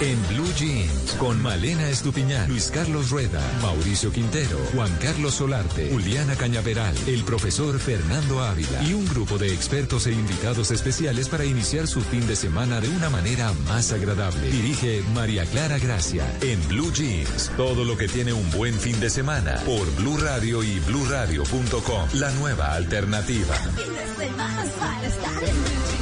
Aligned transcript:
En 0.00 0.18
Blue 0.28 0.50
Jeans, 0.56 1.12
con 1.18 1.42
Malena 1.42 1.86
Estupiñán, 1.90 2.48
Luis 2.48 2.70
Carlos 2.72 3.10
Rueda, 3.10 3.42
Mauricio 3.60 4.10
Quintero, 4.10 4.58
Juan 4.74 4.90
Carlos 5.02 5.34
Solarte, 5.34 5.90
Juliana 5.90 6.36
Cañaveral, 6.36 6.96
el 7.06 7.22
profesor 7.22 7.78
Fernando 7.78 8.42
Ávila 8.42 8.82
y 8.82 8.94
un 8.94 9.06
grupo 9.06 9.36
de 9.36 9.52
expertos 9.52 10.06
e 10.06 10.12
invitados 10.12 10.70
especiales 10.70 11.28
para 11.28 11.44
iniciar 11.44 11.86
su 11.86 12.00
fin 12.00 12.26
de 12.26 12.34
semana 12.34 12.80
de 12.80 12.88
una 12.88 13.10
manera 13.10 13.52
más 13.66 13.92
agradable. 13.92 14.50
Dirige 14.50 15.02
María 15.12 15.44
Clara 15.44 15.78
Gracia. 15.78 16.24
En 16.40 16.66
Blue 16.68 16.90
Jeans, 16.94 17.52
todo 17.58 17.84
lo 17.84 17.98
que 17.98 18.08
tiene 18.08 18.32
un 18.32 18.50
buen 18.52 18.72
fin 18.72 18.98
de 19.00 19.10
semana 19.10 19.56
por 19.66 19.94
Blue 19.96 20.16
Radio 20.16 20.62
y 20.62 20.80
bluradio.com, 20.80 22.08
la 22.14 22.30
nueva 22.32 22.72
alternativa. 22.72 23.54
Fin 23.54 23.92
de 23.92 24.26
semana 24.26 24.64
para 24.78 25.06
estar 25.06 25.44
en 25.44 25.62
blue 25.62 25.84
jeans. 25.90 25.99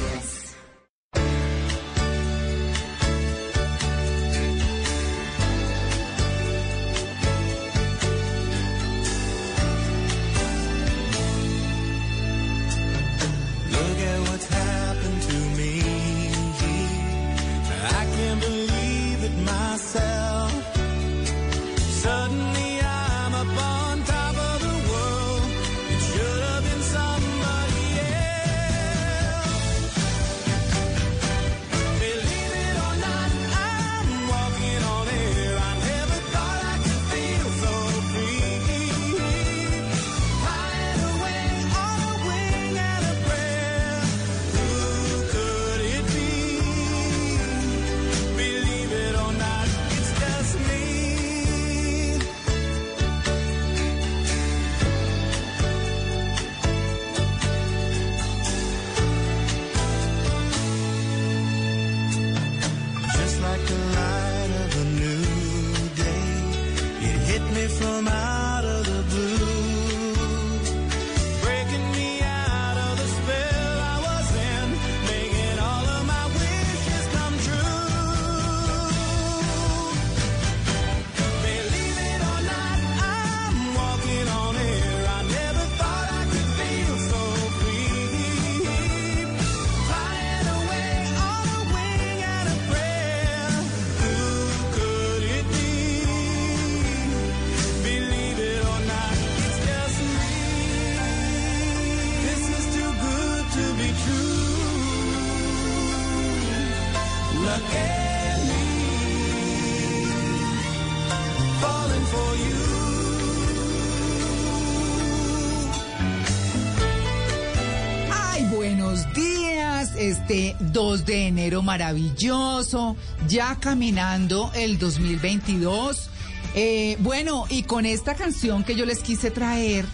2 120.73 121.05
de 121.07 121.27
enero 121.29 121.63
maravilloso, 121.63 122.97
ya 123.29 123.57
caminando 123.61 124.51
el 124.55 124.79
2022. 124.79 126.11
Eh, 126.55 126.97
bueno, 127.01 127.45
y 127.51 127.63
con 127.65 127.87
esta 127.87 128.15
canción 128.15 128.65
que 128.65 128.75
yo 128.75 128.85
les 128.87 129.01
quise 129.01 129.31
traer, 129.31 129.85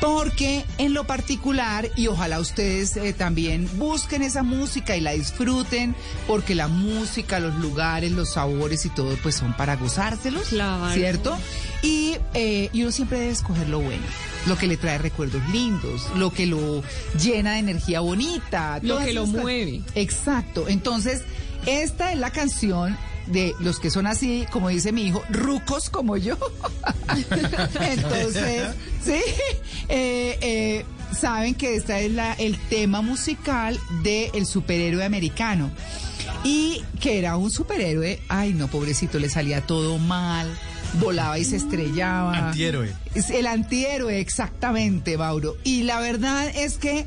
porque 0.00 0.64
en 0.78 0.94
lo 0.94 1.04
particular, 1.04 1.88
y 1.96 2.06
ojalá 2.06 2.38
ustedes 2.38 2.96
eh, 2.96 3.12
también 3.12 3.68
busquen 3.78 4.22
esa 4.22 4.42
música 4.44 4.96
y 4.96 5.00
la 5.00 5.12
disfruten, 5.12 5.96
porque 6.28 6.54
la 6.54 6.68
música, 6.68 7.40
los 7.40 7.54
lugares, 7.56 8.12
los 8.12 8.30
sabores 8.34 8.86
y 8.86 8.90
todo, 8.90 9.16
pues 9.22 9.34
son 9.36 9.56
para 9.56 9.74
gozárselos, 9.76 10.48
Claro. 10.48 10.92
¿cierto? 10.94 11.36
Y, 11.82 12.16
eh, 12.34 12.70
y 12.72 12.82
uno 12.82 12.92
siempre 12.92 13.18
debe 13.18 13.32
escoger 13.32 13.68
lo 13.68 13.80
bueno, 13.80 14.02
lo 14.48 14.56
que 14.56 14.66
le 14.66 14.76
trae 14.76 14.98
recuerdos 14.98 15.42
lindos, 15.50 16.08
lo 16.16 16.32
que 16.32 16.46
lo 16.46 16.82
llena 17.22 17.52
de 17.52 17.58
energía 17.58 18.00
bonita. 18.00 18.80
Lo 18.82 18.98
que 18.98 19.12
lo 19.12 19.26
mueve. 19.26 19.82
Exacto. 19.94 20.66
Entonces, 20.68 21.22
esta 21.66 22.12
es 22.12 22.18
la 22.18 22.30
canción 22.30 22.96
de 23.26 23.54
los 23.60 23.78
que 23.78 23.90
son 23.90 24.06
así, 24.06 24.46
como 24.50 24.68
dice 24.68 24.92
mi 24.92 25.02
hijo, 25.02 25.22
rucos 25.28 25.90
como 25.90 26.16
yo. 26.16 26.36
Entonces, 27.80 28.74
sí, 29.04 29.20
eh, 29.88 30.38
eh, 30.40 30.84
saben 31.14 31.54
que 31.54 31.76
esta 31.76 32.00
es 32.00 32.10
la, 32.12 32.32
el 32.34 32.58
tema 32.68 33.02
musical 33.02 33.78
del 34.02 34.46
superhéroe 34.46 35.04
americano. 35.04 35.70
Y 36.44 36.82
que 37.00 37.18
era 37.18 37.36
un 37.36 37.50
superhéroe, 37.50 38.20
ay 38.28 38.54
no, 38.54 38.68
pobrecito, 38.68 39.18
le 39.18 39.28
salía 39.28 39.66
todo 39.66 39.98
mal, 39.98 40.48
volaba 40.94 41.38
y 41.38 41.44
se 41.44 41.56
estrellaba. 41.56 42.48
Antihéroe. 42.48 42.92
Es 43.14 43.30
el 43.30 43.46
antihéroe, 43.46 44.20
exactamente, 44.20 45.16
Mauro. 45.18 45.56
Y 45.64 45.82
la 45.84 46.00
verdad 46.00 46.48
es 46.54 46.78
que, 46.78 47.06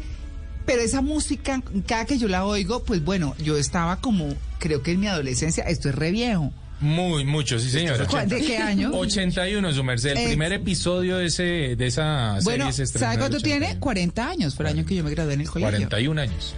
pero 0.66 0.82
esa 0.82 1.02
música, 1.02 1.62
cada 1.88 2.06
que 2.06 2.18
yo 2.18 2.28
la 2.28 2.46
oigo, 2.46 2.84
pues 2.84 3.04
bueno, 3.04 3.36
yo 3.44 3.58
estaba 3.58 3.98
como, 4.02 4.34
creo 4.60 4.82
que 4.84 4.92
en 4.92 5.00
mi 5.00 5.08
adolescencia, 5.08 5.64
esto 5.66 5.90
es 5.90 5.96
re 5.96 6.12
viejo. 6.12 6.52
Muy, 6.80 7.26
mucho, 7.26 7.60
sí, 7.60 7.70
señora. 7.70 8.08
¿Cuál- 8.08 8.28
¿De 8.28 8.42
qué 8.42 8.58
año? 8.58 8.90
81, 8.94 9.72
su 9.72 9.84
merced. 9.84 10.12
El 10.12 10.18
Eh, 10.18 10.28
primer 10.30 10.52
episodio 10.52 11.18
de, 11.18 11.28
ese, 11.28 11.76
de 11.76 11.86
esa 11.86 12.42
serie 12.42 12.44
Bueno, 12.44 12.72
se 12.72 12.84
estrenó 12.84 13.06
¿sabe 13.06 13.20
cuánto 13.20 13.38
tiene? 13.40 13.66
81. 13.68 13.80
40 13.80 14.28
años, 14.30 14.56
fue 14.56 14.66
el 14.66 14.78
año 14.78 14.86
que 14.86 14.96
yo 14.96 15.04
me 15.04 15.12
gradué 15.12 15.36
en 15.36 15.42
el 15.42 15.50
colegio. 15.50 15.70
41 15.78 16.22
años. 16.22 16.56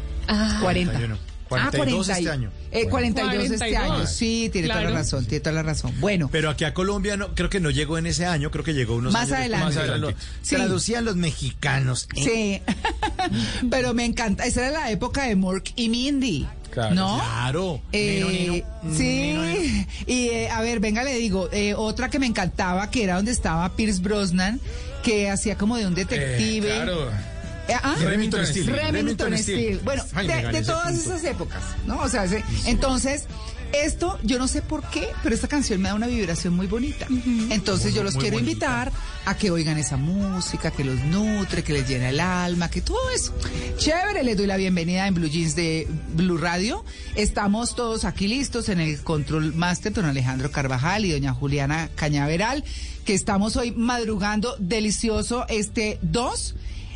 40. 0.61 1.17
42 1.61 2.09
ah, 2.09 2.17
este 2.17 2.29
año. 2.29 2.51
Eh, 2.71 2.87
42 2.89 3.43
este 3.45 3.57
42. 3.57 3.91
año, 3.91 4.07
sí, 4.07 4.49
tiene 4.51 4.67
toda 4.67 4.81
la 4.81 4.89
razón, 4.91 5.25
tiene 5.25 5.39
toda 5.41 5.53
la 5.55 5.63
razón. 5.63 5.93
Bueno, 5.99 6.29
Pero 6.31 6.49
aquí 6.49 6.63
a 6.65 6.73
Colombia 6.73 7.17
no, 7.17 7.33
creo 7.35 7.49
que 7.49 7.59
no 7.59 7.69
llegó 7.69 7.97
en 7.97 8.05
ese 8.07 8.25
año, 8.25 8.51
creo 8.51 8.63
que 8.63 8.73
llegó 8.73 8.95
unos 8.95 9.13
Más 9.13 9.23
años 9.31 9.37
adelante. 9.39 9.65
después. 9.67 9.87
Más 9.87 9.95
adelante. 9.95 10.23
Sí. 10.41 10.55
Traducían 10.55 11.05
los 11.05 11.15
mexicanos. 11.15 12.07
¿eh? 12.15 12.61
sí, 12.65 12.73
pero 13.69 13.93
me 13.93 14.05
encanta, 14.05 14.45
esa 14.45 14.67
era 14.67 14.79
la 14.81 14.91
época 14.91 15.23
de 15.23 15.35
Mork 15.35 15.71
y 15.75 15.89
Mindy, 15.89 16.47
Claro. 16.71 16.95
¿no? 16.95 17.15
Claro. 17.17 17.81
Eh, 17.91 18.23
Nino, 18.27 18.65
Nino. 18.81 18.97
sí, 18.97 19.03
Nino, 19.03 19.43
Nino. 19.43 19.85
y 20.07 20.27
eh, 20.29 20.49
a 20.49 20.61
ver, 20.61 20.79
venga, 20.79 21.03
le 21.03 21.15
digo, 21.17 21.47
eh, 21.51 21.75
otra 21.75 22.09
que 22.09 22.17
me 22.17 22.25
encantaba, 22.25 22.89
que 22.89 23.03
era 23.03 23.15
donde 23.17 23.31
estaba 23.31 23.75
Pierce 23.75 24.01
Brosnan, 24.01 24.59
que 25.03 25.29
hacía 25.29 25.55
como 25.55 25.77
de 25.77 25.85
un 25.85 25.93
detective. 25.93 26.69
Eh, 26.71 26.83
claro. 26.83 27.11
Eh, 27.67 27.73
¿ah? 27.81 27.95
Remington 27.99 28.45
Steele. 28.45 28.71
Remington 28.71 28.93
Remington. 29.31 29.37
Steele. 29.37 29.79
Bueno, 29.83 30.03
Ay, 30.13 30.27
de, 30.27 30.61
todas 30.63 30.93
punto. 30.93 31.13
esas 31.15 31.23
épocas, 31.23 31.63
¿no? 31.85 31.99
O 32.01 32.09
sea, 32.09 32.25
ese- 32.25 32.43
entonces, 32.65 33.25
Esto, 33.75 34.19
yo 34.21 34.37
no 34.37 34.47
sé 34.47 34.61
por 34.61 34.87
qué, 34.91 35.07
pero 35.23 35.33
esta 35.33 35.47
canción 35.47 35.81
me 35.81 35.89
da 35.89 35.95
una 35.95 36.05
vibración 36.05 36.53
muy 36.55 36.67
bonita. 36.67 37.07
Entonces 37.49 37.95
yo 37.95 38.03
los 38.03 38.13
quiero 38.15 38.35
bonita. 38.37 38.51
invitar 38.51 38.91
a 39.25 39.35
que 39.35 39.49
oigan 39.49 39.79
esa 39.79 39.97
música, 39.97 40.69
que 40.69 40.83
los 40.83 40.99
nutre, 41.05 41.63
que 41.63 41.73
les 41.73 41.89
llena 41.89 42.09
el 42.09 42.19
alma, 42.19 42.69
que 42.69 42.81
todo 42.81 42.99
eso. 43.09 43.33
Chévere, 43.79 44.23
les 44.23 44.37
doy 44.37 44.45
la 44.45 44.57
bienvenida 44.57 45.07
en 45.07 45.15
Blue 45.15 45.25
Jeans 45.27 45.55
de 45.55 45.87
Blue 46.13 46.37
Radio. 46.37 46.85
Estamos 47.15 47.75
todos 47.75 48.05
aquí 48.05 48.27
listos 48.27 48.69
en 48.69 48.79
el 48.79 49.01
Control 49.01 49.55
Master, 49.55 49.91
don 49.91 50.05
Alejandro 50.05 50.51
Carvajal 50.51 51.05
y 51.05 51.11
doña 51.11 51.33
Juliana 51.33 51.89
Cañaveral, 51.95 52.63
que 53.05 53.15
estamos 53.15 53.55
hoy 53.55 53.71
madrugando 53.71 54.55
delicioso 54.59 55.47
este 55.49 55.97
2. 56.03 56.53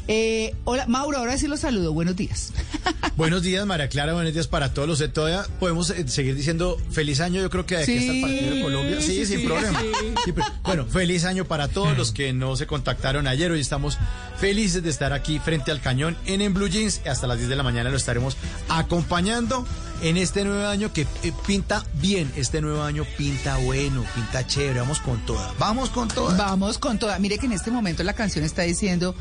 Eh, 0.09 0.56
hola, 0.63 0.86
Mauro, 0.88 1.18
ahora 1.18 1.38
sí 1.38 1.48
los 1.48 1.59
saludo. 1.59 1.92
Buenos 1.94 2.15
días. 2.15 2.54
Buenos 3.18 3.42
días, 3.42 3.65
María 3.65 3.89
Clara. 3.89 4.13
Buenos 4.13 4.33
días 4.33 4.48
para 4.48 4.74
todos 4.74 4.88
los. 4.88 5.13
Todavía 5.13 5.45
podemos 5.59 5.89
eh, 5.89 6.07
seguir 6.07 6.36
diciendo 6.36 6.77
feliz 6.92 7.19
año. 7.19 7.42
Yo 7.42 7.50
creo 7.50 7.65
que 7.65 7.75
de 7.75 7.83
aquí 7.83 7.98
hasta 7.98 8.12
el 8.12 8.15
Sí, 8.15 8.21
partido 8.21 8.56
de 8.56 8.62
Colombia. 8.62 9.01
Sí, 9.01 9.07
sí, 9.07 9.25
sin 9.25 9.39
sí, 9.42 9.45
problema. 9.45 9.81
Sí, 10.24 10.31
pero, 10.31 10.48
bueno, 10.63 10.86
feliz 10.86 11.25
año 11.25 11.45
para 11.45 11.68
todos 11.68 11.98
los 11.98 12.12
que 12.12 12.31
no 12.31 12.56
se 12.56 12.68
contactaron 12.68 13.27
ayer. 13.27 13.51
Hoy 13.51 13.59
estamos 13.59 13.98
felices 14.39 14.81
de 14.81 14.89
estar 14.89 15.12
aquí 15.12 15.39
frente 15.39 15.71
al 15.71 15.81
cañón 15.81 16.15
en 16.25 16.42
En 16.42 16.54
Blue 16.54 16.69
Jeans. 16.69 17.01
Hasta 17.06 17.27
las 17.27 17.38
10 17.38 17.50
de 17.50 17.56
la 17.57 17.63
mañana 17.63 17.89
lo 17.89 17.98
estaremos 17.98 18.38
acompañando 18.69 19.65
en 20.01 20.15
este 20.18 20.45
nuevo 20.45 20.68
año 20.68 20.94
que 20.94 21.01
eh, 21.24 21.33
pinta 21.45 21.83
bien. 21.95 22.31
Este 22.36 22.62
nuevo 22.62 22.83
año 22.83 23.06
pinta 23.18 23.57
bueno, 23.57 24.06
pinta 24.15 24.45
chévere. 24.48 24.80
Vamos 24.80 25.00
con 25.00 25.25
toda. 25.25 25.54
Vamos 25.59 25.89
con 25.89 26.07
toda. 26.07 26.38
Vamos 26.38 26.77
con 26.77 26.98
toda. 26.98 27.19
Mire 27.19 27.38
que 27.39 27.48
en 27.48 27.54
este 27.54 27.71
momento 27.71 28.04
la 28.04 28.13
canción 28.13 28.45
está 28.45 28.62
diciendo, 28.62 29.15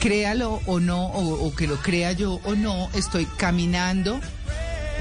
créalo 0.00 0.60
o 0.66 0.80
no, 0.80 1.06
o, 1.08 1.46
o 1.46 1.54
que 1.54 1.66
lo 1.66 1.76
crea 1.76 2.12
yo 2.12 2.40
o 2.44 2.54
no, 2.54 2.88
estoy 2.94 3.26
caminando 3.36 4.20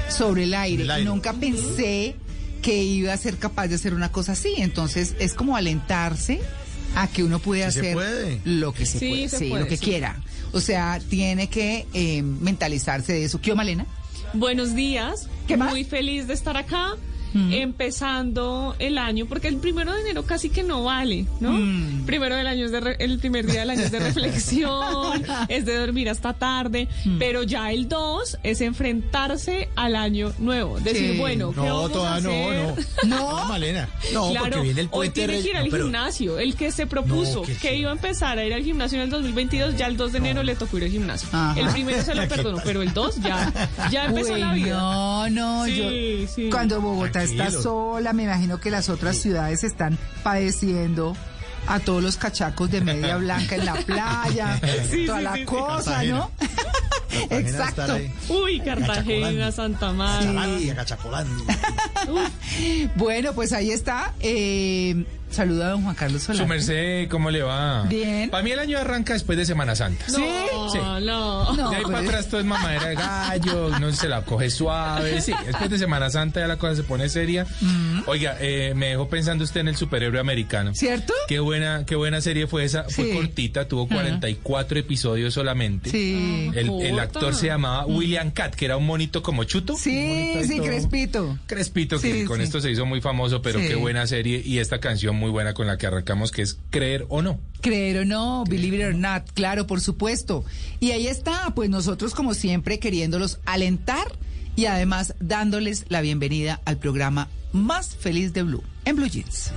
sobre 0.09 0.43
el 0.43 0.53
aire. 0.53 0.83
El 0.83 0.91
aire. 0.91 1.05
Nunca 1.09 1.33
pensé 1.33 2.15
que 2.61 2.81
iba 2.83 3.11
a 3.13 3.17
ser 3.17 3.37
capaz 3.37 3.67
de 3.67 3.75
hacer 3.75 3.93
una 3.93 4.11
cosa 4.11 4.33
así. 4.33 4.53
Entonces 4.57 5.15
es 5.19 5.33
como 5.33 5.55
alentarse 5.57 6.39
a 6.95 7.07
que 7.07 7.23
uno 7.23 7.39
puede 7.39 7.63
Sí 7.71 7.79
hacer 7.79 7.93
puede. 7.93 8.39
lo 8.45 8.73
que 8.73 8.85
se 8.85 8.99
Sí, 8.99 9.09
puede, 9.09 9.29
se 9.29 9.37
sí, 9.39 9.49
puede, 9.49 9.63
lo 9.63 9.69
que 9.69 9.77
sí. 9.77 9.85
quiera. 9.85 10.21
O 10.51 10.59
sea, 10.61 10.99
tiene 11.09 11.47
que 11.47 11.87
eh, 11.93 12.21
mentalizarse 12.21 13.13
de 13.13 13.23
eso. 13.25 13.41
¿Qué, 13.41 13.53
Malena? 13.55 13.85
Buenos 14.33 14.75
días. 14.75 15.27
¿Qué 15.47 15.57
más? 15.57 15.71
Muy 15.71 15.83
feliz 15.83 16.27
de 16.27 16.33
estar 16.33 16.55
acá. 16.57 16.95
Empezando 17.35 18.75
el 18.79 18.97
año, 18.97 19.25
porque 19.27 19.47
el 19.47 19.57
primero 19.57 19.93
de 19.93 20.01
enero 20.01 20.23
casi 20.23 20.49
que 20.49 20.63
no 20.63 20.83
vale, 20.83 21.25
¿no? 21.39 21.51
Mm. 21.51 22.05
Primero 22.05 22.35
del 22.35 22.47
año 22.47 22.65
es 22.65 22.71
de 22.71 22.79
re- 22.79 22.95
el 22.99 23.19
primer 23.19 23.45
día 23.45 23.61
del 23.61 23.71
año 23.71 23.81
es 23.81 23.91
de 23.91 23.99
reflexión, 24.53 25.23
es 25.47 25.65
de 25.65 25.77
dormir 25.77 26.09
hasta 26.09 26.33
tarde, 26.33 26.87
Mm. 27.05 27.17
pero 27.19 27.43
ya 27.43 27.71
el 27.71 27.87
2 27.89 28.37
es 28.43 28.61
enfrentarse 28.61 29.69
al 29.75 29.95
año 29.95 30.31
nuevo, 30.37 30.79
decir, 30.79 31.13
Sí. 31.13 31.17
bueno, 31.19 31.51
¿qué 31.51 31.57
No, 31.57 31.65
vamos 31.65 31.89
a 31.89 31.93
todavía 31.93 32.29
no, 32.29 32.49
hacer? 32.73 32.85
no. 33.07 33.13
No. 33.23 33.39
No, 33.43 33.45
Malena. 33.49 33.89
No, 34.13 34.29
claro, 34.31 34.45
porque 34.45 34.61
viene 34.61 34.81
el 34.81 34.87
hoy 34.87 34.91
puente 35.09 35.13
tiene 35.13 35.33
de 35.37 35.43
que 35.43 35.49
ir 35.49 35.57
al 35.57 35.65
No, 35.65 35.71
pero- 35.71 35.83
gimnasio. 35.85 36.39
El 36.39 36.55
que 36.55 36.71
se 36.71 36.87
propuso 36.87 37.35
No, 37.41 37.41
que 37.43 37.55
que 37.55 37.69
sí. 37.69 37.75
iba 37.75 37.89
a 37.89 37.93
empezar 37.93 38.37
a 38.39 38.45
ir 38.45 38.53
al 38.53 38.63
gimnasio 38.63 38.97
en 38.97 39.03
el 39.05 39.09
2022, 39.09 39.75
ya 39.77 39.87
el 39.87 39.97
2 39.97 40.11
de 40.13 40.17
enero 40.19 40.43
le 40.43 40.55
tocó 40.55 40.77
ir 40.77 40.83
al 40.85 40.89
gimnasio. 40.91 41.27
Ajá. 41.31 41.59
El 41.59 41.67
primero 41.69 42.01
se 42.01 42.15
lo 42.15 42.27
perdonó, 42.27 42.59
pero 42.63 42.81
el 42.81 42.93
2 42.93 43.21
ya, 43.21 43.51
ya 43.91 44.05
empezó 44.05 44.33
Uy, 44.33 44.39
la 44.39 44.53
vida. 44.53 44.77
No, 44.77 45.29
no, 45.29 45.65
Sí, 45.65 46.27
yo 46.37 46.49
cuando 46.49 46.79
Bogotá 46.81 47.22
está 47.23 47.51
sola, 47.51 48.13
me 48.13 48.23
imagino 48.23 48.59
que 48.59 48.69
las 48.71 48.89
otras 48.89 49.17
ciudades 49.17 49.63
están 49.63 49.97
padeciendo 50.23 51.15
a 51.67 51.79
todos 51.79 52.03
los 52.03 52.17
cachacos 52.17 52.69
de 52.71 52.81
media 52.81 53.17
blanca 53.17 53.55
en 53.55 53.65
la 53.65 53.73
playa, 53.85 54.59
Sí, 54.89 55.05
toda 55.05 55.17
sí, 55.19 55.23
la 55.23 55.33
sí, 55.33 55.39
sí. 55.39 55.45
cosa, 55.45 56.03
¿no? 56.03 56.31
Cartagena 57.29 57.39
Exacto. 57.39 57.97
Uy, 58.29 58.59
Cartagena. 58.59 59.51
Santa 59.51 59.93
agachacolando. 60.69 61.43
Bueno, 62.95 63.33
pues 63.33 63.53
ahí 63.53 63.71
está. 63.71 64.13
Eh, 64.19 65.05
saluda 65.33 65.67
a 65.67 65.69
don 65.71 65.83
Juan 65.83 65.95
Carlos 65.95 66.21
Solarte. 66.23 66.43
Su 66.43 66.47
merced, 66.49 67.09
¿cómo 67.09 67.29
le 67.31 67.41
va? 67.41 67.83
Bien. 67.83 68.29
Para 68.29 68.43
mí 68.43 68.51
el 68.51 68.59
año 68.59 68.77
arranca 68.77 69.13
después 69.13 69.37
de 69.37 69.45
Semana 69.45 69.75
Santa. 69.75 70.05
No, 70.09 70.15
¿Sí? 70.17 70.23
Sí. 70.73 70.79
no. 71.01 71.53
No, 71.53 71.69
de 71.69 71.75
ahí 71.77 71.83
pues- 71.83 71.93
para 71.95 72.07
atrás 72.07 72.27
todo 72.29 72.39
es 72.39 72.45
mamadera 72.45 72.87
de 72.87 72.95
gallo, 72.95 73.79
no 73.79 73.91
se 73.93 74.07
la 74.09 74.23
coge 74.23 74.49
suave. 74.49 75.21
Sí, 75.21 75.33
después 75.45 75.69
de 75.69 75.77
Semana 75.77 76.09
Santa 76.09 76.39
ya 76.39 76.47
la 76.47 76.57
cosa 76.57 76.75
se 76.75 76.83
pone 76.83 77.09
seria. 77.09 77.45
Oiga, 78.05 78.37
eh, 78.39 78.73
me 78.75 78.87
dejó 78.89 79.07
pensando 79.09 79.43
usted 79.43 79.61
en 79.61 79.69
el 79.69 79.75
superhéroe 79.75 80.19
americano. 80.19 80.73
¿Cierto? 80.73 81.13
Qué 81.27 81.39
buena, 81.39 81.85
qué 81.85 81.95
buena 81.95 82.21
serie 82.21 82.47
fue 82.47 82.63
esa. 82.65 82.83
Fue 82.89 83.11
cortita, 83.11 83.67
tuvo 83.67 83.87
44 83.87 84.79
episodios 84.79 85.33
solamente. 85.33 85.89
Sí. 85.89 86.51
El, 86.55 86.99
actor 86.99 87.33
se 87.35 87.47
llamaba 87.47 87.85
William 87.85 88.31
Cat, 88.31 88.55
que 88.55 88.65
era 88.65 88.77
un 88.77 88.85
monito 88.85 89.21
como 89.23 89.43
chuto. 89.43 89.75
Sí, 89.75 90.33
sí, 90.47 90.59
Crespito. 90.59 91.37
Crespito, 91.47 91.99
que 91.99 92.13
Sí, 92.21 92.25
con 92.25 92.37
sí. 92.37 92.43
esto 92.43 92.61
se 92.61 92.71
hizo 92.71 92.85
muy 92.85 93.01
famoso, 93.01 93.41
pero 93.41 93.59
Sí. 93.59 93.67
qué 93.67 93.75
buena 93.75 94.05
serie. 94.07 94.41
Y 94.43 94.59
esta 94.59 94.79
canción 94.79 95.15
muy 95.23 95.31
buena 95.31 95.53
con 95.53 95.67
la 95.67 95.77
que 95.77 95.87
arrancamos, 95.87 96.33
que 96.33 96.41
es 96.41 96.59
Creer 96.69 97.05
o 97.07 97.21
No. 97.21 97.39
Creer 97.61 97.99
o 97.99 98.05
no, 98.05 98.43
believe 98.43 98.75
it 98.75 98.83
or 98.83 98.93
not, 98.93 99.23
claro, 99.33 99.65
por 99.67 99.79
supuesto. 99.79 100.43
Y 100.81 100.91
ahí 100.91 101.07
está, 101.07 101.53
pues 101.55 101.69
nosotros 101.69 102.13
como 102.13 102.33
siempre 102.33 102.77
queriéndolos 102.77 103.39
alentar 103.45 104.05
y 104.57 104.65
además 104.65 105.15
dándoles 105.21 105.85
la 105.87 106.01
bienvenida 106.01 106.59
al 106.65 106.77
programa 106.77 107.29
más 107.53 107.95
feliz 107.95 108.33
de 108.33 108.43
Blue, 108.43 108.63
en 108.83 108.97
Blue 108.97 109.07
Jeans. 109.07 109.53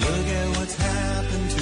Look 0.00 0.28
at 0.28 0.56
what's 0.58 0.76
happened 0.76 1.53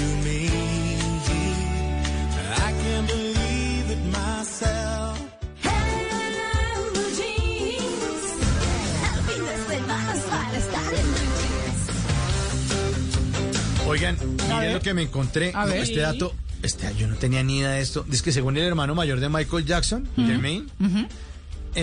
Oigan, 13.93 14.17
miren 14.49 14.73
lo 14.73 14.79
que 14.81 14.93
me 14.93 15.03
encontré. 15.03 15.51
A 15.55 15.65
ver. 15.65 15.77
Este 15.83 15.99
dato, 15.99 16.33
este, 16.63 16.91
yo 16.97 17.07
no 17.07 17.15
tenía 17.15 17.43
ni 17.43 17.59
idea 17.59 17.71
de 17.71 17.81
esto. 17.81 18.05
Dice 18.07 18.23
que 18.23 18.31
según 18.31 18.57
el 18.57 18.63
hermano 18.63 18.95
mayor 18.95 19.19
de 19.19 19.29
Michael 19.29 19.65
Jackson, 19.65 20.07
Jermaine, 20.15 20.65
en 20.79 21.07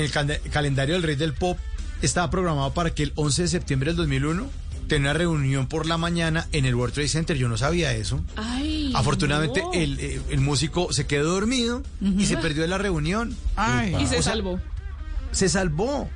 el 0.03 0.11
cal- 0.11 0.41
calendario 0.53 0.95
del 0.95 1.03
rey 1.05 1.17
del 1.17 1.35
pop 1.35 1.59
estaba 2.03 2.31
programado 2.31 2.73
para 2.75 2.91
que 2.95 3.03
el 3.05 3.12
11 3.15 3.43
de 3.43 3.49
septiembre 3.49 3.91
del 3.91 3.97
2001 3.99 4.49
tenga 4.89 5.11
una 5.11 5.12
reunión 5.12 5.69
por 5.69 5.87
la 5.87 5.99
mañana 5.99 6.49
en 6.53 6.65
el 6.65 6.75
World 6.75 6.95
Trade 6.95 7.09
Center. 7.09 7.37
Yo 7.37 7.49
no 7.49 7.57
sabía 7.57 7.93
eso. 7.93 8.21
Ay, 8.37 8.93
Afortunadamente, 8.97 9.61
no. 9.63 9.73
el, 9.73 10.01
eh, 10.01 10.21
el 10.31 10.41
músico 10.41 10.93
se 10.93 11.06
quedó 11.06 11.31
dormido 11.33 11.83
y 12.01 12.25
se 12.27 12.37
perdió 12.39 12.63
de 12.63 12.69
la 12.69 12.79
reunión. 12.79 13.37
Ay. 13.56 13.95
Y 14.01 14.06
se 14.09 14.19
O 14.19 14.23
sea, 14.23 14.33
salvó. 14.33 14.61
se 15.31 15.49
salvó. 15.49 16.11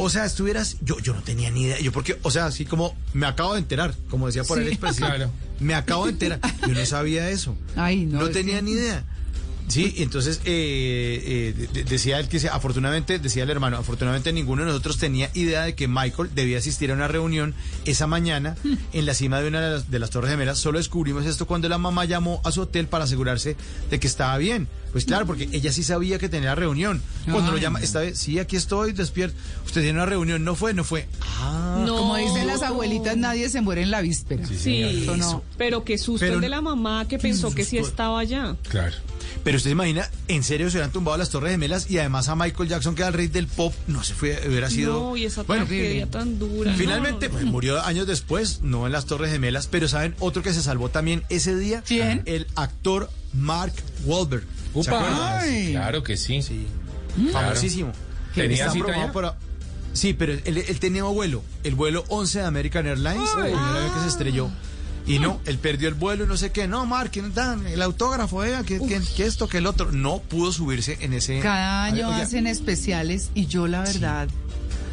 O 0.00 0.10
sea, 0.10 0.24
estuvieras, 0.24 0.76
yo, 0.80 0.98
yo 0.98 1.14
no 1.14 1.22
tenía 1.22 1.50
ni 1.50 1.62
idea, 1.62 1.78
yo 1.80 1.92
porque, 1.92 2.18
o 2.22 2.30
sea, 2.30 2.46
así 2.46 2.64
como 2.64 2.96
me 3.12 3.26
acabo 3.26 3.52
de 3.54 3.60
enterar, 3.60 3.94
como 4.10 4.26
decía 4.26 4.42
por 4.44 4.58
Sí. 4.58 4.64
el 4.64 4.68
expresidente, 4.70 5.16
Claro. 5.16 5.32
me 5.60 5.74
acabo 5.74 6.06
de 6.06 6.12
enterar, 6.12 6.40
yo 6.66 6.74
no 6.74 6.84
sabía 6.86 7.30
eso, 7.30 7.56
Ay, 7.76 8.04
no, 8.04 8.18
no, 8.20 8.30
tenía 8.30 8.60
ni 8.60 8.72
idea. 8.72 9.04
Sí, 9.68 9.94
entonces 9.98 10.40
eh, 10.44 11.22
eh, 11.24 11.54
de- 11.56 11.66
de- 11.68 11.84
decía 11.84 12.18
él 12.18 12.28
que 12.28 12.40
se- 12.40 12.48
afortunadamente, 12.48 13.18
decía 13.18 13.42
el 13.44 13.50
hermano, 13.50 13.76
afortunadamente 13.76 14.32
ninguno 14.32 14.62
de 14.62 14.68
nosotros 14.68 14.98
tenía 14.98 15.30
idea 15.34 15.62
de 15.64 15.74
que 15.74 15.88
Michael 15.88 16.30
debía 16.34 16.58
asistir 16.58 16.90
a 16.90 16.94
una 16.94 17.06
reunión 17.08 17.54
esa 17.84 18.06
mañana 18.06 18.56
en 18.92 19.06
la 19.06 19.14
cima 19.14 19.40
de 19.40 19.48
una 19.48 19.60
de 19.60 19.70
las, 19.72 19.90
de 19.90 19.98
las 19.98 20.10
Torres 20.10 20.30
Gemelas. 20.30 20.58
Solo 20.58 20.78
descubrimos 20.78 21.26
esto 21.26 21.46
cuando 21.46 21.68
la 21.68 21.78
mamá 21.78 22.04
llamó 22.06 22.40
a 22.44 22.52
su 22.52 22.62
hotel 22.62 22.86
para 22.86 23.04
asegurarse 23.04 23.56
de 23.90 24.00
que 24.00 24.06
estaba 24.06 24.36
bien. 24.38 24.68
Pues 24.92 25.04
claro, 25.04 25.26
porque 25.26 25.46
ella 25.52 25.70
sí 25.70 25.82
sabía 25.84 26.18
que 26.18 26.30
tenía 26.30 26.54
reunión. 26.54 27.02
Cuando 27.30 27.52
lo 27.52 27.58
llama, 27.58 27.78
esta 27.80 28.00
vez, 28.00 28.18
sí, 28.18 28.38
aquí 28.38 28.56
estoy, 28.56 28.92
despierto. 28.92 29.36
Usted 29.66 29.82
tiene 29.82 29.98
una 29.98 30.06
reunión, 30.06 30.42
no 30.44 30.54
fue, 30.54 30.72
no 30.72 30.82
fue. 30.82 31.06
Ah, 31.40 31.82
No. 31.86 31.98
Como 31.98 32.16
dicen 32.16 32.46
las 32.46 32.62
abuelitas, 32.62 33.14
nadie 33.18 33.50
se 33.50 33.60
muere 33.60 33.82
en 33.82 33.90
la 33.90 34.00
víspera. 34.00 34.46
Sí, 34.46 34.82
Eso 34.82 35.16
no. 35.18 35.42
pero 35.58 35.84
qué 35.84 35.98
susto 35.98 36.20
Pero- 36.20 36.36
el 36.36 36.40
de 36.40 36.48
la 36.48 36.62
mamá 36.62 37.06
que 37.06 37.18
pensó 37.18 37.54
que 37.54 37.64
sí 37.66 37.76
estaba 37.76 38.18
allá. 38.20 38.56
Claro. 38.70 38.96
Pero 39.44 39.56
usted 39.56 39.68
se 39.70 39.72
imagina, 39.72 40.10
en 40.28 40.42
serio 40.42 40.68
se 40.70 40.76
hubieran 40.76 40.92
tumbado 40.92 41.16
las 41.16 41.30
Torres 41.30 41.52
Gemelas 41.52 41.90
y 41.90 41.98
además 41.98 42.28
a 42.28 42.36
Michael 42.36 42.68
Jackson, 42.68 42.94
que 42.94 43.02
era 43.02 43.08
el 43.08 43.14
rey 43.14 43.28
del 43.28 43.46
pop, 43.46 43.72
no 43.86 44.02
se 44.04 44.14
fue, 44.14 44.38
hubiera 44.46 44.68
sido. 44.68 44.92
No, 45.00 45.16
y 45.16 45.24
esa 45.24 45.42
bueno, 45.44 45.64
tragedia 45.64 46.06
tan 46.10 46.38
dura. 46.38 46.72
Finalmente, 46.74 47.28
no. 47.28 47.32
pues, 47.34 47.44
murió 47.44 47.82
años 47.82 48.06
después, 48.06 48.60
no 48.62 48.86
en 48.86 48.92
las 48.92 49.06
Torres 49.06 49.30
Gemelas, 49.30 49.66
pero 49.68 49.88
¿saben 49.88 50.14
otro 50.18 50.42
que 50.42 50.52
se 50.52 50.62
salvó 50.62 50.88
también 50.90 51.22
ese 51.28 51.56
día? 51.56 51.82
¿Quién? 51.86 52.22
El 52.26 52.46
actor 52.56 53.10
Mark 53.32 53.72
Wahlberg. 54.04 54.44
¿Se? 54.82 54.90
Ay. 54.90 55.70
Claro 55.72 56.02
que 56.02 56.16
sí. 56.16 56.42
Sí. 56.42 56.66
Famosísimo. 57.32 57.92
¿Tenía 58.34 58.70
cita 58.70 59.12
para- 59.12 59.36
Sí, 59.94 60.12
pero 60.12 60.32
él, 60.32 60.58
él 60.58 60.78
tenía 60.78 61.02
vuelo, 61.04 61.42
el 61.64 61.74
vuelo 61.74 62.04
11 62.08 62.40
de 62.40 62.44
American 62.44 62.86
Airlines, 62.86 63.30
el 63.36 63.42
primer 63.44 63.58
avión 63.58 63.94
que 63.94 64.00
se 64.00 64.08
estrelló. 64.08 64.50
Y 65.08 65.18
no, 65.18 65.40
él 65.46 65.58
perdió 65.58 65.88
el 65.88 65.94
vuelo 65.94 66.24
y 66.24 66.26
no 66.26 66.36
sé 66.36 66.52
qué. 66.52 66.68
No, 66.68 66.84
Mark, 66.86 67.10
que 67.10 67.22
dan 67.22 67.66
el 67.66 67.80
autógrafo, 67.82 68.44
eh, 68.44 68.54
que, 68.66 68.78
que- 68.78 69.00
que 69.16 69.24
esto, 69.26 69.48
que 69.48 69.58
el 69.58 69.66
otro. 69.66 69.90
No 69.90 70.18
pudo 70.20 70.52
subirse 70.52 70.98
en 71.00 71.14
ese. 71.14 71.40
Cada 71.40 71.84
año 71.84 72.10
hacen 72.10 72.46
especiales 72.46 73.30
y 73.34 73.46
yo 73.46 73.66
la 73.66 73.80
verdad 73.80 74.28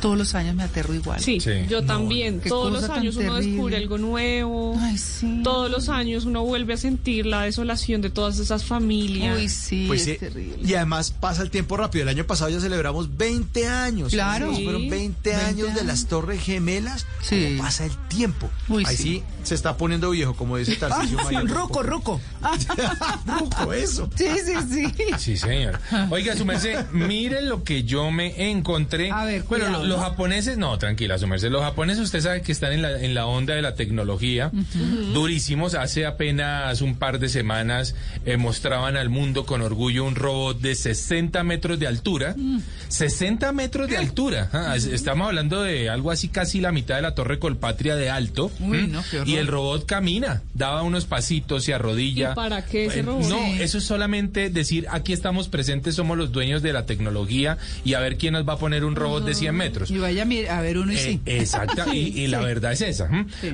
todos 0.06 0.18
los 0.20 0.36
años 0.36 0.56
me 0.56 0.62
aterro 0.64 0.94
igual. 0.94 1.20
Sí, 1.20 1.40
Sí. 1.40 1.52
yo 1.68 1.84
también. 1.84 2.40
Todos 2.42 2.72
los 2.72 2.84
años 2.92 3.16
uno 3.16 3.34
terrible. 3.34 3.48
descubre 3.52 3.78
algo 3.78 3.98
nuevo. 3.98 4.78
Ay, 4.80 4.98
sí. 5.00 5.42
Todos 5.44 5.72
los 5.72 5.90
años 5.90 6.26
uno 6.26 6.44
vuelve 6.44 6.74
a 6.76 6.78
sentir 6.78 7.26
la 7.26 7.42
desolación 7.42 8.02
de 8.02 8.12
todas 8.12 8.38
esas 8.38 8.64
familias. 8.66 9.38
Uy, 9.38 9.50
sí, 9.50 9.86
Pues 9.88 10.02
es 10.02 10.14
sí, 10.14 10.18
terrible. 10.20 10.58
y 10.64 10.74
además 10.76 11.10
pasa 11.12 11.42
el 11.42 11.50
tiempo 11.50 11.76
rápido. 11.76 12.04
El 12.04 12.10
año 12.10 12.26
pasado 12.28 12.52
ya 12.52 12.60
celebramos 12.60 13.18
20 13.18 13.68
años. 13.68 14.12
Claro. 14.14 14.54
Fueron 14.54 14.82
Sí. 14.84 14.90
20, 14.90 15.30
20 15.32 15.36
años 15.36 15.74
de 15.76 15.84
las. 15.84 16.06
Torres 16.06 16.40
Gemelas. 16.44 17.08
Sí. 17.22 17.46
¿Cómo 17.48 17.64
pasa 17.64 17.86
el 17.86 17.98
tiempo? 18.10 18.48
Uy, 18.70 18.84
Ahí 18.86 18.96
sí. 18.96 19.04
sí. 19.04 19.24
se 19.44 19.56
está 19.56 19.76
poniendo 19.76 20.12
viejo, 20.12 20.36
como 20.36 20.58
dice 20.58 20.74
Ah, 20.82 20.88
Tarcisio 20.90 21.18
sí, 21.28 21.34
Maya. 21.36 21.42
ruco, 21.42 21.82
ruco. 21.82 22.22
Ah, 22.44 22.56
Ruco, 23.26 23.74
eso. 23.74 24.08
sí, 24.16 24.28
sí, 24.46 24.54
sí. 24.70 24.94
Sí, 25.18 25.38
señor. 25.38 25.80
Oiga, 26.12 26.36
su 26.36 26.46
merced, 26.46 26.86
mire 26.92 27.42
lo 27.42 27.64
que 27.64 27.84
yo 27.84 28.12
me 28.12 28.52
encontré. 28.52 29.10
A 29.12 29.26
ver, 29.26 29.44
bueno, 29.44 29.66
cuidado, 29.66 29.86
lo- 29.86 29.95
los 29.96 30.04
japoneses, 30.04 30.58
no, 30.58 30.78
tranquila, 30.78 31.18
su 31.18 31.28
merced. 31.28 31.50
Los 31.50 31.62
japoneses, 31.64 32.04
usted 32.04 32.22
sabe 32.22 32.42
que 32.42 32.52
están 32.52 32.74
en 32.74 32.82
la, 32.82 33.00
en 33.02 33.14
la 33.14 33.26
onda 33.26 33.56
de 33.56 33.62
la 33.62 33.76
tecnología, 33.76 34.52
durísimos. 35.14 35.76
Hace 35.76 36.06
apenas 36.06 36.82
un 36.82 36.96
par 36.96 37.20
de 37.20 37.30
semanas 37.30 37.96
eh, 38.26 38.38
mostraban 38.38 38.98
al 38.98 39.10
mundo 39.10 39.46
con 39.46 39.62
orgullo 39.62 40.04
un 40.06 40.16
robot 40.16 40.60
de 40.60 40.76
60 40.76 41.44
metros 41.44 41.80
de 41.80 41.88
altura. 41.88 42.36
60 42.88 43.52
metros 43.52 43.90
de 43.90 43.98
altura. 43.98 44.50
Ah, 44.54 44.74
es- 44.76 44.86
Estamos 44.86 45.28
hablando 45.28 45.62
de 45.62 45.90
algo 45.90 46.12
así 46.12 46.28
casi 46.30 46.62
la 46.62 46.72
mitad 46.72 46.96
de 46.96 47.02
la 47.02 47.14
Torre 47.16 47.40
Colpatria 47.40 47.96
de 47.96 48.10
alto. 48.10 48.52
Uy, 48.60 48.80
¿m? 48.80 48.88
no, 48.88 49.04
qué 49.10 49.18
horror. 49.18 49.30
y 49.30 49.36
el 49.36 49.48
robot 49.48 49.86
camina, 49.86 50.42
daba 50.54 50.82
unos 50.84 51.06
pasitos 51.06 51.68
y 51.68 51.72
arrodilla. 51.72 52.32
¿Y 52.32 52.36
para 52.36 52.66
qué 52.66 52.86
ese 52.86 53.02
robot? 53.02 53.26
No, 53.28 53.38
eso 53.62 53.78
es 53.78 53.84
solamente 53.84 54.50
decir, 54.50 54.88
aquí 54.90 55.14
estamos 55.14 55.48
presentes, 55.48 55.96
somos 55.96 56.18
los 56.18 56.32
dueños 56.32 56.62
de 56.62 56.74
la 56.74 56.86
tecnología 56.86 57.58
y 57.84 57.94
a 57.94 58.00
ver 58.00 58.18
quién 58.18 58.34
nos 58.34 58.48
va 58.48 58.54
a 58.54 58.58
poner 58.58 58.86
un 58.86 58.96
robot 58.96 59.26
de 59.26 59.34
100 59.36 59.56
metros. 59.56 59.75
Y 59.90 59.98
vaya 59.98 60.24
a 60.50 60.62
ver 60.62 60.78
uno 60.78 60.92
y 60.94 60.96
Eh, 60.96 61.00
sí. 61.00 61.22
exacta, 61.26 61.86
y, 61.94 62.20
y 62.20 62.28
la 62.28 62.40
verdad 62.40 62.72
es 62.74 62.82
esa. 62.82 63.10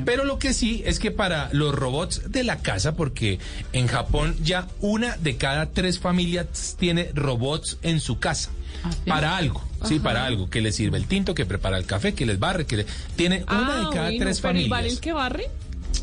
Pero 0.06 0.24
lo 0.26 0.40
que 0.40 0.54
sí 0.54 0.84
es 0.86 1.00
que 1.00 1.12
para 1.12 1.50
los 1.54 1.74
robots 1.74 2.32
de 2.32 2.44
la 2.44 2.58
casa, 2.60 2.96
porque 2.96 3.40
en 3.74 3.88
Japón 3.88 4.36
ya 4.44 4.68
una 4.80 5.18
de 5.18 5.38
cada 5.38 5.68
tres 5.72 6.00
familias 6.00 6.76
tiene 6.80 7.10
robots 7.14 7.78
en 7.82 8.00
su 8.00 8.20
casa. 8.20 8.52
¿Ah? 8.84 8.90
Para 9.06 9.38
algo, 9.38 9.64
sí, 9.86 10.00
para 10.00 10.26
algo, 10.26 10.50
que 10.50 10.60
les 10.60 10.76
sirve 10.76 10.98
el 10.98 11.06
tinto, 11.06 11.36
que 11.36 11.46
prepara 11.46 11.78
el 11.78 11.86
café, 11.86 12.14
que 12.16 12.26
les 12.26 12.40
barre, 12.40 12.66
que 12.66 12.78
le- 12.78 12.86
tiene 13.16 13.44
una 13.48 13.76
de 13.78 13.84
cada 13.94 14.08
Ah, 14.08 14.10
bueno, 14.10 14.18
tres 14.20 14.42
pero 14.42 14.60
¿y 14.60 14.68
vale 14.68 14.70
familias. 14.70 14.94
el 14.94 15.00
que 15.02 15.14
barre? 15.14 15.46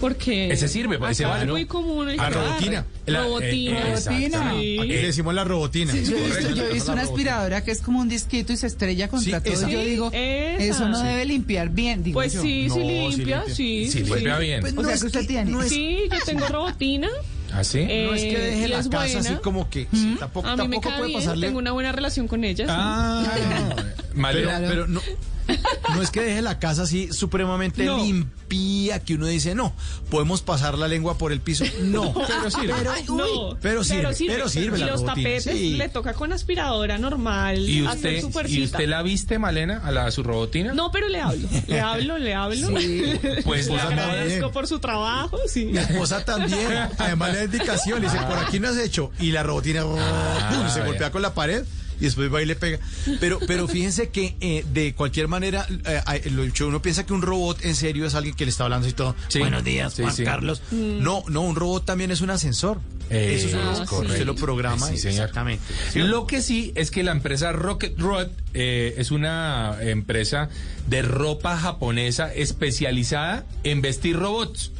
Porque 0.00 0.52
Ese 0.52 0.68
sirve, 0.68 0.96
ese 1.10 1.24
acá 1.24 1.30
vale, 1.32 1.42
es 1.42 1.46
¿no? 1.48 1.54
muy 1.54 1.66
común 1.66 2.08
el 2.08 2.20
Ah, 2.20 2.30
robotina. 2.30 2.84
La- 3.06 3.18
eh, 3.18 3.22
robotina. 3.24 3.78
eh, 3.78 3.82
Robotina. 3.84 4.50
Sí. 4.52 4.78
Aquí 4.78 4.88
le 4.88 5.02
decimos 5.06 5.34
la 5.34 5.44
robotina. 5.44 5.92
Sí, 5.92 6.04
yo 6.04 6.16
he 6.16 6.20
visto, 6.20 6.28
correcto. 6.36 6.54
yo 6.56 6.64
he 6.64 6.72
visto 6.72 6.92
una 6.92 7.02
aspiradora 7.02 7.64
que 7.64 7.70
es 7.72 7.80
como 7.80 8.00
un 8.00 8.08
disquito 8.08 8.52
y 8.52 8.56
se 8.56 8.66
estrella 8.68 9.08
contra 9.08 9.38
Sí, 9.40 9.44
todo. 9.44 9.54
esa. 9.54 9.68
Yo 9.68 9.80
digo, 9.80 10.10
Esa. 10.12 10.62
eso 10.64 10.88
no 10.88 11.00
Sí. 11.00 11.06
debe 11.06 11.24
limpiar 11.24 11.70
bien, 11.70 12.04
digo 12.04 12.14
Pues 12.20 12.32
yo. 12.34 12.42
sí, 12.42 12.66
No, 12.68 12.74
sí 12.74 12.80
sí 12.80 12.86
limpia, 12.86 13.36
limpia. 13.38 13.54
sí. 13.54 13.88
Sí, 13.90 14.02
limpia 14.04 14.38
bien. 14.38 14.60
Pues 14.60 14.76
O 14.76 14.84
sea, 14.84 14.94
es 14.94 15.00
que 15.00 15.06
usted 15.06 15.26
tiene. 15.26 15.50
No 15.50 15.62
es, 15.62 15.68
Sí, 15.70 15.98
yo 16.12 16.18
tengo 16.24 16.46
robotina. 16.46 17.08
¿Ah, 17.52 17.64
sí? 17.64 17.78
Eh, 17.80 18.06
no 18.08 18.14
es 18.14 18.22
que 18.22 18.38
deje 18.38 18.68
la 18.68 18.76
casa 18.76 18.88
buena. 18.90 19.20
así 19.20 19.34
como 19.42 19.70
que 19.70 19.88
tampoco, 20.20 20.46
A 20.48 20.50
mí 20.56 20.56
me 20.56 20.62
tampoco 20.64 20.88
cae 20.90 20.98
puede 20.98 21.08
bien, 21.08 21.20
pasarle. 21.20 21.46
tengo 21.46 21.58
una 21.58 21.72
buena 21.72 21.92
relación 21.92 22.28
con 22.28 22.44
ella. 22.44 22.66
Ah, 22.68 23.24
pero 24.14 24.86
no, 24.86 25.00
no 25.94 26.02
es 26.02 26.10
que 26.10 26.20
deje 26.20 26.42
la 26.42 26.58
casa 26.58 26.82
así 26.82 27.12
supremamente 27.12 27.84
No. 27.84 27.98
limpia 27.98 29.00
que 29.00 29.14
uno 29.14 29.26
dice, 29.26 29.54
no, 29.54 29.74
podemos 30.10 30.42
pasar 30.42 30.76
la 30.78 30.88
lengua 30.88 31.18
por 31.18 31.32
el 31.32 31.40
piso. 31.40 31.64
No, 31.82 32.14
Pero 32.14 32.50
sirve. 32.50 32.74
No, 33.08 33.56
pero 33.60 33.84
sirve, 33.84 34.14
pero 34.26 34.48
sirve 34.48 34.76
Y 34.78 34.80
la 34.80 34.86
los 34.88 35.00
robotina, 35.02 35.14
tapetes 35.14 35.44
sí. 35.44 35.74
le 35.76 35.88
toca 35.88 36.14
con 36.14 36.32
aspiradora 36.32 36.98
normal. 36.98 37.58
¿Y 37.58 37.86
hacer 37.86 38.24
usted, 38.24 38.48
su 38.48 38.48
¿Y 38.54 38.64
usted 38.64 38.88
la 38.88 39.02
viste, 39.02 39.38
Malena, 39.38 39.80
a 39.84 39.90
la 39.92 40.10
su 40.10 40.22
robotina? 40.22 40.72
No, 40.72 40.90
pero 40.90 41.08
le 41.08 41.20
hablo. 41.20 41.48
Le 41.66 41.80
hablo, 41.80 42.18
le 42.18 42.34
hablo. 42.34 42.68
Pues 43.44 43.68
le 43.68 43.76
la 43.76 43.82
agradezco 43.84 44.50
por 44.50 44.66
su 44.66 44.78
trabajo, 44.78 45.38
sí. 45.46 45.66
Mi 45.66 45.78
esposa 45.78 46.24
también. 46.24 46.68
Además 46.98 47.32
le 47.32 47.38
da 47.38 47.44
indicación, 47.44 48.00
le 48.00 48.08
dice, 48.10 48.18
por 48.24 48.38
aquí 48.38 48.58
no 48.60 48.68
has 48.68 48.78
hecho. 48.78 49.10
Y 49.20 49.30
la 49.32 49.42
robotina 49.42 49.82
¡pum! 49.82 49.98
se 50.72 50.82
golpea 50.82 51.10
con 51.10 51.22
la 51.22 51.34
pared 51.34 51.64
y 52.00 52.04
después 52.04 52.32
va 52.32 52.42
y 52.42 52.46
le 52.46 52.56
pega. 52.56 52.78
Pero, 53.20 53.38
pero 53.46 53.66
fíjense 53.68 54.08
que 54.10 54.36
eh, 54.40 54.64
de 54.72 54.94
cualquier 54.94 55.28
manera, 55.28 55.66
eh, 55.86 56.00
eh, 56.24 56.30
lo- 56.30 56.66
uno 56.68 56.82
piensa 56.82 57.04
que 57.06 57.12
un 57.12 57.22
robot 57.22 57.64
en 57.64 57.74
serio 57.74 58.06
es 58.06 58.14
alguien 58.14 58.34
que 58.34 58.44
le 58.44 58.50
está 58.50 58.64
hablando 58.64 58.86
y 58.88 58.92
todo. 58.92 59.14
Sí. 59.28 59.38
Buenos 59.40 59.64
días, 59.64 59.94
Sí, 59.94 60.02
Juan 60.02 60.14
sí. 60.14 60.24
Carlos. 60.24 60.62
No, 60.70 61.22
no, 61.28 61.40
un 61.42 61.56
robot 61.56 61.84
también 61.84 62.10
es 62.10 62.20
un 62.20 62.30
ascensor. 62.30 62.80
Eh, 63.10 63.34
Eso 63.36 63.48
es 63.48 63.54
un 63.54 63.60
ah, 63.60 63.84
robot. 63.88 64.04
sí. 64.06 64.12
Usted 64.12 64.26
lo 64.26 64.34
programa. 64.34 64.86
Sí, 64.88 64.94
y- 64.94 64.98
señor. 64.98 65.20
Exactamente. 65.20 65.62
Lo 65.94 66.26
que 66.26 66.42
sí 66.42 66.72
es 66.74 66.90
que 66.90 67.02
la 67.02 67.12
empresa 67.12 67.52
Rocket 67.52 67.98
Rod 67.98 68.28
eh, 68.54 68.94
es 68.98 69.10
una 69.10 69.76
empresa 69.80 70.50
de 70.88 71.02
ropa 71.02 71.56
japonesa 71.56 72.32
especializada 72.34 73.46
en 73.64 73.80
vestir 73.80 74.16
robots. 74.16 74.72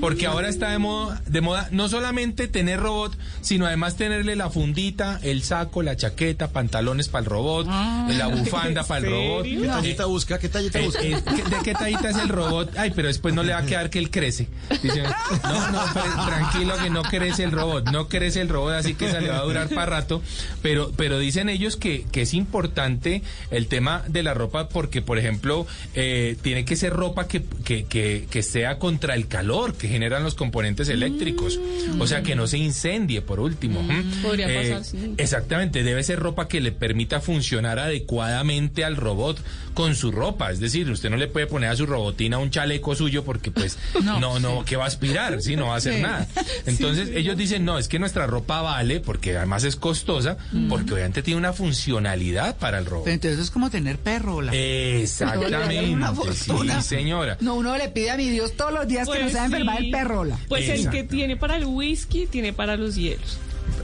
Porque 0.00 0.26
ahora 0.26 0.48
está 0.48 0.70
de 0.70 0.78
moda, 0.78 1.22
de 1.26 1.40
moda 1.40 1.68
no 1.70 1.88
solamente 1.88 2.48
tener 2.48 2.80
robot, 2.80 3.16
sino 3.40 3.66
además 3.66 3.96
tenerle 3.96 4.36
la 4.36 4.50
fundita, 4.50 5.18
el 5.22 5.42
saco, 5.42 5.82
la 5.82 5.96
chaqueta, 5.96 6.48
pantalones 6.48 7.08
para 7.08 7.24
el 7.24 7.30
robot, 7.30 7.66
la 7.66 8.26
bufanda 8.28 8.80
¿en 8.82 8.86
para 8.86 9.06
el 9.06 9.12
robot. 9.12 9.44
¿Qué 9.44 9.66
tallita 9.66 10.06
busca? 10.06 10.38
¿Qué 10.38 10.48
tallita 10.48 10.80
Eh, 10.80 10.84
busca? 10.84 11.02
eh, 11.02 11.22
¿qué- 11.24 11.56
¿De 11.56 11.62
qué 11.62 11.72
tallita 11.74 12.10
es 12.10 12.16
el 12.16 12.28
robot? 12.28 12.76
Ay, 12.76 12.92
pero 12.94 13.08
después 13.08 13.34
no 13.34 13.42
le 13.42 13.52
va 13.52 13.58
a 13.60 13.66
quedar 13.66 13.90
que 13.90 13.98
él 13.98 14.10
crece. 14.10 14.48
Dice, 14.82 15.02
no, 15.02 15.70
no, 15.70 15.80
pero 15.92 16.26
tranquilo 16.26 16.74
que 16.82 16.90
no 16.90 17.02
crece 17.02 17.44
el 17.44 17.52
robot, 17.52 17.90
no 17.90 18.08
crece 18.08 18.40
el 18.40 18.48
robot, 18.48 18.74
así 18.74 18.94
que 18.94 19.10
se 19.10 19.20
le 19.20 19.28
va 19.28 19.38
a 19.38 19.42
durar 19.42 19.68
para 19.68 19.86
rato. 19.86 20.22
Pero, 20.62 20.92
pero 20.96 21.18
dicen 21.18 21.48
ellos 21.48 21.76
que, 21.76 22.04
que 22.10 22.22
es 22.22 22.34
importante 22.34 23.22
el 23.50 23.66
tema 23.68 24.02
de 24.08 24.22
la 24.22 24.34
ropa 24.34 24.68
porque, 24.68 25.02
por 25.02 25.18
ejemplo, 25.18 25.66
eh, 25.94 26.36
tiene 26.42 26.64
que 26.64 26.76
ser 26.76 26.92
ropa 26.92 27.28
que, 27.28 27.42
que, 27.64 27.84
que, 27.84 28.26
que 28.30 28.42
sea 28.42 28.78
contra 28.78 29.14
el 29.14 29.28
calor 29.28 29.43
que 29.78 29.88
generan 29.88 30.22
los 30.22 30.34
componentes 30.34 30.88
eléctricos. 30.88 31.58
O 31.98 32.06
sea, 32.06 32.22
que 32.22 32.34
no 32.34 32.46
se 32.46 32.58
incendie, 32.58 33.22
por 33.22 33.40
último. 33.40 33.82
Mm. 33.82 34.22
Podría 34.22 34.46
pasar, 34.46 34.84
sí. 34.84 35.14
Exactamente, 35.16 35.82
debe 35.82 36.02
ser 36.02 36.18
ropa 36.18 36.48
que 36.48 36.60
le 36.60 36.72
permita 36.72 37.20
funcionar 37.20 37.78
adecuadamente 37.78 38.84
al 38.84 38.96
robot 38.96 39.38
con 39.74 39.94
su 39.94 40.10
ropa. 40.12 40.50
Es 40.50 40.60
decir, 40.60 40.88
usted 40.90 41.10
no 41.10 41.16
le 41.16 41.28
puede 41.28 41.46
poner 41.46 41.70
a 41.70 41.76
su 41.76 41.84
robotina 41.86 42.38
un 42.38 42.50
chaleco 42.50 42.94
suyo 42.94 43.24
porque 43.24 43.50
pues 43.50 43.76
no, 44.02 44.18
No, 44.20 44.38
no, 44.40 44.64
que 44.64 44.76
va 44.76 44.84
a 44.84 44.86
aspirar, 44.88 45.42
sí, 45.42 45.56
no 45.56 45.66
va 45.66 45.74
a 45.74 45.78
hacer 45.78 45.94
Sí. 45.96 46.00
nada. 46.02 46.26
Entonces 46.66 47.10
ellos 47.14 47.36
dicen, 47.36 47.64
no, 47.64 47.78
es 47.78 47.88
que 47.88 47.98
nuestra 47.98 48.26
ropa 48.26 48.62
vale 48.62 49.00
porque 49.00 49.36
además 49.36 49.64
es 49.64 49.76
costosa, 49.76 50.36
porque 50.68 50.94
obviamente 50.94 51.22
tiene 51.22 51.38
una 51.38 51.52
funcionalidad 51.52 52.56
para 52.56 52.78
el 52.78 52.86
robot. 52.86 53.04
Pero 53.04 53.14
entonces 53.14 53.40
es 53.40 53.50
como 53.50 53.70
tener 53.70 53.98
perro. 53.98 54.40
La... 54.40 54.52
Exactamente, 54.54 55.84
Una 55.92 56.10
sí, 56.10 56.16
fortuna. 56.16 56.82
señora. 56.82 57.36
No, 57.40 57.54
uno 57.56 57.76
le 57.76 57.88
pide 57.88 58.10
a 58.10 58.16
mi 58.16 58.28
Dios 58.30 58.54
todos 58.56 58.72
los 58.72 58.86
días 58.88 59.08
que 59.08 59.14
no 59.14 59.20
Pues 59.20 59.32
se 59.32 59.36
va 59.38 59.42
a 59.42 59.46
enfermar 59.46 59.82
el 59.82 59.90
perro. 59.90 60.24
La. 60.24 60.38
Pues 60.48 60.68
el 60.68 60.88
que 60.90 61.04
tiene 61.04 61.36
para 61.36 61.56
el 61.56 61.64
whisky, 61.64 62.26
tiene 62.26 62.52
para 62.52 62.76
los 62.76 62.94
hielos. 62.96 63.38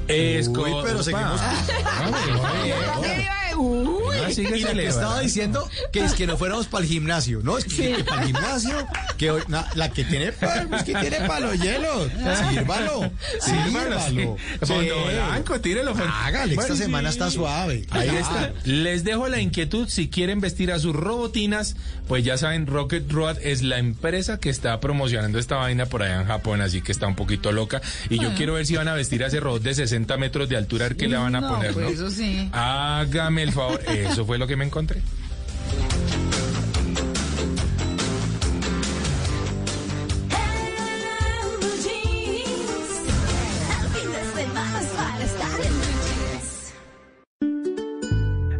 Es 0.09 0.49
Uy, 0.49 0.71
pero 0.83 1.03
seguimos- 1.03 1.41
Ah, 1.85 2.11
Ah, 3.53 4.31
Y 4.31 4.61
la 4.61 4.73
que 4.73 4.87
estaba 4.87 5.21
diciendo 5.21 5.69
que 5.93 6.05
es 6.05 6.13
que 6.15 6.27
no 6.27 6.37
fuéramos 6.37 6.67
para 6.67 6.85
el 6.85 6.91
gimnasio, 6.91 7.41
¿no? 7.43 7.59
Es 7.59 7.65
que, 7.65 8.05
para 8.05 8.23
el 8.23 8.29
gimnasio, 8.29 8.87
que 9.19 9.31
hoy- 9.33 9.43
na- 9.49 9.67
la 9.75 9.91
que 9.91 10.05
tiene 10.05 10.31
para, 10.33 10.63
es 10.79 10.85
que 10.85 10.95
tiene 10.95 11.21
para 11.27 11.41
los 11.41 11.59
hielos. 11.59 12.09
Sírvalo, 12.49 13.11
Sírvalo, 13.41 14.01
sírvalo. 14.01 14.37
sí. 14.61 14.67
Fondo 14.67 14.95
Sí. 14.95 15.15
blanco, 15.15 15.61
tírelo. 15.61 15.95
fondo- 15.95 16.13
Hágale, 16.13 16.53
esta 16.53 16.63
Bueno, 16.67 16.77
semana 16.77 17.09
está 17.11 17.31
suave. 17.31 17.87
Ahí 17.91 18.09
está. 18.09 18.53
Les 18.65 19.05
dejo 19.05 19.29
la 19.29 19.41
inquietud. 19.41 19.89
Si 19.89 20.09
quieren 20.09 20.41
vestir 20.41 20.71
a 20.73 20.79
sus 20.79 20.95
robotinas, 20.95 21.75
pues 22.09 22.25
ya 22.25 22.39
saben, 22.39 22.67
Rocket 22.67 23.11
Rod 23.11 23.37
es 23.43 23.63
la 23.63 23.79
empresa 23.79 24.39
que 24.39 24.51
está 24.51 24.79
promocionando 24.81 25.39
esta 25.39 25.57
vaina 25.57 25.87
por 25.87 26.03
allá 26.03 26.21
en 26.21 26.27
Japón, 26.27 26.61
así 26.61 26.83
que 26.83 26.93
está 26.93 27.07
un 27.07 27.17
poquito 27.17 27.53
loca. 27.53 27.81
Y 28.09 28.19
yo 28.21 28.33
quiero 28.37 28.55
ver 28.55 28.67
si 28.67 28.77
van 28.77 28.89
a 28.89 28.95
vestir 28.95 29.25
a 29.25 29.27
ese 29.27 29.41
robot 29.41 29.63
de 29.63 29.70
60 29.75 30.17
metros 30.17 30.49
de 30.49 30.57
altura, 30.57 30.89
qué 30.91 31.09
le 31.09 31.17
van 31.17 31.35
a 31.37 31.41
No, 31.41 31.49
poner, 31.51 31.73
pues 31.73 31.87
¿no? 31.87 31.91
eso 31.93 32.11
sí. 32.11 32.49
Hágame 32.53 33.43
el 33.43 33.53
favor. 33.53 33.81
Eso 33.89 34.25
fue 34.25 34.39
lo 34.39 34.47
que 34.47 34.57
me 34.57 34.65
encontré. 34.65 35.01
De. 35.01 36.11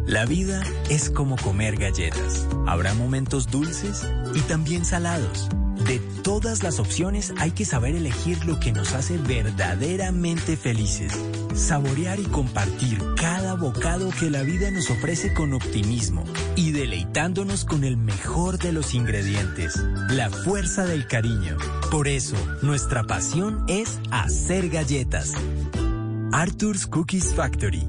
La 0.07 0.25
vida 0.25 0.61
es 0.89 1.09
como 1.09 1.37
comer 1.37 1.77
galletas. 1.77 2.45
Habrá 2.67 2.93
momentos 2.93 3.49
dulces 3.49 4.05
y 4.35 4.39
también 4.41 4.83
salados. 4.83 5.47
De 5.85 5.99
todas 6.23 6.63
las 6.63 6.79
opciones 6.79 7.33
hay 7.37 7.51
que 7.51 7.65
saber 7.65 7.95
elegir 7.95 8.45
lo 8.45 8.59
que 8.59 8.71
nos 8.71 8.93
hace 8.93 9.17
verdaderamente 9.17 10.55
felices. 10.55 11.13
Saborear 11.55 12.19
y 12.19 12.25
compartir 12.25 12.99
cada 13.15 13.55
bocado 13.55 14.09
que 14.19 14.29
la 14.29 14.43
vida 14.43 14.69
nos 14.71 14.89
ofrece 14.89 15.33
con 15.33 15.53
optimismo 15.53 16.23
y 16.55 16.71
deleitándonos 16.71 17.65
con 17.65 17.83
el 17.83 17.97
mejor 17.97 18.57
de 18.57 18.71
los 18.71 18.93
ingredientes, 18.93 19.77
la 20.09 20.29
fuerza 20.29 20.85
del 20.85 21.07
cariño. 21.07 21.57
Por 21.89 22.07
eso, 22.07 22.37
nuestra 22.61 23.03
pasión 23.03 23.65
es 23.67 23.99
hacer 24.11 24.69
galletas. 24.69 25.33
Arthur's 26.31 26.87
Cookies 26.87 27.33
Factory. 27.33 27.87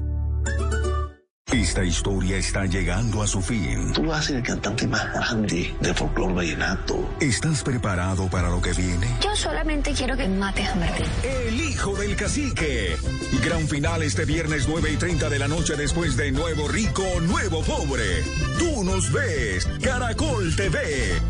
Esta 1.53 1.83
historia 1.83 2.37
está 2.37 2.65
llegando 2.65 3.21
a 3.21 3.27
su 3.27 3.39
fin. 3.39 3.93
Tú 3.93 4.05
vas 4.05 4.21
a 4.21 4.23
ser 4.23 4.37
el 4.37 4.43
cantante 4.43 4.87
más 4.87 5.13
grande 5.13 5.71
de 5.79 5.93
folclore 5.93 6.33
vallenato. 6.33 7.07
¿Estás 7.21 7.61
preparado 7.61 8.27
para 8.27 8.49
lo 8.49 8.59
que 8.59 8.73
viene? 8.73 9.07
Yo 9.21 9.35
solamente 9.35 9.93
quiero 9.93 10.17
que 10.17 10.27
mates 10.27 10.67
a 10.67 10.75
Martín. 10.75 11.05
El 11.21 11.61
hijo 11.61 11.95
del 11.95 12.15
cacique. 12.15 12.97
Gran 13.45 13.67
final 13.67 14.01
este 14.01 14.25
viernes 14.25 14.67
9 14.67 14.93
y 14.93 14.97
30 14.97 15.29
de 15.29 15.37
la 15.37 15.47
noche 15.47 15.75
después 15.75 16.17
de 16.17 16.31
Nuevo 16.31 16.67
Rico, 16.67 17.03
Nuevo 17.21 17.61
Pobre. 17.61 18.23
Tú 18.57 18.83
nos 18.83 19.11
ves. 19.11 19.69
Caracol 19.79 20.55
TV. 20.55 21.21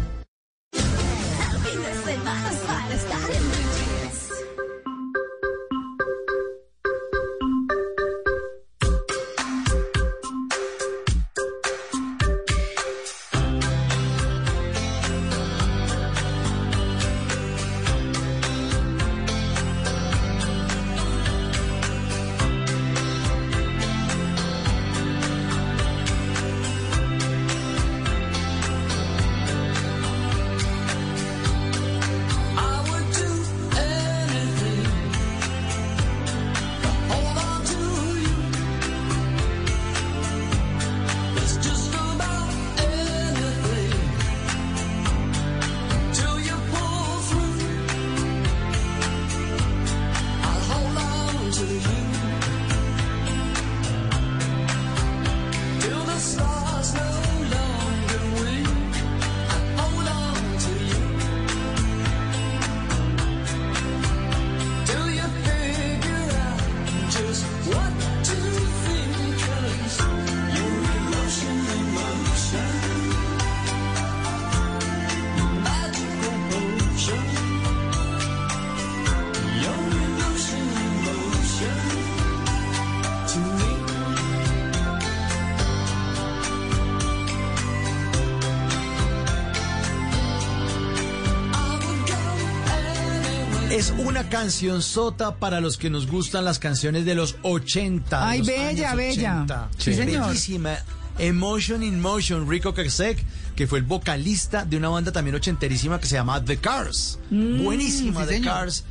Canción 94.34 94.82
sota 94.82 95.36
para 95.36 95.62
los 95.62 95.78
que 95.78 95.90
nos 95.92 96.08
gustan 96.08 96.44
las 96.44 96.58
canciones 96.58 97.06
de 97.06 97.14
los 97.14 97.36
80. 97.44 98.28
Ay, 98.30 98.40
los 98.40 98.48
bella, 98.48 98.90
años 98.92 98.96
bella. 98.98 99.34
80. 99.44 99.70
Sí, 99.78 99.94
señor. 99.94 100.28
Bellísima. 100.28 100.78
Emotion 101.20 101.84
in 101.84 102.02
Motion, 102.02 102.50
Rico 102.50 102.74
Kasek, 102.74 103.24
que 103.56 103.68
fue 103.68 103.78
el 103.78 103.86
vocalista 103.86 104.66
de 104.66 104.78
una 104.78 104.90
banda 104.90 105.12
también 105.12 105.36
ochenterísima 105.36 106.00
que 106.00 106.08
se 106.08 106.16
llama 106.16 106.44
The 106.44 106.58
Cars. 106.58 107.20
Buenísima, 107.30 108.22
Mm, 108.22 108.24
sí, 108.24 108.28
The 108.30 108.34
señor. 108.38 108.54
Cars, 108.54 108.84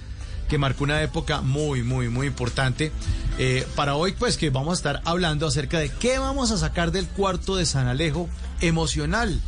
que 0.49 0.59
marcó 0.59 0.85
una 0.85 1.03
época 1.03 1.41
muy, 1.41 1.83
muy, 1.83 2.09
muy 2.09 2.29
importante. 2.29 2.93
Eh, 3.39 3.67
para 3.75 3.97
hoy, 3.97 4.13
pues, 4.13 4.37
que 4.37 4.51
vamos 4.51 4.71
a 4.71 4.77
estar 4.77 5.03
hablando 5.05 5.49
acerca 5.49 5.81
de 5.81 5.89
qué 5.91 6.19
vamos 6.21 6.53
a 6.53 6.59
sacar 6.59 6.93
del 6.93 7.09
cuarto 7.09 7.57
de 7.57 7.67
San 7.67 7.89
Alejo 7.89 8.29
emocional. 8.61 9.41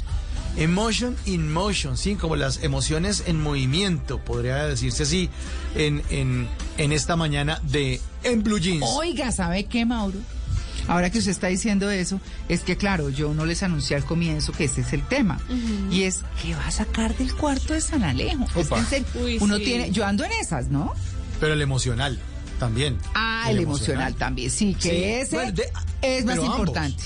Emotion 0.56 1.16
in 1.26 1.52
motion, 1.52 1.96
sí, 1.96 2.14
como 2.14 2.36
las 2.36 2.62
emociones 2.62 3.24
en 3.26 3.40
movimiento, 3.42 4.18
podría 4.18 4.64
decirse 4.66 5.02
así, 5.02 5.28
en, 5.74 6.02
en, 6.10 6.48
en 6.78 6.92
esta 6.92 7.16
mañana 7.16 7.60
de 7.64 8.00
En 8.22 8.42
Blue 8.42 8.58
Jeans. 8.58 8.84
Oiga, 8.96 9.32
¿sabe 9.32 9.64
qué, 9.64 9.84
Mauro? 9.87 10.18
Ahora 10.87 11.08
que 11.10 11.18
usted 11.18 11.30
está 11.30 11.46
diciendo 11.46 11.90
eso, 11.90 12.20
es 12.50 12.60
que 12.60 12.76
claro, 12.76 13.08
yo 13.08 13.32
no 13.32 13.46
les 13.46 13.62
anuncié 13.62 13.96
al 13.96 14.04
comienzo 14.04 14.52
que 14.52 14.64
ese 14.64 14.82
es 14.82 14.92
el 14.92 15.02
tema. 15.06 15.40
Y 15.90 16.02
es, 16.02 16.20
¿qué 16.42 16.54
va 16.54 16.66
a 16.66 16.70
sacar 16.70 17.16
del 17.16 17.34
cuarto 17.34 17.72
de 17.72 17.80
San 17.80 18.04
Alejo? 18.04 18.44
Es 18.54 18.68
que 18.68 18.74
en 18.78 18.87
serio, 18.87 19.06
Uy, 19.14 19.38
uno 19.40 19.56
sí. 19.56 19.64
tiene, 19.64 19.90
yo 19.92 20.04
ando 20.04 20.24
en 20.24 20.32
esas, 20.32 20.68
¿no? 20.68 20.92
Pero 21.40 21.54
el 21.54 21.62
emocional 21.62 22.18
también. 22.58 22.98
Ah, 23.14 23.46
el, 23.48 23.60
emocional. 23.60 24.14
también, 24.14 24.50
sí, 24.50 24.74
que 24.74 24.90
Sí, 24.90 25.04
ese 25.04 25.37
bueno, 25.37 25.52
de- 25.52 25.72
es 26.02 26.24
más 26.26 26.38
ambos. 26.38 26.50
importante. 26.50 27.02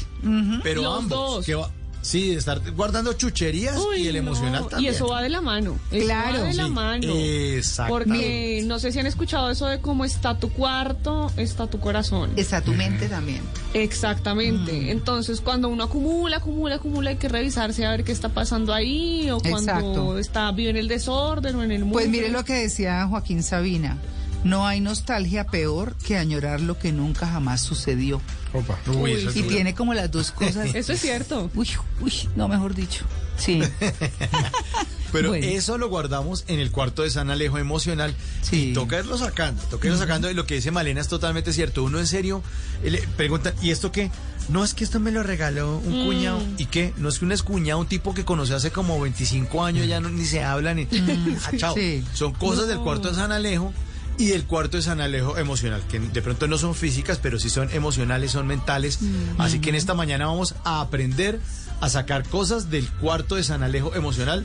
Pero 0.64 0.82
Los 0.82 0.98
ambos. 0.98 1.08
dos. 1.36 1.46
que 1.46 1.54
va- 1.54 1.70
sí, 2.08 2.30
de 2.30 2.36
estar 2.36 2.60
guardando 2.72 3.12
chucherías 3.12 3.76
Uy, 3.76 3.98
y 4.02 4.08
el 4.08 4.14
no, 4.14 4.20
emocional 4.20 4.64
Y 4.66 4.68
también. 4.70 4.94
eso 4.94 5.08
va 5.08 5.22
de 5.22 5.28
la 5.28 5.40
mano. 5.40 5.76
Eso 5.90 6.04
Claro. 6.06 6.40
va 6.40 6.46
de 6.46 6.54
la 6.54 6.68
mano. 6.68 7.06
exactamente. 7.14 7.92
Porque 7.92 8.62
no 8.64 8.78
sé 8.78 8.92
si 8.92 8.98
han 8.98 9.06
escuchado 9.06 9.50
eso 9.50 9.66
de 9.66 9.80
cómo 9.80 10.04
está 10.04 10.38
tu 10.38 10.48
cuarto, 10.50 11.30
está 11.36 11.66
tu 11.66 11.80
corazón. 11.80 12.30
Está 12.36 12.60
tu 12.62 12.72
mente 12.72 13.08
también. 13.08 13.40
Exactamente. 13.74 14.72
Mm. 14.72 14.88
Entonces, 14.90 15.40
cuando 15.40 15.68
uno 15.68 15.84
acumula, 15.84 16.36
acumula, 16.38 16.76
acumula, 16.76 17.10
hay 17.10 17.16
que 17.16 17.28
revisarse 17.28 17.84
a 17.84 17.90
ver 17.90 18.04
qué 18.04 18.12
está 18.12 18.28
pasando 18.30 18.72
ahí, 18.72 19.30
o 19.30 19.38
cuando 19.40 19.58
Exacto. 19.72 20.18
está 20.18 20.50
vive 20.52 20.70
en 20.70 20.76
el 20.76 20.88
desorden 20.88 21.56
o 21.56 21.62
en 21.62 21.72
el 21.72 21.80
mundo. 21.80 21.94
Pues 21.94 22.08
mire 22.08 22.28
lo 22.30 22.44
que 22.44 22.54
decía 22.54 23.06
Joaquín 23.06 23.42
Sabina. 23.42 23.98
No 24.44 24.66
hay 24.66 24.80
nostalgia 24.80 25.44
peor 25.44 25.94
que 25.96 26.16
añorar 26.16 26.60
lo 26.60 26.78
que 26.78 26.92
nunca 26.92 27.26
jamás 27.26 27.60
sucedió. 27.60 28.20
Opa. 28.52 28.78
Uy, 28.94 29.12
eso 29.12 29.30
es 29.30 29.36
Y 29.36 29.42
tiene 29.42 29.74
como 29.74 29.94
las 29.94 30.10
dos 30.10 30.30
cosas. 30.30 30.74
Eso 30.74 30.92
es 30.92 31.00
cierto. 31.00 31.50
Uy, 31.54 31.68
uy, 32.00 32.12
no, 32.36 32.48
mejor 32.48 32.74
dicho. 32.74 33.04
Sí. 33.36 33.60
Pero 35.12 35.30
Bueno. 35.30 35.46
eso 35.46 35.78
lo 35.78 35.88
guardamos 35.88 36.44
en 36.48 36.60
el 36.60 36.70
cuarto 36.70 37.02
de 37.02 37.10
San 37.10 37.30
Alejo 37.30 37.56
emocional 37.58 38.14
Sí. 38.42 38.70
y 38.70 38.72
toca 38.74 38.98
irlo 38.98 39.16
sacando, 39.16 39.62
toca 39.64 39.86
irlo 39.86 39.98
sacando 39.98 40.30
y 40.30 40.34
lo 40.34 40.44
que 40.44 40.56
dice 40.56 40.70
Malena 40.70 41.00
es 41.00 41.08
totalmente 41.08 41.52
cierto. 41.54 41.82
Uno 41.82 41.98
en 41.98 42.06
serio 42.06 42.42
eh, 42.84 42.90
le 42.90 42.98
pregunta, 43.16 43.54
¿y 43.62 43.70
esto 43.70 43.90
qué? 43.90 44.10
No 44.50 44.64
es 44.64 44.74
que 44.74 44.84
esto 44.84 45.00
me 45.00 45.10
lo 45.10 45.22
regaló 45.22 45.78
un 45.78 46.04
cuñado. 46.04 46.42
¿Y 46.58 46.66
qué? 46.66 46.92
No 46.98 47.08
es 47.08 47.18
que 47.18 47.24
un 47.24 47.32
escuñado, 47.32 47.80
un 47.80 47.86
tipo 47.86 48.12
que 48.14 48.24
conoció 48.26 48.56
hace 48.56 48.70
como 48.70 49.00
25 49.00 49.64
años, 49.64 49.86
ya 49.86 49.98
no, 50.00 50.10
ni 50.10 50.24
se 50.26 50.42
habla 50.44 50.74
ni... 50.74 50.86
Ah, 51.46 51.50
chao. 51.56 51.74
sí. 51.74 52.04
Son 52.12 52.32
cosas 52.32 52.68
del 52.68 52.78
cuarto 52.78 53.08
de 53.08 53.14
San 53.14 53.32
Alejo 53.32 53.72
y 54.18 54.26
del 54.26 54.44
cuarto 54.44 54.76
de 54.76 54.82
San 54.82 55.00
Alejo 55.00 55.38
emocional, 55.38 55.80
que 55.88 56.00
de 56.00 56.22
pronto 56.22 56.46
no 56.48 56.58
son 56.58 56.74
físicas, 56.74 57.18
pero 57.22 57.38
sí 57.38 57.48
son 57.50 57.70
emocionales, 57.72 58.32
son 58.32 58.46
mentales. 58.46 58.98
Así 59.38 59.60
que 59.60 59.70
en 59.70 59.76
esta 59.76 59.94
mañana 59.94 60.26
vamos 60.26 60.54
a 60.64 60.80
aprender 60.80 61.40
a 61.80 61.88
sacar 61.88 62.28
cosas 62.28 62.70
del 62.70 62.88
cuarto 62.90 63.36
de 63.36 63.44
San 63.44 63.62
Alejo 63.62 63.94
emocional, 63.94 64.44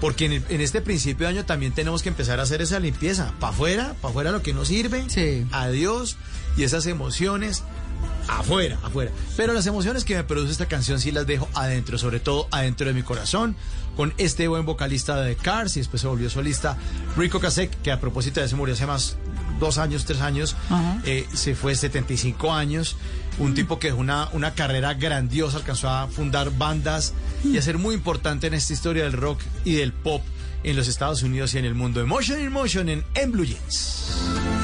porque 0.00 0.24
en, 0.26 0.32
el- 0.32 0.44
en 0.48 0.60
este 0.60 0.80
principio 0.80 1.26
de 1.28 1.34
año 1.34 1.44
también 1.46 1.72
tenemos 1.72 2.02
que 2.02 2.08
empezar 2.08 2.40
a 2.40 2.42
hacer 2.42 2.60
esa 2.62 2.80
limpieza. 2.80 3.32
Para 3.38 3.52
afuera, 3.52 3.94
para 4.00 4.10
afuera 4.10 4.32
lo 4.32 4.42
que 4.42 4.52
no 4.52 4.64
sirve, 4.64 5.04
Sí. 5.08 5.46
adiós, 5.52 6.16
y 6.56 6.64
esas 6.64 6.86
emociones 6.86 7.62
afuera, 8.38 8.78
afuera. 8.82 9.10
Pero 9.36 9.52
las 9.52 9.66
emociones 9.66 10.04
que 10.04 10.14
me 10.14 10.24
produce 10.24 10.52
esta 10.52 10.66
canción 10.66 11.00
sí 11.00 11.10
las 11.12 11.26
dejo 11.26 11.48
adentro, 11.54 11.98
sobre 11.98 12.20
todo 12.20 12.48
adentro 12.50 12.86
de 12.86 12.92
mi 12.92 13.02
corazón, 13.02 13.56
con 13.96 14.14
este 14.18 14.48
buen 14.48 14.64
vocalista 14.64 15.20
de 15.20 15.36
Cars 15.36 15.76
y 15.76 15.80
después 15.80 16.00
se 16.00 16.08
volvió 16.08 16.30
solista 16.30 16.76
Rico 17.16 17.40
Kasek, 17.40 17.82
que 17.82 17.92
a 17.92 18.00
propósito 18.00 18.40
de 18.40 18.48
se 18.48 18.56
murió 18.56 18.74
hace 18.74 18.86
más 18.86 19.16
dos 19.60 19.78
años, 19.78 20.04
tres 20.04 20.20
años, 20.20 20.56
eh, 21.04 21.26
se 21.32 21.54
fue 21.54 21.74
75 21.74 22.52
años, 22.52 22.96
un 23.38 23.54
tipo 23.54 23.78
que 23.78 23.88
dejó 23.88 24.00
una, 24.00 24.28
una 24.32 24.54
carrera 24.54 24.94
grandiosa, 24.94 25.58
alcanzó 25.58 25.88
a 25.88 26.08
fundar 26.08 26.50
bandas 26.56 27.12
y 27.44 27.58
a 27.58 27.62
ser 27.62 27.78
muy 27.78 27.94
importante 27.94 28.46
en 28.46 28.54
esta 28.54 28.72
historia 28.72 29.04
del 29.04 29.12
rock 29.12 29.40
y 29.64 29.74
del 29.74 29.92
pop 29.92 30.22
en 30.64 30.76
los 30.76 30.88
Estados 30.88 31.22
Unidos 31.22 31.54
y 31.54 31.58
en 31.58 31.64
el 31.64 31.74
mundo. 31.74 32.00
Emotion 32.00 32.40
in 32.40 32.50
Motion 32.52 32.88
en, 32.88 33.04
en 33.14 33.32
Blue 33.32 33.44
Jeans. 33.44 34.61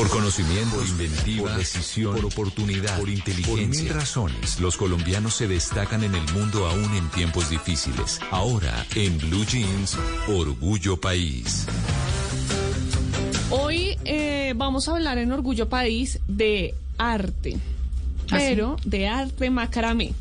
Por 0.00 0.08
conocimiento, 0.08 0.76
por 0.76 0.86
inventiva, 0.86 1.48
por 1.50 1.58
decisión, 1.58 2.14
por 2.14 2.24
oportunidad, 2.24 2.98
por 2.98 3.10
inteligencia. 3.10 3.66
Por 3.66 3.76
mil 3.76 3.88
razones, 3.90 4.58
los 4.58 4.78
colombianos 4.78 5.34
se 5.34 5.46
destacan 5.46 6.02
en 6.04 6.14
el 6.14 6.22
mundo 6.32 6.66
aún 6.66 6.96
en 6.96 7.06
tiempos 7.10 7.50
difíciles. 7.50 8.18
Ahora, 8.30 8.86
en 8.94 9.18
Blue 9.18 9.44
Jeans, 9.44 9.98
Orgullo 10.26 10.98
País. 10.98 11.66
Hoy 13.50 13.98
eh, 14.06 14.54
vamos 14.56 14.88
a 14.88 14.92
hablar 14.92 15.18
en 15.18 15.32
Orgullo 15.32 15.68
País 15.68 16.18
de 16.26 16.74
arte, 16.96 17.58
pero 18.30 18.76
de 18.86 19.06
arte 19.06 19.50
macramé, 19.50 20.14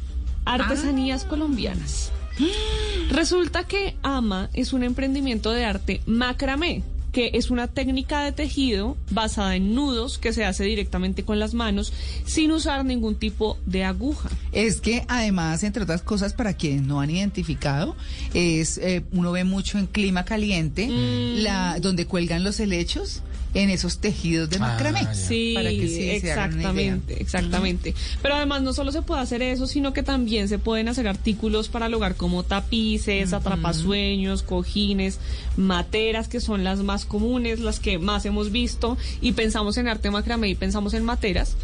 artesanías 0.44 1.24
colombianas. 1.24 2.12
Resulta 3.12 3.64
que 3.64 3.96
AMA 4.04 4.50
es 4.52 4.74
un 4.74 4.84
emprendimiento 4.84 5.52
de 5.52 5.64
arte 5.64 6.02
macramé 6.06 6.84
que 7.12 7.32
es 7.34 7.50
una 7.50 7.68
técnica 7.68 8.24
de 8.24 8.32
tejido 8.32 8.98
basada 9.12 9.56
en 9.56 9.74
nudos 9.74 10.18
que 10.18 10.34
se 10.34 10.46
hace 10.46 10.64
directamente 10.64 11.24
con 11.24 11.40
las 11.40 11.54
manos 11.54 11.92
sin 12.26 12.52
usar 12.52 12.86
ningún 12.86 13.16
tipo 13.16 13.58
de 13.66 13.84
aguja. 13.84 14.30
Es 14.52 14.80
que 14.82 15.06
además, 15.08 15.64
entre 15.64 15.84
otras 15.84 16.02
cosas, 16.02 16.34
para 16.34 16.54
quienes 16.54 16.84
no 16.84 17.00
han 17.02 17.10
identificado, 17.10 17.96
es 18.34 18.78
eh, 18.78 19.04
uno 19.12 19.32
ve 19.32 19.44
mucho 19.44 19.78
en 19.80 19.88
clima 19.88 20.26
caliente, 20.26 20.88
Mm. 20.88 21.44
la 21.44 21.80
donde 21.80 22.06
cuelgan 22.06 22.44
los 22.44 22.60
helechos 22.60 23.22
en 23.54 23.70
esos 23.70 23.98
tejidos 23.98 24.50
de 24.50 24.60
macramé. 24.60 25.02
ya. 25.02 25.14
Sí, 25.14 25.54
Para 25.56 25.70
que 25.70 25.88
sí 25.88 25.96
se 25.96 26.16
exactamente, 26.18 27.22
exactamente. 27.22 27.96
Pero 28.22 28.36
además 28.36 28.62
no 28.62 28.74
solo 28.74 28.92
se 28.92 29.02
puede 29.02 29.22
hacer 29.22 29.42
eso, 29.42 29.68
sino 29.68 29.94
que 29.94 30.04
también 30.04 30.48
se 30.48 30.60
pueden 30.60 30.88
hacer 30.88 31.08
artículos 31.08 31.70
para 31.70 31.88
el 31.88 31.94
hogar 31.94 32.16
como 32.16 32.44
tapices, 32.44 33.34
atrapasueños, 33.34 34.44
cojines, 34.44 35.20
materas, 35.58 36.28
que 36.28 36.40
son 36.40 36.64
las 36.64 36.80
más 36.80 37.06
comunes, 37.06 37.60
las 37.60 37.80
que 37.80 37.98
más 37.98 38.26
hemos 38.26 38.52
visto, 38.52 38.98
y 39.22 39.32
pensamos 39.32 39.78
en 39.78 39.88
arte 39.88 40.12
macramé 40.12 40.50
y 40.50 40.56
pensamos 40.56 40.94
en 40.94 41.04
materas. 41.04 41.56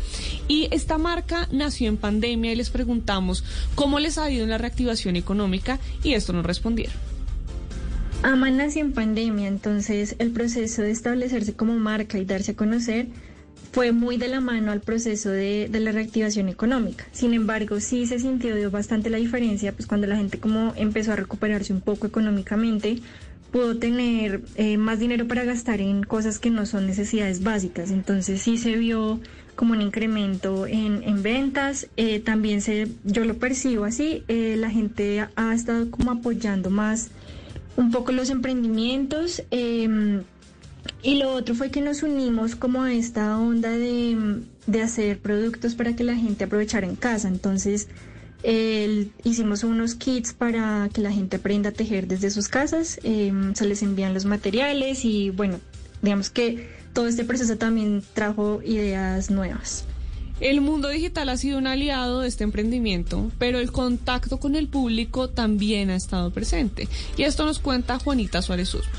Y 0.48 0.67
esta 0.71 0.98
marca 0.98 1.48
nació 1.52 1.89
en 1.89 1.98
pandemia 1.98 2.52
y 2.52 2.56
les 2.56 2.69
preguntamos 2.69 3.43
cómo 3.76 4.00
les 4.00 4.17
ha 4.17 4.30
ido 4.30 4.43
en 4.43 4.50
la 4.50 4.58
reactivación 4.58 5.15
económica 5.15 5.80
y 6.04 6.13
esto 6.13 6.34
nos 6.34 6.45
respondieron. 6.45 7.14
AMA 8.26 8.50
nació 8.50 8.82
en 8.82 8.92
pandemia, 8.92 9.48
entonces 9.48 10.16
el 10.18 10.32
proceso 10.32 10.82
de 10.82 10.90
establecerse 10.90 11.54
como 11.54 11.76
marca 11.76 12.18
y 12.18 12.26
darse 12.26 12.54
a 12.54 12.56
conocer 12.56 13.06
fue 13.72 13.92
muy 13.92 14.18
de 14.18 14.28
la 14.28 14.42
mano 14.42 14.72
al 14.72 14.82
proceso 14.82 15.30
de, 15.30 15.68
de 15.70 15.80
la 15.80 15.92
reactivación 15.92 16.50
económica. 16.50 17.06
Sin 17.12 17.36
embargo, 17.36 17.80
sí 17.80 18.08
se 18.08 18.18
sintió 18.18 18.72
bastante 18.72 19.12
la 19.12 19.20
diferencia, 19.20 19.74
pues 19.74 19.86
cuando 19.86 20.08
la 20.08 20.18
gente 20.18 20.40
como 20.40 20.74
empezó 20.76 21.12
a 21.12 21.18
recuperarse 21.18 21.72
un 21.72 21.82
poco 21.82 22.08
económicamente, 22.08 22.98
pudo 23.52 23.78
tener 23.78 24.42
eh, 24.56 24.78
más 24.78 24.98
dinero 24.98 25.28
para 25.28 25.44
gastar 25.44 25.80
en 25.80 26.02
cosas 26.02 26.40
que 26.40 26.50
no 26.50 26.66
son 26.66 26.88
necesidades 26.88 27.44
básicas. 27.44 27.92
Entonces 27.92 28.42
sí 28.42 28.58
se 28.58 28.76
vio 28.76 29.20
como 29.56 29.74
un 29.74 29.82
incremento 29.84 30.66
en, 30.66 31.04
en 31.04 31.22
ventas. 31.22 31.90
Eh, 31.96 32.22
también 32.22 32.62
se, 32.62 32.88
yo 33.04 33.24
lo 33.24 33.36
percibo 33.36 33.86
así, 33.86 34.24
eh, 34.30 34.56
la 34.58 34.72
gente 34.72 35.28
ha 35.36 35.54
estado 35.54 35.92
como 35.92 36.10
apoyando 36.12 36.72
más 36.72 37.12
un 37.78 37.92
poco 37.92 38.12
los 38.12 38.30
emprendimientos. 38.30 39.44
eh, 39.52 40.22
y 41.02 41.16
lo 41.16 41.34
otro 41.34 41.56
fue 41.56 41.72
que 41.72 41.82
nos 41.82 42.04
unimos 42.04 42.56
como 42.56 42.84
a 42.84 42.94
esta 42.94 43.38
onda 43.40 43.70
de, 43.72 44.42
de 44.68 44.82
hacer 44.82 45.20
productos 45.20 45.74
para 45.76 45.96
que 45.96 46.04
la 46.04 46.16
gente 46.16 46.44
aprovechara 46.44 46.86
en 46.88 46.96
casa. 46.96 47.28
Entonces, 47.28 47.88
el- 48.44 49.12
hicimos 49.24 49.64
unos 49.64 49.96
kits 49.96 50.34
para 50.34 50.90
que 50.94 51.02
la 51.02 51.12
gente 51.12 51.38
aprenda 51.38 51.70
a 51.70 51.74
tejer 51.74 52.08
desde 52.08 52.30
sus 52.30 52.48
casas. 52.50 53.00
eh, 53.04 53.32
se 53.56 53.66
les 53.66 53.82
envían 53.82 54.14
los 54.14 54.26
materiales 54.26 55.06
y 55.06 55.32
bueno, 55.32 55.60
digamos 56.04 56.30
que 56.30 56.68
todo 56.94 57.08
este 57.08 57.24
proceso 57.26 57.58
también 57.58 58.04
trajo 58.14 58.62
ideas 58.64 59.32
nuevas. 59.32 59.86
El 60.41 60.60
mundo 60.60 60.89
digital 60.89 61.30
ha 61.30 61.38
sido 61.38 61.58
un 61.58 61.67
aliado 61.67 62.21
de 62.21 62.28
este 62.28 62.43
emprendimiento, 62.43 63.32
pero 63.39 63.58
el 63.60 63.71
contacto 63.71 64.38
con 64.38 64.56
el 64.56 64.67
público 64.67 65.30
también 65.30 65.89
ha 65.89 65.95
estado 65.95 66.32
presente. 66.32 66.89
Y 67.15 67.24
esto 67.24 67.45
nos 67.45 67.60
cuenta 67.60 68.00
Juanita 68.00 68.41
Suárez 68.41 68.74
Usma. 68.74 68.91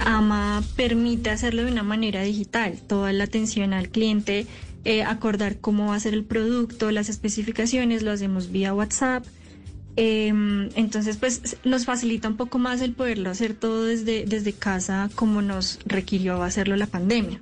AMA 0.00 0.62
permite 0.76 1.30
hacerlo 1.30 1.64
de 1.64 1.72
una 1.72 1.82
manera 1.82 2.22
digital, 2.22 2.78
toda 2.86 3.12
la 3.12 3.24
atención 3.24 3.72
al 3.72 3.88
cliente, 3.88 4.46
eh, 4.84 5.02
acordar 5.02 5.58
cómo 5.58 5.88
va 5.88 5.96
a 5.96 6.00
ser 6.00 6.14
el 6.14 6.24
producto, 6.24 6.90
las 6.90 7.08
especificaciones, 7.08 8.02
lo 8.02 8.10
hacemos 8.10 8.50
vía 8.50 8.74
WhatsApp. 8.74 9.24
Eh, 9.96 10.28
entonces, 10.76 11.16
pues 11.16 11.56
nos 11.64 11.84
facilita 11.84 12.28
un 12.28 12.36
poco 12.36 12.58
más 12.58 12.80
el 12.80 12.92
poderlo 12.92 13.30
hacer 13.30 13.54
todo 13.54 13.84
desde, 13.84 14.24
desde 14.24 14.52
casa 14.52 15.10
como 15.14 15.42
nos 15.42 15.80
requirió 15.84 16.42
hacerlo 16.42 16.76
la 16.76 16.86
pandemia. 16.86 17.40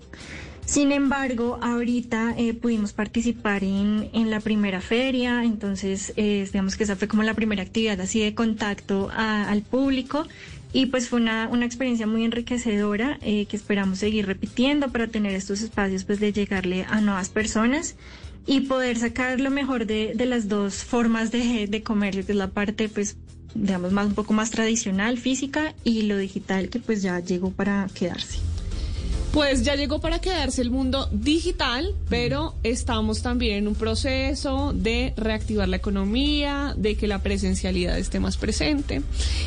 Sin 0.67 0.91
embargo, 0.91 1.59
ahorita 1.63 2.35
eh, 2.37 2.53
pudimos 2.53 2.93
participar 2.93 3.63
en, 3.63 4.11
en 4.13 4.31
la 4.31 4.41
primera 4.41 4.81
feria, 4.81 5.45
entonces 5.45 6.13
eh, 6.17 6.47
digamos 6.53 6.77
que 6.77 6.83
esa 6.85 6.97
fue 6.97 7.07
como 7.07 7.23
la 7.23 7.35
primera 7.35 7.63
actividad 7.63 8.01
así 8.01 8.19
de 8.21 8.35
contacto 8.35 9.09
a- 9.13 9.49
al 9.49 9.63
público 9.63 10.27
y 10.73 10.87
pues 10.87 11.09
fue 11.09 11.21
una, 11.21 11.49
una 11.49 11.65
experiencia 11.65 12.09
muy 12.09 12.25
enriquecedora 12.25 13.19
eh, 13.23 13.47
que 13.47 13.57
esperamos 13.57 14.01
seguir 14.01 14.27
repitiendo 14.27 14.91
para 14.91 15.07
tener 15.07 15.37
estos 15.37 15.63
espacios 15.63 16.03
pues 16.05 16.19
de 16.19 16.33
llegarle 16.33 16.85
a 16.89 17.01
nuevas 17.01 17.29
personas 17.29 17.95
y 18.45 18.63
poder 18.63 18.99
sacar 18.99 19.41
lo 19.41 19.51
mejor 19.51 19.87
de, 19.87 20.15
de 20.17 20.27
las 20.27 20.49
dos 20.49 20.75
formas 20.85 21.31
de, 21.31 21.69
de 21.69 21.83
comercio, 21.85 22.27
que 22.27 22.33
es 22.33 22.39
la 22.39 22.49
parte 22.51 22.89
pues 22.89 23.17
digamos 23.55 23.93
más 23.93 24.09
un 24.09 24.15
poco 24.15 24.33
más 24.35 24.51
tradicional, 24.51 25.17
física 25.17 25.75
y 25.85 26.03
lo 26.03 26.19
digital 26.19 26.69
que 26.71 26.81
pues 26.81 27.03
ya 27.03 27.21
llegó 27.21 27.53
para 27.53 27.87
quedarse. 27.95 28.41
Pues 29.37 29.63
ya 29.65 29.77
llegó 29.77 30.01
para 30.01 30.19
quedarse 30.19 30.63
el 30.63 30.71
mundo 30.71 31.11
digital, 31.13 31.95
pero 32.09 32.55
estamos 32.63 33.21
también 33.21 33.59
en 33.59 33.69
un 33.69 33.75
proceso 33.75 34.73
de 34.75 35.13
reactivar 35.15 35.69
la 35.69 35.77
economía, 35.77 36.73
de 36.75 36.97
que 36.97 37.07
la 37.07 37.19
presencialidad 37.19 37.99
esté 37.99 38.19
más 38.19 38.39
presente. 38.39 39.03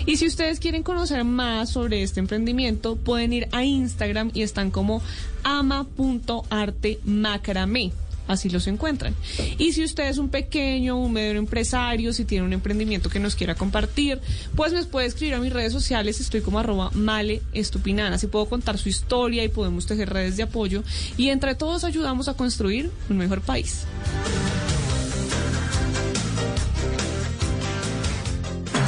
Y 0.06 0.18
si 0.18 0.28
ustedes 0.28 0.60
quieren 0.60 0.84
conocer 0.84 1.24
más 1.24 1.72
sobre 1.72 2.04
este 2.04 2.20
emprendimiento, 2.20 2.98
pueden 2.98 3.34
ir 3.34 3.48
a 3.52 3.64
Instagram 3.64 4.30
y 4.36 4.44
están 4.44 4.70
como 4.70 5.02
ama.artemacramé. 5.42 7.92
Así 8.30 8.48
los 8.48 8.68
encuentran. 8.68 9.16
Y 9.58 9.74
si 9.74 9.84
usted 9.84 10.08
es 10.08 10.20
un 10.20 10.30
pequeño, 10.30 10.96
un 10.98 11.12
medio 11.12 11.32
empresario, 11.40 12.14
si 12.14 12.26
tiene 12.26 12.46
un 12.46 12.54
emprendimiento 12.54 13.10
que 13.10 13.20
nos 13.20 13.36
quiera 13.36 13.56
compartir, 13.56 14.22
pues 14.56 14.72
me 14.72 14.84
puede 14.86 15.08
escribir 15.08 15.34
a 15.34 15.40
mis 15.40 15.52
redes 15.52 15.74
sociales. 15.74 16.20
Estoy 16.22 16.42
como 16.42 16.60
arroba 16.60 16.92
male 16.94 17.42
estupinana. 17.54 18.18
Así 18.18 18.28
puedo 18.28 18.46
contar 18.46 18.78
su 18.78 18.88
historia 18.88 19.44
y 19.44 19.50
podemos 19.50 19.88
tejer 19.88 20.12
redes 20.12 20.38
de 20.38 20.44
apoyo. 20.44 20.84
Y 21.18 21.30
entre 21.30 21.56
todos 21.56 21.84
ayudamos 21.84 22.28
a 22.28 22.36
construir 22.36 22.92
un 23.10 23.18
mejor 23.18 23.42
país. 23.42 23.86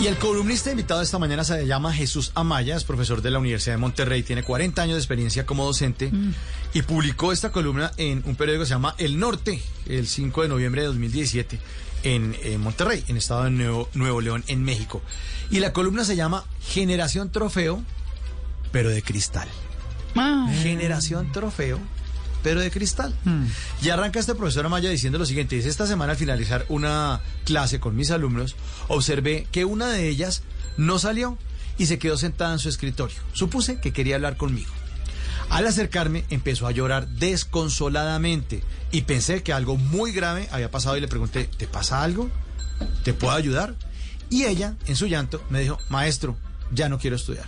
Y 0.00 0.06
el 0.06 0.16
columnista 0.16 0.70
invitado 0.70 1.02
esta 1.02 1.18
mañana 1.18 1.44
se 1.44 1.66
llama 1.66 1.92
Jesús 1.92 2.32
Amaya, 2.34 2.74
es 2.74 2.84
profesor 2.84 3.20
de 3.20 3.30
la 3.30 3.38
Universidad 3.38 3.74
de 3.74 3.78
Monterrey, 3.78 4.22
tiene 4.22 4.42
40 4.42 4.80
años 4.80 4.94
de 4.94 5.00
experiencia 5.00 5.44
como 5.44 5.66
docente 5.66 6.10
y 6.72 6.80
publicó 6.80 7.32
esta 7.32 7.52
columna 7.52 7.92
en 7.98 8.22
un 8.24 8.34
periódico 8.34 8.62
que 8.62 8.68
se 8.68 8.74
llama 8.74 8.94
El 8.96 9.18
Norte, 9.18 9.60
el 9.86 10.06
5 10.06 10.40
de 10.40 10.48
noviembre 10.48 10.80
de 10.80 10.86
2017, 10.86 11.60
en, 12.04 12.34
en 12.42 12.60
Monterrey, 12.62 13.04
en 13.08 13.18
estado 13.18 13.44
de 13.44 13.50
Nuevo, 13.50 13.90
Nuevo 13.92 14.22
León, 14.22 14.42
en 14.46 14.64
México. 14.64 15.02
Y 15.50 15.60
la 15.60 15.74
columna 15.74 16.02
se 16.02 16.16
llama 16.16 16.44
Generación 16.62 17.30
Trofeo, 17.30 17.82
pero 18.72 18.88
de 18.88 19.02
cristal. 19.02 19.48
Ah. 20.16 20.50
Generación 20.62 21.30
Trofeo, 21.30 21.78
pero 22.42 22.60
de 22.60 22.70
cristal. 22.70 23.14
Y 23.82 23.90
arranca 23.90 24.20
este 24.20 24.34
profesor 24.34 24.66
Amaya 24.66 24.90
diciendo 24.90 25.18
lo 25.18 25.26
siguiente, 25.26 25.56
dice, 25.56 25.68
esta 25.68 25.86
semana 25.86 26.12
al 26.12 26.18
finalizar 26.18 26.64
una 26.68 27.20
clase 27.44 27.80
con 27.80 27.96
mis 27.96 28.10
alumnos, 28.10 28.56
observé 28.88 29.46
que 29.50 29.64
una 29.64 29.88
de 29.88 30.08
ellas 30.08 30.42
no 30.76 30.98
salió 30.98 31.38
y 31.78 31.86
se 31.86 31.98
quedó 31.98 32.16
sentada 32.16 32.52
en 32.52 32.58
su 32.58 32.68
escritorio. 32.68 33.16
Supuse 33.32 33.80
que 33.80 33.92
quería 33.92 34.16
hablar 34.16 34.36
conmigo. 34.36 34.70
Al 35.48 35.66
acercarme 35.66 36.24
empezó 36.30 36.66
a 36.66 36.70
llorar 36.70 37.08
desconsoladamente 37.08 38.62
y 38.92 39.02
pensé 39.02 39.42
que 39.42 39.52
algo 39.52 39.76
muy 39.76 40.12
grave 40.12 40.48
había 40.52 40.70
pasado 40.70 40.96
y 40.96 41.00
le 41.00 41.08
pregunté, 41.08 41.50
¿te 41.56 41.66
pasa 41.66 42.02
algo? 42.02 42.30
¿Te 43.02 43.14
puedo 43.14 43.34
ayudar? 43.34 43.74
Y 44.30 44.44
ella, 44.44 44.76
en 44.86 44.94
su 44.94 45.06
llanto, 45.06 45.42
me 45.50 45.60
dijo, 45.60 45.78
maestro, 45.88 46.36
ya 46.72 46.88
no 46.88 46.98
quiero 46.98 47.16
estudiar. 47.16 47.46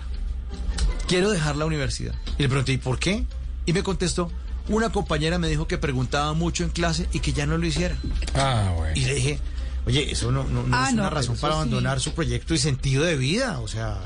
Quiero 1.06 1.30
dejar 1.30 1.56
la 1.56 1.64
universidad. 1.64 2.14
Y 2.38 2.42
le 2.42 2.48
pregunté, 2.48 2.72
¿y 2.72 2.78
por 2.78 2.98
qué? 2.98 3.24
Y 3.66 3.72
me 3.72 3.84
contestó, 3.84 4.32
una 4.68 4.90
compañera 4.90 5.38
me 5.38 5.48
dijo 5.48 5.66
que 5.66 5.78
preguntaba 5.78 6.32
mucho 6.34 6.64
en 6.64 6.70
clase 6.70 7.08
y 7.12 7.20
que 7.20 7.32
ya 7.32 7.46
no 7.46 7.58
lo 7.58 7.66
hiciera. 7.66 7.96
Ah, 8.34 8.72
bueno. 8.76 8.92
Y 8.96 9.04
le 9.04 9.14
dije, 9.14 9.38
oye, 9.86 10.10
eso 10.12 10.30
no, 10.32 10.44
no- 10.44 10.62
no 10.62 10.76
Ah, 10.76 10.88
es 10.88 10.94
no, 10.94 11.02
una 11.02 11.10
razón 11.10 11.36
para 11.36 11.54
sí. 11.54 11.58
abandonar 11.58 12.00
su 12.00 12.12
proyecto 12.14 12.54
y 12.54 12.58
sentido 12.58 13.04
de 13.04 13.16
vida. 13.16 13.58
O 13.60 13.68
sea, 13.68 14.00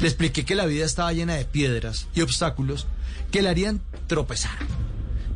le 0.00 0.06
expliqué 0.06 0.44
que 0.44 0.54
la 0.54 0.66
vida 0.66 0.84
estaba 0.84 1.12
llena 1.12 1.34
de 1.34 1.44
piedras 1.44 2.06
y 2.14 2.20
obstáculos 2.22 2.86
que 3.30 3.42
le 3.42 3.48
harían 3.48 3.80
tropezar, 4.06 4.56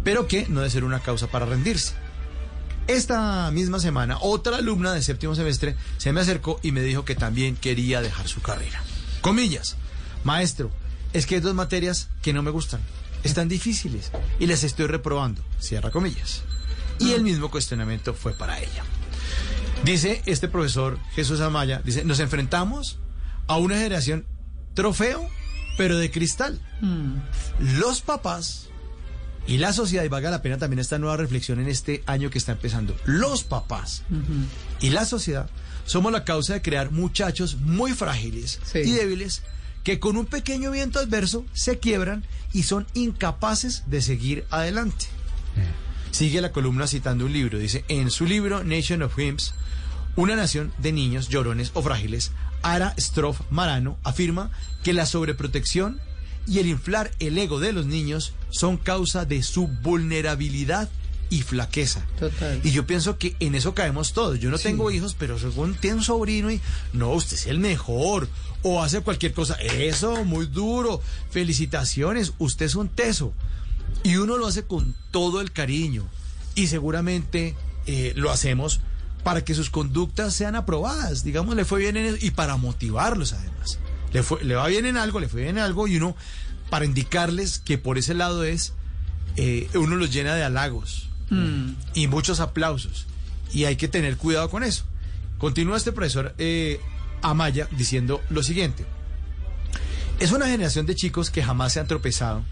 pero 0.05 0.29
que 0.29 0.47
no 0.49 0.61
debe 0.61 0.71
ser 0.71 0.85
una 0.85 1.01
causa 1.01 1.27
para 1.27 1.47
rendirse. 1.47 1.95
Esta 2.87 3.51
misma 3.53 3.79
semana, 3.79 4.19
otra 4.21 4.57
alumna 4.57 4.93
de 4.93 5.03
séptimo 5.03 5.35
semestre 5.35 5.77
se 5.99 6.13
me 6.13 6.21
acercó 6.21 6.59
y 6.63 6.73
me 6.73 6.83
dijo 6.83 7.05
que 7.05 7.15
también 7.15 7.55
quería 7.57 8.01
dejar 8.01 8.27
su 8.27 8.41
carrera. 8.43 8.83
Comillas, 9.21 9.77
maestro, 10.25 10.71
es 11.13 11.27
que 11.27 11.37
hay 11.37 11.41
dos 11.41 11.55
materias 11.55 12.09
que 12.23 12.33
no 12.33 12.43
me 12.43 12.51
gustan, 12.51 12.81
están 13.25 13.49
difíciles 13.49 14.11
y 14.39 14.47
las 14.47 14.65
estoy 14.65 14.87
reprobando. 14.87 15.43
Cierra 15.59 15.91
comillas. 15.91 16.43
Y 16.99 17.13
el 17.13 17.23
mismo 17.23 17.51
cuestionamiento 17.51 18.15
fue 18.15 18.33
para 18.35 18.59
ella. 18.59 18.85
Dice 19.85 20.23
este 20.27 20.49
profesor 20.49 20.99
Jesús 21.15 21.41
Amaya, 21.41 21.81
dice, 21.85 22.05
nos 22.05 22.21
enfrentamos 22.21 22.99
a 23.47 23.57
una 23.57 23.77
generación 23.77 24.27
trofeo, 24.75 25.27
pero 25.79 25.97
de 25.99 26.11
cristal. 26.11 26.61
Los 27.59 28.01
papás 28.03 28.67
y 29.47 29.57
la 29.57 29.73
sociedad, 29.73 30.05
y 30.05 30.09
valga 30.09 30.31
la 30.31 30.43
pena 30.43 30.59
también 30.59 30.79
esta 30.81 30.99
nueva 30.99 31.17
reflexión 31.17 31.59
en 31.61 31.69
este 31.69 32.03
año 32.07 32.29
que 32.31 32.37
está 32.39 32.53
empezando, 32.53 32.95
los 33.07 33.43
papás 33.43 34.03
y 34.81 34.91
la 34.91 35.05
sociedad 35.07 35.49
somos 35.87 36.13
la 36.13 36.25
causa 36.25 36.53
de 36.53 36.63
crear 36.63 36.91
muchachos 36.93 37.57
muy 37.57 37.93
frágiles 37.93 38.61
Sí. 38.63 38.81
y 38.81 38.93
débiles 38.93 39.43
que 39.85 39.99
con 39.99 40.17
un 40.17 40.27
pequeño 40.27 40.71
viento 40.71 40.99
adverso 40.99 41.45
se 41.53 41.79
quiebran 41.79 42.25
y 42.53 42.65
son 42.65 42.87
incapaces 42.95 43.85
de 43.87 44.03
seguir 44.03 44.45
adelante. 44.51 45.07
Sigue 46.11 46.41
la 46.41 46.53
columna 46.53 46.87
citando 46.87 47.27
un 47.27 47.33
libro. 47.33 47.59
Dice, 47.59 47.85
en 47.89 48.11
su 48.11 48.27
libro 48.27 48.65
Nation 48.65 49.03
of 49.03 49.17
Hymns, 49.17 49.55
una 50.17 50.37
nación 50.37 50.73
de 50.79 50.93
niños 50.93 51.29
llorones 51.29 51.71
o 51.75 51.83
frágiles, 51.83 52.33
Ara 52.63 52.95
Stroff 52.99 53.41
Marano 53.51 53.97
afirma 54.03 54.51
que 54.83 54.93
la 54.93 55.07
sobreprotección 55.07 56.01
y 56.47 56.59
el 56.59 56.67
inflar 56.67 57.13
el 57.21 57.39
ego 57.39 57.61
de 57.61 57.73
los 57.73 57.87
niños 57.87 58.33
son 58.51 58.77
causa 58.77 59.25
de 59.25 59.43
su 59.43 59.69
vulnerabilidad 59.69 60.91
y 61.31 61.43
flaqueza. 61.43 62.05
Total. 62.19 62.61
Y 62.65 62.73
yo 62.73 62.87
pienso 62.87 63.17
que 63.17 63.37
en 63.39 63.55
eso 63.55 63.73
caemos 63.73 64.13
todos. 64.13 64.41
Yo 64.41 64.51
no 64.51 64.59
tengo 64.59 64.91
hijos, 64.91 65.15
pero 65.17 65.39
según 65.39 65.75
tiene 65.75 65.99
un 65.99 66.03
sobrino 66.03 66.51
y 66.51 66.61
no, 66.93 67.13
usted 67.13 67.37
es 67.37 67.47
el 67.47 67.61
mejor. 67.61 68.29
O 68.63 68.83
hace 68.83 69.01
cualquier 69.01 69.33
cosa. 69.33 69.55
Eso, 69.55 70.25
muy 70.25 70.47
duro. 70.47 71.03
Felicitaciones, 71.31 72.35
usted 72.39 72.67
es 72.67 72.75
un 72.75 72.89
teso. 72.89 73.33
Y 74.03 74.17
uno 74.17 74.37
lo 74.37 74.47
hace 74.47 74.65
con 74.65 74.95
todo 75.11 75.41
el 75.41 75.53
cariño. 75.53 76.05
Y 76.55 76.67
seguramente 76.67 77.57
eh, 77.87 78.13
lo 78.17 78.31
hacemos 78.31 78.81
para 79.25 79.45
que 79.45 79.55
sus 79.55 79.71
conductas 79.71 80.35
sean 80.35 80.57
aprobadas. 80.57 81.25
Digamos, 81.25 81.57
le 81.57 81.65
fue 81.65 81.81
bien 81.81 81.97
en 81.97 82.07
eso. 82.07 82.19
Y 82.21 82.31
para 82.31 82.57
motivarlos 82.57 83.33
además. 83.33 83.79
Le, 84.13 84.23
fue, 84.23 84.43
le 84.45 84.55
va 84.55 84.67
bien 84.67 84.87
en 84.87 84.97
algo, 84.97 85.21
le 85.21 85.29
fue 85.29 85.43
bien 85.43 85.59
en 85.59 85.65
algo. 85.65 85.89
Y 85.89 85.97
uno, 85.97 86.17
para 86.69 86.85
indicarles 86.85 87.59
que 87.59 87.79
por 87.79 87.99
ese 87.99 88.15
lado 88.15 88.45
es, 88.45 88.75
eh, 89.37 89.69
uno 89.75 89.97
los 89.97 90.13
llena 90.13 90.35
de 90.35 90.45
halagos 90.45 91.09
y 91.95 92.09
muchos 92.09 92.41
aplausos. 92.41 93.07
Y 93.53 93.65
hay 93.65 93.77
que 93.77 93.89
tener 93.89 94.17
cuidado 94.17 94.51
con 94.51 94.63
eso. 94.65 94.85
Continúa 95.39 95.77
este 95.77 95.93
profesor 95.93 96.35
eh, 96.39 96.81
Amaya 97.23 97.69
diciendo 97.73 98.23
lo 98.31 98.43
siguiente. 98.43 98.87
Es 100.19 100.33
una 100.33 100.47
generación 100.47 100.87
de 100.87 100.95
chicos 100.95 101.31
que 101.31 101.43
jamás 101.43 101.73
se 101.73 101.81
han 101.81 101.87
tropezado 101.87 102.43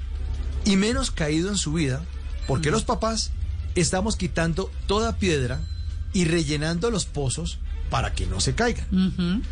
y 0.64 0.76
menos 0.76 1.10
caído 1.10 1.48
en 1.48 1.56
su 1.56 1.72
vida 1.72 2.04
porque 2.46 2.70
los 2.70 2.84
papás 2.84 3.30
estamos 3.74 4.16
quitando 4.16 4.70
toda 4.86 5.18
piedra 5.18 5.60
y 6.12 6.24
rellenando 6.24 6.90
los 6.90 7.04
pozos 7.04 7.58
para 7.90 8.12
que 8.12 8.26
no 8.26 8.40
se 8.40 8.54
caigan. 8.54 9.42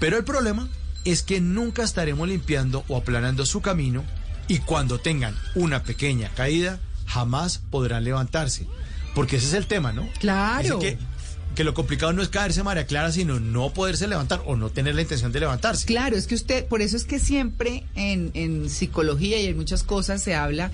Pero 0.00 0.18
el 0.18 0.24
problema 0.24 0.68
es 1.04 1.22
que 1.22 1.40
nunca 1.40 1.82
estaremos 1.82 2.28
limpiando 2.28 2.84
o 2.88 2.96
aplanando 2.96 3.46
su 3.46 3.60
camino 3.60 4.04
y 4.48 4.58
cuando 4.58 4.98
tengan 4.98 5.36
una 5.54 5.82
pequeña 5.82 6.30
caída, 6.30 6.80
jamás 7.06 7.58
podrán 7.70 8.04
levantarse. 8.04 8.66
Porque 9.14 9.36
ese 9.36 9.46
es 9.48 9.54
el 9.54 9.66
tema, 9.66 9.92
¿no? 9.92 10.08
Claro. 10.18 10.78
Que, 10.78 10.98
que 11.54 11.64
lo 11.64 11.74
complicado 11.74 12.12
no 12.12 12.22
es 12.22 12.28
caerse 12.28 12.62
María 12.62 12.86
Clara, 12.86 13.12
sino 13.12 13.38
no 13.40 13.72
poderse 13.72 14.06
levantar 14.06 14.42
o 14.46 14.56
no 14.56 14.70
tener 14.70 14.94
la 14.94 15.02
intención 15.02 15.32
de 15.32 15.40
levantarse. 15.40 15.86
Claro, 15.86 16.16
es 16.16 16.26
que 16.26 16.34
usted, 16.34 16.66
por 16.66 16.80
eso 16.82 16.96
es 16.96 17.04
que 17.04 17.18
siempre 17.18 17.84
en, 17.94 18.30
en 18.34 18.70
psicología 18.70 19.40
y 19.40 19.46
en 19.46 19.56
muchas 19.56 19.82
cosas 19.82 20.22
se 20.22 20.34
habla 20.34 20.70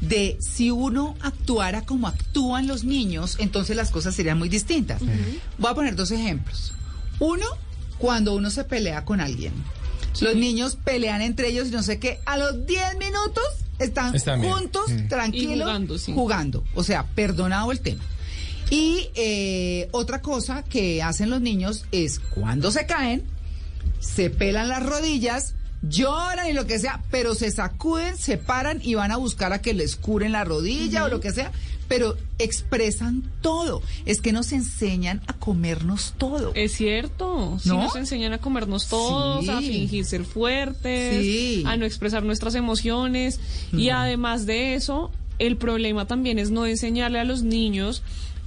de 0.00 0.36
si 0.40 0.70
uno 0.70 1.14
actuara 1.20 1.82
como 1.82 2.08
actúan 2.08 2.66
los 2.66 2.82
niños, 2.84 3.36
entonces 3.38 3.76
las 3.76 3.90
cosas 3.90 4.14
serían 4.14 4.38
muy 4.38 4.48
distintas. 4.48 5.00
Voy 5.58 5.70
a 5.70 5.74
poner 5.74 5.94
dos 5.94 6.10
ejemplos. 6.10 6.72
Uno, 7.20 7.46
cuando 7.98 8.34
uno 8.34 8.50
se 8.50 8.64
pelea 8.64 9.04
con 9.04 9.20
alguien. 9.20 9.52
Los 10.20 10.34
niños 10.34 10.76
pelean 10.82 11.22
entre 11.22 11.48
ellos 11.48 11.68
y 11.68 11.70
no 11.70 11.82
sé 11.82 11.98
qué. 11.98 12.20
A 12.26 12.36
los 12.36 12.66
10 12.66 12.98
minutos 12.98 13.44
están, 13.78 14.12
juntos, 14.42 14.90
Mm. 14.90 15.08
tranquilos, 15.08 15.54
Y 15.56 15.60
jugando, 15.60 15.98
sí. 15.98 16.12
jugando. 16.12 16.64
O 16.74 16.82
sea, 16.84 17.04
perdonado 17.14 17.70
el 17.72 17.80
tema. 17.80 18.02
Y 18.70 19.08
eh, 19.14 19.88
otra 19.92 20.22
cosa 20.22 20.62
que 20.64 21.02
hacen 21.02 21.30
los 21.30 21.40
niños 21.40 21.84
es 21.92 22.18
cuando 22.20 22.70
se 22.70 22.86
caen, 22.86 23.22
se 24.00 24.30
pelan 24.30 24.68
las 24.68 24.84
rodillas, 24.84 25.54
lloran 25.82 26.48
y 26.48 26.52
lo 26.52 26.66
que 26.66 26.78
sea, 26.78 27.02
pero 27.10 27.34
se 27.34 27.50
sacuden, 27.50 28.16
se 28.16 28.38
paran 28.38 28.80
y 28.82 28.94
van 28.94 29.10
a 29.12 29.16
buscar 29.16 29.52
a 29.52 29.60
que 29.60 29.74
les 29.74 29.96
curen 29.96 30.32
la 30.32 30.44
rodilla 30.44 31.04
o 31.04 31.08
lo 31.08 31.20
que 31.20 31.32
sea, 31.32 31.52
pero 31.88 32.16
expresan 32.38 33.22
todo. 33.42 33.82
Es 34.06 34.20
que 34.22 34.32
nos 34.32 34.52
enseñan 34.52 35.20
a 35.26 35.34
comernos 35.34 36.14
todo. 36.16 36.52
Es 36.54 36.72
cierto, 36.72 37.58
sí 37.60 37.68
¿No? 37.68 37.82
nos 37.82 37.96
enseñan 37.96 38.32
a 38.32 38.38
comernos 38.38 38.86
todos, 38.88 39.44
Sí. 39.44 39.50
a 39.50 39.58
fingir 39.58 40.04
ser 40.06 40.24
fuertes, 40.24 41.20
Sí. 41.22 41.64
a 41.66 41.76
no 41.76 41.84
expresar 41.84 42.22
nuestras 42.22 42.54
emociones 42.54 43.40
y 43.72 43.90
además 43.90 44.46
de 44.46 44.74
eso, 44.74 45.10
el 45.38 45.56
problema 45.56 46.06
también 46.06 46.38
es 46.38 46.50
no 46.50 46.64
enseñarle 46.66 47.18
a 47.18 47.24
los 47.24 47.42
niños 47.42 48.02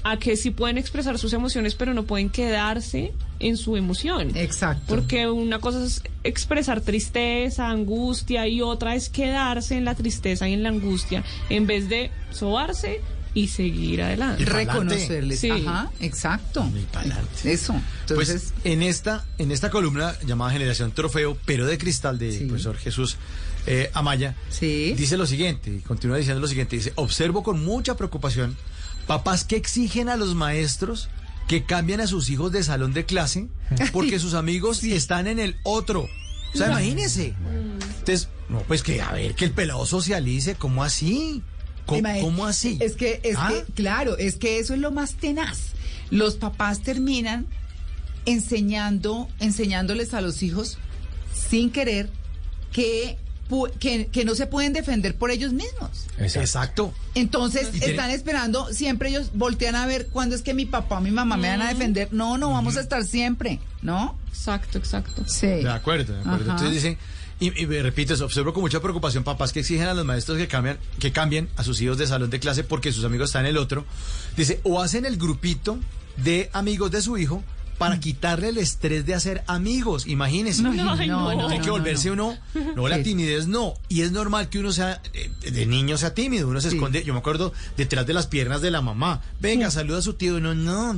a 0.08 0.18
que 0.20 0.38
sí 0.38 0.52
pueden 0.52 0.78
expresar 0.78 1.18
sus 1.18 1.34
emociones, 1.34 1.74
pero 1.74 1.96
no 1.96 2.04
pueden 2.04 2.30
quedarse 2.30 3.12
en 3.40 3.58
su 3.58 3.76
emoción. 3.76 4.38
Exacto. 4.38 4.84
Porque 4.88 5.28
una 5.28 5.58
cosa 5.58 5.84
es 5.84 6.04
expresar 6.24 6.82
tristeza, 6.82 7.68
angustia 7.70 8.48
y 8.48 8.62
otra 8.62 8.94
es 8.94 9.10
quedarse 9.10 9.76
en 9.78 9.84
la 9.84 9.96
tristeza 9.96 10.48
y 10.48 10.54
en 10.54 10.62
la 10.62 10.70
angustia 10.70 11.24
en 11.50 11.66
vez 11.66 11.90
de 11.90 12.12
sobarse 12.32 13.02
y 13.34 13.48
seguir 13.48 14.04
adelante. 14.04 14.44
Y. 14.44 14.46
Reconocerles. 14.46 15.40
Sí. 15.40 15.50
Ajá, 15.50 15.90
exacto. 16.00 16.70
Y 16.76 16.82
pa'lante. 16.84 17.52
Eso. 17.52 17.74
Entonces, 18.08 18.54
pues 18.54 18.54
en 18.64 18.84
esta, 18.84 19.26
en 19.40 19.52
esta 19.52 19.72
columna 19.72 20.14
llamada 20.24 20.52
Generación 20.52 20.92
Trofeo, 20.92 21.36
pero 21.46 21.66
de 21.66 21.80
cristal 21.80 22.20
de 22.20 22.32
Sí. 22.32 22.46
profesor 22.46 22.78
Jesús 22.78 23.18
eh, 23.66 23.90
Amaya, 23.96 24.36
Sí. 24.52 24.94
dice 24.96 25.18
lo 25.18 25.26
siguiente, 25.26 25.72
y 25.72 25.80
continúa 25.80 26.18
diciendo 26.18 26.40
lo 26.40 26.48
siguiente, 26.48 26.76
dice, 26.76 26.94
observo 26.94 27.42
con 27.42 27.66
mucha 27.66 27.98
preocupación 27.98 28.56
papás 29.08 29.44
que 29.44 29.56
exigen 29.56 30.10
a 30.10 30.16
los 30.16 30.36
maestros 30.36 31.10
que 31.48 31.64
cambien 31.64 32.02
a 32.02 32.08
sus 32.08 32.30
hijos 32.30 32.52
de 32.52 32.64
salón 32.64 32.94
de 32.94 33.06
clase 33.06 33.48
porque 33.92 34.20
sus 34.20 34.34
amigos 34.34 34.84
están 34.84 35.28
en 35.28 35.40
el 35.40 35.58
otro. 35.64 36.08
O 36.54 36.58
sea, 36.58 36.68
imagínese. 36.68 37.36
Entonces, 38.00 38.30
no, 38.50 38.60
pues 38.62 38.84
que 38.84 39.02
a 39.02 39.12
ver, 39.12 39.36
que 39.36 39.46
el 39.46 39.52
pelado 39.52 39.86
socialice, 39.86 40.56
¿cómo 40.56 40.84
así? 40.84 41.44
¿Cómo, 41.86 42.48
así? 42.48 42.78
Es 42.82 42.96
que, 42.96 43.20
es 43.24 43.36
¿Ah? 43.38 43.50
que, 43.50 43.74
claro, 43.74 44.18
es 44.18 44.38
que 44.38 44.60
eso 44.60 44.74
es 44.74 44.80
lo 44.80 44.92
más 44.92 45.16
tenaz. 45.16 45.74
Los 46.10 46.36
papás 46.36 46.82
terminan 46.82 47.46
enseñando, 48.26 49.28
enseñándoles 49.40 50.14
a 50.16 50.22
los 50.22 50.42
hijos 50.42 50.80
sin 51.32 51.70
querer 51.72 52.10
que, 52.72 53.18
que, 53.80 54.08
que 54.08 54.26
no 54.26 54.36
se 54.36 54.48
pueden 54.48 54.74
defender 54.74 55.16
por 55.16 55.32
ellos 55.32 55.54
mismos. 55.54 56.08
Exacto. 56.18 56.94
Entonces 57.14 57.70
están 57.82 58.10
esperando, 58.10 58.74
siempre 58.74 59.10
ellos 59.10 59.32
voltean 59.34 59.76
a 59.76 59.86
ver 59.86 60.08
cuándo 60.08 60.36
es 60.36 60.42
que 60.42 60.54
mi 60.54 60.66
papá 60.66 60.98
o 60.98 61.02
mi 61.02 61.12
mamá 61.12 61.38
me 61.38 61.50
van 61.50 61.62
a 61.62 61.70
defender. 61.70 62.10
No, 62.12 62.38
no 62.38 62.52
vamos 62.52 62.78
a 62.78 62.82
estar 62.82 63.04
siempre, 63.04 63.60
¿no? 63.82 64.18
Exacto, 64.30 64.78
exacto. 64.78 65.24
Sí. 65.28 65.48
De 65.48 65.70
acuerdo, 65.70 66.14
de 66.14 66.20
acuerdo. 66.20 66.52
Ajá. 66.52 66.52
Entonces 66.52 66.72
dice, 66.72 66.98
y, 67.40 67.48
y 67.50 68.12
eso, 68.12 68.26
observo 68.26 68.54
con 68.54 68.62
mucha 68.62 68.82
preocupación 68.82 69.24
papás 69.24 69.52
que 69.52 69.60
exigen 69.60 69.88
a 69.88 69.94
los 69.94 70.06
maestros 70.06 70.38
que 70.38 70.48
cambian, 70.48 70.78
que 71.00 71.12
cambien 71.12 71.50
a 71.58 71.64
sus 71.64 71.82
hijos 71.82 71.98
de 71.98 72.08
salón 72.08 72.30
de 72.30 72.40
clase 72.40 72.64
porque 72.64 72.92
sus 72.92 73.04
amigos 73.04 73.30
están 73.30 73.46
en 73.46 73.52
el 73.52 73.58
otro. 73.58 73.86
Dice, 74.38 74.60
o 74.64 74.82
hacen 74.82 75.06
el 75.06 75.18
grupito 75.18 75.78
de 76.18 76.50
amigos 76.54 76.92
de 76.92 77.02
su 77.02 77.18
hijo 77.18 77.44
para 77.78 78.00
quitarle 78.00 78.50
el 78.50 78.58
estrés 78.58 79.06
de 79.06 79.14
hacer 79.14 79.44
amigos. 79.48 80.08
Imagínense. 80.08 80.62
No, 80.62 80.74
no, 80.74 80.84
no. 80.96 80.96
no, 81.36 81.48
Hay 81.50 81.60
que 81.60 81.68
no, 81.68 81.72
volverse 81.74 82.08
no. 82.10 82.14
uno. 82.14 82.38
No, 82.76 82.88
la 82.88 82.98
Sí. 82.98 83.04
timidez 83.04 83.48
no. 83.48 83.74
Y 83.90 84.02
es 84.02 84.12
normal 84.12 84.50
que 84.50 84.60
uno 84.60 84.72
sea, 84.72 85.02
eh, 85.14 85.30
de 85.52 85.66
niño 85.66 85.98
sea 85.98 86.14
tímido. 86.14 86.48
Uno 86.48 86.62
se 86.62 86.70
Sí. 86.70 86.76
esconde, 86.78 87.04
yo 87.04 87.14
me 87.14 87.20
acuerdo, 87.20 87.54
detrás 87.78 88.06
de 88.06 88.14
las 88.14 88.28
piernas 88.28 88.62
de 88.62 88.72
la 88.72 88.82
mamá. 88.82 89.22
Venga, 89.40 89.70
saluda 89.72 90.00
a 90.00 90.02
su 90.02 90.14
tío. 90.14 90.40
No, 90.40 90.54
no. 90.56 90.98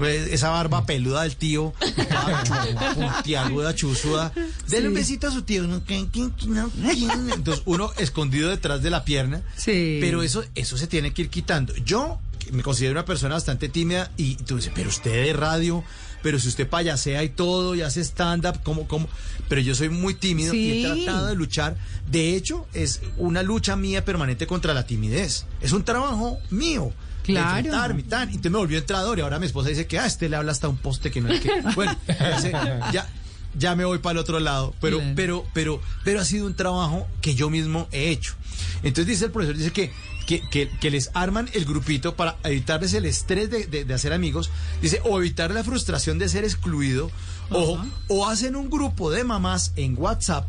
Esa 0.00 0.48
barba 0.50 0.86
peluda 0.86 1.22
del 1.22 1.36
tío. 1.36 1.72
Puntiaguda, 2.94 3.74
chuzuda. 3.74 4.32
Dele 4.68 4.88
un 4.88 4.94
besito 4.94 5.28
a 5.28 5.30
su 5.30 5.42
tío. 5.42 5.64
No, 5.64 5.84
que- 5.84 6.08
que- 6.08 6.30
que 6.36 6.46
no, 6.46 6.70
que- 6.72 7.34
Entonces, 7.34 7.62
uno 7.66 7.90
escondido 7.98 8.50
detrás 8.50 8.82
de 8.82 8.90
la 8.90 9.04
pierna. 9.04 9.42
Sí. 9.56 9.98
Pero 10.00 10.22
eso, 10.22 10.44
eso 10.54 10.76
se 10.76 10.86
tiene 10.86 11.12
que 11.12 11.22
ir 11.22 11.28
quitando. 11.30 11.74
Yo 11.84 12.18
me 12.52 12.62
considero 12.62 12.92
una 12.92 13.04
persona 13.04 13.34
bastante 13.34 13.68
tímida 13.68 14.10
y 14.16 14.36
tú 14.36 14.56
dices, 14.56 14.72
pero 14.74 14.88
usted 14.88 15.24
de 15.26 15.32
radio, 15.32 15.84
pero 16.22 16.38
si 16.38 16.48
usted 16.48 16.68
payasea 16.68 17.22
y 17.22 17.28
todo 17.28 17.74
y 17.74 17.82
hace 17.82 18.00
stand-up, 18.00 18.60
¿cómo, 18.62 18.88
cómo? 18.88 19.08
Pero 19.48 19.60
yo 19.60 19.74
soy 19.74 19.90
muy 19.90 20.14
tímido 20.14 20.54
y 20.54 20.84
he 20.84 20.86
tratado 20.86 21.26
de 21.26 21.34
luchar. 21.34 21.76
De 22.10 22.34
hecho, 22.34 22.66
es 22.72 23.02
una 23.16 23.42
lucha 23.42 23.76
mía 23.76 24.04
permanente 24.04 24.46
contra 24.46 24.74
la 24.74 24.86
timidez. 24.86 25.46
Es 25.60 25.72
un 25.72 25.84
trabajo 25.84 26.38
mío. 26.50 26.92
Claro. 27.24 27.56
enfrentarme 27.56 28.00
y 28.00 28.04
tal. 28.04 28.28
Entonces 28.28 28.52
me 28.52 28.58
volvió 28.58 28.76
entrador 28.76 29.18
y 29.18 29.22
ahora 29.22 29.38
mi 29.38 29.46
esposa 29.46 29.70
dice 29.70 29.86
que, 29.86 29.98
ah, 29.98 30.06
este 30.06 30.28
le 30.28 30.36
habla 30.36 30.52
hasta 30.52 30.68
un 30.68 30.76
poste 30.76 31.10
que 31.10 31.22
no 31.22 31.30
es 31.30 31.40
que... 31.40 31.50
Bueno, 31.74 31.96
ya, 32.06 32.90
ya, 32.92 33.08
ya 33.56 33.74
me 33.76 33.84
voy 33.84 33.98
para 33.98 34.12
el 34.12 34.18
otro 34.18 34.40
lado, 34.40 34.74
pero, 34.80 35.00
pero, 35.14 35.44
pero, 35.52 35.80
pero 36.04 36.20
ha 36.20 36.24
sido 36.24 36.46
un 36.46 36.54
trabajo 36.54 37.06
que 37.20 37.34
yo 37.34 37.50
mismo 37.50 37.88
he 37.92 38.10
hecho. 38.10 38.34
Entonces 38.82 39.06
dice 39.06 39.24
el 39.26 39.30
profesor, 39.30 39.56
dice 39.56 39.72
que, 39.72 39.92
que, 40.26 40.40
que, 40.50 40.68
que 40.80 40.90
les 40.90 41.10
arman 41.14 41.48
el 41.54 41.64
grupito 41.64 42.14
para 42.16 42.36
evitarles 42.44 42.94
el 42.94 43.04
estrés 43.04 43.50
de, 43.50 43.66
de- 43.66 43.84
de 43.84 43.94
hacer 43.94 44.12
amigos, 44.12 44.50
dice, 44.82 45.00
o 45.04 45.18
evitar 45.18 45.50
la 45.50 45.62
frustración 45.64 46.18
de 46.18 46.28
ser 46.28 46.44
excluido, 46.44 47.10
o, 47.50 47.78
o 48.08 48.26
hacen 48.28 48.56
un 48.56 48.70
grupo 48.70 49.10
de 49.10 49.24
mamás 49.24 49.72
en 49.76 49.96
WhatsApp 49.98 50.48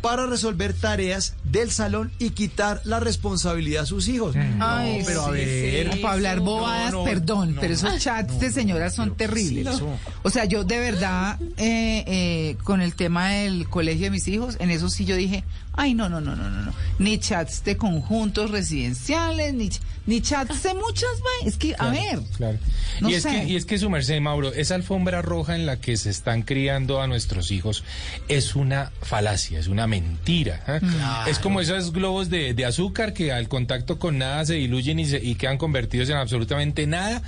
para 0.00 0.26
resolver 0.26 0.72
tareas 0.74 1.34
del 1.44 1.70
salón 1.70 2.10
y 2.18 2.30
quitar 2.30 2.80
la 2.82 2.98
responsabilidad 2.98 3.84
a 3.84 3.86
sus 3.86 4.08
hijos. 4.08 4.34
Ay, 4.58 4.98
no, 4.98 5.04
pero 5.06 5.22
a 5.26 5.26
sí, 5.26 5.32
ver. 5.32 5.92
sí. 5.92 5.98
para 6.00 6.14
hablar 6.14 6.40
bobadas, 6.40 6.90
No, 6.92 6.98
no, 6.98 7.04
perdón, 7.04 7.54
no, 7.54 7.60
pero 7.60 7.74
esos 7.74 7.96
chats 8.00 8.40
de 8.40 8.50
señoras 8.50 8.96
son 8.96 9.14
terribles. 9.16 9.80
O 10.24 10.30
sea, 10.30 10.44
yo 10.46 10.64
de 10.64 10.80
verdad, 10.80 11.38
eh, 11.56 12.02
eh, 12.08 12.56
con 12.64 12.80
el 12.80 12.96
tema 12.96 13.28
del 13.28 13.68
colegio 13.68 14.06
de 14.06 14.10
mis 14.10 14.26
hijos, 14.26 14.56
en 14.58 14.70
eso 14.72 14.88
sí 14.90 15.04
yo 15.04 15.14
dije, 15.14 15.44
ay, 15.74 15.94
no, 15.94 16.08
no, 16.08 16.20
no, 16.20 16.36
no, 16.36 16.50
no, 16.50 16.62
no. 16.62 16.72
Ni 16.98 17.18
chats 17.18 17.64
de 17.64 17.76
conjuntos 17.76 18.50
residenciales, 18.50 19.54
ni, 19.54 19.68
ch- 19.70 19.80
ni 20.06 20.20
chats 20.20 20.62
de 20.62 20.74
muchas 20.74 21.10
vainas. 21.22 21.46
Es 21.54 21.56
que, 21.56 21.74
a 21.78 21.90
ver, 21.90 22.20
Claro. 22.36 22.58
No 23.00 23.08
y, 23.10 23.14
es 23.14 23.22
sé. 23.22 23.30
que, 23.30 23.44
y 23.44 23.56
es 23.56 23.64
que 23.64 23.78
su 23.78 23.88
merced, 23.88 24.20
Mauro, 24.20 24.52
esa 24.52 24.74
alfombra 24.74 25.22
roja 25.22 25.54
en 25.56 25.64
la 25.66 25.76
que 25.80 25.96
se 25.96 26.10
están 26.10 26.42
criando 26.42 27.00
a 27.00 27.06
nuestros 27.06 27.50
hijos 27.50 27.84
es 28.28 28.54
una 28.56 28.92
falacia, 29.02 29.58
es 29.58 29.68
una 29.68 29.86
mentira. 29.86 30.62
¿eh? 30.68 30.80
Es 31.28 31.38
como 31.38 31.60
esos 31.60 31.92
globos 31.92 32.28
de, 32.28 32.52
de 32.54 32.64
azúcar 32.66 33.14
que 33.14 33.32
al 33.32 33.48
contacto 33.48 33.98
con 33.98 34.18
nada 34.18 34.44
se 34.44 34.54
diluyen 34.54 34.98
y, 34.98 35.06
se- 35.06 35.24
y 35.24 35.36
quedan 35.36 35.56
convertidos 35.56 36.10
en 36.10 36.16
absolutamente 36.16 36.86
nada. 36.86 37.22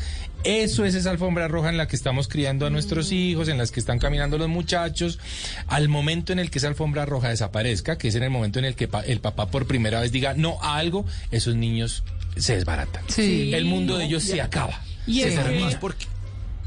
Eso 0.45 0.85
es 0.85 0.95
esa 0.95 1.11
alfombra 1.11 1.47
roja 1.49 1.69
en 1.69 1.77
la 1.77 1.87
que 1.87 1.95
estamos 1.97 2.27
criando 2.27 2.67
a 2.67 2.71
nuestros 2.71 3.13
hijos, 3.13 3.49
en 3.49 3.59
las 3.59 3.71
que 3.71 3.79
están 3.81 3.99
caminando 3.99 4.39
los 4.39 4.49
muchachos. 4.49 5.19
Al 5.69 5.89
momento 5.89 6.33
en 6.33 6.39
el 6.41 6.51
que 6.51 6.59
esa 6.59 6.69
alfombra 6.69 7.07
roja 7.07 7.29
desaparezca, 7.29 7.97
que 7.97 8.09
es 8.09 8.15
en 8.17 8.25
el 8.25 8.31
momento 8.31 8.59
en 8.59 8.65
el 8.65 8.75
que 8.75 8.89
pa- 8.89 9.03
el 9.03 9.21
papá 9.21 9.47
por 9.47 9.67
primera 9.67 10.01
vez 10.01 10.11
diga 10.11 10.35
no 10.35 10.59
a 10.61 10.77
algo, 10.79 11.07
esos 11.31 11.55
niños 11.55 12.03
se 12.37 12.57
desbaratan. 12.57 13.05
Sí. 13.09 13.55
El 13.55 13.67
mundo 13.67 13.97
de 13.99 14.07
ellos 14.07 14.25
se 14.25 14.41
acaba. 14.41 14.81
Y 15.07 15.21
se 15.21 15.29
es 15.29 15.39
que- 15.39 15.77
porque 15.81 16.07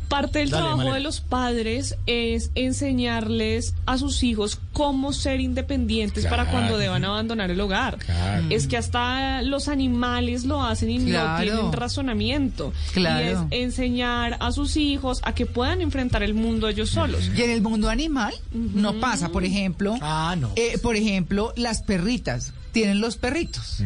Parte 0.10 0.39
del 0.39 0.50
Dale, 0.50 0.62
trabajo 0.62 0.78
Malena. 0.78 0.96
de 0.96 1.02
los 1.02 1.20
padres 1.22 1.96
es 2.06 2.52
enseñarles 2.56 3.74
a 3.86 3.98
sus 3.98 4.24
hijos 4.24 4.60
cómo 4.72 5.13
ser 5.13 5.39
independientes 5.41 6.26
para 6.28 6.50
cuando 6.52 6.78
deban 6.78 7.04
abandonar 7.06 7.50
el 7.52 7.60
hogar. 7.60 7.98
Claro. 7.98 8.46
Es 8.50 8.68
que 8.68 8.78
hasta 8.78 9.41
los 9.41 9.68
animales 9.68 10.46
lo 10.46 10.63
hacen 10.63 10.89
y 10.91 11.00
Claro. 11.06 11.30
no 11.32 11.41
tienen 11.41 11.72
razonamiento. 11.74 12.74
Claro. 12.94 13.26
Y 13.26 13.30
es 13.30 13.63
enseñar 13.63 14.38
a 14.39 14.52
sus 14.52 14.78
hijos 14.78 15.20
a 15.24 15.34
que 15.34 15.46
puedan 15.46 15.82
enfrentar 15.82 16.24
el 16.24 16.34
mundo 16.34 16.68
ellos 16.70 16.89
solos. 16.91 17.30
y 17.36 17.41
en 17.41 17.50
el 17.50 17.62
mundo 17.62 17.89
animal 17.89 18.34
no 18.54 19.00
pasa, 19.00 19.30
por 19.30 19.44
ejemplo, 19.44 19.96
Ah, 20.02 20.36
no. 20.39 20.52
eh, 20.56 20.78
por 20.82 20.96
ejemplo, 20.96 21.54
las 21.58 21.82
perritas 21.82 22.54
tienen 22.72 23.02
los 23.02 23.18
perritos. 23.18 23.84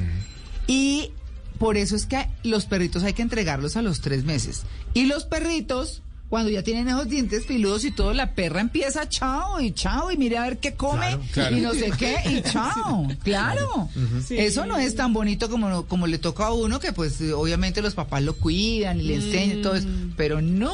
Y 0.68 1.12
por 1.58 1.78
eso 1.78 1.96
es 1.96 2.06
que 2.06 2.28
los 2.44 2.66
perritos 2.66 3.04
hay 3.04 3.14
que 3.14 3.22
entregarlos 3.22 3.76
a 3.78 3.82
los 3.82 4.02
tres 4.02 4.24
meses. 4.24 4.64
Y 4.94 5.06
los 5.06 5.26
perritos, 5.26 6.02
cuando 6.30 6.52
ya 6.52 6.62
tienen 6.64 6.88
esos 6.88 7.10
dientes 7.10 7.46
filudos 7.46 7.84
y 7.86 7.92
todo, 7.92 8.14
la 8.14 8.34
perra 8.34 8.62
empieza 8.62 9.10
chao 9.10 9.60
y 9.60 9.72
chao 9.72 10.12
y 10.12 10.18
mire 10.18 10.38
a 10.38 10.44
ver 10.44 10.58
qué 10.60 10.74
come 10.76 11.08
Claro, 11.08 11.22
claro. 11.34 11.58
y 11.58 11.62
no 11.62 11.74
sé 11.74 11.92
qué 11.98 12.18
y 12.30 12.42
chao. 12.52 13.08
Claro. 13.24 13.90
Sí. 14.26 14.38
Eso 14.38 14.66
no 14.66 14.78
es 14.78 14.96
tan 14.96 15.12
bonito 15.14 15.50
como, 15.50 15.86
como 15.86 16.06
le 16.08 16.20
toca 16.20 16.46
a 16.48 16.54
uno, 16.54 16.80
que 16.80 16.94
pues 16.94 17.20
obviamente 17.34 17.82
los 17.82 17.96
papás 17.96 18.22
lo 18.24 18.36
cuidan 18.36 19.00
y 19.00 19.04
le 19.04 19.16
enseñan 19.16 19.60
y 19.60 19.62
todo 19.62 19.76
eso. 19.76 19.88
Pero 20.18 20.42
no, 20.42 20.74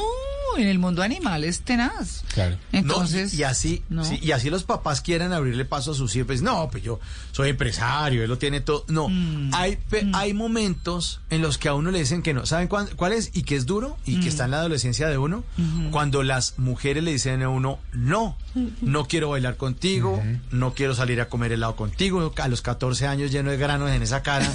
en 0.58 0.68
el 0.68 0.78
mundo 0.78 1.02
animal 1.02 1.44
es 1.44 1.60
tenaz. 1.60 2.24
Claro. 2.34 2.56
Entonces, 2.72 3.32
No, 3.34 3.38
y 3.40 3.42
así 3.44 3.82
no. 3.88 4.04
sí, 4.04 4.18
y 4.22 4.32
así 4.32 4.50
los 4.50 4.64
papás 4.64 5.00
quieren 5.00 5.32
abrirle 5.32 5.64
paso 5.64 5.92
a 5.92 5.94
sus 5.94 6.14
hijos 6.16 6.26
pues, 6.26 6.42
no 6.42 6.68
pues 6.70 6.82
yo 6.82 7.00
soy 7.32 7.50
empresario 7.50 8.22
él 8.22 8.28
lo 8.28 8.38
tiene 8.38 8.60
todo 8.60 8.84
no 8.88 9.08
Mm. 9.08 9.50
hay 9.54 9.76
pe- 9.76 10.06
hay 10.14 10.34
momentos 10.34 11.20
en 11.30 11.42
los 11.42 11.58
que 11.58 11.68
a 11.68 11.74
uno 11.74 11.90
le 11.90 11.98
dicen 12.00 12.22
que 12.22 12.34
no 12.34 12.46
saben 12.46 12.68
cuán- 12.68 12.88
cuál 12.96 13.12
es 13.12 13.30
y 13.34 13.42
que 13.42 13.56
es 13.56 13.66
duro 13.66 13.96
y 14.06 14.16
Mm. 14.16 14.20
que 14.22 14.28
está 14.28 14.44
en 14.46 14.50
la 14.52 14.58
adolescencia 14.58 15.08
de 15.08 15.18
uno 15.18 15.44
cuando 15.90 16.22
las 16.22 16.54
mujeres 16.58 17.02
le 17.04 17.12
dicen 17.12 17.42
a 17.42 17.48
uno 17.48 17.78
no 17.92 18.36
no 18.80 19.06
quiero 19.06 19.30
bailar 19.30 19.56
contigo 19.56 20.22
no 20.50 20.74
quiero 20.74 20.94
salir 20.94 21.20
a 21.20 21.28
comer 21.28 21.52
helado 21.52 21.76
contigo 21.76 22.32
a 22.38 22.48
los 22.48 22.62
14 22.62 23.06
años 23.06 23.30
lleno 23.30 23.50
de 23.50 23.56
granos 23.58 23.90
en 23.90 24.02
esa 24.02 24.22
cara 24.22 24.50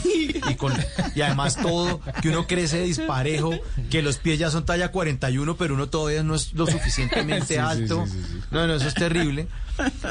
y 0.49 0.55
con 0.55 0.73
y 1.15 1.21
además 1.21 1.57
todo 1.57 2.01
que 2.21 2.29
uno 2.29 2.47
crece 2.47 2.81
disparejo 2.83 3.51
que 3.89 4.01
los 4.01 4.17
pies 4.17 4.39
ya 4.39 4.49
son 4.51 4.65
talla 4.65 4.89
41 4.91 5.55
pero 5.57 5.73
uno 5.75 5.87
todavía 5.91 6.23
no 6.23 6.34
es 6.34 6.54
lo 6.54 6.65
suficientemente 6.65 7.45
Sí, 7.56 7.58
alto 7.58 8.06
sí, 8.08 8.12
sí, 8.13 8.23
sí. 8.32 8.39
no, 8.49 8.65
no, 8.65 8.73
eso 8.75 8.88
es 8.88 8.93
terrible. 8.95 9.47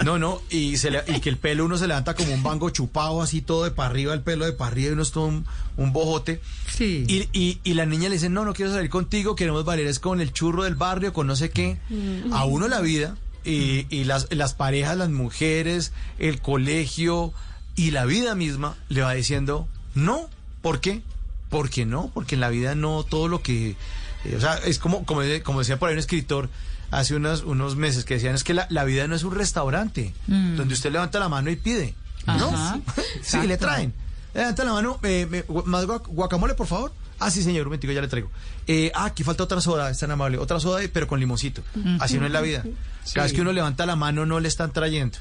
No, 0.05 0.19
no, 0.19 0.41
y, 0.51 0.77
se 0.79 0.91
le- 0.91 1.03
y 1.07 1.21
que 1.21 1.29
el 1.29 1.37
pelo 1.37 1.65
uno 1.65 1.77
se 1.79 1.87
levanta 1.87 2.15
como 2.15 2.33
un 2.35 2.43
bango 2.43 2.71
chupado, 2.71 3.23
así 3.23 3.41
todo 3.41 3.65
de 3.65 3.71
para 3.71 3.89
arriba, 3.91 4.15
el 4.15 4.21
pelo 4.23 4.45
de 4.45 4.53
para 4.53 4.71
arriba 4.73 4.91
y 4.91 4.93
uno 4.93 5.03
es 5.03 5.11
todo 5.13 5.27
un, 5.27 5.45
un 5.77 5.93
bojote. 5.93 6.41
Sí. 6.69 7.05
Y, 7.09 7.29
y, 7.39 7.61
y 7.65 7.75
la 7.75 7.87
niña 7.87 8.09
le 8.09 8.15
dice, 8.17 8.29
no, 8.29 8.45
no 8.45 8.53
quiero 8.53 8.73
salir 8.73 8.91
contigo, 8.91 9.37
queremos 9.37 9.65
bailar 9.65 9.87
es 9.87 9.99
con 10.01 10.21
el 10.21 10.33
churro 10.33 10.65
del 10.65 10.75
barrio, 10.75 11.13
con 11.13 11.27
no 11.27 11.37
sé 11.37 11.51
qué. 11.51 11.79
A 12.33 12.45
uno 12.45 12.69
la 12.69 12.81
vida, 12.81 13.17
y, 13.45 13.87
y 13.95 14.05
las, 14.05 14.27
las 14.31 14.55
parejas, 14.55 14.97
las 14.97 15.11
mujeres, 15.11 15.93
el 16.19 16.41
colegio 16.41 17.33
y 17.77 17.93
la 17.93 18.05
vida 18.07 18.35
misma 18.35 18.77
le 18.89 19.03
va 19.03 19.13
diciendo, 19.15 19.69
no, 19.95 20.29
¿por 20.63 20.81
qué? 20.81 21.03
Porque 21.49 21.87
no, 21.87 22.11
porque 22.13 22.35
en 22.35 22.41
la 22.41 22.49
vida 22.49 22.75
no 22.75 23.05
todo 23.05 23.29
lo 23.29 23.43
que... 23.43 23.77
eh, 24.25 24.35
o 24.37 24.41
sea, 24.41 24.55
es 24.59 24.79
como, 24.79 25.05
como, 25.05 25.21
de- 25.23 25.43
como 25.43 25.61
decía 25.61 25.79
por 25.79 25.89
ahí 25.89 25.95
un 25.95 25.99
escritor 26.01 26.49
hace 26.91 27.15
unos, 27.15 27.43
unos 27.45 27.77
meses 27.77 28.05
que 28.05 28.15
decían, 28.15 28.35
es 28.35 28.45
que 28.45 28.55
la, 28.55 28.67
la 28.71 28.85
vida 28.85 29.07
no 29.07 29.15
es 29.15 29.23
un 29.23 29.35
restaurante 29.35 30.13
donde 30.27 30.75
usted 30.75 30.91
levanta 30.93 31.19
la 31.19 31.29
mano 31.29 31.51
y 31.51 31.57
pide. 31.57 31.95
¿No? 32.27 32.49
Ajá, 32.51 32.81
sí, 33.23 33.39
le 33.47 33.57
traen. 33.57 33.95
Levanta 34.35 34.65
la 34.65 34.73
mano, 34.75 34.99
eh, 35.03 35.27
me- 35.31 35.45
más 35.65 35.87
guac- 35.87 36.07
guacamole, 36.09 36.55
por 36.55 36.67
favor. 36.67 36.93
Ah, 37.19 37.31
sí, 37.31 37.43
señor, 37.43 37.63
un 37.63 37.67
momentico, 37.69 37.93
ya 37.93 38.01
le 38.01 38.09
traigo. 38.09 38.31
Eh, 38.67 38.91
ah, 38.95 39.05
aquí 39.07 39.25
falta 39.25 39.43
otra 39.45 39.61
soda, 39.61 39.91
es 39.91 39.99
tan 39.99 40.11
amable. 40.11 40.39
Otra 40.39 40.59
soda, 40.59 40.81
pero 40.93 41.07
con 41.07 41.21
limoncito. 41.21 41.63
Así 42.01 42.19
no 42.19 42.25
es 42.27 42.33
la 42.33 42.41
vida. 42.41 42.63
Cada 43.15 43.25
vez 43.25 43.33
que 43.35 43.41
uno 43.43 43.53
levanta 43.53 43.85
la 43.87 43.95
mano, 43.97 44.25
no 44.27 44.41
le 44.41 44.49
están 44.49 44.73
trayendo. 44.73 45.19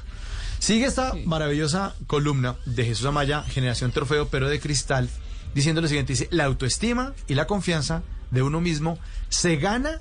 Sigue 0.58 0.86
esta 0.86 1.12
maravillosa 1.26 1.94
columna 2.06 2.56
de 2.66 2.84
Jesús 2.84 3.04
Amaya, 3.06 3.42
Generación 3.42 3.92
Trofeo, 3.92 4.28
pero 4.28 4.48
de 4.48 4.60
cristal, 4.60 5.08
diciendo 5.54 5.80
lo 5.82 5.88
siguiente: 5.88 6.12
dice, 6.14 6.28
la 6.30 6.44
autoestima 6.44 7.12
y 7.28 7.34
la 7.34 7.46
confianza 7.46 8.02
de 8.30 8.42
uno 8.42 8.60
mismo 8.60 8.98
se 9.28 9.56
gana 9.56 10.00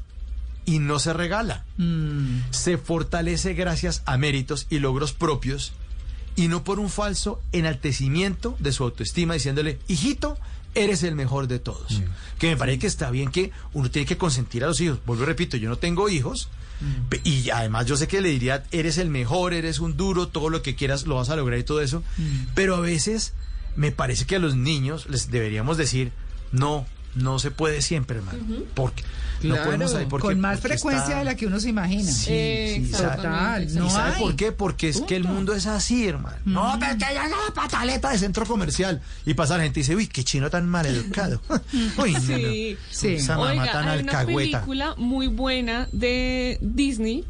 y 0.65 0.79
no 0.79 0.99
se 0.99 1.13
regala. 1.13 1.65
Mm. 1.77 2.39
Se 2.51 2.77
fortalece 2.77 3.53
gracias 3.53 4.03
a 4.05 4.17
méritos 4.17 4.67
y 4.69 4.79
logros 4.79 5.13
propios 5.13 5.73
y 6.35 6.47
no 6.47 6.63
por 6.63 6.79
un 6.79 6.89
falso 6.89 7.41
enaltecimiento 7.51 8.55
de 8.59 8.71
su 8.71 8.83
autoestima 8.83 9.33
diciéndole, 9.33 9.79
hijito, 9.87 10.37
eres 10.75 11.03
el 11.03 11.15
mejor 11.15 11.47
de 11.47 11.59
todos. 11.59 12.01
Que 12.37 12.47
me 12.49 12.57
parece 12.57 12.79
que 12.79 12.87
está 12.87 13.09
bien 13.11 13.31
que 13.31 13.51
uno 13.73 13.89
tiene 13.89 14.05
que 14.05 14.17
consentir 14.17 14.63
a 14.63 14.67
los 14.67 14.79
hijos. 14.79 14.99
Vuelvo 15.05 15.23
y 15.23 15.25
repito, 15.25 15.57
yo 15.57 15.69
no 15.69 15.77
tengo 15.77 16.07
hijos. 16.09 16.49
pe- 17.09 17.19
Y 17.23 17.49
además 17.49 17.87
yo 17.87 17.97
sé 17.97 18.07
que 18.07 18.21
le 18.21 18.29
diría, 18.29 18.63
eres 18.71 18.97
el 18.99 19.09
mejor, 19.09 19.53
eres 19.53 19.79
un 19.79 19.97
duro, 19.97 20.27
todo 20.27 20.49
lo 20.49 20.61
que 20.61 20.75
quieras 20.75 21.07
lo 21.07 21.15
vas 21.15 21.29
a 21.29 21.35
lograr 21.35 21.59
y 21.59 21.63
todo 21.63 21.81
eso. 21.81 22.03
Pero 22.55 22.75
a 22.75 22.79
veces 22.79 23.33
me 23.75 23.91
parece 23.91 24.25
que 24.25 24.35
a 24.35 24.39
los 24.39 24.55
niños 24.55 25.07
les 25.09 25.31
deberíamos 25.31 25.77
decir, 25.77 26.11
no, 26.51 26.85
no 27.15 27.39
se 27.39 27.51
puede 27.51 27.81
siempre, 27.81 28.17
hermano. 28.17 28.39
Porque 28.73 29.03
no 29.43 29.55
podemos 29.63 29.91
saber 29.91 30.07
por 30.07 30.21
qué, 30.21 30.27
con 30.27 30.39
más 30.41 30.59
porque 30.59 30.75
frecuencia 30.75 31.03
está- 31.05 31.19
de 31.19 31.25
la 31.25 31.35
que 31.35 31.47
uno 31.47 31.59
se 31.59 31.69
imagina. 31.69 32.11
Sí, 32.11 32.27
Eh, 32.31 32.83
sí, 32.85 32.91
Total, 32.91 33.73
no 33.75 33.87
¿Y 33.87 33.89
sabe 33.89 34.15
hay. 34.15 34.21
por 34.21 34.35
qué? 34.35 34.51
Porque 34.51 34.89
es 34.89 35.01
que 35.01 35.15
el 35.15 35.23
mundo 35.23 35.53
es 35.53 35.65
así, 35.65 36.07
hermano. 36.07 36.37
No, 36.45 36.77
pero 36.79 36.97
que 36.97 37.05
haya 37.05 37.23
una 37.25 37.53
pataleta 37.53 38.11
de 38.11 38.17
centro 38.17 38.45
comercial. 38.45 39.01
Y 39.25 39.33
pasa 39.33 39.57
la 39.57 39.63
gente 39.63 39.79
y 39.79 39.83
dice, 39.83 39.95
uy, 39.95 40.07
qué 40.07 40.23
chino 40.23 40.49
tan 40.49 40.67
mal 40.67 40.85
educado. 40.85 41.41
uy, 41.97 42.13
no, 42.13 42.19
no. 42.19 42.25
Sí. 42.37 42.77
Sí. 42.91 43.07
Esa 43.15 43.37
mamá 43.37 43.51
Oiga, 43.51 43.71
tan 43.71 43.87
hay 43.87 44.01
una 44.03 44.25
película 44.25 44.95
muy 44.97 45.27
buena 45.27 45.87
de 45.93 46.57
Disney 46.61 47.23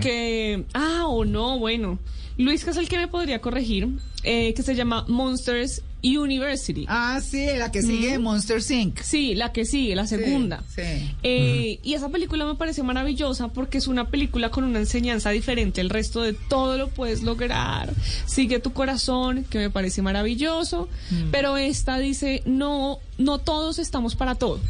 que... 0.00 0.64
Ah, 0.74 1.04
o 1.06 1.24
no, 1.24 1.58
bueno. 1.58 1.98
Luis, 2.36 2.64
que 2.64 2.70
es 2.70 2.76
el 2.76 2.88
que 2.88 2.96
me 2.98 3.08
podría 3.08 3.40
corregir, 3.40 3.88
eh, 4.22 4.54
que 4.54 4.62
se 4.62 4.74
llama 4.74 5.04
Monsters 5.08 5.82
University. 6.02 6.84
Ah, 6.88 7.20
sí, 7.22 7.46
la 7.56 7.70
que 7.72 7.82
sigue 7.82 8.12
de 8.12 8.18
Monster 8.18 8.60
Inc. 8.70 9.00
Sí, 9.00 9.34
la 9.34 9.52
que 9.52 9.64
sigue, 9.64 9.96
la 9.96 10.06
segunda. 10.06 10.62
sí. 10.74 10.82
Eh, 11.22 11.80
Y 11.82 11.94
esa 11.94 12.08
película 12.08 12.44
me 12.46 12.54
parece 12.54 12.82
maravillosa 12.82 13.48
porque 13.48 13.78
es 13.78 13.88
una 13.88 14.08
película 14.08 14.50
con 14.50 14.64
una 14.64 14.78
enseñanza 14.78 15.30
diferente. 15.30 15.80
El 15.80 15.90
resto 15.90 16.22
de 16.22 16.32
todo 16.34 16.78
lo 16.78 16.88
puedes 16.88 17.22
lograr. 17.22 17.92
Sigue 18.26 18.60
tu 18.60 18.72
corazón, 18.72 19.44
que 19.50 19.58
me 19.58 19.70
parece 19.70 20.02
maravilloso. 20.02 20.88
Pero 21.30 21.56
esta 21.56 21.98
dice, 21.98 22.42
no, 22.46 22.98
no 23.18 23.38
todos 23.38 23.78
estamos 23.78 24.14
para 24.14 24.34
todo. 24.36 24.60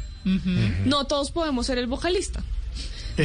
No 0.85 1.05
todos 1.05 1.31
podemos 1.31 1.67
ser 1.67 1.79
el 1.79 1.87
vocalista. 1.87 2.43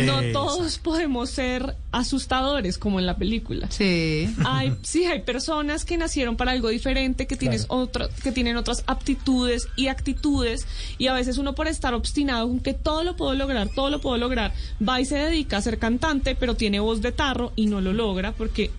No 0.01 0.21
todos 0.31 0.77
podemos 0.77 1.29
ser 1.29 1.75
asustadores 1.91 2.77
como 2.77 2.99
en 2.99 3.05
la 3.05 3.17
película. 3.17 3.69
Sí. 3.69 4.33
Hay, 4.45 4.75
sí, 4.81 5.05
hay 5.05 5.21
personas 5.21 5.85
que 5.85 5.97
nacieron 5.97 6.35
para 6.35 6.51
algo 6.51 6.69
diferente, 6.69 7.27
que, 7.27 7.35
tienes 7.35 7.65
otra, 7.69 8.09
que 8.23 8.31
tienen 8.31 8.57
otras 8.57 8.83
aptitudes 8.87 9.67
y 9.75 9.87
actitudes, 9.87 10.65
y 10.97 11.07
a 11.07 11.13
veces 11.13 11.37
uno 11.37 11.53
por 11.53 11.67
estar 11.67 11.93
obstinado 11.93 12.47
con 12.47 12.59
que 12.59 12.73
todo 12.73 13.03
lo 13.03 13.15
puedo 13.15 13.33
lograr, 13.33 13.69
todo 13.69 13.89
lo 13.89 14.01
puedo 14.01 14.17
lograr, 14.17 14.53
va 14.87 14.99
y 14.99 15.05
se 15.05 15.15
dedica 15.15 15.57
a 15.57 15.61
ser 15.61 15.77
cantante, 15.77 16.35
pero 16.35 16.55
tiene 16.55 16.79
voz 16.79 17.01
de 17.01 17.11
tarro 17.11 17.53
y 17.55 17.67
no 17.67 17.81
lo 17.81 17.93
logra 17.93 18.31
porque 18.31 18.71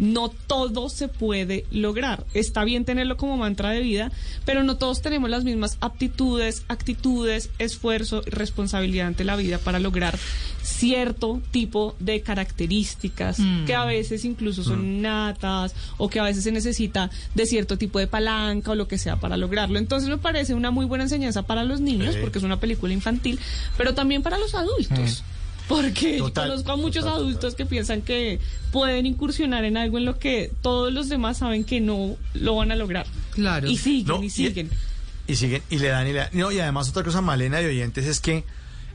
no 0.00 0.30
todo 0.30 0.88
se 0.88 1.08
puede 1.08 1.66
lograr. 1.70 2.24
Está 2.32 2.64
bien 2.64 2.84
tenerlo 2.86 3.18
como 3.18 3.36
mantra 3.36 3.68
de 3.70 3.80
vida, 3.80 4.10
pero 4.46 4.64
no 4.64 4.76
todos 4.78 5.02
tenemos 5.02 5.28
las 5.28 5.44
mismas 5.44 5.76
aptitudes, 5.80 6.64
actitudes, 6.68 7.50
esfuerzo 7.58 8.22
y 8.26 8.30
responsabilidad 8.30 9.06
ante 9.08 9.24
la 9.24 9.36
vida 9.36 9.58
para 9.58 9.78
lograr 9.78 10.18
cierto 10.62 11.40
tipo 11.50 11.94
de 12.00 12.22
características 12.22 13.38
que 13.66 13.74
a 13.74 13.84
veces 13.84 14.24
incluso 14.24 14.62
son 14.64 14.84
innatas 14.84 15.74
o 15.98 16.08
que 16.08 16.18
a 16.20 16.24
veces 16.24 16.44
se 16.44 16.52
necesita 16.52 17.10
de 17.34 17.44
cierto 17.46 17.76
tipo 17.76 17.98
de 17.98 18.06
palanca 18.06 18.70
o 18.70 18.74
lo 18.74 18.88
que 18.88 18.96
sea 18.98 19.16
para 19.16 19.36
lograrlo. 19.36 19.78
Entonces 19.78 20.08
me 20.08 20.18
parece 20.18 20.54
una 20.54 20.70
muy 20.70 20.86
buena 20.86 21.04
enseñanza 21.04 21.42
para 21.42 21.64
los 21.64 21.80
niños 21.80 22.14
Sí. 22.14 22.20
porque 22.22 22.38
es 22.38 22.44
una 22.44 22.58
película 22.58 22.92
infantil, 22.94 23.38
pero 23.76 23.94
también 23.94 24.22
para 24.22 24.38
los 24.38 24.54
adultos. 24.54 25.22
Porque 25.70 26.18
Total, 26.18 26.48
conozco 26.48 26.72
a 26.72 26.76
muchos 26.76 27.04
total, 27.04 27.20
adultos 27.20 27.54
que 27.54 27.64
piensan 27.64 28.02
que 28.02 28.40
pueden 28.72 29.06
incursionar 29.06 29.64
en 29.64 29.76
algo 29.76 29.98
en 29.98 30.04
lo 30.04 30.18
que 30.18 30.50
todos 30.62 30.92
los 30.92 31.08
demás 31.08 31.38
saben 31.38 31.62
que 31.62 31.80
no 31.80 32.16
lo 32.34 32.56
van 32.56 32.72
a 32.72 32.76
lograr. 32.76 33.06
Claro. 33.30 33.68
Y 33.70 33.76
siguen, 33.78 34.06
No, 34.08 34.20
y 34.22 34.26
y- 34.26 34.30
siguen. 34.30 34.68
Y 35.28 35.36
siguen, 35.36 35.62
y 35.70 35.78
le 35.78 35.86
dan, 35.88 36.08
y 36.08 36.12
le 36.12 36.18
dan. 36.18 36.28
No, 36.32 36.50
y 36.50 36.58
además 36.58 36.88
otra 36.90 37.04
cosa, 37.04 37.20
Malena 37.20 37.58
de 37.58 37.68
oyentes, 37.68 38.04
es 38.04 38.18
que 38.18 38.42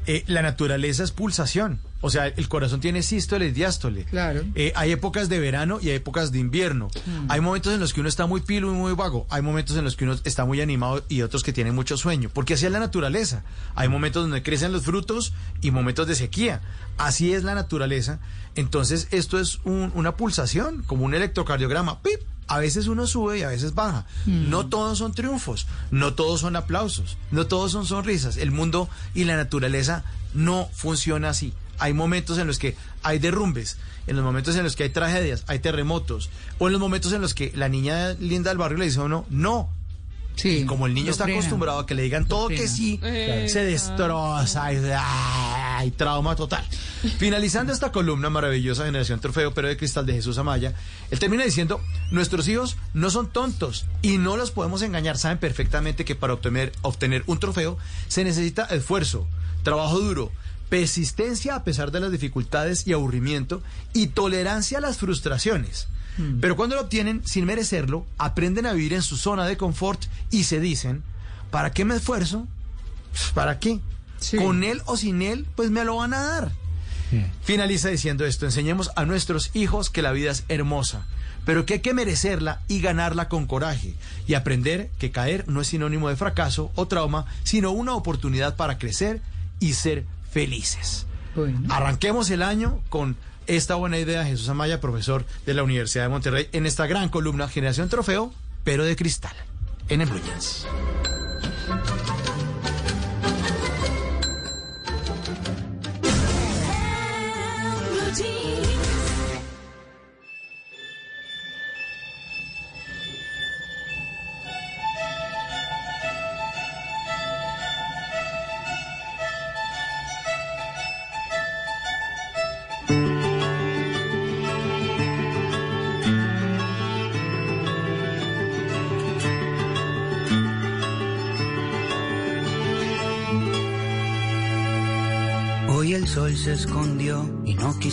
eh, 0.08 0.24
la 0.28 0.42
naturaleza 0.42 1.04
es 1.04 1.12
pulsación. 1.12 1.80
O 2.02 2.10
sea, 2.12 2.28
el 2.28 2.48
corazón 2.48 2.82
tiene 2.82 3.02
sístole 3.02 3.48
y 3.48 3.52
diástole. 3.52 4.04
Claro. 4.06 4.44
Eh, 4.54 4.72
hay 4.76 4.92
épocas 4.92 5.28
de 5.28 5.40
verano 5.40 5.80
y 5.82 5.90
hay 5.90 5.96
épocas 5.96 6.32
de 6.32 6.38
invierno. 6.38 6.90
Hay 7.30 7.42
momentos 7.42 7.74
en 7.74 7.80
los 7.80 7.94
que 7.94 8.02
uno 8.02 8.10
está 8.10 8.28
muy 8.28 8.42
pilo 8.42 8.70
y 8.72 8.76
muy 8.76 8.94
vago. 8.94 9.26
Hay 9.32 9.42
momentos 9.42 9.76
en 9.76 9.84
los 9.86 9.96
que 9.96 10.04
uno 10.04 10.16
está 10.24 10.46
muy 10.46 10.62
animado 10.62 11.04
y 11.10 11.24
otros 11.24 11.42
que 11.42 11.52
tienen 11.52 11.74
mucho 11.74 11.98
sueño. 11.98 12.30
Porque 12.32 12.54
así 12.54 12.66
es 12.68 12.72
la 12.72 12.80
naturaleza. 12.80 13.44
Hay 13.74 13.88
momentos 13.90 14.22
donde 14.24 14.44
crecen 14.44 14.72
los 14.72 14.84
frutos 14.84 15.34
y 15.62 15.72
momentos 15.72 16.06
de 16.08 16.14
sequía. 16.14 16.62
Así 17.00 17.34
es 17.34 17.44
la 17.44 17.56
naturaleza. 17.56 18.20
Entonces, 18.54 19.08
esto 19.10 19.40
es 19.40 19.60
un- 19.64 19.92
una 19.96 20.16
pulsación, 20.16 20.84
como 20.84 21.06
un 21.06 21.16
electrocardiograma. 21.16 22.02
¡Pip! 22.04 22.20
A 22.48 22.60
veces 22.60 22.88
uno 22.88 23.08
sube 23.08 23.40
y 23.40 23.44
a 23.44 23.50
veces 23.50 23.74
baja. 23.74 24.06
No 24.26 24.68
todos 24.68 24.98
son 25.00 25.14
triunfos, 25.14 25.68
no 25.92 26.14
todos 26.14 26.42
son 26.42 26.56
aplausos, 26.56 27.18
no 27.32 27.48
todos 27.48 27.72
son 27.72 27.86
sonrisas. 27.86 28.38
El 28.38 28.52
mundo 28.52 28.88
y 29.14 29.24
la 29.24 29.36
naturaleza 29.36 30.04
no 30.34 30.70
funciona 30.74 31.30
así. 31.30 31.54
Hay 31.80 31.94
momentos 31.94 32.38
en 32.38 32.48
los 32.48 32.60
que 32.60 32.76
hay 33.04 33.20
derrumbes, 33.20 33.78
en 34.08 34.16
los 34.16 34.24
momentos 34.24 34.56
en 34.56 34.64
los 34.64 34.76
que 34.76 34.84
hay 34.84 34.90
tragedias, 34.90 35.44
hay 35.48 35.60
terremotos, 35.60 36.30
o 36.60 36.68
en 36.68 36.74
los 36.74 36.82
momentos 36.82 37.12
en 37.14 37.22
los 37.22 37.34
que 37.34 37.52
la 37.56 37.70
niña 37.70 38.14
linda 38.14 38.50
del 38.50 38.58
barrio 38.58 38.78
le 38.78 38.86
dice 38.86 39.00
a 39.00 39.04
uno, 39.04 39.26
no. 39.30 39.70
Sí. 40.36 40.60
Y 40.60 40.66
como 40.66 40.88
el 40.88 40.94
niño 40.94 41.12
está 41.12 41.24
frenan. 41.24 41.42
acostumbrado 41.42 41.80
a 41.80 41.86
que 41.86 41.96
le 41.96 42.04
digan 42.04 42.28
todo 42.28 42.48
que 42.48 42.68
sí, 42.68 43.00
se 43.02 43.64
destroza 43.64 44.74
y 44.74 44.78
ay, 44.98 45.92
trauma 45.92 46.36
total. 46.36 46.66
Finalizando 47.18 47.72
esta 47.72 47.92
columna 47.92 48.30
maravillosa 48.30 48.86
Generación 48.86 49.20
Trofeo, 49.20 49.54
pero 49.54 49.68
de 49.68 49.78
cristal 49.78 50.06
de 50.06 50.14
Jesús 50.14 50.38
Amaya, 50.38 50.74
él 51.12 51.20
termina 51.20 51.44
diciendo, 51.44 51.82
nuestros 52.12 52.48
hijos 52.48 52.78
no 52.94 53.10
son 53.10 53.30
tontos 53.30 53.86
y 54.02 54.18
no 54.18 54.38
los 54.38 54.52
podemos 54.52 54.82
engañar. 54.82 55.18
Saben 55.18 55.38
perfectamente 55.38 56.06
que 56.06 56.16
para 56.16 56.34
obtener, 56.34 56.72
obtener 56.82 57.24
un 57.28 57.40
trofeo 57.40 57.78
se 58.08 58.24
necesita 58.24 58.66
esfuerzo, 58.66 59.28
trabajo 59.64 60.00
duro, 60.00 60.32
persistencia 60.70 61.56
a 61.56 61.64
pesar 61.64 61.92
de 61.92 62.00
las 62.00 62.12
dificultades 62.12 62.88
y 62.88 62.94
aburrimiento 62.94 63.62
y 63.94 64.08
tolerancia 64.08 64.80
a 64.80 64.82
las 64.82 64.98
frustraciones. 64.98 65.88
Pero 66.40 66.56
cuando 66.56 66.76
lo 66.76 66.84
obtienen 66.84 67.22
sin 67.26 67.46
merecerlo, 67.46 68.06
aprenden 68.18 68.66
a 68.66 68.74
vivir 68.74 68.94
en 68.94 69.02
su 69.02 69.18
zona 69.18 69.46
de 69.46 69.58
confort 69.58 70.02
y 70.32 70.46
se 70.46 70.60
dicen, 70.60 71.04
¿para 71.52 71.72
qué 71.72 71.84
me 71.84 71.96
esfuerzo? 71.96 72.48
Pues, 73.12 73.32
¿Para 73.34 73.60
qué? 73.60 73.80
Sí. 74.20 74.38
Con 74.38 74.64
él 74.64 74.82
o 74.86 74.96
sin 74.98 75.22
él, 75.22 75.46
pues 75.56 75.72
me 75.72 75.84
lo 75.84 75.98
van 75.98 76.14
a 76.14 76.24
dar. 76.24 76.52
Finaliza 77.44 77.90
diciendo 77.90 78.26
esto, 78.26 78.46
enseñemos 78.46 78.92
a 78.96 79.06
nuestros 79.06 79.52
hijos 79.56 79.90
que 79.90 80.02
la 80.02 80.12
vida 80.12 80.32
es 80.32 80.44
hermosa, 80.50 81.06
pero 81.46 81.66
que 81.66 81.76
hay 81.76 81.80
que 81.80 81.94
merecerla 81.94 82.62
y 82.68 82.82
ganarla 82.82 83.30
con 83.30 83.46
coraje, 83.46 83.94
y 84.28 84.34
aprender 84.34 84.90
que 84.98 85.12
caer 85.12 85.48
no 85.48 85.62
es 85.62 85.68
sinónimo 85.68 86.10
de 86.10 86.16
fracaso 86.16 86.72
o 86.76 86.88
trauma, 86.88 87.26
sino 87.44 87.72
una 87.72 87.94
oportunidad 87.94 88.56
para 88.56 88.78
crecer 88.78 89.22
y 89.60 89.74
ser 89.74 90.06
felices. 90.32 91.06
Bueno. 91.36 91.62
Arranquemos 91.70 92.30
el 92.32 92.42
año 92.42 92.82
con 92.90 93.16
esta 93.48 93.76
buena 93.76 93.98
idea, 93.98 94.26
Jesús 94.26 94.50
Amaya, 94.50 94.82
profesor 94.82 95.26
de 95.46 95.54
la 95.54 95.64
Universidad 95.64 96.06
de 96.06 96.10
Monterrey, 96.10 96.50
en 96.52 96.66
esta 96.66 96.88
gran 96.88 97.10
columna 97.10 97.48
Generación 97.48 97.90
Trofeo, 97.90 98.34
pero 98.64 98.84
de 98.84 98.96
cristal, 98.96 99.36
en 99.90 100.02
el 100.02 100.10
Blue. 100.10 100.22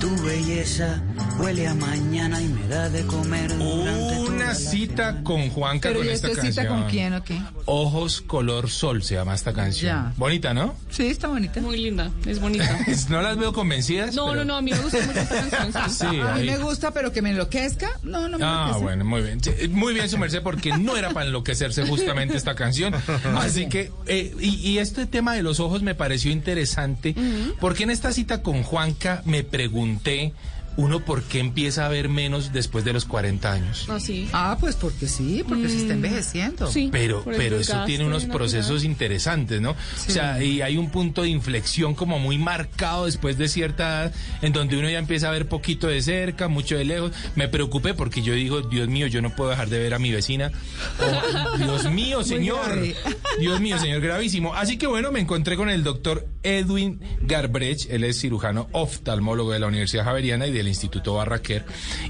Tu 0.00 0.08
belleza 0.22 1.02
huele 1.38 1.66
a 1.68 1.74
mañana 1.74 2.40
y 2.40 2.48
me 2.48 2.66
da 2.68 2.88
de 2.88 3.02
comer 3.06 3.52
Una 3.52 4.54
cita 4.54 5.22
con 5.22 5.50
Juanca 5.50 5.88
Pero 5.90 6.00
con 6.00 6.08
¿y 6.08 6.10
esta 6.10 6.28
esta 6.28 6.42
canción. 6.42 6.64
cita 6.64 6.68
con 6.74 6.88
quién 6.90 7.12
o 7.14 7.22
qué? 7.22 7.38
Ojos 7.66 8.20
color 8.22 8.70
sol 8.70 9.02
se 9.02 9.14
llama 9.16 9.34
esta 9.34 9.52
canción. 9.52 9.92
Ya. 9.92 10.12
Bonita, 10.16 10.54
¿no? 10.54 10.74
Sí, 10.90 11.06
está 11.06 11.28
bonita. 11.28 11.60
Muy 11.60 11.76
linda, 11.78 12.10
es 12.26 12.40
bonita. 12.40 12.78
no 13.10 13.20
las 13.22 13.36
veo 13.36 13.52
convencidas. 13.52 14.14
No, 14.14 14.26
pero- 14.28 14.38
no, 14.40 14.44
no, 14.44 14.56
a 14.56 14.62
mí 14.62 14.70
me 14.72 14.78
gusta 14.78 14.98
mucho 15.06 15.20
esta 15.20 15.48
canción. 15.50 15.90
sí. 15.90 15.96
Sí, 15.98 16.06
A 16.06 16.34
mí 16.34 16.40
ahí- 16.40 16.46
me 16.46 16.58
gusta, 16.58 16.90
pero 16.92 17.12
que 17.12 17.20
me 17.22 17.30
enloquezca. 17.30 17.90
No, 18.02 18.28
no 18.28 18.38
me 18.38 18.44
Ah, 18.44 18.60
enloquece. 18.62 18.82
bueno, 18.84 19.04
muy 19.04 19.22
bien. 19.22 19.42
Sí, 19.44 19.50
Muy 19.68 19.92
bien, 19.94 20.08
su 20.08 20.16
merced, 20.18 20.42
porque 20.42 20.76
no 20.78 20.96
era 20.96 21.10
para 21.10 21.26
enloquecerse 21.26 21.86
justamente 21.86 22.36
esta 22.36 22.54
canción. 22.54 22.94
Así 23.36 23.68
que, 23.68 23.92
eh, 24.06 24.34
y, 24.40 24.56
y 24.66 24.78
este 24.78 25.04
tema 25.06 25.34
de 25.34 25.42
los 25.42 25.60
ojos 25.60 25.82
me 25.82 25.94
pareció 25.94 26.30
interesante, 26.32 27.14
porque 27.60 27.82
en 27.84 27.90
esta 27.90 28.12
cita 28.12 28.42
con 28.42 28.62
Juanca 28.62 29.22
me 29.26 29.44
pregunté, 29.98 30.32
uno, 30.76 31.00
¿por 31.04 31.22
qué 31.22 31.40
empieza 31.40 31.86
a 31.86 31.88
ver 31.88 32.08
menos 32.08 32.52
después 32.52 32.84
de 32.84 32.92
los 32.92 33.04
40 33.04 33.52
años? 33.52 33.88
Así. 33.88 34.28
Ah, 34.32 34.56
pues 34.58 34.76
porque 34.76 35.08
sí, 35.08 35.44
porque 35.46 35.68
se 35.68 35.78
está 35.78 35.94
envejeciendo. 35.94 36.70
Sí. 36.70 36.88
Pero, 36.90 37.22
pero 37.24 37.58
eso 37.58 37.84
tiene 37.84 38.04
unos 38.04 38.22
natural. 38.22 38.38
procesos 38.38 38.84
interesantes, 38.84 39.60
¿no? 39.60 39.70
O 39.72 40.10
sea, 40.10 40.42
y 40.42 40.62
hay 40.62 40.76
un 40.76 40.90
punto 40.90 41.22
de 41.22 41.28
inflexión 41.28 41.94
como 41.94 42.18
muy 42.18 42.38
marcado 42.38 43.06
después 43.06 43.36
de 43.38 43.48
cierta 43.48 44.04
edad, 44.04 44.14
en 44.42 44.52
donde 44.52 44.78
uno 44.78 44.88
ya 44.88 44.98
empieza 44.98 45.28
a 45.28 45.32
ver 45.32 45.48
poquito 45.48 45.88
de 45.88 46.02
cerca, 46.02 46.48
mucho 46.48 46.76
de 46.76 46.84
lejos. 46.84 47.12
Me 47.34 47.48
preocupé 47.48 47.94
porque 47.94 48.22
yo 48.22 48.34
digo, 48.34 48.62
Dios 48.62 48.88
mío, 48.88 49.06
yo 49.06 49.22
no 49.22 49.34
puedo 49.34 49.50
dejar 49.50 49.68
de 49.68 49.78
ver 49.78 49.94
a 49.94 49.98
mi 49.98 50.10
vecina. 50.10 50.50
Oh, 51.00 51.58
Dios 51.58 51.90
mío, 51.90 52.22
señor. 52.22 52.78
Dios 53.38 53.60
mío, 53.60 53.78
señor, 53.78 54.00
gravísimo. 54.00 54.54
Así 54.54 54.76
que 54.76 54.86
bueno, 54.86 55.12
me 55.12 55.20
encontré 55.20 55.56
con 55.56 55.68
el 55.68 55.82
doctor 55.82 56.26
Edwin 56.42 57.00
Garbrecht, 57.20 57.90
él 57.90 58.04
es 58.04 58.20
cirujano 58.20 58.68
oftalmólogo 58.72 59.52
de 59.52 59.58
la 59.58 59.66
Universidad 59.66 60.04
Javeriana 60.04 60.46
y 60.46 60.52
del 60.60 60.68
Instituto 60.68 61.14
Barraquer, 61.14 61.64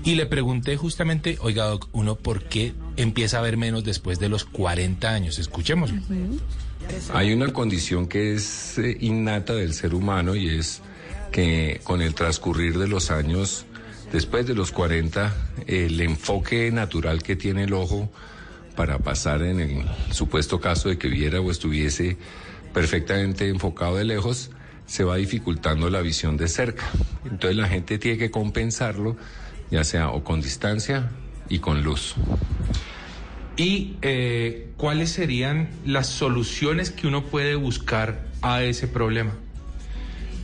y 0.05 0.15
le 0.15 0.27
pregunté 0.27 0.77
justamente, 0.77 1.39
oiga, 1.41 1.65
doc, 1.65 1.89
uno, 1.93 2.17
¿por 2.17 2.45
qué 2.45 2.75
empieza 2.97 3.39
a 3.39 3.43
ver 3.43 3.57
menos 3.57 3.85
después 3.85 4.19
de 4.19 4.29
los 4.29 4.45
40 4.45 5.09
años? 5.09 5.39
Escuchemos. 5.39 5.93
Hay 7.13 7.33
una 7.33 7.53
condición 7.53 8.07
que 8.07 8.35
es 8.35 8.79
eh, 8.79 8.97
innata 9.01 9.55
del 9.55 9.75
ser 9.75 9.95
humano 9.95 10.35
y 10.35 10.49
es 10.49 10.83
que 11.31 11.81
con 11.85 12.03
el 12.03 12.15
transcurrir 12.15 12.79
de 12.79 12.89
los 12.89 13.11
años, 13.11 13.67
después 14.13 14.47
de 14.47 14.55
los 14.55 14.73
40, 14.73 15.35
el 15.67 16.01
enfoque 16.01 16.71
natural 16.73 17.23
que 17.23 17.37
tiene 17.37 17.65
el 17.65 17.75
ojo 17.75 18.11
para 18.75 18.99
pasar 18.99 19.43
en 19.43 19.61
el 19.61 19.85
supuesto 20.11 20.61
caso 20.61 20.89
de 20.89 20.99
que 20.99 21.09
viera 21.09 21.41
o 21.41 21.51
estuviese 21.51 22.17
perfectamente 22.73 23.49
enfocado 23.49 23.97
de 23.97 24.05
lejos, 24.05 24.51
se 24.91 25.05
va 25.05 25.15
dificultando 25.15 25.89
la 25.89 26.01
visión 26.01 26.37
de 26.37 26.49
cerca. 26.49 26.85
Entonces 27.25 27.57
la 27.57 27.69
gente 27.69 27.97
tiene 27.97 28.19
que 28.19 28.33
compensarlo, 28.33 29.17
ya 29.71 29.85
sea 29.85 30.11
o 30.11 30.25
con 30.25 30.41
distancia 30.41 31.13
y 31.49 31.61
con 31.61 31.85
luz. 31.85 32.17
¿Y 33.57 33.95
eh, 34.03 34.73
cuáles 34.77 35.11
serían 35.11 35.69
las 35.87 36.09
soluciones 36.09 36.91
que 36.91 37.07
uno 37.07 37.25
puede 37.25 37.55
buscar 37.55 38.27
a 38.43 38.65
ese 38.65 38.89
problema? 38.89 39.33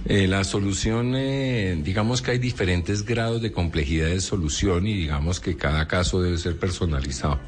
Eh, 0.04 0.28
la 0.28 0.44
solución, 0.44 1.14
eh, 1.16 1.76
digamos 1.82 2.22
que 2.22 2.30
hay 2.30 2.38
diferentes 2.38 3.04
grados 3.04 3.42
de 3.42 3.50
complejidad 3.50 4.06
de 4.06 4.20
solución 4.20 4.86
y 4.86 4.94
digamos 4.94 5.40
que 5.40 5.56
cada 5.56 5.88
caso 5.88 6.22
debe 6.22 6.38
ser 6.38 6.56
personalizado. 6.56 7.40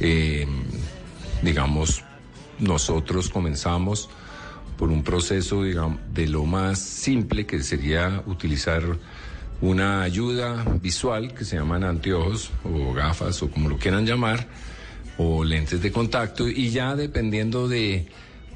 Eh, 0.00 0.46
digamos, 1.42 2.02
nosotros 2.58 3.28
comenzamos 3.28 4.08
por 4.76 4.90
un 4.90 5.02
proceso 5.02 5.62
digamos, 5.62 5.98
de 6.12 6.26
lo 6.26 6.44
más 6.44 6.78
simple 6.78 7.46
que 7.46 7.62
sería 7.62 8.22
utilizar 8.26 8.82
una 9.60 10.02
ayuda 10.02 10.64
visual 10.82 11.32
que 11.34 11.44
se 11.44 11.56
llaman 11.56 11.82
anteojos 11.84 12.50
o 12.64 12.92
gafas 12.92 13.42
o 13.42 13.50
como 13.50 13.68
lo 13.70 13.78
quieran 13.78 14.04
llamar 14.06 14.46
o 15.18 15.44
lentes 15.44 15.80
de 15.80 15.90
contacto 15.92 16.46
y 16.48 16.70
ya 16.70 16.94
dependiendo 16.94 17.68
de 17.68 18.06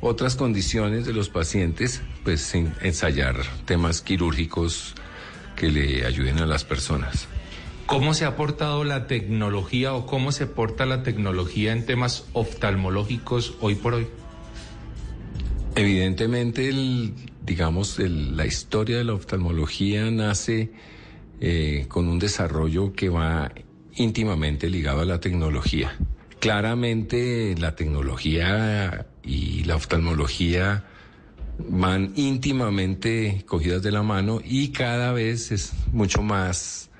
otras 0.03 0.37
condiciones 0.37 1.07
de 1.07 1.13
los 1.15 1.31
pacientes 1.31 2.03
pues 2.23 2.55
en- 2.55 2.75
ensayar 2.83 3.37
temas 3.65 4.03
quirúrgicos 4.03 4.95
que 5.57 5.71
le 5.71 6.05
ayuden 6.07 6.39
a 6.39 6.47
las 6.47 6.65
personas. 6.65 7.29
¿Cómo 7.87 8.15
se 8.15 8.25
ha 8.25 8.37
portado 8.37 8.85
la 8.85 9.07
tecnología 9.07 9.95
o 9.95 10.07
cómo 10.07 10.33
se 10.33 10.47
porta 10.47 10.87
la 10.87 11.03
tecnología 11.03 11.73
en 11.73 11.85
temas 11.87 12.25
oftalmológicos 12.35 13.55
hoy 13.61 13.75
por 13.75 13.95
hoy? 13.95 14.07
Evidentemente, 15.75 16.73
digamos, 17.45 17.99
la 17.99 18.45
historia 18.45 18.99
de 18.99 19.05
la 19.05 19.15
oftalmología 19.15 20.11
nace 20.11 20.73
eh, 21.41 21.87
con 21.89 22.09
un 22.09 22.19
desarrollo 22.19 22.93
que 22.93 23.09
va 23.09 23.53
íntimamente 23.95 24.69
ligado 24.69 25.01
a 25.01 25.05
la 25.05 25.21
tecnología. 25.21 25.97
Claramente, 26.39 27.55
la 27.59 27.77
tecnología 27.77 29.07
y 29.23 29.65
la 29.65 29.77
oftalmología 29.77 30.85
van 31.69 32.13
íntimamente 32.17 33.45
cogidas 33.47 33.83
de 33.83 33.93
la 33.93 34.03
mano 34.03 34.41
y 34.45 34.69
cada 34.69 35.13
vez 35.13 35.53
es 35.53 35.73
mucho 35.93 36.23
más, 36.23 36.91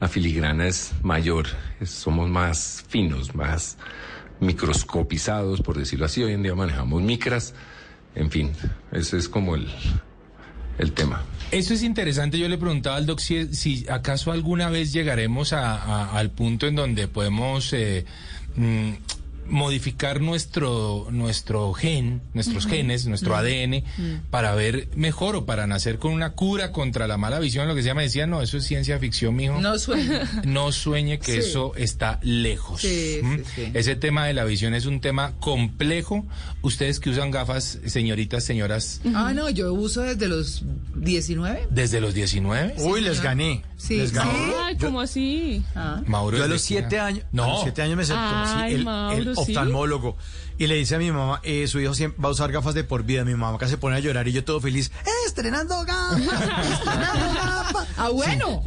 la 0.00 0.08
filigrana 0.08 0.68
es 0.68 0.92
mayor, 1.02 1.46
somos 1.84 2.28
más 2.28 2.84
finos, 2.88 3.34
más 3.34 3.78
microscopizados, 4.40 5.62
por 5.62 5.78
decirlo 5.78 6.06
así. 6.06 6.22
Hoy 6.22 6.32
en 6.32 6.42
día 6.42 6.54
manejamos 6.54 7.02
micras, 7.02 7.54
en 8.14 8.30
fin, 8.30 8.52
ese 8.92 9.16
es 9.18 9.28
como 9.28 9.54
el, 9.54 9.66
el 10.78 10.92
tema. 10.92 11.22
Eso 11.50 11.74
es 11.74 11.82
interesante. 11.82 12.38
Yo 12.38 12.48
le 12.48 12.56
preguntaba 12.58 12.96
al 12.96 13.06
doc 13.06 13.18
si, 13.20 13.54
si 13.54 13.86
acaso 13.90 14.32
alguna 14.32 14.70
vez 14.70 14.92
llegaremos 14.92 15.52
a- 15.52 16.12
al 16.16 16.30
punto 16.30 16.66
en 16.66 16.76
donde 16.76 17.08
podemos 17.08 17.72
eh, 17.74 18.04
mm, 18.56 18.90
modificar 19.46 20.20
nuestro 20.20 21.06
nuestro 21.10 21.72
gen, 21.72 22.22
nuestros 22.34 22.66
genes, 22.66 23.06
nuestro. 23.06 23.36
ADN 23.36 23.82
para 24.30 24.54
ver 24.54 24.88
mejor 24.96 25.36
o 25.36 25.46
para 25.46 25.66
nacer 25.66 25.98
con 25.98 26.12
una 26.12 26.30
cura 26.32 26.72
contra 26.72 27.06
la 27.06 27.16
mala 27.16 27.38
visión, 27.38 27.66
lo 27.68 27.74
que 27.74 27.82
sea. 27.82 27.94
Me 27.94 28.02
decía, 28.02 28.26
no, 28.26 28.42
eso 28.42 28.56
es 28.58 28.64
ciencia 28.64 28.98
ficción, 28.98 29.34
mijo. 29.36 29.60
No 29.60 29.78
sueñe. 29.78 30.20
No 30.44 30.70
sueñe 30.72 31.18
que 31.18 31.32
Sí. 31.32 31.38
eso 31.38 31.72
está 31.76 32.18
lejos. 32.22 32.80
Sí, 32.82 33.20
¿Mm? 33.22 33.36
sí, 33.36 33.42
sí. 33.54 33.70
Ese 33.74 33.96
tema 33.96 34.26
de 34.26 34.34
la 34.34 34.44
visión 34.44 34.74
es 34.74 34.86
un 34.86 35.00
tema 35.00 35.32
complejo. 35.40 36.26
Ustedes 36.62 37.00
que 37.00 37.10
usan 37.10 37.30
gafas, 37.30 37.78
señoritas, 37.86 38.44
señoras, 38.44 39.00
Ah, 39.14 39.32
no, 39.34 39.48
yo 39.50 39.72
uso 39.72 40.02
desde 40.02 40.28
los 40.28 40.62
19. 40.96 41.66
desde 41.70 42.00
los 42.00 42.14
19. 42.14 42.74
Uy, 42.78 43.00
les 43.00 43.20
gané. 43.22 43.62
Sí, 43.76 43.96
les 43.96 44.12
gané. 44.12 44.30
Ay, 44.62 44.76
¿cómo 44.76 45.00
así? 45.00 45.62
Mauro, 46.06 46.36
Yo 46.38 46.44
a 46.44 46.46
¿desde 46.46 46.54
los 46.54 46.62
qué 46.62 46.66
siete 46.68 46.96
edad? 46.96 47.06
años, 47.06 47.24
No. 47.32 47.44
a 47.44 47.48
los 47.48 47.62
siete 47.62 47.82
años 47.82 47.96
me 47.96 48.04
sentó 48.04 48.22
Ay, 48.22 48.74
el, 48.74 48.84
Mauro, 48.84 49.16
el 49.18 49.31
¿sí? 49.34 49.40
oftalmólogo 49.52 50.16
y 50.58 50.66
le 50.66 50.76
dice 50.76 50.94
a 50.94 50.98
mi 50.98 51.10
mamá, 51.10 51.40
eh, 51.42 51.66
su 51.66 51.80
hijo 51.80 51.94
siempre 51.94 52.22
va 52.22 52.28
a 52.28 52.32
usar 52.32 52.52
gafas 52.52 52.74
de 52.74 52.84
por 52.84 53.02
vida. 53.04 53.24
Mi 53.24 53.32
mamá 53.32 53.56
acá 53.56 53.66
se 53.68 53.78
pone 53.78 53.96
a 53.96 54.00
llorar 54.00 54.28
y 54.28 54.32
yo 54.32 54.44
todo 54.44 54.60
feliz, 54.60 54.92
"Eh, 55.04 55.08
estrenando 55.26 55.74
gafas, 55.84 56.20
estrenando 56.72 57.34
gafas. 57.34 57.88
Ah, 57.96 58.10
bueno. 58.10 58.62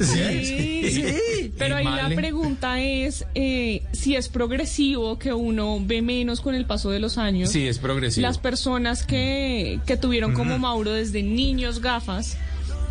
Sí, 0.00 0.82
Sí. 0.86 1.52
Pero 1.58 1.76
ahí 1.76 1.84
la 1.84 2.08
pregunta 2.14 2.80
es 2.80 3.24
eh, 3.34 3.82
si 3.92 4.16
es 4.16 4.28
progresivo, 4.28 5.18
que 5.18 5.32
uno 5.32 5.78
ve 5.80 6.02
menos 6.02 6.40
con 6.40 6.54
el 6.54 6.66
paso 6.66 6.90
de 6.90 7.00
los 7.00 7.18
años. 7.18 7.50
Sí, 7.50 7.66
es 7.66 7.78
progresivo. 7.78 8.22
Las 8.26 8.38
personas 8.38 9.04
que, 9.04 9.80
que 9.86 9.96
tuvieron 9.96 10.32
como 10.34 10.58
Mauro 10.58 10.92
desde 10.92 11.22
niños 11.22 11.80
gafas, 11.80 12.36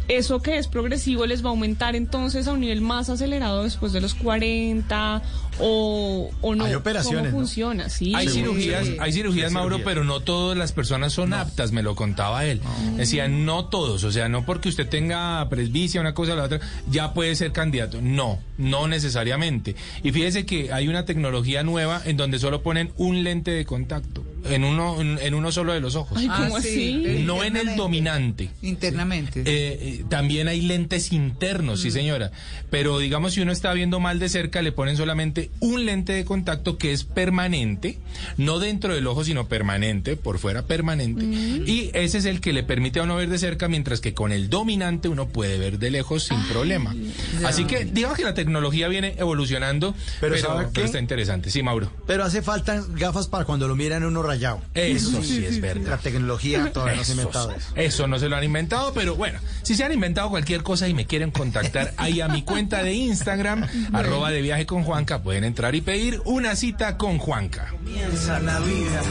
eso 0.07 0.41
que 0.41 0.57
es 0.57 0.67
progresivo 0.67 1.25
les 1.25 1.43
va 1.43 1.47
a 1.47 1.51
aumentar 1.51 1.95
entonces 1.95 2.47
a 2.47 2.53
un 2.53 2.59
nivel 2.59 2.81
más 2.81 3.09
acelerado 3.09 3.63
después 3.63 3.91
de 3.91 4.01
los 4.01 4.13
40 4.13 5.21
o, 5.59 6.29
o 6.41 6.55
no. 6.55 6.65
Hay 6.65 6.73
operaciones, 6.73 7.31
¿Cómo 7.31 7.31
¿no? 7.31 7.37
funciona? 7.45 7.89
Sí. 7.89 8.13
Hay 8.15 8.27
cirugías, 8.27 8.87
hay 8.99 9.11
cirugías, 9.13 9.51
Mauro, 9.51 9.79
pero 9.83 10.03
no 10.03 10.19
todas 10.19 10.57
las 10.57 10.71
personas 10.71 11.13
son 11.13 11.33
aptas, 11.33 11.71
me 11.71 11.83
lo 11.83 11.95
contaba 11.95 12.45
él. 12.45 12.61
Decía, 12.97 13.27
no 13.27 13.65
todos, 13.65 14.03
o 14.03 14.11
sea, 14.11 14.29
no 14.29 14.45
porque 14.45 14.69
usted 14.69 14.87
tenga 14.87 15.47
presbicia, 15.49 16.01
una 16.01 16.13
cosa 16.13 16.33
o 16.33 16.35
la 16.35 16.43
otra, 16.43 16.59
ya 16.89 17.13
puede 17.13 17.35
ser 17.35 17.51
candidato. 17.51 18.01
No, 18.01 18.39
no 18.57 18.87
necesariamente. 18.87 19.75
Y 20.03 20.11
fíjese 20.11 20.45
que 20.45 20.71
hay 20.73 20.87
una 20.87 21.05
tecnología 21.05 21.63
nueva 21.63 22.01
en 22.05 22.17
donde 22.17 22.39
solo 22.39 22.61
ponen 22.61 22.91
un 22.97 23.23
lente 23.23 23.51
de 23.51 23.65
contacto, 23.65 24.23
en 24.49 24.63
uno, 24.63 24.99
en, 25.01 25.33
uno 25.33 25.51
solo 25.51 25.73
de 25.73 25.79
los 25.79 25.95
ojos. 25.95 26.17
Ay, 26.19 26.27
¿cómo 26.27 26.57
Ah, 26.57 26.61
sí, 26.61 26.67
así? 26.69 27.01
pero 27.03 27.19
No 27.21 27.43
en 27.43 27.57
el 27.57 27.75
dominante. 27.75 28.49
Internamente. 28.61 29.39
Eh, 29.41 29.45
eh, 29.47 30.05
también 30.09 30.47
hay 30.47 30.61
lentes 30.61 31.11
internos, 31.11 31.79
Mm. 31.79 31.83
sí 31.83 31.91
señora. 31.91 32.31
Pero 32.69 32.99
digamos, 32.99 33.33
si 33.33 33.41
uno 33.41 33.51
está 33.51 33.73
viendo 33.73 33.99
mal 33.99 34.19
de 34.19 34.29
cerca, 34.29 34.61
le 34.61 34.71
ponen 34.71 34.97
solamente 34.97 35.44
un 35.59 35.85
lente 35.85 36.13
de 36.13 36.25
contacto 36.25 36.77
que 36.77 36.91
es 36.91 37.03
permanente, 37.03 37.97
no 38.37 38.59
dentro 38.59 38.93
del 38.93 39.07
ojo, 39.07 39.23
sino 39.23 39.47
permanente, 39.47 40.15
por 40.15 40.39
fuera 40.39 40.63
permanente. 40.63 41.23
Mm. 41.23 41.67
Y 41.67 41.91
ese 41.93 42.19
es 42.19 42.25
el 42.25 42.41
que 42.41 42.53
le 42.53 42.63
permite 42.63 42.99
a 42.99 43.03
uno 43.03 43.15
ver 43.15 43.29
de 43.29 43.37
cerca, 43.37 43.67
mientras 43.67 44.01
que 44.01 44.13
con 44.13 44.31
el 44.31 44.49
dominante 44.49 45.09
uno 45.09 45.27
puede 45.27 45.57
ver 45.57 45.79
de 45.79 45.91
lejos 45.91 46.23
sin 46.23 46.41
problema. 46.43 46.95
ya. 47.41 47.47
Así 47.47 47.65
que 47.65 47.85
digamos 47.85 48.17
que 48.17 48.23
la 48.23 48.33
tecnología 48.33 48.87
viene 48.87 49.15
evolucionando, 49.17 49.95
Pero 50.19 50.35
está 50.35 50.99
interesante. 50.99 51.49
Sí, 51.49 51.63
Mauro. 51.63 51.91
Pero 52.07 52.23
hace 52.23 52.41
falta 52.41 52.83
gafas 52.89 53.27
para 53.27 53.45
cuando 53.45 53.67
lo 53.67 53.75
miran 53.75 54.03
uno 54.03 54.21
rayado. 54.21 54.61
Eso 54.73 55.23
sí 55.23 55.45
es 55.45 55.61
verdad. 55.61 55.89
La 55.89 55.97
tecnología 55.97 56.71
todavía 56.71 56.95
no 56.97 57.03
se 57.03 57.11
ha 57.11 57.15
Eso 57.15 57.21
inventado. 57.21 57.53
Eso 57.75 58.07
no 58.07 58.19
se 58.19 58.29
lo 58.29 58.35
han 58.35 58.43
inventado, 58.43 58.93
pero 58.93 59.15
bueno, 59.15 59.39
si 59.63 59.75
se 59.75 59.83
han 59.83 59.91
inventado 59.91 60.29
cualquier 60.29 60.63
cosa 60.63 60.87
y 60.87 60.93
me 60.93 61.05
quieren 61.05 61.31
contactar 61.31 61.93
ahí 61.97 62.21
a 62.21 62.27
mi 62.27 62.43
cuenta 62.43 62.83
de 62.83 62.93
Instagram, 62.93 63.67
arroba 63.93 64.31
de 64.31 64.41
viaje 64.41 64.65
con 64.65 64.83
Juanca, 64.83 65.21
pueden 65.35 65.49
entrar 65.49 65.75
y 65.75 65.81
pedir 65.81 66.21
una 66.23 66.55
cita 66.55 66.97
con 66.97 67.17
Juanca. 67.17 67.67
Comienza 67.69 68.39
la 68.39 68.57
vida. 68.61 69.01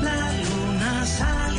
La 0.00 0.32
luna 0.44 1.04
sale 1.04 1.53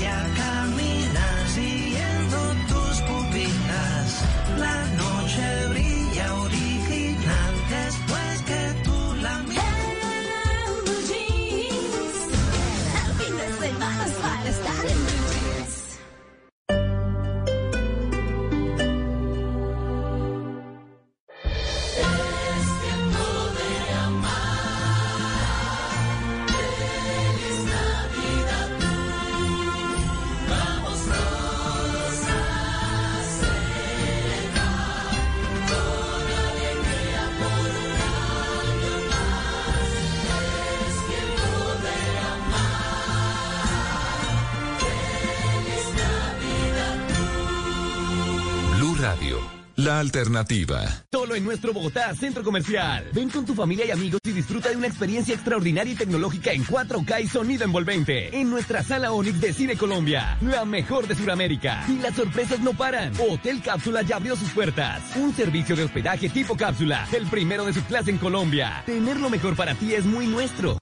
alternativa. 49.99 50.83
Solo 51.11 51.35
en 51.35 51.43
nuestro 51.43 51.73
Bogotá 51.73 52.13
Centro 52.15 52.43
Comercial. 52.43 53.09
Ven 53.13 53.29
con 53.29 53.45
tu 53.45 53.53
familia 53.53 53.85
y 53.85 53.91
amigos 53.91 54.19
y 54.23 54.31
disfruta 54.31 54.69
de 54.69 54.77
una 54.77 54.87
experiencia 54.87 55.33
extraordinaria 55.33 55.93
y 55.93 55.95
tecnológica 55.95 56.51
en 56.51 56.65
4K 56.65 57.23
y 57.23 57.27
sonido 57.27 57.65
envolvente. 57.65 58.37
En 58.37 58.49
nuestra 58.49 58.83
sala 58.83 59.11
Onix 59.11 59.39
de 59.41 59.53
Cine 59.53 59.75
Colombia, 59.77 60.37
la 60.41 60.65
mejor 60.65 61.07
de 61.07 61.15
Sudamérica. 61.15 61.85
Y 61.87 61.99
las 61.99 62.15
sorpresas 62.15 62.59
no 62.59 62.73
paran. 62.73 63.13
Hotel 63.19 63.61
Cápsula 63.61 64.01
ya 64.01 64.17
abrió 64.17 64.35
sus 64.35 64.49
puertas. 64.51 65.01
Un 65.15 65.33
servicio 65.33 65.75
de 65.75 65.83
hospedaje 65.83 66.29
tipo 66.29 66.55
cápsula, 66.55 67.07
el 67.11 67.25
primero 67.27 67.65
de 67.65 67.73
su 67.73 67.83
clase 67.85 68.11
en 68.11 68.17
Colombia. 68.17 68.83
Tener 68.85 69.19
lo 69.19 69.29
mejor 69.29 69.55
para 69.55 69.75
ti 69.75 69.93
es 69.93 70.05
muy 70.05 70.27
nuestro. 70.27 70.77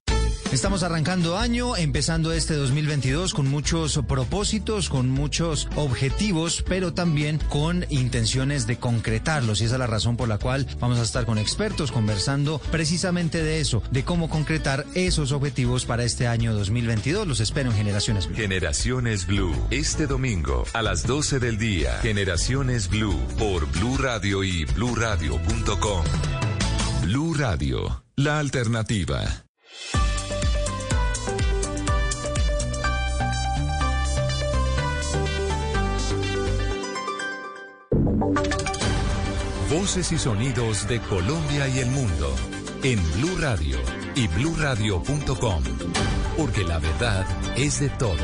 Estamos 0.53 0.83
arrancando 0.83 1.39
año, 1.39 1.75
empezando 1.75 2.31
este 2.31 2.53
2022 2.53 3.33
con 3.33 3.49
muchos 3.49 3.99
propósitos, 4.07 4.87
con 4.87 5.09
muchos 5.09 5.67
objetivos, 5.75 6.63
pero 6.69 6.93
también 6.93 7.39
con 7.49 7.87
intenciones 7.89 8.67
de 8.67 8.77
concretarlos. 8.77 9.61
Y 9.61 9.65
esa 9.65 9.75
es 9.75 9.79
la 9.79 9.87
razón 9.87 10.15
por 10.15 10.27
la 10.27 10.37
cual 10.37 10.67
vamos 10.79 10.99
a 10.99 11.01
estar 11.01 11.25
con 11.25 11.39
expertos 11.39 11.91
conversando 11.91 12.59
precisamente 12.69 13.41
de 13.41 13.61
eso, 13.61 13.81
de 13.89 14.03
cómo 14.03 14.29
concretar 14.29 14.85
esos 14.93 15.31
objetivos 15.31 15.85
para 15.85 16.03
este 16.03 16.27
año 16.27 16.53
2022. 16.53 17.27
Los 17.27 17.39
espero 17.39 17.71
en 17.71 17.77
Generaciones 17.77 18.27
Blue. 18.27 18.37
Generaciones 18.37 19.25
Blue, 19.25 19.55
este 19.71 20.05
domingo 20.05 20.65
a 20.73 20.83
las 20.83 21.07
12 21.07 21.39
del 21.39 21.57
día. 21.57 21.97
Generaciones 22.03 22.89
Blue 22.89 23.19
por 23.39 23.65
Blue 23.71 23.97
Radio 23.97 24.43
y 24.43 24.65
bluradio.com. 24.65 26.05
Blue 27.01 27.33
Radio, 27.33 28.05
la 28.15 28.37
alternativa. 28.37 29.43
Voces 39.71 40.11
y 40.11 40.17
sonidos 40.19 40.87
de 40.87 40.99
Colombia 40.99 41.67
y 41.67 41.79
el 41.79 41.89
mundo 41.89 42.35
en 42.83 42.99
Blue 43.13 43.37
Radio 43.39 43.77
y 44.13 44.27
bluradio.com, 44.27 45.63
porque 46.37 46.63
la 46.63 46.77
verdad 46.77 47.25
es 47.57 47.79
de 47.79 47.89
todos. 47.89 48.19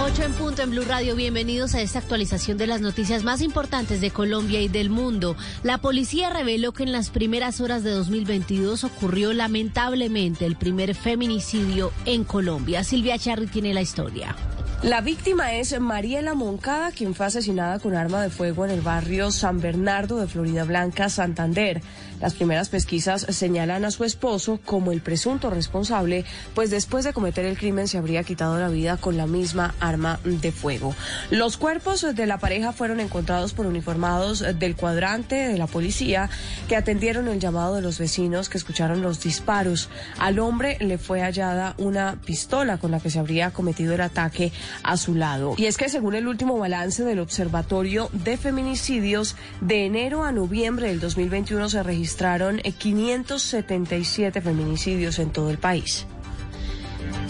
8 0.00 0.22
en 0.22 0.32
punto 0.34 0.62
en 0.62 0.70
Blue 0.70 0.84
Radio. 0.86 1.16
Bienvenidos 1.16 1.74
a 1.74 1.80
esta 1.80 1.98
actualización 1.98 2.56
de 2.56 2.68
las 2.68 2.80
noticias 2.80 3.24
más 3.24 3.40
importantes 3.40 4.00
de 4.00 4.12
Colombia 4.12 4.60
y 4.60 4.68
del 4.68 4.90
mundo. 4.90 5.36
La 5.64 5.78
policía 5.78 6.30
reveló 6.30 6.72
que 6.72 6.84
en 6.84 6.92
las 6.92 7.10
primeras 7.10 7.60
horas 7.60 7.82
de 7.82 7.90
2022 7.90 8.84
ocurrió 8.84 9.32
lamentablemente 9.32 10.46
el 10.46 10.54
primer 10.54 10.94
feminicidio 10.94 11.90
en 12.04 12.22
Colombia. 12.22 12.84
Silvia 12.84 13.18
Charri 13.18 13.48
tiene 13.48 13.74
la 13.74 13.82
historia. 13.82 14.36
La 14.82 15.00
víctima 15.00 15.54
es 15.54 15.78
Mariela 15.78 16.34
Moncada, 16.34 16.90
quien 16.90 17.14
fue 17.14 17.26
asesinada 17.26 17.78
con 17.78 17.94
arma 17.94 18.20
de 18.20 18.30
fuego 18.30 18.64
en 18.64 18.72
el 18.72 18.80
barrio 18.80 19.30
San 19.30 19.60
Bernardo 19.60 20.16
de 20.16 20.26
Florida 20.26 20.64
Blanca, 20.64 21.08
Santander. 21.08 21.80
Las 22.22 22.34
primeras 22.34 22.68
pesquisas 22.68 23.26
señalan 23.28 23.84
a 23.84 23.90
su 23.90 24.04
esposo 24.04 24.60
como 24.64 24.92
el 24.92 25.02
presunto 25.02 25.50
responsable, 25.50 26.24
pues 26.54 26.70
después 26.70 27.04
de 27.04 27.12
cometer 27.12 27.44
el 27.44 27.58
crimen 27.58 27.88
se 27.88 27.98
habría 27.98 28.22
quitado 28.22 28.58
la 28.60 28.68
vida 28.68 28.96
con 28.96 29.16
la 29.16 29.26
misma 29.26 29.74
arma 29.80 30.20
de 30.24 30.52
fuego. 30.52 30.94
Los 31.30 31.56
cuerpos 31.56 32.06
de 32.14 32.26
la 32.26 32.38
pareja 32.38 32.72
fueron 32.72 33.00
encontrados 33.00 33.52
por 33.52 33.66
uniformados 33.66 34.44
del 34.58 34.76
cuadrante 34.76 35.34
de 35.34 35.58
la 35.58 35.66
policía 35.66 36.30
que 36.68 36.76
atendieron 36.76 37.26
el 37.26 37.40
llamado 37.40 37.74
de 37.74 37.82
los 37.82 37.98
vecinos 37.98 38.48
que 38.48 38.58
escucharon 38.58 39.02
los 39.02 39.20
disparos. 39.20 39.88
Al 40.18 40.38
hombre 40.38 40.76
le 40.80 40.98
fue 40.98 41.22
hallada 41.22 41.74
una 41.78 42.20
pistola 42.24 42.78
con 42.78 42.92
la 42.92 43.00
que 43.00 43.10
se 43.10 43.18
habría 43.18 43.50
cometido 43.50 43.94
el 43.94 44.00
ataque 44.00 44.52
a 44.84 44.96
su 44.96 45.16
lado. 45.16 45.54
Y 45.56 45.66
es 45.66 45.76
que 45.76 45.88
según 45.88 46.14
el 46.14 46.28
último 46.28 46.56
balance 46.56 47.02
del 47.04 47.18
Observatorio 47.18 48.10
de 48.12 48.36
Feminicidios, 48.36 49.34
de 49.60 49.86
enero 49.86 50.22
a 50.22 50.30
noviembre 50.30 50.86
del 50.86 51.00
2021 51.00 51.68
se 51.68 51.82
registraron 52.12 52.58
577 52.58 54.42
feminicidios 54.42 55.18
en 55.18 55.30
todo 55.30 55.48
el 55.48 55.56
país. 55.56 56.06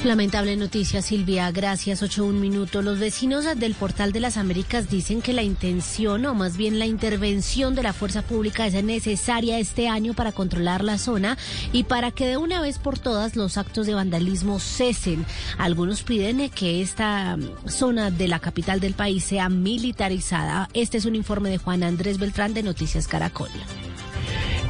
Lamentable 0.05 0.57
noticia, 0.57 1.01
Silvia. 1.01 1.49
Gracias. 1.53 2.03
Ocho 2.03 2.25
un 2.25 2.41
minuto. 2.41 2.83
Los 2.83 2.99
vecinos 2.99 3.45
del 3.57 3.75
Portal 3.75 4.11
de 4.11 4.19
las 4.19 4.37
Américas 4.37 4.91
dicen 4.91 5.23
que 5.23 5.33
la 5.33 5.45
intención, 5.45 6.27
o 6.27 6.35
más 6.35 6.57
bien 6.57 6.81
la 6.81 6.87
intervención 6.87 7.77
de 7.77 7.85
la 7.85 7.93
fuerza 7.93 8.23
pública 8.23 8.67
es 8.67 8.83
necesaria 8.83 9.61
este 9.61 9.87
año 9.87 10.15
para 10.15 10.33
controlar 10.33 10.83
la 10.83 10.99
zona 10.99 11.39
y 11.73 11.85
para 11.85 12.11
que 12.11 12.27
de 12.27 12.37
una 12.37 12.61
vez 12.61 12.79
por 12.79 12.99
todas 12.99 13.37
los 13.37 13.57
actos 13.57 13.87
de 13.87 13.95
vandalismo 13.95 14.59
cesen. 14.59 15.25
Algunos 15.59 16.03
piden 16.03 16.51
que 16.51 16.83
esta 16.83 17.37
mm, 17.37 17.69
zona 17.69 18.11
de 18.11 18.27
la 18.27 18.41
capital 18.41 18.81
del 18.81 18.95
país 18.95 19.23
sea 19.23 19.49
militarizada. 19.49 20.69
Este 20.75 20.99
es 20.99 21.05
un 21.05 21.15
informe 21.15 21.51
de 21.51 21.59
Juan 21.59 21.85
Andrés 21.85 22.19
Beltrán 22.19 22.55
de 22.55 22.65
Noticias 22.65 23.07
Caracol. 23.07 23.51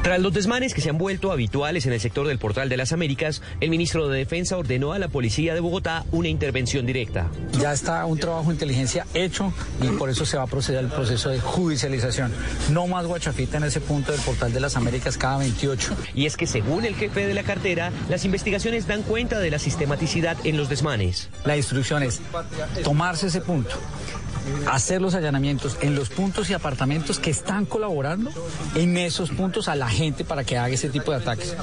Tras 0.03 0.19
los 0.19 0.33
desmanes 0.33 0.73
que 0.73 0.81
se 0.81 0.89
han 0.89 0.97
vuelto 0.97 1.31
habituales 1.31 1.85
en 1.85 1.93
el 1.93 1.99
sector 2.01 2.27
del 2.27 2.37
Portal 2.37 2.67
de 2.67 2.75
las 2.75 2.91
Américas, 2.91 3.41
el 3.61 3.69
ministro 3.69 4.09
de 4.09 4.17
Defensa 4.17 4.57
ordenó 4.57 4.91
a 4.91 4.99
la 4.99 5.07
policía 5.07 5.53
de 5.53 5.61
Bogotá 5.61 6.03
una 6.11 6.27
intervención 6.27 6.85
directa. 6.85 7.29
Ya 7.57 7.71
está 7.71 8.05
un 8.05 8.19
trabajo 8.19 8.47
de 8.47 8.55
inteligencia 8.55 9.07
hecho 9.13 9.53
y 9.81 9.87
por 9.95 10.09
eso 10.09 10.25
se 10.25 10.35
va 10.35 10.43
a 10.43 10.47
proceder 10.47 10.79
al 10.79 10.91
proceso 10.91 11.29
de 11.29 11.39
judicialización. 11.39 12.33
No 12.69 12.85
más 12.85 13.05
guachafita 13.05 13.55
en 13.55 13.63
ese 13.63 13.79
punto 13.79 14.11
del 14.11 14.19
Portal 14.19 14.51
de 14.51 14.59
las 14.59 14.75
Américas 14.75 15.17
cada 15.17 15.37
28. 15.37 15.95
Y 16.15 16.25
es 16.25 16.35
que 16.35 16.47
según 16.47 16.83
el 16.83 16.95
jefe 16.95 17.25
de 17.25 17.33
la 17.33 17.43
cartera, 17.43 17.93
las 18.09 18.25
investigaciones 18.25 18.87
dan 18.87 19.03
cuenta 19.03 19.39
de 19.39 19.51
la 19.51 19.59
sistematicidad 19.59 20.35
en 20.43 20.57
los 20.57 20.67
desmanes. 20.67 21.29
La 21.45 21.55
instrucción 21.55 22.03
es 22.03 22.19
tomarse 22.83 23.27
ese 23.27 23.39
punto 23.39 23.77
hacer 24.71 25.01
los 25.01 25.15
allanamientos 25.15 25.77
en 25.81 25.95
los 25.95 26.09
puntos 26.09 26.49
y 26.49 26.53
apartamentos 26.53 27.19
que 27.19 27.29
están 27.29 27.65
colaborando 27.65 28.31
en 28.75 28.97
esos 28.97 29.29
puntos 29.31 29.67
a 29.67 29.75
la 29.75 29.89
gente 29.89 30.23
para 30.23 30.43
que 30.43 30.57
haga 30.57 30.73
ese 30.73 30.89
tipo 30.89 31.11
de 31.11 31.17
ataques. 31.17 31.55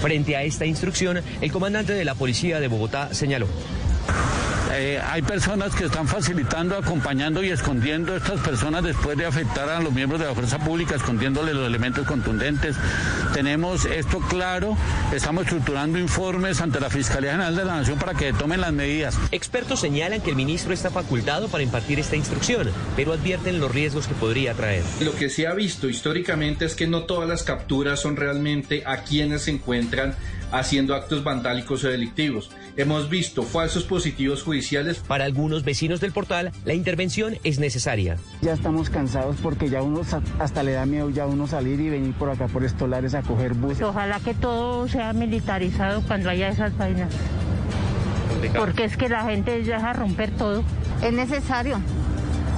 Frente 0.00 0.36
a 0.36 0.42
esta 0.42 0.66
instrucción, 0.66 1.20
el 1.40 1.52
comandante 1.52 1.92
de 1.92 2.04
la 2.04 2.14
policía 2.14 2.60
de 2.60 2.68
Bogotá 2.68 3.14
señaló. 3.14 3.46
Eh, 4.78 5.00
hay 5.04 5.22
personas 5.22 5.74
que 5.74 5.86
están 5.86 6.06
facilitando, 6.06 6.76
acompañando 6.76 7.42
y 7.42 7.48
escondiendo 7.48 8.12
a 8.12 8.18
estas 8.18 8.40
personas 8.40 8.84
después 8.84 9.16
de 9.18 9.26
afectar 9.26 9.68
a 9.68 9.80
los 9.80 9.92
miembros 9.92 10.20
de 10.20 10.26
la 10.26 10.34
fuerza 10.34 10.58
pública, 10.58 10.94
escondiéndole 10.94 11.52
los 11.52 11.66
elementos 11.66 12.06
contundentes. 12.06 12.76
Tenemos 13.34 13.86
esto 13.86 14.20
claro, 14.20 14.76
estamos 15.12 15.44
estructurando 15.44 15.98
informes 15.98 16.60
ante 16.60 16.78
la 16.78 16.90
Fiscalía 16.90 17.32
General 17.32 17.56
de 17.56 17.64
la 17.64 17.76
Nación 17.76 17.98
para 17.98 18.14
que 18.14 18.32
tomen 18.32 18.60
las 18.60 18.72
medidas. 18.72 19.18
Expertos 19.32 19.80
señalan 19.80 20.20
que 20.20 20.30
el 20.30 20.36
ministro 20.36 20.72
está 20.72 20.90
facultado 20.90 21.48
para 21.48 21.64
impartir 21.64 21.98
esta 21.98 22.14
instrucción, 22.14 22.70
pero 22.94 23.12
advierten 23.12 23.58
los 23.58 23.72
riesgos 23.72 24.06
que 24.06 24.14
podría 24.14 24.54
traer. 24.54 24.84
Lo 25.00 25.12
que 25.14 25.28
se 25.28 25.48
ha 25.48 25.54
visto 25.54 25.88
históricamente 25.88 26.66
es 26.66 26.74
que 26.76 26.86
no 26.86 27.02
todas 27.02 27.28
las 27.28 27.42
capturas 27.42 28.00
son 28.00 28.16
realmente 28.16 28.84
a 28.86 28.98
quienes 28.98 29.42
se 29.42 29.50
encuentran 29.50 30.14
haciendo 30.52 30.94
actos 30.94 31.24
vandálicos 31.24 31.84
o 31.84 31.88
delictivos. 31.88 32.50
Hemos 32.78 33.10
visto 33.10 33.42
falsos 33.42 33.82
positivos 33.82 34.44
judiciales. 34.44 35.00
Para 35.00 35.24
algunos 35.24 35.64
vecinos 35.64 36.00
del 36.00 36.12
portal, 36.12 36.52
la 36.64 36.74
intervención 36.74 37.36
es 37.42 37.58
necesaria. 37.58 38.18
Ya 38.40 38.52
estamos 38.52 38.88
cansados 38.88 39.34
porque 39.42 39.68
ya 39.68 39.82
uno 39.82 40.02
hasta 40.38 40.62
le 40.62 40.74
da 40.74 40.86
miedo 40.86 41.10
ya 41.10 41.26
uno 41.26 41.48
salir 41.48 41.80
y 41.80 41.90
venir 41.90 42.14
por 42.14 42.30
acá 42.30 42.46
por 42.46 42.62
estolares 42.62 43.14
a 43.14 43.22
coger 43.22 43.54
buses. 43.54 43.82
Ojalá 43.82 44.20
que 44.20 44.32
todo 44.32 44.86
sea 44.86 45.12
militarizado 45.12 46.02
cuando 46.02 46.30
haya 46.30 46.50
esas 46.50 46.78
vainas. 46.78 47.12
Porque 48.56 48.84
es 48.84 48.96
que 48.96 49.08
la 49.08 49.24
gente 49.24 49.64
ya 49.64 49.78
deja 49.78 49.92
romper 49.94 50.30
todo. 50.30 50.62
Es 51.02 51.12
necesario 51.12 51.80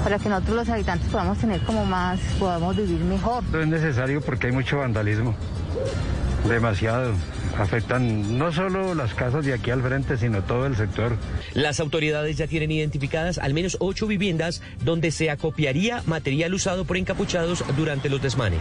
para 0.04 0.18
que 0.18 0.28
nosotros 0.28 0.54
los 0.54 0.68
habitantes 0.68 1.08
podamos 1.08 1.38
tener 1.38 1.62
como 1.62 1.86
más, 1.86 2.20
podamos 2.38 2.76
vivir 2.76 3.00
mejor. 3.04 3.42
Es 3.58 3.66
necesario 3.66 4.20
porque 4.20 4.48
hay 4.48 4.52
mucho 4.52 4.76
vandalismo, 4.76 5.34
demasiado 6.46 7.14
afectan 7.58 8.38
no 8.38 8.52
solo 8.52 8.94
las 8.94 9.14
casas 9.14 9.44
de 9.44 9.54
aquí 9.54 9.70
al 9.70 9.82
frente, 9.82 10.16
sino 10.16 10.42
todo 10.42 10.66
el 10.66 10.76
sector. 10.76 11.16
Las 11.54 11.80
autoridades 11.80 12.36
ya 12.36 12.46
tienen 12.46 12.70
identificadas 12.70 13.38
al 13.38 13.54
menos 13.54 13.76
ocho 13.80 14.06
viviendas 14.06 14.62
donde 14.84 15.10
se 15.10 15.30
acopiaría 15.30 16.02
material 16.06 16.54
usado 16.54 16.84
por 16.84 16.96
encapuchados 16.96 17.64
durante 17.76 18.08
los 18.08 18.22
desmanes. 18.22 18.60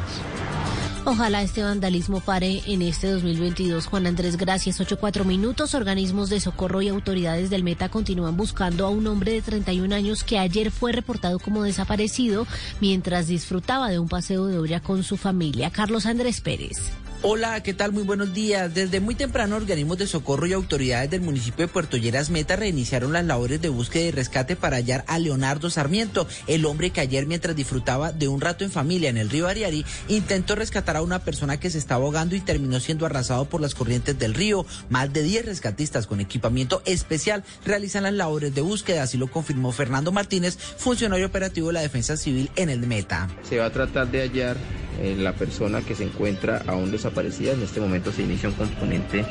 Ojalá 1.05 1.41
este 1.41 1.63
vandalismo 1.63 2.19
pare 2.19 2.61
en 2.67 2.81
este 2.81 3.09
2022. 3.09 3.87
Juan 3.87 4.05
Andrés, 4.05 4.37
gracias. 4.37 4.79
8-4 4.79 5.25
minutos. 5.25 5.73
Organismos 5.73 6.29
de 6.29 6.39
socorro 6.39 6.81
y 6.81 6.89
autoridades 6.89 7.49
del 7.49 7.63
Meta 7.63 7.89
continúan 7.89 8.35
buscando 8.35 8.85
a 8.85 8.89
un 8.89 9.07
hombre 9.07 9.31
de 9.31 9.41
31 9.41 9.95
años 9.95 10.23
que 10.23 10.37
ayer 10.37 10.71
fue 10.71 10.91
reportado 10.91 11.39
como 11.39 11.63
desaparecido 11.63 12.45
mientras 12.81 13.27
disfrutaba 13.27 13.89
de 13.89 13.97
un 13.97 14.09
paseo 14.09 14.45
de 14.47 14.59
olla 14.59 14.81
con 14.81 15.03
su 15.03 15.17
familia. 15.17 15.71
Carlos 15.71 16.05
Andrés 16.05 16.41
Pérez. 16.41 16.91
Hola, 17.21 17.61
¿qué 17.63 17.73
tal? 17.73 17.91
Muy 17.91 18.03
buenos 18.03 18.33
días. 18.33 18.73
Desde 18.73 19.01
muy 19.01 19.13
temprano, 19.13 19.57
organismos 19.57 19.97
de 19.97 20.07
socorro 20.07 20.47
y 20.47 20.53
autoridades 20.53 21.09
del 21.09 21.19
municipio 21.19 21.67
de 21.67 21.71
Puerto 21.71 21.97
Lleras 21.97 22.29
Meta 22.29 22.55
reiniciaron 22.55 23.11
las 23.11 23.25
labores 23.25 23.61
de 23.61 23.67
búsqueda 23.67 24.05
y 24.05 24.11
rescate 24.11 24.55
para 24.55 24.77
hallar 24.77 25.03
a 25.05 25.19
Leonardo 25.19 25.69
Sarmiento, 25.69 26.29
el 26.47 26.65
hombre 26.65 26.91
que 26.91 27.01
ayer, 27.01 27.27
mientras 27.27 27.57
disfrutaba 27.57 28.13
de 28.13 28.29
un 28.29 28.39
rato 28.39 28.63
en 28.63 28.71
familia 28.71 29.09
en 29.09 29.17
el 29.17 29.29
río 29.29 29.49
Ariari, 29.49 29.85
intentó 30.07 30.55
rescatar 30.55 30.95
a 30.95 31.01
una 31.01 31.19
persona 31.19 31.59
que 31.59 31.69
se 31.69 31.77
estaba 31.77 32.05
ahogando 32.05 32.37
y 32.37 32.39
terminó 32.39 32.79
siendo 32.79 33.05
arrasado 33.05 33.43
por 33.43 33.59
las 33.59 33.75
corrientes 33.75 34.17
del 34.17 34.33
río. 34.33 34.65
Más 34.87 35.11
de 35.11 35.21
10 35.21 35.45
rescatistas 35.45 36.07
con 36.07 36.21
equipamiento 36.21 36.81
especial 36.85 37.43
realizan 37.65 38.03
las 38.03 38.13
labores 38.13 38.55
de 38.55 38.61
búsqueda, 38.61 39.03
así 39.03 39.17
lo 39.17 39.27
confirmó 39.27 39.73
Fernando 39.73 40.13
Martínez, 40.13 40.57
funcionario 40.57 41.25
operativo 41.25 41.67
de 41.67 41.73
la 41.73 41.81
Defensa 41.81 42.15
Civil 42.15 42.49
en 42.55 42.69
el 42.69 42.87
Meta. 42.87 43.27
Se 43.43 43.57
va 43.57 43.65
a 43.65 43.73
tratar 43.73 44.09
de 44.09 44.21
hallar 44.21 44.55
eh, 45.01 45.17
la 45.17 45.33
persona 45.33 45.81
que 45.81 45.95
se 45.95 46.05
encuentra 46.05 46.63
aún 46.65 46.91
desaparecida. 46.91 47.08
En 47.17 47.63
este 47.63 47.81
momento 47.81 48.11
se 48.11 48.21
inicia 48.21 48.49
un 48.49 48.55
componente 48.55 49.25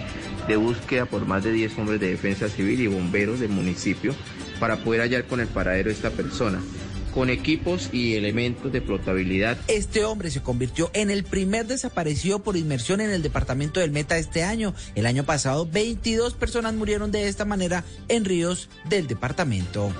de 0.49 0.57
búsqueda 0.57 1.07
por 1.07 1.27
más 1.27 1.45
de 1.45 1.53
10 1.53 1.79
hombres 1.79 2.01
de 2.01 2.11
defensa 2.11 2.49
civil 2.49 2.81
y 2.81 2.87
bomberos 2.89 3.39
del 3.39 3.51
municipio 3.51 4.15
para 4.59 4.77
poder 4.79 5.03
hallar 5.03 5.25
con 5.25 5.41
el 5.41 5.47
paradero 5.47 5.91
esta 5.91 6.11
persona. 6.11 6.61
Con 7.15 7.31
equipos 7.31 7.91
y 7.93 8.15
elementos 8.15 8.73
de 8.73 8.81
flotabilidad. 8.81 9.59
Este 9.69 10.05
hombre 10.05 10.31
se 10.31 10.43
convirtió 10.43 10.91
en 10.95 11.11
el 11.11 11.25
primer 11.25 11.67
desaparecido 11.67 12.41
por 12.41 12.57
inmersión 12.57 13.01
en 13.01 13.11
el 13.11 13.23
departamento 13.23 13.81
del 13.81 13.91
Meta 13.91 14.19
este 14.19 14.45
año. 14.45 14.75
El 14.95 15.07
año 15.07 15.25
pasado, 15.25 15.67
22 15.67 16.35
personas 16.35 16.75
murieron 16.75 17.11
de 17.11 17.29
esta 17.29 17.45
manera 17.45 17.85
en 18.09 18.25
ríos 18.25 18.69
del 18.89 19.07
departamento. 19.07 19.93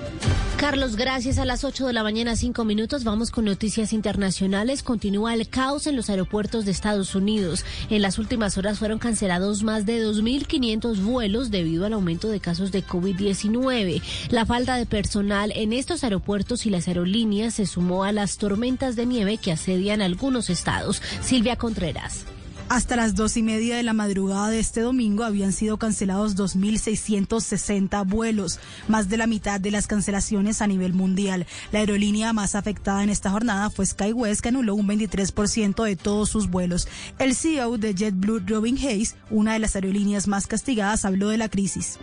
Carlos, 0.57 0.97
gracias. 0.97 1.37
A 1.37 1.45
las 1.45 1.63
8 1.63 1.87
de 1.87 1.93
la 1.93 2.03
mañana, 2.03 2.35
5 2.35 2.65
minutos, 2.65 3.05
vamos 3.05 3.31
con 3.31 3.45
noticias 3.45 3.93
internacionales. 3.93 4.83
Continúa 4.83 5.33
el 5.33 5.47
caos 5.47 5.87
en 5.87 5.95
los 5.95 6.09
aeropuertos 6.09 6.65
de 6.65 6.71
Estados 6.71 7.15
Unidos. 7.15 7.63
En 7.89 8.01
las 8.01 8.19
últimas 8.19 8.57
horas 8.57 8.77
fueron 8.79 8.99
cancelados 8.99 9.63
más 9.63 9.85
de 9.85 10.03
2.500 10.05 11.01
vuelos 11.01 11.49
debido 11.49 11.85
al 11.85 11.93
aumento 11.93 12.27
de 12.27 12.41
casos 12.41 12.73
de 12.73 12.83
COVID-19. 12.83 14.01
La 14.31 14.45
falta 14.45 14.75
de 14.75 14.85
personal 14.85 15.53
en 15.55 15.71
estos 15.71 16.03
aeropuertos 16.03 16.65
y 16.65 16.69
las 16.69 16.87
aerolíneas 16.99 17.55
se 17.55 17.65
sumó 17.65 18.03
a 18.03 18.11
las 18.11 18.37
tormentas 18.37 18.95
de 18.95 19.05
nieve 19.05 19.37
que 19.37 19.51
asedian 19.51 20.01
algunos 20.01 20.49
estados. 20.49 21.01
Silvia 21.21 21.55
Contreras. 21.55 22.25
Hasta 22.69 22.95
las 22.95 23.15
dos 23.15 23.35
y 23.35 23.41
media 23.41 23.77
de 23.77 23.81
la 23.81 23.93
madrugada 23.93 24.51
de 24.51 24.59
este 24.59 24.81
domingo 24.81 25.23
habían 25.23 25.53
sido 25.53 25.77
cancelados 25.77 26.37
2.660 26.37 28.05
vuelos, 28.07 28.59
más 28.87 29.09
de 29.09 29.17
la 29.17 29.25
mitad 29.25 29.59
de 29.59 29.71
las 29.71 29.87
cancelaciones 29.87 30.61
a 30.61 30.67
nivel 30.67 30.93
mundial. 30.93 31.47
La 31.71 31.79
aerolínea 31.79 32.31
más 32.31 32.53
afectada 32.53 33.03
en 33.03 33.09
esta 33.09 33.31
jornada 33.31 33.71
fue 33.71 33.87
SkyWest, 33.87 34.41
que 34.41 34.49
anuló 34.49 34.75
un 34.75 34.87
23% 34.87 35.83
de 35.83 35.95
todos 35.95 36.29
sus 36.29 36.47
vuelos. 36.51 36.87
El 37.17 37.33
CEO 37.33 37.79
de 37.79 37.95
JetBlue, 37.95 38.43
Robin 38.45 38.77
Hayes, 38.77 39.15
una 39.31 39.53
de 39.53 39.59
las 39.59 39.73
aerolíneas 39.73 40.27
más 40.27 40.45
castigadas, 40.45 41.05
habló 41.05 41.29
de 41.29 41.37
la 41.37 41.49
crisis. 41.49 41.97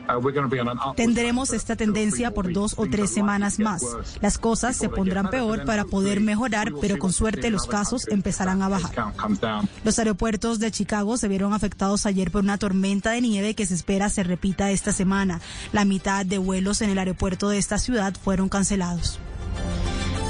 Tendremos 0.97 1.53
esta 1.53 1.77
tendencia 1.77 2.35
por 2.35 2.53
dos 2.53 2.75
o 2.77 2.87
tres 2.87 3.12
semanas 3.12 3.61
más. 3.61 3.85
Las 4.21 4.37
cosas 4.37 4.75
se 4.75 4.89
pondrán 4.89 5.31
peor 5.31 5.64
para 5.64 5.85
poder 5.85 6.21
mejorar, 6.21 6.73
pero 6.81 6.99
con 6.99 7.12
suerte 7.12 7.51
los 7.51 7.69
casos 7.69 8.09
empezarán 8.09 8.62
a 8.62 8.69
bajar. 8.69 9.12
Los 9.85 10.01
aeropuertos 10.01 10.56
de 10.59 10.71
Chicago 10.71 11.17
se 11.17 11.29
vieron 11.29 11.53
afectados 11.53 12.07
ayer 12.07 12.31
por 12.31 12.43
una 12.43 12.59
tormenta 12.59 13.11
de 13.11 13.21
nieve 13.21 13.55
que 13.55 13.67
se 13.67 13.75
espera 13.75 14.11
se 14.11 14.23
repita 14.23 14.71
esta 14.71 14.93
semana. 14.93 15.41
La 15.73 15.85
mitad 15.85 16.25
de 16.25 16.39
vuelos 16.39 16.83
en 16.83 16.91
el 16.91 16.99
aeropuerto 16.99 17.49
de 17.49 17.59
esta 17.59 17.79
ciudad 17.79 18.15
fueron 18.23 18.49
cancelados. 18.49 19.19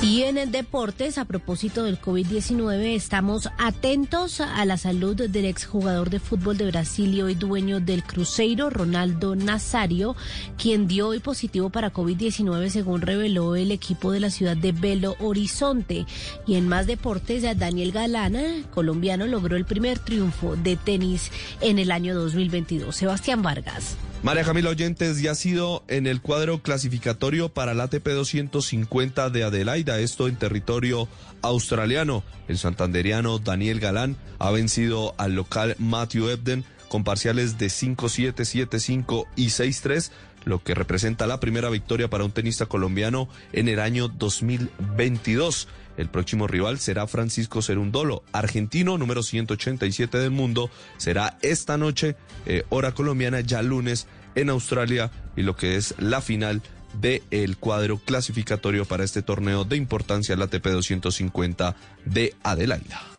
Y 0.03 0.23
en 0.23 0.37
el 0.37 0.53
deportes, 0.53 1.17
a 1.17 1.25
propósito 1.25 1.83
del 1.83 2.01
COVID-19, 2.01 2.95
estamos 2.95 3.49
atentos 3.59 4.41
a 4.41 4.65
la 4.65 4.77
salud 4.77 5.17
del 5.17 5.47
exjugador 5.47 6.11
de 6.11 6.21
fútbol 6.21 6.59
de 6.59 6.67
Brasil 6.67 7.15
y 7.15 7.23
hoy 7.23 7.35
dueño 7.35 7.81
del 7.81 8.05
Cruzeiro, 8.05 8.69
Ronaldo 8.71 9.35
Nazario, 9.35 10.15
quien 10.59 10.87
dio 10.87 11.09
hoy 11.09 11.21
positivo 11.21 11.71
para 11.71 11.93
COVID-19 11.93 12.69
según 12.69 13.01
reveló 13.01 13.57
el 13.57 13.73
equipo 13.73 14.13
de 14.13 14.21
la 14.21 14.31
ciudad 14.31 14.57
de 14.57 14.73
Belo 14.73 15.17
Horizonte. 15.19 16.07
Y 16.47 16.55
en 16.55 16.69
más 16.69 16.87
deportes, 16.87 17.43
Daniel 17.59 17.91
Galana, 17.91 18.45
colombiano, 18.73 19.27
logró 19.27 19.57
el 19.57 19.65
primer 19.65 19.99
triunfo 19.99 20.57
de 20.57 20.77
tenis 20.77 21.33
en 21.61 21.79
el 21.79 21.91
año 21.91 22.15
2022. 22.15 22.95
Sebastián 22.95 23.43
Vargas. 23.43 23.97
María 24.27 24.43
Camila 24.43 24.71
Oyentes 24.71 25.23
ya 25.23 25.31
ha 25.31 25.35
sido 25.37 25.85
en 25.87 26.09
el 26.09 26.21
cuadro 26.21 26.61
clasificatorio 26.61 27.49
para 27.49 27.71
el 27.71 27.81
ATP 27.81 28.09
250 28.09 29.31
de 29.31 29.45
Adelaida, 29.45 30.01
esto 30.01 30.27
en 30.27 30.35
territorio 30.35 31.07
australiano. 31.43 32.25
El 32.49 32.59
santanderiano 32.59 33.39
Daniel 33.39 33.79
Galán 33.79 34.17
ha 34.41 34.51
vencido 34.51 35.15
al 35.19 35.37
local 35.37 35.77
Matthew 35.79 36.31
Ebden 36.31 36.65
con 36.89 37.05
parciales 37.05 37.57
de 37.57 37.67
5-7, 37.67 38.35
7-5 38.35 39.27
y 39.37 39.47
6-3 39.47 40.11
lo 40.47 40.63
que 40.63 40.75
representa 40.75 41.27
la 41.27 41.41
primera 41.41 41.69
victoria 41.71 42.09
para 42.09 42.25
un 42.25 42.31
tenista 42.31 42.67
colombiano 42.67 43.29
en 43.53 43.69
el 43.69 43.81
año 43.81 44.09
2022. 44.09 45.69
El 45.97 46.09
próximo 46.09 46.47
rival 46.47 46.79
será 46.79 47.07
Francisco 47.07 47.63
Cerundolo, 47.63 48.23
argentino 48.33 48.97
número 48.97 49.23
187 49.23 50.19
del 50.19 50.31
mundo. 50.31 50.71
Será 50.99 51.37
esta 51.43 51.77
noche, 51.77 52.17
eh, 52.47 52.65
hora 52.69 52.93
colombiana, 52.93 53.41
ya 53.41 53.61
lunes 53.61 54.07
en 54.37 54.51
Australia 54.51 55.11
y 55.35 55.43
lo 55.43 55.57
que 55.57 55.75
es 55.77 55.95
la 55.99 56.21
final 56.21 56.63
del 57.01 57.57
cuadro 57.59 57.99
clasificatorio 57.99 58.85
para 58.85 59.05
este 59.05 59.23
torneo 59.23 59.65
de 59.65 59.77
importancia, 59.77 60.37
la 60.37 60.45
ATP 60.45 60.67
250 60.67 61.75
de 62.05 62.35
Adelaida. 62.43 63.16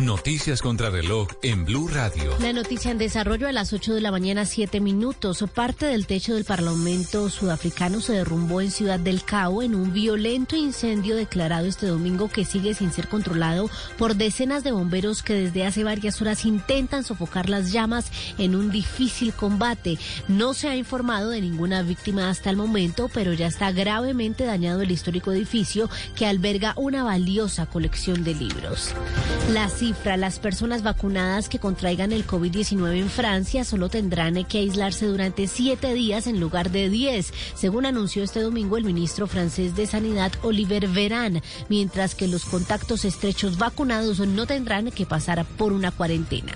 Noticias 0.00 0.60
contra 0.60 0.90
reloj 0.90 1.28
en 1.42 1.64
Blue 1.64 1.88
Radio. 1.88 2.36
La 2.40 2.52
noticia 2.52 2.90
en 2.90 2.98
desarrollo 2.98 3.48
a 3.48 3.52
las 3.52 3.72
8 3.72 3.94
de 3.94 4.02
la 4.02 4.10
mañana, 4.10 4.44
7 4.44 4.78
minutos. 4.80 5.42
Parte 5.54 5.86
del 5.86 6.06
techo 6.06 6.34
del 6.34 6.44
Parlamento 6.44 7.30
sudafricano 7.30 8.00
se 8.00 8.12
derrumbó 8.12 8.60
en 8.60 8.70
Ciudad 8.70 9.00
del 9.00 9.24
Cabo 9.24 9.62
en 9.62 9.74
un 9.74 9.94
violento 9.94 10.54
incendio 10.54 11.16
declarado 11.16 11.66
este 11.66 11.86
domingo 11.86 12.28
que 12.28 12.44
sigue 12.44 12.74
sin 12.74 12.92
ser 12.92 13.08
controlado 13.08 13.70
por 13.96 14.16
decenas 14.16 14.62
de 14.64 14.72
bomberos 14.72 15.22
que 15.22 15.34
desde 15.34 15.64
hace 15.64 15.82
varias 15.82 16.20
horas 16.20 16.44
intentan 16.44 17.02
sofocar 17.02 17.48
las 17.48 17.72
llamas 17.72 18.12
en 18.36 18.54
un 18.54 18.70
difícil 18.70 19.32
combate. 19.32 19.98
No 20.28 20.52
se 20.52 20.68
ha 20.68 20.76
informado 20.76 21.30
de 21.30 21.40
ninguna 21.40 21.82
víctima 21.82 22.28
hasta 22.28 22.50
el 22.50 22.56
momento, 22.56 23.08
pero 23.12 23.32
ya 23.32 23.46
está 23.46 23.72
gravemente 23.72 24.44
dañado 24.44 24.82
el 24.82 24.90
histórico 24.90 25.32
edificio 25.32 25.88
que 26.14 26.26
alberga 26.26 26.74
una 26.76 27.02
valiosa 27.02 27.64
colección 27.66 28.24
de 28.24 28.34
libros. 28.34 28.94
La 29.52 29.68
cifra, 29.68 30.16
las 30.16 30.40
personas 30.40 30.82
vacunadas 30.82 31.48
que 31.48 31.60
contraigan 31.60 32.10
el 32.10 32.26
COVID-19 32.26 32.98
en 32.98 33.08
Francia 33.08 33.62
solo 33.62 33.88
tendrán 33.88 34.42
que 34.44 34.58
aislarse 34.58 35.06
durante 35.06 35.46
siete 35.46 35.94
días 35.94 36.26
en 36.26 36.40
lugar 36.40 36.72
de 36.72 36.90
diez, 36.90 37.32
según 37.54 37.86
anunció 37.86 38.24
este 38.24 38.40
domingo 38.40 38.76
el 38.76 38.82
ministro 38.82 39.28
francés 39.28 39.76
de 39.76 39.86
Sanidad 39.86 40.32
Oliver 40.42 40.88
Veran, 40.88 41.42
mientras 41.68 42.16
que 42.16 42.26
los 42.26 42.44
contactos 42.44 43.04
estrechos 43.04 43.56
vacunados 43.56 44.18
no 44.18 44.46
tendrán 44.46 44.90
que 44.90 45.06
pasar 45.06 45.44
por 45.44 45.72
una 45.72 45.92
cuarentena. 45.92 46.52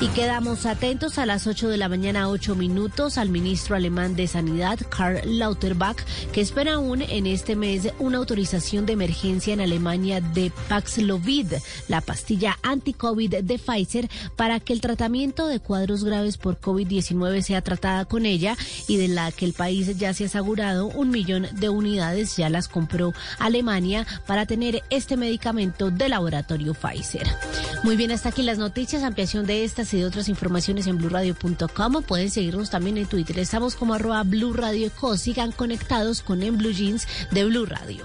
Y 0.00 0.06
quedamos 0.08 0.64
atentos 0.64 1.18
a 1.18 1.26
las 1.26 1.46
8 1.46 1.68
de 1.68 1.76
la 1.76 1.88
mañana, 1.88 2.30
8 2.30 2.54
minutos, 2.54 3.18
al 3.18 3.28
ministro 3.28 3.76
alemán 3.76 4.16
de 4.16 4.28
Sanidad, 4.28 4.78
Karl 4.88 5.20
Lauterbach, 5.38 5.98
que 6.32 6.40
espera 6.40 6.74
aún 6.74 7.02
en 7.02 7.26
este 7.26 7.54
mes 7.54 7.88
una 7.98 8.16
autorización 8.16 8.86
de 8.86 8.94
emergencia 8.94 9.52
en 9.52 9.60
Alemania 9.60 10.22
de 10.22 10.52
Paxlovid, 10.68 11.52
la 11.88 12.00
pastilla 12.20 12.58
anti-COVID 12.62 13.36
de 13.42 13.58
Pfizer, 13.58 14.10
para 14.36 14.60
que 14.60 14.74
el 14.74 14.82
tratamiento 14.82 15.46
de 15.46 15.58
cuadros 15.58 16.04
graves 16.04 16.36
por 16.36 16.60
COVID-19 16.60 17.40
sea 17.40 17.62
tratada 17.62 18.04
con 18.04 18.26
ella 18.26 18.58
y 18.86 18.98
de 18.98 19.08
la 19.08 19.32
que 19.32 19.46
el 19.46 19.54
país 19.54 19.96
ya 19.96 20.12
se 20.12 20.24
ha 20.24 20.26
asegurado 20.26 20.88
un 20.88 21.08
millón 21.08 21.48
de 21.54 21.70
unidades, 21.70 22.36
ya 22.36 22.50
las 22.50 22.68
compró 22.68 23.14
Alemania 23.38 24.06
para 24.26 24.44
tener 24.44 24.82
este 24.90 25.16
medicamento 25.16 25.90
de 25.90 26.10
laboratorio 26.10 26.74
Pfizer. 26.74 27.26
Muy 27.84 27.96
bien, 27.96 28.10
hasta 28.10 28.28
aquí 28.28 28.42
las 28.42 28.58
noticias, 28.58 29.02
ampliación 29.02 29.46
de 29.46 29.64
estas 29.64 29.94
y 29.94 29.98
de 29.98 30.04
otras 30.04 30.28
informaciones 30.28 30.86
en 30.88 30.98
blurradio.com. 30.98 32.02
Pueden 32.06 32.30
seguirnos 32.30 32.68
también 32.68 32.98
en 32.98 33.06
Twitter. 33.06 33.38
Estamos 33.38 33.76
como 33.76 33.94
arroba 33.94 34.22
Blue 34.24 34.52
Radio 34.52 34.90
Co. 35.00 35.16
Sigan 35.16 35.52
conectados 35.52 36.20
con 36.20 36.42
En 36.42 36.58
Blue 36.58 36.72
Jeans 36.72 37.08
de 37.30 37.46
Blue 37.46 37.64
Radio. 37.64 38.04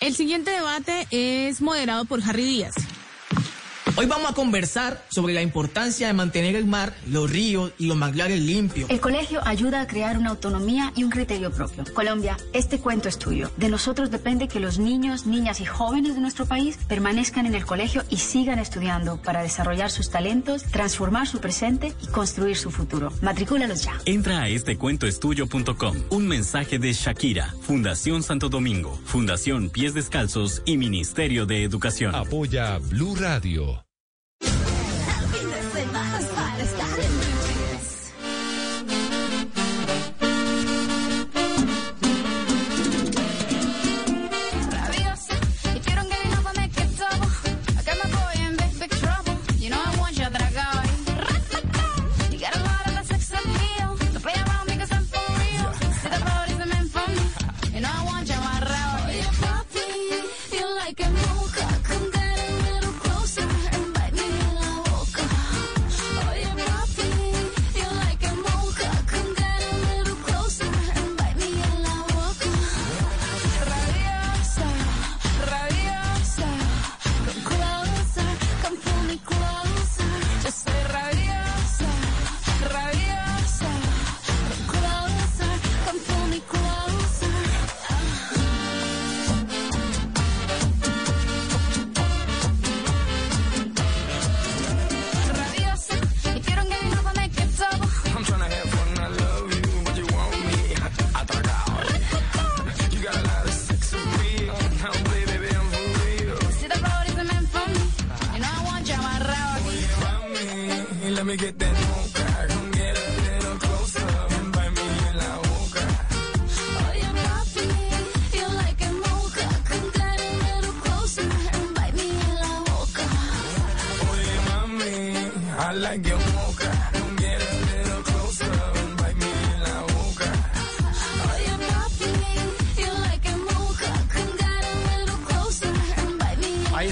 El 0.00 0.14
siguiente 0.14 0.50
debate 0.50 1.06
es 1.10 1.60
moderado 1.60 2.06
por 2.06 2.22
Harry 2.22 2.44
Díaz. 2.44 2.74
Hoy 3.96 4.06
vamos 4.06 4.30
a 4.30 4.34
conversar 4.34 5.04
sobre 5.08 5.34
la 5.34 5.42
importancia 5.42 6.06
de 6.06 6.12
mantener 6.12 6.54
el 6.54 6.64
mar, 6.64 6.94
los 7.06 7.30
ríos 7.30 7.72
y 7.78 7.86
los 7.86 7.96
manglares 7.96 8.40
limpios. 8.40 8.88
El 8.88 9.00
colegio 9.00 9.40
ayuda 9.44 9.80
a 9.80 9.86
crear 9.86 10.16
una 10.16 10.30
autonomía 10.30 10.92
y 10.94 11.04
un 11.04 11.10
criterio 11.10 11.50
propio. 11.50 11.84
Colombia, 11.92 12.36
este 12.52 12.78
cuento 12.78 13.08
es 13.08 13.18
tuyo. 13.18 13.50
De 13.56 13.68
nosotros 13.68 14.10
depende 14.10 14.48
que 14.48 14.60
los 14.60 14.78
niños, 14.78 15.26
niñas 15.26 15.60
y 15.60 15.64
jóvenes 15.64 16.14
de 16.14 16.20
nuestro 16.20 16.46
país 16.46 16.78
permanezcan 16.88 17.46
en 17.46 17.54
el 17.54 17.66
colegio 17.66 18.04
y 18.10 18.18
sigan 18.18 18.58
estudiando 18.58 19.20
para 19.20 19.42
desarrollar 19.42 19.90
sus 19.90 20.10
talentos, 20.10 20.62
transformar 20.64 21.26
su 21.26 21.40
presente 21.40 21.92
y 22.02 22.06
construir 22.06 22.56
su 22.56 22.70
futuro. 22.70 23.12
Matricúlalos 23.22 23.82
ya. 23.82 24.00
Entra 24.04 24.42
a 24.42 24.48
estecuentoestudio.com. 24.48 25.96
Un 26.10 26.28
mensaje 26.28 26.78
de 26.78 26.92
Shakira, 26.92 27.54
Fundación 27.62 28.22
Santo 28.22 28.48
Domingo, 28.48 28.98
Fundación 29.04 29.68
Pies 29.68 29.94
Descalzos 29.94 30.62
y 30.64 30.76
Ministerio 30.76 31.44
de 31.44 31.64
Educación. 31.64 32.14
Apoya 32.14 32.78
Blue 32.78 33.16
Radio. 33.16 33.89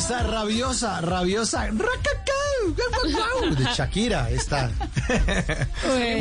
Está, 0.09 0.23
rabiosa, 0.23 1.01
rabiosa. 1.03 1.69
De 3.57 3.65
Shakira 3.75 4.31
está. 4.31 4.71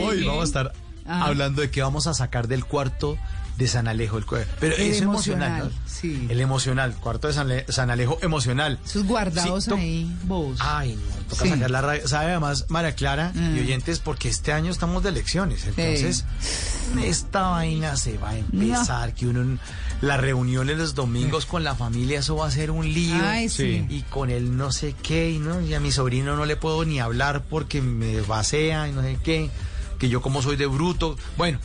Hoy 0.03 0.25
vamos 0.25 0.41
a 0.41 0.43
estar 0.43 0.73
hablando 1.05 1.61
de 1.61 1.71
qué 1.71 1.81
vamos 1.81 2.05
a 2.05 2.13
sacar 2.13 2.49
del 2.49 2.65
cuarto 2.65 3.17
de 3.58 3.68
San 3.68 3.88
Alejo. 3.88 4.18
El, 4.20 4.26
pero 4.60 4.76
El 4.76 4.82
es 4.91 5.01
emocional. 5.01 5.47
emocional, 5.62 5.72
¿no? 5.84 5.89
sí. 5.91 6.28
El 6.30 6.41
emocional, 6.41 6.93
cuarto 6.95 7.28
de 7.28 7.34
San, 7.34 7.47
Le- 7.47 7.66
San 7.70 7.89
Alejo 7.89 8.20
emocional. 8.22 8.80
Sus 8.86 9.03
guardados 9.05 9.64
Sí, 9.66 9.72
ahí, 9.74 10.16
vos. 10.26 10.58
Ay, 10.62 10.95
no, 10.95 11.24
toca 11.30 11.43
Sí. 11.45 11.49
sacar 11.49 11.72
la 11.72 11.82
radio. 11.82 12.08
¿Sabe 12.08 12.28
además, 12.28 12.66
María 12.70 12.93
Clara 12.95 13.32
y 13.36 13.39
Mm. 13.39 13.60
oyentes? 13.60 13.99
Porque 13.99 14.30
este 14.30 14.53
año 14.53 14.70
estamos 14.72 15.01
de 15.03 15.10
elecciones. 15.10 15.66
Entonces, 15.66 16.24
esta 17.03 17.41
vaina 17.49 17.95
se 17.95 18.18
va 18.18 18.30
a 18.30 18.38
empezar. 18.38 19.14
Que 19.14 19.28
uno, 19.28 19.41
en- 19.41 19.60
la 20.01 20.18
reunión 20.18 20.70
en 20.70 20.78
los 20.78 20.93
domingos 20.93 21.47
con 21.47 21.64
la 21.64 21.74
familia, 21.74 22.20
eso 22.20 22.36
va 22.36 22.47
a 22.47 22.51
ser 22.51 22.70
un 22.70 22.91
lío. 22.93 23.16
Ay, 23.24 23.49
sí. 23.49 23.86
Y 23.89 24.03
con 24.03 24.30
el 24.30 24.55
no 24.55 24.72
sé 24.72 24.93
qué, 25.01 25.32
y, 25.32 25.39
no, 25.39 25.60
y 25.62 25.74
a 25.74 25.80
mi 25.80 25.91
sobrino 25.91 26.36
no 26.36 26.45
le 26.45 26.55
puedo 26.55 26.86
ni 26.86 26.99
hablar 26.99 27.43
porque 27.49 27.82
me 27.82 28.22
vacea 28.22 28.88
y 28.88 28.91
no 28.91 29.01
sé 29.01 29.18
qué. 29.24 29.49
Que 29.97 30.10
yo, 30.10 30.22
como 30.22 30.43
soy 30.43 30.58
de 30.58 30.68
bruto. 30.68 31.18
Bueno. 31.38 31.58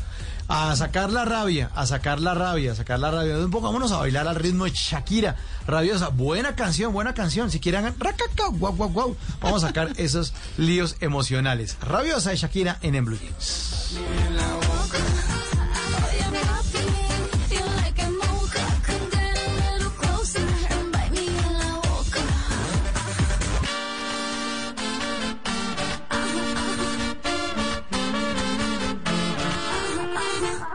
A 0.48 0.76
sacar 0.76 1.10
la 1.10 1.24
rabia, 1.24 1.70
a 1.74 1.86
sacar 1.86 2.20
la 2.20 2.34
rabia, 2.34 2.72
a 2.72 2.74
sacar 2.74 2.98
la 2.98 3.10
rabia. 3.10 3.38
Un 3.38 3.50
poco, 3.50 3.66
vámonos 3.66 3.92
a 3.92 3.98
bailar 3.98 4.28
al 4.28 4.36
ritmo 4.36 4.64
de 4.64 4.70
Shakira. 4.72 5.36
Rabiosa, 5.66 6.08
buena 6.08 6.54
canción, 6.54 6.92
buena 6.92 7.14
canción. 7.14 7.50
Si 7.50 7.60
quieren, 7.60 7.94
racaca, 7.98 8.48
guau, 8.50 8.74
guau, 8.74 8.90
guau. 8.90 9.16
Vamos 9.40 9.64
a 9.64 9.68
sacar 9.68 9.92
esos 9.96 10.34
líos 10.58 10.96
emocionales. 11.00 11.76
Rabiosa 11.80 12.30
de 12.30 12.36
Shakira 12.36 12.78
en 12.82 12.94
En 12.94 13.04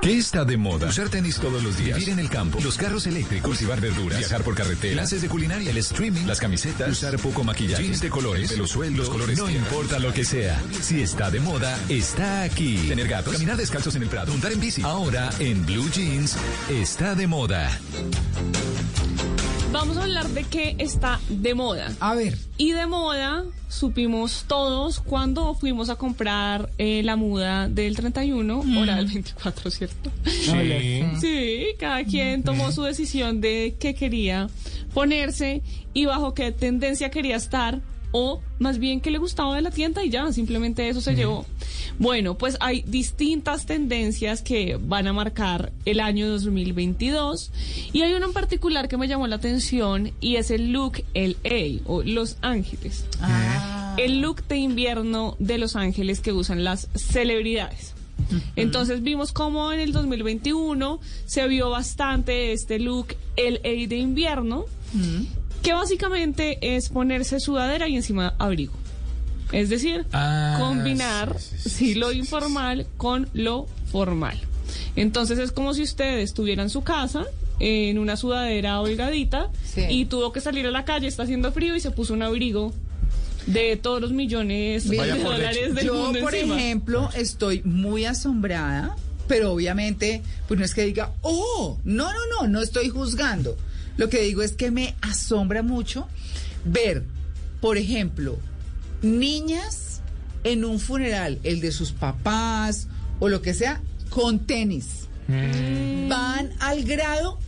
¿Qué 0.07 0.17
está 0.17 0.45
de 0.45 0.55
moda? 0.55 0.87
Usar 0.87 1.09
tenis 1.09 1.37
todos 1.37 1.61
los 1.61 1.77
días. 1.77 1.99
Vivir 1.99 2.13
en 2.13 2.19
el 2.19 2.29
campo. 2.29 2.59
Los 2.63 2.77
carros 2.77 3.05
eléctricos. 3.07 3.45
Cultivar 3.45 3.81
verduras. 3.81 4.17
Viajar 4.17 4.41
por 4.41 4.55
carretera. 4.55 4.93
Clases 4.93 5.21
de 5.21 5.27
culinaria. 5.27 5.69
El 5.69 5.75
streaming. 5.79 6.25
Las 6.25 6.39
camisetas. 6.39 6.89
Usar 6.89 7.19
poco 7.19 7.43
maquillaje. 7.43 7.83
Jeans 7.83 7.99
de 7.99 8.09
colores. 8.09 8.57
Los 8.57 8.69
sueldos. 8.69 8.99
Los 8.99 9.09
colores. 9.09 9.37
No 9.37 9.49
importa 9.49 9.99
lo 9.99 10.13
que 10.13 10.23
sea. 10.23 10.63
Si 10.81 11.01
está 11.01 11.29
de 11.29 11.41
moda, 11.41 11.77
está 11.89 12.43
aquí. 12.43 12.87
Tener 12.87 13.09
gatos. 13.09 13.33
Caminar 13.33 13.57
descalzos 13.57 13.97
en 13.97 14.03
el 14.03 14.07
prado. 14.07 14.31
Montar 14.31 14.53
en 14.53 14.61
bici. 14.61 14.81
Ahora, 14.81 15.29
en 15.39 15.65
Blue 15.65 15.89
Jeans, 15.91 16.37
está 16.69 17.13
de 17.13 17.27
moda. 17.27 17.69
Vamos 19.79 19.97
a 19.97 20.03
hablar 20.03 20.27
de 20.29 20.43
qué 20.43 20.75
está 20.79 21.19
de 21.29 21.53
moda. 21.53 21.93
A 21.99 22.15
ver. 22.15 22.35
Y 22.57 22.71
de 22.71 22.87
moda 22.87 23.43
supimos 23.69 24.45
todos 24.47 24.99
cuando 24.99 25.53
fuimos 25.53 25.91
a 25.91 25.95
comprar 25.97 26.71
eh, 26.79 27.03
la 27.03 27.15
muda 27.15 27.67
del 27.69 27.95
31 27.95 28.63
Mm. 28.63 28.77
o 28.77 28.85
la 28.85 28.95
del 28.95 29.05
24, 29.05 29.69
¿cierto? 29.69 30.11
Sí. 30.25 31.03
Sí, 31.21 31.65
cada 31.79 32.03
quien 32.05 32.41
tomó 32.41 32.71
su 32.71 32.81
decisión 32.81 33.39
de 33.39 33.75
qué 33.79 33.93
quería 33.93 34.47
ponerse 34.95 35.61
y 35.93 36.05
bajo 36.05 36.33
qué 36.33 36.51
tendencia 36.51 37.11
quería 37.11 37.35
estar 37.35 37.79
o 38.19 38.41
más 38.57 38.79
bien 38.79 38.99
qué 38.99 39.11
le 39.11 39.19
gustaba 39.19 39.55
de 39.55 39.61
la 39.61 39.69
tienda 39.69 40.03
y 40.03 40.09
ya, 40.09 40.31
simplemente 40.33 40.89
eso 40.89 41.01
se 41.01 41.13
llevó. 41.13 41.45
Bueno, 41.99 42.35
pues 42.35 42.57
hay 42.59 42.81
distintas 42.81 43.67
tendencias 43.67 44.41
que 44.41 44.79
van 44.81 45.05
a 45.05 45.13
marcar 45.13 45.71
el 45.85 45.99
año 45.99 46.27
2022 46.27 47.51
y 47.93 48.01
hay 48.01 48.13
uno 48.13 48.25
en 48.25 48.33
particular 48.33 48.87
que 48.87 48.97
me 48.97 49.07
llamó 49.07 49.27
la 49.27 49.35
atención 49.35 50.13
y 50.19 50.37
es 50.37 50.49
el 50.49 50.71
look 50.71 51.03
LA 51.13 51.83
o 51.85 52.01
Los 52.01 52.37
Ángeles. 52.41 53.05
El 53.97 54.21
look 54.21 54.47
de 54.47 54.57
invierno 54.57 55.35
de 55.37 55.59
Los 55.59 55.75
Ángeles 55.75 56.19
que 56.19 56.33
usan 56.33 56.63
las 56.63 56.89
celebridades. 56.95 57.93
Entonces 58.55 59.03
vimos 59.03 59.31
cómo 59.31 59.71
en 59.71 59.79
el 59.79 59.91
2021 59.93 60.99
se 61.27 61.47
vio 61.47 61.69
bastante 61.69 62.51
este 62.51 62.79
look 62.79 63.15
LA 63.37 63.87
de 63.87 63.97
invierno, 63.97 64.65
que 65.61 65.73
básicamente 65.73 66.57
es 66.75 66.89
ponerse 66.89 67.39
sudadera 67.39 67.87
y 67.87 67.95
encima 67.95 68.35
abrigo. 68.39 68.73
Es 69.51 69.69
decir, 69.69 70.05
Ah, 70.13 70.57
combinar 70.59 71.37
sí, 71.39 71.95
lo 71.95 72.11
informal 72.11 72.85
con 72.97 73.29
lo 73.33 73.67
formal. 73.91 74.37
Entonces 74.95 75.39
es 75.39 75.51
como 75.51 75.73
si 75.73 75.83
usted 75.83 76.19
estuviera 76.19 76.63
en 76.63 76.69
su 76.69 76.81
casa 76.83 77.25
en 77.59 77.97
una 77.97 78.17
sudadera 78.17 78.81
holgadita 78.81 79.49
Sí. 79.63 79.83
y 79.89 80.05
tuvo 80.05 80.31
que 80.31 80.41
salir 80.41 80.67
a 80.67 80.71
la 80.71 80.85
calle, 80.85 81.07
está 81.07 81.23
haciendo 81.23 81.51
frío 81.51 81.75
y 81.75 81.79
se 81.79 81.91
puso 81.91 82.13
un 82.13 82.21
abrigo 82.23 82.73
de 83.45 83.77
todos 83.77 84.01
los 84.01 84.11
millones 84.11 84.89
de 84.89 84.97
dólares 85.23 85.73
del 85.73 85.85
Yo, 85.85 85.93
mundo 85.95 86.19
por 86.19 86.35
encima. 86.35 86.57
ejemplo, 86.57 87.09
estoy 87.15 87.61
muy 87.63 88.03
asombrada, 88.05 88.95
pero 89.29 89.53
obviamente, 89.53 90.21
pues 90.47 90.59
no 90.59 90.65
es 90.65 90.73
que 90.73 90.83
diga, 90.83 91.13
oh, 91.21 91.77
no, 91.85 92.11
no, 92.11 92.19
no, 92.41 92.47
no 92.49 92.61
estoy 92.61 92.89
juzgando. 92.89 93.55
Lo 93.97 94.09
que 94.09 94.21
digo 94.21 94.41
es 94.43 94.53
que 94.53 94.71
me 94.71 94.95
asombra 95.01 95.63
mucho 95.63 96.07
ver, 96.63 97.03
por 97.59 97.77
ejemplo, 97.77 98.37
niñas 99.01 100.01
en 100.43 100.63
un 100.63 100.79
funeral, 100.79 101.39
el 101.43 101.59
de 101.61 101.71
sus 101.71 101.91
papás 101.91 102.87
o 103.19 103.27
lo 103.27 103.41
que 103.41 103.53
sea, 103.53 103.81
con 104.09 104.39
tenis. 104.39 105.07
Van 105.27 106.51
al 106.59 106.83
grado 106.83 107.39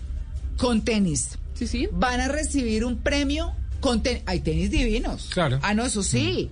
con 0.57 0.83
tenis. 0.83 1.37
Sí, 1.53 1.67
sí. 1.67 1.87
Van 1.91 2.19
a 2.19 2.27
recibir 2.27 2.83
un 2.83 2.97
premio 2.97 3.53
con 3.79 4.03
tenis. 4.03 4.23
Hay 4.25 4.41
tenis 4.41 4.71
divinos. 4.71 5.29
Claro. 5.31 5.59
Ah, 5.61 5.73
no, 5.73 5.85
eso 5.85 6.03
sí. 6.03 6.49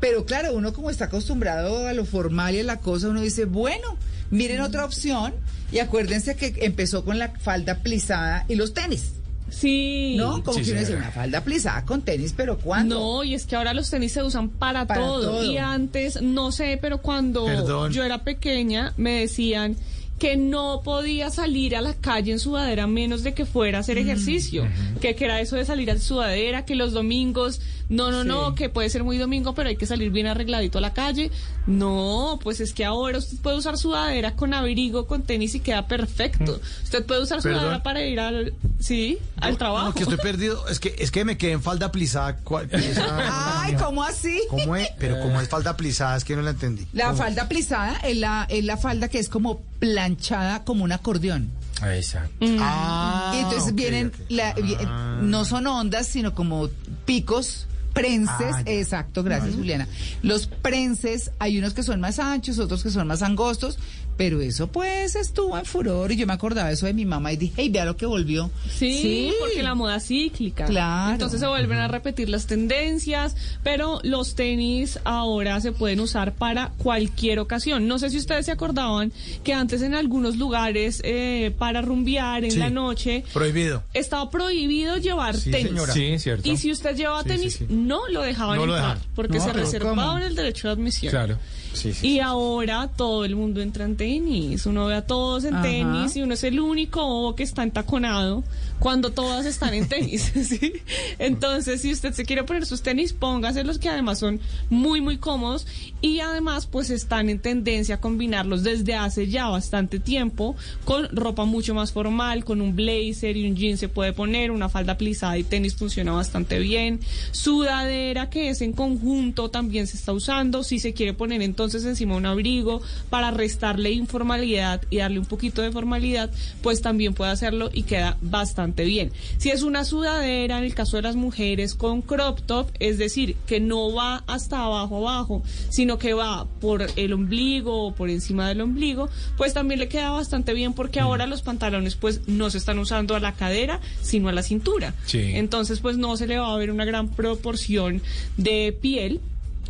Pero 0.00 0.26
claro, 0.26 0.52
uno 0.54 0.72
como 0.72 0.90
está 0.90 1.06
acostumbrado 1.06 1.86
a 1.86 1.92
lo 1.92 2.04
formal 2.04 2.54
y 2.54 2.60
a 2.60 2.64
la 2.64 2.78
cosa, 2.78 3.08
uno 3.08 3.20
dice, 3.20 3.44
bueno, 3.44 3.96
miren 4.30 4.60
otra 4.60 4.84
opción 4.84 5.34
y 5.70 5.78
acuérdense 5.78 6.36
que 6.36 6.54
empezó 6.62 7.04
con 7.04 7.18
la 7.18 7.30
falda 7.38 7.82
plisada 7.82 8.44
y 8.48 8.56
los 8.56 8.74
tenis. 8.74 9.12
Sí. 9.50 10.14
¿No? 10.16 10.42
Como 10.42 10.58
Sí, 10.58 10.64
que 10.64 10.70
uno 10.72 10.80
dice, 10.80 10.92
señora. 10.92 11.06
una 11.08 11.12
falda 11.12 11.44
plisada 11.44 11.84
con 11.84 12.02
tenis, 12.02 12.34
pero 12.36 12.58
¿cuándo? 12.58 12.98
No, 12.98 13.24
y 13.24 13.34
es 13.34 13.46
que 13.46 13.56
ahora 13.56 13.72
los 13.74 13.90
tenis 13.90 14.12
se 14.12 14.22
usan 14.22 14.48
para, 14.48 14.86
Para 14.86 15.00
todo. 15.00 15.30
todo. 15.32 15.44
Y 15.44 15.58
antes, 15.58 16.20
no 16.22 16.50
sé, 16.52 16.78
pero 16.80 16.98
cuando 16.98 17.44
Perdón. 17.44 17.92
yo 17.92 18.02
era 18.04 18.24
pequeña, 18.24 18.92
me 18.96 19.20
decían 19.20 19.76
que 20.18 20.36
no 20.36 20.80
podía 20.84 21.28
salir 21.30 21.74
a 21.76 21.80
la 21.80 21.92
calle 21.94 22.32
en 22.32 22.38
sudadera 22.38 22.84
a 22.84 22.86
menos 22.86 23.22
de 23.24 23.34
que 23.34 23.44
fuera 23.46 23.78
a 23.78 23.80
hacer 23.80 23.98
ejercicio. 23.98 24.66
que, 25.00 25.14
que 25.14 25.24
era 25.24 25.40
eso 25.40 25.56
de 25.56 25.64
salir 25.64 25.88
en 25.90 26.00
sudadera, 26.00 26.64
que 26.64 26.76
los 26.76 26.92
domingos, 26.92 27.60
no, 27.88 28.10
no, 28.12 28.22
no, 28.24 28.54
que 28.54 28.68
puede 28.68 28.88
ser 28.90 29.02
muy 29.04 29.18
domingo, 29.18 29.54
pero 29.54 29.68
hay 29.68 29.76
que 29.76 29.86
salir 29.86 30.10
bien 30.10 30.26
arregladito 30.28 30.78
a 30.78 30.80
la 30.80 30.94
calle. 30.94 31.30
No, 31.66 32.38
pues 32.42 32.60
es 32.60 32.72
que 32.74 32.84
ahora 32.84 33.18
usted 33.18 33.38
puede 33.38 33.56
usar 33.56 33.78
sudadera 33.78 34.36
con 34.36 34.52
abrigo, 34.52 35.06
con 35.06 35.22
tenis 35.22 35.54
y 35.54 35.60
queda 35.60 35.86
perfecto. 35.86 36.60
Usted 36.82 37.04
puede 37.06 37.22
usar 37.22 37.40
Perdón. 37.40 37.60
sudadera 37.60 37.82
para 37.82 38.02
ir 38.04 38.20
al, 38.20 38.52
sí, 38.80 39.18
al 39.40 39.56
trabajo. 39.56 39.86
No, 39.88 39.94
que 39.94 40.02
estoy 40.02 40.18
perdido. 40.18 40.68
Es 40.68 40.78
que, 40.78 40.94
es 40.98 41.10
que 41.10 41.24
me 41.24 41.38
quedé 41.38 41.52
en 41.52 41.62
falda 41.62 41.90
plisada. 41.90 42.36
¿Cuál- 42.36 42.68
esa- 42.72 43.62
Ay, 43.62 43.74
¿cómo 43.76 44.02
así? 44.04 44.40
¿Cómo 44.50 44.76
es? 44.76 44.88
Pero 44.98 45.20
como 45.20 45.40
es 45.40 45.48
falda 45.48 45.76
plisada, 45.76 46.16
es 46.16 46.24
que 46.24 46.36
no 46.36 46.42
la 46.42 46.50
entendí. 46.50 46.86
La 46.92 47.06
¿Cómo? 47.06 47.18
falda 47.18 47.48
plisada 47.48 47.96
es 48.04 48.16
la, 48.18 48.46
es 48.50 48.64
la 48.64 48.76
falda 48.76 49.08
que 49.08 49.18
es 49.18 49.28
como 49.30 49.60
planchada 49.78 50.64
como 50.64 50.84
un 50.84 50.92
acordeón. 50.92 51.50
Exacto. 51.82 52.46
Ah, 52.60 53.32
y 53.34 53.38
entonces 53.40 53.74
vienen, 53.74 54.12
la- 54.28 54.52
vi- 54.54 54.76
no 55.22 55.44
son 55.44 55.66
ondas, 55.66 56.06
sino 56.06 56.34
como 56.34 56.68
picos, 57.04 57.66
prenses, 57.94 58.54
Ah, 58.54 58.62
exacto, 58.66 59.22
gracias 59.22 59.54
Juliana. 59.54 59.88
Los 60.22 60.46
prenses, 60.46 61.30
hay 61.38 61.58
unos 61.58 61.72
que 61.72 61.82
son 61.82 62.00
más 62.00 62.18
anchos, 62.18 62.58
otros 62.58 62.82
que 62.82 62.90
son 62.90 63.06
más 63.06 63.22
angostos, 63.22 63.78
Pero 64.16 64.40
eso 64.40 64.68
pues 64.68 65.16
estuvo 65.16 65.58
en 65.58 65.64
furor 65.64 66.12
y 66.12 66.16
yo 66.16 66.26
me 66.26 66.32
acordaba 66.32 66.70
eso 66.70 66.86
de 66.86 66.94
mi 66.94 67.04
mamá 67.04 67.32
y 67.32 67.36
dije, 67.36 67.54
hey, 67.56 67.68
vea 67.68 67.84
lo 67.84 67.96
que 67.96 68.06
volvió. 68.06 68.50
Sí, 68.70 69.32
porque 69.40 69.62
la 69.62 69.74
moda 69.74 69.96
es 69.96 70.06
cíclica. 70.06 70.66
Claro. 70.66 71.12
Entonces 71.12 71.40
se 71.40 71.46
vuelven 71.46 71.78
a 71.78 71.88
repetir 71.88 72.28
las 72.28 72.46
tendencias, 72.46 73.34
pero 73.64 73.98
los 74.04 74.34
tenis 74.36 74.98
ahora 75.04 75.60
se 75.60 75.72
pueden 75.72 75.98
usar 76.00 76.34
para 76.34 76.68
cualquier 76.78 77.40
ocasión. 77.40 77.88
No 77.88 77.98
sé 77.98 78.10
si 78.10 78.18
ustedes 78.18 78.46
se 78.46 78.52
acordaban 78.52 79.12
que 79.42 79.52
antes 79.52 79.82
en 79.82 79.94
algunos 79.94 80.36
lugares 80.36 81.00
eh, 81.04 81.52
para 81.58 81.82
rumbear 81.82 82.44
en 82.44 82.52
Sí. 82.52 82.58
la 82.58 82.70
noche 82.70 83.24
Prohibido. 83.32 83.82
estaba 83.94 84.30
prohibido 84.30 84.96
llevar 84.98 85.36
Sí, 85.36 85.50
tenis. 85.50 85.68
señora. 85.68 85.92
Sí, 85.92 86.18
cierto. 86.20 86.48
Y 86.48 86.56
si 86.56 86.70
usted 86.70 86.94
llevaba 86.96 87.22
Sí, 87.22 87.28
tenis, 87.30 87.52
sí, 87.54 87.66
sí. 87.68 87.74
no 87.74 88.06
lo 88.08 88.22
dejaban 88.22 88.56
No 88.58 88.66
lo 88.66 88.74
entrar, 88.76 88.94
dejaban. 88.98 89.12
porque 89.16 89.38
No, 89.38 89.44
se 89.44 89.52
reservaban 89.52 90.06
¿cómo? 90.06 90.18
el 90.18 90.34
derecho 90.36 90.68
de 90.68 90.74
admisión. 90.74 91.10
Claro. 91.10 91.38
Sí, 91.74 91.92
sí. 91.92 92.06
Y 92.06 92.20
ahora 92.20 92.88
todo 92.96 93.24
el 93.24 93.36
mundo 93.36 93.60
entra 93.60 93.84
en 93.84 93.96
tenis. 93.96 94.64
Uno 94.66 94.86
ve 94.86 94.94
a 94.94 95.02
todos 95.06 95.44
en 95.44 95.54
Ajá. 95.54 95.62
tenis 95.64 96.16
y 96.16 96.22
uno 96.22 96.34
es 96.34 96.44
el 96.44 96.60
único 96.60 97.34
que 97.34 97.42
está 97.42 97.62
entaconado 97.62 98.42
cuando 98.84 99.12
todas 99.12 99.46
están 99.46 99.72
en 99.72 99.88
tenis. 99.88 100.30
Entonces, 101.18 101.80
si 101.80 101.90
usted 101.90 102.12
se 102.12 102.26
quiere 102.26 102.44
poner 102.44 102.66
sus 102.66 102.82
tenis, 102.82 103.14
póngaselos 103.14 103.78
que 103.78 103.88
además 103.88 104.18
son 104.18 104.40
muy, 104.68 105.00
muy 105.00 105.16
cómodos 105.16 105.66
y 106.02 106.20
además 106.20 106.66
pues 106.66 106.90
están 106.90 107.30
en 107.30 107.38
tendencia 107.38 107.94
a 107.94 108.00
combinarlos 108.02 108.62
desde 108.62 108.94
hace 108.94 109.28
ya 109.28 109.48
bastante 109.48 110.00
tiempo 110.00 110.54
con 110.84 111.08
ropa 111.16 111.46
mucho 111.46 111.74
más 111.74 111.92
formal, 111.92 112.44
con 112.44 112.60
un 112.60 112.76
blazer 112.76 113.38
y 113.38 113.48
un 113.48 113.56
jean 113.56 113.78
se 113.78 113.88
puede 113.88 114.12
poner, 114.12 114.50
una 114.50 114.68
falda 114.68 114.98
plisada 114.98 115.38
y 115.38 115.44
tenis 115.44 115.76
funciona 115.76 116.12
bastante 116.12 116.58
bien. 116.58 117.00
Sudadera 117.32 118.28
que 118.28 118.50
es 118.50 118.60
en 118.60 118.74
conjunto 118.74 119.48
también 119.48 119.86
se 119.86 119.96
está 119.96 120.12
usando. 120.12 120.62
Si 120.62 120.78
se 120.78 120.92
quiere 120.92 121.14
poner 121.14 121.40
entonces 121.40 121.86
encima 121.86 122.16
un 122.16 122.26
abrigo 122.26 122.82
para 123.08 123.30
restarle 123.30 123.92
informalidad 123.92 124.82
y 124.90 124.98
darle 124.98 125.20
un 125.20 125.26
poquito 125.26 125.62
de 125.62 125.72
formalidad, 125.72 126.30
pues 126.62 126.82
también 126.82 127.14
puede 127.14 127.30
hacerlo 127.30 127.70
y 127.72 127.84
queda 127.84 128.18
bastante 128.20 128.73
bien. 128.82 129.12
Si 129.38 129.50
es 129.50 129.62
una 129.62 129.84
sudadera, 129.84 130.58
en 130.58 130.64
el 130.64 130.74
caso 130.74 130.96
de 130.96 131.02
las 131.02 131.14
mujeres, 131.14 131.76
con 131.76 132.02
crop 132.02 132.40
top, 132.40 132.70
es 132.80 132.98
decir, 132.98 133.36
que 133.46 133.60
no 133.60 133.94
va 133.94 134.24
hasta 134.26 134.64
abajo 134.64 134.96
abajo, 134.96 135.42
sino 135.70 135.98
que 135.98 136.14
va 136.14 136.46
por 136.60 136.84
el 136.96 137.12
ombligo 137.12 137.86
o 137.86 137.94
por 137.94 138.10
encima 138.10 138.48
del 138.48 138.60
ombligo, 138.60 139.08
pues 139.36 139.54
también 139.54 139.78
le 139.78 139.88
queda 139.88 140.10
bastante 140.10 140.52
bien 140.54 140.72
porque 140.72 140.98
ahora 140.98 141.26
los 141.26 141.42
pantalones 141.42 141.94
pues 141.94 142.22
no 142.26 142.50
se 142.50 142.58
están 142.58 142.80
usando 142.80 143.14
a 143.14 143.20
la 143.20 143.32
cadera, 143.32 143.80
sino 144.02 144.28
a 144.28 144.32
la 144.32 144.42
cintura. 144.42 144.94
Sí. 145.06 145.20
Entonces 145.34 145.78
pues 145.78 145.96
no 145.96 146.16
se 146.16 146.26
le 146.26 146.38
va 146.38 146.52
a 146.52 146.58
ver 146.58 146.70
una 146.70 146.84
gran 146.84 147.08
proporción 147.08 148.02
de 148.36 148.76
piel 148.80 149.20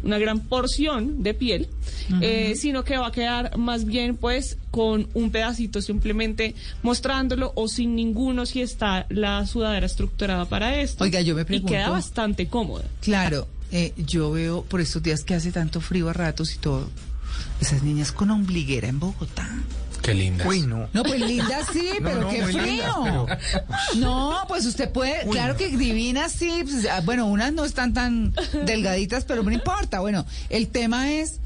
una 0.04 0.18
gran 0.18 0.40
porción 0.40 1.22
de 1.22 1.34
piel, 1.34 1.68
eh, 2.20 2.54
sino 2.56 2.84
que 2.84 2.96
va 2.98 3.08
a 3.08 3.12
quedar 3.12 3.56
más 3.56 3.84
bien 3.86 4.16
pues 4.16 4.58
con 4.70 5.08
un 5.14 5.30
pedacito 5.30 5.80
simplemente 5.82 6.54
mostrándolo 6.82 7.52
o 7.56 7.68
sin 7.68 7.94
ninguno 7.96 8.46
si 8.46 8.60
está 8.60 9.06
la 9.08 9.46
sudadera 9.46 9.86
estructurada 9.86 10.44
para 10.44 10.78
esto. 10.80 11.04
Oiga, 11.04 11.20
yo 11.22 11.34
me 11.34 11.42
Y 11.42 11.44
pregunto- 11.44 11.72
queda 11.72 11.88
bastante 11.90 12.46
cómoda. 12.48 12.84
Claro, 13.00 13.48
eh, 13.72 13.92
yo 13.96 14.30
veo 14.30 14.62
por 14.64 14.80
estos 14.80 15.02
días 15.02 15.24
que 15.24 15.34
hace 15.34 15.50
tanto 15.52 15.80
frío 15.80 16.08
a 16.08 16.12
ratos 16.12 16.54
y 16.54 16.58
todo, 16.58 16.88
esas 17.60 17.82
niñas 17.82 18.12
con 18.12 18.30
ombliguera 18.30 18.88
en 18.88 19.00
Bogotá. 19.00 19.48
Qué 20.04 20.14
linda. 20.14 20.46
Uy, 20.46 20.62
no. 20.62 20.88
No, 20.92 21.02
pues 21.02 21.20
linda 21.20 21.60
sí, 21.72 21.88
No, 22.00 22.04
pero 22.08 22.20
no, 22.20 22.28
qué 22.30 22.42
frío. 22.44 22.62
lindas, 22.62 22.94
pero- 23.02 23.26
No, 23.96 24.36
pues 24.48 24.66
usted 24.66 24.90
puede, 24.90 25.26
claro 25.30 25.56
que 25.56 25.68
divinas 25.76 26.32
sí, 26.32 26.50
pues, 26.62 26.86
ah, 26.90 27.00
bueno, 27.04 27.26
unas 27.26 27.52
no 27.52 27.64
están 27.64 27.94
tan 27.94 28.34
delgaditas, 28.66 29.24
pero 29.24 29.42
no 29.42 29.50
importa. 29.50 30.00
Bueno, 30.00 30.26
el 30.50 30.68
tema 30.68 31.10
es 31.12 31.40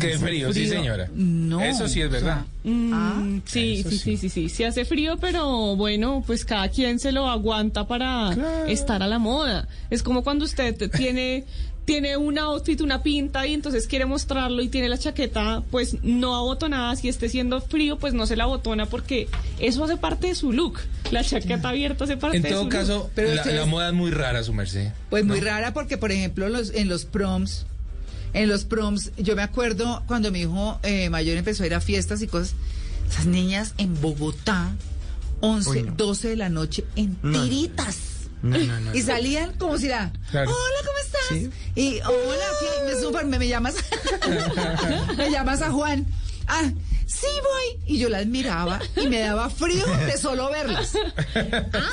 Qué 0.00 0.16
frío, 0.18 0.52
sí, 0.52 0.68
señora. 0.68 1.08
No. 1.14 1.60
Eso 1.62 1.88
sí 1.88 2.00
es 2.00 2.08
verdad. 2.08 2.44
Mm, 2.62 2.92
Ah, 2.94 3.22
sí, 3.44 3.82
sí, 3.82 3.98
sí, 3.98 4.16
sí, 4.16 4.28
sí, 4.28 4.48
sí 4.48 4.62
hace 4.62 4.84
frío, 4.84 5.16
pero 5.20 5.74
bueno, 5.74 6.22
pues 6.24 6.44
cada 6.44 6.68
quien 6.68 7.00
se 7.00 7.10
lo 7.10 7.28
aguanta 7.28 7.88
para 7.88 8.30
estar 8.68 9.02
a 9.02 9.08
la 9.08 9.18
moda. 9.18 9.66
Es 9.90 10.04
como 10.04 10.22
cuando 10.22 10.44
usted 10.44 10.90
tiene 10.92 11.44
tiene 11.84 12.16
un 12.16 12.38
outfit, 12.38 12.80
una 12.82 13.02
pinta 13.02 13.46
y 13.46 13.54
entonces 13.54 13.86
quiere 13.88 14.06
mostrarlo 14.06 14.62
y 14.62 14.68
tiene 14.68 14.88
la 14.88 14.96
chaqueta 14.98 15.62
pues 15.72 15.96
no 16.04 16.36
abotonada, 16.36 16.94
si 16.94 17.08
esté 17.08 17.28
siendo 17.28 17.60
frío 17.60 17.98
pues 17.98 18.14
no 18.14 18.26
se 18.26 18.36
la 18.36 18.44
abotona 18.44 18.86
porque 18.86 19.28
eso 19.58 19.82
hace 19.84 19.96
parte 19.96 20.28
de 20.28 20.34
su 20.36 20.52
look. 20.52 20.78
La 21.10 21.24
chaqueta 21.24 21.70
abierta 21.70 22.04
hace 22.04 22.16
parte 22.16 22.36
En 22.36 22.42
de 22.44 22.48
su 22.50 22.54
todo 22.54 22.62
look. 22.64 22.72
caso, 22.72 23.10
Pero 23.16 23.28
la, 23.34 23.40
ustedes- 23.40 23.56
la 23.56 23.66
moda 23.66 23.88
es 23.88 23.94
muy 23.94 24.10
rara, 24.12 24.44
su 24.44 24.52
merced. 24.52 24.92
Pues 25.08 25.24
muy 25.24 25.40
rara 25.40 25.72
porque, 25.72 25.98
por 25.98 26.12
ejemplo, 26.12 26.48
los, 26.48 26.70
en 26.74 26.88
los 26.88 27.04
proms, 27.06 27.66
en 28.34 28.48
los 28.48 28.64
proms, 28.64 29.10
yo 29.16 29.34
me 29.34 29.42
acuerdo 29.42 30.04
cuando 30.06 30.30
mi 30.30 30.42
hijo 30.42 30.78
eh, 30.84 31.10
mayor 31.10 31.36
empezó 31.38 31.64
a 31.64 31.66
ir 31.66 31.74
a 31.74 31.80
fiestas 31.80 32.22
y 32.22 32.28
cosas, 32.28 32.54
esas 33.10 33.26
niñas 33.26 33.74
en 33.78 34.00
Bogotá, 34.00 34.70
11, 35.40 35.70
Uy, 35.70 35.82
no. 35.82 35.92
12 35.96 36.28
de 36.28 36.36
la 36.36 36.48
noche, 36.50 36.84
en 36.94 37.16
No. 37.22 37.42
tiritas. 37.42 37.96
No, 38.42 38.56
no, 38.58 38.80
no. 38.80 38.94
Y 38.94 39.02
salían 39.02 39.52
como 39.58 39.76
si 39.78 39.86
era, 39.86 40.12
Claro. 40.30 40.50
hola, 40.50 40.86
¿cómo 40.86 40.98
estás? 40.98 41.54
Y 41.76 42.00
hola, 42.00 42.44
¿qué? 42.60 42.86
me, 42.94 43.00
súper- 43.00 43.26
me, 43.26 43.38
me 43.38 43.48
llamas, 43.48 43.74
me 45.16 45.30
llamas 45.30 45.62
a 45.62 45.70
Juan. 45.70 46.06
Ah, 46.52 46.68
sí 47.06 47.26
voy. 47.42 47.82
Y 47.86 47.98
yo 47.98 48.08
las 48.08 48.26
miraba 48.26 48.80
y 48.96 49.06
me 49.08 49.20
daba 49.20 49.48
frío 49.50 49.86
de 49.86 50.16
solo 50.16 50.50
verlas. 50.50 50.92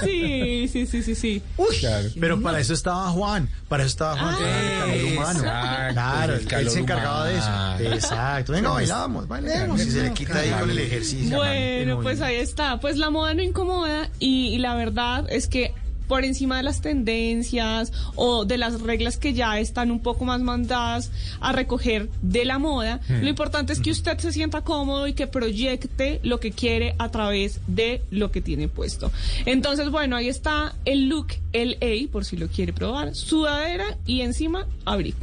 Sí, 0.03 0.67
sí, 0.71 0.85
sí, 0.87 1.03
sí, 1.03 1.15
sí. 1.15 1.41
Uy, 1.57 1.75
Claro. 1.79 2.09
Pero 2.19 2.41
para 2.41 2.59
eso 2.59 2.73
estaba 2.73 3.09
Juan, 3.11 3.49
para 3.67 3.83
eso 3.83 3.89
estaba 3.89 4.17
Juan, 4.17 4.35
el 4.43 4.79
calor 4.79 5.03
humano. 5.13 5.39
exacto, 5.39 5.93
claro, 5.93 6.33
el 6.35 6.53
él 6.53 6.69
se 6.69 6.79
encargaba 6.79 7.25
de 7.27 7.37
eso. 7.37 7.93
Exacto. 7.93 8.51
Venga, 8.53 8.69
bailamos, 8.71 9.27
bailemos. 9.27 9.81
Y 9.81 9.91
se 9.91 10.03
le 10.03 10.13
quita 10.13 10.39
ahí 10.39 10.49
con 10.51 10.69
el 10.71 10.79
ejercicio. 10.79 11.37
Bueno, 11.37 11.99
pues 12.01 12.21
ahí 12.21 12.35
está. 12.37 12.79
Pues 12.79 12.97
la 12.97 13.09
moda 13.09 13.33
no 13.33 13.41
incomoda 13.43 14.09
y, 14.19 14.47
y 14.49 14.57
la 14.57 14.75
verdad 14.75 15.25
es 15.29 15.47
que 15.47 15.73
por 16.07 16.23
encima 16.25 16.57
de 16.57 16.63
las 16.63 16.81
tendencias 16.81 17.91
o 18.15 18.45
de 18.45 18.57
las 18.57 18.81
reglas 18.81 19.17
que 19.17 19.33
ya 19.33 19.59
están 19.59 19.91
un 19.91 19.99
poco 19.99 20.25
más 20.25 20.41
mandadas 20.41 21.11
a 21.39 21.51
recoger 21.51 22.09
de 22.21 22.45
la 22.45 22.59
moda, 22.59 22.99
Hmm. 23.07 23.21
lo 23.21 23.29
importante 23.29 23.73
es 23.73 23.79
que 23.79 23.91
usted 23.91 24.17
se 24.17 24.31
sienta 24.31 24.61
cómodo 24.61 25.07
y 25.07 25.13
que 25.13 25.27
proyecte 25.27 26.19
lo 26.23 26.39
que 26.39 26.51
quiere 26.51 26.95
a 26.97 27.09
través 27.09 27.59
de 27.67 28.01
lo 28.11 28.31
que 28.31 28.41
tiene 28.41 28.67
puesto. 28.67 29.11
Entonces, 29.45 29.89
bueno, 29.91 30.15
ahí 30.15 30.27
está 30.29 30.73
el 30.85 31.09
look 31.09 31.27
LA, 31.53 32.09
por 32.11 32.25
si 32.25 32.37
lo 32.37 32.47
quiere 32.47 32.73
probar, 32.73 33.15
sudadera 33.15 33.97
y 34.05 34.21
encima 34.21 34.67
abrigo. 34.85 35.17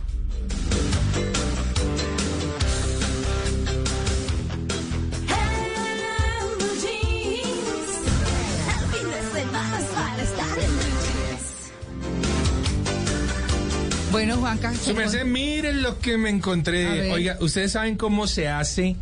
Bueno, 14.14 14.36
Juanca. 14.36 14.72
Su 14.74 14.94
merced, 14.94 15.24
miren 15.24 15.82
lo 15.82 15.98
que 15.98 16.16
me 16.16 16.30
encontré. 16.30 17.10
Oiga, 17.12 17.36
¿ustedes 17.40 17.72
saben 17.72 17.96
cómo 17.96 18.26
se 18.26 18.48
hace 18.48 18.96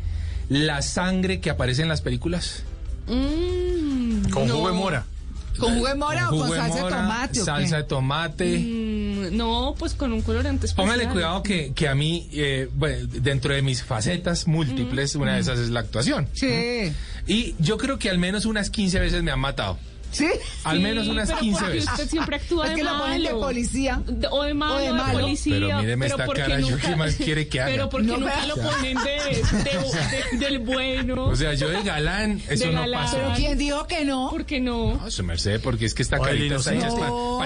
la 0.49 0.81
sangre 0.83 1.41
que 1.41 1.51
aparece 1.51 1.83
en 1.83 1.89
las 1.89 2.01
películas? 2.01 2.63
Mm, 3.07 4.31
Con 4.31 4.49
no. 4.49 4.55
jugo 4.55 4.69
de 4.69 4.75
mora. 4.75 5.05
¿Con 5.59 5.75
jugo 5.75 5.89
de 5.89 5.95
mora 5.95 6.31
o 6.31 6.39
con 6.39 6.51
de 6.51 6.57
salsa 6.57 6.77
de 6.77 6.83
mora, 6.83 6.97
tomate? 6.97 7.41
o? 7.43 7.45
Salsa 7.45 7.77
de 7.77 7.83
tomate. 7.85 8.59
Mm, 8.59 9.37
no, 9.37 9.75
pues 9.79 9.93
con 9.93 10.13
un 10.13 10.23
colorante 10.23 10.67
especial. 10.67 10.89
Póngale 10.95 11.13
cuidado 11.13 11.43
que, 11.43 11.73
que 11.75 11.89
a 11.89 11.95
mí, 11.95 12.29
eh, 12.33 12.71
bueno, 12.75 13.07
dentro 13.07 13.53
de 13.53 13.61
mis 13.61 13.83
facetas 13.83 14.47
múltiples, 14.47 15.15
una 15.15 15.35
de 15.35 15.41
esas 15.41 15.59
es 15.59 15.69
la 15.69 15.81
actuación. 15.81 16.27
Sí. 16.33 16.91
Y 17.27 17.55
yo 17.59 17.77
creo 17.77 17.99
que 17.99 18.09
al 18.09 18.19
menos 18.19 18.47
unas 18.47 18.71
15 18.71 18.99
veces 18.99 19.23
me 19.23 19.31
han 19.31 19.41
matado. 19.41 19.79
¿Sí? 20.13 20.29
Al 20.65 20.81
menos 20.81 21.09
unas 21.09 21.29
pero 21.29 21.41
15 21.41 21.59
porque 21.61 21.75
veces. 21.77 21.91
Usted 21.91 22.09
siempre 22.09 22.37
actúa 22.37 22.65
Es 22.67 22.71
de 22.71 22.77
que 22.77 22.85
lo 22.85 22.99
ponen 22.99 23.23
de 23.23 23.31
policía. 23.31 24.03
De- 24.07 24.29
O 24.31 24.43
de 24.43 24.55
malo, 24.55 24.75
O 24.75 24.79
de 24.79 24.85
de, 24.87 24.93
malo. 24.93 25.21
policía. 25.21 25.55
Pero 25.59 25.79
míreme 25.81 26.07
esta 26.07 26.25
porque 26.27 26.43
cara, 26.43 26.61
¿yo 26.61 26.71
nunca- 26.71 26.89
qué 26.89 26.97
más 26.97 27.15
quiere 27.17 27.49
que 27.49 27.61
haga? 27.61 27.71
Pero 27.73 27.89
porque 27.91 28.07
No, 28.07 28.17
nunca 28.19 28.35
pero- 28.43 28.57
lo 28.57 28.71
ponen 28.71 28.99
de, 28.99 29.11
de- 29.11 30.39
de- 30.39 30.39
del 30.39 30.59
bueno. 30.61 31.25
O 31.27 31.37
sea, 31.37 31.55
yo 31.55 31.69
de 31.69 31.83
galán, 31.83 32.41
eso 32.49 32.67
de 32.67 32.73
no 32.73 32.81
galán. 32.81 33.05
pasa. 33.05 33.17
¿Pero 33.17 33.33
quién 33.37 33.59
dijo 33.59 33.87
que 33.87 34.05
no? 34.05 34.29
¿Por 34.31 34.45
qué 34.47 34.61
no? 34.61 34.95
No, 34.95 35.11
su 35.11 35.25
merced, 35.25 35.61
porque 35.63 35.87
es 35.87 35.95
que 35.95 36.03
esta 36.03 36.19
carita 36.19 36.57
está 36.57 36.75
hecha 36.75 36.89
No. 36.89 37.39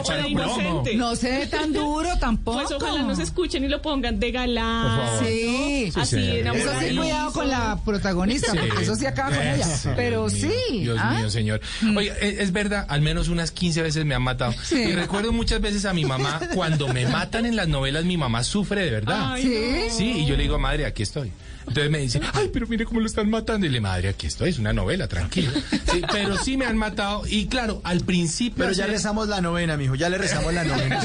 No 0.97 1.17
se 1.17 1.31
ve 1.31 1.47
tan 1.47 1.73
duro 1.73 2.09
tampoco. 2.19 2.59
Pues 2.59 2.73
ojalá 2.73 3.03
no 3.03 3.15
se 3.15 3.23
escuchen 3.23 3.65
y 3.65 3.69
lo 3.69 3.81
pongan 3.83 4.19
de 4.19 4.31
galán. 4.33 4.99
Por 4.99 5.07
favor. 5.07 5.25
Sí. 5.27 5.91
Sí, 5.93 6.01
Así 6.01 6.17
enamorado. 6.39 6.81
Eso 6.81 6.89
sí, 6.91 6.97
cuidado 6.97 7.33
con 7.33 7.49
la 7.49 7.79
protagonista, 7.85 8.53
Sí. 8.53 8.59
porque 8.59 8.83
eso 8.83 8.95
sí 8.97 9.07
acaba 9.07 9.37
con 9.37 9.47
ella. 9.47 9.67
Pero 9.95 10.29
sí. 10.31 10.51
Dios 10.73 10.99
¿ah? 11.01 11.11
mío, 11.13 11.31
señor. 11.31 11.61
Oye, 11.97 12.13
es, 12.21 12.39
es 12.41 12.53
verdad, 12.57 12.87
al 12.89 13.01
menos 13.03 13.29
unas 13.29 13.51
15 13.51 13.83
veces 13.83 14.05
me 14.05 14.15
han 14.15 14.23
matado. 14.23 14.55
Sí. 14.63 14.77
Y 14.77 14.93
recuerdo 14.93 15.33
muchas 15.33 15.61
veces 15.61 15.85
a 15.85 15.93
mi 15.93 16.05
mamá, 16.05 16.41
cuando 16.55 16.89
me 16.89 17.07
matan 17.07 17.47
en 17.47 17.55
las 17.57 17.69
novelas, 17.69 18.05
mi 18.05 18.17
mamá 18.17 18.43
sufre 18.43 18.85
de 18.85 18.91
verdad. 18.91 19.35
Ay, 19.35 19.43
¿Sí? 19.43 19.97
Sí, 19.97 20.11
y 20.23 20.27
yo 20.27 20.37
le 20.37 20.45
digo, 20.45 20.59
madre, 20.59 20.87
aquí 20.87 21.03
estoy. 21.03 21.33
Entonces 21.69 21.91
me 21.91 21.99
dice, 21.99 22.21
ay, 22.33 22.51
pero 22.53 22.67
mire 22.67 22.85
cómo 22.85 23.01
lo 23.01 23.07
están 23.07 23.29
matando. 23.29 23.67
Y 23.67 23.71
le 23.71 23.81
madre, 23.81 24.09
aquí 24.09 24.27
estoy, 24.27 24.51
es 24.51 24.59
una 24.59 24.73
novela, 24.73 25.09
tranquilo. 25.09 25.51
Sí, 25.71 26.03
pero 26.11 26.37
sí 26.39 26.57
me 26.57 26.65
han 26.65 26.77
matado. 26.77 27.23
Y 27.29 27.47
claro, 27.47 27.81
al 27.85 28.01
principio. 28.01 28.65
Pero 28.65 28.73
ya 28.73 28.87
rezamos 28.87 29.29
la 29.29 29.41
novena, 29.41 29.77
mijo, 29.77 29.95
ya 29.95 30.09
le 30.09 30.19
rezamos 30.19 30.53
la 30.55 30.65
novena. 30.65 31.01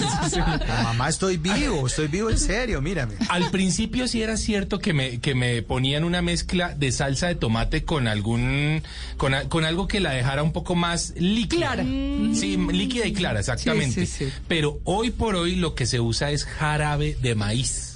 Mamá, 0.84 1.10
estoy 1.10 1.38
vivo, 1.38 1.88
estoy 1.88 2.08
vivo 2.08 2.30
en 2.30 2.38
serio, 2.38 2.82
mírame. 2.82 3.16
Al 3.30 3.50
principio 3.52 4.08
sí 4.08 4.22
era 4.22 4.38
cierto 4.38 4.80
que 4.80 4.94
me, 4.94 5.20
que 5.20 5.36
me 5.36 5.62
ponían 5.62 6.04
una 6.04 6.22
mezcla 6.22 6.76
de 6.76 6.92
salsa 6.92 7.28
de 7.28 7.36
tomate 7.36 7.84
con 7.84 8.08
algún, 8.08 8.84
con, 9.18 9.34
algo 9.66 9.88
que 9.88 10.00
la 10.00 10.12
dejara 10.12 10.44
un 10.44 10.52
poco 10.52 10.76
más 10.76 11.14
líquida. 11.18 11.74
Clara. 11.74 11.84
Sí, 11.84 12.58
líquida 12.72 13.06
y 13.06 13.14
clara, 13.14 13.40
exactamente. 13.40 14.06
Sí, 14.06 14.06
sí, 14.06 14.26
sí. 14.26 14.34
Pero 14.48 14.80
hoy 14.84 15.12
por 15.12 15.36
hoy 15.36 15.56
lo 15.56 15.76
que 15.76 15.86
se 15.86 16.00
usa 16.00 16.32
es 16.32 16.46
jarabe 16.46 17.18
de 17.22 17.36
maíz. 17.36 17.91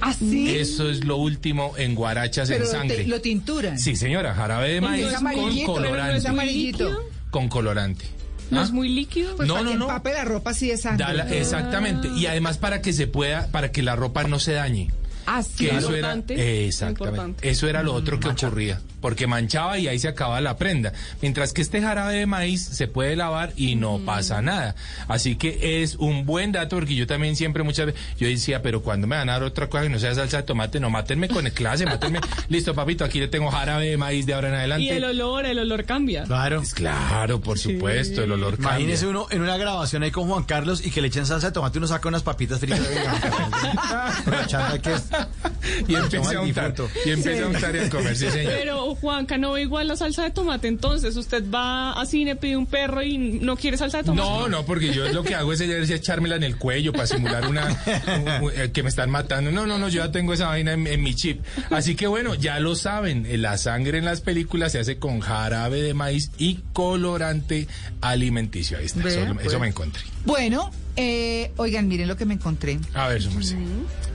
¿Así? 0.00 0.56
Eso 0.56 0.88
es 0.90 1.04
lo 1.04 1.16
último 1.16 1.74
en 1.76 1.94
guarachas 1.94 2.48
Pero 2.48 2.64
en 2.64 2.70
sangre. 2.70 2.96
te- 2.98 3.06
lo 3.06 3.20
tinturan. 3.20 3.78
Sí, 3.78 3.96
señora, 3.96 4.34
jarabe 4.34 4.70
de 4.74 4.80
maíz 4.80 5.06
es 5.06 5.14
con 5.14 5.24
no 5.24 5.48
es 5.50 5.64
colorante. 5.66 6.28
amarillito. 6.28 7.00
Con 7.30 7.48
colorante. 7.48 8.04
¿No 8.50 8.60
¿Ah? 8.60 8.64
es 8.64 8.72
muy 8.72 8.88
líquido? 8.88 9.36
Pues 9.36 9.46
No, 9.46 9.54
para 9.54 9.64
no, 9.64 9.70
que 9.72 9.76
no. 9.76 9.84
empape 9.86 10.12
la 10.12 10.24
ropa 10.24 10.50
así 10.50 10.68
de 10.68 10.76
sangre. 10.76 11.14
La- 11.14 11.28
exactamente. 11.34 12.08
Y 12.16 12.26
además 12.26 12.58
para 12.58 12.80
que 12.82 12.92
se 12.92 13.06
pueda, 13.06 13.46
para 13.52 13.70
que 13.70 13.82
la 13.82 13.94
ropa 13.94 14.24
no 14.24 14.38
se 14.40 14.52
dañe. 14.52 14.90
Así. 15.36 15.66
Que 15.66 15.76
eso 15.76 15.88
era, 15.94 16.14
Importante, 16.14 16.66
exactamente. 16.66 17.08
importante. 17.10 17.48
Eso 17.50 17.68
era 17.68 17.82
lo 17.82 17.94
otro 17.94 18.18
que 18.18 18.28
ocurría, 18.28 18.80
porque 19.00 19.26
manchaba 19.28 19.78
y 19.78 19.86
ahí 19.86 19.98
se 19.98 20.08
acaba 20.08 20.40
la 20.40 20.56
prenda. 20.56 20.92
Mientras 21.22 21.52
que 21.52 21.62
este 21.62 21.80
jarabe 21.80 22.16
de 22.16 22.26
maíz 22.26 22.64
se 22.64 22.88
puede 22.88 23.14
lavar 23.14 23.52
y 23.56 23.76
no 23.76 23.98
Mm. 23.98 24.04
pasa 24.06 24.42
nada. 24.42 24.74
Así 25.06 25.36
que 25.36 25.82
es 25.82 25.94
un 25.96 26.26
buen 26.26 26.50
dato, 26.52 26.76
porque 26.76 26.94
yo 26.96 27.06
también 27.06 27.36
siempre 27.36 27.62
muchas 27.62 27.86
veces, 27.86 28.00
yo 28.18 28.26
decía, 28.26 28.60
pero 28.62 28.82
cuando 28.82 29.06
me 29.06 29.16
van 29.16 29.28
a 29.28 29.32
dar 29.34 29.42
otra 29.44 29.68
cosa 29.68 29.84
que 29.84 29.88
no 29.88 29.98
sea 30.00 30.14
salsa 30.14 30.38
de 30.38 30.42
tomate, 30.42 30.80
no 30.80 30.90
mátenme 30.90 31.28
con 31.28 31.46
el 31.46 31.52
clase, 31.52 31.86
mátenme. 31.86 32.18
Listo, 32.48 32.74
papito, 32.74 33.04
aquí 33.04 33.20
le 33.20 33.28
tengo 33.28 33.50
jarabe 33.50 33.86
de 33.90 33.96
maíz 33.96 34.26
de 34.26 34.34
ahora 34.34 34.48
en 34.48 34.54
adelante. 34.54 34.82
Y 34.84 34.88
el 34.90 35.04
olor, 35.04 35.46
el 35.46 35.58
olor 35.60 35.84
cambia. 35.84 36.24
Claro. 36.24 36.58
Pues 36.58 36.74
claro, 36.74 37.40
por 37.40 37.58
supuesto, 37.58 38.24
el 38.24 38.32
olor 38.32 38.54
cambia. 38.56 38.70
Imagínese 38.72 39.06
uno 39.06 39.26
en 39.30 39.42
una 39.42 39.56
grabación 39.56 40.02
ahí 40.02 40.10
con 40.10 40.26
Juan 40.28 40.42
Carlos 40.42 40.84
y 40.84 40.90
que 40.90 41.00
le 41.00 41.06
echen 41.06 41.24
salsa 41.24 41.46
de 41.48 41.52
tomate 41.52 41.76
y 41.76 41.78
uno 41.78 41.86
saca 41.86 42.08
unas 42.08 42.22
papitas 42.24 42.58
fritas. 42.58 42.80
Aprovechando 44.18 44.80
que 44.82 44.94
es- 44.94 45.04
Y 45.88 45.94
empieza 45.94 46.38
a 46.38 46.40
untar, 46.42 46.74
y 47.06 47.10
empieza 47.10 47.44
a 47.44 47.46
untar 47.48 47.74
y 47.76 47.78
a 47.80 47.90
comer, 47.90 48.16
sí, 48.16 48.28
señor. 48.30 48.52
Pero 48.58 48.94
Juanca 48.96 49.38
no 49.38 49.52
ve 49.52 49.62
igual 49.62 49.88
la 49.88 49.96
salsa 49.96 50.24
de 50.24 50.30
tomate, 50.30 50.68
entonces 50.68 51.16
usted 51.16 51.44
va 51.50 51.92
a 51.92 52.04
cine, 52.06 52.36
pide 52.36 52.56
un 52.56 52.66
perro 52.66 53.02
y 53.02 53.16
no 53.18 53.56
quiere 53.56 53.76
salsa 53.76 53.98
de 53.98 54.04
tomate. 54.04 54.28
No, 54.28 54.48
no, 54.48 54.64
porque 54.64 54.92
yo 54.92 55.08
lo 55.12 55.22
que 55.22 55.34
hago 55.34 55.52
es, 55.52 55.60
es 55.60 55.90
echármela 55.90 56.36
en 56.36 56.42
el 56.42 56.56
cuello 56.56 56.92
para 56.92 57.06
simular 57.06 57.46
una 57.48 57.66
un- 57.68 58.44
un- 58.44 58.52
eh, 58.56 58.70
que 58.72 58.82
me 58.82 58.88
están 58.88 59.10
matando. 59.10 59.50
No, 59.52 59.66
no, 59.66 59.78
no, 59.78 59.88
yo 59.88 60.04
ya 60.04 60.12
tengo 60.12 60.32
esa 60.32 60.48
vaina 60.48 60.72
en, 60.72 60.86
en 60.86 61.02
mi 61.02 61.14
chip. 61.14 61.40
Así 61.70 61.94
que 61.94 62.06
bueno, 62.06 62.34
ya 62.34 62.58
lo 62.60 62.74
saben, 62.74 63.26
eh, 63.26 63.36
la 63.38 63.56
sangre 63.56 63.98
en 63.98 64.04
las 64.04 64.20
películas 64.20 64.72
se 64.72 64.80
hace 64.80 64.98
con 64.98 65.20
jarabe 65.20 65.82
de 65.82 65.94
maíz 65.94 66.30
y 66.38 66.58
colorante 66.72 67.68
alimenticio. 68.00 68.78
Ahí 68.78 68.86
está, 68.86 69.06
eso, 69.08 69.20
pues. 69.34 69.46
eso 69.46 69.58
me 69.60 69.68
encontré. 69.68 70.02
Bueno, 70.24 70.70
eh, 70.96 71.52
oigan, 71.56 71.88
miren 71.88 72.08
lo 72.08 72.16
que 72.16 72.24
me 72.26 72.34
encontré. 72.34 72.78
A 72.94 73.08
ver. 73.08 73.22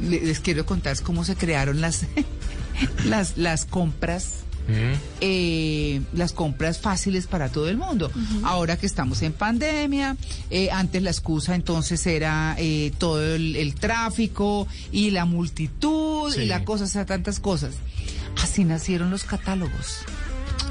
Le- 0.01 0.21
Les 0.21 0.39
quiero 0.39 0.65
contar 0.65 0.99
cómo 1.01 1.23
se 1.23 1.35
crearon 1.35 1.81
las, 1.81 2.05
las, 3.05 3.37
las 3.37 3.65
compras. 3.65 4.41
Mm. 4.67 4.97
eh, 5.21 6.01
las 6.13 6.33
compras 6.33 6.79
fáciles 6.79 7.27
para 7.27 7.49
todo 7.49 7.69
el 7.69 7.77
mundo. 7.77 8.09
Ahora 8.43 8.77
que 8.77 8.87
estamos 8.87 9.21
en 9.21 9.31
pandemia, 9.31 10.17
eh, 10.49 10.71
antes 10.71 11.03
la 11.03 11.11
excusa 11.11 11.53
entonces 11.53 12.03
era 12.07 12.55
eh, 12.57 12.91
todo 12.97 13.23
el, 13.35 13.55
el 13.57 13.75
tráfico 13.75 14.67
y 14.91 15.11
la 15.11 15.25
multitud 15.25 16.33
y 16.35 16.45
la 16.47 16.65
cosa, 16.65 16.85
o 16.85 16.87
sea, 16.87 17.05
tantas 17.05 17.39
cosas. 17.39 17.75
Así 18.41 18.63
nacieron 18.63 19.11
los 19.11 19.23
catálogos. 19.23 19.99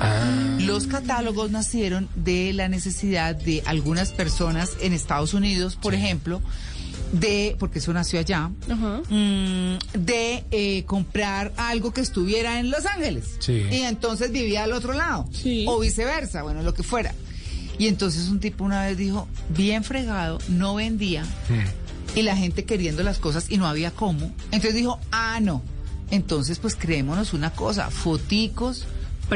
Ah. 0.01 0.59
Los 0.61 0.87
catálogos 0.87 1.51
nacieron 1.51 2.09
de 2.15 2.53
la 2.53 2.69
necesidad 2.69 3.35
de 3.35 3.63
algunas 3.67 4.13
personas 4.13 4.73
en 4.81 4.93
Estados 4.93 5.35
Unidos, 5.35 5.77
por 5.77 5.95
ejemplo, 5.95 6.41
de, 7.13 7.57
porque 7.59 7.79
eso 7.79 7.93
nació 7.93 8.19
allá, 8.19 8.49
mm, 8.49 9.77
de 9.99 10.45
eh, 10.51 10.85
comprar 10.85 11.53
algo 11.57 11.93
que 11.93 12.01
estuviera 12.01 12.59
en 12.59 12.71
Los 12.71 12.87
Ángeles. 12.87 13.37
Sí. 13.39 13.65
Y 13.71 13.81
entonces 13.83 14.33
vivía 14.33 14.65
al 14.65 14.73
otro 14.73 14.93
lado. 14.93 15.27
Sí. 15.33 15.65
O 15.69 15.79
viceversa, 15.79 16.43
bueno, 16.43 16.63
lo 16.63 16.75
que 16.75 16.83
fuera. 16.83 17.15
Y 17.79 17.89
entonces 17.89 18.29
un 18.29 18.41
tipo 18.41 18.65
una 18.65 18.87
vez 18.87 18.97
dijo, 18.97 19.29
bien 19.51 19.85
fregado, 19.85 20.39
no 20.49 20.75
vendía. 20.75 21.25
Mm. 21.25 22.19
Y 22.19 22.23
la 22.23 22.37
gente 22.37 22.65
queriendo 22.65 23.03
las 23.03 23.19
cosas 23.19 23.51
y 23.51 23.59
no 23.59 23.67
había 23.67 23.91
cómo. 23.91 24.33
Entonces 24.47 24.75
dijo, 24.75 25.01
ah, 25.11 25.39
no. 25.41 25.63
Entonces, 26.11 26.59
pues 26.59 26.77
creémonos 26.77 27.33
una 27.33 27.51
cosa, 27.51 27.91
foticos, 27.91 28.87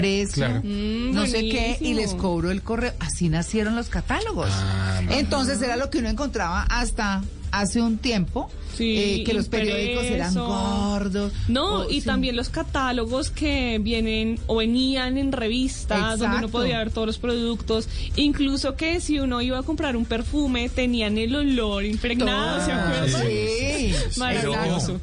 precio, 0.01 0.47
Claro. 0.47 0.61
Mm, 0.65 1.13
no 1.15 1.27
sé 1.27 1.41
qué, 1.49 1.79
y 1.81 1.95
les 1.95 2.15
cobro 2.15 2.51
el 2.51 2.63
correo. 2.63 2.93
Así 3.01 3.29
nacieron 3.29 3.77
los 3.77 3.89
catálogos. 3.89 4.49
Ah, 4.53 5.01
Entonces 5.11 5.61
era 5.63 5.77
lo 5.77 5.91
que 5.91 5.99
uno 5.99 6.09
encontraba 6.09 6.63
hasta 6.63 7.23
hace 7.51 7.81
un 7.81 7.97
tiempo, 7.97 8.51
Sí, 8.77 8.95
eh, 8.99 9.25
que 9.25 9.33
los 9.33 9.49
periódicos 9.49 10.05
eran 10.05 10.35
gordos. 10.35 11.33
No, 11.49 11.79
o- 11.81 11.91
y 11.91 12.03
sí. 12.03 12.07
también 12.07 12.37
los 12.37 12.51
catálogos 12.51 13.31
que 13.31 13.79
vienen 13.81 14.39
o 14.47 14.57
venían 14.57 15.17
en 15.17 15.33
revistas 15.33 16.19
donde 16.19 16.37
uno 16.37 16.49
podía 16.51 16.77
ver 16.79 16.91
todos 16.91 17.07
los 17.07 17.19
productos, 17.19 17.89
incluso 18.17 18.77
que 18.77 19.01
si 19.01 19.19
uno 19.19 19.41
iba 19.41 19.59
a 19.59 19.63
comprar 19.63 19.97
un 19.97 20.05
perfume 20.05 20.69
tenían 20.69 21.17
el 21.17 21.35
olor 21.35 21.87
impregnado, 21.87 22.61
¿se 22.65 22.71
Todo. 22.71 22.81
acuerdan? 22.81 23.23
Sí, 23.29 24.19
Maravilloso. 24.21 25.01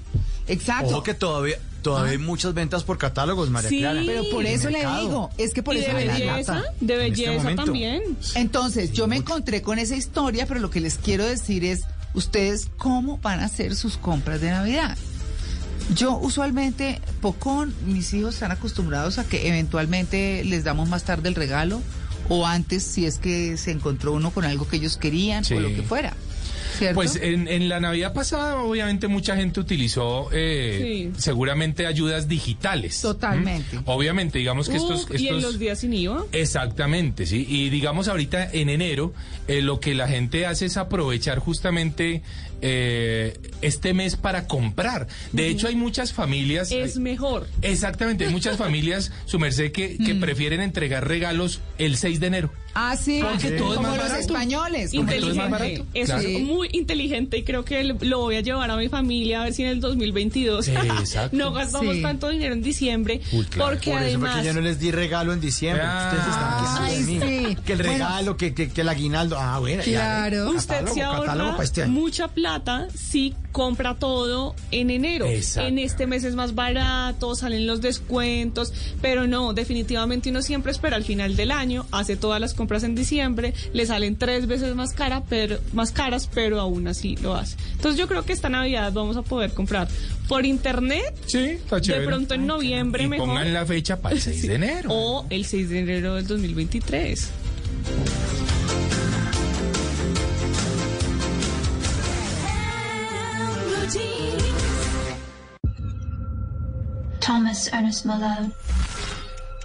exacto. 0.47 0.89
Ojo 0.91 1.03
que 1.03 1.13
todavía, 1.15 1.57
todavía 1.85 2.11
hay 2.13 2.17
muchas 2.17 2.53
ventas 2.55 2.83
por 2.83 2.97
catálogos, 2.97 3.49
María 3.51 3.69
Sí, 3.69 3.77
Clara. 3.79 4.01
Pero 4.05 4.23
por 4.31 4.43
eso 4.45 4.69
le 4.71 4.79
digo, 4.79 5.29
es 5.37 5.53
que 5.53 5.61
por 5.61 5.75
y 5.75 5.79
eso 5.79 5.89
de 5.95 6.07
belleza, 6.07 6.63
de 6.81 6.93
en 6.95 7.01
este 7.13 7.27
belleza 7.29 7.55
también. 7.55 8.17
Entonces, 8.33 8.91
yo 8.91 9.07
me 9.07 9.17
encontré 9.17 9.61
con 9.61 9.77
esa 9.77 9.95
historia, 9.95 10.47
pero 10.47 10.59
lo 10.59 10.71
que 10.71 10.79
les 10.81 10.97
quiero 10.97 11.23
decir 11.25 11.63
es, 11.63 11.83
ustedes 12.15 12.69
cómo 12.77 13.19
van 13.19 13.39
a 13.39 13.45
hacer 13.45 13.75
sus 13.75 13.97
compras 13.97 14.41
de 14.41 14.49
Navidad. 14.49 14.97
Yo 15.93 16.17
usualmente, 16.17 16.99
poco, 17.21 17.67
mis 17.85 18.11
hijos 18.15 18.33
están 18.33 18.51
acostumbrados 18.51 19.19
a 19.19 19.23
que 19.23 19.47
eventualmente 19.47 20.43
les 20.43 20.63
damos 20.63 20.89
más 20.89 21.03
tarde 21.03 21.29
el 21.29 21.35
regalo 21.35 21.81
o 22.29 22.47
antes 22.47 22.81
si 22.81 23.05
es 23.05 23.19
que 23.19 23.57
se 23.57 23.69
encontró 23.69 24.13
uno 24.13 24.31
con 24.31 24.45
algo 24.45 24.67
que 24.67 24.77
ellos 24.77 24.97
querían 24.97 25.45
Sí. 25.45 25.53
o 25.53 25.59
lo 25.59 25.67
que 25.69 25.83
fuera. 25.83 26.15
¿Cierto? 26.77 26.95
Pues 26.95 27.15
en, 27.21 27.47
en 27.47 27.69
la 27.69 27.79
Navidad 27.79 28.13
pasada, 28.13 28.57
obviamente, 28.57 29.07
mucha 29.07 29.35
gente 29.35 29.59
utilizó 29.59 30.29
eh, 30.31 31.11
Sí. 31.13 31.21
seguramente 31.21 31.87
ayudas 31.87 32.27
digitales. 32.27 33.01
Totalmente. 33.01 33.77
¿Mm? 33.79 33.83
Obviamente, 33.85 34.39
digamos 34.39 34.69
que 34.69 34.77
estos, 34.77 35.09
Uh, 35.09 35.13
y 35.15 35.27
en 35.27 35.35
estos- 35.35 35.43
los 35.53 35.59
días 35.59 35.79
sin 35.79 35.93
IVA. 35.93 36.23
Exactamente, 36.31 37.25
sí. 37.25 37.45
Y 37.49 37.69
digamos 37.69 38.07
ahorita 38.07 38.49
en 38.51 38.69
enero, 38.69 39.13
eh, 39.47 39.61
lo 39.61 39.79
que 39.79 39.93
la 39.95 40.07
gente 40.07 40.45
hace 40.45 40.65
es 40.65 40.77
aprovechar 40.77 41.39
justamente 41.39 42.21
eh, 42.61 43.37
este 43.61 43.93
mes 43.93 44.15
para 44.15 44.47
comprar. 44.47 45.07
De 45.31 45.47
hecho, 45.47 45.67
hay 45.67 45.75
muchas 45.75 46.13
familias. 46.13 46.71
Es 46.71 46.97
mejor. 46.97 47.47
Exactamente, 47.61 48.25
hay 48.25 48.31
muchas 48.31 48.57
familias, 48.65 49.11
su 49.25 49.39
merced, 49.39 49.71
que, 49.71 49.97
que 49.97 50.15
prefieren 50.15 50.61
entregar 50.61 51.07
regalos 51.07 51.61
el 51.77 51.97
6 51.97 52.19
de 52.19 52.27
enero. 52.27 52.51
ah, 52.73 52.95
sí, 52.97 53.21
Porque 53.21 53.51
todo 53.51 53.69
es 53.71 53.75
como 53.77 53.87
más 53.89 53.97
los 53.97 54.05
barato. 54.09 54.19
españoles. 54.21 54.91
como 54.91 55.03
Porque 55.05 55.19
todo 55.19 55.31
es 55.31 55.37
más 55.37 55.45
Inteligente. 55.47 55.79
barato. 55.83 55.99
Eso 55.99 56.13
Claro. 56.13 56.27
es 56.29 56.41
muy 56.43 56.69
inteligente 56.73 57.37
y 57.37 57.43
creo 57.43 57.63
que 57.65 57.83
lo- 57.83 58.19
voy 58.19 58.35
a 58.35 58.41
llevar 58.41 58.69
a 58.71 58.75
mi 58.77 58.89
familia 58.89 59.41
a 59.41 59.43
ver 59.45 59.53
si 59.53 59.63
en 59.63 59.69
el 59.69 59.79
2022 59.79 60.67
Exacto. 60.67 61.35
no 61.37 61.51
gastamos 61.53 61.95
Sí. 61.95 62.01
tanto 62.01 62.29
dinero 62.29 62.53
en 62.53 62.61
diciembre. 62.61 63.21
Uy, 63.31 63.45
claro. 63.45 63.71
Porque 63.71 63.91
Por 63.91 64.01
eso 64.01 64.07
además. 64.17 64.39
que 64.41 64.45
yo 64.47 64.53
no 64.53 64.61
les 64.61 64.79
di 64.79 64.91
regalo 64.91 65.31
en 65.33 65.39
diciembre. 65.41 65.83
Ah, 65.85 66.11
Ustedes 66.11 66.27
están 66.35 66.85
de 66.85 67.39
ay, 67.39 67.55
sí. 67.55 67.57
Que 67.65 67.73
el 67.73 67.77
Bueno. 67.79 67.93
regalo, 67.93 68.37
que, 68.37 68.53
que, 68.53 68.69
que 68.69 68.81
el 68.81 68.89
aguinaldo. 68.89 69.37
Ah, 69.39 69.59
bueno. 69.59 69.83
ya, 69.83 69.91
Claro. 70.27 70.49
Usted 70.51 70.67
catálogo, 70.67 70.93
se 70.95 70.99
catálogo 71.01 71.29
ahorra 71.43 71.51
para 71.53 71.63
este 71.63 71.85
mucha 71.87 72.27
plata 72.27 72.44
si 72.93 73.33
compra 73.51 73.95
todo 73.95 74.53
en 74.71 74.89
enero. 74.89 75.25
Exacto. 75.27 75.67
En 75.69 75.79
este 75.79 76.07
mes 76.07 76.23
es 76.23 76.35
más 76.35 76.53
barato, 76.55 77.35
salen 77.35 77.65
los 77.67 77.81
descuentos, 77.81 78.73
pero 79.01 79.27
no, 79.27 79.53
definitivamente 79.53 80.29
uno 80.29 80.41
siempre 80.41 80.71
espera 80.71 80.95
al 80.97 81.03
final 81.03 81.35
del 81.35 81.51
año, 81.51 81.85
hace 81.91 82.15
todas 82.17 82.39
las 82.41 82.53
compras 82.53 82.83
en 82.83 82.95
diciembre, 82.95 83.53
le 83.73 83.85
salen 83.85 84.15
tres 84.17 84.45
veces 84.47 84.75
más 84.75 84.93
cara, 84.93 85.23
pero 85.29 85.57
más 85.73 85.91
caras, 85.91 86.29
pero 86.33 86.59
aún 86.59 86.87
así 86.87 87.15
lo 87.17 87.33
hace. 87.35 87.55
Entonces 87.73 87.97
yo 87.99 88.07
creo 88.07 88.23
que 88.25 88.33
esta 88.33 88.49
Navidad 88.49 88.91
vamos 88.93 89.15
a 89.17 89.21
poder 89.21 89.51
comprar 89.53 89.87
por 90.27 90.45
internet. 90.45 91.15
Sí, 91.25 91.39
está 91.39 91.77
De 91.77 91.81
chévere. 91.81 92.05
pronto 92.05 92.33
en 92.33 92.45
noviembre 92.45 93.05
y 93.05 93.07
mejor. 93.07 93.27
pongan 93.27 93.53
la 93.53 93.65
fecha 93.65 93.97
para 94.01 94.15
el 94.15 94.21
6 94.21 94.47
de 94.47 94.55
enero. 94.55 94.89
O 94.91 95.25
el 95.29 95.45
6 95.45 95.69
de 95.69 95.79
enero 95.79 96.15
del 96.15 96.27
2023. 96.27 97.29
Thomas 107.25 107.67
Ernest 107.73 108.05
Malone, 108.05 108.53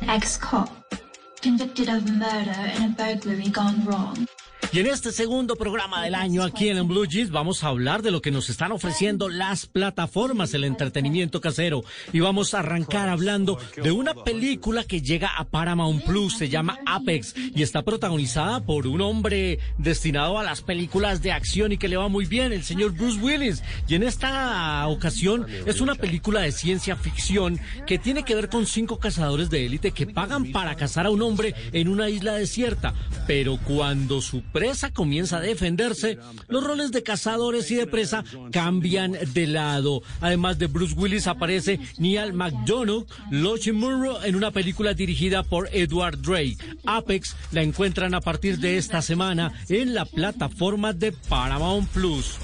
ex-cop, 0.09 0.95
convicted 1.43 1.91
of 1.91 2.11
murder 2.11 2.57
in 2.75 2.85
a 2.85 2.95
burglary 2.97 3.51
gone 3.51 3.85
wrong. 3.85 4.27
Y 4.73 4.79
en 4.79 4.87
este 4.87 5.11
segundo 5.11 5.57
programa 5.57 6.01
del 6.05 6.15
año 6.15 6.45
aquí 6.45 6.69
en 6.69 6.87
Blue 6.87 7.05
Jeans 7.05 7.33
vamos 7.33 7.65
a 7.65 7.69
hablar 7.69 8.03
de 8.03 8.13
lo 8.13 8.23
que 8.23 8.31
nos 8.31 8.51
están 8.51 8.71
ofreciendo 8.71 9.29
las 9.29 9.67
plataformas, 9.67 10.55
el 10.55 10.63
entretenimiento 10.63 11.41
casero. 11.41 11.83
Y 12.13 12.21
vamos 12.21 12.55
a 12.55 12.61
arrancar 12.61 13.09
hablando 13.09 13.59
de 13.83 13.91
una 13.91 14.15
película 14.15 14.85
que 14.85 15.03
llega 15.03 15.27
a 15.37 15.49
Paramount 15.49 16.05
Plus, 16.05 16.39
se 16.39 16.49
llama 16.49 16.79
Apex 16.87 17.35
y 17.37 17.65
está 17.65 17.83
protagonizada 17.83 18.61
por 18.61 18.87
un 18.87 19.01
hombre 19.01 19.59
destinado 19.77 20.39
a 20.39 20.45
las 20.45 20.63
películas 20.63 21.21
de 21.21 21.33
acción 21.33 21.73
y 21.73 21.77
que 21.77 21.89
le 21.89 21.97
va 21.97 22.07
muy 22.07 22.27
bien, 22.27 22.53
el 22.53 22.63
señor 22.63 22.93
Bruce 22.93 23.19
Willis. 23.19 23.65
Y 23.89 23.97
en 23.97 24.05
esta 24.05 24.87
ocasión 24.87 25.49
es 25.67 25.81
una 25.81 25.97
película 25.97 26.43
de 26.43 26.53
ciencia 26.53 26.95
ficción 26.95 27.59
que 27.89 27.99
tiene 27.99 28.23
que 28.23 28.37
ver 28.37 28.49
con 28.49 28.67
cinco 28.67 29.01
cazadores 29.01 29.51
de 29.51 29.67
élite 29.67 29.91
que 29.91 30.07
pagan 30.07 30.53
para 30.53 30.77
cazar 30.77 31.07
a 31.07 31.11
un 31.11 31.23
hombre 31.23 31.57
en 31.73 31.89
una 31.89 32.09
isla 32.09 32.35
desierta. 32.35 32.95
Pero 33.27 33.59
cuando 33.65 34.21
su 34.21 34.43
presa 34.61 34.93
comienza 34.93 35.39
a 35.39 35.41
defenderse, 35.41 36.19
los 36.49 36.63
roles 36.63 36.93
de 36.93 37.03
cazadores 37.03 37.71
y 37.71 37.77
de 37.77 37.87
presa 37.87 38.25
cambian 38.53 39.17
de 39.33 39.47
lado. 39.47 40.03
Además 40.21 40.59
de 40.59 40.67
Bruce 40.67 40.95
Willis 40.95 41.27
aparece 41.27 41.81
Neil 41.97 42.35
McDonough, 42.35 43.07
Lochie 43.31 43.73
Munro 43.73 44.23
en 44.23 44.37
una 44.37 44.51
película 44.51 44.93
dirigida 44.93 45.45
por 45.45 45.71
Edward 45.73 46.19
Drake. 46.21 46.59
Apex 46.85 47.35
la 47.53 47.63
encuentran 47.63 48.13
a 48.13 48.21
partir 48.21 48.59
de 48.59 48.77
esta 48.77 49.01
semana 49.01 49.51
en 49.71 49.95
la 49.95 50.05
plataforma 50.05 50.93
de 50.93 51.13
Paramount 51.13 51.89
Plus. 51.89 52.37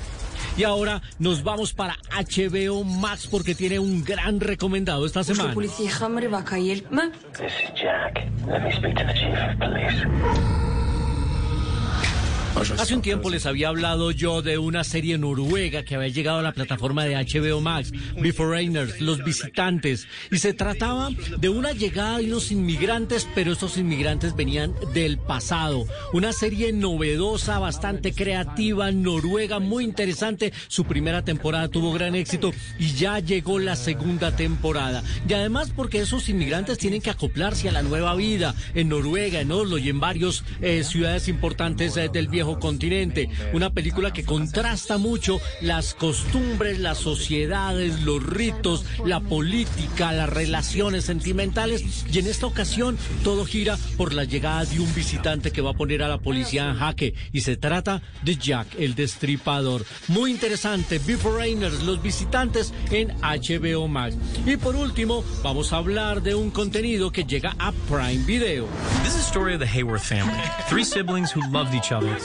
Y 0.57 0.65
ahora 0.65 1.03
nos 1.19 1.45
vamos 1.45 1.75
para 1.75 1.97
HBO 2.11 2.83
Max 2.83 3.27
porque 3.27 3.55
tiene 3.55 3.79
un 3.79 4.03
gran 4.03 4.41
recomendado 4.41 5.05
esta 5.05 5.23
semana. 5.23 5.53
This 7.37 7.53
is 7.63 7.75
Jack. 7.75 8.27
Let 8.47 8.63
me 8.63 8.73
speak 8.73 8.97
to 8.97 9.05
the 9.05 9.13
chief 9.13 9.37
of 9.37 9.59
police. 9.59 10.86
Hace 12.57 12.95
un 12.95 13.03
tiempo 13.03 13.29
les 13.29 13.45
había 13.45 13.69
hablado 13.69 14.11
yo 14.13 14.41
de 14.41 14.57
una 14.57 14.83
serie 14.83 15.19
noruega 15.19 15.83
que 15.83 15.95
había 15.95 16.09
llegado 16.09 16.39
a 16.39 16.43
la 16.43 16.53
plataforma 16.53 17.05
de 17.05 17.15
HBO 17.15 17.61
Max, 17.61 17.93
Beforeigners, 18.19 18.99
Los 19.03 19.23
Visitantes, 19.23 20.09
y 20.31 20.39
se 20.39 20.55
trataba 20.55 21.11
de 21.39 21.49
una 21.51 21.73
llegada 21.73 22.17
de 22.17 22.25
unos 22.25 22.51
inmigrantes, 22.51 23.29
pero 23.35 23.53
estos 23.53 23.77
inmigrantes 23.77 24.35
venían 24.35 24.75
del 24.95 25.19
pasado. 25.19 25.85
Una 26.15 26.33
serie 26.33 26.73
novedosa, 26.73 27.59
bastante 27.59 28.15
creativa, 28.15 28.91
noruega, 28.91 29.59
muy 29.59 29.85
interesante. 29.85 30.55
Su 30.69 30.85
primera 30.85 31.23
temporada 31.23 31.69
tuvo 31.69 31.93
gran 31.93 32.15
éxito 32.15 32.53
y 32.79 32.93
ya 32.93 33.19
llegó 33.19 33.59
la 33.59 33.77
segunda 33.77 34.35
temporada. 34.35 35.03
Y 35.29 35.35
además 35.35 35.73
porque 35.77 35.99
esos 35.99 36.31
inmigrantes 36.31 36.79
tienen 36.79 37.03
que 37.03 37.11
acoplarse 37.11 37.69
a 37.69 37.73
la 37.73 37.83
nueva 37.83 38.15
vida 38.15 38.55
en 38.75 38.89
Noruega, 38.89 39.41
en 39.41 39.53
Oslo 39.53 39.77
y 39.77 39.91
en 39.91 40.01
varias 40.01 40.43
eh, 40.63 40.85
ciudades 40.85 41.29
importantes 41.29 41.97
eh, 41.99 42.09
del 42.11 42.29
viejo 42.29 42.46
continente. 42.55 43.29
Una 43.53 43.71
película 43.71 44.13
que 44.13 44.25
contrasta 44.25 44.99
mucho 44.99 45.41
las 45.61 45.95
costumbres, 45.95 46.79
las 46.79 46.99
sociedades, 46.99 48.03
los 48.03 48.23
ritos, 48.25 48.85
la 49.05 49.21
política, 49.21 50.13
las 50.13 50.31
relaciones 50.31 51.05
sentimentales. 51.05 52.05
Y 52.11 52.19
en 52.19 52.27
esta 52.27 52.47
ocasión 52.47 52.97
todo 53.23 53.45
gira 53.45 53.79
por 53.97 54.15
la 54.15 54.25
llegada 54.25 54.65
de 54.65 54.81
un 54.81 54.95
visitante 54.95 55.51
que 55.51 55.61
va 55.61 55.71
a 55.71 55.75
poner 55.75 56.03
a 56.03 56.09
la 56.09 56.19
policía 56.19 56.69
en 56.69 56.77
jaque. 56.77 57.15
Y 57.33 57.41
se 57.41 57.57
trata 57.57 58.03
de 58.23 58.37
Jack, 58.37 58.69
el 58.79 58.95
destripador. 58.95 59.85
Muy 60.09 60.31
interesante. 60.31 60.99
Beforeigners, 60.99 61.83
los 61.83 62.03
visitantes 62.03 62.73
en 62.91 63.09
HBO 63.21 63.89
Max. 63.89 64.17
Y 64.47 64.57
por 64.57 64.77
último, 64.77 65.25
vamos 65.43 65.73
a 65.73 65.79
hablar 65.79 66.23
de 66.23 66.35
un 66.35 66.51
contenido 66.51 67.11
que 67.11 67.25
llega 67.25 67.55
a 67.59 67.73
Prime 67.89 68.25
Video. 68.25 68.67
This 69.03 69.15
is 69.15 69.17
the 69.17 69.29
story 69.29 69.55
of 69.55 69.61
the 69.61 69.67
Hayworth 69.67 70.03
family. 70.03 70.41
Three 70.69 70.85
siblings 70.85 71.31
who 71.31 71.41
loved 71.51 71.75
each 71.75 71.93
other, 71.93 72.17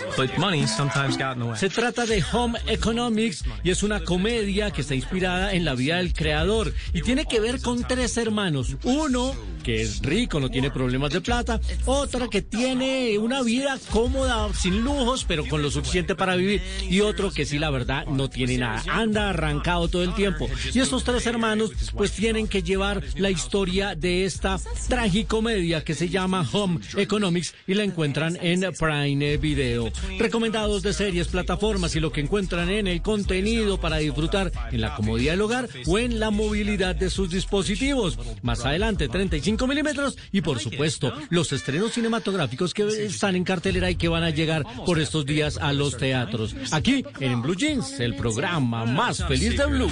Se 1.57 1.69
trata 1.69 2.05
de 2.05 2.23
Home 2.31 2.59
Economics 2.67 3.43
y 3.63 3.71
es 3.71 3.83
una 3.83 4.03
comedia 4.03 4.71
que 4.71 4.81
está 4.81 4.95
inspirada 4.95 5.53
en 5.53 5.65
la 5.65 5.75
vida 5.75 5.97
del 5.97 6.13
creador 6.13 6.73
y 6.93 7.01
tiene 7.01 7.25
que 7.25 7.39
ver 7.39 7.61
con 7.61 7.83
tres 7.83 8.17
hermanos. 8.17 8.75
Uno 8.83 9.33
que 9.61 9.81
es 9.81 10.01
rico, 10.01 10.39
no 10.39 10.49
tiene 10.49 10.71
problemas 10.71 11.11
de 11.11 11.21
plata, 11.21 11.59
otra 11.85 12.27
que 12.27 12.41
tiene 12.41 13.17
una 13.19 13.43
vida 13.43 13.77
cómoda, 13.91 14.51
sin 14.53 14.81
lujos, 14.81 15.23
pero 15.25 15.45
con 15.45 15.61
lo 15.61 15.69
suficiente 15.71 16.15
para 16.15 16.35
vivir, 16.35 16.61
y 16.89 17.01
otro 17.01 17.31
que 17.31 17.45
sí, 17.45 17.59
la 17.59 17.69
verdad, 17.69 18.05
no 18.07 18.29
tiene 18.29 18.57
nada, 18.57 18.83
anda 18.89 19.29
arrancado 19.29 19.87
todo 19.87 20.03
el 20.03 20.13
tiempo. 20.15 20.49
Y 20.73 20.79
estos 20.79 21.03
tres 21.03 21.25
hermanos, 21.25 21.71
pues 21.95 22.11
tienen 22.11 22.47
que 22.47 22.63
llevar 22.63 23.03
la 23.15 23.29
historia 23.29 23.95
de 23.95 24.25
esta 24.25 24.59
tragicomedia 24.87 25.83
que 25.83 25.95
se 25.95 26.09
llama 26.09 26.47
Home 26.51 26.79
Economics 26.97 27.53
y 27.67 27.75
la 27.75 27.83
encuentran 27.83 28.37
en 28.41 28.61
Prime 28.73 29.37
Video. 29.37 29.90
Recomendados 30.19 30.81
de 30.81 30.93
series, 30.93 31.27
plataformas 31.27 31.95
y 31.95 31.99
lo 31.99 32.11
que 32.11 32.21
encuentran 32.21 32.69
en 32.69 32.87
el 32.87 33.01
contenido 33.01 33.79
para 33.79 33.97
disfrutar 33.97 34.51
en 34.71 34.81
la 34.81 34.95
comodidad 34.95 35.33
del 35.33 35.41
hogar 35.41 35.69
o 35.87 35.99
en 35.99 36.19
la 36.19 36.31
movilidad 36.31 36.95
de 36.95 37.09
sus 37.09 37.29
dispositivos. 37.29 38.17
Más 38.41 38.65
adelante, 38.65 39.07
35 39.07 39.67
milímetros 39.67 40.17
y 40.31 40.41
por 40.41 40.59
supuesto 40.59 41.13
los 41.29 41.51
estrenos 41.51 41.93
cinematográficos 41.93 42.73
que 42.73 42.87
están 43.05 43.35
en 43.35 43.43
cartelera 43.43 43.89
y 43.89 43.95
que 43.95 44.07
van 44.07 44.23
a 44.23 44.29
llegar 44.29 44.63
por 44.85 44.99
estos 44.99 45.25
días 45.25 45.57
a 45.57 45.73
los 45.73 45.97
teatros. 45.97 46.55
Aquí 46.71 47.03
en 47.19 47.41
Blue 47.41 47.55
Jeans, 47.55 47.99
el 47.99 48.15
programa 48.15 48.85
más 48.85 49.23
feliz 49.25 49.57
de 49.57 49.65
Blue. 49.65 49.89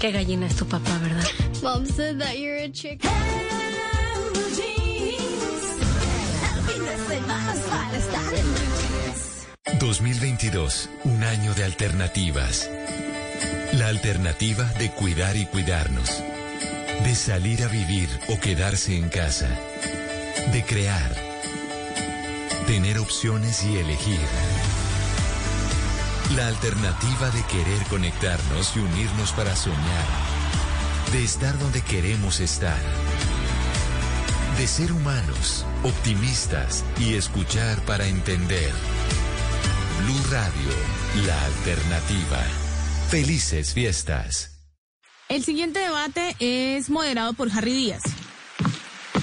Qué 0.00 0.12
gallina 0.12 0.46
es 0.46 0.56
tu 0.56 0.66
papá, 0.66 0.98
¿verdad? 0.98 1.24
Mom 1.62 1.86
said 1.86 2.18
that 2.18 2.36
you're 2.36 2.62
a 2.62 2.70
chick. 2.70 3.00
2022, 9.78 10.90
un 11.04 11.24
año 11.24 11.54
de 11.54 11.64
alternativas. 11.64 12.70
La 13.74 13.88
alternativa 13.88 14.64
de 14.78 14.90
cuidar 14.90 15.36
y 15.36 15.46
cuidarnos. 15.46 16.22
De 17.02 17.14
salir 17.14 17.62
a 17.62 17.68
vivir 17.68 18.08
o 18.28 18.40
quedarse 18.40 18.96
en 18.96 19.08
casa. 19.08 19.48
De 20.52 20.64
crear. 20.64 21.14
Tener 22.66 22.98
opciones 22.98 23.62
y 23.64 23.76
elegir. 23.76 24.20
La 26.34 26.48
alternativa 26.48 27.30
de 27.30 27.42
querer 27.44 27.82
conectarnos 27.88 28.76
y 28.76 28.80
unirnos 28.80 29.32
para 29.32 29.54
soñar. 29.54 30.06
De 31.12 31.22
estar 31.22 31.58
donde 31.58 31.82
queremos 31.82 32.40
estar. 32.40 32.80
De 34.58 34.68
ser 34.68 34.92
humanos, 34.92 35.66
optimistas 35.82 36.84
y 37.00 37.14
escuchar 37.14 37.84
para 37.86 38.06
entender. 38.06 38.70
Blue 40.04 40.30
Radio, 40.30 41.26
la 41.26 41.44
alternativa. 41.46 42.40
Felices 43.10 43.74
fiestas. 43.74 44.60
El 45.28 45.42
siguiente 45.42 45.80
debate 45.80 46.36
es 46.38 46.88
moderado 46.88 47.32
por 47.32 47.50
Harry 47.50 47.72
Díaz. 47.72 48.02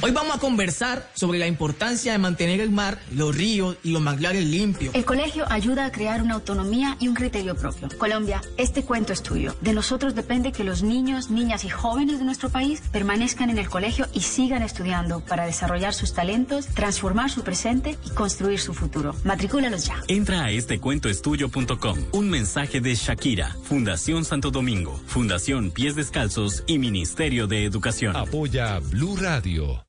Hoy 0.04 0.10
vamos 0.10 0.36
a 0.36 0.40
conversar 0.40 1.08
sobre 1.14 1.38
la 1.38 1.46
importancia 1.46 2.12
de 2.12 2.18
mantener 2.18 2.60
el 2.60 2.72
mar, 2.72 2.98
los 3.14 3.36
ríos 3.36 3.78
y 3.84 3.92
los 3.92 4.02
manglares 4.02 4.44
limpios. 4.44 4.96
El 4.96 5.06
colegio 5.06 5.46
ayuda 5.48 5.86
a 5.86 5.92
crear 5.92 6.24
una 6.24 6.34
autonomía 6.34 6.98
y 7.00 7.08
un 7.08 7.14
criterio 7.14 7.56
propio. 7.56 7.88
Colombia, 8.00 8.42
este 8.58 8.84
cuento 8.84 9.14
es 9.14 9.22
tuyo. 9.22 9.56
De 9.62 9.74
nosotros 9.74 10.16
depende 10.16 10.52
que 10.54 10.64
los 10.64 10.82
niños, 10.82 11.30
niñas 11.30 11.66
y 11.66 11.70
jóvenes 11.70 12.18
de 12.18 12.26
nuestro 12.26 12.50
país 12.50 12.82
permanezcan 12.92 13.52
en 13.52 13.60
el 13.60 13.70
colegio 13.70 14.08
y 14.12 14.22
sigan 14.22 14.64
estudiando 14.64 15.20
para 15.20 15.46
desarrollar 15.46 15.94
sus 15.94 16.16
talentos, 16.16 16.66
transformar 16.66 17.30
su 17.30 17.44
presente 17.44 17.96
y 18.04 18.10
construir 18.10 18.60
su 18.60 18.74
futuro. 18.74 19.16
Matricúlalos 19.24 19.86
ya. 19.86 20.02
Entra 20.08 20.46
a 20.46 20.52
estecuentoestudio.com. 20.52 22.00
Un 22.14 22.28
mensaje 22.28 22.82
de 22.82 22.96
Shakira, 22.96 23.56
Fundación 23.66 24.26
Santo 24.26 24.50
Domingo, 24.50 25.00
Fundación 25.06 25.70
Pies 25.70 25.96
Descalzos 25.96 26.64
y 26.66 26.80
Ministerio 26.80 27.46
de 27.46 27.66
Educación. 27.66 28.16
Apoya 28.16 28.80
Blue 28.80 29.16
Radio. 29.16 29.86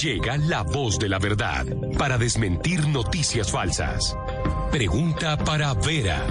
Llega 0.00 0.38
la 0.38 0.62
voz 0.62 0.98
de 0.98 1.08
la 1.08 1.18
verdad 1.18 1.66
para 1.98 2.16
desmentir 2.16 2.86
noticias 2.88 3.50
falsas. 3.50 4.16
Pregunta 4.70 5.36
para 5.36 5.74
Vera. 5.74 6.24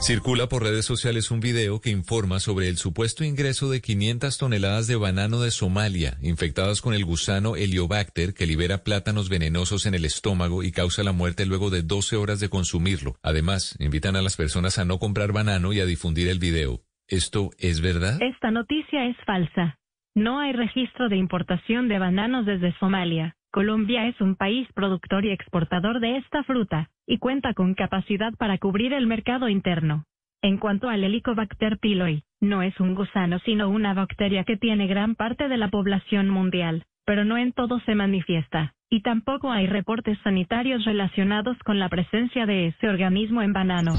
Circula 0.00 0.48
por 0.48 0.62
redes 0.62 0.84
sociales 0.84 1.30
un 1.30 1.40
video 1.40 1.80
que 1.80 1.88
informa 1.88 2.38
sobre 2.38 2.68
el 2.68 2.76
supuesto 2.76 3.24
ingreso 3.24 3.70
de 3.70 3.80
500 3.80 4.36
toneladas 4.36 4.86
de 4.86 4.96
banano 4.96 5.40
de 5.40 5.50
Somalia, 5.50 6.18
infectadas 6.20 6.82
con 6.82 6.92
el 6.92 7.06
gusano 7.06 7.56
Heliobacter, 7.56 8.34
que 8.34 8.46
libera 8.46 8.84
plátanos 8.84 9.30
venenosos 9.30 9.86
en 9.86 9.94
el 9.94 10.04
estómago 10.04 10.62
y 10.62 10.72
causa 10.72 11.02
la 11.04 11.12
muerte 11.12 11.46
luego 11.46 11.70
de 11.70 11.82
12 11.82 12.16
horas 12.16 12.38
de 12.38 12.50
consumirlo. 12.50 13.16
Además, 13.22 13.76
invitan 13.78 14.16
a 14.16 14.20
las 14.20 14.36
personas 14.36 14.78
a 14.78 14.84
no 14.84 14.98
comprar 14.98 15.32
banano 15.32 15.72
y 15.72 15.80
a 15.80 15.86
difundir 15.86 16.28
el 16.28 16.38
video. 16.38 16.82
¿Esto 17.08 17.52
es 17.56 17.80
verdad? 17.80 18.20
Esta 18.20 18.50
noticia 18.50 19.06
es 19.06 19.16
falsa. 19.24 19.78
No 20.14 20.38
hay 20.38 20.52
registro 20.52 21.08
de 21.08 21.16
importación 21.16 21.88
de 21.88 21.98
bananos 21.98 22.46
desde 22.46 22.72
Somalia. 22.78 23.34
Colombia 23.50 24.06
es 24.06 24.20
un 24.20 24.36
país 24.36 24.68
productor 24.72 25.24
y 25.24 25.30
exportador 25.30 25.98
de 25.98 26.18
esta 26.18 26.44
fruta 26.44 26.88
y 27.04 27.18
cuenta 27.18 27.52
con 27.52 27.74
capacidad 27.74 28.32
para 28.34 28.58
cubrir 28.58 28.92
el 28.92 29.08
mercado 29.08 29.48
interno. 29.48 30.04
En 30.40 30.58
cuanto 30.58 30.88
al 30.88 31.02
Helicobacter 31.02 31.78
pylori, 31.78 32.22
no 32.40 32.62
es 32.62 32.78
un 32.78 32.94
gusano 32.94 33.40
sino 33.40 33.68
una 33.68 33.92
bacteria 33.92 34.44
que 34.44 34.56
tiene 34.56 34.86
gran 34.86 35.16
parte 35.16 35.48
de 35.48 35.56
la 35.56 35.68
población 35.68 36.28
mundial, 36.28 36.84
pero 37.04 37.24
no 37.24 37.36
en 37.36 37.52
todo 37.52 37.80
se 37.80 37.96
manifiesta, 37.96 38.74
y 38.90 39.00
tampoco 39.00 39.50
hay 39.50 39.66
reportes 39.66 40.18
sanitarios 40.22 40.84
relacionados 40.84 41.58
con 41.64 41.80
la 41.80 41.88
presencia 41.88 42.46
de 42.46 42.68
ese 42.68 42.88
organismo 42.88 43.42
en 43.42 43.52
bananos. 43.52 43.98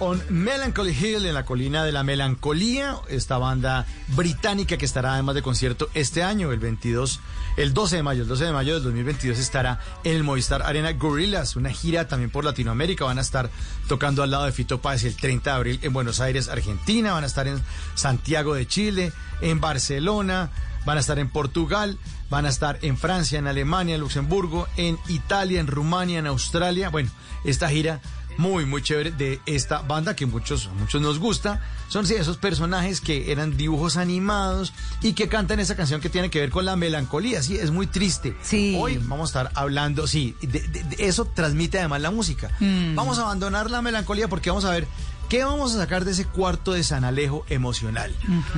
On 0.00 0.22
Melancholy 0.28 0.92
Hill 0.92 1.26
en 1.26 1.34
la 1.34 1.44
colina 1.44 1.84
de 1.84 1.92
la 1.92 2.02
melancolía, 2.02 2.96
esta 3.08 3.38
banda 3.38 3.86
británica 4.08 4.76
que 4.76 4.84
estará 4.84 5.12
además 5.12 5.34
de 5.34 5.42
concierto 5.42 5.88
este 5.94 6.22
año, 6.22 6.52
el 6.52 6.58
22, 6.58 7.20
el 7.56 7.74
12 7.74 7.96
de 7.96 8.02
mayo, 8.02 8.22
el 8.22 8.28
12 8.28 8.44
de 8.46 8.52
mayo 8.52 8.74
del 8.74 8.82
2022 8.82 9.38
estará 9.38 9.78
en 10.02 10.16
el 10.16 10.24
Movistar 10.24 10.62
Arena 10.62 10.92
Gorillas, 10.92 11.54
una 11.54 11.70
gira 11.70 12.08
también 12.08 12.30
por 12.30 12.44
Latinoamérica, 12.44 13.04
van 13.04 13.18
a 13.18 13.20
estar 13.20 13.50
tocando 13.88 14.22
al 14.22 14.30
lado 14.30 14.46
de 14.46 14.52
Fito 14.52 14.80
Páez 14.80 15.04
el 15.04 15.16
30 15.16 15.50
de 15.50 15.56
abril 15.56 15.78
en 15.82 15.92
Buenos 15.92 16.20
Aires, 16.20 16.48
Argentina, 16.48 17.12
van 17.12 17.24
a 17.24 17.28
estar 17.28 17.46
en 17.46 17.62
Santiago 17.94 18.54
de 18.54 18.66
Chile, 18.66 19.12
en 19.42 19.60
Barcelona, 19.60 20.50
van 20.86 20.96
a 20.96 21.00
estar 21.00 21.18
en 21.18 21.28
Portugal, 21.28 21.98
van 22.30 22.46
a 22.46 22.48
estar 22.48 22.78
en 22.82 22.96
Francia, 22.96 23.38
en 23.38 23.46
Alemania, 23.46 23.96
en 23.96 24.00
Luxemburgo, 24.00 24.66
en 24.76 24.98
Italia, 25.08 25.60
en 25.60 25.66
Rumania, 25.66 26.18
en 26.18 26.26
Australia. 26.26 26.88
Bueno, 26.88 27.10
esta 27.44 27.68
gira 27.68 28.00
muy, 28.38 28.64
muy 28.66 28.82
chévere 28.82 29.10
de 29.10 29.40
esta 29.46 29.82
banda 29.82 30.16
que 30.16 30.26
muchos, 30.26 30.66
a 30.68 30.72
muchos 30.74 31.00
nos 31.02 31.18
gusta. 31.18 31.60
Son 31.88 32.06
sí, 32.06 32.14
esos 32.14 32.36
personajes 32.36 33.00
que 33.00 33.32
eran 33.32 33.56
dibujos 33.56 33.96
animados 33.96 34.72
y 35.02 35.12
que 35.14 35.28
cantan 35.28 35.60
esa 35.60 35.76
canción 35.76 36.00
que 36.00 36.08
tiene 36.08 36.30
que 36.30 36.40
ver 36.40 36.50
con 36.50 36.64
la 36.64 36.76
melancolía. 36.76 37.42
Sí, 37.42 37.56
es 37.56 37.70
muy 37.70 37.86
triste. 37.86 38.36
Hoy 38.78 38.98
vamos 38.98 39.34
a 39.34 39.40
estar 39.42 39.52
hablando, 39.56 40.06
sí, 40.06 40.36
de, 40.40 40.60
de- 40.60 40.82
de 40.84 40.96
eso 41.06 41.24
transmite 41.26 41.78
además 41.78 42.00
la 42.00 42.10
música. 42.10 42.50
Mm. 42.60 42.94
Vamos 42.94 43.18
a 43.18 43.22
abandonar 43.22 43.70
la 43.70 43.82
melancolía 43.82 44.28
porque 44.28 44.50
vamos 44.50 44.64
a 44.64 44.70
ver 44.70 44.86
qué 45.28 45.44
vamos 45.44 45.74
a 45.74 45.78
sacar 45.78 46.04
de 46.04 46.12
ese 46.12 46.24
cuarto 46.26 46.72
de 46.72 46.82
San 46.84 47.04
Alejo 47.04 47.44
emocional. 47.48 48.14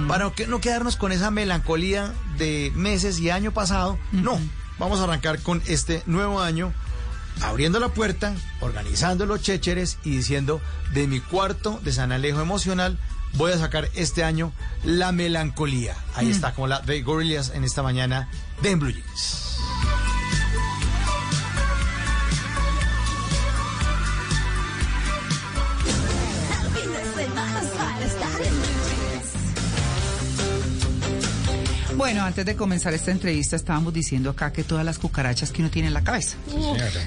Para 0.09 0.31
que 0.31 0.47
no 0.47 0.61
quedarnos 0.61 0.97
con 0.97 1.13
esa 1.13 1.31
melancolía 1.31 2.13
de 2.39 2.73
meses 2.75 3.19
y 3.21 3.31
año 3.31 3.53
pasado. 3.53 3.99
No, 4.13 4.39
vamos 4.79 5.01
a 5.01 5.05
arrancar 5.05 5.41
con 5.41 5.63
este 5.67 6.03
nuevo 6.07 6.41
año 6.41 6.73
abriendo 7.41 7.81
la 7.81 7.89
puerta, 7.89 8.35
organizando 8.61 9.27
los 9.27 9.41
chécheres 9.43 9.99
y 10.05 10.11
diciendo, 10.11 10.61
de 10.93 11.07
mi 11.07 11.21
cuarto 11.21 11.81
de 11.83 11.93
San 11.93 12.13
Alejo 12.13 12.41
emocional, 12.41 12.99
voy 13.35 13.53
a 13.53 13.59
sacar 13.59 13.89
este 13.95 14.25
año 14.25 14.53
la 14.85 15.11
melancolía. 15.13 15.97
Ahí 16.15 16.27
Mm. 16.27 16.31
está, 16.33 16.55
como 16.55 16.67
la 16.67 16.81
de 16.81 17.03
Gorillaz 17.03 17.51
en 17.55 17.65
esta 17.65 17.83
mañana 17.83 18.29
de 18.63 18.71
En 18.73 18.79
Blue 18.79 18.91
Jeans. 18.93 19.52
Bueno, 31.97 32.23
antes 32.23 32.45
de 32.47 32.57
comenzar 32.57 32.95
esta 32.95 33.11
entrevista 33.11 33.57
estábamos 33.57 33.93
diciendo 33.93 34.31
acá 34.31 34.53
que 34.53 34.65
todas 34.65 34.85
las 34.85 34.99
cucarachas 34.99 35.51
que 35.53 35.63
uno 35.63 35.71
tiene 35.71 35.89
en 35.89 35.95
la 35.95 36.03
cabeza. 36.03 36.37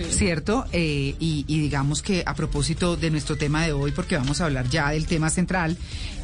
¿Cierto? 0.10 0.66
Eh, 0.72 1.16
y, 1.20 1.46
y 1.48 1.60
digamos 1.60 2.02
que 2.02 2.24
a 2.26 2.34
propósito 2.36 2.96
de 2.96 3.10
nuestro 3.10 3.38
tema 3.38 3.66
de 3.66 3.74
hoy, 3.74 3.92
porque 3.92 4.18
vamos 4.18 4.42
a 4.42 4.46
hablar 4.46 4.70
ya 4.70 4.92
del 4.92 5.08
tema 5.08 5.30
central, 5.30 5.78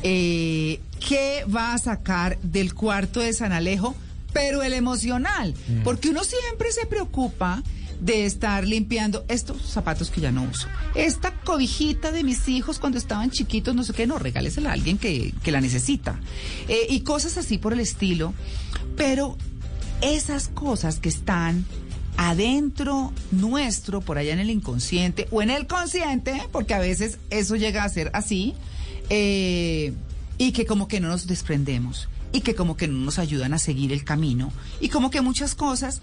eh, 0.03 0.79
¿qué 1.05 1.45
va 1.53 1.73
a 1.73 1.77
sacar 1.77 2.37
del 2.41 2.73
cuarto 2.73 3.19
de 3.19 3.33
San 3.33 3.51
Alejo? 3.51 3.95
Pero 4.33 4.63
el 4.63 4.71
emocional, 4.73 5.53
porque 5.83 6.09
uno 6.09 6.23
siempre 6.23 6.71
se 6.71 6.85
preocupa 6.85 7.61
de 8.01 8.25
estar 8.25 8.67
limpiando 8.67 9.23
estos 9.29 9.61
zapatos 9.61 10.09
que 10.09 10.19
ya 10.19 10.31
no 10.31 10.43
uso. 10.43 10.67
Esta 10.95 11.33
cobijita 11.35 12.11
de 12.11 12.23
mis 12.23 12.49
hijos 12.49 12.79
cuando 12.79 12.97
estaban 12.97 13.29
chiquitos, 13.29 13.75
no 13.75 13.83
sé 13.83 13.93
qué, 13.93 14.07
no, 14.07 14.17
regálesela 14.17 14.71
a 14.71 14.73
alguien 14.73 14.97
que, 14.97 15.33
que 15.43 15.51
la 15.51 15.61
necesita. 15.61 16.19
Eh, 16.67 16.87
y 16.89 17.01
cosas 17.01 17.37
así 17.37 17.57
por 17.59 17.73
el 17.73 17.79
estilo. 17.79 18.33
Pero 18.97 19.37
esas 20.01 20.47
cosas 20.49 20.99
que 20.99 21.09
están 21.09 21.65
adentro 22.17 23.13
nuestro, 23.31 24.01
por 24.01 24.17
allá 24.17 24.33
en 24.33 24.39
el 24.39 24.49
inconsciente 24.49 25.27
o 25.31 25.41
en 25.41 25.51
el 25.51 25.67
consciente, 25.67 26.41
porque 26.51 26.73
a 26.73 26.79
veces 26.79 27.19
eso 27.29 27.55
llega 27.55 27.83
a 27.83 27.89
ser 27.89 28.09
así, 28.13 28.55
eh, 29.09 29.93
y 30.37 30.51
que 30.51 30.65
como 30.65 30.87
que 30.87 30.99
no 30.99 31.07
nos 31.07 31.27
desprendemos, 31.27 32.09
y 32.31 32.41
que 32.41 32.55
como 32.55 32.77
que 32.77 32.87
no 32.87 32.97
nos 32.97 33.19
ayudan 33.19 33.53
a 33.53 33.59
seguir 33.59 33.93
el 33.93 34.03
camino, 34.03 34.51
y 34.79 34.89
como 34.89 35.11
que 35.11 35.21
muchas 35.21 35.55
cosas, 35.55 36.01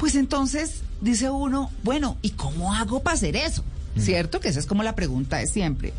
pues 0.00 0.14
entonces 0.14 0.80
dice 1.02 1.28
uno, 1.28 1.70
bueno, 1.82 2.16
¿y 2.22 2.30
cómo 2.30 2.72
hago 2.72 3.02
para 3.02 3.16
hacer 3.16 3.36
eso? 3.36 3.62
¿Cierto? 3.98 4.40
Que 4.40 4.48
esa 4.48 4.58
es 4.58 4.66
como 4.66 4.82
la 4.82 4.94
pregunta 4.94 5.36
de 5.36 5.46
siempre. 5.46 5.92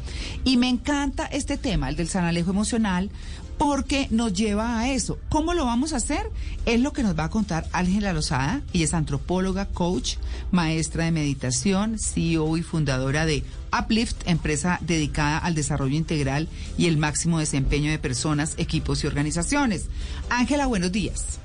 Y 0.43 0.57
me 0.57 0.69
encanta 0.69 1.27
este 1.27 1.55
tema, 1.55 1.87
el 1.87 1.97
del 1.97 2.09
sanalejo 2.09 2.49
emocional, 2.49 3.11
porque 3.59 4.07
nos 4.09 4.33
lleva 4.33 4.79
a 4.79 4.89
eso. 4.89 5.19
¿Cómo 5.29 5.53
lo 5.53 5.65
vamos 5.65 5.93
a 5.93 5.97
hacer? 5.97 6.25
Es 6.65 6.79
lo 6.79 6.93
que 6.93 7.03
nos 7.03 7.19
va 7.19 7.25
a 7.25 7.29
contar 7.29 7.67
Ángela 7.73 8.11
Lozada. 8.11 8.61
Ella 8.73 8.85
es 8.85 8.93
antropóloga, 8.95 9.67
coach, 9.67 10.15
maestra 10.49 11.05
de 11.05 11.11
meditación, 11.11 11.99
CEO 11.99 12.57
y 12.57 12.63
fundadora 12.63 13.27
de 13.27 13.43
Uplift, 13.77 14.27
empresa 14.27 14.79
dedicada 14.81 15.37
al 15.37 15.53
desarrollo 15.53 15.95
integral 15.95 16.47
y 16.75 16.87
el 16.87 16.97
máximo 16.97 17.37
desempeño 17.37 17.91
de 17.91 17.99
personas, 17.99 18.55
equipos 18.57 19.03
y 19.03 19.07
organizaciones. 19.07 19.85
Ángela, 20.29 20.65
buenos 20.65 20.91
días. 20.91 21.37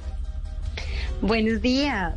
Buenos 1.21 1.61
días. 1.61 2.15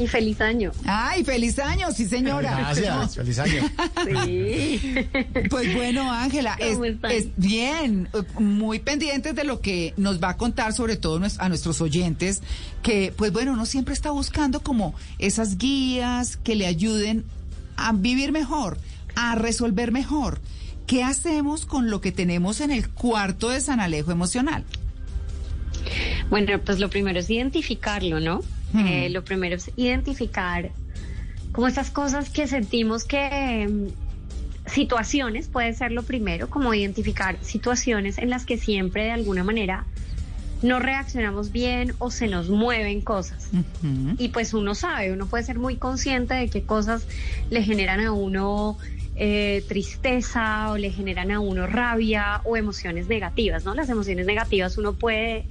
Y 0.00 0.06
feliz 0.06 0.40
año. 0.40 0.72
Ay, 0.86 1.22
feliz 1.24 1.58
año, 1.58 1.92
sí 1.92 2.06
señora. 2.06 2.56
Gracias, 2.56 3.16
feliz 3.16 3.38
año. 3.38 3.70
Sí. 4.24 4.80
Pues 5.50 5.74
bueno, 5.74 6.10
Ángela, 6.10 6.56
es, 6.58 6.78
es 7.10 7.28
bien, 7.36 8.08
muy 8.38 8.78
pendientes 8.78 9.34
de 9.34 9.44
lo 9.44 9.60
que 9.60 9.92
nos 9.98 10.18
va 10.18 10.30
a 10.30 10.36
contar, 10.38 10.72
sobre 10.72 10.96
todo 10.96 11.20
a 11.38 11.48
nuestros 11.50 11.82
oyentes, 11.82 12.40
que 12.82 13.12
pues 13.14 13.30
bueno, 13.30 13.52
uno 13.52 13.66
siempre 13.66 13.92
está 13.92 14.10
buscando 14.10 14.60
como 14.60 14.94
esas 15.18 15.58
guías 15.58 16.38
que 16.38 16.54
le 16.54 16.66
ayuden 16.66 17.26
a 17.76 17.92
vivir 17.92 18.32
mejor, 18.32 18.78
a 19.16 19.34
resolver 19.34 19.92
mejor. 19.92 20.40
¿Qué 20.86 21.04
hacemos 21.04 21.66
con 21.66 21.90
lo 21.90 22.00
que 22.00 22.10
tenemos 22.10 22.62
en 22.62 22.70
el 22.70 22.88
cuarto 22.88 23.50
de 23.50 23.60
San 23.60 23.80
Alejo 23.80 24.12
emocional? 24.12 24.64
Bueno, 26.30 26.58
pues 26.64 26.78
lo 26.78 26.88
primero 26.88 27.20
es 27.20 27.28
identificarlo, 27.28 28.18
¿no? 28.18 28.40
Hmm. 28.72 28.86
Eh, 28.86 29.10
lo 29.10 29.24
primero 29.24 29.56
es 29.56 29.70
identificar 29.76 30.70
como 31.52 31.66
esas 31.66 31.90
cosas 31.90 32.30
que 32.30 32.46
sentimos 32.46 33.04
que 33.04 33.68
mm, 33.68 34.68
situaciones 34.70 35.48
puede 35.48 35.72
ser 35.74 35.92
lo 35.92 36.02
primero, 36.02 36.48
como 36.48 36.72
identificar 36.74 37.36
situaciones 37.42 38.18
en 38.18 38.30
las 38.30 38.46
que 38.46 38.56
siempre 38.56 39.04
de 39.04 39.10
alguna 39.10 39.44
manera 39.44 39.86
no 40.62 40.78
reaccionamos 40.78 41.52
bien 41.52 41.94
o 41.98 42.10
se 42.10 42.28
nos 42.28 42.50
mueven 42.50 43.00
cosas. 43.00 43.48
Y 44.18 44.28
pues 44.28 44.52
uno 44.52 44.74
sabe, 44.74 45.12
uno 45.12 45.26
puede 45.26 45.42
ser 45.42 45.58
muy 45.58 45.76
consciente 45.76 46.34
de 46.34 46.48
qué 46.48 46.62
cosas 46.62 47.06
le 47.48 47.62
generan 47.62 48.00
a 48.00 48.12
uno 48.12 48.76
eh, 49.16 49.64
tristeza 49.68 50.70
o 50.70 50.76
le 50.76 50.90
generan 50.90 51.30
a 51.30 51.40
uno 51.40 51.66
rabia 51.66 52.42
o 52.44 52.56
emociones 52.56 53.08
negativas, 53.08 53.64
¿no? 53.64 53.74
Las 53.74 53.88
emociones 53.88 54.26
negativas 54.26 54.76
uno 54.76 54.92
puede 54.92 55.46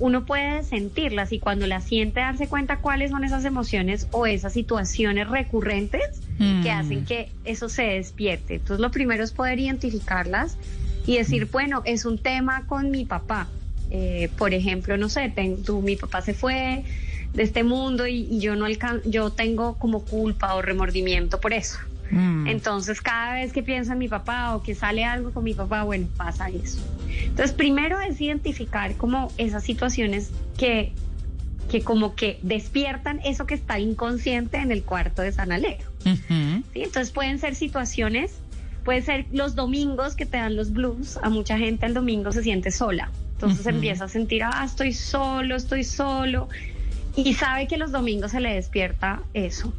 uno 0.00 0.24
puede 0.26 0.62
sentirlas 0.64 1.32
y 1.32 1.38
cuando 1.38 1.66
las 1.66 1.84
siente 1.84 2.20
darse 2.20 2.48
cuenta 2.48 2.78
cuáles 2.78 3.10
son 3.10 3.22
esas 3.24 3.44
emociones 3.44 4.08
o 4.12 4.26
esas 4.26 4.52
situaciones 4.52 5.28
recurrentes 5.28 6.02
Mm. 6.38 6.62
que 6.62 6.70
hacen 6.70 7.04
que 7.04 7.28
eso 7.44 7.68
se 7.68 7.82
despierte. 7.82 8.54
Entonces 8.54 8.80
lo 8.80 8.90
primero 8.90 9.22
es 9.22 9.30
poder 9.30 9.58
identificarlas 9.58 10.56
y 11.06 11.18
decir, 11.18 11.48
bueno, 11.52 11.82
es 11.84 12.06
un 12.06 12.16
tema 12.18 12.64
con 12.66 12.90
mi 12.90 13.04
papá. 13.04 13.46
Eh, 13.90 14.30
por 14.38 14.54
ejemplo, 14.54 14.96
no 14.96 15.08
sé, 15.10 15.28
ten- 15.28 15.62
tú, 15.62 15.82
mi 15.82 15.96
papá 15.96 16.22
se 16.22 16.32
fue 16.32 16.84
de 17.34 17.42
este 17.42 17.62
mundo 17.62 18.06
y, 18.06 18.26
y 18.30 18.40
yo 18.40 18.56
no 18.56 18.64
alcan 18.64 19.02
yo 19.04 19.30
tengo 19.30 19.74
como 19.74 20.02
culpa 20.04 20.54
o 20.54 20.62
remordimiento 20.62 21.40
por 21.40 21.52
eso. 21.52 21.78
Entonces, 22.10 23.00
cada 23.00 23.34
vez 23.34 23.52
que 23.52 23.62
pienso 23.62 23.92
en 23.92 23.98
mi 23.98 24.08
papá 24.08 24.54
o 24.54 24.62
que 24.62 24.74
sale 24.74 25.04
algo 25.04 25.32
con 25.32 25.44
mi 25.44 25.54
papá, 25.54 25.84
bueno, 25.84 26.08
pasa 26.16 26.48
eso. 26.48 26.80
Entonces, 27.22 27.52
primero 27.52 28.00
es 28.00 28.20
identificar 28.20 28.96
como 28.96 29.32
esas 29.36 29.62
situaciones 29.62 30.30
que, 30.58 30.92
que 31.70 31.82
como 31.82 32.14
que 32.14 32.38
despiertan 32.42 33.20
eso 33.24 33.46
que 33.46 33.54
está 33.54 33.78
inconsciente 33.78 34.58
en 34.58 34.72
el 34.72 34.82
cuarto 34.82 35.22
de 35.22 35.32
San 35.32 35.52
Alejo. 35.52 35.90
¿sí? 36.02 36.62
Entonces, 36.74 37.10
pueden 37.10 37.38
ser 37.38 37.54
situaciones, 37.54 38.32
puede 38.84 39.02
ser 39.02 39.26
los 39.30 39.54
domingos 39.54 40.16
que 40.16 40.26
te 40.26 40.38
dan 40.38 40.56
los 40.56 40.72
blues. 40.72 41.18
A 41.22 41.30
mucha 41.30 41.58
gente 41.58 41.86
el 41.86 41.94
domingo 41.94 42.32
se 42.32 42.42
siente 42.42 42.70
sola. 42.70 43.10
Entonces 43.34 43.66
Ujú. 43.66 43.76
empieza 43.76 44.04
a 44.04 44.08
sentir, 44.08 44.42
ah, 44.44 44.62
estoy 44.64 44.92
solo, 44.92 45.56
estoy 45.56 45.82
solo. 45.84 46.48
Y 47.16 47.34
sabe 47.34 47.66
que 47.66 47.78
los 47.78 47.90
domingos 47.90 48.32
se 48.32 48.40
le 48.40 48.54
despierta 48.54 49.22
eso. 49.32 49.72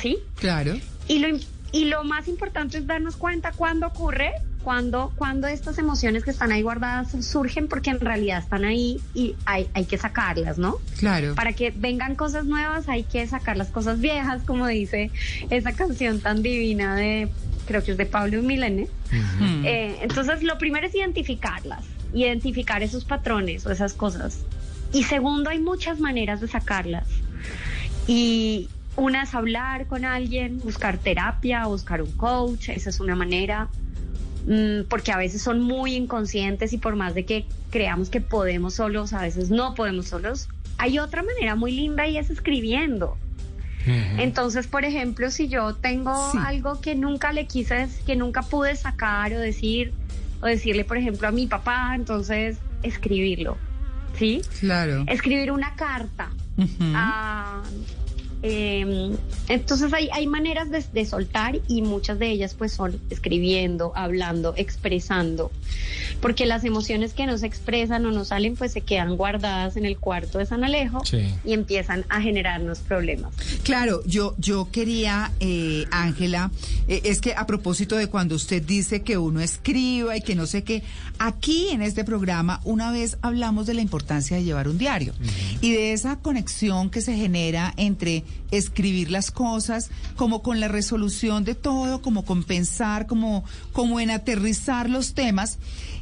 ¿Sí? 0.00 0.18
Claro. 0.36 0.74
Y 1.08 1.18
lo, 1.18 1.28
im- 1.28 1.44
y 1.72 1.86
lo 1.86 2.04
más 2.04 2.28
importante 2.28 2.78
es 2.78 2.86
darnos 2.86 3.16
cuenta 3.16 3.52
cuándo 3.52 3.86
ocurre, 3.88 4.32
cuándo, 4.62 5.12
cuándo 5.16 5.46
estas 5.46 5.78
emociones 5.78 6.24
que 6.24 6.30
están 6.30 6.52
ahí 6.52 6.62
guardadas 6.62 7.12
surgen, 7.24 7.68
porque 7.68 7.90
en 7.90 8.00
realidad 8.00 8.38
están 8.38 8.64
ahí 8.64 9.00
y 9.14 9.34
hay, 9.46 9.68
hay 9.74 9.86
que 9.86 9.96
sacarlas, 9.98 10.58
¿no? 10.58 10.76
Claro. 10.98 11.34
Para 11.34 11.52
que 11.54 11.70
vengan 11.74 12.14
cosas 12.14 12.44
nuevas 12.44 12.88
hay 12.88 13.04
que 13.04 13.26
sacar 13.26 13.56
las 13.56 13.68
cosas 13.68 14.00
viejas, 14.00 14.42
como 14.44 14.66
dice 14.66 15.10
esa 15.50 15.72
canción 15.72 16.20
tan 16.20 16.42
divina 16.42 16.94
de, 16.96 17.28
creo 17.66 17.82
que 17.82 17.92
es 17.92 17.96
de 17.96 18.06
Pablo 18.06 18.42
Milene. 18.42 18.88
Eh, 19.64 19.98
entonces, 20.02 20.42
lo 20.42 20.58
primero 20.58 20.86
es 20.86 20.94
identificarlas, 20.94 21.84
identificar 22.12 22.82
esos 22.82 23.04
patrones 23.06 23.64
o 23.64 23.70
esas 23.72 23.94
cosas. 23.94 24.40
Y 24.92 25.04
segundo, 25.04 25.48
hay 25.50 25.60
muchas 25.60 26.00
maneras 26.00 26.40
de 26.42 26.48
sacarlas. 26.48 27.06
Y 28.06 28.68
una 28.98 29.22
es 29.22 29.34
hablar 29.34 29.86
con 29.86 30.04
alguien, 30.04 30.58
buscar 30.58 30.98
terapia, 30.98 31.66
buscar 31.66 32.02
un 32.02 32.10
coach, 32.12 32.68
esa 32.68 32.90
es 32.90 33.00
una 33.00 33.14
manera. 33.14 33.68
Mm, 34.46 34.88
Porque 34.88 35.12
a 35.12 35.16
veces 35.16 35.40
son 35.40 35.60
muy 35.60 35.94
inconscientes 35.94 36.72
y 36.72 36.78
por 36.78 36.96
más 36.96 37.14
de 37.14 37.24
que 37.24 37.46
creamos 37.70 38.10
que 38.10 38.20
podemos 38.20 38.74
solos, 38.74 39.12
a 39.12 39.22
veces 39.22 39.50
no 39.50 39.74
podemos 39.74 40.08
solos. 40.08 40.48
Hay 40.78 40.98
otra 40.98 41.22
manera 41.22 41.54
muy 41.54 41.72
linda 41.72 42.06
y 42.06 42.18
es 42.18 42.28
escribiendo. 42.30 43.16
Entonces, 44.18 44.66
por 44.66 44.84
ejemplo, 44.84 45.30
si 45.30 45.48
yo 45.48 45.74
tengo 45.74 46.12
algo 46.44 46.78
que 46.78 46.94
nunca 46.94 47.32
le 47.32 47.46
quise, 47.46 47.88
que 48.04 48.16
nunca 48.16 48.42
pude 48.42 48.76
sacar 48.76 49.32
o 49.32 49.38
decir, 49.38 49.94
o 50.42 50.46
decirle, 50.46 50.84
por 50.84 50.98
ejemplo, 50.98 51.26
a 51.26 51.30
mi 51.30 51.46
papá, 51.46 51.94
entonces 51.94 52.58
escribirlo, 52.82 53.56
¿sí? 54.18 54.42
Claro. 54.60 55.04
Escribir 55.06 55.52
una 55.52 55.74
carta. 55.74 56.28
Ah, 56.92 57.62
eh, 58.42 59.16
entonces 59.48 59.92
hay, 59.92 60.08
hay 60.12 60.26
maneras 60.26 60.70
de, 60.70 60.84
de 60.92 61.04
soltar 61.06 61.58
y 61.68 61.82
muchas 61.82 62.18
de 62.18 62.30
ellas 62.30 62.54
pues 62.54 62.72
son 62.72 63.00
escribiendo, 63.10 63.92
hablando, 63.96 64.54
expresando, 64.56 65.50
porque 66.20 66.46
las 66.46 66.64
emociones 66.64 67.14
que 67.14 67.26
no 67.26 67.36
se 67.38 67.46
expresan 67.46 68.04
o 68.06 68.10
no 68.12 68.24
salen 68.24 68.54
pues 68.56 68.72
se 68.72 68.80
quedan 68.82 69.16
guardadas 69.16 69.76
en 69.76 69.84
el 69.86 69.96
cuarto 69.98 70.38
de 70.38 70.46
San 70.46 70.64
Alejo 70.64 71.04
Sí. 71.04 71.34
y 71.44 71.52
empiezan 71.52 72.04
a 72.08 72.20
generarnos 72.20 72.78
problemas. 72.80 73.32
Claro, 73.62 74.02
yo, 74.06 74.34
yo 74.38 74.68
quería, 74.70 75.32
eh, 75.40 75.84
Ángela, 75.90 76.50
eh, 76.86 77.00
es 77.04 77.20
que 77.20 77.34
a 77.34 77.46
propósito 77.46 77.96
de 77.96 78.06
cuando 78.08 78.34
usted 78.36 78.62
dice 78.62 79.02
que 79.02 79.18
uno 79.18 79.40
escriba 79.40 80.16
y 80.16 80.20
que 80.22 80.34
no 80.34 80.46
sé 80.46 80.62
qué, 80.64 80.82
aquí 81.18 81.68
en 81.70 81.82
este 81.82 82.04
programa 82.04 82.60
una 82.64 82.90
vez 82.92 83.18
hablamos 83.22 83.66
de 83.66 83.74
la 83.74 83.80
importancia 83.82 84.36
de 84.36 84.44
llevar 84.44 84.68
un 84.68 84.78
diario 84.78 85.12
y 85.60 85.72
de 85.72 85.92
esa 85.92 86.16
conexión 86.20 86.90
que 86.90 87.00
se 87.00 87.14
genera 87.16 87.72
entre 87.76 88.24
escribir 88.50 89.10
las 89.10 89.30
cosas, 89.30 89.90
como 90.16 90.42
con 90.42 90.60
la 90.60 90.68
resolución 90.68 91.44
de 91.44 91.54
todo, 91.54 92.00
como 92.02 92.24
con 92.24 92.44
pensar, 92.44 93.06
como, 93.06 93.44
como 93.72 94.00
en 94.00 94.10
aterrizar 94.10 94.88
los 94.88 95.14
temas. 95.14 95.58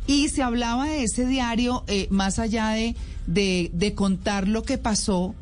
Y 0.06 0.28
se 0.28 0.42
hablaba 0.42 0.86
de 0.86 1.02
ese 1.04 1.26
diario 1.26 1.84
eh, 1.88 2.06
más 2.10 2.38
allá 2.38 2.70
de, 2.70 2.94
de, 3.26 3.70
de 3.72 3.94
contar 3.94 4.46
lo 4.46 4.62
que 4.62 4.78
pasó, 4.78 5.34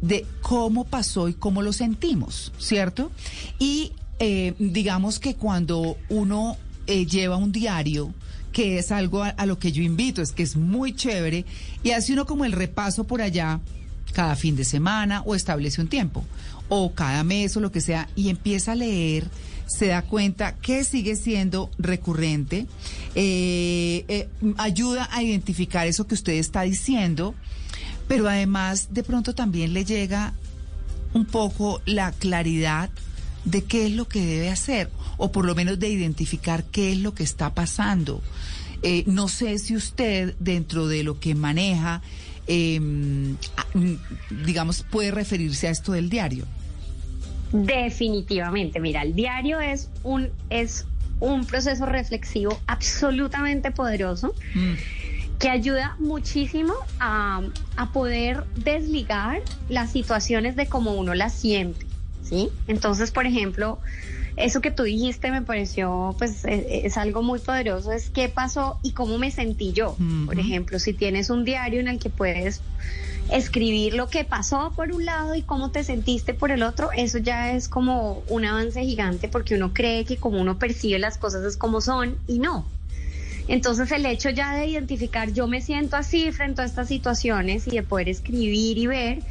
de 0.00 0.24
cómo 0.42 0.84
pasó 0.84 1.28
y 1.28 1.34
cómo 1.34 1.62
lo 1.62 1.72
sentimos, 1.72 2.52
¿cierto? 2.58 3.10
Y 3.58 3.92
eh, 4.20 4.54
digamos 4.58 5.18
que 5.18 5.34
cuando 5.34 5.96
uno 6.08 6.56
eh, 6.86 7.06
lleva 7.06 7.36
un 7.36 7.50
diario, 7.50 8.14
que 8.52 8.78
es 8.78 8.92
algo 8.92 9.24
a, 9.24 9.30
a 9.30 9.46
lo 9.46 9.58
que 9.58 9.72
yo 9.72 9.82
invito, 9.82 10.22
es 10.22 10.32
que 10.32 10.44
es 10.44 10.56
muy 10.56 10.94
chévere, 10.94 11.44
y 11.82 11.90
hace 11.90 12.12
uno 12.12 12.26
como 12.26 12.44
el 12.44 12.52
repaso 12.52 13.04
por 13.04 13.20
allá 13.20 13.60
cada 14.12 14.36
fin 14.36 14.56
de 14.56 14.64
semana 14.64 15.22
o 15.24 15.34
establece 15.34 15.80
un 15.80 15.88
tiempo, 15.88 16.24
o 16.68 16.92
cada 16.94 17.24
mes 17.24 17.56
o 17.56 17.60
lo 17.60 17.72
que 17.72 17.80
sea, 17.80 18.08
y 18.16 18.28
empieza 18.28 18.72
a 18.72 18.74
leer, 18.76 19.28
se 19.66 19.88
da 19.88 20.02
cuenta 20.02 20.56
que 20.56 20.84
sigue 20.84 21.14
siendo 21.16 21.70
recurrente, 21.78 22.66
eh, 23.14 24.04
eh, 24.08 24.28
ayuda 24.56 25.08
a 25.12 25.22
identificar 25.22 25.86
eso 25.86 26.06
que 26.06 26.14
usted 26.14 26.34
está 26.34 26.62
diciendo, 26.62 27.34
pero 28.06 28.28
además 28.28 28.88
de 28.90 29.02
pronto 29.02 29.34
también 29.34 29.74
le 29.74 29.84
llega 29.84 30.32
un 31.12 31.26
poco 31.26 31.82
la 31.84 32.12
claridad 32.12 32.90
de 33.44 33.64
qué 33.64 33.86
es 33.86 33.92
lo 33.92 34.08
que 34.08 34.24
debe 34.24 34.50
hacer, 34.50 34.90
o 35.16 35.32
por 35.32 35.44
lo 35.44 35.54
menos 35.54 35.78
de 35.78 35.88
identificar 35.88 36.64
qué 36.64 36.92
es 36.92 36.98
lo 36.98 37.14
que 37.14 37.22
está 37.22 37.54
pasando. 37.54 38.22
Eh, 38.82 39.04
no 39.06 39.28
sé 39.28 39.58
si 39.58 39.74
usted, 39.74 40.34
dentro 40.38 40.86
de 40.86 41.02
lo 41.02 41.18
que 41.18 41.34
maneja, 41.34 42.02
eh, 42.48 42.80
mm, 42.80 43.36
digamos, 44.44 44.82
puede 44.82 45.10
referirse 45.10 45.68
a 45.68 45.70
esto 45.70 45.92
del 45.92 46.08
diario. 46.10 46.44
Definitivamente, 47.52 48.80
mira, 48.80 49.02
el 49.02 49.14
diario 49.14 49.60
es 49.60 49.88
un, 50.02 50.28
es 50.50 50.86
un 51.20 51.46
proceso 51.46 51.86
reflexivo 51.86 52.58
absolutamente 52.66 53.70
poderoso 53.70 54.34
que 55.38 55.48
ayuda 55.48 55.96
muchísimo 55.98 56.74
a, 56.98 57.42
a 57.76 57.92
poder 57.92 58.44
desligar 58.56 59.40
las 59.68 59.92
situaciones 59.92 60.56
de 60.56 60.66
cómo 60.66 60.92
uno 60.94 61.14
las 61.14 61.32
siente, 61.32 61.86
¿sí? 62.22 62.48
Entonces, 62.66 63.10
por 63.12 63.26
ejemplo, 63.26 63.78
eso 64.38 64.60
que 64.60 64.70
tú 64.70 64.84
dijiste 64.84 65.30
me 65.30 65.42
pareció, 65.42 66.14
pues, 66.18 66.44
e- 66.44 66.86
es, 66.86 66.96
algo 66.96 67.22
muy 67.22 67.38
poderoso, 67.38 67.92
es 67.92 68.10
qué 68.10 68.28
pasó 68.28 68.78
y 68.82 68.92
cómo 68.92 69.18
me 69.18 69.30
sentí 69.30 69.72
yo. 69.72 69.96
Por 70.26 70.38
ejemplo, 70.38 70.78
si 70.78 70.92
tienes 70.92 71.30
un 71.30 71.44
diario 71.44 71.80
en 71.80 71.88
el 71.88 71.98
que 71.98 72.10
puedes 72.10 72.62
escribir 73.30 73.94
lo 73.94 74.08
que 74.08 74.24
pasó 74.24 74.72
por 74.74 74.92
un 74.92 75.04
lado 75.04 75.34
y 75.34 75.42
cómo 75.42 75.70
te 75.70 75.84
sentiste 75.84 76.34
por 76.34 76.50
el 76.50 76.62
otro, 76.62 76.90
eso 76.96 77.18
ya 77.18 77.52
es 77.52 77.68
como 77.68 78.22
un 78.28 78.44
avance 78.44 78.82
gigante 78.82 79.28
porque 79.28 79.54
uno 79.54 79.72
cree 79.74 80.04
que 80.04 80.16
como 80.16 80.40
uno 80.40 80.58
percibe 80.58 80.98
las 80.98 81.18
cosas 81.18 81.44
es 81.44 81.56
como 81.56 81.80
son 81.80 82.16
y 82.26 82.38
no. 82.38 82.66
Entonces 83.46 83.90
el 83.92 84.04
hecho 84.06 84.30
ya 84.30 84.54
de 84.54 84.66
identificar 84.66 85.32
yo 85.32 85.46
me 85.46 85.60
siento 85.60 85.96
así 85.96 86.30
frente 86.32 86.62
a 86.62 86.64
estas 86.64 86.88
situaciones 86.88 87.66
y 87.66 87.70
de 87.70 87.82
poder 87.82 88.08
escribir 88.08 88.78
y 88.78 88.86
ver, 88.86 89.22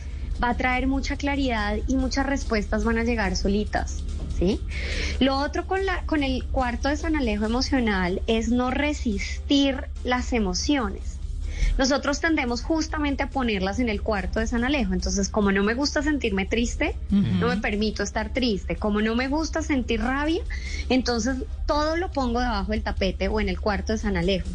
va 0.43 0.49
a 0.49 0.57
traer 0.57 0.87
mucha 0.87 1.17
claridad 1.17 1.77
y 1.87 1.95
muchas 1.95 2.25
respuestas 2.25 2.83
van 2.83 2.97
a 2.97 3.03
llegar 3.03 3.35
solitas. 3.35 4.03
¿Sí? 4.37 4.61
Lo 5.19 5.37
otro 5.37 5.65
con, 5.65 5.85
la, 5.85 6.03
con 6.05 6.21
el 6.23 6.43
cuarto 6.45 6.89
de 6.89 6.97
San 6.97 7.15
Alejo 7.15 7.45
emocional 7.45 8.21
es 8.27 8.49
no 8.49 8.69
resistir 8.69 9.85
las 10.03 10.31
emociones. 10.31 11.17
Nosotros 11.77 12.19
tendemos 12.19 12.61
justamente 12.61 13.23
a 13.23 13.29
ponerlas 13.29 13.79
en 13.79 13.89
el 13.89 14.01
cuarto 14.01 14.39
de 14.39 14.47
San 14.47 14.63
Alejo. 14.63 14.93
Entonces, 14.93 15.29
como 15.29 15.51
no 15.51 15.63
me 15.63 15.73
gusta 15.73 16.01
sentirme 16.01 16.45
triste, 16.45 16.95
no 17.09 17.47
me 17.47 17.57
permito 17.57 18.03
estar 18.03 18.33
triste. 18.33 18.75
Como 18.75 19.01
no 19.01 19.15
me 19.15 19.27
gusta 19.27 19.61
sentir 19.61 20.01
rabia, 20.01 20.41
entonces 20.89 21.37
todo 21.65 21.95
lo 21.95 22.11
pongo 22.11 22.39
debajo 22.39 22.71
del 22.71 22.83
tapete 22.83 23.27
o 23.27 23.39
en 23.39 23.49
el 23.49 23.59
cuarto 23.59 23.93
de 23.93 23.99
San 23.99 24.17
Alejo. 24.17 24.49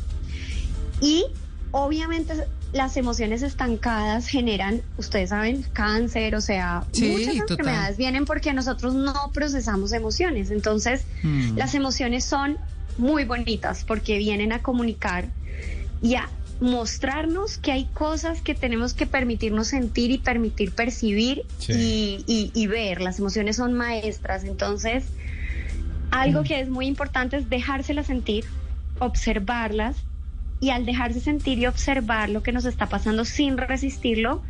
Y 1.00 1.26
obviamente 1.70 2.34
las 2.72 2.96
emociones 2.96 3.42
estancadas 3.42 4.26
generan, 4.28 4.80
ustedes 4.96 5.28
saben, 5.30 5.64
cáncer, 5.74 6.34
o 6.34 6.40
sea, 6.40 6.84
Sí, 6.92 7.08
muchas 7.10 7.34
total. 7.46 7.58
enfermedades 7.58 7.96
vienen 7.98 8.24
porque 8.24 8.52
nosotros 8.54 8.94
no 8.94 9.14
procesamos 9.34 9.92
emociones. 9.92 10.50
Entonces, 10.50 11.04
Mm. 11.22 11.56
las 11.58 11.74
emociones 11.74 12.24
son 12.24 12.56
muy 12.98 13.24
bonitas 13.24 13.84
porque 13.84 14.16
vienen 14.18 14.52
a 14.52 14.60
comunicar 14.60 15.26
y 16.02 16.14
a 16.14 16.28
mostrarnos 16.60 17.58
que 17.58 17.72
hay 17.72 17.86
cosas 17.92 18.40
que 18.40 18.54
tenemos 18.54 18.94
que 18.94 19.04
permitirnos 19.06 19.66
sentir 19.68 20.10
y 20.10 20.18
permitir 20.18 20.72
percibir 20.72 21.42
Sí. 21.58 21.72
y, 21.72 22.24
y- 22.26 22.50
y 22.54 22.66
ver. 22.68 23.00
Las 23.00 23.18
emociones 23.18 23.56
son 23.56 23.74
maestras, 23.74 24.44
entonces 24.44 25.04
algo 26.10 26.42
que 26.42 26.60
es 26.60 26.68
muy 26.68 26.86
importante 26.86 27.36
es 27.36 27.50
dejárselas 27.50 28.06
sentir, 28.06 28.44
observarlas 28.98 29.96
y 30.62 30.70
al 30.70 30.86
dejarse 30.86 31.18
sentir 31.18 31.58
y 31.58 31.66
observar 31.66 32.30
lo 32.30 32.44
que 32.44 32.52
nos 32.52 32.64
está 32.66 32.88
pasando 32.88 33.24
sin 33.24 33.58
resistirlo, 33.58 34.42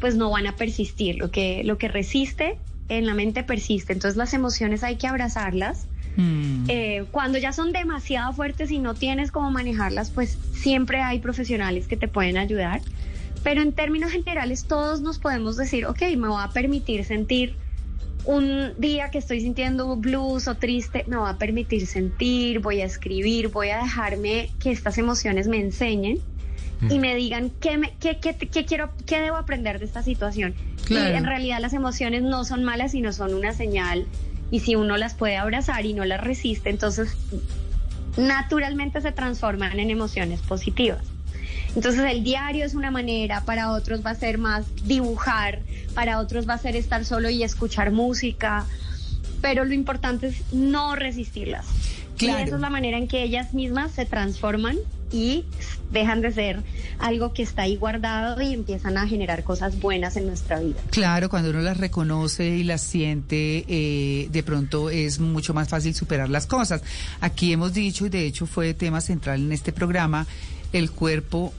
pues 0.00 0.16
no 0.16 0.30
van 0.30 0.46
a 0.46 0.56
persistir. 0.56 1.18
Lo 1.18 1.30
que, 1.30 1.62
lo 1.64 1.76
que 1.76 1.86
resiste 1.86 2.56
en 2.88 3.04
la 3.04 3.12
mente 3.12 3.44
persiste. 3.44 3.92
Entonces 3.92 4.16
las 4.16 4.32
emociones 4.32 4.82
hay 4.82 4.96
que 4.96 5.06
abrazarlas. 5.06 5.86
Eh, 6.68 7.04
cuando 7.10 7.38
ya 7.38 7.52
son 7.52 7.72
demasiado 7.72 8.32
fuertes 8.32 8.70
y 8.70 8.78
no 8.78 8.94
tienes 8.94 9.30
cómo 9.30 9.50
manejarlas, 9.50 10.10
pues 10.10 10.38
siempre 10.52 11.02
hay 11.02 11.18
profesionales 11.18 11.86
que 11.86 11.98
te 11.98 12.08
pueden 12.08 12.38
ayudar. 12.38 12.80
Pero 13.42 13.60
en 13.60 13.74
términos 13.74 14.12
generales 14.12 14.64
todos 14.64 15.02
nos 15.02 15.18
podemos 15.18 15.58
decir, 15.58 15.84
ok, 15.84 16.00
me 16.16 16.28
voy 16.28 16.42
a 16.42 16.48
permitir 16.48 17.04
sentir 17.04 17.54
un 18.24 18.72
día 18.78 19.10
que 19.10 19.18
estoy 19.18 19.40
sintiendo 19.40 19.96
blues 19.96 20.46
o 20.48 20.54
triste, 20.56 21.04
me 21.06 21.16
voy 21.16 21.30
a 21.30 21.36
permitir 21.38 21.86
sentir, 21.86 22.60
voy 22.60 22.80
a 22.80 22.84
escribir, 22.84 23.48
voy 23.48 23.70
a 23.70 23.78
dejarme 23.82 24.50
que 24.58 24.70
estas 24.70 24.98
emociones 24.98 25.48
me 25.48 25.58
enseñen 25.60 26.18
y 26.88 26.98
me 26.98 27.14
digan 27.14 27.50
qué, 27.60 27.76
me, 27.76 27.92
qué, 28.00 28.18
qué- 28.18 28.34
qué 28.36 28.64
quiero, 28.64 28.90
qué 29.06 29.20
debo 29.20 29.36
aprender 29.36 29.78
de 29.78 29.84
esta 29.84 30.02
situación. 30.02 30.54
Claro. 30.86 31.12
Y 31.12 31.16
en 31.16 31.24
realidad 31.24 31.58
las 31.60 31.74
emociones 31.74 32.22
no 32.22 32.44
son 32.44 32.64
malas, 32.64 32.92
sino 32.92 33.12
son 33.12 33.34
una 33.34 33.52
señal. 33.52 34.06
Y 34.50 34.60
si 34.60 34.76
uno 34.76 34.96
las 34.96 35.14
puede 35.14 35.36
abrazar 35.36 35.84
y 35.86 35.92
no 35.92 36.04
las 36.06 36.20
resiste, 36.22 36.70
entonces 36.70 37.16
naturalmente 38.16 39.00
se 39.00 39.12
transforman 39.12 39.78
en 39.78 39.90
emociones 39.90 40.40
positivas. 40.40 41.02
Entonces 41.76 42.00
el 42.10 42.24
diario 42.24 42.64
es 42.64 42.74
una 42.74 42.90
manera, 42.90 43.44
para 43.44 43.70
otros 43.70 44.04
va 44.04 44.10
a 44.10 44.14
ser 44.14 44.38
más 44.38 44.66
dibujar, 44.84 45.60
para 45.94 46.18
otros 46.18 46.48
va 46.48 46.54
a 46.54 46.58
ser 46.58 46.76
estar 46.76 47.04
solo 47.04 47.30
y 47.30 47.42
escuchar 47.42 47.92
música, 47.92 48.66
pero 49.40 49.64
lo 49.64 49.74
importante 49.74 50.28
es 50.28 50.42
no 50.52 50.96
resistirlas. 50.96 51.66
Claro. 52.16 52.40
Y 52.40 52.42
esa 52.42 52.56
es 52.56 52.60
la 52.60 52.70
manera 52.70 52.98
en 52.98 53.08
que 53.08 53.22
ellas 53.22 53.54
mismas 53.54 53.92
se 53.92 54.04
transforman 54.04 54.76
y 55.12 55.44
dejan 55.90 56.20
de 56.20 56.32
ser 56.32 56.62
algo 56.98 57.32
que 57.32 57.42
está 57.42 57.62
ahí 57.62 57.76
guardado 57.76 58.40
y 58.40 58.52
empiezan 58.52 58.96
a 58.96 59.08
generar 59.08 59.42
cosas 59.42 59.80
buenas 59.80 60.16
en 60.16 60.26
nuestra 60.26 60.60
vida. 60.60 60.80
Claro, 60.90 61.28
cuando 61.28 61.50
uno 61.50 61.60
las 61.60 61.78
reconoce 61.78 62.48
y 62.48 62.62
las 62.62 62.82
siente, 62.82 63.64
eh, 63.68 64.28
de 64.30 64.42
pronto 64.42 64.90
es 64.90 65.18
mucho 65.18 65.54
más 65.54 65.68
fácil 65.68 65.94
superar 65.94 66.28
las 66.28 66.46
cosas. 66.46 66.82
Aquí 67.20 67.52
hemos 67.52 67.72
dicho, 67.72 68.06
y 68.06 68.08
de 68.08 68.26
hecho 68.26 68.46
fue 68.46 68.74
tema 68.74 69.00
central 69.00 69.40
en 69.40 69.52
este 69.52 69.72
programa, 69.72 70.26
el 70.72 70.90
cuerpo 70.90 71.52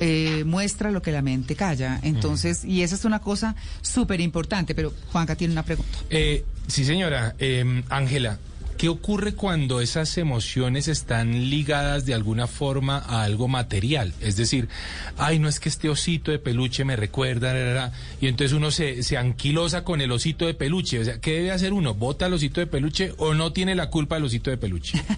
eh, 0.00 0.44
muestra 0.44 0.90
lo 0.90 1.02
que 1.02 1.12
la 1.12 1.22
mente 1.22 1.54
calla. 1.56 2.00
Entonces, 2.02 2.64
y 2.64 2.82
esa 2.82 2.94
es 2.94 3.04
una 3.04 3.20
cosa 3.20 3.56
súper 3.82 4.20
importante, 4.20 4.74
pero 4.74 4.92
Juanca 5.12 5.36
tiene 5.36 5.52
una 5.52 5.62
pregunta. 5.62 5.98
Eh, 6.10 6.44
sí, 6.66 6.84
señora. 6.84 7.34
Eh, 7.38 7.82
Ángela, 7.88 8.38
¿qué 8.76 8.88
ocurre 8.88 9.34
cuando 9.34 9.80
esas 9.80 10.16
emociones 10.18 10.88
están 10.88 11.50
ligadas 11.50 12.06
de 12.06 12.14
alguna 12.14 12.46
forma 12.46 12.98
a 12.98 13.22
algo 13.22 13.48
material? 13.48 14.12
Es 14.20 14.36
decir, 14.36 14.68
ay, 15.16 15.38
no 15.38 15.48
es 15.48 15.60
que 15.60 15.68
este 15.68 15.88
osito 15.88 16.30
de 16.30 16.38
peluche 16.38 16.84
me 16.84 16.96
recuerda, 16.96 17.52
ra, 17.52 17.64
ra, 17.64 17.74
ra", 17.74 17.92
y 18.20 18.26
entonces 18.26 18.56
uno 18.56 18.70
se, 18.70 19.02
se 19.02 19.16
anquilosa 19.16 19.84
con 19.84 20.00
el 20.00 20.12
osito 20.12 20.46
de 20.46 20.54
peluche. 20.54 20.98
O 21.00 21.04
sea, 21.04 21.20
¿qué 21.20 21.32
debe 21.32 21.52
hacer 21.52 21.72
uno? 21.72 21.94
¿Bota 21.94 22.26
el 22.26 22.34
osito 22.34 22.60
de 22.60 22.66
peluche 22.66 23.12
o 23.18 23.34
no 23.34 23.52
tiene 23.52 23.74
la 23.74 23.90
culpa 23.90 24.16
del 24.16 24.24
osito 24.24 24.50
de 24.50 24.58
peluche? 24.58 25.02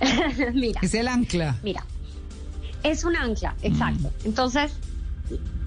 Mira. 0.54 0.80
Es 0.82 0.94
el 0.94 1.08
ancla. 1.08 1.56
Mira, 1.62 1.84
es 2.82 3.04
un 3.04 3.16
ancla, 3.16 3.54
exacto. 3.62 4.12
Entonces, 4.24 4.72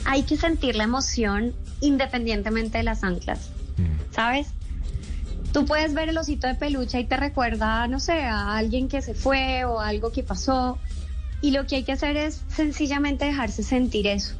hay 0.05 0.23
que 0.23 0.37
sentir 0.37 0.75
la 0.75 0.83
emoción 0.83 1.53
independientemente 1.79 2.77
de 2.77 2.83
las 2.83 3.03
anclas, 3.03 3.49
¿sabes? 4.11 4.47
Tú 5.53 5.65
puedes 5.65 5.93
ver 5.93 6.09
el 6.09 6.17
osito 6.17 6.47
de 6.47 6.55
peluche 6.55 6.99
y 6.99 7.05
te 7.05 7.17
recuerda, 7.17 7.87
no 7.87 7.99
sé, 7.99 8.23
a 8.23 8.55
alguien 8.55 8.87
que 8.87 9.01
se 9.01 9.13
fue 9.13 9.65
o 9.65 9.81
algo 9.81 10.11
que 10.11 10.23
pasó. 10.23 10.77
Y 11.41 11.51
lo 11.51 11.65
que 11.65 11.77
hay 11.77 11.83
que 11.83 11.91
hacer 11.91 12.15
es 12.15 12.41
sencillamente 12.47 13.25
dejarse 13.25 13.63
sentir 13.63 14.07
eso. 14.07 14.35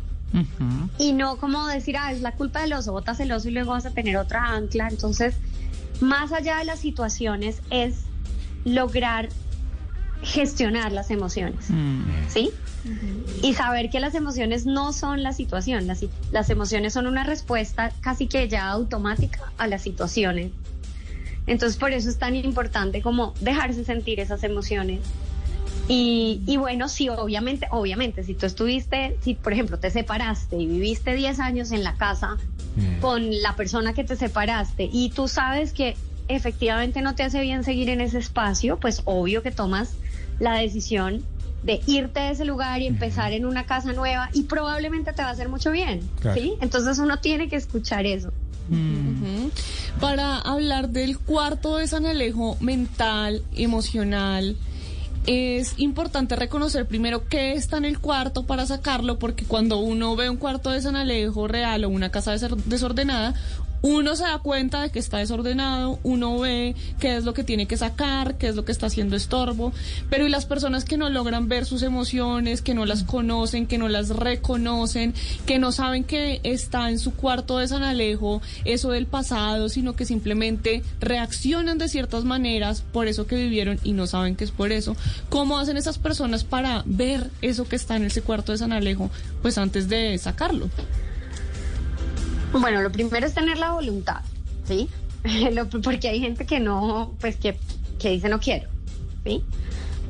Y 0.98 1.12
no 1.12 1.38
como 1.38 1.68
decir, 1.68 1.98
ah, 1.98 2.14
es 2.14 2.22
la 2.22 2.32
culpa 2.34 2.62
del 2.62 2.72
oso, 2.74 2.94
botas 2.94 3.20
el 3.20 3.32
oso 3.34 3.50
y 3.50 3.52
luego 3.52 3.72
vas 3.72 3.86
a 3.86 3.92
tener 3.92 4.16
otra 4.16 4.54
ancla. 4.54 4.88
Entonces, 4.88 5.36
más 6.00 6.32
allá 6.32 6.58
de 6.58 6.66
las 6.66 6.80
situaciones, 6.80 7.62
es 7.70 8.04
lograr 8.64 9.28
gestionar 10.22 10.92
las 10.92 11.12
emociones. 11.12 11.66
¿Sí? 12.30 12.52
Y 13.42 13.54
saber 13.54 13.90
que 13.90 14.00
las 14.00 14.16
emociones 14.16 14.66
no 14.66 14.94
son 14.94 15.24
la 15.24 15.34
situación, 15.34 15.88
las, 15.88 16.04
las 16.32 16.50
emociones 16.50 16.94
son 16.94 17.08
una 17.08 17.24
respuesta 17.24 17.92
casi 18.02 18.28
que 18.28 18.48
ya 18.48 18.68
automática 18.70 19.52
a 19.58 19.68
las 19.68 19.82
situaciones. 19.82 20.52
Entonces 21.48 21.78
por 21.78 21.92
eso 21.92 22.10
es 22.10 22.18
tan 22.18 22.36
importante 22.36 23.02
como 23.02 23.34
dejarse 23.42 23.84
sentir 23.84 24.20
esas 24.20 24.44
emociones. 24.44 25.02
Y, 25.88 26.42
y 26.46 26.58
bueno, 26.58 26.88
sí, 26.88 27.10
obviamente, 27.10 27.68
obviamente, 27.72 28.24
si 28.24 28.34
tú 28.34 28.46
estuviste, 28.46 29.18
si 29.22 29.34
por 29.34 29.52
ejemplo 29.52 29.78
te 29.78 29.90
separaste 29.90 30.56
y 30.56 30.68
viviste 30.68 31.16
10 31.16 31.40
años 31.40 31.72
en 31.72 31.84
la 31.84 31.96
casa 31.96 32.38
con 33.02 33.42
la 33.42 33.56
persona 33.56 33.94
que 33.94 34.04
te 34.04 34.16
separaste 34.16 34.90
y 34.92 35.10
tú 35.10 35.28
sabes 35.28 35.74
que 35.74 35.98
efectivamente 36.30 37.02
no 37.02 37.16
te 37.16 37.24
hace 37.24 37.42
bien 37.42 37.64
seguir 37.64 37.90
en 37.90 38.00
ese 38.00 38.20
espacio, 38.20 38.78
pues 38.78 39.02
obvio 39.06 39.44
que 39.44 39.52
tomas 39.52 39.96
la 40.42 40.56
decisión 40.56 41.24
de 41.64 41.80
irte 41.86 42.20
de 42.20 42.32
ese 42.32 42.44
lugar 42.44 42.82
y 42.82 42.88
empezar 42.88 43.32
en 43.34 43.46
una 43.46 43.66
casa 43.66 43.94
nueva 43.94 44.30
y 44.34 44.44
probablemente 44.44 45.14
te 45.14 45.22
va 45.22 45.30
a 45.30 45.32
hacer 45.32 45.48
mucho 45.48 45.72
bien, 45.72 46.02
Claro. 46.20 46.42
¿sí? 46.42 46.56
Entonces 46.60 46.98
uno 47.00 47.20
tiene 47.20 47.48
que 47.48 47.56
escuchar 47.56 48.06
eso. 48.06 48.34
Ujú. 48.70 49.52
Para 50.00 50.38
hablar 50.40 50.90
del 50.90 51.20
cuarto 51.20 51.78
de 51.78 51.88
San 51.88 52.06
Alejo 52.08 52.58
mental, 52.60 53.44
emocional, 53.56 54.56
es 55.28 55.76
importante 55.78 56.36
reconocer 56.36 56.88
primero 56.88 57.28
qué 57.28 57.54
está 57.54 57.78
en 57.78 57.86
el 57.86 58.00
cuarto 58.00 58.44
para 58.48 58.66
sacarlo, 58.66 59.20
porque 59.20 59.46
cuando 59.46 59.78
uno 59.78 60.16
ve 60.16 60.30
un 60.32 60.38
cuarto 60.38 60.72
de 60.72 60.82
San 60.82 60.96
Alejo 60.96 61.48
real 61.48 61.84
o 61.86 61.90
una 61.90 62.10
casa 62.10 62.34
desor- 62.34 62.56
desordenada, 62.64 63.36
uno 63.82 64.16
se 64.16 64.24
da 64.24 64.40
cuenta 64.40 64.82
de 64.82 64.90
que 64.90 65.00
está 65.00 65.18
desordenado, 65.18 66.00
uno 66.04 66.40
ve 66.40 66.76
qué 67.00 67.18
es 67.18 67.24
lo 67.24 67.34
que 67.34 67.44
tiene 67.44 67.66
que 67.66 67.78
sacar, 67.78 68.38
qué 68.38 68.48
es 68.48 68.56
lo 68.56 68.66
que 68.66 68.72
está 68.72 68.88
haciendo 68.88 69.16
estorbo, 69.16 69.74
pero 70.10 70.28
y 70.28 70.30
las 70.30 70.46
personas 70.46 70.86
que 70.86 70.98
no 70.98 71.10
logran 71.10 71.48
ver 71.48 71.66
sus 71.66 71.82
emociones, 71.82 72.62
que 72.62 72.74
no 72.74 72.86
las 72.86 73.04
conocen, 73.04 73.66
que 73.66 73.78
no 73.78 73.90
las 73.90 74.10
reconocen, 74.10 75.14
que 75.46 75.60
no 75.60 75.72
saben 75.72 76.04
que 76.04 76.42
está 76.44 76.90
en 76.90 77.00
su 77.00 77.14
cuarto 77.14 77.58
de 77.58 77.68
San 77.68 77.84
Alejo 77.84 78.42
eso 78.66 78.92
del 78.92 79.08
pasado, 79.08 79.70
sino 79.70 79.96
que 79.96 80.06
simplemente 80.06 80.84
reaccionan 81.00 81.78
de 81.78 81.90
ciertas 81.90 82.24
maneras 82.24 82.84
por 82.92 83.08
eso 83.08 83.28
que 83.28 83.36
vivieron 83.36 83.80
y 83.84 83.94
no 83.94 84.08
saben 84.08 84.36
que 84.36 84.44
es 84.44 84.52
por 84.52 84.72
eso. 84.72 84.96
¿Cómo 85.30 85.58
hacen 85.58 85.78
esas 85.78 85.98
personas 85.98 86.44
para 86.44 86.84
ver 86.86 87.30
eso 87.42 87.68
que 87.68 87.76
está 87.76 87.96
en 87.96 88.06
ese 88.06 88.22
cuarto 88.22 88.52
de 88.52 88.58
San 88.58 88.74
Alejo, 88.74 89.10
pues 89.42 89.58
antes 89.58 89.90
de 89.90 90.18
sacarlo? 90.18 90.70
Bueno, 92.54 92.82
lo 92.82 92.92
primero 92.92 93.26
es 93.26 93.34
tener 93.34 93.58
la 93.58 93.72
voluntad, 93.72 94.22
¿sí? 94.66 94.90
Porque 95.84 96.10
hay 96.10 96.20
gente 96.20 96.46
que 96.46 96.60
no, 96.60 97.14
pues 97.20 97.38
que, 97.38 97.58
que 98.00 98.10
dice 98.10 98.30
no 98.30 98.40
quiero, 98.40 98.70
¿sí? 99.24 99.44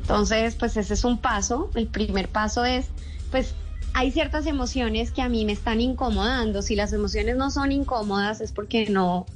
Entonces, 0.00 0.56
pues 0.56 0.76
ese 0.76 0.94
es 0.94 1.04
un 1.04 1.18
paso. 1.18 1.70
El 1.74 1.86
primer 1.86 2.28
paso 2.28 2.64
es, 2.64 2.88
pues 3.30 3.54
hay 3.94 4.10
ciertas 4.10 4.46
emociones 4.46 5.12
que 5.12 5.22
a 5.22 5.28
mí 5.28 5.44
me 5.44 5.52
están 5.52 5.80
incomodando. 5.80 6.62
Si 6.62 6.74
las 6.74 6.92
emociones 6.92 7.36
no 7.36 7.50
son 7.50 7.70
incómodas 7.70 8.40
es 8.40 8.52
porque 8.52 8.88
no, 8.90 9.26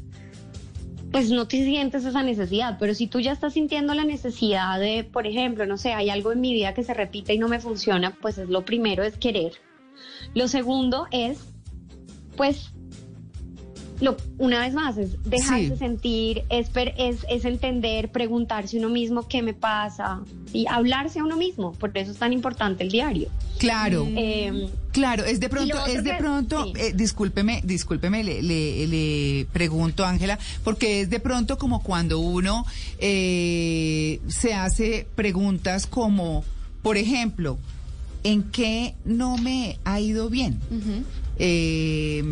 pues 1.12 1.30
no 1.30 1.46
te 1.46 1.64
sientes 1.64 2.04
esa 2.04 2.22
necesidad. 2.22 2.76
Pero 2.80 2.94
si 2.94 3.06
tú 3.06 3.20
ya 3.20 3.32
estás 3.32 3.52
sintiendo 3.52 3.94
la 3.94 4.04
necesidad 4.04 4.80
de, 4.80 5.04
por 5.04 5.26
ejemplo, 5.26 5.66
no 5.66 5.76
sé, 5.76 5.92
hay 5.92 6.10
algo 6.10 6.32
en 6.32 6.40
mi 6.40 6.52
vida 6.52 6.74
que 6.74 6.82
se 6.82 6.94
repite 6.94 7.34
y 7.34 7.38
no 7.38 7.48
me 7.48 7.60
funciona, 7.60 8.16
pues 8.20 8.38
es 8.38 8.48
lo 8.48 8.64
primero 8.64 9.04
es 9.04 9.16
querer. 9.16 9.52
Lo 10.34 10.48
segundo 10.48 11.06
es, 11.12 11.38
pues 12.36 12.72
lo, 14.00 14.16
una 14.38 14.60
vez 14.60 14.74
más, 14.74 14.96
es 14.98 15.22
dejarse 15.24 15.70
Sí. 15.70 15.76
sentir, 15.78 16.44
es, 16.50 16.68
es, 16.98 17.26
es 17.30 17.44
entender, 17.44 18.10
preguntarse 18.10 18.78
uno 18.78 18.88
mismo 18.88 19.26
qué 19.28 19.42
me 19.42 19.54
pasa, 19.54 20.20
y 20.52 20.66
hablarse 20.68 21.18
a 21.20 21.24
uno 21.24 21.36
mismo, 21.36 21.72
por 21.72 21.96
eso 21.96 22.12
es 22.12 22.18
tan 22.18 22.32
importante 22.32 22.82
el 22.84 22.90
diario. 22.90 23.28
Claro. 23.58 24.06
Eh, 24.16 24.68
Claro, 24.92 25.24
es 25.24 25.40
de 25.40 25.48
pronto, 25.50 25.76
es 25.86 26.02
de 26.04 26.12
que- 26.12 26.16
pronto, 26.16 26.64
sí. 26.64 26.72
eh, 26.76 26.92
discúlpeme, 26.94 27.60
discúlpeme, 27.64 28.24
le, 28.24 28.42
le, 28.42 28.86
le 28.86 29.46
pregunto, 29.52 30.04
Ángela, 30.06 30.38
porque 30.64 31.02
es 31.02 31.10
de 31.10 31.20
pronto 31.20 31.58
como 31.58 31.82
cuando 31.82 32.18
uno 32.18 32.64
eh, 32.98 34.20
se 34.28 34.54
hace 34.54 35.06
preguntas 35.14 35.86
como, 35.86 36.44
por 36.82 36.96
ejemplo, 36.96 37.58
¿en 38.24 38.44
qué 38.44 38.94
no 39.04 39.36
me 39.36 39.78
ha 39.84 40.00
ido 40.00 40.30
bien? 40.30 40.58
Eh, 41.38 42.22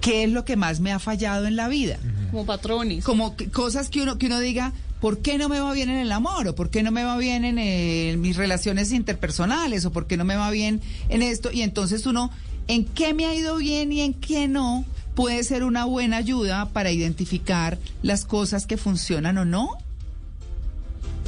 ¿Qué 0.00 0.24
es 0.24 0.30
lo 0.30 0.44
que 0.44 0.56
más 0.56 0.80
me 0.80 0.92
ha 0.92 0.98
fallado 0.98 1.46
en 1.46 1.56
la 1.56 1.68
vida? 1.68 1.98
Como 2.30 2.46
patrones. 2.46 3.04
Como 3.04 3.34
cosas 3.52 3.90
que 3.90 4.02
uno, 4.02 4.18
que 4.18 4.26
uno 4.26 4.40
diga, 4.40 4.72
¿por 5.00 5.18
qué 5.18 5.38
no 5.38 5.48
me 5.48 5.60
va 5.60 5.72
bien 5.72 5.90
en 5.90 5.98
el 5.98 6.12
amor? 6.12 6.48
¿O 6.48 6.54
por 6.54 6.70
qué 6.70 6.82
no 6.82 6.90
me 6.90 7.04
va 7.04 7.16
bien 7.16 7.44
en, 7.44 8.20
mis 8.20 8.36
relaciones 8.36 8.92
interpersonales? 8.92 9.84
¿O 9.84 9.92
por 9.92 10.06
qué 10.06 10.16
no 10.16 10.24
me 10.24 10.36
va 10.36 10.50
bien 10.50 10.80
en 11.08 11.22
esto? 11.22 11.50
Y 11.52 11.62
entonces 11.62 12.06
uno, 12.06 12.30
¿en 12.68 12.84
qué 12.84 13.14
me 13.14 13.26
ha 13.26 13.34
ido 13.34 13.56
bien 13.56 13.92
y 13.92 14.00
en 14.00 14.14
qué 14.14 14.48
no? 14.48 14.84
Puede 15.14 15.42
ser 15.44 15.64
una 15.64 15.84
buena 15.84 16.18
ayuda 16.18 16.70
para 16.70 16.90
identificar 16.90 17.78
las 18.02 18.24
cosas 18.24 18.66
que 18.66 18.76
funcionan 18.76 19.38
o 19.38 19.44
no. 19.44 19.70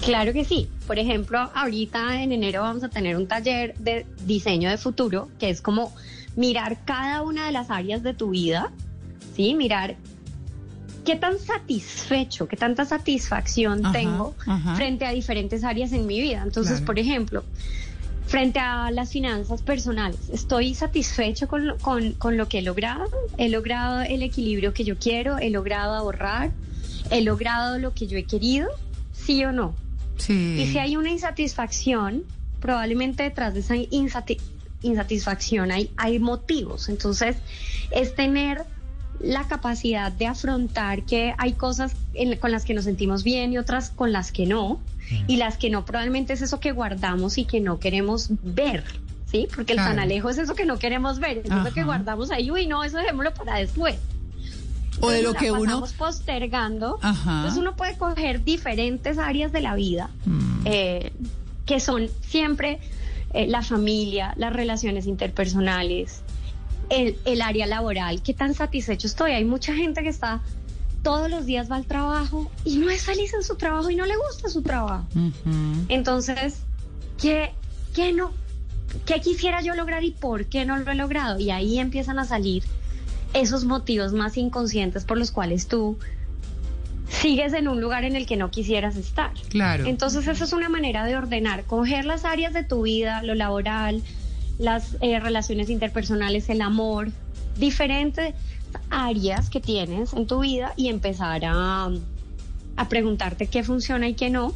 Claro 0.02 0.32
que 0.32 0.44
sí. 0.44 0.68
Por 0.86 0.98
ejemplo, 0.98 1.50
ahorita 1.54 2.22
en 2.22 2.32
enero 2.32 2.62
vamos 2.62 2.82
a 2.84 2.88
tener 2.88 3.16
un 3.16 3.26
taller 3.26 3.74
de 3.78 4.06
diseño 4.24 4.70
de 4.70 4.78
futuro, 4.78 5.28
que 5.38 5.50
es 5.50 5.60
como 5.60 5.92
mirar 6.36 6.78
cada 6.84 7.22
una 7.22 7.46
de 7.46 7.52
las 7.52 7.70
áreas 7.70 8.02
de 8.02 8.14
tu 8.14 8.30
vida, 8.30 8.70
¿sí? 9.36 9.54
Mirar 9.54 9.96
qué 11.04 11.16
tan 11.16 11.38
satisfecho, 11.38 12.46
qué 12.48 12.56
tanta 12.56 12.84
satisfacción 12.84 13.84
Ajá, 13.84 13.92
tengo 13.92 14.34
ajá. 14.46 14.76
frente 14.76 15.04
a 15.04 15.10
diferentes 15.12 15.64
áreas 15.64 15.92
en 15.92 16.06
mi 16.06 16.20
vida. 16.20 16.42
Entonces, 16.44 16.74
Claro. 16.74 16.86
por 16.86 16.98
ejemplo, 16.98 17.44
frente 18.26 18.60
a 18.60 18.90
las 18.92 19.10
finanzas 19.10 19.62
personales, 19.62 20.20
¿estoy 20.32 20.74
satisfecho 20.74 21.48
con 21.48 21.66
lo, 21.66 21.76
con, 21.78 22.12
con 22.12 22.36
lo 22.36 22.48
que 22.48 22.60
he 22.60 22.62
logrado? 22.62 23.10
¿He 23.36 23.48
logrado 23.48 24.02
el 24.02 24.22
equilibrio 24.22 24.72
que 24.72 24.84
yo 24.84 24.96
quiero? 24.96 25.38
¿He 25.38 25.50
logrado 25.50 25.94
ahorrar? 25.94 26.50
¿He 27.10 27.20
logrado 27.22 27.78
lo 27.78 27.92
que 27.94 28.06
yo 28.06 28.16
he 28.16 28.24
querido? 28.24 28.68
¿Sí 29.12 29.44
o 29.44 29.52
no? 29.52 29.74
Sí. 30.18 30.56
Y 30.60 30.66
si 30.68 30.78
hay 30.78 30.96
una 30.96 31.10
insatisfacción, 31.10 32.22
probablemente 32.60 33.24
detrás 33.24 33.54
de 33.54 33.60
esa 33.60 33.74
insatisfacción 34.82 35.70
hay, 35.70 35.90
hay 35.96 36.18
motivos. 36.18 36.88
Entonces, 36.88 37.36
es 37.90 38.14
tener 38.14 38.62
la 39.20 39.46
capacidad 39.46 40.10
de 40.10 40.26
afrontar 40.26 41.04
que 41.04 41.34
hay 41.38 41.52
cosas 41.52 41.92
en- 42.14 42.36
con 42.38 42.50
las 42.50 42.64
que 42.64 42.74
nos 42.74 42.84
sentimos 42.84 43.22
bien 43.22 43.52
y 43.52 43.59
otras 43.59 43.90
con 43.90 44.12
las 44.12 44.32
que 44.32 44.46
no. 44.46 44.80
Y 45.26 45.36
las 45.36 45.56
que 45.59 45.68
no 45.68 45.84
probablemente 45.84 46.32
es 46.32 46.42
eso 46.42 46.59
que 46.59 46.72
guardamos 46.72 47.36
y 47.38 47.44
que 47.44 47.60
no 47.60 47.78
queremos 47.78 48.28
ver. 48.42 48.84
¿Sí? 49.30 49.48
Porque 49.54 49.72
el 49.72 49.78
Claro. 49.78 49.92
panalejo 49.94 50.28
es 50.30 50.38
eso 50.38 50.54
que 50.54 50.66
no 50.66 50.78
queremos 50.78 51.18
ver, 51.18 51.38
es 51.38 51.44
eso 51.46 51.72
que 51.72 51.80
Ajá. 51.80 51.84
guardamos 51.84 52.30
ahí, 52.30 52.50
uy, 52.50 52.66
no, 52.66 52.84
eso 52.84 52.98
dejémoslo 52.98 53.32
para 53.32 53.56
después. 53.56 53.96
O 55.00 55.09
de 55.10 55.22
lo 55.22 55.32
la 55.32 55.38
que 55.38 55.50
uno... 55.50 55.84
postergando. 55.96 56.98
Ajá. 57.00 57.36
Entonces 57.38 57.59
uno 57.59 57.74
puede 57.74 57.96
coger 57.96 58.44
diferentes 58.44 59.16
áreas 59.18 59.50
de 59.52 59.60
la 59.62 59.74
vida 59.74 60.10
Mm. 60.26 60.62
eh, 60.66 61.12
que 61.64 61.80
son 61.80 62.09
siempre 62.26 62.78
eh, 63.32 63.46
la 63.46 63.62
familia, 63.62 64.34
las 64.36 64.52
relaciones 64.52 65.06
interpersonales, 65.06 66.22
el, 66.90 67.18
el 67.24 67.42
área 67.42 67.66
laboral, 67.66 68.22
qué 68.22 68.34
tan 68.34 68.54
satisfecho 68.54 69.06
estoy. 69.06 69.32
Hay 69.32 69.44
mucha 69.44 69.74
gente 69.74 70.02
que 70.02 70.09
está 70.09 70.42
todos 71.02 71.28
los 71.30 71.46
días 71.46 71.70
va 71.70 71.76
al 71.76 71.86
trabajo 71.86 72.50
y 72.64 72.76
no 72.76 72.88
es 72.88 73.02
feliz 73.02 73.34
en 73.34 73.42
su 73.42 73.56
trabajo 73.56 73.90
y 73.90 73.96
no 73.96 74.06
le 74.06 74.16
gusta 74.16 74.48
su 74.48 74.62
trabajo. 74.62 75.06
Entonces, 75.88 76.60
¿qué, 77.20 77.52
qué 77.94 78.12
no? 78.12 78.32
¿Qué 79.06 79.20
quisiera 79.20 79.62
yo 79.62 79.74
lograr 79.74 80.04
y 80.04 80.12
por 80.12 80.46
qué 80.46 80.64
no 80.64 80.76
lo 80.76 80.90
he 80.90 80.94
logrado? 80.94 81.38
Y 81.38 81.50
ahí 81.50 81.78
empiezan 81.78 82.18
a 82.18 82.24
salir 82.24 82.62
esos 83.34 83.64
motivos 83.64 84.12
más 84.12 84.36
inconscientes 84.36 85.04
por 85.04 85.18
los 85.18 85.30
cuales 85.30 85.66
tú 85.66 85.98
sigues 87.12 87.52
en 87.52 87.68
un 87.68 87.80
lugar 87.80 88.05
en 88.05 88.16
el 88.16 88.26
que 88.26 88.36
no 88.36 88.51
quisieras 88.51 88.97
estar. 88.97 89.32
Claro. 89.48 89.86
Entonces, 89.86 90.26
esa 90.26 90.44
es 90.44 90.52
una 90.52 90.68
manera 90.68 91.05
de 91.05 91.16
ordenar, 91.16 91.64
coger 91.64 92.05
las 92.05 92.24
áreas 92.24 92.52
de 92.52 92.64
tu 92.64 92.82
vida, 92.82 93.22
lo 93.22 93.34
laboral, 93.34 94.02
las 94.59 94.97
eh, 95.01 95.20
relaciones 95.20 95.70
interpersonales, 95.70 96.48
el 96.48 96.62
amor, 96.62 97.10
diferentes 97.59 98.34
áreas 98.90 99.51
que 99.51 99.60
tienes 99.60 100.14
en 100.14 100.26
tu 100.26 100.40
vida 100.40 100.72
y 100.76 100.89
empezar 100.89 101.44
a, 101.44 101.90
a 102.76 102.89
preguntarte 102.89 103.47
qué 103.47 103.62
funciona 103.62 104.09
y 104.09 104.14
qué 104.14 104.30
no. 104.30 104.55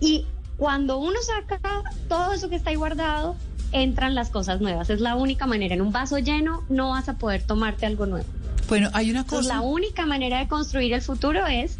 Y 0.00 0.26
cuando 0.56 0.98
uno 0.98 1.16
saca 1.22 1.60
todo 2.08 2.32
eso 2.32 2.48
que 2.48 2.56
está 2.56 2.70
ahí 2.70 2.76
guardado, 2.76 3.36
entran 3.70 4.14
las 4.14 4.30
cosas 4.30 4.60
nuevas. 4.60 4.90
Es 4.90 5.00
la 5.00 5.14
única 5.14 5.46
manera. 5.46 5.74
En 5.74 5.80
un 5.80 5.92
vaso 5.92 6.18
lleno 6.18 6.64
no 6.68 6.90
vas 6.90 7.08
a 7.08 7.14
poder 7.14 7.42
tomarte 7.42 7.86
algo 7.86 8.06
nuevo. 8.06 8.26
Bueno, 8.68 8.90
hay 8.92 9.10
una 9.10 9.20
Entonces, 9.20 9.48
cosa... 9.48 9.60
la 9.60 9.60
única 9.62 10.06
manera 10.06 10.38
de 10.38 10.48
construir 10.48 10.92
el 10.92 11.02
futuro 11.02 11.46
es 11.46 11.76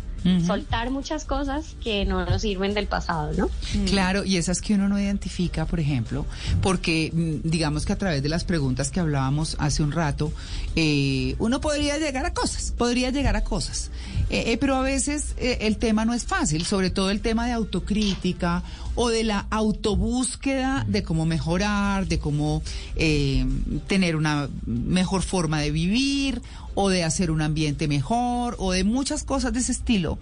soltar 0.46 0.90
muchas 0.90 1.24
cosas 1.24 1.74
que 1.82 2.04
no 2.04 2.24
nos 2.24 2.42
sirven 2.42 2.74
del 2.74 2.86
pasado, 2.86 3.32
¿no? 3.36 3.50
Claro, 3.86 4.24
y 4.24 4.36
esas 4.36 4.60
que 4.60 4.74
uno 4.74 4.88
no 4.88 4.96
identifica, 4.96 5.66
por 5.66 5.80
ejemplo, 5.80 6.26
porque 6.60 7.10
mm, 7.12 7.48
digamos 7.48 7.84
que 7.84 7.92
a 7.92 7.98
través 7.98 8.22
de 8.22 8.28
las 8.28 8.44
preguntas 8.44 8.92
que 8.92 9.00
hablábamos 9.00 9.56
hace 9.58 9.82
un 9.82 9.90
rato, 9.90 10.32
eh, 10.76 11.34
uno 11.40 11.60
podría 11.60 11.98
llegar 11.98 12.24
a 12.24 12.32
cosas, 12.32 12.72
podría 12.78 13.10
llegar 13.10 13.34
a 13.34 13.42
cosas, 13.42 13.90
Eh, 14.30 14.52
eh, 14.52 14.58
pero 14.58 14.76
a 14.76 14.82
veces 14.82 15.34
eh, 15.36 15.58
el 15.62 15.76
tema 15.76 16.04
no 16.04 16.14
es 16.14 16.24
fácil, 16.24 16.64
sobre 16.64 16.90
todo 16.90 17.10
el 17.10 17.20
tema 17.20 17.46
de 17.46 17.52
autocrítica 17.52 18.62
o 18.94 19.08
de 19.08 19.24
la 19.24 19.46
autobúsqueda 19.50 20.84
de 20.88 21.02
cómo 21.02 21.26
mejorar, 21.26 22.06
de 22.06 22.18
cómo 22.18 22.62
eh, 22.96 23.44
tener 23.88 24.16
una 24.16 24.48
mejor 24.66 25.22
forma 25.22 25.60
de 25.60 25.70
vivir 25.70 26.40
o 26.74 26.88
de 26.88 27.04
hacer 27.04 27.30
un 27.30 27.42
ambiente 27.42 27.88
mejor 27.88 28.56
o 28.58 28.72
de 28.72 28.84
muchas 28.84 29.24
cosas 29.24 29.52
de 29.52 29.60
ese 29.60 29.72
estilo. 29.72 30.18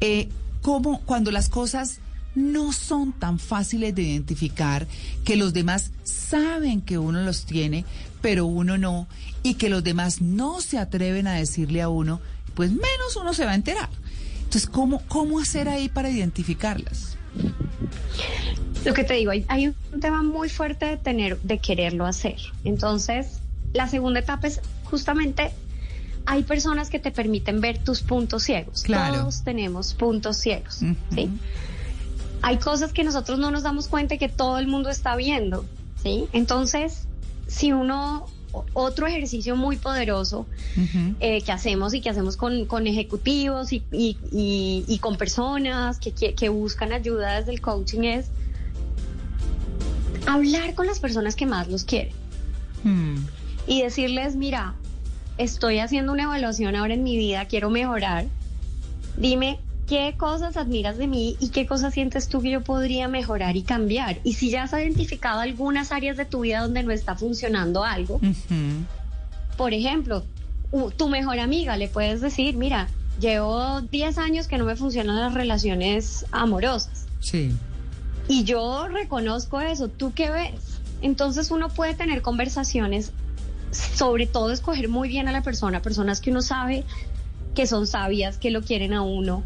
Eh, 0.00 0.28
cómo 0.62 1.00
cuando 1.02 1.30
las 1.30 1.48
cosas 1.48 2.00
no 2.34 2.72
son 2.72 3.12
tan 3.12 3.38
fáciles 3.38 3.94
de 3.94 4.02
identificar, 4.02 4.86
que 5.24 5.36
los 5.36 5.52
demás 5.54 5.90
saben 6.04 6.82
que 6.82 6.98
uno 6.98 7.22
los 7.22 7.46
tiene, 7.46 7.84
pero 8.20 8.46
uno 8.46 8.76
no, 8.76 9.08
y 9.42 9.54
que 9.54 9.70
los 9.70 9.82
demás 9.82 10.20
no 10.20 10.60
se 10.60 10.78
atreven 10.78 11.26
a 11.26 11.34
decirle 11.34 11.80
a 11.82 11.88
uno, 11.88 12.20
pues 12.54 12.70
menos 12.70 13.16
uno 13.20 13.32
se 13.32 13.44
va 13.44 13.52
a 13.52 13.54
enterar. 13.54 13.88
Entonces, 14.38 14.66
¿cómo, 14.68 15.02
cómo 15.08 15.40
hacer 15.40 15.68
ahí 15.68 15.88
para 15.88 16.10
identificarlas? 16.10 17.16
Lo 18.84 18.94
que 18.94 19.02
te 19.02 19.14
digo, 19.14 19.30
hay, 19.30 19.44
hay 19.48 19.68
un 19.68 20.00
tema 20.00 20.22
muy 20.22 20.48
fuerte 20.48 20.86
de 20.86 20.96
tener, 20.96 21.40
de 21.40 21.58
quererlo 21.58 22.06
hacer. 22.06 22.36
Entonces, 22.64 23.40
la 23.72 23.88
segunda 23.88 24.20
etapa 24.20 24.46
es 24.46 24.60
justamente 24.84 25.52
hay 26.26 26.42
personas 26.42 26.90
que 26.90 26.98
te 26.98 27.10
permiten 27.12 27.60
ver 27.60 27.78
tus 27.78 28.02
puntos 28.02 28.42
ciegos. 28.42 28.82
Claro. 28.82 29.20
Todos 29.20 29.42
tenemos 29.42 29.94
puntos 29.94 30.36
ciegos. 30.36 30.80
¿sí? 31.14 31.30
Hay 32.42 32.58
cosas 32.58 32.92
que 32.92 33.04
nosotros 33.04 33.38
no 33.38 33.50
nos 33.50 33.62
damos 33.62 33.88
cuenta 33.88 34.14
y 34.14 34.18
que 34.18 34.28
todo 34.28 34.58
el 34.58 34.66
mundo 34.66 34.90
está 34.90 35.16
viendo, 35.16 35.64
¿sí? 36.02 36.26
Entonces, 36.32 37.06
si 37.46 37.72
uno 37.72 38.26
otro 38.72 39.06
ejercicio 39.06 39.54
muy 39.54 39.76
poderoso 39.76 40.46
eh, 41.20 41.42
que 41.42 41.52
hacemos 41.52 41.92
y 41.92 42.00
que 42.00 42.08
hacemos 42.08 42.36
con, 42.38 42.64
con 42.64 42.86
ejecutivos 42.86 43.72
y, 43.72 43.82
y- 43.92 44.16
y- 44.32 44.84
y 44.88 44.98
con 44.98 45.16
personas 45.18 45.98
que, 45.98 46.12
que- 46.12 46.34
que 46.34 46.48
buscan 46.48 46.92
ayuda 46.92 47.34
desde 47.38 47.52
el 47.52 47.60
coaching 47.60 48.04
es 48.04 48.26
hablar 50.26 50.74
con 50.74 50.86
las 50.86 51.00
personas 51.00 51.36
que 51.36 51.46
más 51.46 51.68
los 51.68 51.84
quieren 51.84 52.14
Hmm. 52.84 53.16
y 53.66 53.82
decirles, 53.82 54.36
mira, 54.36 54.74
estoy 55.38 55.78
haciendo 55.78 56.12
una 56.12 56.24
evaluación 56.24 56.76
ahora 56.76 56.94
en 56.94 57.02
mi 57.02 57.16
vida, 57.16 57.44
quiero 57.46 57.70
mejorar. 57.70 58.26
Dime 59.16 59.58
qué 59.86 60.14
cosas 60.16 60.56
admiras 60.56 60.98
de 60.98 61.06
mí 61.06 61.36
y 61.40 61.50
qué 61.50 61.66
cosas 61.66 61.94
sientes 61.94 62.28
tú 62.28 62.42
que 62.42 62.50
yo 62.50 62.62
podría 62.62 63.08
mejorar 63.08 63.56
y 63.56 63.62
cambiar. 63.62 64.18
Y 64.24 64.34
si 64.34 64.50
ya 64.50 64.64
has 64.64 64.72
identificado 64.72 65.40
algunas 65.40 65.92
áreas 65.92 66.16
de 66.16 66.24
tu 66.24 66.40
vida 66.40 66.60
donde 66.60 66.82
no 66.82 66.90
está 66.90 67.14
funcionando 67.14 67.84
algo, 67.84 68.20
por 69.56 69.72
ejemplo, 69.72 70.24
tu 70.96 71.08
mejor 71.08 71.38
amiga 71.38 71.76
le 71.76 71.88
puedes 71.88 72.20
decir, 72.20 72.56
mira, 72.56 72.88
llevo 73.20 73.80
10 73.80 74.18
años 74.18 74.48
que 74.48 74.58
no 74.58 74.64
me 74.64 74.76
funcionan 74.76 75.16
las 75.16 75.34
relaciones 75.34 76.26
amorosas. 76.32 77.06
Sí. 77.20 77.52
Y 78.28 78.44
yo 78.44 78.88
reconozco 78.88 79.60
eso, 79.60 79.88
¿tú 79.88 80.12
qué 80.12 80.30
ves? 80.30 80.80
Entonces 81.00 81.50
uno 81.50 81.68
puede 81.68 81.94
tener 81.94 82.22
conversaciones, 82.22 83.12
sobre 83.70 84.26
todo 84.26 84.52
escoger 84.52 84.88
muy 84.88 85.08
bien 85.08 85.28
a 85.28 85.32
la 85.32 85.42
persona, 85.42 85.82
personas 85.82 86.20
que 86.20 86.30
uno 86.30 86.42
sabe 86.42 86.84
que 87.54 87.66
son 87.66 87.86
sabias, 87.86 88.36
que 88.36 88.50
lo 88.50 88.62
quieren 88.62 88.92
a 88.92 89.02
uno, 89.02 89.44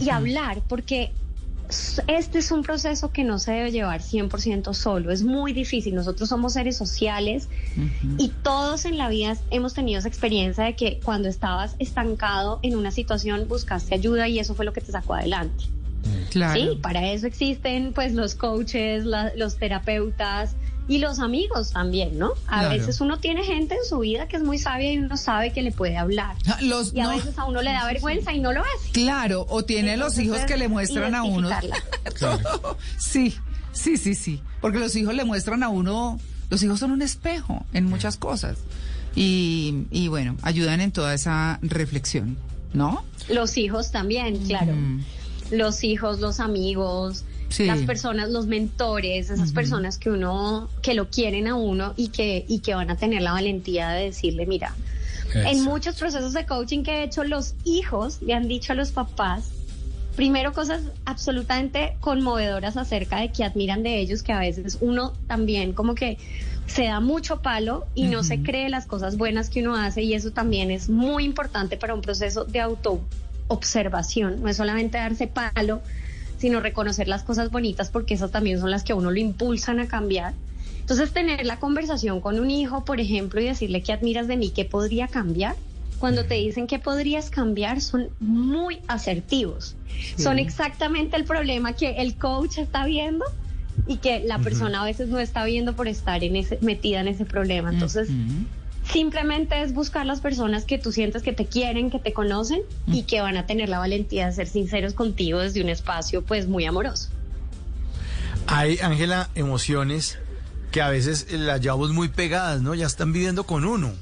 y 0.00 0.10
hablar, 0.10 0.62
porque 0.68 1.12
este 2.06 2.38
es 2.38 2.50
un 2.52 2.62
proceso 2.62 3.10
que 3.10 3.24
no 3.24 3.38
se 3.38 3.52
debe 3.52 3.72
llevar 3.72 4.00
100% 4.02 4.72
solo, 4.74 5.10
es 5.10 5.22
muy 5.22 5.52
difícil, 5.52 5.94
nosotros 5.94 6.28
somos 6.28 6.52
seres 6.54 6.76
sociales 6.76 7.48
y 8.16 8.28
todos 8.42 8.84
en 8.84 8.96
la 8.96 9.08
vida 9.08 9.36
hemos 9.50 9.74
tenido 9.74 9.98
esa 9.98 10.08
experiencia 10.08 10.64
de 10.64 10.76
que 10.76 11.00
cuando 11.02 11.28
estabas 11.28 11.74
estancado 11.78 12.58
en 12.62 12.76
una 12.76 12.90
situación 12.90 13.46
buscaste 13.48 13.94
ayuda 13.94 14.28
y 14.28 14.38
eso 14.38 14.54
fue 14.54 14.64
lo 14.64 14.72
que 14.72 14.80
te 14.80 14.92
sacó 14.92 15.14
adelante. 15.14 15.64
Claro. 16.30 16.54
Sí, 16.60 16.78
para 16.80 17.10
eso 17.12 17.26
existen 17.26 17.92
pues 17.92 18.14
los 18.14 18.34
coaches, 18.34 19.04
la- 19.04 19.32
los 19.36 19.56
terapeutas 19.56 20.54
y 20.88 20.98
los 20.98 21.18
amigos 21.20 21.70
también, 21.72 22.18
¿no? 22.18 22.32
A 22.46 22.60
Claro. 22.60 22.70
veces 22.70 23.00
uno 23.00 23.18
tiene 23.20 23.44
gente 23.44 23.74
en 23.74 23.84
su 23.88 23.98
vida 24.00 24.26
que 24.26 24.36
es 24.36 24.42
muy 24.42 24.58
sabia 24.58 24.92
y 24.92 24.98
uno 24.98 25.16
sabe 25.16 25.52
que 25.52 25.62
le 25.62 25.70
puede 25.70 25.96
hablar. 25.98 26.34
Los, 26.62 26.94
y 26.94 27.00
a 27.00 27.04
no. 27.04 27.10
veces 27.10 27.38
a 27.38 27.44
uno 27.44 27.60
le 27.62 27.70
da 27.72 27.86
vergüenza 27.86 28.32
y 28.32 28.40
no 28.40 28.52
lo 28.52 28.60
hace. 28.62 28.90
Claro, 28.92 29.46
o 29.50 29.64
tiene 29.64 29.96
los 29.98 30.18
hijos 30.18 30.38
que 30.40 30.56
le 30.56 30.68
muestran 30.68 31.14
a 31.14 31.22
uno. 31.22 31.50
sí, 32.98 33.34
sí, 33.72 33.96
sí, 33.96 34.14
sí. 34.14 34.40
Porque 34.60 34.78
los 34.78 34.94
hijos 34.96 35.14
le 35.14 35.24
muestran 35.24 35.62
a 35.62 35.68
uno, 35.68 36.18
los 36.50 36.62
hijos 36.62 36.80
son 36.80 36.90
un 36.90 37.02
espejo 37.02 37.64
en 37.72 37.84
muchas 37.84 38.16
cosas. 38.16 38.58
Y, 39.14 39.86
y 39.90 40.08
bueno, 40.08 40.36
ayudan 40.42 40.80
en 40.80 40.92
toda 40.92 41.14
esa 41.14 41.58
reflexión, 41.62 42.36
¿no? 42.72 43.04
Los 43.28 43.56
hijos 43.56 43.90
también, 43.90 44.38
claro. 44.46 44.74
Los 45.50 45.82
hijos, 45.82 46.20
los 46.20 46.40
amigos, 46.40 47.24
Sí. 47.48 47.64
las 47.64 47.80
personas, 47.80 48.28
los 48.30 48.46
mentores, 48.46 49.30
esas 49.30 49.52
personas 49.52 49.96
que 49.98 50.10
uno, 50.10 50.68
que 50.82 50.92
lo 50.94 51.08
quieren 51.08 51.48
a 51.48 51.54
uno 51.54 51.94
y 51.96 52.08
que, 52.08 52.44
y 52.46 52.58
que 52.58 52.74
van 52.74 52.90
a 52.90 52.96
tener 52.96 53.22
la 53.22 53.32
valentía 53.32 53.90
de 53.90 54.04
decirle, 54.04 54.44
mira, 54.46 54.74
en 55.34 55.62
muchos 55.64 55.96
procesos 55.96 56.32
de 56.32 56.46
coaching 56.46 56.82
que 56.82 57.00
he 57.00 57.02
hecho, 57.04 57.24
los 57.24 57.54
hijos 57.64 58.20
le 58.22 58.34
han 58.34 58.48
dicho 58.48 58.72
a 58.72 58.76
los 58.76 58.92
papás, 58.92 59.50
primero 60.16 60.52
cosas 60.52 60.82
absolutamente 61.04 61.96
conmovedoras 62.00 62.76
acerca 62.76 63.20
de 63.20 63.30
que 63.30 63.44
admiran 63.44 63.82
de 63.82 64.00
ellos, 64.00 64.22
que 64.22 64.32
a 64.32 64.40
veces 64.40 64.78
uno 64.80 65.12
también 65.26 65.72
como 65.72 65.94
que 65.94 66.18
se 66.66 66.84
da 66.84 67.00
mucho 67.00 67.40
palo 67.40 67.86
y 67.94 68.08
no 68.08 68.22
se 68.22 68.42
cree 68.42 68.68
las 68.68 68.86
cosas 68.86 69.16
buenas 69.16 69.48
que 69.48 69.62
uno 69.62 69.76
hace 69.76 70.02
y 70.02 70.14
eso 70.14 70.32
también 70.32 70.70
es 70.70 70.88
muy 70.88 71.24
importante 71.24 71.76
para 71.76 71.94
un 71.94 72.02
proceso 72.02 72.44
de 72.44 72.60
autoobservación, 72.60 74.42
no 74.42 74.48
es 74.48 74.56
solamente 74.56 74.98
darse 74.98 75.28
palo, 75.28 75.82
sino 76.38 76.60
reconocer 76.60 77.08
las 77.08 77.22
cosas 77.22 77.50
bonitas 77.50 77.90
porque 77.90 78.14
esas 78.14 78.30
también 78.30 78.60
son 78.60 78.70
las 78.70 78.84
que 78.84 78.92
a 78.92 78.96
uno 78.96 79.10
lo 79.10 79.18
impulsan 79.18 79.80
a 79.80 79.88
cambiar. 79.88 80.34
Entonces, 80.80 81.12
tener 81.12 81.44
la 81.44 81.58
conversación 81.58 82.20
con 82.20 82.40
un 82.40 82.50
hijo, 82.50 82.84
por 82.84 82.98
ejemplo, 82.98 83.40
y 83.40 83.44
decirle 83.44 83.82
qué 83.82 83.92
admiras 83.92 84.26
de 84.26 84.38
mí, 84.38 84.50
qué 84.50 84.64
podría 84.64 85.06
cambiar. 85.06 85.54
Cuando 85.98 86.24
te 86.24 86.34
dicen 86.36 86.66
que 86.66 86.78
podrías 86.78 87.28
cambiar, 87.28 87.80
son 87.80 88.08
muy 88.20 88.78
asertivos. 88.86 89.76
Sí. 90.16 90.22
Son 90.22 90.38
exactamente 90.38 91.16
el 91.16 91.24
problema 91.24 91.74
que 91.74 91.90
el 91.98 92.14
coach 92.14 92.58
está 92.58 92.86
viendo 92.86 93.24
y 93.86 93.96
que 93.98 94.20
la 94.20 94.38
persona 94.38 94.80
a 94.80 94.84
veces 94.84 95.08
no 95.08 95.18
está 95.18 95.44
viendo 95.44 95.74
por 95.74 95.88
estar 95.88 96.24
en 96.24 96.36
ese, 96.36 96.58
metida 96.62 97.00
en 97.00 97.08
ese 97.08 97.24
problema. 97.24 97.70
Entonces, 97.70 98.08
simplemente 98.92 99.62
es 99.62 99.74
buscar 99.74 100.06
las 100.06 100.20
personas 100.20 100.64
que 100.64 100.78
tú 100.78 100.92
sientes 100.92 101.22
que 101.22 101.32
te 101.32 101.46
quieren, 101.46 101.90
que 101.90 101.98
te 101.98 102.12
conocen 102.12 102.62
y 102.86 103.02
que 103.02 103.20
van 103.20 103.36
a 103.36 103.46
tener 103.46 103.68
la 103.68 103.78
valentía 103.78 104.26
de 104.26 104.32
ser 104.32 104.48
sinceros 104.48 104.94
contigo 104.94 105.40
desde 105.40 105.62
un 105.62 105.68
espacio 105.68 106.22
pues 106.22 106.48
muy 106.48 106.64
amoroso. 106.64 107.10
Hay, 108.46 108.78
Ángela, 108.78 109.28
emociones 109.34 110.18
que 110.70 110.80
a 110.80 110.88
veces 110.88 111.30
las 111.30 111.60
llevamos 111.60 111.92
muy 111.92 112.08
pegadas, 112.08 112.62
¿no? 112.62 112.74
Ya 112.74 112.86
están 112.86 113.12
viviendo 113.12 113.44
con 113.44 113.64
uno. 113.64 113.92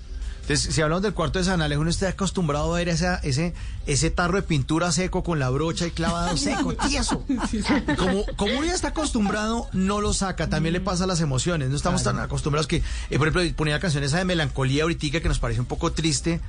Entonces, 0.47 0.73
si 0.77 0.81
hablamos 0.81 1.03
del 1.03 1.13
cuarto 1.13 1.41
de 1.41 1.45
San 1.45 1.61
Alejo, 1.61 1.81
uno 1.81 1.91
está 1.91 2.09
acostumbrado 2.09 2.73
a 2.73 2.79
ver 2.79 2.89
esa, 2.89 3.17
ese, 3.17 3.53
ese 3.89 4.11
tarro 4.11 4.37
de 4.37 4.43
pintura 4.43 4.93
seco 4.93 5.25
con 5.25 5.41
la 5.41 5.51
brocha 5.51 5.89
y 5.89 5.91
clavado 5.91 6.37
seco, 6.37 6.73
tieso. 6.75 7.25
Como, 7.99 8.25
como 8.37 8.53
uno 8.57 8.65
ya 8.65 8.75
está 8.75 8.89
acostumbrado, 8.89 9.69
no 9.73 10.01
lo 10.01 10.15
saca. 10.15 10.49
También 10.49 10.73
le 10.73 10.81
pasa 10.81 11.03
a 11.03 11.09
las 11.09 11.21
emociones. 11.21 11.69
No 11.69 11.75
estamos 11.75 12.05
tan 12.05 12.21
acostumbrados 12.21 12.69
que, 12.69 12.77
eh, 13.11 13.19
por 13.19 13.27
ejemplo, 13.27 13.57
ponía 13.57 13.81
canciones 13.81 14.11
esa 14.11 14.19
de 14.19 14.25
melancolía 14.25 14.85
ahorita 14.85 15.19
que 15.21 15.27
nos 15.27 15.41
parece 15.41 15.59
un 15.59 15.67
poco 15.67 15.91
triste. 15.91 16.41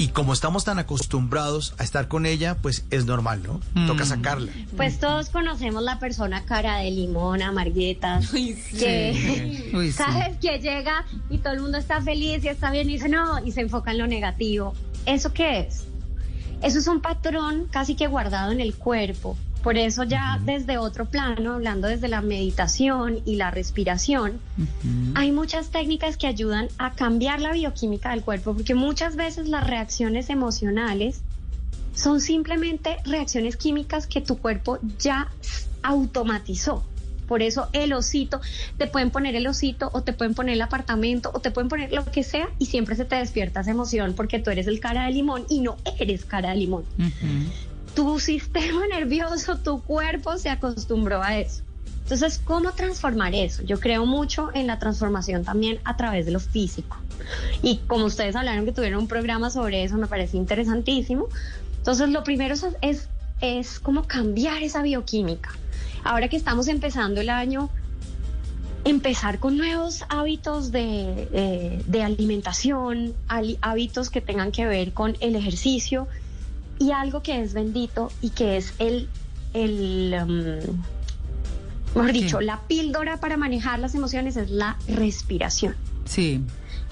Y 0.00 0.08
como 0.08 0.32
estamos 0.32 0.64
tan 0.64 0.78
acostumbrados 0.78 1.74
a 1.78 1.82
estar 1.82 2.06
con 2.06 2.24
ella, 2.24 2.56
pues 2.62 2.84
es 2.90 3.04
normal, 3.04 3.42
¿no? 3.42 3.86
Toca 3.88 4.04
sacarla. 4.04 4.52
Pues 4.76 5.00
todos 5.00 5.28
conocemos 5.28 5.82
la 5.82 5.98
persona 5.98 6.44
cara 6.44 6.78
de 6.78 6.92
limón, 6.92 7.42
amargueta, 7.42 8.20
que 8.30 9.70
Uy, 9.74 9.90
sí. 9.90 9.92
sabes 9.92 10.36
que 10.40 10.60
llega 10.60 11.04
y 11.28 11.38
todo 11.38 11.52
el 11.52 11.60
mundo 11.60 11.78
está 11.78 12.00
feliz 12.00 12.44
y 12.44 12.48
está 12.48 12.70
bien 12.70 12.88
y 12.88 12.92
dice 12.92 13.08
no 13.08 13.44
y 13.44 13.50
se 13.50 13.60
enfoca 13.62 13.90
en 13.90 13.98
lo 13.98 14.06
negativo. 14.06 14.72
¿Eso 15.04 15.32
qué 15.32 15.60
es? 15.60 15.84
Eso 16.62 16.78
es 16.78 16.86
un 16.86 17.00
patrón 17.00 17.66
casi 17.68 17.96
que 17.96 18.06
guardado 18.06 18.52
en 18.52 18.60
el 18.60 18.74
cuerpo. 18.76 19.36
Por 19.62 19.76
eso 19.76 20.04
ya 20.04 20.40
desde 20.44 20.78
otro 20.78 21.06
plano, 21.06 21.54
hablando 21.54 21.88
desde 21.88 22.08
la 22.08 22.20
meditación 22.20 23.20
y 23.24 23.36
la 23.36 23.50
respiración, 23.50 24.38
hay 25.14 25.32
muchas 25.32 25.70
técnicas 25.70 26.16
que 26.16 26.26
ayudan 26.26 26.68
a 26.78 26.92
cambiar 26.92 27.40
la 27.40 27.52
bioquímica 27.52 28.10
del 28.10 28.22
cuerpo, 28.22 28.54
porque 28.54 28.74
muchas 28.74 29.16
veces 29.16 29.48
las 29.48 29.66
reacciones 29.66 30.30
emocionales 30.30 31.22
son 31.94 32.20
simplemente 32.20 32.98
reacciones 33.04 33.56
químicas 33.56 34.06
que 34.06 34.20
tu 34.20 34.38
cuerpo 34.38 34.78
ya 34.98 35.28
automatizó. 35.82 36.84
Por 37.26 37.42
eso 37.42 37.68
el 37.72 37.92
osito, 37.92 38.40
te 38.78 38.86
pueden 38.86 39.10
poner 39.10 39.36
el 39.36 39.46
osito 39.46 39.90
o 39.92 40.02
te 40.02 40.14
pueden 40.14 40.34
poner 40.34 40.54
el 40.54 40.62
apartamento 40.62 41.30
o 41.34 41.40
te 41.40 41.50
pueden 41.50 41.68
poner 41.68 41.92
lo 41.92 42.04
que 42.06 42.22
sea 42.22 42.48
y 42.58 42.66
siempre 42.66 42.96
se 42.96 43.04
te 43.04 43.16
despierta 43.16 43.60
esa 43.60 43.70
emoción 43.70 44.14
porque 44.14 44.38
tú 44.38 44.50
eres 44.50 44.66
el 44.66 44.80
cara 44.80 45.04
de 45.04 45.12
limón 45.12 45.44
y 45.50 45.60
no 45.60 45.76
eres 45.98 46.24
cara 46.24 46.50
de 46.50 46.56
limón. 46.56 46.84
Tu 47.98 48.20
sistema 48.20 48.86
nervioso, 48.94 49.56
tu 49.56 49.82
cuerpo 49.82 50.38
se 50.38 50.50
acostumbró 50.50 51.20
a 51.20 51.36
eso. 51.36 51.62
Entonces, 52.04 52.40
¿cómo 52.44 52.70
transformar 52.70 53.34
eso? 53.34 53.64
Yo 53.64 53.80
creo 53.80 54.06
mucho 54.06 54.50
en 54.54 54.68
la 54.68 54.78
transformación 54.78 55.42
también 55.44 55.80
a 55.84 55.96
través 55.96 56.24
de 56.24 56.30
lo 56.30 56.38
físico. 56.38 56.96
Y 57.60 57.78
como 57.88 58.04
ustedes 58.04 58.36
hablaron 58.36 58.64
que 58.66 58.70
tuvieron 58.72 59.00
un 59.00 59.08
programa 59.08 59.50
sobre 59.50 59.82
eso, 59.82 59.96
me 59.96 60.06
parece 60.06 60.36
interesantísimo. 60.36 61.26
Entonces, 61.78 62.08
lo 62.10 62.22
primero 62.22 62.54
es, 62.54 62.64
es, 62.82 63.08
es 63.40 63.80
como 63.80 64.04
cambiar 64.04 64.62
esa 64.62 64.80
bioquímica. 64.82 65.50
Ahora 66.04 66.28
que 66.28 66.36
estamos 66.36 66.68
empezando 66.68 67.20
el 67.20 67.30
año, 67.30 67.68
empezar 68.84 69.40
con 69.40 69.56
nuevos 69.58 70.04
hábitos 70.08 70.70
de, 70.70 71.28
eh, 71.32 71.82
de 71.84 72.02
alimentación, 72.04 73.12
ali- 73.26 73.58
hábitos 73.60 74.08
que 74.08 74.20
tengan 74.20 74.52
que 74.52 74.66
ver 74.66 74.92
con 74.92 75.16
el 75.18 75.34
ejercicio 75.34 76.06
y 76.78 76.92
algo 76.92 77.22
que 77.22 77.42
es 77.42 77.54
bendito 77.54 78.10
y 78.20 78.30
que 78.30 78.56
es 78.56 78.74
el, 78.78 79.08
el 79.54 80.14
um, 80.22 80.82
mejor 81.94 82.12
dicho, 82.12 82.40
la 82.40 82.60
píldora 82.68 83.18
para 83.18 83.36
manejar 83.36 83.78
las 83.78 83.94
emociones 83.94 84.36
es 84.36 84.50
la 84.50 84.76
respiración. 84.88 85.74
Sí. 86.04 86.42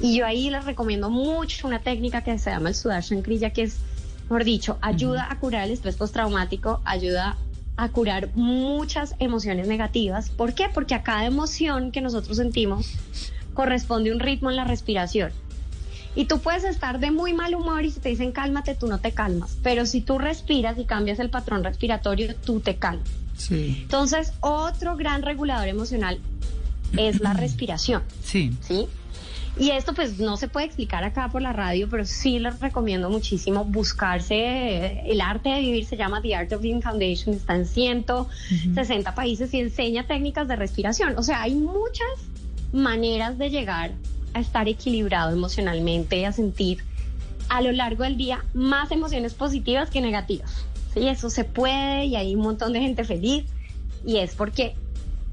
Y 0.00 0.16
yo 0.16 0.26
ahí 0.26 0.50
les 0.50 0.64
recomiendo 0.64 1.08
mucho 1.10 1.66
una 1.66 1.80
técnica 1.80 2.22
que 2.22 2.38
se 2.38 2.50
llama 2.50 2.68
el 2.68 2.74
Sudarshan 2.74 3.22
Kriya, 3.22 3.50
que 3.50 3.62
es, 3.62 3.78
mejor 4.24 4.44
dicho, 4.44 4.78
ayuda 4.82 5.26
a 5.30 5.38
curar 5.38 5.64
el 5.66 5.72
estrés 5.72 5.96
postraumático, 5.96 6.80
ayuda 6.84 7.38
a 7.76 7.88
curar 7.90 8.30
muchas 8.34 9.14
emociones 9.18 9.68
negativas. 9.68 10.30
¿Por 10.30 10.54
qué? 10.54 10.68
Porque 10.72 10.94
a 10.94 11.02
cada 11.02 11.24
emoción 11.24 11.92
que 11.92 12.00
nosotros 12.00 12.36
sentimos 12.38 12.92
corresponde 13.54 14.12
un 14.12 14.20
ritmo 14.20 14.50
en 14.50 14.56
la 14.56 14.64
respiración. 14.64 15.32
Y 16.16 16.24
tú 16.24 16.40
puedes 16.40 16.64
estar 16.64 16.98
de 16.98 17.10
muy 17.12 17.32
mal 17.34 17.54
humor 17.54 17.84
y 17.84 17.90
si 17.92 18.00
te 18.00 18.08
dicen 18.08 18.32
cálmate, 18.32 18.74
tú 18.74 18.88
no 18.88 18.98
te 18.98 19.12
calmas. 19.12 19.56
Pero 19.62 19.86
si 19.86 20.00
tú 20.00 20.18
respiras 20.18 20.78
y 20.78 20.84
cambias 20.84 21.18
el 21.20 21.30
patrón 21.30 21.62
respiratorio, 21.62 22.34
tú 22.34 22.58
te 22.60 22.76
calmas. 22.76 23.08
Sí. 23.36 23.80
Entonces, 23.82 24.32
otro 24.40 24.96
gran 24.96 25.22
regulador 25.22 25.68
emocional 25.68 26.18
es 26.96 27.20
la 27.20 27.32
respiración. 27.44 28.02
Sí. 28.24 28.50
¿sí? 28.62 28.86
Y 29.58 29.70
esto 29.70 29.94
pues 29.94 30.18
no 30.18 30.36
se 30.36 30.48
puede 30.48 30.66
explicar 30.66 31.02
acá 31.04 31.28
por 31.30 31.40
la 31.40 31.52
radio, 31.52 31.88
pero 31.90 32.04
sí 32.04 32.38
les 32.38 32.60
recomiendo 32.60 33.08
muchísimo 33.08 33.64
buscarse. 33.64 34.34
eh, 34.34 35.02
El 35.06 35.20
arte 35.22 35.48
de 35.50 35.60
vivir 35.60 35.86
se 35.86 35.96
llama 35.96 36.20
The 36.22 36.34
Art 36.34 36.52
of 36.52 36.62
Living 36.62 36.80
Foundation, 36.82 37.34
está 37.34 37.54
en 37.56 37.64
160 37.66 39.14
países 39.14 39.52
y 39.54 39.60
enseña 39.60 40.06
técnicas 40.06 40.48
de 40.48 40.56
respiración. 40.56 41.14
O 41.18 41.22
sea, 41.22 41.42
hay 41.42 41.54
muchas 41.54 42.06
maneras 42.72 43.38
de 43.38 43.48
llegar 43.50 43.92
a 44.34 44.40
estar 44.40 44.68
equilibrado 44.68 45.32
emocionalmente, 45.32 46.26
a 46.26 46.32
sentir 46.32 46.82
a 47.48 47.62
lo 47.62 47.72
largo 47.72 48.04
del 48.04 48.16
día 48.16 48.44
más 48.54 48.90
emociones 48.90 49.34
positivas 49.34 49.90
que 49.90 50.00
negativas. 50.00 50.66
Sí, 50.94 51.08
eso 51.08 51.30
se 51.30 51.44
puede 51.44 52.06
y 52.06 52.16
hay 52.16 52.34
un 52.34 52.42
montón 52.42 52.72
de 52.72 52.80
gente 52.80 53.04
feliz 53.04 53.44
y 54.04 54.18
es 54.18 54.34
porque 54.34 54.74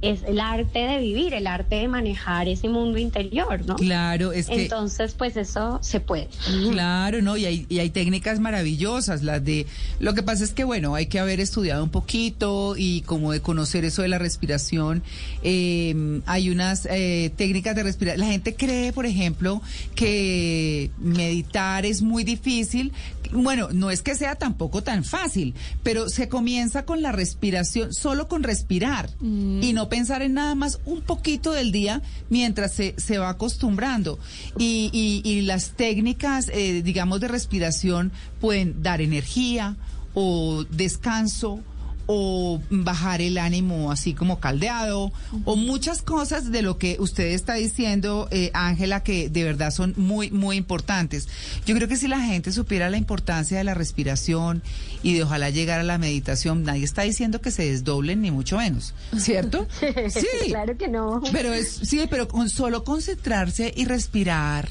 es 0.04 0.24
el 0.24 0.40
arte 0.40 0.80
de 0.80 1.00
vivir, 1.00 1.34
el 1.34 1.48
arte 1.48 1.76
de 1.76 1.88
manejar 1.88 2.48
ese 2.48 2.68
mundo 2.68 2.98
interior, 2.98 3.66
¿no? 3.66 3.76
Claro, 3.76 4.34
es 4.34 4.48
que... 4.48 4.64
Entonces, 4.64 5.16
pues 5.18 5.38
eso 5.38 5.80
se 5.82 6.00
puede. 6.00 6.28
Claro, 6.72 7.22
¿no? 7.22 7.38
Y 7.38 7.46
hay, 7.46 7.66
y 7.70 7.80
hay 7.80 7.90
técnicas 7.90 8.40
maravillosas, 8.40 9.24
las 9.24 9.44
de... 9.44 9.66
Lo 10.00 10.14
que 10.14 10.22
pasa 10.22 10.44
es 10.44 10.52
que, 10.52 10.66
bueno, 10.66 10.94
hay 10.96 11.06
que 11.06 11.20
haber 11.20 11.40
estudiado 11.40 11.84
un 11.84 11.90
poquito 11.90 12.76
y 12.78 13.02
como 13.02 13.32
de 13.32 13.42
conocer 13.42 13.86
eso 13.86 14.02
de 14.02 14.10
la 14.10 14.20
respiración. 14.20 15.04
Eh, 15.42 16.22
hay 16.26 16.50
unas 16.50 16.86
eh, 16.92 17.32
técnicas 17.38 17.76
de 17.76 17.84
respiración. 17.84 18.28
La 18.28 18.32
gente 18.32 18.56
cree, 18.56 18.92
por 18.92 19.06
ejemplo, 19.06 19.62
que 19.96 20.92
meditar 21.00 21.86
es 21.86 22.02
muy 22.02 22.24
difícil. 22.24 22.92
Bueno, 23.32 23.70
no 23.72 23.90
es 23.90 24.02
que 24.02 24.16
sea 24.16 24.36
tampoco 24.36 24.84
tan 24.84 25.04
fácil, 25.04 25.56
pero 25.82 26.10
se 26.10 26.30
comienza 26.30 26.86
con 26.86 27.02
la 27.02 27.12
respiración, 27.12 27.94
solo 27.94 28.28
con 28.28 28.44
respirar 28.44 29.10
y 29.22 29.72
no 29.74 29.90
pensar 29.94 30.24
en 30.24 30.34
nada 30.34 30.56
más 30.56 30.80
un 30.86 31.02
poquito 31.04 31.52
del 31.52 31.72
día 31.72 32.02
mientras 32.32 32.74
se, 32.74 32.96
se 32.98 33.20
va 33.20 33.30
acostumbrando. 33.30 34.18
Y, 34.58 34.90
y, 34.92 35.22
y 35.24 35.42
las 35.42 35.74
técnicas, 35.76 36.50
eh, 36.52 36.82
digamos, 36.82 37.20
de 37.20 37.28
respiración 37.28 38.12
pueden 38.42 38.82
dar 38.82 39.02
energía 39.02 39.76
o 40.16 40.64
descanso 40.72 41.60
o 42.08 42.62
bajar 42.70 43.22
el 43.22 43.38
ánimo 43.38 43.92
así 43.92 44.14
como 44.14 44.40
caldeado 44.40 45.12
o 45.46 45.56
muchas 45.56 46.02
cosas 46.02 46.52
de 46.52 46.62
lo 46.62 46.78
que 46.78 46.98
usted 47.00 47.28
está 47.28 47.56
diciendo, 47.56 48.28
eh, 48.32 48.52
Ángela, 48.54 49.04
que 49.04 49.30
de 49.30 49.44
verdad 49.44 49.72
son 49.72 49.94
muy, 49.98 50.30
muy 50.32 50.58
importantes. 50.58 51.28
Yo 51.66 51.76
creo 51.76 51.88
que 51.88 51.98
si 51.98 52.08
la 52.08 52.20
gente 52.20 52.52
supiera 52.52 52.90
la 52.90 52.98
importancia 52.98 53.58
de 53.58 53.64
la 53.64 53.74
respiración 53.74 54.62
y 55.02 55.14
de 55.14 55.24
ojalá 55.24 55.50
llegar 55.50 55.80
a 55.80 55.84
la 55.84 55.98
meditación, 55.98 56.64
nadie 56.64 56.84
está 56.84 57.04
diciendo 57.04 57.42
que 57.42 57.52
se 57.52 57.70
desdoblen 57.70 58.22
ni 58.22 58.32
mucho 58.32 58.58
menos, 58.58 58.94
¿cierto? 59.18 59.68
Sí. 60.14 60.50
claro 60.50 60.78
que 60.78 60.88
no. 60.88 61.22
Pero 61.32 61.54
es, 61.54 61.80
sí, 61.84 62.02
pero 62.10 62.28
con 62.28 62.50
solo 62.50 62.84
concentrarse 62.84 63.74
y 63.76 63.86
respirar. 63.86 64.70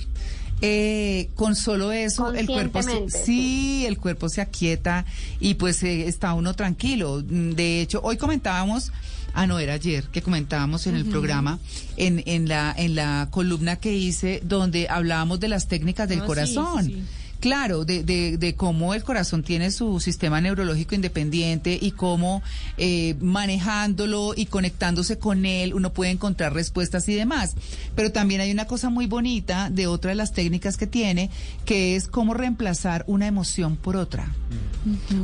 Eh, 0.65 1.31
con 1.35 1.57
solo 1.57 1.91
eso 1.91 2.33
el 2.33 2.47
cuerpo 2.47 2.83
se, 2.85 3.11
sí 3.11 3.85
el 3.85 3.99
cuerpo 3.99 4.29
se 4.29 4.41
aquieta 4.41 5.05
y 5.41 5.55
pues 5.55 5.83
eh, 5.83 6.07
está 6.07 6.35
uno 6.35 6.55
tranquilo. 6.55 7.21
De 7.21 7.81
hecho 7.81 8.01
hoy 8.05 8.17
comentábamos 8.17 8.93
ah 9.35 9.49
no 9.49 9.59
era 9.59 9.73
ayer 9.73 10.05
que 10.05 10.23
comentábamos 10.23 10.87
en 10.87 10.95
el 10.95 11.05
programa 11.07 11.59
en, 11.97 12.23
en 12.27 12.49
la 12.49 12.73
en 12.77 12.95
la 12.95 13.27
columna 13.33 13.77
que 13.77 13.93
hice 13.93 14.41
donde 14.45 14.89
hablábamos 14.89 15.41
de 15.41 15.49
las 15.49 15.67
técnicas 15.67 16.09
del 16.09 16.21
sí, 16.21 16.27
corazón. 16.27 16.85
sí, 16.85 16.93
sí. 16.93 17.03
Claro, 17.43 17.85
de, 17.85 18.05
de, 18.05 18.39
de 18.39 18.55
cómo 18.55 18.95
el 18.95 19.03
corazón 19.03 19.43
tiene 19.43 19.73
su 19.73 19.99
sistema 19.99 20.41
neurológico 20.41 20.95
independiente 20.95 21.77
y 21.83 21.91
cómo 21.91 22.41
eh, 22.79 23.17
manejándolo 23.21 24.33
y 24.37 24.47
conectándose 24.47 25.19
con 25.19 25.45
él 25.45 25.75
uno 25.75 25.93
puede 25.93 26.13
encontrar 26.13 26.55
respuestas 26.55 27.09
y 27.09 27.15
demás. 27.15 27.57
Pero 27.97 28.13
también 28.13 28.43
hay 28.43 28.53
una 28.53 28.67
cosa 28.67 28.91
muy 28.91 29.07
bonita 29.07 29.71
de 29.71 29.89
otra 29.89 30.11
de 30.11 30.15
las 30.15 30.33
técnicas 30.33 30.77
que 30.77 30.87
tiene, 30.87 31.31
que 31.65 31.97
es 31.97 32.07
cómo 32.07 32.33
reemplazar 32.33 33.03
una 33.09 33.27
emoción 33.27 33.77
por 33.77 33.97
otra. 33.97 34.33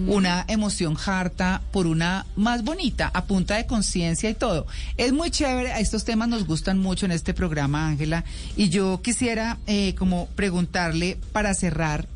Una 0.08 0.44
emoción 0.48 0.96
harta 1.04 1.62
por 1.70 1.86
una 1.86 2.26
más 2.34 2.64
bonita, 2.64 3.12
a 3.14 3.26
punta 3.26 3.56
de 3.56 3.66
conciencia 3.66 4.28
y 4.28 4.34
todo. 4.34 4.66
Es 4.96 5.12
muy 5.12 5.30
chévere, 5.30 5.80
estos 5.80 6.04
temas 6.04 6.28
nos 6.28 6.46
gustan 6.46 6.78
mucho 6.78 7.06
en 7.06 7.12
este 7.12 7.32
programa, 7.32 7.86
Ángela, 7.86 8.24
y 8.56 8.70
yo 8.70 9.00
quisiera 9.02 9.58
eh, 9.68 9.94
como 9.96 10.26
preguntarle 10.34 11.18
para 11.32 11.54
cerrar, 11.54 12.07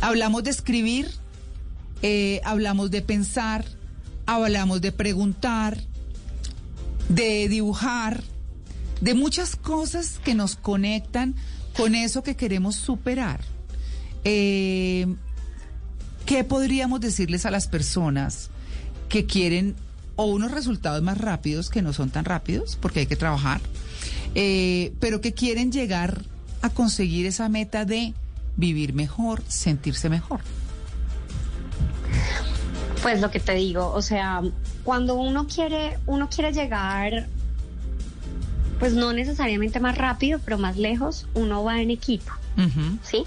hablamos 0.00 0.44
de 0.44 0.50
escribir, 0.50 1.10
eh, 2.02 2.40
hablamos 2.44 2.90
de 2.90 3.02
pensar, 3.02 3.64
hablamos 4.26 4.80
de 4.80 4.92
preguntar, 4.92 5.78
de 7.08 7.48
dibujar, 7.48 8.22
de 9.00 9.14
muchas 9.14 9.56
cosas 9.56 10.20
que 10.24 10.34
nos 10.34 10.56
conectan 10.56 11.34
con 11.76 11.94
eso 11.94 12.22
que 12.22 12.36
queremos 12.36 12.76
superar. 12.76 13.40
Eh, 14.24 15.06
¿Qué 16.26 16.44
podríamos 16.44 17.00
decirles 17.00 17.44
a 17.44 17.50
las 17.50 17.68
personas 17.68 18.50
que 19.08 19.26
quieren 19.26 19.76
o 20.16 20.26
unos 20.26 20.52
resultados 20.52 21.02
más 21.02 21.18
rápidos, 21.18 21.70
que 21.70 21.82
no 21.82 21.92
son 21.92 22.10
tan 22.10 22.24
rápidos, 22.24 22.78
porque 22.80 23.00
hay 23.00 23.06
que 23.06 23.16
trabajar, 23.16 23.60
eh, 24.34 24.92
pero 25.00 25.20
que 25.20 25.34
quieren 25.34 25.72
llegar 25.72 26.22
a 26.62 26.70
conseguir 26.70 27.26
esa 27.26 27.48
meta 27.48 27.84
de 27.84 28.14
vivir 28.56 28.94
mejor, 28.94 29.42
sentirse 29.48 30.08
mejor? 30.08 30.40
Pues 33.02 33.20
lo 33.20 33.30
que 33.30 33.40
te 33.40 33.54
digo, 33.54 33.92
o 33.92 34.00
sea, 34.00 34.42
cuando 34.82 35.14
uno 35.14 35.46
quiere, 35.46 35.98
uno 36.06 36.28
quiere 36.30 36.52
llegar, 36.52 37.26
pues 38.78 38.94
no 38.94 39.12
necesariamente 39.12 39.78
más 39.78 39.98
rápido, 39.98 40.40
pero 40.44 40.58
más 40.58 40.76
lejos, 40.76 41.26
uno 41.34 41.64
va 41.64 41.82
en 41.82 41.90
equipo, 41.90 42.32
¿sí? 43.02 43.24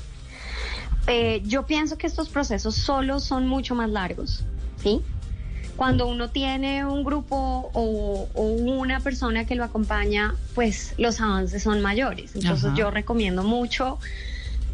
Eh, 1.05 1.41
yo 1.45 1.65
pienso 1.65 1.97
que 1.97 2.07
estos 2.07 2.27
procesos 2.29 2.75
solos 2.75 3.23
son 3.23 3.47
mucho 3.47 3.75
más 3.75 3.89
largos, 3.89 4.43
¿sí? 4.81 5.01
Cuando 5.75 6.07
uno 6.07 6.31
tiene 6.31 6.83
un 6.83 7.03
grupo 7.03 7.69
o, 7.71 8.27
o 8.33 8.41
una 8.43 8.99
persona 8.99 9.45
que 9.45 9.53
lo 9.53 9.63
acompaña, 9.63 10.33
pues 10.55 10.95
los 10.97 11.21
avances 11.21 11.61
son 11.61 11.83
mayores. 11.83 12.35
Entonces 12.35 12.65
Ajá. 12.65 12.75
yo 12.75 12.89
recomiendo 12.89 13.43
mucho 13.43 13.99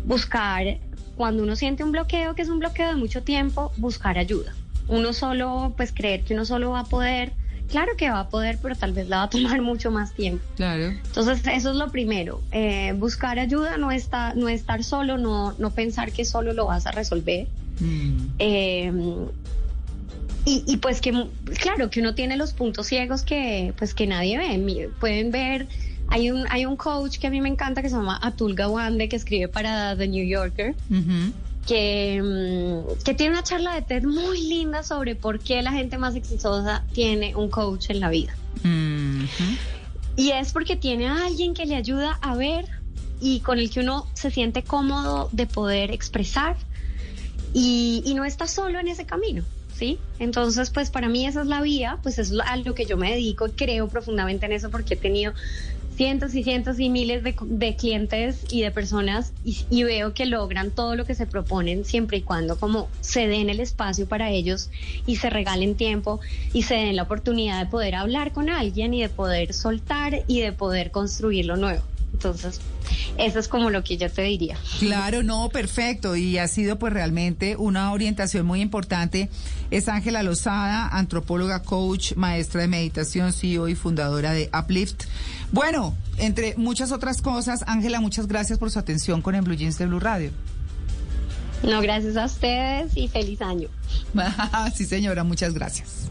buscar, 0.06 0.78
cuando 1.16 1.44
uno 1.44 1.56
siente 1.56 1.84
un 1.84 1.92
bloqueo, 1.92 2.36
que 2.36 2.42
es 2.42 2.50
un 2.50 2.60
bloqueo 2.60 2.90
de 2.90 2.96
mucho 2.96 3.24
tiempo, 3.24 3.72
buscar 3.78 4.18
ayuda. 4.18 4.54
Uno 4.88 5.14
solo, 5.14 5.74
pues 5.78 5.92
creer 5.94 6.24
que 6.24 6.34
uno 6.34 6.46
solo 6.46 6.72
va 6.72 6.82
a 6.82 6.86
poder, 6.86 7.32
claro 7.70 7.94
que 7.98 8.10
va 8.10 8.22
a 8.22 8.30
poder, 8.30 8.60
pero 8.62 8.76
tal 8.76 8.94
vez 8.94 9.08
la 9.08 9.18
va 9.18 9.24
a 9.24 9.30
tomar 9.30 9.62
mucho 9.72 9.92
más 9.92 10.14
tiempo. 10.14 10.44
Claro. 10.56 10.86
Entonces, 10.88 11.42
eso 11.48 11.70
es 11.70 11.76
lo 11.76 11.90
primero. 11.92 12.42
eh, 12.52 12.94
buscar 12.98 13.40
ayuda, 13.40 13.78
no, 13.78 13.92
está, 13.92 14.34
no 14.34 14.50
estar 14.50 14.84
solo, 14.84 15.18
no, 15.18 15.54
no 15.58 15.72
pensar 15.72 16.12
que 16.12 16.26
solo 16.26 16.54
lo 16.54 16.66
vas 16.66 16.86
a 16.88 16.92
resolver. 16.92 17.48
Eh, 18.40 18.92
y, 20.46 20.64
y 20.68 20.78
pues 20.78 21.00
que, 21.00 21.28
claro, 21.60 21.90
que 21.90 22.02
uno 22.02 22.16
tiene 22.16 22.36
los 22.36 22.54
puntos 22.54 22.88
ciegos 22.88 23.24
que, 23.24 23.74
pues 23.78 23.94
que 23.94 24.08
nadie 24.08 24.38
ve. 24.38 24.90
Pueden 25.00 25.32
ver, 25.32 25.68
hay 26.10 26.32
un, 26.32 26.46
hay 26.50 26.66
un 26.66 26.76
coach 26.76 27.18
que 27.18 27.28
a 27.28 27.30
mí 27.30 27.42
me 27.42 27.50
encanta 27.50 27.82
que 27.82 27.90
se 27.90 27.96
llama 27.96 28.20
Atul 28.22 28.56
Gawande, 28.56 29.10
que 29.10 29.16
escribe 29.16 29.48
para 29.48 29.96
The 29.96 30.08
New 30.08 30.26
Yorker 30.26 30.76
que, 31.66 32.22
mm, 32.22 33.04
que 33.04 33.14
tiene 33.14 33.34
una 33.34 33.44
charla 33.44 33.76
de 33.76 33.82
TED 33.82 34.04
muy 34.04 34.42
linda 34.42 34.84
sobre 34.84 35.16
por 35.16 35.40
qué 35.40 35.62
la 35.62 35.72
gente 35.72 35.98
más 35.98 36.16
exitosa 36.16 36.84
tiene 36.94 37.36
un 37.36 37.50
coach 37.50 37.90
en 37.90 38.00
la 38.00 38.10
vida. 38.10 38.36
Y 40.16 40.32
es 40.32 40.54
porque 40.54 40.76
tiene 40.76 41.08
a 41.08 41.26
alguien 41.26 41.54
que 41.54 41.66
le 41.66 41.76
ayuda 41.76 42.18
a 42.22 42.36
ver 42.36 42.66
y 43.20 43.40
con 43.40 43.60
el 43.60 43.70
que 43.70 43.80
uno 43.80 44.08
se 44.14 44.32
siente 44.32 44.64
cómodo 44.64 45.30
de 45.32 45.48
poder 45.48 45.92
expresar 45.92 46.56
y, 47.54 48.04
y 48.06 48.14
no 48.14 48.26
está 48.26 48.48
solo 48.48 48.80
en 48.80 48.88
ese 48.88 49.06
camino. 49.06 49.44
¿Sí? 49.76 49.98
Entonces, 50.20 50.70
pues 50.70 50.92
para 50.92 51.10
mí 51.10 51.26
esa 51.26 51.42
es 51.42 51.48
la 51.48 51.60
vía, 51.60 51.98
pues 52.04 52.20
es 52.20 52.32
a 52.46 52.58
lo 52.58 52.76
que 52.76 52.86
yo 52.86 52.96
me 52.96 53.10
dedico 53.12 53.48
y 53.48 53.52
creo 53.52 53.88
profundamente 53.88 54.46
en 54.46 54.52
eso 54.52 54.70
porque 54.70 54.94
he 54.94 54.98
tenido 54.98 55.34
cientos 55.94 56.36
y 56.36 56.44
cientos 56.44 56.80
y 56.80 56.90
miles 56.90 57.24
de, 57.24 57.36
de 57.42 57.76
clientes 57.76 58.46
y 58.50 58.62
de 58.62 58.72
personas 58.72 59.34
y, 59.44 59.84
veo 59.84 60.14
que 60.14 60.26
logran 60.26 60.72
todo 60.72 60.96
lo 60.96 61.06
que 61.06 61.14
se 61.14 61.26
proponen 61.26 61.86
siempre 61.86 62.18
y 62.18 62.22
cuando 62.22 62.58
como 62.58 62.90
se 63.02 63.28
den 63.28 63.50
el 63.50 63.60
espacio 63.60 64.08
para 64.08 64.30
ellos 64.30 64.70
y 65.06 65.18
se 65.18 65.30
regalen 65.30 65.76
tiempo 65.76 66.20
y 66.54 66.64
se 66.64 66.76
den 66.76 66.96
la 66.96 67.04
oportunidad 67.04 67.64
de 67.64 67.70
poder 67.70 67.96
hablar 67.96 68.32
con 68.32 68.50
alguien 68.50 68.94
y 68.94 69.02
de 69.02 69.10
poder 69.10 69.54
soltar 69.54 70.24
y 70.28 70.42
de 70.42 70.52
poder 70.52 70.92
construir 70.92 71.46
lo 71.46 71.58
nuevo. 71.58 71.84
Entonces, 72.14 72.62
eso 73.18 73.40
es 73.40 73.48
como 73.48 73.70
lo 73.72 73.84
que 73.84 73.98
yo 73.98 74.10
te 74.10 74.22
diría. 74.22 74.58
Claro, 74.80 75.24
no, 75.24 75.50
perfecto. 75.50 76.16
Y 76.16 76.38
ha 76.38 76.48
sido 76.48 76.78
pues 76.78 76.94
realmente 76.94 77.56
una 77.58 77.92
orientación 77.92 78.46
muy 78.46 78.62
importante. 78.62 79.30
Es 79.72 79.90
Ángela 79.90 80.22
Lozada, 80.22 80.88
antropóloga, 80.88 81.64
coach, 81.64 82.14
maestra 82.16 82.62
de 82.62 82.68
meditación, 82.68 83.34
CEO 83.34 83.68
y 83.68 83.76
fundadora 83.76 84.32
de 84.32 84.50
Uplift. 84.58 85.06
Bueno, 85.54 85.96
entre 86.18 86.56
muchas 86.58 86.92
otras 86.92 87.22
cosas, 87.22 87.64
Ángela, 87.68 88.02
muchas 88.02 88.26
gracias 88.26 88.58
por 88.58 88.72
su 88.72 88.80
atención 88.80 89.22
con 89.22 89.36
el 89.36 89.44
Blue 89.44 89.54
Jeans 89.54 89.78
de 89.78 89.86
Blue 89.86 90.00
Radio. 90.00 90.32
No, 91.62 91.80
gracias 91.80 92.18
a 92.18 92.26
ustedes 92.26 92.98
y 92.98 93.08
feliz 93.08 93.40
año. 93.40 93.70
sí, 94.74 94.86
señora, 94.86 95.24
muchas 95.24 95.54
gracias. 95.54 96.10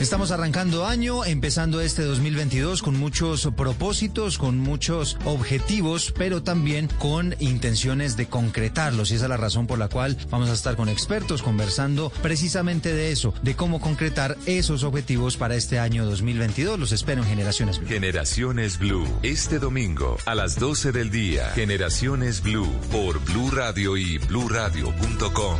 Estamos 0.00 0.30
arrancando 0.30 0.86
año, 0.86 1.24
empezando 1.24 1.80
este 1.80 2.02
2022 2.04 2.82
con 2.82 2.96
muchos 2.96 3.48
propósitos, 3.56 4.38
con 4.38 4.56
muchos 4.56 5.18
objetivos, 5.24 6.14
pero 6.16 6.40
también 6.40 6.88
con 6.98 7.34
intenciones 7.40 8.16
de 8.16 8.28
concretarlos. 8.28 9.10
Y 9.10 9.16
esa 9.16 9.24
es 9.24 9.28
la 9.28 9.36
razón 9.36 9.66
por 9.66 9.80
la 9.80 9.88
cual 9.88 10.16
vamos 10.30 10.50
a 10.50 10.52
estar 10.52 10.76
con 10.76 10.88
expertos 10.88 11.42
conversando 11.42 12.10
precisamente 12.22 12.94
de 12.94 13.10
eso, 13.10 13.34
de 13.42 13.56
cómo 13.56 13.80
concretar 13.80 14.36
esos 14.46 14.84
objetivos 14.84 15.36
para 15.36 15.56
este 15.56 15.80
año 15.80 16.04
2022. 16.04 16.78
Los 16.78 16.92
espero 16.92 17.22
en 17.22 17.28
Generaciones 17.28 17.80
Blue. 17.80 17.88
Generaciones 17.88 18.78
Blue, 18.78 19.08
este 19.24 19.58
domingo 19.58 20.16
a 20.26 20.36
las 20.36 20.60
12 20.60 20.92
del 20.92 21.10
día. 21.10 21.50
Generaciones 21.56 22.40
Blue 22.40 22.70
por 22.92 23.18
Blue 23.24 23.50
Radio 23.50 23.96
y 23.96 24.18
bluradio.com. 24.18 25.58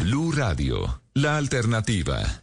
Blue 0.00 0.30
Radio, 0.30 1.02
la 1.14 1.36
alternativa. 1.36 2.42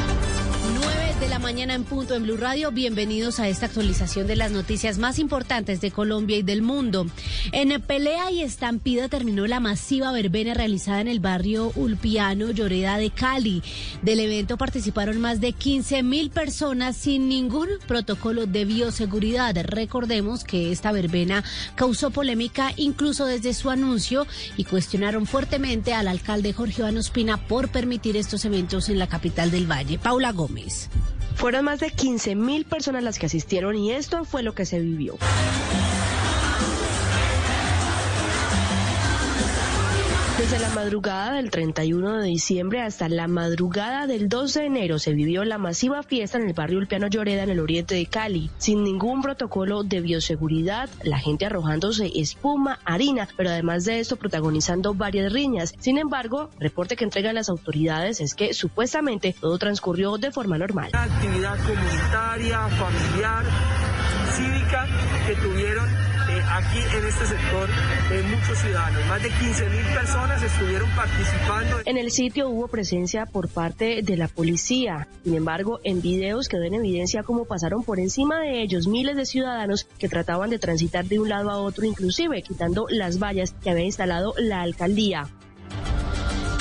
9 1.21 1.27
de 1.27 1.29
la 1.29 1.39
mañana 1.39 1.75
en 1.75 1.83
punto 1.83 2.15
en 2.15 2.23
Blue 2.23 2.35
Radio. 2.35 2.71
Bienvenidos 2.71 3.39
a 3.39 3.47
esta 3.47 3.67
actualización 3.67 4.25
de 4.25 4.35
las 4.35 4.51
noticias 4.51 4.97
más 4.97 5.19
importantes 5.19 5.79
de 5.79 5.91
Colombia 5.91 6.37
y 6.37 6.41
del 6.41 6.63
mundo. 6.63 7.05
En 7.51 7.79
pelea 7.79 8.31
y 8.31 8.41
estampida 8.41 9.07
terminó 9.07 9.45
la 9.45 9.59
masiva 9.59 10.11
verbena 10.11 10.55
realizada 10.55 10.99
en 10.99 11.07
el 11.07 11.19
barrio 11.19 11.73
Ulpiano, 11.75 12.49
Lloreda 12.49 12.97
de 12.97 13.11
Cali. 13.11 13.61
Del 14.01 14.19
evento 14.19 14.57
participaron 14.57 15.21
más 15.21 15.39
de 15.41 15.53
15 15.53 16.01
mil 16.01 16.31
personas 16.31 16.97
sin 16.97 17.29
ningún 17.29 17.69
protocolo 17.87 18.47
de 18.47 18.65
bioseguridad. 18.65 19.55
Recordemos 19.63 20.43
que 20.43 20.71
esta 20.71 20.91
verbena 20.91 21.43
causó 21.75 22.09
polémica 22.09 22.73
incluso 22.77 23.27
desde 23.27 23.53
su 23.53 23.69
anuncio 23.69 24.25
y 24.57 24.63
cuestionaron 24.63 25.27
fuertemente 25.27 25.93
al 25.93 26.07
alcalde 26.07 26.53
Jorge 26.53 26.81
Iván 26.81 26.97
Ospina 26.97 27.37
por 27.37 27.69
permitir 27.69 28.17
estos 28.17 28.43
eventos 28.45 28.89
en 28.89 28.97
la 28.97 29.07
capital 29.07 29.51
del 29.51 29.69
Valle. 29.69 29.99
Paula 29.99 30.31
Gómez. 30.31 30.89
Fueron 31.35 31.65
más 31.65 31.79
de 31.79 31.89
15 31.89 32.35
mil 32.35 32.65
personas 32.65 33.03
las 33.03 33.19
que 33.19 33.25
asistieron 33.25 33.75
y 33.75 33.91
esto 33.91 34.25
fue 34.25 34.43
lo 34.43 34.53
que 34.53 34.65
se 34.65 34.79
vivió. 34.79 35.17
Desde 40.41 40.57
la 40.57 40.69
madrugada 40.69 41.33
del 41.33 41.51
31 41.51 42.17
de 42.17 42.27
diciembre 42.27 42.81
hasta 42.81 43.07
la 43.07 43.27
madrugada 43.27 44.07
del 44.07 44.27
2 44.27 44.55
de 44.55 44.65
enero 44.65 44.97
se 44.97 45.13
vivió 45.13 45.45
la 45.45 45.59
masiva 45.59 46.01
fiesta 46.01 46.39
en 46.39 46.47
el 46.47 46.53
barrio 46.53 46.79
Ulpiano 46.79 47.05
Lloreda 47.05 47.43
en 47.43 47.51
el 47.51 47.59
oriente 47.59 47.93
de 47.93 48.07
Cali, 48.07 48.49
sin 48.57 48.83
ningún 48.83 49.21
protocolo 49.21 49.83
de 49.83 50.01
bioseguridad, 50.01 50.89
la 51.03 51.19
gente 51.19 51.45
arrojándose 51.45 52.11
espuma, 52.15 52.79
harina, 52.85 53.27
pero 53.37 53.51
además 53.51 53.85
de 53.85 53.99
esto 53.99 54.15
protagonizando 54.15 54.95
varias 54.95 55.31
riñas. 55.31 55.75
Sin 55.79 55.99
embargo, 55.99 56.49
reporte 56.57 56.95
que 56.95 57.03
entregan 57.03 57.35
las 57.35 57.47
autoridades 57.47 58.19
es 58.19 58.33
que 58.33 58.55
supuestamente 58.55 59.35
todo 59.39 59.59
transcurrió 59.59 60.17
de 60.17 60.31
forma 60.31 60.57
normal. 60.57 60.89
actividad 60.91 61.55
comunitaria, 61.59 62.67
familiar, 62.67 63.45
cívica 64.33 64.87
que 65.27 65.35
tuvieron 65.35 66.10
aquí 66.51 66.79
en 66.79 67.05
este 67.05 67.25
sector 67.25 67.69
muchos 68.23 68.57
ciudadanos. 68.57 69.05
Más 69.07 69.23
de 69.23 69.29
15 69.29 69.69
mil 69.69 69.85
personas 69.93 70.43
estuvieron 70.43 70.89
participando. 70.91 71.77
En 71.85 71.97
el 71.97 72.11
sitio 72.11 72.49
hubo 72.49 72.67
presencia 72.67 73.25
por 73.25 73.47
parte 73.49 74.01
de 74.01 74.17
la 74.17 74.27
policía. 74.27 75.07
Sin 75.23 75.35
embargo, 75.35 75.79
en 75.83 76.01
videos 76.01 76.47
quedó 76.49 76.63
en 76.63 76.75
evidencia 76.75 77.23
cómo 77.23 77.45
pasaron 77.45 77.83
por 77.83 77.99
encima 77.99 78.41
de 78.41 78.61
ellos 78.61 78.87
miles 78.87 79.15
de 79.15 79.25
ciudadanos 79.25 79.85
que 79.97 80.09
trataban 80.09 80.49
de 80.49 80.59
transitar 80.59 81.05
de 81.05 81.19
un 81.19 81.29
lado 81.29 81.49
a 81.51 81.57
otro, 81.57 81.85
inclusive 81.85 82.41
quitando 82.41 82.85
las 82.89 83.19
vallas 83.19 83.55
que 83.63 83.69
había 83.69 83.85
instalado 83.85 84.33
la 84.37 84.61
alcaldía. 84.61 85.29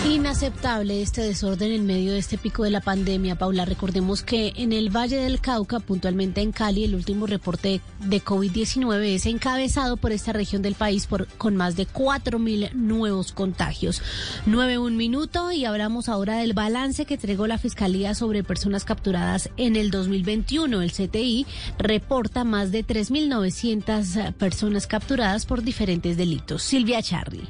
Inaceptable 0.06 1.02
este 1.02 1.20
desorden 1.20 1.72
en 1.72 1.85
medio 1.85 2.12
de 2.12 2.18
este 2.18 2.39
pico 2.39 2.64
de 2.64 2.70
la 2.70 2.81
pandemia, 2.81 3.36
Paula. 3.36 3.66
Recordemos 3.66 4.22
que 4.22 4.55
en 4.56 4.72
el 4.72 4.89
Valle 4.89 5.18
del 5.18 5.43
Cauca, 5.43 5.78
puntualmente 5.78 6.40
en 6.40 6.52
Cali, 6.52 6.85
el 6.85 6.94
último 6.94 7.27
reporte 7.27 7.82
de 8.06 8.24
COVID-19 8.24 9.14
es 9.14 9.27
encabezado 9.27 9.98
por 9.98 10.12
esta 10.12 10.32
región 10.32 10.62
del 10.62 10.74
país 10.74 11.06
por, 11.06 11.27
con 11.36 11.55
más 11.55 11.77
de 11.77 11.86
4.000 11.86 12.72
nuevos 12.72 13.32
contagios. 13.32 14.02
Nueve 14.47 14.78
un 14.78 14.97
minuto 14.97 15.52
y 15.52 15.66
hablamos 15.66 16.09
ahora 16.09 16.39
del 16.39 16.55
balance 16.55 17.05
que 17.05 17.14
entregó 17.14 17.47
la 17.47 17.59
Fiscalía 17.59 18.14
sobre 18.14 18.43
personas 18.43 18.86
capturadas 18.86 19.51
en 19.59 19.77
el 19.77 19.90
2021. 19.90 20.81
El 20.81 20.93
CTI 20.93 21.47
reporta 21.78 22.44
más 22.44 22.72
de 22.72 22.86
3.900 22.86 24.32
personas 24.32 24.86
capturadas 24.86 25.44
por 25.44 25.62
diferentes 25.62 26.16
delitos. 26.16 26.62
Silvia 26.62 27.02
Charri. 27.02 27.43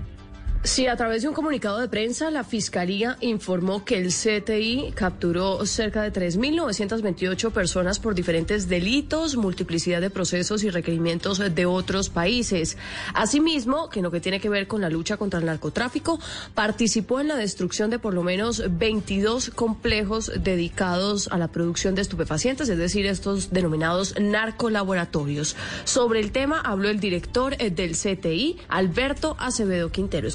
Sí, 0.62 0.86
a 0.88 0.94
través 0.94 1.22
de 1.22 1.28
un 1.28 1.34
comunicado 1.34 1.78
de 1.78 1.88
prensa, 1.88 2.30
la 2.30 2.44
Fiscalía 2.44 3.16
informó 3.22 3.82
que 3.82 3.96
el 3.96 4.08
CTI 4.08 4.92
capturó 4.94 5.64
cerca 5.64 6.02
de 6.02 6.12
3.928 6.12 7.50
personas 7.50 7.98
por 7.98 8.14
diferentes 8.14 8.68
delitos, 8.68 9.36
multiplicidad 9.36 10.02
de 10.02 10.10
procesos 10.10 10.62
y 10.62 10.68
requerimientos 10.68 11.38
de 11.38 11.64
otros 11.64 12.10
países. 12.10 12.76
Asimismo, 13.14 13.88
que 13.88 14.00
en 14.00 14.02
lo 14.02 14.10
que 14.10 14.20
tiene 14.20 14.38
que 14.38 14.50
ver 14.50 14.66
con 14.66 14.82
la 14.82 14.90
lucha 14.90 15.16
contra 15.16 15.40
el 15.40 15.46
narcotráfico, 15.46 16.20
participó 16.54 17.20
en 17.20 17.28
la 17.28 17.36
destrucción 17.36 17.88
de 17.88 17.98
por 17.98 18.12
lo 18.12 18.22
menos 18.22 18.62
22 18.68 19.52
complejos 19.54 20.30
dedicados 20.44 21.28
a 21.28 21.38
la 21.38 21.48
producción 21.48 21.94
de 21.94 22.02
estupefacientes, 22.02 22.68
es 22.68 22.76
decir, 22.76 23.06
estos 23.06 23.50
denominados 23.50 24.14
narcolaboratorios. 24.20 25.56
Sobre 25.84 26.20
el 26.20 26.32
tema 26.32 26.60
habló 26.60 26.90
el 26.90 27.00
director 27.00 27.56
eh, 27.58 27.70
del 27.70 27.92
CTI, 27.92 28.58
Alberto 28.68 29.36
Acevedo 29.38 29.90
Quintero. 29.90 30.28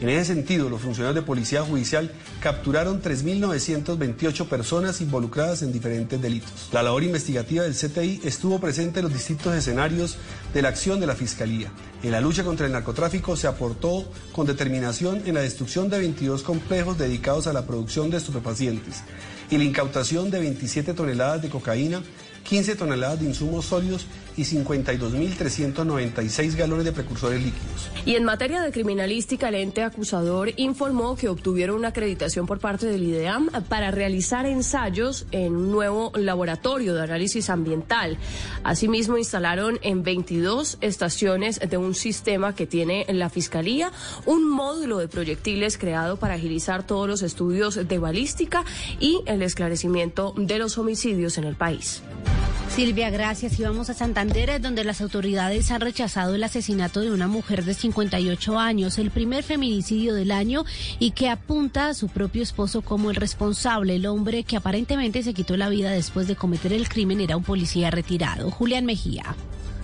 En 0.00 0.08
ese 0.08 0.34
sentido, 0.34 0.68
los 0.68 0.80
funcionarios 0.80 1.14
de 1.14 1.26
Policía 1.26 1.62
Judicial 1.62 2.10
capturaron 2.40 3.02
3.928 3.02 4.46
personas 4.46 5.00
involucradas 5.00 5.62
en 5.62 5.72
diferentes 5.72 6.20
delitos. 6.20 6.68
La 6.72 6.82
labor 6.82 7.02
investigativa 7.02 7.64
del 7.64 7.74
CTI 7.74 8.20
estuvo 8.24 8.60
presente 8.60 9.00
en 9.00 9.04
los 9.04 9.14
distintos 9.14 9.54
escenarios 9.54 10.16
de 10.54 10.62
la 10.62 10.68
acción 10.68 11.00
de 11.00 11.06
la 11.06 11.14
Fiscalía. 11.14 11.72
En 12.02 12.10
la 12.10 12.20
lucha 12.20 12.44
contra 12.44 12.66
el 12.66 12.72
narcotráfico 12.72 13.36
se 13.36 13.46
aportó 13.46 14.04
con 14.32 14.46
determinación 14.46 15.22
en 15.26 15.34
la 15.34 15.40
destrucción 15.42 15.88
de 15.88 15.98
22 15.98 16.42
complejos 16.42 16.98
dedicados 16.98 17.46
a 17.46 17.52
la 17.52 17.66
producción 17.66 18.10
de 18.10 18.18
estupefacientes 18.18 19.02
y 19.50 19.58
la 19.58 19.64
incautación 19.64 20.30
de 20.30 20.40
27 20.40 20.94
toneladas 20.94 21.42
de 21.42 21.50
cocaína, 21.50 22.02
15 22.44 22.74
toneladas 22.74 23.20
de 23.20 23.26
insumos 23.26 23.66
sólidos 23.66 24.06
y 24.36 24.42
52.396 24.42 26.56
galones 26.56 26.84
de 26.84 26.92
precursores 26.92 27.42
líquidos. 27.42 27.90
Y 28.04 28.16
en 28.16 28.24
materia 28.24 28.60
de 28.62 28.72
criminalística, 28.72 29.48
el 29.48 29.54
ente 29.56 29.82
acusador 29.82 30.52
informó 30.56 31.16
que 31.16 31.28
obtuvieron 31.28 31.76
una 31.76 31.88
acreditación 31.88 32.46
por 32.46 32.58
parte 32.58 32.86
del 32.86 33.02
IDEAM 33.02 33.50
para 33.68 33.90
realizar 33.90 34.46
ensayos 34.46 35.26
en 35.30 35.56
un 35.56 35.70
nuevo 35.70 36.10
laboratorio 36.14 36.94
de 36.94 37.02
análisis 37.02 37.50
ambiental. 37.50 38.16
Asimismo, 38.64 39.18
instalaron 39.18 39.78
en 39.82 40.02
22 40.02 40.78
estaciones 40.80 41.60
de 41.60 41.76
un 41.76 41.94
sistema 41.94 42.54
que 42.54 42.66
tiene 42.66 43.04
la 43.08 43.28
Fiscalía 43.30 43.92
un 44.26 44.48
módulo 44.48 44.98
de 44.98 45.08
proyectiles 45.08 45.78
creado 45.78 46.16
para 46.16 46.34
agilizar 46.34 46.86
todos 46.86 47.08
los 47.08 47.22
estudios 47.22 47.88
de 47.88 47.98
balística 47.98 48.64
y 49.00 49.22
el 49.26 49.42
esclarecimiento 49.42 50.34
de 50.36 50.58
los 50.58 50.78
homicidios 50.78 51.38
en 51.38 51.44
el 51.44 51.56
país. 51.56 52.02
Silvia, 52.74 53.10
gracias. 53.10 53.60
Y 53.60 53.64
vamos 53.64 53.90
a 53.90 53.94
Santander, 53.94 54.58
donde 54.58 54.82
las 54.82 55.02
autoridades 55.02 55.70
han 55.70 55.82
rechazado 55.82 56.34
el 56.34 56.42
asesinato 56.42 57.00
de 57.00 57.10
una 57.10 57.28
mujer 57.28 57.66
de 57.66 57.74
58 57.74 58.58
años, 58.58 58.96
el 58.96 59.10
primer 59.10 59.44
feminicidio 59.44 60.14
del 60.14 60.30
año 60.30 60.64
y 60.98 61.10
que 61.10 61.28
apunta 61.28 61.88
a 61.88 61.94
su 61.94 62.08
propio 62.08 62.42
esposo 62.42 62.80
como 62.80 63.10
el 63.10 63.16
responsable. 63.16 63.96
El 63.96 64.06
hombre 64.06 64.44
que 64.44 64.56
aparentemente 64.56 65.22
se 65.22 65.34
quitó 65.34 65.58
la 65.58 65.68
vida 65.68 65.90
después 65.90 66.26
de 66.26 66.34
cometer 66.34 66.72
el 66.72 66.88
crimen 66.88 67.20
era 67.20 67.36
un 67.36 67.44
policía 67.44 67.90
retirado. 67.90 68.50
Julián 68.50 68.86
Mejía. 68.86 69.36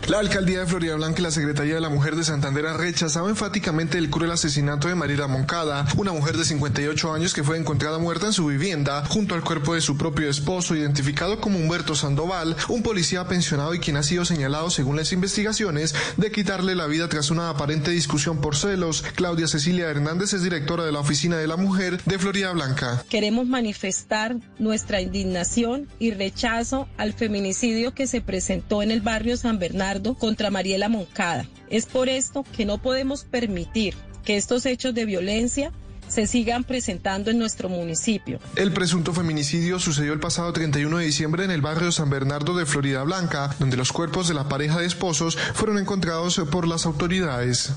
La 0.06 0.20
alcaldía 0.20 0.60
de 0.60 0.66
Florida 0.66 0.94
Blanca 0.94 1.20
y 1.20 1.22
la 1.22 1.30
Secretaría 1.30 1.74
de 1.74 1.80
la 1.82 1.90
Mujer 1.90 2.16
de 2.16 2.24
Santander 2.24 2.66
han 2.66 2.78
rechazado 2.78 3.28
enfáticamente 3.28 3.98
el 3.98 4.08
cruel 4.08 4.30
asesinato 4.30 4.88
de 4.88 4.94
Mariela 4.94 5.26
Moncada, 5.26 5.86
una 5.98 6.12
mujer 6.12 6.38
de 6.38 6.46
58 6.46 7.12
años 7.12 7.34
que 7.34 7.44
fue 7.44 7.58
encontrada 7.58 7.98
muerta 7.98 8.26
en 8.26 8.32
su 8.32 8.46
vivienda 8.46 9.04
junto 9.06 9.34
al 9.34 9.42
cuerpo 9.42 9.74
de 9.74 9.82
su 9.82 9.98
propio 9.98 10.30
esposo, 10.30 10.74
identificado 10.74 11.40
como 11.40 11.58
Humberto 11.58 11.94
Sandoval, 11.94 12.56
un 12.68 12.82
policía 12.82 13.26
pensionado 13.28 13.74
y 13.74 13.80
quien 13.80 13.98
ha 13.98 14.02
sido 14.02 14.24
señalado, 14.24 14.70
según 14.70 14.96
las 14.96 15.12
investigaciones, 15.12 15.94
de 16.16 16.30
quitarle 16.30 16.74
la 16.74 16.86
vida 16.86 17.08
tras 17.08 17.30
una 17.30 17.50
aparente 17.50 17.90
discusión 17.90 18.40
por 18.40 18.56
celos. 18.56 19.04
Claudia 19.14 19.46
Cecilia 19.46 19.90
Hernández 19.90 20.32
es 20.32 20.42
directora 20.42 20.84
de 20.84 20.92
la 20.92 21.00
Oficina 21.00 21.36
de 21.36 21.48
la 21.48 21.56
Mujer 21.56 22.02
de 22.04 22.18
Florida 22.18 22.52
Blanca. 22.52 23.04
Queremos 23.10 23.46
manifestar 23.46 24.36
nuestra 24.58 25.02
indignación 25.02 25.86
y 25.98 26.12
rechazo 26.12 26.88
al 26.96 27.12
feminicidio 27.12 27.92
que 27.92 28.06
se 28.06 28.22
presentó 28.22 28.82
en 28.82 28.90
el 28.90 29.02
barrio 29.02 29.36
San 29.36 29.58
Bernardo 29.58 29.87
contra 30.18 30.50
Mariela 30.50 30.88
Moncada. 30.88 31.46
Es 31.70 31.86
por 31.86 32.08
esto 32.08 32.44
que 32.56 32.66
no 32.66 32.78
podemos 32.78 33.24
permitir 33.24 33.94
que 34.24 34.36
estos 34.36 34.66
hechos 34.66 34.94
de 34.94 35.06
violencia 35.06 35.72
se 36.08 36.26
sigan 36.26 36.64
presentando 36.64 37.30
en 37.30 37.38
nuestro 37.38 37.68
municipio. 37.68 38.40
El 38.56 38.72
presunto 38.72 39.12
feminicidio 39.12 39.78
sucedió 39.78 40.12
el 40.12 40.20
pasado 40.20 40.52
31 40.52 40.98
de 40.98 41.04
diciembre 41.04 41.44
en 41.44 41.50
el 41.50 41.60
barrio 41.60 41.92
San 41.92 42.10
Bernardo 42.10 42.56
de 42.56 42.66
Florida 42.66 43.02
Blanca, 43.02 43.54
donde 43.58 43.76
los 43.76 43.92
cuerpos 43.92 44.28
de 44.28 44.34
la 44.34 44.48
pareja 44.48 44.80
de 44.80 44.86
esposos 44.86 45.36
fueron 45.36 45.78
encontrados 45.78 46.40
por 46.50 46.66
las 46.66 46.86
autoridades. 46.86 47.72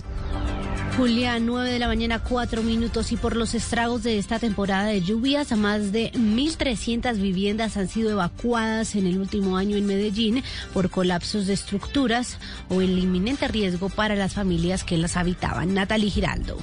Julián, 0.97 1.45
9 1.45 1.71
de 1.71 1.79
la 1.79 1.87
mañana, 1.87 2.19
4 2.19 2.63
minutos. 2.63 3.11
Y 3.11 3.17
por 3.17 3.35
los 3.35 3.53
estragos 3.53 4.03
de 4.03 4.17
esta 4.17 4.39
temporada 4.39 4.85
de 4.85 5.01
lluvias, 5.01 5.55
más 5.57 5.91
de 5.91 6.11
1.300 6.11 7.15
viviendas 7.15 7.77
han 7.77 7.87
sido 7.87 8.11
evacuadas 8.11 8.95
en 8.95 9.07
el 9.07 9.17
último 9.17 9.57
año 9.57 9.77
en 9.77 9.85
Medellín 9.85 10.43
por 10.73 10.89
colapsos 10.89 11.47
de 11.47 11.53
estructuras 11.53 12.37
o 12.69 12.81
el 12.81 12.99
inminente 12.99 13.47
riesgo 13.47 13.89
para 13.89 14.15
las 14.15 14.33
familias 14.33 14.83
que 14.83 14.97
las 14.97 15.15
habitaban. 15.15 15.73
Natalie 15.73 16.09
Giraldo. 16.09 16.57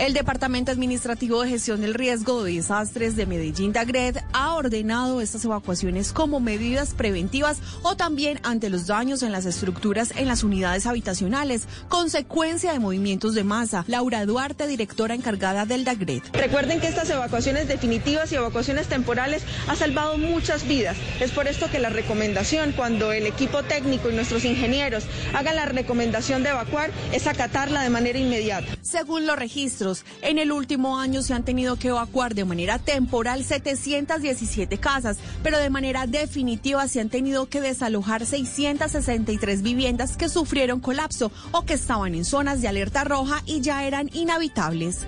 El 0.00 0.14
Departamento 0.14 0.72
Administrativo 0.72 1.42
de 1.42 1.50
Gestión 1.50 1.82
del 1.82 1.92
Riesgo 1.92 2.42
de 2.42 2.54
Desastres 2.54 3.16
de 3.16 3.26
Medellín 3.26 3.74
Dagred 3.74 4.16
ha 4.32 4.54
ordenado 4.54 5.20
estas 5.20 5.44
evacuaciones 5.44 6.14
como 6.14 6.40
medidas 6.40 6.94
preventivas 6.94 7.58
o 7.82 7.96
también 7.96 8.40
ante 8.42 8.70
los 8.70 8.86
daños 8.86 9.22
en 9.22 9.30
las 9.30 9.44
estructuras 9.44 10.14
en 10.16 10.26
las 10.26 10.42
unidades 10.42 10.86
habitacionales, 10.86 11.68
consecuencia 11.90 12.72
de 12.72 12.78
movimientos 12.78 13.34
de 13.34 13.44
masa. 13.44 13.84
Laura 13.88 14.24
Duarte, 14.24 14.66
directora 14.66 15.14
encargada 15.14 15.66
del 15.66 15.84
Dagred. 15.84 16.22
Recuerden 16.32 16.80
que 16.80 16.88
estas 16.88 17.10
evacuaciones 17.10 17.68
definitivas 17.68 18.32
y 18.32 18.36
evacuaciones 18.36 18.86
temporales 18.86 19.42
ha 19.68 19.76
salvado 19.76 20.16
muchas 20.16 20.66
vidas. 20.66 20.96
Es 21.20 21.30
por 21.30 21.46
esto 21.46 21.70
que 21.70 21.78
la 21.78 21.90
recomendación, 21.90 22.72
cuando 22.72 23.12
el 23.12 23.26
equipo 23.26 23.64
técnico 23.64 24.08
y 24.08 24.14
nuestros 24.14 24.46
ingenieros 24.46 25.04
hagan 25.34 25.56
la 25.56 25.66
recomendación 25.66 26.42
de 26.42 26.48
evacuar, 26.48 26.90
es 27.12 27.26
acatarla 27.26 27.82
de 27.82 27.90
manera 27.90 28.18
inmediata. 28.18 28.66
Según 28.80 29.26
los 29.26 29.38
registros, 29.38 29.89
en 30.22 30.38
el 30.38 30.52
último 30.52 30.98
año 30.98 31.22
se 31.22 31.34
han 31.34 31.44
tenido 31.44 31.76
que 31.76 31.88
evacuar 31.88 32.34
de 32.34 32.44
manera 32.44 32.78
temporal 32.78 33.44
717 33.44 34.78
casas, 34.78 35.18
pero 35.42 35.58
de 35.58 35.70
manera 35.70 36.06
definitiva 36.06 36.86
se 36.88 37.00
han 37.00 37.08
tenido 37.08 37.48
que 37.48 37.60
desalojar 37.60 38.26
663 38.26 39.62
viviendas 39.62 40.16
que 40.16 40.28
sufrieron 40.28 40.80
colapso 40.80 41.32
o 41.52 41.62
que 41.62 41.74
estaban 41.74 42.14
en 42.14 42.24
zonas 42.24 42.62
de 42.62 42.68
alerta 42.68 43.04
roja 43.04 43.42
y 43.46 43.60
ya 43.60 43.84
eran 43.84 44.10
inhabitables. 44.12 45.06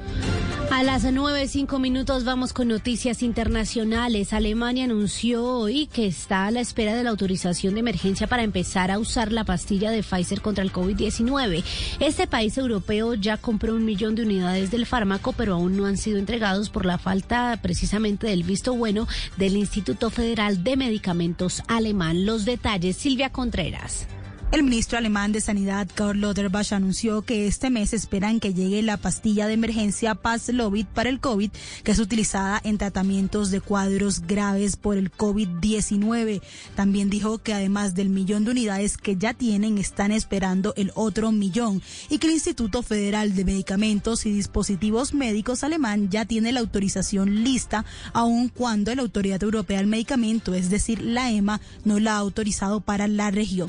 A 0.72 0.82
las 0.82 1.04
9.05 1.04 1.78
minutos 1.78 2.24
vamos 2.24 2.54
con 2.54 2.68
noticias 2.68 3.22
internacionales. 3.22 4.32
Alemania 4.32 4.84
anunció 4.84 5.44
hoy 5.44 5.86
que 5.86 6.06
está 6.06 6.46
a 6.46 6.50
la 6.50 6.60
espera 6.60 6.94
de 6.94 7.04
la 7.04 7.10
autorización 7.10 7.74
de 7.74 7.80
emergencia 7.80 8.26
para 8.26 8.42
empezar 8.42 8.90
a 8.90 8.98
usar 8.98 9.32
la 9.32 9.44
pastilla 9.44 9.90
de 9.90 10.02
Pfizer 10.02 10.40
contra 10.40 10.64
el 10.64 10.72
COVID-19. 10.72 11.62
Este 12.00 12.26
país 12.26 12.56
europeo 12.56 13.12
ya 13.12 13.36
compró 13.36 13.74
un 13.74 13.84
millón 13.84 14.14
de 14.14 14.22
unidades 14.22 14.61
del 14.70 14.86
fármaco, 14.86 15.32
pero 15.32 15.54
aún 15.54 15.76
no 15.76 15.86
han 15.86 15.96
sido 15.96 16.18
entregados 16.18 16.70
por 16.70 16.86
la 16.86 16.98
falta 16.98 17.58
precisamente 17.62 18.26
del 18.26 18.42
visto 18.42 18.74
bueno 18.74 19.08
del 19.36 19.56
Instituto 19.56 20.10
Federal 20.10 20.62
de 20.62 20.76
Medicamentos 20.76 21.62
alemán. 21.68 22.24
Los 22.26 22.44
detalles, 22.44 22.96
Silvia 22.96 23.30
Contreras. 23.30 24.06
El 24.52 24.64
ministro 24.64 24.98
alemán 24.98 25.32
de 25.32 25.40
Sanidad, 25.40 25.88
Karl 25.94 26.20
Lauterbach, 26.20 26.74
anunció 26.74 27.22
que 27.22 27.46
este 27.46 27.70
mes 27.70 27.94
esperan 27.94 28.38
que 28.38 28.52
llegue 28.52 28.82
la 28.82 28.98
pastilla 28.98 29.46
de 29.46 29.54
emergencia 29.54 30.14
Paxlovid 30.14 30.84
para 30.92 31.08
el 31.08 31.20
COVID, 31.20 31.50
que 31.82 31.90
es 31.90 31.98
utilizada 31.98 32.60
en 32.62 32.76
tratamientos 32.76 33.50
de 33.50 33.62
cuadros 33.62 34.20
graves 34.26 34.76
por 34.76 34.98
el 34.98 35.10
COVID-19. 35.10 36.42
También 36.74 37.08
dijo 37.08 37.38
que 37.38 37.54
además 37.54 37.94
del 37.94 38.10
millón 38.10 38.44
de 38.44 38.50
unidades 38.50 38.98
que 38.98 39.16
ya 39.16 39.32
tienen, 39.32 39.78
están 39.78 40.12
esperando 40.12 40.74
el 40.76 40.92
otro 40.96 41.32
millón 41.32 41.80
y 42.10 42.18
que 42.18 42.26
el 42.26 42.34
Instituto 42.34 42.82
Federal 42.82 43.34
de 43.34 43.46
Medicamentos 43.46 44.26
y 44.26 44.32
Dispositivos 44.32 45.14
Médicos 45.14 45.64
alemán 45.64 46.10
ya 46.10 46.26
tiene 46.26 46.52
la 46.52 46.60
autorización 46.60 47.42
lista, 47.42 47.86
aun 48.12 48.50
cuando 48.50 48.94
la 48.94 49.00
Autoridad 49.00 49.42
Europea 49.42 49.78
del 49.78 49.86
Medicamento, 49.86 50.52
es 50.52 50.68
decir, 50.68 51.00
la 51.00 51.30
EMA, 51.30 51.62
no 51.86 51.98
la 51.98 52.16
ha 52.16 52.18
autorizado 52.18 52.82
para 52.82 53.08
la 53.08 53.30
región. 53.30 53.68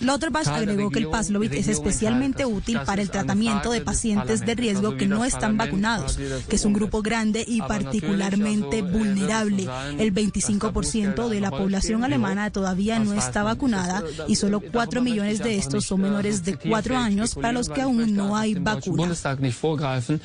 Lauterbach 0.00 0.48
agregó 0.48 0.90
que 0.90 1.00
el 1.00 1.08
Paxlovid 1.08 1.52
es 1.54 1.68
especialmente 1.68 2.46
útil 2.46 2.80
para 2.84 3.02
el 3.02 3.10
tratamiento 3.10 3.70
de 3.70 3.80
pacientes 3.80 4.44
de 4.44 4.54
riesgo 4.54 4.96
que 4.96 5.06
no 5.06 5.24
están 5.24 5.56
vacunados, 5.56 6.18
que 6.48 6.56
es 6.56 6.64
un 6.64 6.72
grupo 6.72 7.02
grande 7.02 7.44
y 7.46 7.60
particularmente 7.60 8.82
vulnerable. 8.82 9.68
El 9.98 10.14
25% 10.14 11.28
de 11.28 11.40
la 11.40 11.50
población 11.50 12.04
alemana 12.04 12.50
todavía 12.50 12.98
no 12.98 13.12
está 13.12 13.42
vacunada 13.42 14.02
y 14.26 14.36
solo 14.36 14.60
4 14.60 15.02
millones 15.02 15.38
de 15.38 15.56
estos 15.56 15.86
son 15.86 16.02
menores 16.02 16.44
de 16.44 16.56
4 16.56 16.96
años 16.96 17.34
para 17.34 17.52
los 17.52 17.68
que 17.68 17.82
aún 17.82 18.14
no 18.14 18.36
hay 18.36 18.54
vacuna. 18.54 19.14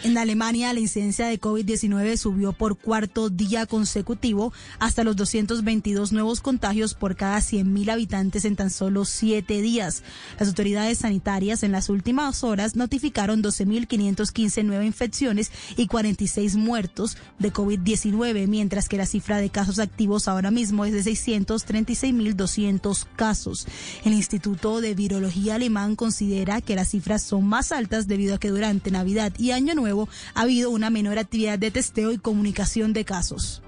En 0.04 0.18
Alemania 0.18 0.74
la 0.74 0.80
incidencia 0.80 1.28
de 1.28 1.40
COVID-19 1.40 2.18
subió 2.18 2.54
por 2.54 2.78
cuarto 2.78 3.30
día 3.30 3.66
consecutivo 3.66 4.54
hasta 4.80 5.04
los 5.04 5.16
222 5.16 6.12
nuevos 6.12 6.42
contagios 6.42 6.94
por 6.94 7.16
cada 7.16 7.38
100.000 7.38 7.92
habitantes 7.92 8.43
en 8.45 8.56
tan 8.56 8.70
solo 8.70 9.06
siete 9.06 9.61
días. 9.61 10.03
Las 10.40 10.49
autoridades 10.49 10.99
sanitarias 10.99 11.64
en 11.64 11.72
las 11.72 11.90
últimas 11.90 12.44
horas 12.44 12.76
notificaron 12.76 13.41
12.515 13.41 14.64
nuevas 14.64 14.86
infecciones 14.86 15.52
y 15.78 15.88
46 15.88 16.56
muertos 16.56 17.18
de 17.40 17.52
COVID-19, 17.52 18.48
mientras 18.48 18.90
que 18.90 18.98
la 18.98 19.06
cifra 19.06 19.38
de 19.38 19.49
casos 19.49 19.80
activos 19.80 20.28
ahora 20.28 20.52
mismo 20.52 20.86
es 20.86 20.94
de 20.94 21.02
636.200 21.11 23.06
casos. 23.15 23.68
El 24.03 24.14
Instituto 24.14 24.82
de 24.82 24.94
Virología 24.95 25.56
alemán 25.56 25.95
considera 25.95 26.61
que 26.61 26.76
las 26.76 26.90
cifras 26.90 27.24
son 27.24 27.45
más 27.45 27.72
altas 27.72 28.07
debido 28.07 28.36
a 28.36 28.40
que 28.40 28.49
durante 28.49 28.91
Navidad 28.91 29.34
y 29.38 29.52
Año 29.52 29.76
Nuevo 29.76 30.10
ha 30.34 30.41
habido 30.41 30.70
una 30.70 30.90
menor 30.90 31.20
actividad 31.20 31.60
de 31.60 31.72
testeo 31.72 32.11
y 32.11 32.18
comunicación 32.18 32.94
de 32.94 33.06
casos. 33.06 33.61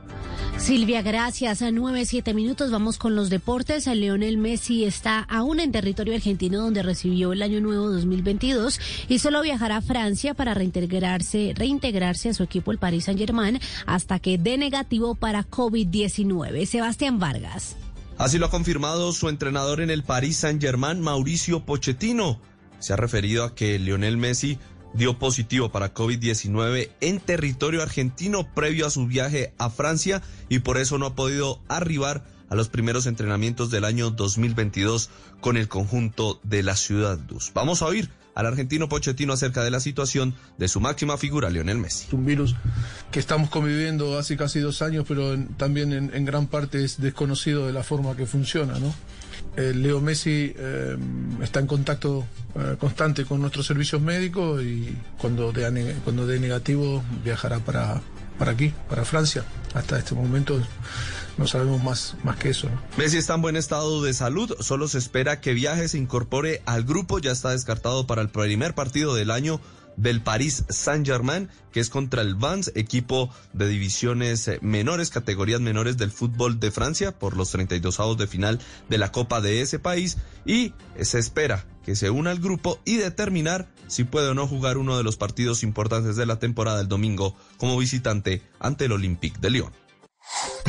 Silvia, 0.58 1.02
gracias. 1.02 1.62
A 1.62 1.72
nueve, 1.72 2.06
siete 2.06 2.34
minutos 2.34 2.72
vamos 2.72 2.98
con 2.98 3.16
los 3.16 3.30
deportes. 3.30 3.88
El 3.88 4.02
Leonel 4.02 4.38
Messi 4.38 4.86
está 4.86 5.20
aún 5.20 5.60
en 5.60 5.72
territorio 5.72 6.16
argentino 6.16 6.60
donde 6.60 6.82
recibió 6.82 7.34
el 7.34 7.42
año 7.42 7.62
nuevo 7.62 7.90
2022 7.92 8.80
y 9.08 9.20
solo 9.20 9.42
viajará 9.42 9.78
a 9.78 9.82
Francia 9.82 10.34
para 10.34 10.54
reintegrarse, 10.54 11.54
reintegrarse 11.56 12.30
a 12.30 12.34
su 12.34 12.44
equipo 12.44 12.72
el 12.72 12.80
Paris 12.80 13.06
Saint 13.06 13.20
Germain 13.20 13.60
hasta 13.86 14.20
que 14.20 14.38
dé 14.38 14.58
negativo 14.58 15.16
para 15.16 15.44
COVID-19. 15.48 16.66
Sebastián 16.66 17.20
Vargas. 17.20 17.76
Así 18.18 18.38
lo 18.40 18.46
ha 18.46 18.50
confirmado 18.50 19.12
su 19.12 19.28
entrenador 19.30 19.82
en 19.82 19.90
el 19.90 20.04
Paris 20.04 20.38
Saint 20.38 20.62
Germain, 20.62 21.02
Mauricio 21.02 21.66
Pochettino. 21.66 22.40
Se 22.80 22.94
ha 22.94 22.96
referido 22.96 23.44
a 23.44 23.56
que 23.56 23.78
Lionel 23.78 24.18
Messi 24.18 24.58
dio 24.96 25.20
positivo 25.20 25.72
para 25.72 25.94
COVID-19 25.94 26.90
en 27.02 27.20
territorio 27.20 27.82
argentino 27.82 28.48
previo 28.54 28.88
a 28.88 28.90
su 28.90 29.08
viaje 29.08 29.54
a 29.58 29.70
Francia 29.70 30.22
y 30.50 30.60
por 30.60 30.78
eso 30.78 30.98
no 30.98 31.08
ha 31.08 31.16
podido 31.16 31.60
arribar 31.68 32.24
a 32.50 32.56
los 32.56 32.70
primeros 32.70 33.06
entrenamientos 33.06 33.72
del 33.72 33.86
año 33.86 34.12
2022 34.12 35.10
con 35.42 35.58
el 35.58 35.68
conjunto 35.68 36.40
de 36.44 36.64
la 36.64 36.76
Ciudad 36.76 37.20
Luz. 37.30 37.52
Vamos 37.54 37.82
a 37.82 37.86
oír 37.86 38.10
al 38.36 38.46
argentino 38.46 38.90
Pochettino 38.90 39.34
acerca 39.34 39.64
de 39.64 39.72
la 39.72 39.80
situación 39.80 40.36
de 40.58 40.68
su 40.68 40.82
máxima 40.82 41.18
figura, 41.18 41.50
Lionel 41.50 41.78
Messi. 41.78 42.08
Un 42.12 42.26
virus 42.26 42.56
que 43.12 43.20
estamos 43.20 43.50
conviviendo 43.50 44.20
hace 44.20 44.36
casi 44.36 44.60
dos 44.60 44.82
años, 44.82 45.06
pero 45.08 45.38
también 45.58 45.94
en, 45.94 46.26
gran 46.26 46.48
parte 46.48 46.84
es 46.84 47.00
desconocido 47.00 47.66
de 47.66 47.74
la 47.74 47.84
forma 47.84 48.16
que 48.16 48.26
funciona, 48.26 48.78
¿no? 48.78 48.94
Eh, 49.58 49.74
Leo 49.74 50.02
Messi 50.02 50.54
eh, 50.58 50.98
está 51.42 51.62
en 51.62 51.68
contacto 51.68 52.26
eh, 52.56 52.76
constante 52.78 53.26
con 53.26 53.40
nuestros 53.40 53.66
servicios 53.66 54.02
médicos 54.02 54.62
y 54.62 54.98
cuando 55.18 55.52
dé, 55.52 55.96
cuando 56.04 56.28
dé 56.28 56.40
negativo 56.40 57.04
viajará 57.24 57.60
para, 57.60 58.02
para 58.38 58.52
aquí, 58.52 58.74
para 58.90 59.06
Francia. 59.06 59.46
Hasta 59.74 59.98
este 59.98 60.14
momento 60.14 60.60
no 61.38 61.48
sabemos 61.48 61.82
más, 61.84 62.16
más 62.24 62.36
que 62.38 62.50
eso. 62.50 62.70
Messi 62.98 63.18
está 63.18 63.36
en 63.36 63.42
buen 63.42 63.56
estado 63.56 64.02
de 64.04 64.14
salud, 64.14 64.54
solo 64.60 64.88
se 64.88 64.98
espera 64.98 65.40
que 65.40 65.54
viaje 65.54 65.88
se 65.88 65.98
incorpore 65.98 66.62
al 66.66 66.84
grupo, 66.84 67.20
ya 67.20 67.32
está 67.32 67.52
descartado 67.52 68.08
para 68.08 68.22
el 68.22 68.30
primer 68.30 68.76
partido 68.76 69.16
del 69.16 69.32
año 69.32 69.62
del 69.98 70.22
Paris 70.22 70.66
Saint-Germain, 70.70 71.50
que 71.72 71.80
es 71.80 71.90
contra 71.90 72.22
el 72.22 72.36
Vans, 72.36 72.72
equipo 72.76 73.30
de 73.54 73.68
divisiones 73.68 74.48
eh, 74.48 74.60
menores, 74.62 75.10
categorías 75.10 75.62
menores 75.62 75.98
del 75.98 76.12
fútbol 76.12 76.60
de 76.60 76.72
Francia, 76.72 77.18
por 77.18 77.36
los 77.36 77.52
32 77.52 78.00
avos 78.00 78.18
de 78.18 78.28
final 78.28 78.60
de 78.90 78.98
la 78.98 79.12
Copa 79.12 79.42
de 79.42 79.62
ese 79.62 79.80
país. 79.80 80.18
Y 80.46 80.74
se 81.02 81.20
espera 81.20 81.66
que 81.84 81.96
se 81.96 82.10
una 82.10 82.32
al 82.32 82.40
grupo 82.40 82.80
y 82.86 82.98
determinar 82.98 83.68
si 83.88 84.04
puede 84.04 84.30
o 84.30 84.34
no 84.34 84.48
jugar 84.48 84.78
uno 84.78 84.98
de 84.98 85.04
los 85.04 85.18
partidos 85.18 85.64
importantes 85.64 86.16
de 86.16 86.26
la 86.26 86.40
temporada 86.40 86.82
el 86.82 86.88
domingo 86.88 87.36
como 87.58 87.78
visitante 87.78 88.42
ante 88.60 88.86
el 88.86 88.92
Olympique 88.92 89.40
de 89.40 89.50
Lyon. 89.52 89.72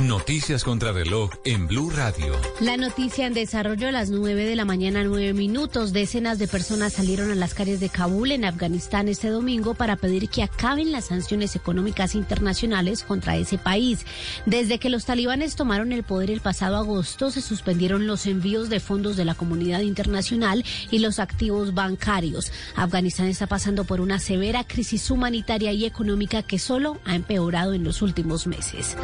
Noticias 0.03 0.63
contra 0.63 0.93
reloj 0.93 1.31
en 1.47 1.67
Blue 1.67 1.89
Radio. 1.89 2.35
La 2.61 2.77
noticia 2.77 3.27
en 3.27 3.33
desarrollo 3.33 3.89
a 3.89 3.93
las 3.93 4.11
9 4.11 4.45
de 4.45 4.55
la 4.55 4.67
mañana, 4.67 5.03
9 5.03 5.33
minutos. 5.33 5.95
Decenas 5.95 6.39
de 6.39 6.47
personas 6.47 6.93
salieron 6.93 7.31
a 7.31 7.35
las 7.35 7.55
calles 7.55 7.81
de 7.81 7.89
Kabul, 7.89 8.33
en 8.33 8.45
Afganistán, 8.45 9.09
este 9.09 9.31
domingo 9.31 9.73
para 9.73 9.97
pedir 9.97 10.29
que 10.29 10.43
acaben 10.43 10.93
las 10.93 11.07
sanciones 11.07 11.57
económicas 11.57 12.15
internacionales 12.15 13.05
contra 13.05 13.39
ese 13.39 13.57
país. 13.57 14.05
Desde 14.45 14.79
que 14.79 14.91
los 14.91 15.07
talibanes 15.07 15.57
tomaron 15.57 15.93
el 15.93 16.03
poder 16.03 16.31
el 16.31 16.43
pasado 16.43 16.77
agosto, 16.77 17.31
se 17.31 17.41
suspendieron 17.41 18.07
los 18.07 18.27
envíos 18.27 18.69
de 18.69 18.81
fondos 18.81 19.17
de 19.17 19.25
la 19.25 19.35
comunidad 19.35 19.81
internacional 19.81 20.63
y 20.91 20.99
los 20.99 21.19
activos 21.19 21.73
bancarios. 21.73 22.53
Afganistán 22.75 23.29
está 23.29 23.47
pasando 23.47 23.85
por 23.85 24.03
una 24.03 24.19
severa 24.19 24.63
crisis 24.63 25.11
humanitaria 25.11 25.73
y 25.73 25.87
económica 25.87 26.43
que 26.43 26.59
solo 26.59 27.01
ha 27.07 27.15
empeorado 27.15 27.73
en 27.73 27.83
los 27.83 28.03
últimos 28.03 28.47
meses. 28.47 28.95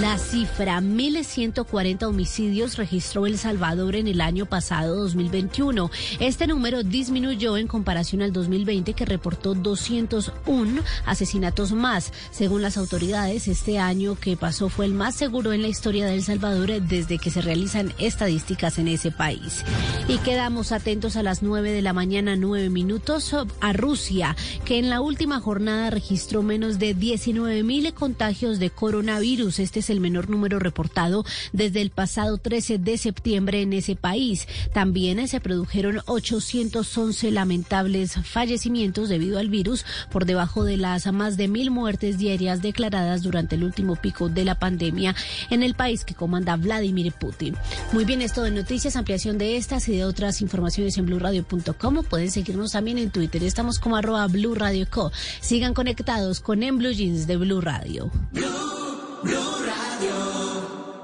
La 0.00 0.18
cifra 0.32 0.80
1.140 0.80 2.04
homicidios 2.04 2.78
registró 2.78 3.26
El 3.26 3.36
Salvador 3.36 3.96
en 3.96 4.06
el 4.08 4.22
año 4.22 4.46
pasado 4.46 4.96
2021. 4.96 5.90
Este 6.20 6.46
número 6.46 6.82
disminuyó 6.82 7.58
en 7.58 7.66
comparación 7.66 8.22
al 8.22 8.32
2020 8.32 8.94
que 8.94 9.04
reportó 9.04 9.52
201 9.52 10.82
asesinatos 11.04 11.72
más. 11.72 12.14
Según 12.30 12.62
las 12.62 12.78
autoridades, 12.78 13.46
este 13.46 13.78
año 13.78 14.14
que 14.14 14.38
pasó 14.38 14.70
fue 14.70 14.86
el 14.86 14.94
más 14.94 15.16
seguro 15.16 15.52
en 15.52 15.60
la 15.60 15.68
historia 15.68 16.06
de 16.06 16.14
El 16.14 16.22
Salvador 16.22 16.80
desde 16.80 17.18
que 17.18 17.30
se 17.30 17.42
realizan 17.42 17.92
estadísticas 17.98 18.78
en 18.78 18.88
ese 18.88 19.10
país. 19.10 19.62
Y 20.08 20.16
quedamos 20.16 20.72
atentos 20.72 21.16
a 21.16 21.22
las 21.22 21.42
9 21.42 21.72
de 21.72 21.82
la 21.82 21.92
mañana, 21.92 22.36
9 22.36 22.70
minutos, 22.70 23.36
a 23.60 23.72
Rusia, 23.74 24.34
que 24.64 24.78
en 24.78 24.88
la 24.88 25.02
última 25.02 25.40
jornada 25.40 25.90
registró 25.90 26.42
menos 26.42 26.78
de 26.78 26.94
19 26.94 27.62
mil 27.64 27.92
contagios 27.92 28.58
de 28.58 28.70
coronavirus. 28.70 29.58
Este 29.58 29.80
es 29.80 29.90
el 29.90 30.00
menor 30.00 30.21
número 30.28 30.58
reportado 30.58 31.24
desde 31.52 31.80
el 31.80 31.90
pasado 31.90 32.38
13 32.38 32.78
de 32.78 32.98
septiembre 32.98 33.62
en 33.62 33.72
ese 33.72 33.96
país. 33.96 34.48
También 34.72 35.26
se 35.28 35.40
produjeron 35.40 36.00
811 36.06 37.30
lamentables 37.30 38.14
fallecimientos 38.24 39.08
debido 39.08 39.38
al 39.38 39.48
virus, 39.48 39.84
por 40.10 40.26
debajo 40.26 40.64
de 40.64 40.76
las 40.76 41.10
más 41.12 41.36
de 41.36 41.48
mil 41.48 41.70
muertes 41.70 42.18
diarias 42.18 42.62
declaradas 42.62 43.22
durante 43.22 43.56
el 43.56 43.64
último 43.64 43.96
pico 43.96 44.28
de 44.28 44.44
la 44.44 44.58
pandemia 44.58 45.14
en 45.50 45.62
el 45.62 45.74
país 45.74 46.04
que 46.04 46.14
comanda 46.14 46.56
Vladimir 46.56 47.12
Putin. 47.12 47.56
Muy 47.92 48.04
bien, 48.04 48.22
esto 48.22 48.42
de 48.42 48.50
noticias, 48.50 48.96
ampliación 48.96 49.38
de 49.38 49.56
estas 49.56 49.88
y 49.88 49.96
de 49.96 50.04
otras 50.04 50.40
informaciones 50.40 50.96
en 50.98 51.06
blurradio.com. 51.06 52.04
Pueden 52.08 52.30
seguirnos 52.30 52.72
también 52.72 52.98
en 52.98 53.10
Twitter. 53.10 53.42
Estamos 53.42 53.78
como 53.78 53.96
arroba 53.96 54.26
Blue 54.26 54.56
Co. 54.90 55.12
Sigan 55.40 55.74
conectados 55.74 56.40
con 56.40 56.62
En 56.62 56.78
Blue 56.78 56.92
Jeans 56.92 57.26
de 57.26 57.36
Blue 57.36 57.60
Radio. 57.60 58.10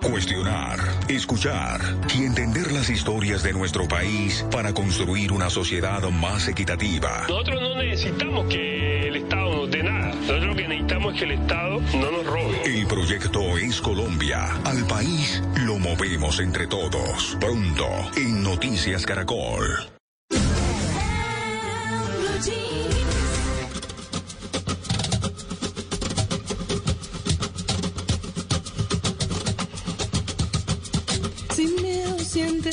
Cuestionar, 0.02 0.80
escuchar 1.08 1.80
y 2.16 2.24
entender 2.24 2.72
las 2.72 2.90
historias 2.90 3.42
de 3.44 3.52
nuestro 3.52 3.86
país 3.86 4.44
para 4.50 4.74
construir 4.74 5.32
una 5.32 5.50
sociedad 5.50 6.02
más 6.10 6.48
equitativa. 6.48 7.26
Nosotros 7.28 7.60
no 7.60 7.76
necesitamos 7.76 8.46
que 8.46 9.08
el 9.08 9.16
Estado 9.16 9.54
nos 9.54 9.70
dé 9.70 9.82
nada. 9.84 10.14
Nosotros 10.14 10.44
lo 10.46 10.56
que 10.56 10.68
necesitamos 10.68 11.14
es 11.14 11.18
que 11.20 11.24
el 11.26 11.32
Estado 11.32 11.80
no 11.94 12.10
nos 12.10 12.26
robe. 12.26 12.62
El 12.64 12.86
proyecto 12.86 13.58
es 13.58 13.80
Colombia. 13.80 14.46
Al 14.64 14.84
país 14.86 15.42
lo 15.64 15.78
movemos 15.78 16.40
entre 16.40 16.66
todos. 16.66 17.36
Pronto, 17.40 17.86
en 18.16 18.42
Noticias 18.42 19.06
Caracol. 19.06 19.88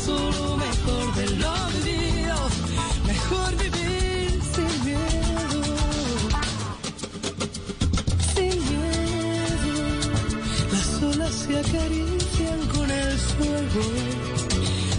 cada 0.00 0.16
paso 0.16 0.30
lo 0.30 0.56
mejor 0.56 1.14
de 1.14 1.26
lo 1.36 1.54
vivido, 1.84 2.36
mejor 3.06 3.56
vivir 3.56 4.40
sin 4.54 4.84
miedo, 4.84 5.62
sin 8.34 8.58
miedo. 8.70 9.74
Las 10.72 11.02
olas 11.02 11.34
se 11.34 11.58
acarician 11.58 12.60
con 12.74 12.90
el 12.90 13.18
fuego, 13.18 13.82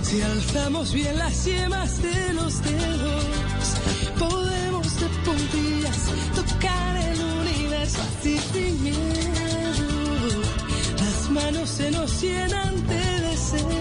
si 0.03 0.21
alzamos 0.21 0.93
bien 0.93 1.17
las 1.17 1.45
yemas 1.45 2.01
de 2.01 2.33
los 2.33 2.61
dedos, 2.63 3.23
podemos 4.19 4.99
de 4.99 5.07
puntillas 5.25 5.99
tocar 6.35 6.97
el 6.97 7.19
universo 7.21 7.99
así 8.01 8.39
sin 8.53 8.83
miedo. 8.83 9.01
Las 10.97 11.29
manos 11.31 11.69
se 11.69 11.91
nos 11.91 12.21
llenan 12.21 12.87
de 12.87 13.21
deseos 13.21 13.80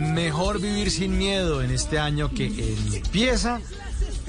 mejor 0.00 0.60
vivir 0.60 0.90
sin 0.90 1.16
miedo 1.18 1.62
en 1.62 1.70
este 1.70 1.98
año 1.98 2.30
que 2.30 2.46
empieza. 2.94 3.60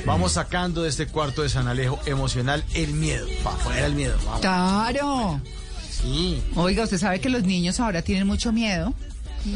Vamos 0.05 0.33
sacando 0.33 0.83
de 0.83 0.89
este 0.89 1.07
cuarto 1.07 1.43
de 1.43 1.49
San 1.49 1.67
Alejo 1.67 1.99
emocional 2.05 2.63
el 2.73 2.93
miedo. 2.93 3.27
Para 3.43 3.57
fuera 3.57 3.85
el 3.85 3.93
miedo. 3.93 4.17
Vamos. 4.25 4.41
Claro. 4.41 5.41
Sí. 5.89 6.41
Oiga, 6.55 6.83
usted 6.83 6.97
sabe 6.97 7.19
que 7.21 7.29
los 7.29 7.43
niños 7.43 7.79
ahora 7.79 8.01
tienen 8.01 8.25
mucho 8.25 8.51
miedo. 8.51 8.93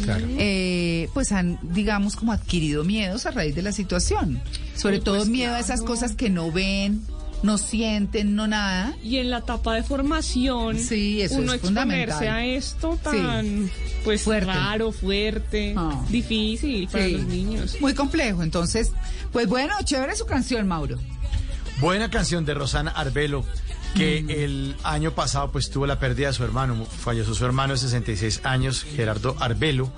Claro. 0.04 0.26
Eh, 0.38 1.10
pues 1.14 1.32
han, 1.32 1.60
digamos, 1.62 2.16
como 2.16 2.32
adquirido 2.32 2.84
miedos 2.84 3.26
a 3.26 3.32
raíz 3.32 3.56
de 3.56 3.62
la 3.62 3.72
situación. 3.72 4.42
Sobre 4.76 5.00
todo 5.00 5.18
pues, 5.18 5.30
miedo 5.30 5.54
a 5.54 5.60
esas 5.60 5.82
cosas 5.82 6.16
que 6.16 6.30
no 6.30 6.52
ven, 6.52 7.02
no 7.44 7.58
sienten, 7.58 8.36
no 8.36 8.48
nada. 8.48 8.96
Y 9.04 9.18
en 9.18 9.30
la 9.30 9.40
etapa 9.40 9.74
de 9.76 9.84
formación, 9.84 10.80
Sí, 10.80 11.22
eso 11.22 11.36
uno 11.38 11.54
es 11.54 11.62
exponerse 11.64 12.28
a 12.30 12.46
esto 12.46 12.94
Sí. 12.94 13.00
tan, 13.04 13.70
pues, 14.04 14.24
Fuerte. 14.24 14.46
raro, 14.48 14.92
fuerte, 14.92 15.74
Ah. 15.78 16.04
difícil 16.10 16.88
para 16.88 17.06
Sí. 17.06 17.12
los 17.12 17.26
niños. 17.26 17.78
Muy 17.82 17.94
complejo. 17.94 18.42
Entonces, 18.44 18.92
pues 19.32 19.48
bueno, 19.48 19.74
chévere 19.84 20.16
su 20.16 20.26
canción, 20.26 20.68
Mauro. 20.68 20.98
Buena 21.80 22.10
canción 22.10 22.46
de 22.46 22.54
Rosana 22.54 22.92
Arbelo. 22.92 23.44
que 23.96 24.18
el 24.44 24.76
año 24.84 25.12
pasado 25.12 25.54
pues 25.54 25.70
tuvo 25.70 25.88
la 25.88 26.00
pérdida 26.00 26.28
de 26.28 26.34
su 26.34 26.44
hermano, 26.44 26.84
falleció 26.86 27.34
su 27.34 27.46
hermano 27.46 27.72
de 27.76 27.80
66 27.80 28.42
años, 28.44 28.84
Gerardo 28.84 29.38
Arbelo, 29.40 29.90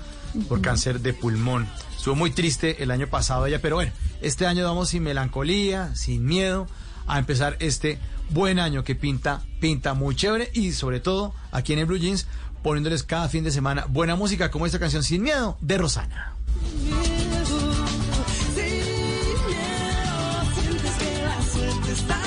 por 0.48 0.62
cáncer 0.62 1.00
de 1.00 1.14
pulmón. 1.16 1.68
Estuvo 1.98 2.14
muy 2.14 2.30
triste 2.30 2.84
el 2.84 2.92
año 2.92 3.08
pasado 3.08 3.48
ella, 3.48 3.60
pero 3.60 3.78
bueno, 3.78 3.92
este 4.22 4.46
año 4.46 4.64
vamos 4.66 4.90
sin 4.90 5.02
melancolía, 5.02 5.96
sin 5.96 6.26
miedo, 6.26 6.68
a 7.08 7.20
empezar 7.20 7.58
este 7.60 8.00
buen 8.30 8.60
año 8.60 8.84
que 8.84 8.96
pinta, 8.96 9.42
pinta 9.60 9.94
muy 9.94 10.16
chévere 10.16 10.52
y 10.54 10.74
sobre 10.74 11.00
todo 11.00 11.34
aquí 11.52 11.74
en 11.74 11.80
el 11.80 11.86
Blue 11.86 11.98
Jeans 11.98 12.28
poniéndoles 12.62 13.04
cada 13.04 13.30
fin 13.30 13.44
de 13.44 13.52
semana 13.52 13.86
buena 13.88 14.16
música 14.16 14.52
como 14.52 14.66
esta 14.66 14.80
canción 14.80 15.04
Sin 15.04 15.24
Miedo 15.24 15.58
de 15.62 15.78
Rosana. 15.78 16.34
Sientes 20.54 20.96
que 20.96 21.22
la 21.24 21.42
suerte 21.42 22.27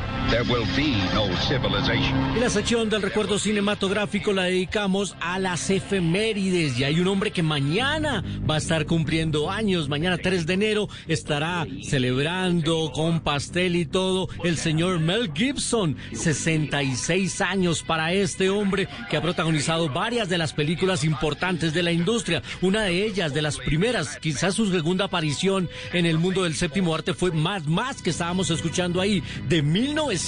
there 0.31 0.43
will 0.43 0.65
be 0.75 0.95
no 1.13 1.27
civilization. 1.41 2.39
La 2.39 2.49
sección 2.49 2.89
del 2.89 3.01
recuerdo 3.01 3.37
cinematográfico 3.37 4.31
la 4.31 4.43
dedicamos 4.43 5.15
a 5.19 5.37
las 5.39 5.69
efemérides. 5.69 6.79
Y 6.79 6.85
hay 6.85 6.99
un 6.99 7.07
hombre 7.07 7.31
que 7.31 7.43
mañana 7.43 8.23
va 8.49 8.55
a 8.55 8.57
estar 8.57 8.85
cumpliendo 8.85 9.51
años. 9.51 9.89
Mañana 9.89 10.17
3 10.17 10.45
de 10.45 10.53
enero 10.53 10.89
estará 11.07 11.67
celebrando 11.83 12.91
con 12.93 13.19
pastel 13.19 13.75
y 13.75 13.85
todo 13.85 14.29
el 14.43 14.57
señor 14.57 14.99
Mel 14.99 15.31
Gibson. 15.33 15.97
66 16.13 17.41
años 17.41 17.83
para 17.83 18.13
este 18.13 18.49
hombre 18.49 18.87
que 19.09 19.17
ha 19.17 19.21
protagonizado 19.21 19.89
varias 19.89 20.29
de 20.29 20.37
las 20.37 20.53
películas 20.53 21.03
importantes 21.03 21.73
de 21.73 21.83
la 21.83 21.91
industria. 21.91 22.41
Una 22.61 22.83
de 22.83 23.05
ellas, 23.05 23.33
de 23.33 23.41
las 23.41 23.57
primeras, 23.57 24.17
quizás 24.17 24.55
su 24.55 24.71
segunda 24.71 25.05
aparición 25.05 25.69
en 25.91 26.05
el 26.05 26.17
mundo 26.17 26.43
del 26.43 26.55
séptimo 26.55 26.95
arte 26.95 27.13
fue 27.13 27.31
Mad 27.31 27.63
Max 27.63 28.01
que 28.01 28.11
estábamos 28.11 28.49
escuchando 28.49 29.01
ahí 29.01 29.21
de 29.49 29.61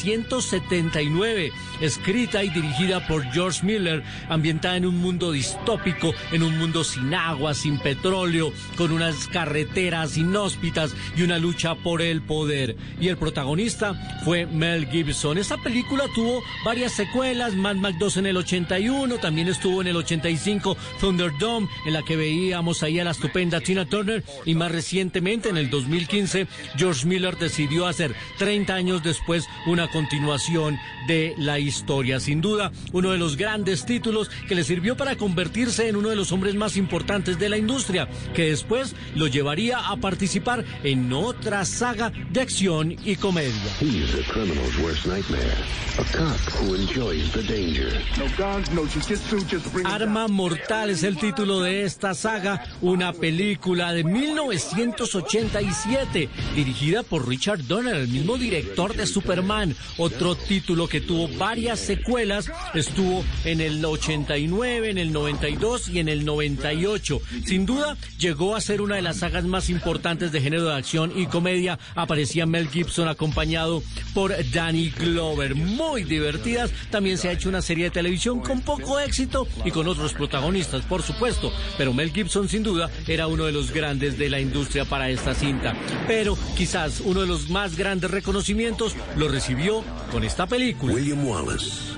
1979, 0.03 1.51
escrita 1.81 2.43
y 2.43 2.49
dirigida 2.49 3.05
por 3.07 3.23
George 3.31 3.65
Miller, 3.65 4.03
ambientada 4.29 4.77
en 4.77 4.85
un 4.85 4.97
mundo 4.97 5.31
distópico, 5.31 6.13
en 6.31 6.43
un 6.43 6.57
mundo 6.57 6.83
sin 6.83 7.13
agua, 7.13 7.53
sin 7.53 7.77
petróleo, 7.77 8.51
con 8.75 8.91
unas 8.91 9.27
carreteras 9.27 10.17
inhóspitas 10.17 10.95
y 11.15 11.21
una 11.21 11.37
lucha 11.37 11.75
por 11.75 12.01
el 12.01 12.21
poder. 12.21 12.75
Y 12.99 13.07
el 13.07 13.17
protagonista 13.17 13.93
fue 14.23 14.45
Mel 14.45 14.87
Gibson. 14.87 15.37
Esta 15.37 15.57
película 15.57 16.05
tuvo 16.15 16.41
varias 16.65 16.93
secuelas, 16.93 17.55
Mad 17.55 17.75
Max 17.75 17.97
2 17.99 18.17
en 18.17 18.25
el 18.27 18.37
81, 18.37 19.17
también 19.17 19.47
estuvo 19.47 19.81
en 19.81 19.87
el 19.87 19.95
85 19.95 20.75
Thunderdome, 20.99 21.67
en 21.85 21.93
la 21.93 22.03
que 22.03 22.15
veíamos 22.15 22.83
ahí 22.83 22.99
a 22.99 23.03
la 23.03 23.11
estupenda 23.11 23.61
Tina 23.61 23.85
Turner, 23.85 24.23
y 24.45 24.55
más 24.55 24.71
recientemente 24.71 25.49
en 25.49 25.57
el 25.57 25.69
2015 25.69 26.47
George 26.77 27.05
Miller 27.05 27.37
decidió 27.37 27.87
hacer 27.87 28.15
30 28.37 28.73
años 28.73 29.03
después 29.03 29.47
una 29.65 29.82
continuación 29.89 30.77
de 31.07 31.35
la 31.37 31.59
historia. 31.59 32.19
Sin 32.19 32.41
duda, 32.41 32.71
uno 32.91 33.11
de 33.11 33.17
los 33.17 33.37
grandes 33.37 33.85
títulos 33.85 34.29
que 34.47 34.55
le 34.55 34.63
sirvió 34.63 34.97
para 34.97 35.15
convertirse 35.15 35.87
en 35.87 35.95
uno 35.95 36.09
de 36.09 36.15
los 36.15 36.31
hombres 36.31 36.55
más 36.55 36.77
importantes 36.77 37.39
de 37.39 37.49
la 37.49 37.57
industria, 37.57 38.07
que 38.33 38.49
después 38.49 38.95
lo 39.15 39.27
llevaría 39.27 39.79
a 39.79 39.95
participar 39.97 40.65
en 40.83 41.11
otra 41.13 41.65
saga 41.65 42.11
de 42.31 42.41
acción 42.41 42.95
y 43.03 43.15
comedia. 43.15 43.53
Arma 49.85 50.27
Mortal 50.27 50.89
es 50.89 51.03
el 51.03 51.17
título 51.17 51.61
de 51.61 51.83
esta 51.83 52.13
saga, 52.13 52.63
una 52.81 53.13
película 53.13 53.93
de 53.93 54.03
1987, 54.03 56.29
dirigida 56.55 57.03
por 57.03 57.27
Richard 57.27 57.65
Donner, 57.67 57.95
el 57.95 58.07
mismo 58.07 58.37
director 58.37 58.95
de 58.95 59.05
Superman. 59.05 59.72
Otro 59.97 60.35
título 60.35 60.87
que 60.87 61.01
tuvo 61.01 61.27
varias 61.37 61.79
secuelas, 61.79 62.51
estuvo 62.73 63.23
en 63.45 63.61
el 63.61 63.83
89, 63.83 64.89
en 64.89 64.97
el 64.97 65.11
92 65.11 65.89
y 65.89 65.99
en 65.99 66.09
el 66.09 66.25
98. 66.25 67.21
Sin 67.45 67.65
duda, 67.65 67.97
llegó 68.17 68.55
a 68.55 68.61
ser 68.61 68.81
una 68.81 68.95
de 68.95 69.01
las 69.01 69.17
sagas 69.17 69.45
más 69.45 69.69
importantes 69.69 70.31
de 70.31 70.41
género 70.41 70.65
de 70.65 70.75
acción 70.75 71.11
y 71.15 71.27
comedia. 71.27 71.79
Aparecía 71.95 72.45
Mel 72.45 72.69
Gibson 72.69 73.07
acompañado 73.07 73.83
por 74.13 74.33
Danny 74.51 74.89
Glover. 74.89 75.55
Muy 75.55 76.03
divertidas. 76.03 76.71
También 76.89 77.17
se 77.17 77.29
ha 77.29 77.33
hecho 77.33 77.49
una 77.49 77.61
serie 77.61 77.85
de 77.85 77.91
televisión 77.91 78.39
con 78.39 78.61
poco 78.61 78.99
éxito 78.99 79.47
y 79.65 79.71
con 79.71 79.87
otros 79.87 80.13
protagonistas, 80.13 80.83
por 80.85 81.01
supuesto. 81.01 81.51
Pero 81.77 81.93
Mel 81.93 82.11
Gibson, 82.11 82.47
sin 82.49 82.63
duda, 82.63 82.89
era 83.07 83.27
uno 83.27 83.45
de 83.45 83.51
los 83.51 83.71
grandes 83.71 84.17
de 84.17 84.29
la 84.29 84.39
industria 84.39 84.85
para 84.85 85.09
esta 85.09 85.33
cinta. 85.33 85.75
Pero 86.07 86.37
quizás 86.55 87.01
uno 87.01 87.21
de 87.21 87.27
los 87.27 87.49
más 87.49 87.75
grandes 87.77 88.11
reconocimientos 88.11 88.95
lo 89.15 89.27
recibió 89.27 89.62
con 90.11 90.23
esta 90.23 90.45
película. 90.45 90.93
William 90.93 91.25
Wallace 91.25 91.95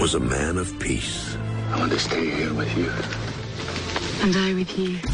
was 0.00 0.14
a 0.14 0.20
man 0.20 0.58
of 0.58 0.76
peace. 0.80 1.36
I 1.72 1.78
want 1.78 1.92
to 1.92 1.98
stay 1.98 2.28
here 2.30 2.52
with 2.52 2.76
you. 2.76 2.90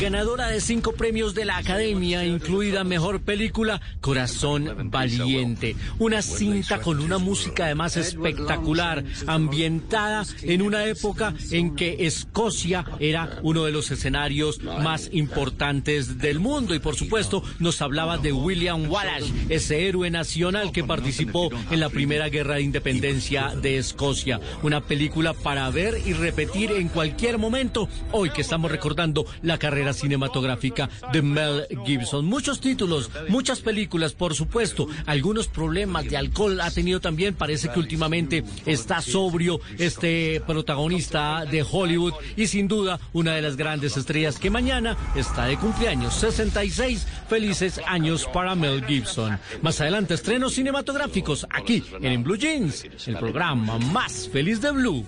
Ganadora 0.01 0.49
de 0.49 0.63
cinco 0.63 0.93
premios 0.93 1.35
de 1.35 1.45
la 1.45 1.59
Academia, 1.59 2.25
incluida 2.25 2.85
Mejor 2.85 3.21
Película, 3.21 3.81
Corazón 4.01 4.91
Valiente. 4.91 5.77
Una 5.99 6.23
cinta 6.23 6.81
con 6.81 7.01
una 7.01 7.19
música 7.19 7.67
además 7.67 7.99
espectacular, 7.99 9.05
ambientada 9.27 10.25
en 10.43 10.63
una 10.63 10.87
época 10.87 11.35
en 11.51 11.77
que 11.77 12.07
Escocia 12.07 12.87
era 12.99 13.41
uno 13.43 13.65
de 13.65 13.73
los 13.73 13.91
escenarios 13.91 14.63
más 14.63 15.11
importantes 15.13 16.19
del 16.19 16.41
mundo. 16.41 16.75
Y 16.75 16.79
por 16.79 16.97
supuesto 16.97 17.43
nos 17.59 17.83
hablaba 17.83 18.17
de 18.17 18.33
William 18.33 18.91
Wallace, 18.91 19.33
ese 19.51 19.87
héroe 19.87 20.11
nacional 20.11 20.73
que 20.73 20.83
participó 20.83 21.51
en 21.71 21.81
la 21.81 21.91
primera 21.91 22.31
guerra 22.31 22.55
de 22.55 22.63
independencia 22.63 23.55
de 23.55 23.77
Escocia. 23.77 24.41
Una 24.63 24.81
película 24.81 25.35
para 25.35 25.69
ver 25.69 26.01
y 26.07 26.15
repetir 26.15 26.73
en 26.73 26.89
cualquier 26.89 27.37
momento, 27.37 27.87
hoy 28.11 28.31
que 28.31 28.41
estamos 28.41 28.71
recordando 28.71 28.94
la 29.43 29.59
carrera 29.59 29.93
cinematográfica 29.93 30.89
de 31.13 31.23
Mel 31.23 31.67
Gibson. 31.85 32.25
Muchos 32.25 32.61
títulos, 32.61 33.11
muchas 33.29 33.61
películas, 33.61 34.13
por 34.13 34.35
supuesto. 34.35 34.89
Algunos 35.07 35.49
problemas 35.49 36.09
de 36.09 36.17
alcohol 36.17 36.61
ha 36.61 36.71
tenido 36.71 37.01
también. 37.01 37.35
Parece 37.35 37.69
que 37.69 37.79
últimamente 37.79 38.45
está 38.67 39.01
sobrio 39.01 39.61
este 39.79 40.43
protagonista 40.47 41.45
de 41.45 41.65
Hollywood 41.69 42.15
y 42.37 42.47
sin 42.47 42.69
duda 42.69 43.01
una 43.13 43.35
de 43.35 43.43
las 43.43 43.57
grandes 43.57 43.97
estrellas 43.97 44.39
que 44.39 44.51
mañana 44.51 44.97
está 45.15 45.47
de 45.47 45.57
cumpleaños. 45.57 46.15
66 46.15 47.07
felices 47.29 47.81
años 47.87 48.29
para 48.33 48.55
Mel 48.55 48.85
Gibson. 48.85 49.39
Más 49.63 49.81
adelante 49.81 50.15
estrenos 50.15 50.55
cinematográficos 50.55 51.47
aquí 51.51 51.83
en 52.01 52.23
Blue 52.23 52.37
Jeans, 52.37 52.85
el 53.07 53.17
programa 53.17 53.79
más 53.79 54.29
feliz 54.29 54.61
de 54.61 54.71
Blue. 54.73 55.05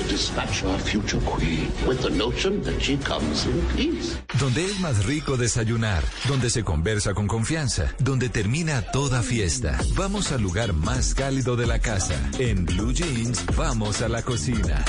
We'll 0.00 0.08
dispatch 0.08 0.64
our 0.64 0.78
future 0.78 1.20
queen 1.20 1.68
with 1.86 2.00
the 2.00 2.08
notion 2.10 2.62
that 2.62 2.80
she 2.80 2.96
comes 2.96 3.44
in 3.44 3.60
peace. 3.76 4.16
Donde 4.38 4.64
es 4.64 4.80
más 4.80 5.04
rico 5.04 5.36
desayunar, 5.36 6.02
donde 6.26 6.48
se 6.48 6.62
conversa 6.64 7.12
con 7.12 7.26
confianza, 7.26 7.94
donde 7.98 8.30
termina 8.30 8.80
toda 8.92 9.22
fiesta. 9.22 9.78
Vamos 9.96 10.32
al 10.32 10.40
lugar 10.40 10.72
más 10.72 11.14
cálido 11.14 11.54
de 11.54 11.66
la 11.66 11.80
casa. 11.80 12.14
En 12.38 12.64
Blue 12.64 12.92
Jeans, 12.94 13.44
vamos 13.56 14.00
a 14.00 14.08
la 14.08 14.22
cocina. 14.22 14.82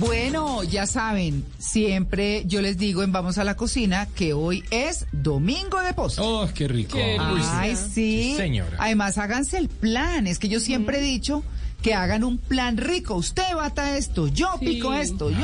Bueno, 0.00 0.64
ya 0.64 0.86
saben, 0.86 1.44
siempre 1.58 2.42
yo 2.46 2.60
les 2.60 2.76
digo 2.76 3.04
en 3.04 3.12
Vamos 3.12 3.38
a 3.38 3.44
la 3.44 3.54
Cocina 3.54 4.08
que 4.16 4.32
hoy 4.32 4.64
es 4.72 5.06
domingo 5.12 5.80
de 5.80 5.94
postre. 5.94 6.24
Oh, 6.26 6.48
qué 6.52 6.66
rico. 6.66 6.98
Ay, 6.98 7.76
sí. 7.76 8.34
señora. 8.36 8.78
Además, 8.80 9.16
háganse 9.18 9.58
el 9.58 9.68
plan. 9.68 10.26
Es 10.26 10.40
que 10.40 10.48
yo 10.48 10.58
siempre 10.58 10.98
he 10.98 11.02
dicho 11.02 11.44
que 11.82 11.94
hagan 11.94 12.24
un 12.24 12.38
plan 12.38 12.76
rico. 12.76 13.14
Usted 13.16 13.54
bata 13.54 13.96
esto, 13.96 14.28
yo 14.28 14.54
pico 14.60 14.94
esto, 14.94 15.30
yo. 15.30 15.38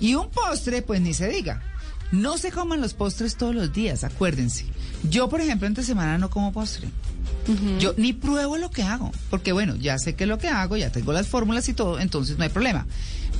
Y 0.00 0.14
un 0.14 0.28
postre, 0.30 0.82
pues 0.82 1.00
ni 1.00 1.14
se 1.14 1.28
diga. 1.28 1.62
No 2.12 2.36
se 2.36 2.52
coman 2.52 2.80
los 2.80 2.92
postres 2.92 3.36
todos 3.36 3.54
los 3.54 3.72
días, 3.72 4.04
acuérdense. 4.04 4.66
Yo, 5.08 5.28
por 5.28 5.40
ejemplo, 5.40 5.66
entre 5.66 5.82
semana 5.82 6.18
no 6.18 6.28
como 6.28 6.52
postre. 6.52 6.88
Yo 7.80 7.94
ni 7.96 8.12
pruebo 8.12 8.56
lo 8.56 8.70
que 8.70 8.82
hago, 8.82 9.10
porque 9.30 9.50
bueno, 9.50 9.74
ya 9.74 9.98
sé 9.98 10.14
qué 10.14 10.24
es 10.24 10.28
lo 10.28 10.38
que 10.38 10.48
hago, 10.48 10.76
ya 10.76 10.92
tengo 10.92 11.12
las 11.12 11.26
fórmulas 11.26 11.68
y 11.68 11.74
todo, 11.74 11.98
entonces 11.98 12.38
no 12.38 12.44
hay 12.44 12.50
problema. 12.50 12.86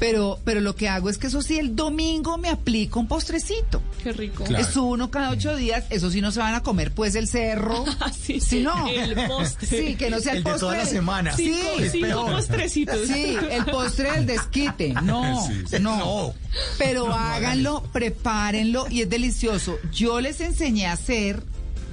Pero, 0.02 0.40
pero 0.44 0.60
lo 0.60 0.74
que 0.74 0.88
hago 0.88 1.10
es 1.10 1.16
que 1.16 1.28
eso 1.28 1.42
sí, 1.42 1.60
el 1.60 1.76
domingo 1.76 2.36
me 2.36 2.48
aplico 2.48 2.98
un 2.98 3.06
postrecito. 3.06 3.80
Qué 4.02 4.10
rico. 4.12 4.42
Es 4.46 4.76
uno 4.76 5.12
cada 5.12 5.30
ocho 5.30 5.54
días, 5.54 5.84
eso 5.90 6.10
sí 6.10 6.20
no 6.20 6.32
se 6.32 6.40
van 6.40 6.56
a 6.56 6.60
comer 6.64 6.90
pues 6.92 7.14
el 7.14 7.28
cerro. 7.28 7.84
sí, 8.20 8.40
sí, 8.40 8.62
no. 8.62 8.88
El 8.88 9.14
postre. 9.28 9.68
Sí, 9.68 9.94
que 9.94 10.10
no 10.10 10.18
sea 10.18 10.32
el, 10.32 10.38
El 10.38 10.44
de 10.44 10.50
postre. 10.50 10.66
toda 10.68 10.78
la 10.78 10.86
semana. 10.86 11.36
Sí, 11.36 11.54
Cinco- 11.54 11.88
cinco 11.92 12.06
peor. 12.08 12.32
postrecitos. 12.32 13.06
Sí, 13.06 13.36
el 13.48 13.64
postre 13.66 14.10
del 14.10 14.26
desquite. 14.26 14.92
No, 15.04 15.40
Sí, 15.46 15.62
sí. 15.70 15.76
no. 15.80 15.96
No. 15.98 16.34
Pero 16.78 17.02
No, 17.04 17.10
no 17.10 17.14
háganlo, 17.14 17.82
prepárenlo 17.92 18.86
y 18.90 19.02
es 19.02 19.08
delicioso. 19.08 19.78
Yo 19.92 20.20
les 20.20 20.40
enseñé 20.40 20.86
a 20.86 20.94
hacer 20.94 21.44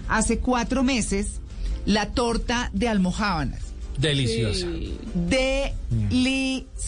hace 0.07 0.40
cuatro 0.40 0.81
meses 0.81 1.41
la 1.86 2.07
torta 2.14 2.72
de 2.73 2.90
almojábanas. 2.90 3.61
Deliciosa. 4.00 4.68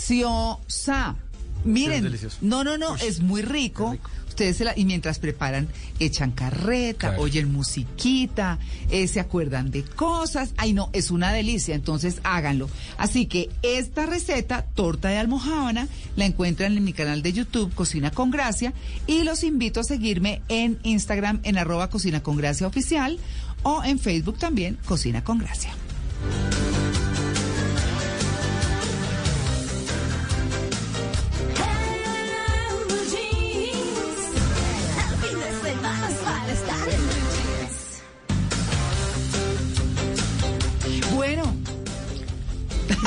Deliciosa. 0.01 1.15
Miren, 1.63 2.11
no, 2.41 2.63
no, 2.63 2.77
no, 2.77 2.95
es 2.97 3.19
muy 3.21 3.41
rico. 3.43 3.95
Ustedes 4.27 4.57
se 4.57 4.63
la, 4.63 4.73
y 4.77 4.85
mientras 4.85 5.19
preparan, 5.19 5.67
echan 5.99 6.31
carreta, 6.31 7.09
Claro. 7.09 7.21
oyen 7.21 7.51
musiquita, 7.51 8.57
eh, 8.89 9.07
se 9.09 9.19
acuerdan 9.19 9.69
de 9.71 9.83
cosas. 9.83 10.53
Ay, 10.57 10.71
no, 10.73 10.89
es 10.93 11.11
una 11.11 11.33
delicia, 11.33 11.75
entonces 11.75 12.21
háganlo. 12.23 12.69
Así 12.97 13.25
que 13.25 13.49
esta 13.61 14.05
receta, 14.05 14.63
torta 14.73 15.09
de 15.09 15.17
almojábana, 15.17 15.87
la 16.15 16.25
encuentran 16.25 16.75
en 16.77 16.83
mi 16.83 16.93
canal 16.93 17.21
de 17.21 17.33
YouTube, 17.33 17.73
Cocina 17.75 18.09
con 18.09 18.31
Gracia, 18.31 18.73
y 19.05 19.23
los 19.23 19.43
invito 19.43 19.81
a 19.81 19.83
seguirme 19.83 20.41
en 20.47 20.79
Instagram 20.83 21.41
en 21.43 21.57
arroba 21.57 21.89
Cocina 21.89 22.23
con 22.23 22.37
Gracia 22.37 22.65
Oficial 22.67 23.19
o 23.63 23.83
en 23.83 23.99
Facebook 23.99 24.39
también, 24.39 24.77
Cocina 24.85 25.23
con 25.25 25.39
Gracia. 25.39 25.71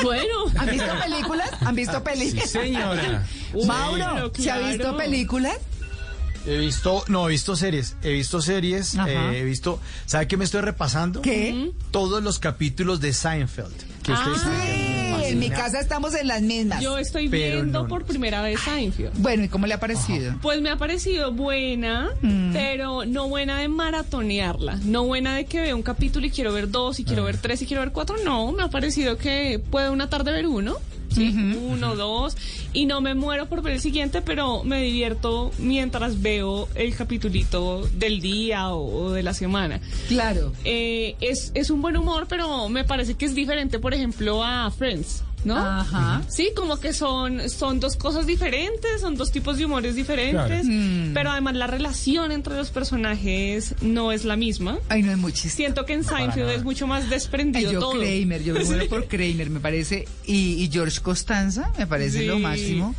Bueno. 0.05 0.35
¿han 0.57 0.71
visto 0.71 0.93
películas? 1.03 1.51
¿Han 1.61 1.75
visto 1.75 2.05
películas? 2.05 2.51
Sí, 2.51 2.59
señora. 2.59 3.27
Mauro, 3.67 4.33
Sí, 4.35 4.45
¿se 4.45 4.51
ha 4.51 4.59
visto 4.59 4.97
películas? 4.97 5.57
He 6.47 6.59
visto, 6.59 7.05
no, 7.09 7.27
he 7.27 7.33
visto 7.33 7.57
series. 7.57 7.97
He 8.03 8.13
visto 8.13 8.43
series, 8.43 8.95
eh, 8.95 9.39
he 9.39 9.45
visto. 9.45 9.81
¿Sabe 10.05 10.29
qué 10.29 10.37
me 10.37 10.45
estoy 10.45 10.61
repasando? 10.61 11.23
¿Qué? 11.23 11.73
Todos 11.91 12.23
los 12.23 12.39
capítulos 12.39 13.01
de 13.01 13.15
Seinfeld. 13.15 13.75
Que 14.03 14.13
ustedes 14.13 14.43
en 15.23 15.39
mi 15.39 15.51
casa 15.51 15.81
estamos 15.81 16.15
en 16.15 16.27
las 16.29 16.43
mismas. 16.43 16.83
Yo 16.83 16.99
estoy 16.99 17.29
Pero 17.29 17.57
viendo 17.57 17.83
no, 17.83 17.89
por 17.89 18.05
primera 18.05 18.43
vez 18.43 18.61
Seinfeld. 18.61 19.13
Bueno, 19.19 19.45
¿y 19.45 19.49
cómo 19.49 19.67
le 19.67 19.75
ha 19.75 19.81
parecido? 19.81 20.35
Pues 20.43 20.61
me 20.61 20.71
ha 20.71 20.77
parecido 20.77 21.33
buena, 21.33 22.11
Mm. 22.23 22.53
pero 22.53 23.05
no 23.05 23.29
buena 23.29 23.59
de 23.59 23.69
maratonearla. 23.69 24.77
No 24.85 25.05
buena 25.05 25.35
de 25.37 25.47
que 25.47 25.61
vea 25.61 25.75
un 25.77 25.83
capítulo 25.83 26.27
y 26.27 26.31
quiero 26.31 26.53
ver 26.53 26.71
dos, 26.71 27.01
y 27.01 27.05
quiero 27.05 27.23
Ah. 27.23 27.27
ver 27.27 27.39
tres, 27.39 27.63
y 27.63 27.67
quiero 27.67 27.83
ver 27.83 27.93
cuatro. 27.93 28.17
No, 28.25 28.53
me 28.53 28.63
ha 28.63 28.69
parecido 28.69 29.17
que 29.17 29.61
puedo 29.71 29.93
una 29.93 30.09
tarde 30.11 30.33
ver 30.33 30.47
uno. 30.47 30.77
Sí, 31.15 31.35
uno, 31.69 31.95
dos, 31.97 32.37
y 32.73 32.87
no 32.87 33.01
me 33.01 33.15
muero 33.15 33.47
por 33.47 33.63
ver 33.63 33.75
el 33.75 33.81
siguiente, 33.81 34.21
pero 34.21 34.65
me 34.65 34.83
divierto 34.83 35.53
mientras 35.59 36.21
veo 36.21 36.69
el 36.75 36.95
capitulito 36.95 37.89
del 37.95 38.21
día 38.21 38.71
o, 38.71 39.05
o 39.05 39.13
de 39.13 39.23
la 39.23 39.33
semana. 39.35 39.81
Claro. 40.09 40.53
Eh, 40.65 41.15
es, 41.21 41.53
es 41.55 41.71
un 41.71 41.81
buen 41.83 41.97
humor, 41.97 42.27
pero 42.29 42.69
me 42.69 42.85
parece 42.85 43.15
que 43.15 43.27
es 43.27 43.35
diferente, 43.35 43.79
por 43.79 43.95
ejemplo, 43.95 44.43
a 44.43 44.71
Friends, 44.71 45.23
¿no? 45.45 45.57
Ajá. 45.59 46.23
Sí, 46.29 46.51
como 46.57 46.79
que 46.81 46.93
son, 46.93 47.49
son 47.51 47.81
dos 47.81 47.97
cosas 47.97 48.27
diferentes, 48.27 49.01
son 49.01 49.15
dos 49.17 49.31
tipos 49.31 49.59
de 49.59 49.67
humores 49.67 49.95
diferentes, 49.95 50.35
Claro. 50.35 50.65
Mm. 50.65 51.13
pero 51.15 51.31
además 51.31 51.55
la 51.55 51.67
relación 51.67 52.33
entre 52.33 52.57
los 52.57 52.71
personajes 52.71 53.75
no 53.83 54.13
es 54.13 54.25
la 54.25 54.37
misma. 54.37 54.79
Ay, 54.89 55.03
no 55.03 55.13
es 55.13 55.19
muy 55.19 55.33
chistoso. 55.33 55.57
Siento 55.57 55.85
que 55.85 55.93
en 55.95 56.05
Seinfeld 56.05 56.51
es 56.51 56.65
mucho 56.65 56.87
más 56.87 57.11
desprendido 57.11 57.69
Ay, 57.69 57.75
yo 57.75 57.81
todo. 57.81 57.93
Kramer, 58.01 58.43
yo 58.43 58.55
me 58.55 58.65
muero 58.65 58.89
por 58.89 59.07
Kramer, 59.07 59.51
me 59.51 59.61
parece. 59.61 60.07
Y, 60.27 60.63
y 60.65 60.71
George 60.73 61.01
Costanza, 61.01 61.71
me 61.79 61.87
parece 61.87 62.21
Sí. 62.21 62.27
lo 62.27 62.39
máximo. 62.39 62.95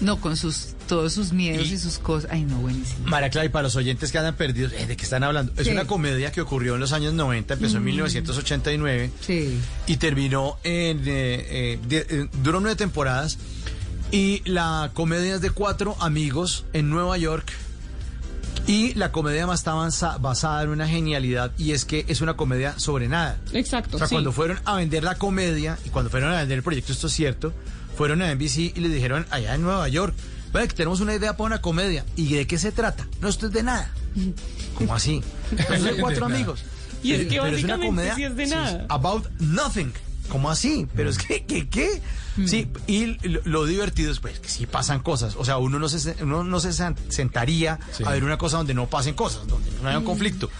No, 0.00 0.20
con 0.20 0.36
sus 0.36 0.74
todos 0.88 1.12
sus 1.12 1.32
miedos 1.32 1.68
y, 1.68 1.78
sus 1.78 1.98
cosas. 1.98 2.30
Ay, 2.32 2.42
no, 2.42 2.56
buenísimo. 2.58 3.06
María 3.06 3.30
Clara, 3.30 3.46
y 3.46 3.48
para 3.50 3.62
los 3.64 3.76
oyentes 3.76 4.10
que 4.10 4.18
andan 4.18 4.34
perdidos, 4.34 4.72
eh, 4.72 4.86
¿de 4.86 4.96
qué 4.96 5.04
están 5.04 5.22
hablando? 5.22 5.52
Es 5.56 5.66
Sí. 5.66 5.72
una 5.72 5.86
comedia 5.86 6.32
que 6.32 6.40
ocurrió 6.40 6.74
en 6.74 6.80
los 6.80 6.92
años 6.92 7.12
90, 7.14 7.54
empezó 7.54 7.76
en 7.76 7.82
Mm. 7.84 7.86
1989 7.86 9.10
Sí. 9.20 9.60
y 9.86 9.96
terminó 9.98 10.56
en... 10.64 10.98
eh, 11.00 11.04
eh, 11.08 11.78
eh, 11.90 12.28
duró 12.42 12.58
nueve 12.60 12.74
temporadas 12.74 13.38
y 14.10 14.42
la 14.50 14.90
comedia 14.94 15.36
es 15.36 15.40
de 15.42 15.50
cuatro 15.50 15.94
amigos 16.00 16.64
en 16.72 16.90
Nueva 16.90 17.16
York 17.18 17.52
y 18.66 18.92
la 18.94 19.12
comedia 19.12 19.46
más 19.46 19.60
está 19.60 19.72
avanza- 19.72 20.18
basada 20.18 20.62
en 20.62 20.68
una 20.70 20.86
genialidad 20.86 21.52
y 21.56 21.72
es 21.72 21.84
que 21.84 22.04
es 22.08 22.20
una 22.20 22.34
comedia 22.34 22.78
sobre 22.78 23.08
nada. 23.08 23.38
Exacto. 23.52 23.96
O 23.96 23.98
sea, 23.98 24.08
sí. 24.08 24.14
cuando 24.14 24.32
fueron 24.32 24.58
a 24.64 24.76
vender 24.76 25.04
la 25.04 25.14
comedia 25.16 25.78
y 25.84 25.88
cuando 25.90 26.10
fueron 26.10 26.32
a 26.32 26.38
vender 26.38 26.58
el 26.58 26.62
proyecto, 26.64 26.92
esto 26.92 27.06
es 27.06 27.12
cierto, 27.14 27.52
fueron 27.96 28.20
a 28.22 28.30
NBC 28.30 28.72
y 28.76 28.80
le 28.80 28.88
dijeron 28.88 29.26
allá 29.30 29.54
en 29.54 29.62
Nueva 29.62 29.88
York, 29.88 30.14
"Vea 30.52 30.66
que 30.66 30.74
tenemos 30.74 31.00
una 31.00 31.14
idea 31.14 31.36
para 31.36 31.46
una 31.46 31.60
comedia. 31.60 32.04
¿Y 32.16 32.34
de 32.34 32.46
qué 32.46 32.58
se 32.58 32.72
trata? 32.72 33.06
No, 33.20 33.28
esto 33.28 33.46
es 33.46 33.52
de 33.52 33.62
nada. 33.62 33.90
¿Cómo 34.74 34.94
así? 34.94 35.22
Es 35.70 35.82
de 35.82 35.96
cuatro 36.00 36.26
amigos. 36.26 36.64
Y 37.02 37.12
es 37.12 37.20
que 37.22 37.28
Pero 37.28 37.42
una 37.42 37.50
básicamente 37.52 37.86
comedia 37.86 38.14
sí 38.14 38.24
es 38.24 38.36
de 38.36 38.46
nada. 38.46 38.86
About 38.88 39.26
nothing. 39.40 39.92
¿Cómo 40.28 40.50
así? 40.50 40.86
Pero 40.94 41.08
es 41.10 41.16
que, 41.18 41.44
¿qué? 41.46 41.68
qué? 41.68 42.02
Sí, 42.46 42.68
y 42.86 43.06
lo, 43.26 43.40
lo 43.44 43.64
divertido 43.64 44.12
es 44.12 44.20
pues 44.20 44.38
que 44.40 44.48
sí 44.48 44.66
pasan 44.66 45.00
cosas. 45.00 45.34
O 45.36 45.44
sea, 45.44 45.56
uno 45.56 45.78
no 45.78 45.88
se, 45.88 46.14
uno 46.22 46.44
no 46.44 46.60
se 46.60 46.68
sen- 46.70 46.96
sentaría 47.08 47.78
a 48.04 48.10
ver 48.12 48.22
una 48.24 48.36
cosa 48.38 48.58
donde 48.58 48.74
no 48.74 48.88
pasen 48.88 49.14
cosas, 49.14 49.46
donde 49.48 49.70
no 49.82 49.88
haya 49.88 49.98
un 49.98 50.04
Mm. 50.04 50.06
conflicto. 50.06 50.50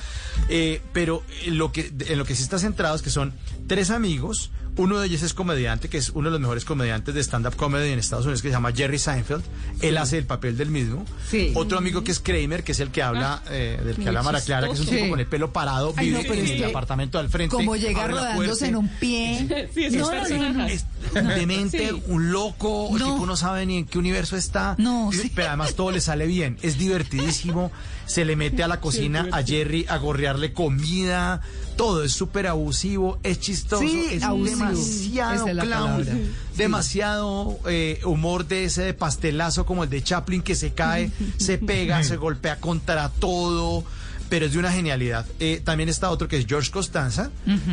Eh, 0.49 0.81
pero 0.93 1.23
lo 1.49 1.71
que, 1.71 1.93
en 2.07 2.19
lo 2.19 2.25
que 2.25 2.35
sí 2.35 2.43
está 2.43 2.59
centrado 2.59 2.97
es 2.97 3.03
que 3.03 3.11
son 3.11 3.33
tres 3.67 3.91
amigos. 3.91 4.51
Uno 4.79 4.99
de 5.01 5.07
ellos 5.09 5.23
es 5.23 5.35
comediante, 5.35 5.89
que 5.89 5.99
es 5.99 6.11
uno 6.11 6.29
de 6.29 6.31
los 6.33 6.41
mejores 6.41 6.65
comediantes 6.65 7.15
de 7.15 7.21
stand-up 7.23 7.57
comedy 7.57 7.91
en 7.91 7.99
Estados 7.99 8.25
Unidos, 8.25 8.41
que 8.43 8.49
se 8.49 8.53
llama 8.55 8.73
Jerry 8.73 8.99
Seinfeld. 8.99 9.43
Él 9.81 9.99
hace 9.99 10.19
el 10.19 10.25
papel 10.25 10.57
del 10.57 10.71
mismo. 10.71 11.05
Sí. 11.29 11.53
Otro 11.55 11.79
amigo 11.79 12.05
que 12.05 12.13
es 12.13 12.21
Kramer, 12.21 12.63
que 12.65 12.73
es 12.73 12.81
el 12.81 12.91
que 12.91 13.03
habla, 13.03 13.43
eh, 13.51 13.81
del 13.85 13.97
que 13.97 14.09
habla 14.09 14.23
Mara 14.23 14.41
Clara, 14.41 14.69
que 14.69 14.75
es 14.75 14.81
un 14.81 14.87
tipo 14.87 15.09
con 15.11 15.21
el 15.21 15.27
pelo 15.27 15.53
parado, 15.53 15.93
Ay, 15.97 16.11
no, 16.11 16.19
vive 16.19 16.29
pero 16.31 16.41
en 16.41 16.47
es 16.47 16.53
el 16.53 16.65
apartamento 16.65 17.19
al 17.19 17.29
frente. 17.29 17.55
Como 17.57 17.77
llega 17.77 18.07
rodándose 18.09 18.67
en 18.69 18.77
un 18.77 18.89
pie. 18.89 19.69
Sí, 19.75 19.85
es 19.85 19.93
un 19.95 19.99
no, 20.01 20.05
no, 20.07 20.11
personaje. 20.13 20.75
Es 20.75 20.85
un 21.15 21.29
demente, 21.29 21.89
Sí. 21.91 22.03
un 22.07 22.31
loco, 22.33 22.89
el 22.93 22.99
No. 23.01 23.13
tipo 23.15 23.27
no 23.27 23.37
sabe 23.37 23.67
ni 23.67 23.79
en 23.79 23.85
qué 23.87 23.99
universo 23.99 24.37
está. 24.37 24.75
No, 24.79 25.11
Y- 25.13 25.17
sí. 25.17 25.33
Pero 25.35 25.49
además 25.49 25.75
todo 25.75 25.91
le 25.91 26.01
sale 26.01 26.27
bien. 26.27 26.57
Es 26.63 26.79
divertidísimo. 26.79 27.71
Se 28.09 28.25
le 28.25 28.35
mete 28.35 28.63
a 28.65 28.69
la 28.69 28.81
cocina 28.81 29.29
a 29.31 29.43
Jerry 29.45 29.87
a 29.89 29.99
gorrearle 29.99 30.53
comida. 30.53 31.41
Todo 31.77 32.03
es 32.03 32.11
súper 32.13 32.49
abusivo, 32.49 33.21
es 33.23 33.39
chistoso, 33.39 33.83
Sí, 33.83 34.07
es 34.11 34.23
abusivo. 34.25 34.59
demasiado 34.67 35.47
es 35.47 35.59
clown. 35.59 36.05
Sí. 36.05 36.33
demasiado 36.57 37.59
eh, 37.69 38.01
humor 38.05 38.47
de 38.49 38.65
ese 38.65 38.83
de 38.83 38.95
pastelazo 38.95 39.65
como 39.65 39.85
el 39.85 39.91
de 39.91 40.03
Chaplin 40.03 40.43
que 40.43 40.57
se 40.57 40.73
cae, 40.73 41.13
se 41.37 41.59
pega, 41.59 42.03
se 42.03 42.17
golpea 42.17 42.57
contra 42.59 43.09
todo. 43.11 43.85
Pero 44.29 44.47
es 44.47 44.53
de 44.53 44.59
una 44.59 44.71
genialidad. 44.73 45.25
Eh, 45.41 45.61
también 45.65 45.89
está 45.89 46.11
otro 46.11 46.29
que 46.29 46.37
es 46.39 46.47
George 46.47 46.71
Costanza, 46.71 47.31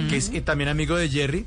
que 0.10 0.18
es 0.18 0.30
eh, 0.34 0.42
también 0.42 0.70
amigo 0.70 0.96
de 0.96 1.10
Jerry, 1.10 1.46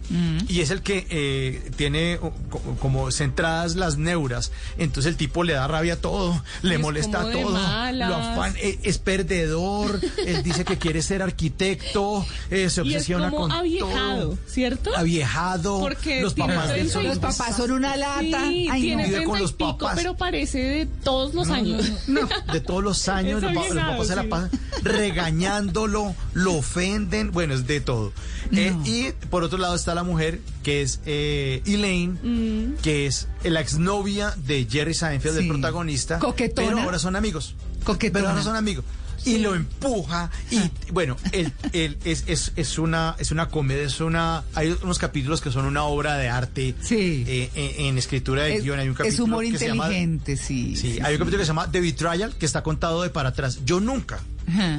y 0.48 0.60
es 0.60 0.70
el 0.70 0.82
que 0.82 1.06
eh, 1.10 1.70
tiene 1.76 2.18
co- 2.18 2.32
como 2.80 3.10
centradas 3.10 3.76
las 3.76 3.96
neuras. 3.98 4.52
Entonces 4.76 5.10
el 5.10 5.16
tipo 5.16 5.44
le 5.44 5.54
da 5.54 5.66
rabia 5.66 5.94
a 5.94 5.96
todo, 5.96 6.42
le 6.62 6.74
Es 6.76 6.80
molesta 6.80 7.18
como 7.22 7.28
a 7.28 7.30
de 7.30 7.42
todo, 7.42 7.52
malas. 7.52 8.36
lo 8.36 8.44
eh, 8.58 8.78
es 8.82 8.98
perdedor, 8.98 10.00
él 10.26 10.42
dice 10.42 10.64
que 10.64 10.76
quiere 10.78 11.00
ser 11.02 11.22
arquitecto, 11.22 12.26
eh, 12.50 12.68
se 12.70 12.82
Y 12.82 12.88
es 12.90 12.96
obsesiona 12.96 13.30
como 13.30 13.42
con 13.42 13.52
aviejado, 13.52 14.20
todo. 14.30 14.38
¿cierto? 14.46 14.90
Aviejado, 14.96 15.80
Porque 15.80 16.20
los 16.22 16.34
papás 16.34 16.68
de 16.74 16.88
son 16.88 17.04
Los 17.04 17.18
papás 17.18 17.56
son 17.56 17.70
una 17.72 17.96
lata. 17.96 18.20
Sí, 18.48 18.68
Ay, 18.70 18.82
tiene 18.82 19.02
no. 19.04 19.08
Vive 19.08 19.24
con 19.24 19.34
30 19.34 19.38
y 19.38 19.42
los 19.42 19.52
pico, 19.52 19.78
papás. 19.78 19.96
pero 19.96 20.16
parece 20.16 20.58
de 20.58 20.86
todos 20.86 21.34
los 21.34 21.48
No, 21.48 21.54
años. 21.54 21.90
no. 22.06 22.20
De 22.52 22.60
todos 22.60 22.82
los 22.82 23.08
años, 23.08 23.42
los, 23.42 23.52
pa- 23.52 23.60
los 23.60 23.70
aviejado, 23.70 23.92
papás 23.92 24.06
se 24.08 24.16
la 24.16 24.22
pasan 24.28 24.50
regañándolo, 24.98 26.14
lo 26.34 26.54
ofenden, 26.54 27.30
bueno, 27.32 27.54
es 27.54 27.66
de 27.66 27.80
todo. 27.80 28.12
Eh, 28.52 28.74
y 28.84 29.12
por 29.30 29.42
otro 29.42 29.58
lado 29.58 29.74
está 29.74 29.94
la 29.94 30.02
mujer, 30.02 30.40
que 30.62 30.82
es 30.82 31.00
eh, 31.06 31.62
Elaine, 31.66 32.18
Mm. 32.22 32.74
que 32.82 33.06
es 33.06 33.28
la 33.44 33.60
exnovia 33.60 34.34
de 34.46 34.66
Jerry 34.70 34.94
Seinfeld, 34.94 35.36
Sí. 35.38 35.42
el 35.44 35.48
protagonista. 35.48 36.18
Coquetona. 36.18 36.68
Pero 36.68 36.80
ahora 36.82 36.98
son 36.98 37.16
amigos. 37.16 37.54
Coquetona. 37.84 38.20
Pero 38.20 38.28
ahora 38.30 38.42
son 38.42 38.56
amigos. 38.56 38.84
y 39.24 39.38
lo 39.38 39.56
empuja 39.56 40.30
y 40.50 40.60
bueno, 40.92 41.16
el, 41.32 41.52
el- 41.72 41.98
es, 42.04 42.22
es, 42.28 42.52
es 42.54 42.78
una 42.78 43.16
es 43.18 43.32
una 43.32 43.48
comedia, 43.48 43.82
es 43.82 44.00
una 44.00 44.44
hay 44.54 44.74
unos 44.82 44.98
capítulos 45.00 45.40
que 45.40 45.50
son 45.50 45.66
una 45.66 45.82
obra 45.82 46.16
de 46.16 46.28
arte 46.28 46.74
eh, 46.90 47.50
en, 47.54 47.86
en 47.86 47.98
escritura 47.98 48.44
de 48.44 48.56
Es, 48.58 48.62
guion. 48.64 48.78
Hay 48.78 48.86
un 48.88 48.92
es 48.92 48.98
capítulo 48.98 49.24
humor 49.24 49.44
que 49.44 49.58
se 49.58 49.66
llama- 49.66 49.86
inteligente, 49.86 50.36
sí. 50.36 50.76
Sí, 50.76 50.98
hay 51.02 51.14
un 51.14 51.18
capítulo 51.18 51.38
que 51.38 51.44
se 51.44 51.48
llama 51.48 51.70
The 51.70 51.80
Betrayal, 51.80 52.36
que 52.36 52.46
está 52.46 52.62
contado 52.62 53.02
de 53.02 53.10
para 53.10 53.30
atrás. 53.30 53.58
Yo 53.66 53.80
nunca. 53.80 54.20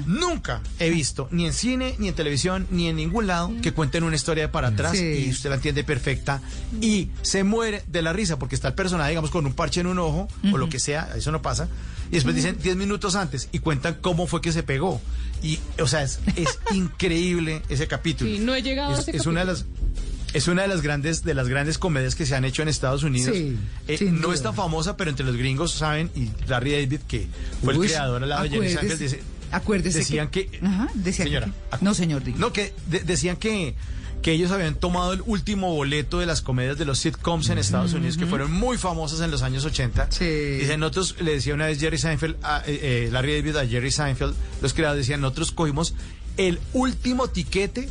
Nunca 0.06 0.62
he 0.80 0.90
visto, 0.90 1.28
ni 1.32 1.46
en 1.46 1.54
cine, 1.54 1.96
ni 2.00 2.08
en 2.08 2.14
televisión, 2.16 2.68
ni 2.72 2.88
en 2.88 2.96
ningún 2.96 3.28
lado, 3.28 3.52
que 3.62 3.72
cuenten 3.74 4.04
una 4.04 4.16
historia 4.16 4.44
de 4.44 4.50
para 4.50 4.70
atrás 4.70 4.98
Sí. 4.98 5.26
y 5.28 5.30
usted 5.30 5.50
la 5.50 5.56
entiende 5.56 5.84
perfecta 5.84 6.42
y 6.82 7.10
se 7.22 7.44
muere 7.44 7.84
de 7.88 8.02
la 8.02 8.14
risa 8.14 8.40
porque 8.40 8.56
está 8.56 8.68
el 8.70 8.74
personaje, 8.74 9.10
digamos, 9.10 9.30
con 9.32 9.46
un 9.46 9.54
parche 9.54 9.82
en 9.82 9.88
un 9.88 10.00
ojo 10.00 10.28
o 10.52 10.58
lo 10.58 10.70
que 10.70 10.80
sea, 10.80 11.10
eso 11.16 11.32
no 11.32 11.42
pasa. 11.42 11.68
Y 12.12 12.16
después 12.16 12.36
dicen 12.36 12.58
10 12.62 12.76
minutos 12.76 13.16
antes 13.16 13.50
y 13.52 13.60
cuentan 13.60 13.98
cómo 14.02 14.26
fue 14.26 14.42
que 14.42 14.52
se 14.52 14.64
pegó. 14.64 15.00
Y, 15.44 15.60
o 15.80 15.88
sea, 15.88 16.02
es, 16.04 16.20
es 16.36 16.58
increíble 16.74 17.62
ese 17.70 17.88
capítulo. 17.88 18.30
Sí, 18.32 18.40
no 18.40 18.56
he 18.56 18.62
llegado 18.64 18.96
a 18.96 19.00
es, 19.00 19.08
ese 19.08 19.18
es 19.18 19.26
una 19.28 19.42
de 19.42 19.46
las 19.46 19.66
es 20.32 20.48
una 20.48 20.62
de 20.62 20.68
las 20.68 20.82
grandes 20.84 21.24
de 21.24 21.34
las 21.34 21.48
grandes 21.48 21.80
comedias 21.80 22.14
que 22.14 22.24
se 22.26 22.36
han 22.36 22.46
hecho 22.46 22.62
en 22.62 22.68
Estados 22.68 23.02
Unidos. 23.04 23.36
Sí, 23.36 23.58
Eh, 23.88 23.98
no 24.12 24.32
es 24.34 24.44
tan 24.44 24.54
famosa, 24.54 24.96
pero 24.98 25.10
entre 25.10 25.26
los 25.26 25.36
gringos 25.36 25.72
saben 25.72 26.12
y 26.16 26.30
Larry 26.48 26.72
David 26.74 27.00
que 27.08 27.28
fue 27.64 27.74
el 27.74 27.80
creador 27.80 28.22
al 28.24 28.30
lado 28.30 28.44
de 28.44 28.50
acuérdese- 28.50 28.78
Seinfeld 28.80 29.00
dice- 29.00 29.22
acuérdese 29.52 30.00
decían 30.00 30.30
que- 30.30 30.48
que, 30.48 30.66
Ajá, 30.66 30.88
decía 30.94 31.26
que- 31.26 31.30
señora, 31.32 31.54
no 31.82 31.94
señor, 31.94 32.24
diga. 32.24 32.38
no 32.40 32.54
que 32.54 32.74
de- 32.88 33.02
decían 33.02 33.36
que 33.38 33.76
que 34.22 34.34
ellos 34.34 34.52
habían 34.52 34.76
tomado 34.76 35.14
el 35.14 35.22
último 35.26 35.74
boleto 35.74 36.20
de 36.20 36.26
las 36.26 36.42
comedias 36.42 36.78
de 36.78 36.84
los 36.84 37.00
sitcoms 37.00 37.50
en 37.52 37.58
Estados 37.58 37.94
Unidos 37.94 38.18
que 38.18 38.26
fueron 38.26 38.52
muy 38.52 38.78
famosas 38.78 39.22
en 39.22 39.32
los 39.32 39.44
años 39.44 39.64
80. 39.64 40.10
Dicen, 40.60 40.82
nosotros, 40.82 41.16
le 41.22 41.32
decía 41.36 41.54
una 41.54 41.68
vez 41.68 41.80
Jerry 41.80 41.98
Seinfeld, 41.98 42.36
a, 42.44 42.62
eh, 42.68 43.06
eh, 43.08 43.10
Larry 43.14 43.36
David 43.38 43.56
a 43.56 43.66
Jerry 43.66 43.92
Seinfeld, 43.92 44.36
los 44.62 44.74
creadores 44.74 45.06
decían, 45.06 45.22
nosotros 45.22 45.54
cogimos 45.54 45.94
el 46.36 46.60
último 46.74 47.30
tiquete 47.30 47.88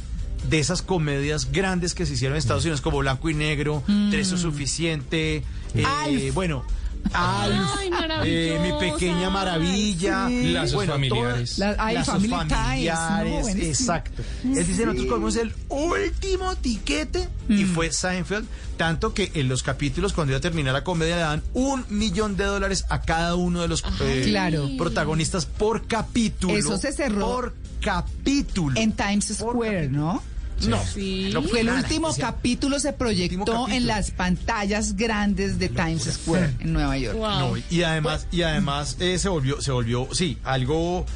de 0.51 0.59
esas 0.59 0.83
comedias 0.83 1.51
grandes 1.51 1.95
que 1.95 2.05
se 2.05 2.13
hicieron 2.13 2.37
en 2.37 2.41
Estados 2.41 2.63
Unidos 2.65 2.83
como 2.83 2.99
Blanco 2.99 3.31
y 3.31 3.35
Negro, 3.35 3.83
Tres 4.11 4.31
es 4.31 4.41
suficiente, 4.41 5.43
eh, 5.75 6.31
bueno, 6.35 6.63
Alf, 7.13 7.71
Ay, 7.81 7.91
eh, 8.25 8.59
mi 8.63 8.79
pequeña 8.91 9.31
maravilla, 9.31 10.29
Sí. 10.29 10.49
Lazos 10.53 10.75
bueno, 10.75 10.93
familiares. 10.93 11.57
todas- 11.57 11.59
La- 11.77 11.85
ay, 11.85 11.95
lazos 11.95 12.15
Family 12.15 12.29
Ties, 12.49 12.93
¿no? 12.93 12.97
familiares, 12.97 13.57
exacto. 13.57 14.23
Él 14.45 14.67
dice, 14.67 14.85
nosotros 14.87 15.07
cogimos 15.09 15.37
el 15.37 15.55
último 15.69 16.55
tiquete 16.57 17.29
y 17.49 17.65
Mm. 17.65 17.75
fue 17.75 17.93
Seinfeld, 17.93 18.47
tanto 18.77 19.15
que 19.15 19.31
en 19.35 19.49
los 19.49 19.63
capítulos 19.63 20.13
cuando 20.13 20.33
iba 20.33 20.39
a 20.39 20.43
terminar 20.43 20.73
la 20.75 20.85
comedia 20.85 21.17
le 21.17 21.23
dan 21.23 21.43
un 21.55 21.85
millón 21.89 22.37
de 22.37 22.45
dólares 22.45 22.85
a 22.91 23.01
cada 23.03 23.35
uno 23.37 23.63
de 23.63 23.69
los 23.69 23.83
eh, 24.01 24.25
Claro. 24.27 24.69
protagonistas 24.77 25.47
por 25.47 25.87
capítulo. 25.87 26.55
Eso 26.57 26.77
se 26.77 26.93
cerró 26.93 27.21
Por 27.27 27.55
capítulo. 27.81 28.79
en 28.79 28.93
Times 28.93 29.33
Square, 29.39 29.89
¿no? 29.89 30.23
No, 30.67 30.83
Sí. 30.85 31.31
no 31.33 31.43
Fue 31.43 31.61
el 31.61 31.69
último 31.71 32.15
capítulo 32.17 32.81
se 32.81 32.93
proyectó 32.93 33.45
capítulo. 33.45 33.69
en 33.69 33.87
las 33.87 34.11
pantallas 34.11 34.97
grandes 34.97 35.59
de 35.59 35.69
Times 35.69 36.05
Square 36.05 36.55
en 36.61 36.73
Nueva 36.73 36.97
York. 36.99 37.17
Wow. 37.17 37.39
No, 37.39 37.53
y 37.71 37.83
además, 37.83 38.27
y 38.33 38.43
además 38.43 38.97
eh, 39.01 39.19
se 39.19 39.29
volvió, 39.29 39.61
se 39.61 39.71
volvió, 39.71 40.09
sí, 40.13 40.39
algo 40.45 41.07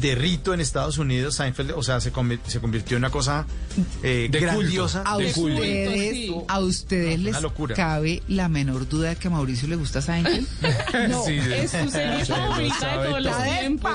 de 0.00 0.14
rito 0.14 0.54
en 0.54 0.60
Estados 0.60 0.98
Unidos. 0.98 1.34
Seinfeld, 1.34 1.72
o 1.72 1.82
sea, 1.82 2.00
se, 2.00 2.12
convi- 2.12 2.40
se 2.46 2.60
convirtió 2.60 2.96
en 2.96 3.02
una 3.02 3.10
cosa 3.10 3.46
eh, 4.02 4.28
De 4.30 4.38
culto. 4.38 4.54
grandiosa. 4.58 5.02
A 5.06 5.16
De 5.18 5.26
ustedes, 5.26 6.30
a 6.48 6.60
ustedes 6.60 7.18
No, 7.18 7.24
les 7.24 7.42
locura. 7.42 7.74
cabe 7.74 8.22
la 8.28 8.48
menor 8.48 8.88
duda 8.88 9.08
de 9.10 9.16
que 9.16 9.28
a 9.28 9.30
Mauricio 9.30 9.66
le 9.68 9.76
gusta 9.76 10.00
Seinfeld. 10.00 10.46
No. 11.08 11.24
Sí, 11.24 11.40
sí. 11.40 11.52
Es 11.52 11.70
su 11.70 11.88
serie 11.90 12.24
favorita 12.24 12.98
de 13.02 13.08
todos 13.08 13.22
los 13.22 13.42
tiempos. 13.44 13.92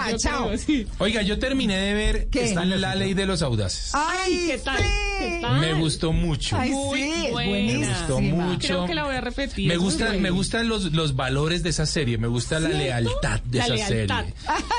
Oiga, 0.99 1.21
yo 1.21 1.39
terminé 1.39 1.77
de 1.77 1.93
ver 1.93 2.27
¿Qué? 2.29 2.45
está 2.45 2.65
la 2.65 2.95
ley 2.95 3.13
de 3.13 3.25
los 3.25 3.41
audaces. 3.41 3.91
Ay, 3.93 4.47
¿Qué 4.47 4.57
tal? 4.57 4.81
Me 5.59 5.73
gustó 5.73 6.13
mucho. 6.13 6.57
Ay, 6.57 6.69
Muy 6.71 6.99
sí, 7.01 7.25
es 7.25 7.31
buena. 7.31 7.49
buenísima. 7.49 7.85
Me 7.87 7.93
gustó 7.97 8.21
mucho. 8.21 8.67
Creo 8.67 8.85
que 8.85 8.95
la 8.95 9.03
voy 9.05 9.15
a 9.15 9.21
repetir. 9.21 9.67
Me 9.67 9.77
gustan, 9.77 10.21
me 10.21 10.29
gustan 10.29 10.67
los, 10.69 10.91
los 10.93 11.15
valores 11.15 11.63
de 11.63 11.69
esa 11.69 11.85
serie, 11.85 12.17
me 12.17 12.27
gusta 12.27 12.59
la 12.59 12.69
lealtad 12.69 13.39
de 13.41 13.57
La 13.59 13.65
esa 13.65 13.89
lealtad. 13.89 14.19
serie. 14.25 14.33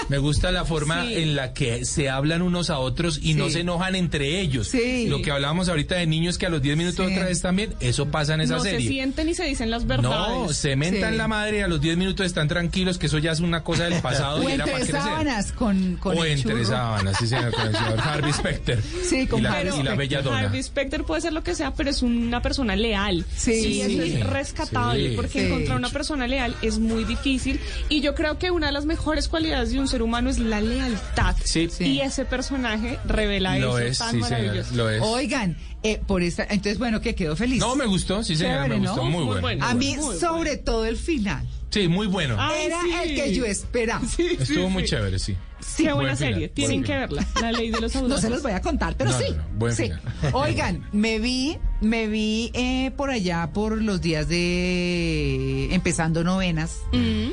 Me 0.09 0.19
gusta 0.19 0.53
la 0.53 0.65
forma 0.65 1.05
Sí. 1.07 1.15
en 1.17 1.37
la 1.37 1.53
que 1.53 1.85
se 1.85 2.09
hablan 2.09 2.43
unos 2.43 2.71
a 2.71 2.79
otros 2.79 3.19
y 3.23 3.35
no 3.35 3.51
se 3.51 3.61
enojan 3.61 3.95
entre 3.97 4.41
ellos. 4.41 4.69
Sí. 4.69 5.07
Lo 5.09 5.23
que 5.23 5.31
hablábamos 5.31 5.69
ahorita 5.69 5.97
de 5.97 6.07
niños 6.07 6.39
que 6.39 6.47
a 6.47 6.51
los 6.51 6.63
10 6.63 6.77
minutos 6.77 7.07
Sí. 7.07 7.13
otra 7.13 7.27
vez 7.27 7.41
también, 7.43 7.75
eso 7.81 8.07
pasa 8.11 8.35
en 8.35 8.43
esa 8.43 8.57
no 8.57 8.63
se 8.63 8.71
serie. 8.71 8.89
sienten 8.89 9.29
y 9.29 9.35
se 9.35 9.45
dicen 9.45 9.71
las 9.71 9.87
verdades. 9.87 10.29
No, 10.39 10.53
se 10.53 10.77
mentan 10.77 11.13
Sí. 11.13 11.19
la 11.19 11.29
madre 11.29 11.59
y 11.59 11.61
a 11.63 11.69
los 11.69 11.81
10 11.81 11.97
minutos 11.97 12.25
están 12.27 12.47
tranquilos, 12.49 12.99
que 12.99 13.07
eso 13.07 13.19
ya 13.19 13.33
es 13.33 13.41
una 13.41 13.65
cosa 13.65 13.85
del 13.85 14.01
pasado 14.03 14.39
O 14.45 14.49
y 14.49 14.53
era 14.53 14.65
para 14.67 14.79
entre 14.79 14.93
sábanas 15.01 15.53
con, 15.53 15.97
con 15.97 16.17
o 16.17 16.25
el 16.25 16.33
entre 16.33 16.53
churro. 16.53 16.65
sábanas, 16.65 17.17
sí 17.19 17.27
señor, 17.27 17.53
con 17.53 17.67
el 17.67 17.77
señor 17.77 18.01
Harvey 18.05 18.33
Specter. 18.33 18.83
Sí, 19.05 19.27
con 19.27 19.41
y 19.41 19.43
la, 19.43 19.53
Harvey 19.53 19.81
y 19.81 19.83
la 19.83 19.95
Specter. 20.09 20.19
bella 20.19 20.23
dona. 20.23 20.39
Harvey 20.47 20.63
Specter 20.63 21.05
puede 21.05 21.21
ser 21.21 21.33
lo 21.33 21.43
que 21.43 21.55
sea, 21.55 21.73
pero 21.75 21.91
es 21.91 22.03
una 22.03 22.43
persona 22.43 22.77
leal. 22.77 23.25
Sí. 23.37 23.53
y 23.53 23.81
eso 23.83 24.03
Sí. 24.03 24.13
es 24.17 24.27
rescatable, 24.27 25.11
Sí. 25.11 25.17
porque 25.17 25.41
Sí. 25.41 25.47
encontrar 25.47 25.77
una 25.77 25.91
persona 25.91 26.27
leal 26.27 26.55
es 26.63 26.79
muy 26.79 27.05
difícil. 27.05 27.61
Y 27.89 28.01
yo 28.01 28.15
creo 28.15 28.39
que 28.39 28.51
una 28.51 28.67
de 28.67 28.73
las 28.73 28.87
mejores 28.87 29.29
cualidades 29.29 29.71
de 29.73 29.79
un 29.79 29.89
ser 29.89 30.03
humano 30.03 30.31
es 30.31 30.39
la 30.39 30.61
lealtad. 30.61 31.37
Sí. 31.45 31.69
Y 31.81 32.01
ese 32.01 32.25
personaje 32.25 32.99
revela 33.05 33.59
Lo 33.59 33.79
eso 33.79 33.87
es, 33.89 33.99
tan 33.99 34.11
sí 34.13 34.17
maravilloso. 34.19 34.75
lo 34.75 34.91
es. 34.91 35.03
Oigan, 35.03 35.57
eh, 35.83 36.01
por 36.07 36.23
esta, 36.23 36.43
entonces 36.45 36.79
bueno, 36.79 37.01
que 37.01 37.15
quedó 37.15 37.37
feliz. 37.37 37.61
No, 37.61 37.77
me 37.77 37.87
gustó, 37.87 38.23
sí 38.25 38.37
señor, 38.37 38.65
Chévere, 38.65 38.75
me 38.81 38.81
¿no? 38.87 38.91
gustó, 38.93 39.05
muy, 39.05 39.13
Muy 39.17 39.25
bueno. 39.27 39.41
bueno. 39.43 39.67
A 39.67 39.75
mí, 39.75 39.97
Muy 39.97 40.19
sobre 40.19 40.57
todo 40.57 40.85
el 40.85 40.97
final. 40.97 41.47
Sí, 41.71 41.87
muy 41.87 42.07
bueno. 42.07 42.37
Ay, 42.39 42.67
Era 42.67 42.81
sí. 42.81 42.91
el 43.05 43.15
que 43.15 43.35
yo 43.35 43.45
esperaba. 43.45 44.03
Estuvo 44.39 44.71
muy 44.71 44.85
chévere, 44.85 45.19
sí. 45.19 45.37
Qué 45.77 45.85
buena 45.93 46.11
Buen 46.11 46.17
serie, 46.17 46.35
buen 46.39 46.55
tienen 46.55 46.81
que 46.83 46.93
final. 46.93 47.01
verla. 47.09 47.27
La 47.41 47.53
ley 47.53 47.71
de 47.71 47.81
los 47.81 47.95
audaces. 47.97 48.09
No 48.17 48.21
se 48.21 48.31
los 48.31 48.43
voy 48.43 48.53
a 48.53 48.61
contar, 48.61 48.97
pero 48.97 49.11
No, 49.11 49.19
sí. 49.19 49.25
no, 49.31 49.37
no, 49.37 49.45
buen 49.59 49.75
sí. 49.75 49.83
final. 49.85 50.01
Oigan, 50.33 50.89
me 50.93 51.19
vi, 51.19 51.59
me 51.81 52.07
vi 52.09 52.51
eh, 52.55 52.91
por 52.97 53.11
allá 53.11 53.51
por 53.53 53.81
los 53.81 54.01
días 54.01 54.29
de 54.29 55.75
empezando 55.75 56.25
novenas. 56.25 56.77
Mm. 56.93 57.29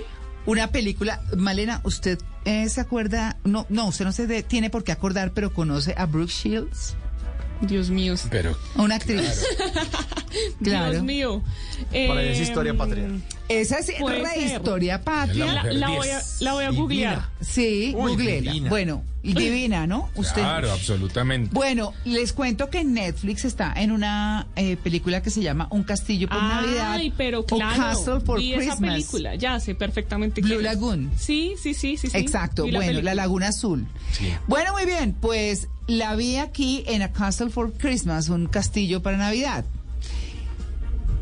Una 0.47 0.67
película, 0.71 1.21
Malena, 1.35 1.81
¿usted 1.83 2.19
eh, 2.45 2.69
se 2.69 2.79
acuerda? 2.81 3.37
No, 3.43 3.65
no, 3.69 3.87
usted 3.87 4.05
no 4.05 4.11
se 4.11 4.27
de- 4.27 4.43
tiene 4.43 4.69
por 4.69 4.83
qué 4.83 4.91
acordar, 4.91 5.31
pero 5.33 5.51
conoce 5.53 5.95
a 5.97 6.05
Brooke 6.05 6.31
Shields, 6.31 6.95
Dios 7.61 7.89
mío. 7.89 8.13
Pero 8.29 8.55
una 8.75 8.95
actriz. 8.95 9.43
Claro. 10.61 10.91
Dios 10.91 11.03
mío. 11.03 11.41
Para 11.89 12.21
ella 12.21 12.31
es 12.31 12.39
Eh, 12.39 12.43
historia 12.43 12.73
patria. 12.75 13.07
Esa 13.47 13.77
es 13.79 13.87
re 13.99 14.41
historia 14.43 15.01
patria. 15.01 15.63
La 15.71 15.89
voy 15.89 16.09
a, 16.09 16.21
la 16.39 16.53
voy 16.53 16.63
a 16.63 16.69
googlear. 16.71 17.29
Sí, 17.41 17.91
googleela. 17.93 18.69
Bueno, 18.69 19.03
divina, 19.23 19.85
¿no? 19.85 20.09
Usted. 20.15 20.41
Claro, 20.41 20.71
absolutamente. 20.71 21.51
Bueno, 21.53 21.93
les 22.05 22.33
cuento 22.33 22.69
que 22.69 22.83
Netflix 22.83 23.45
está 23.45 23.73
en 23.75 23.91
una 23.91 24.47
eh, 24.55 24.77
película 24.77 25.21
que 25.21 25.29
se 25.29 25.41
llama 25.41 25.67
Un 25.69 25.83
castillo 25.83 26.27
por 26.27 26.41
Navidad. 26.41 26.91
Ay, 26.93 27.13
pero 27.15 27.41
o 27.41 27.45
claro. 27.45 27.75
Castle 27.81 28.19
for 28.21 28.39
vi 28.39 28.53
esa 28.53 28.59
Christmas. 28.75 28.91
película, 28.91 29.35
ya 29.35 29.59
sé 29.59 29.75
perfectamente 29.75 30.41
Blue. 30.41 30.61
Lagoon. 30.61 31.11
Sí, 31.17 31.53
sí, 31.61 31.73
sí, 31.73 31.97
sí. 31.97 32.09
sí. 32.09 32.17
Exacto, 32.17 32.63
bueno, 32.63 32.79
película. 32.79 33.01
la 33.03 33.15
Laguna 33.15 33.49
Azul. 33.49 33.85
Sí. 34.11 34.33
Bueno, 34.47 34.73
muy 34.73 34.85
bien, 34.85 35.13
pues 35.13 35.67
la 35.87 36.15
vi 36.15 36.37
aquí 36.37 36.83
en 36.87 37.03
A 37.03 37.11
Castle 37.11 37.49
for 37.49 37.73
Christmas, 37.73 38.29
un 38.29 38.47
castillo 38.47 39.03
para 39.03 39.17
Navidad. 39.17 39.65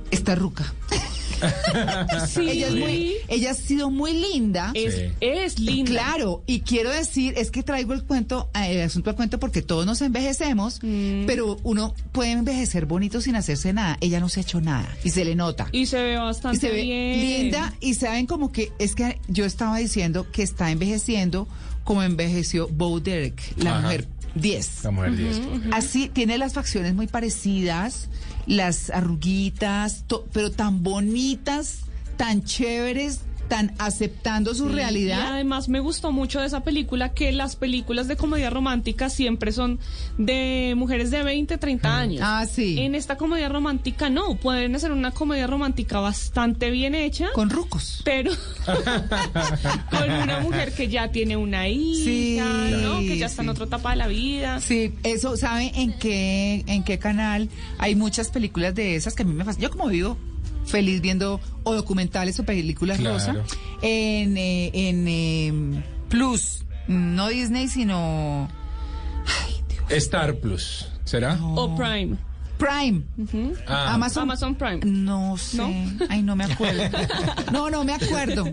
Está 0.09 0.35
ruca. 0.35 0.73
Sí. 2.27 2.49
Ella, 2.49 2.67
es 2.67 2.73
muy, 2.75 3.13
ella 3.27 3.51
ha 3.51 3.53
sido 3.53 3.89
muy 3.89 4.13
linda. 4.13 4.71
Es, 4.73 4.95
Sí. 4.95 5.01
es 5.21 5.59
linda. 5.59 5.91
Claro, 5.91 6.43
y 6.47 6.61
quiero 6.61 6.89
decir, 6.91 7.33
es 7.37 7.51
que 7.51 7.63
traigo 7.63 7.93
el 7.93 8.03
cuento, 8.03 8.49
eh, 8.55 8.73
el 8.75 8.81
asunto 8.81 9.09
al 9.09 9.15
cuento 9.15 9.39
porque 9.39 9.61
todos 9.61 9.85
nos 9.85 10.01
envejecemos, 10.01 10.79
Mm. 10.81 11.25
pero 11.25 11.57
uno 11.63 11.93
puede 12.11 12.31
envejecer 12.31 12.85
bonito 12.85 13.21
sin 13.21 13.35
hacerse 13.35 13.73
nada. 13.73 13.97
Ella 14.01 14.19
no 14.19 14.29
se 14.29 14.39
ha 14.39 14.43
hecho 14.43 14.61
nada 14.61 14.87
y 15.03 15.09
se 15.09 15.25
le 15.25 15.35
nota. 15.35 15.67
Y 15.71 15.85
se 15.85 16.01
ve 16.01 16.17
bastante 16.17 16.57
Y 16.57 16.59
se 16.59 16.69
ve 16.69 16.81
bien. 16.81 17.19
linda 17.21 17.73
y 17.79 17.93
saben 17.95 18.25
como 18.25 18.51
que 18.51 18.71
es 18.79 18.95
que 18.95 19.19
yo 19.27 19.45
estaba 19.45 19.77
diciendo 19.77 20.27
que 20.31 20.43
está 20.43 20.71
envejeciendo 20.71 21.47
como 21.83 22.01
envejeció 22.03 22.67
Bo 22.69 22.99
Derek, 22.99 23.41
la 23.57 23.71
Ajá. 23.71 23.81
mujer 23.81 24.07
10. 24.35 24.83
La 24.83 24.91
mujer 24.91 25.15
10. 25.15 25.41
Así 25.71 26.09
tiene 26.09 26.37
las 26.37 26.53
facciones 26.53 26.93
muy 26.93 27.07
parecidas, 27.07 28.09
las 28.47 28.89
arruguitas, 28.89 30.03
to- 30.07 30.25
pero 30.33 30.51
tan 30.51 30.83
bonitas, 30.83 31.79
tan 32.17 32.43
chéveres, 32.43 33.21
tan 33.47 33.73
aceptando 33.77 34.53
su 34.55 34.65
Sí, 34.67 34.71
Y 34.73 34.75
realidad. 34.75 35.33
además 35.33 35.69
me 35.69 35.79
gustó 35.79 36.11
mucho 36.11 36.39
de 36.39 36.47
esa 36.47 36.63
película 36.63 37.09
que 37.13 37.31
las 37.31 37.55
películas 37.55 38.07
de 38.07 38.15
comedia 38.15 38.49
romántica 38.49 39.09
siempre 39.09 39.51
son 39.51 39.79
de 40.17 40.73
mujeres 40.77 41.11
de 41.11 41.23
20, 41.23 41.57
30 41.57 41.97
años. 41.97 42.21
Ah, 42.23 42.45
sí. 42.51 42.79
En 42.79 42.95
esta 42.95 43.17
comedia 43.17 43.49
romántica 43.49 44.09
no, 44.09 44.35
pueden 44.35 44.75
hacer 44.75 44.91
una 44.91 45.11
comedia 45.11 45.47
romántica 45.47 45.99
bastante 45.99 46.71
bien 46.71 46.95
hecha. 46.95 47.27
Con 47.33 47.49
rucos. 47.49 48.01
Pero 48.05 48.31
con 49.89 50.11
una 50.11 50.39
mujer 50.39 50.73
que 50.73 50.87
ya 50.87 51.09
tiene 51.11 51.37
una 51.37 51.67
hija, 51.67 52.03
Sí, 52.03 52.37
¿no? 52.81 52.99
Que 52.99 53.17
ya 53.17 53.25
está 53.27 53.41
en 53.43 53.49
otra 53.49 53.65
etapa 53.65 53.91
de 53.91 53.97
la 53.97 54.07
vida. 54.07 54.59
Sí, 54.61 54.93
eso, 55.03 55.37
¿sabe 55.37 55.71
en 55.75 55.93
qué, 55.99 56.63
en 56.67 56.83
qué 56.83 56.99
canal 56.99 57.49
hay 57.77 57.95
muchas 57.95 58.29
películas 58.29 58.73
de 58.75 58.95
esas 58.95 59.13
que 59.15 59.23
a 59.23 59.25
mí 59.25 59.33
me 59.33 59.43
fascinan? 59.43 59.69
Yo 59.71 59.77
como 59.77 59.87
vivo 59.89 60.17
feliz 60.65 61.01
viendo 61.01 61.39
o 61.63 61.73
documentales 61.73 62.39
o 62.39 62.43
películas 62.43 62.97
Claro. 62.99 63.15
rosa 63.15 63.35
en, 63.81 64.37
eh, 64.37 64.71
en 64.73 65.07
eh, 65.07 65.83
Plus. 66.09 66.65
No 66.87 67.27
Disney, 67.29 67.67
sino 67.69 68.47
Star 69.89 70.35
Plus, 70.35 70.87
¿será? 71.05 71.37
O 71.41 71.75
Prime. 71.75 72.17
Prime. 72.57 73.03
Ah. 73.67 73.93
Amazon. 73.93 74.23
Amazon 74.23 74.55
Prime. 74.55 74.79
No 74.85 75.37
sé. 75.37 75.61
Ay, 76.09 76.21
no 76.21 76.35
me 76.35 76.43
acuerdo. 76.51 76.83
No, 77.51 77.69
no 77.69 77.83
me 77.83 77.93
acuerdo. 77.93 78.45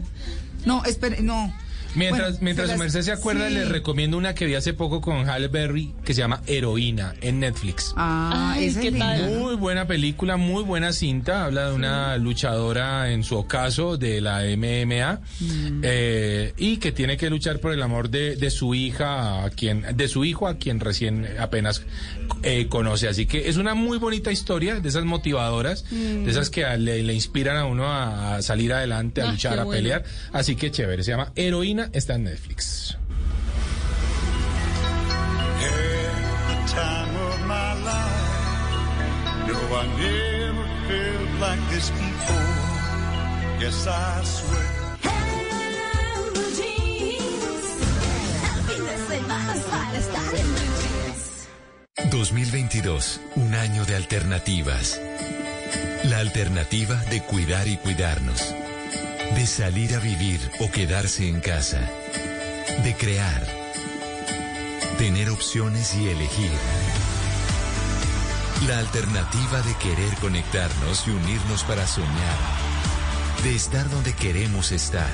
No, 0.64 0.84
espere, 0.84 1.22
no. 1.22 1.52
Mientras, 1.94 2.30
Bueno, 2.32 2.38
mientras 2.44 2.68
se 2.68 2.74
su 2.74 2.78
las- 2.78 2.92
merced 2.92 3.02
se 3.02 3.12
acuerda, 3.12 3.48
sí. 3.48 3.54
les 3.54 3.68
recomiendo 3.68 4.16
una 4.16 4.34
que 4.34 4.46
vi 4.46 4.54
hace 4.54 4.72
poco 4.74 5.00
con 5.00 5.28
Halle 5.28 5.48
Berry 5.48 5.92
que 6.04 6.14
se 6.14 6.20
llama 6.20 6.40
Heroína 6.46 7.14
en 7.20 7.40
Netflix. 7.40 7.92
Ah, 7.96 8.52
Ay, 8.54 8.74
¿qué 8.80 8.92
tal? 8.92 9.28
Muy 9.30 9.56
buena 9.56 9.86
película, 9.86 10.36
muy 10.36 10.62
buena 10.62 10.92
cinta. 10.92 11.44
Habla 11.46 11.70
de 11.70 11.74
una 11.74 12.16
luchadora, 12.18 13.10
en 13.10 13.24
su 13.24 13.36
ocaso, 13.36 13.96
de 13.96 14.20
la 14.20 14.44
MMA, 14.44 15.20
Mm. 15.40 15.80
eh, 15.82 16.52
y 16.56 16.76
que 16.78 16.92
tiene 16.92 17.16
que 17.16 17.28
luchar 17.30 17.58
por 17.60 17.72
el 17.72 17.82
amor 17.82 18.08
de, 18.10 18.36
de 18.36 18.50
su 18.50 18.74
hija, 18.74 19.44
a 19.44 19.50
quien, 19.50 19.84
de 19.94 20.08
su 20.08 20.24
hijo, 20.24 20.46
a 20.46 20.56
quien 20.58 20.80
recién 20.80 21.26
apenas 21.38 21.82
eh, 22.42 22.68
conoce. 22.68 23.08
Así 23.08 23.26
que 23.26 23.48
es 23.48 23.56
una 23.56 23.74
muy 23.74 23.98
bonita 23.98 24.30
historia, 24.32 24.76
de 24.80 24.88
esas 24.88 25.04
motivadoras, 25.04 25.84
Mm. 25.90 26.24
de 26.24 26.30
esas 26.30 26.48
que 26.50 26.64
a- 26.64 26.76
le, 26.76 27.02
le 27.02 27.12
inspiran 27.14 27.56
a 27.56 27.64
uno 27.66 27.86
a, 27.86 28.36
a 28.36 28.42
salir 28.42 28.72
adelante, 28.72 29.20
a 29.20 29.28
Ah, 29.28 29.32
luchar, 29.32 29.58
a 29.58 29.64
bueno. 29.64 29.78
pelear. 29.78 30.04
Así 30.32 30.54
que 30.56 30.70
chévere, 30.70 31.02
se 31.02 31.10
llama 31.10 31.32
Heroína, 31.34 31.79
está 31.92 32.14
en 32.14 32.24
Netflix. 32.24 32.96
the 36.50 36.72
time 36.72 37.16
of 37.28 37.46
my 37.46 37.74
life. 37.90 38.30
No, 39.48 39.56
I 39.76 39.86
never 39.98 40.66
felt 40.88 41.40
like 41.40 41.62
this 41.70 41.90
before. 41.90 43.60
Yes, 43.60 43.86
I 43.86 44.24
swear. 44.24 44.80
2022, 52.10 53.20
un 53.36 53.54
año 53.54 53.84
de 53.84 53.94
alternativas. 53.94 55.00
La 56.04 56.18
alternativa 56.18 56.96
de 57.10 57.22
cuidar 57.22 57.68
y 57.68 57.76
cuidarnos. 57.76 58.54
De 59.34 59.46
salir 59.46 59.94
a 59.94 60.00
vivir 60.00 60.40
o 60.58 60.70
quedarse 60.70 61.28
en 61.28 61.40
casa. 61.40 61.80
De 62.82 62.94
crear. 62.96 63.46
Tener 64.98 65.30
opciones 65.30 65.94
y 65.94 66.08
elegir. 66.08 66.50
La 68.66 68.78
alternativa 68.78 69.62
de 69.62 69.74
querer 69.76 70.14
conectarnos 70.20 71.06
y 71.06 71.10
unirnos 71.10 71.62
para 71.64 71.86
soñar. 71.86 72.38
De 73.44 73.54
estar 73.54 73.88
donde 73.88 74.12
queremos 74.14 74.72
estar. 74.72 75.10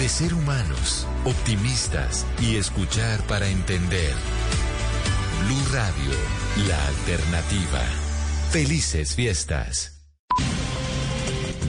De 0.00 0.08
ser 0.08 0.32
humanos, 0.32 1.06
optimistas 1.24 2.26
y 2.40 2.56
escuchar 2.56 3.20
para 3.26 3.48
entender. 3.48 4.14
Blue 5.44 5.64
Radio, 5.72 6.66
la 6.68 6.86
alternativa. 6.86 7.82
Felices 8.50 9.14
fiestas. 9.14 9.99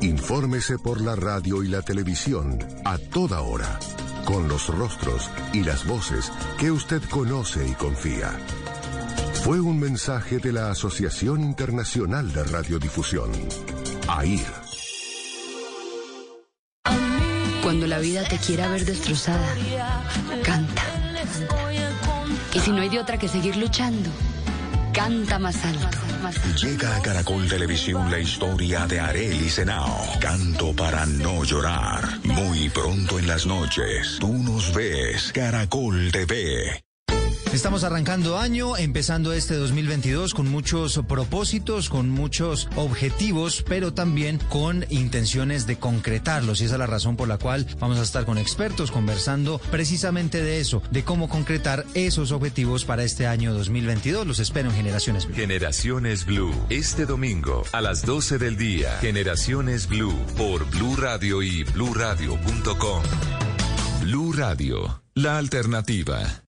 Infórmese 0.00 0.78
por 0.78 1.00
la 1.00 1.16
radio 1.16 1.62
y 1.62 1.68
la 1.68 1.82
televisión 1.82 2.58
a 2.84 2.98
toda 2.98 3.40
hora, 3.40 3.78
con 4.24 4.48
los 4.48 4.68
rostros 4.68 5.30
y 5.52 5.62
las 5.64 5.86
voces 5.86 6.30
que 6.58 6.70
usted 6.70 7.02
conoce 7.10 7.66
y 7.66 7.72
confía. 7.72 8.30
Fue 9.42 9.60
un 9.60 9.78
mensaje 9.78 10.38
de 10.38 10.52
la 10.52 10.70
Asociación 10.70 11.42
Internacional 11.42 12.32
de 12.32 12.44
Radiodifusión, 12.44 13.30
AIR. 14.08 14.46
Cuando 17.62 17.86
la 17.86 17.98
vida 17.98 18.24
te 18.24 18.38
quiera 18.38 18.68
ver 18.68 18.84
destrozada, 18.84 19.54
canta. 20.44 20.82
Y 22.54 22.60
si 22.60 22.70
no 22.72 22.80
hay 22.80 22.88
de 22.88 23.00
otra 23.00 23.18
que 23.18 23.28
seguir 23.28 23.56
luchando, 23.56 24.10
canta 24.92 25.38
más 25.38 25.64
alto. 25.64 26.07
Llega 26.60 26.96
a 26.96 27.02
Caracol 27.02 27.48
Televisión 27.48 28.10
la 28.10 28.18
historia 28.18 28.86
de 28.86 29.00
Arely 29.00 29.48
Senao. 29.48 30.18
Canto 30.20 30.74
para 30.74 31.06
no 31.06 31.44
llorar. 31.44 32.02
Muy 32.24 32.68
pronto 32.68 33.18
en 33.18 33.26
las 33.26 33.46
noches. 33.46 34.18
Tú 34.20 34.32
nos 34.32 34.72
ves. 34.74 35.32
Caracol 35.32 36.10
TV. 36.12 36.87
Estamos 37.52 37.82
arrancando 37.82 38.38
año, 38.38 38.76
empezando 38.76 39.32
este 39.32 39.54
2022 39.54 40.34
con 40.34 40.48
muchos 40.48 41.00
propósitos, 41.08 41.88
con 41.88 42.10
muchos 42.10 42.68
objetivos, 42.76 43.64
pero 43.66 43.94
también 43.94 44.38
con 44.50 44.84
intenciones 44.90 45.66
de 45.66 45.78
concretarlos. 45.78 46.60
Y 46.60 46.66
esa 46.66 46.74
es 46.74 46.78
la 46.78 46.86
razón 46.86 47.16
por 47.16 47.26
la 47.26 47.38
cual 47.38 47.66
vamos 47.80 47.98
a 47.98 48.02
estar 48.02 48.26
con 48.26 48.36
expertos 48.36 48.90
conversando 48.90 49.60
precisamente 49.70 50.42
de 50.42 50.60
eso, 50.60 50.82
de 50.90 51.04
cómo 51.04 51.30
concretar 51.30 51.86
esos 51.94 52.32
objetivos 52.32 52.84
para 52.84 53.02
este 53.02 53.26
año 53.26 53.54
2022. 53.54 54.26
Los 54.26 54.40
espero 54.40 54.68
en 54.68 54.76
Generaciones 54.76 55.26
Blue. 55.26 55.34
Generaciones 55.34 56.26
Blue, 56.26 56.54
este 56.68 57.06
domingo 57.06 57.62
a 57.72 57.80
las 57.80 58.04
12 58.04 58.36
del 58.38 58.58
día. 58.58 58.98
Generaciones 59.00 59.88
Blue 59.88 60.14
por 60.36 60.68
Blue 60.70 60.96
Radio 60.96 61.42
y 61.42 61.64
bluradio.com. 61.64 63.02
Blue 64.02 64.32
Radio, 64.34 65.02
la 65.14 65.38
alternativa. 65.38 66.47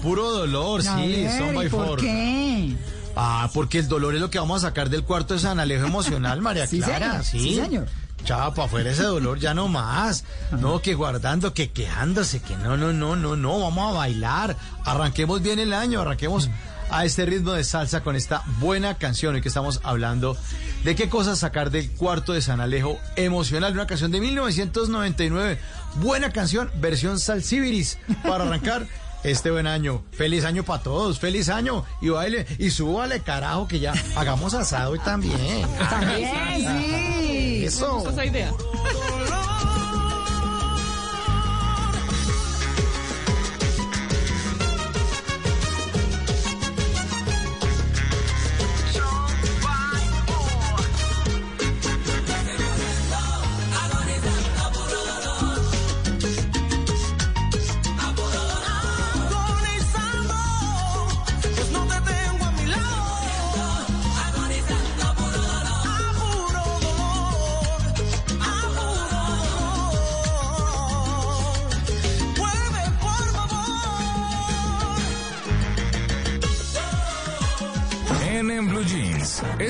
Puro 0.00 0.30
dolor, 0.30 0.80
A 0.80 0.96
sí, 0.96 1.12
ver, 1.12 1.38
son 1.38 1.54
by 1.54 1.66
¿y 1.66 1.70
por 1.70 1.86
four. 1.86 2.00
qué? 2.00 2.74
Ah, 3.16 3.50
porque 3.52 3.78
el 3.80 3.88
dolor 3.88 4.14
es 4.14 4.20
lo 4.20 4.30
que 4.30 4.38
vamos 4.38 4.62
a 4.64 4.68
sacar 4.68 4.88
del 4.90 5.02
cuarto 5.04 5.34
de 5.34 5.40
San 5.40 5.58
Alejo 5.60 5.86
emocional, 5.86 6.40
María 6.42 6.66
Sí, 6.66 6.80
Clara. 6.80 7.22
señor, 7.22 7.24
sí, 7.24 7.40
sí, 7.40 7.54
señor. 7.60 7.86
Chao, 8.24 8.52
para 8.54 8.66
afuera 8.66 8.90
ese 8.90 9.02
dolor 9.04 9.38
ya 9.38 9.54
no 9.54 9.66
más. 9.68 10.24
No, 10.52 10.80
que 10.82 10.94
guardando, 10.94 11.54
que 11.54 11.70
quejándose, 11.70 12.40
que 12.40 12.54
no, 12.56 12.76
no, 12.76 12.92
no, 12.92 13.16
no, 13.16 13.34
no, 13.34 13.60
vamos 13.60 13.92
a 13.94 13.96
bailar. 13.98 14.56
Arranquemos 14.84 15.40
bien 15.42 15.58
el 15.58 15.72
año, 15.72 16.00
arranquemos 16.02 16.50
a 16.90 17.04
este 17.06 17.24
ritmo 17.24 17.52
de 17.52 17.64
salsa 17.64 18.02
con 18.02 18.16
esta 18.16 18.42
buena 18.58 18.94
canción 18.98 19.36
y 19.36 19.40
que 19.40 19.48
estamos 19.48 19.80
hablando 19.84 20.36
de 20.84 20.94
qué 20.96 21.08
cosas 21.08 21.38
sacar 21.38 21.70
del 21.70 21.90
cuarto 21.92 22.32
de 22.34 22.42
San 22.42 22.60
Alejo 22.60 22.98
emocional, 23.16 23.72
una 23.72 23.86
canción 23.86 24.10
de 24.10 24.20
1999. 24.20 25.58
Buena 25.96 26.30
canción, 26.30 26.70
versión 26.76 27.18
Salsibiris 27.18 27.98
para 28.22 28.44
arrancar 28.44 28.86
este 29.24 29.50
buen 29.50 29.66
año. 29.66 30.02
Feliz 30.12 30.44
año 30.44 30.62
para 30.64 30.82
todos, 30.82 31.18
feliz 31.18 31.48
año. 31.48 31.84
Y 32.00 32.08
baile, 32.08 32.46
y 32.58 32.70
súbale 32.70 33.20
carajo 33.20 33.68
que 33.68 33.80
ya 33.80 33.92
hagamos 34.16 34.54
asado 34.54 34.94
y 34.94 34.98
también. 35.00 35.66
También, 35.88 36.30
sí. 37.20 37.64
Eso. 37.64 38.08
Esa 38.08 38.24
idea. 38.24 38.50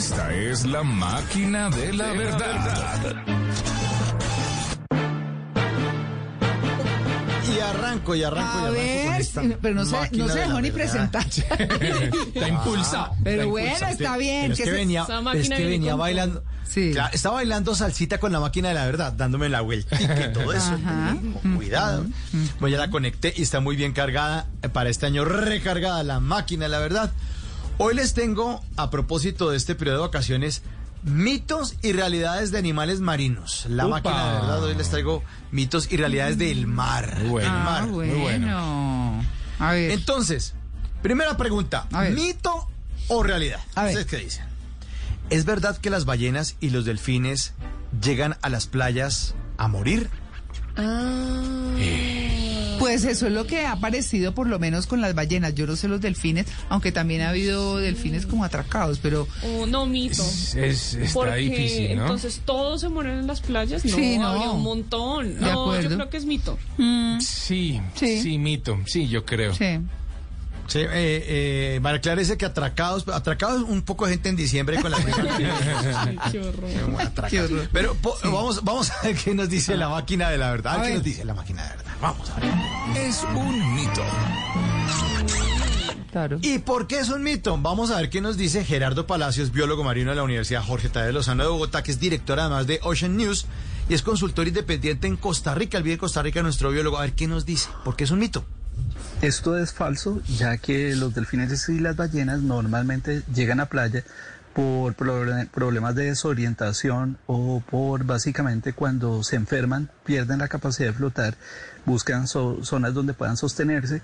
Esta 0.00 0.32
es 0.34 0.64
la 0.64 0.82
máquina 0.82 1.68
de 1.68 1.92
la 1.92 2.12
verdad. 2.12 3.16
Y 7.54 7.60
arranco, 7.60 8.14
y 8.14 8.22
arranco, 8.22 8.58
y 8.58 8.62
arranco 8.62 8.64
con 8.64 8.72
ver, 8.72 9.20
esta 9.20 9.42
pero 9.60 9.74
no 9.74 9.84
se, 9.84 10.10
no 10.16 10.28
se 10.30 10.38
dejó 10.38 10.60
ni 10.62 10.70
presentar. 10.70 11.26
Está 11.28 12.48
impulsado. 12.48 13.12
Pero 13.22 13.50
bueno, 13.50 13.76
está 13.88 14.16
bien. 14.16 14.52
Es 14.52 14.58
que 14.58 14.64
se- 14.64 14.70
venía, 14.70 15.06
es 15.34 15.48
que 15.50 15.92
bailando. 15.94 16.42
Sí. 16.66 16.92
Claro, 16.92 17.10
estaba 17.12 17.34
bailando 17.34 17.74
salsita 17.74 18.16
con 18.18 18.32
la 18.32 18.40
máquina 18.40 18.68
de 18.68 18.74
la 18.76 18.86
verdad, 18.86 19.12
dándome 19.12 19.50
la 19.50 19.60
vuelta 19.60 20.00
y 20.00 20.06
todo 20.32 20.52
eso. 20.54 20.72
Ajá. 20.72 21.14
Con 21.42 21.56
cuidado. 21.56 22.06
Pues 22.58 22.72
ya 22.72 22.78
la 22.78 22.88
conecté 22.90 23.34
y 23.36 23.42
está 23.42 23.60
muy 23.60 23.76
bien 23.76 23.92
cargada. 23.92 24.46
eh, 24.62 24.70
Para 24.70 24.88
este 24.88 25.04
año 25.04 25.26
recargada 25.26 26.02
la 26.04 26.20
máquina 26.20 26.64
de 26.64 26.68
la 26.70 26.78
verdad. 26.78 27.10
Hoy 27.82 27.94
les 27.94 28.12
tengo, 28.12 28.62
a 28.76 28.90
propósito 28.90 29.48
de 29.48 29.56
este 29.56 29.74
periodo 29.74 29.96
de 29.96 30.02
vacaciones, 30.08 30.60
mitos 31.02 31.76
y 31.80 31.92
realidades 31.92 32.50
de 32.50 32.58
animales 32.58 33.00
marinos. 33.00 33.64
La 33.70 33.86
Upa. 33.86 33.96
máquina 33.96 34.26
de 34.26 34.40
verdad, 34.40 34.62
hoy 34.64 34.74
les 34.74 34.90
traigo 34.90 35.22
mitos 35.50 35.90
y 35.90 35.96
realidades 35.96 36.36
del 36.36 36.66
mar. 36.66 37.20
Muy 37.20 37.28
bueno. 37.30 37.48
Ah, 37.50 37.64
mar. 37.80 37.88
bueno. 37.88 38.18
bueno. 38.18 39.24
A 39.60 39.72
ver. 39.72 39.92
Entonces, 39.92 40.52
primera 41.00 41.38
pregunta, 41.38 41.86
A 41.90 42.02
ver. 42.02 42.12
¿mito 42.12 42.68
o 43.08 43.22
realidad? 43.22 43.60
A 43.74 43.84
ver. 43.84 43.96
¿Ustedes 43.96 44.06
qué 44.10 44.24
dicen? 44.26 44.44
¿Es 45.30 45.46
verdad 45.46 45.78
que 45.78 45.88
las 45.88 46.04
ballenas 46.04 46.56
y 46.60 46.68
los 46.68 46.84
delfines 46.84 47.54
llegan 48.02 48.36
a 48.42 48.50
las 48.50 48.66
playas 48.66 49.34
a 49.56 49.68
morir? 49.68 50.10
Pues 52.90 53.04
eso 53.04 53.28
es 53.28 53.32
lo 53.32 53.46
que 53.46 53.60
ha 53.66 53.70
aparecido 53.72 54.34
por 54.34 54.48
lo 54.48 54.58
menos 54.58 54.88
con 54.88 55.00
las 55.00 55.14
ballenas. 55.14 55.54
Yo 55.54 55.64
no 55.64 55.76
sé 55.76 55.86
los 55.86 56.00
delfines, 56.00 56.46
aunque 56.68 56.90
también 56.90 57.20
ha 57.22 57.28
habido 57.28 57.76
delfines 57.78 58.26
como 58.26 58.42
atracados, 58.44 58.98
pero 58.98 59.28
Oh, 59.44 59.64
no, 59.66 59.86
mito. 59.86 60.14
Es- 60.24 60.56
es- 60.56 60.94
está 60.94 61.14
Porque 61.14 61.36
difícil, 61.36 61.94
¿no? 61.94 62.02
entonces 62.02 62.42
todos 62.44 62.80
se 62.80 62.88
mueren 62.88 63.20
en 63.20 63.26
las 63.28 63.40
playas. 63.40 63.84
No, 63.84 63.94
Sí, 63.94 64.18
no. 64.18 64.26
habría 64.26 64.50
un 64.50 64.62
montón. 64.62 65.34
De 65.36 65.40
No, 65.40 65.62
acuerdo. 65.62 65.88
yo 65.90 65.96
creo 65.96 66.10
que 66.10 66.16
es 66.16 66.24
mito. 66.24 66.58
Sí, 67.20 67.80
Sí. 67.94 68.20
sí, 68.22 68.38
mito. 68.38 68.78
Sí, 68.86 69.06
yo 69.08 69.24
creo. 69.24 69.54
sí. 69.54 69.78
Sí, 70.70 70.78
eh, 70.78 70.86
eh, 70.92 71.80
María 71.82 72.00
Clara 72.00 72.20
dice 72.20 72.38
que 72.38 72.46
atracados, 72.46 73.06
atracados 73.08 73.62
un 73.62 73.82
poco 73.82 74.06
de 74.06 74.12
gente 74.12 74.28
en 74.28 74.36
diciembre 74.36 74.80
con 74.80 74.92
la 74.92 74.98
Ay, 75.98 76.16
qué 76.30 76.38
horror. 76.40 76.70
Atracados. 77.00 77.50
Pero 77.72 77.94
po- 77.96 78.16
vamos, 78.22 78.62
vamos 78.62 78.90
a 78.92 79.02
ver 79.02 79.16
qué 79.16 79.34
nos 79.34 79.48
dice 79.48 79.76
la 79.76 79.88
máquina 79.88 80.30
de 80.30 80.38
la 80.38 80.50
verdad. 80.52 80.74
A 80.74 80.82
¿Qué 80.82 80.86
ver. 80.88 80.94
nos 80.98 81.02
dice 81.04 81.24
la 81.24 81.34
máquina 81.34 81.64
de 81.64 81.68
verdad? 81.70 81.92
Vamos 82.00 82.30
a 82.30 82.38
ver. 82.38 82.50
Es 82.96 83.22
un 83.34 83.74
mito. 83.74 84.02
Claro. 86.12 86.38
¿Y 86.42 86.58
por 86.58 86.86
qué 86.86 86.98
es 86.98 87.08
un 87.08 87.22
mito? 87.22 87.56
Vamos 87.60 87.90
a 87.90 87.96
ver 87.96 88.10
qué 88.10 88.20
nos 88.20 88.36
dice 88.36 88.64
Gerardo 88.64 89.06
Palacios, 89.06 89.52
biólogo 89.52 89.84
marino 89.84 90.10
de 90.10 90.16
la 90.16 90.22
Universidad 90.24 90.62
Jorge 90.62 90.88
Tadeo 90.88 91.12
Lozano 91.12 91.44
de 91.44 91.48
Bogotá, 91.50 91.82
que 91.82 91.92
es 91.92 92.00
director 92.00 92.38
además 92.40 92.66
de 92.66 92.80
Ocean 92.82 93.16
News 93.16 93.46
y 93.88 93.94
es 93.94 94.02
consultor 94.02 94.48
independiente 94.48 95.06
en 95.06 95.16
Costa 95.16 95.54
Rica. 95.54 95.78
El 95.78 95.84
de 95.84 95.98
Costa 95.98 96.22
Rica, 96.22 96.42
nuestro 96.42 96.70
biólogo. 96.70 96.98
A 96.98 97.02
ver 97.02 97.14
qué 97.14 97.26
nos 97.28 97.44
dice. 97.46 97.68
¿Por 97.84 97.94
qué 97.96 98.04
es 98.04 98.10
un 98.10 98.18
mito? 98.20 98.44
Esto 99.22 99.58
es 99.58 99.72
falso, 99.72 100.20
ya 100.26 100.56
que 100.56 100.96
los 100.96 101.14
delfines 101.14 101.68
y 101.68 101.78
las 101.78 101.96
ballenas 101.96 102.40
normalmente 102.40 103.22
llegan 103.34 103.60
a 103.60 103.66
playa 103.66 104.02
por 104.54 104.94
proble- 104.96 105.48
problemas 105.48 105.94
de 105.94 106.06
desorientación 106.06 107.18
o 107.26 107.60
por 107.60 108.04
básicamente 108.04 108.72
cuando 108.72 109.22
se 109.22 109.36
enferman, 109.36 109.90
pierden 110.04 110.38
la 110.38 110.48
capacidad 110.48 110.88
de 110.88 110.94
flotar, 110.94 111.34
buscan 111.84 112.26
zonas 112.26 112.94
donde 112.94 113.14
puedan 113.14 113.36
sostenerse. 113.36 114.02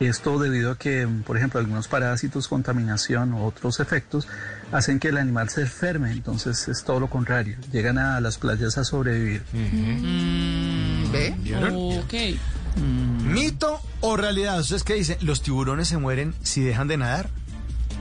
Esto 0.00 0.38
debido 0.38 0.70
a 0.70 0.78
que, 0.78 1.08
por 1.26 1.36
ejemplo, 1.36 1.58
algunos 1.58 1.88
parásitos, 1.88 2.46
contaminación 2.46 3.34
u 3.34 3.44
otros 3.44 3.80
efectos 3.80 4.28
hacen 4.72 4.98
que 4.98 5.08
el 5.08 5.18
animal 5.18 5.48
se 5.48 5.62
enferme. 5.62 6.12
Entonces 6.12 6.68
es 6.68 6.84
todo 6.84 7.00
lo 7.00 7.08
contrario. 7.08 7.56
Llegan 7.72 7.98
a 7.98 8.20
las 8.20 8.38
playas 8.38 8.78
a 8.78 8.84
sobrevivir. 8.84 9.42
¿Ve? 11.12 11.34
Ok. 11.74 12.14
¿Mito 13.22 13.80
o 14.00 14.16
realidad? 14.16 14.60
¿Ustedes 14.60 14.84
qué 14.84 14.94
dicen? 14.94 15.18
¿Los 15.20 15.42
tiburones 15.42 15.88
se 15.88 15.98
mueren 15.98 16.34
si 16.42 16.62
dejan 16.62 16.88
de 16.88 16.96
nadar? 16.96 17.28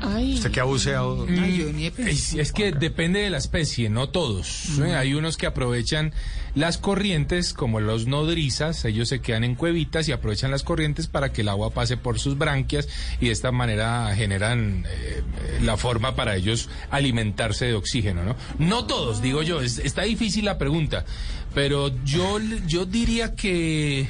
Ay. 0.02 0.36
¿Usted 0.36 0.52
qué 0.52 0.60
ha 0.60 0.64
buceado? 0.64 1.26
Ay, 1.28 1.58
yo 1.58 1.74
ni 1.74 1.88
he 1.88 1.92
pensado. 1.92 2.16
Es, 2.16 2.34
es 2.34 2.52
que 2.54 2.72
depende 2.72 3.20
de 3.20 3.30
la 3.30 3.38
especie, 3.38 3.90
no 3.90 4.10
todos. 4.10 4.80
¿eh? 4.80 4.96
Hay 4.96 5.14
unos 5.16 5.38
que 5.38 5.48
aprovechan 5.48 6.14
las 6.56 6.78
corrientes, 6.78 7.54
como 7.54 7.80
los 7.80 8.08
nodrizas, 8.08 8.84
ellos 8.86 9.10
se 9.10 9.20
quedan 9.22 9.44
en 9.44 9.56
cuevitas 9.56 10.08
y 10.08 10.12
aprovechan 10.12 10.50
las 10.52 10.64
corrientes 10.64 11.08
para 11.08 11.32
que 11.34 11.42
el 11.42 11.50
agua 11.50 11.72
pase 11.72 11.98
por 11.98 12.20
sus 12.20 12.38
branquias 12.38 12.88
y 13.20 13.28
de 13.28 13.32
esta 13.32 13.52
manera 13.52 14.14
generan 14.16 14.86
eh, 14.88 15.22
la 15.62 15.78
forma 15.78 16.16
para 16.16 16.36
ellos 16.36 16.70
alimentarse 16.90 17.66
de 17.66 17.74
oxígeno, 17.74 18.24
¿no? 18.24 18.36
No 18.60 18.86
todos, 18.86 19.22
digo 19.22 19.42
yo, 19.44 19.62
es- 19.62 19.80
está 19.80 20.04
difícil 20.04 20.46
la 20.46 20.58
pregunta, 20.58 21.06
pero 21.54 21.92
yo, 22.06 22.40
yo 22.68 22.86
diría 22.86 23.36
que 23.36 24.08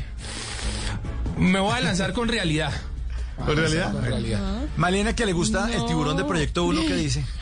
me 1.38 1.60
voy 1.60 1.74
a 1.74 1.82
lanzar 1.82 2.14
con 2.14 2.28
realidad. 2.28 2.72
¿Con 3.46 3.56
realidad? 3.56 3.92
Con 3.94 4.04
realidad. 4.04 4.42
Malena, 4.78 5.16
que 5.16 5.26
le 5.26 5.34
gusta 5.34 5.70
el 5.74 5.86
tiburón 5.86 6.18
de 6.18 6.24
Proyecto 6.26 6.64
1, 6.66 6.82
¿qué 6.88 6.96
dice? 6.96 7.26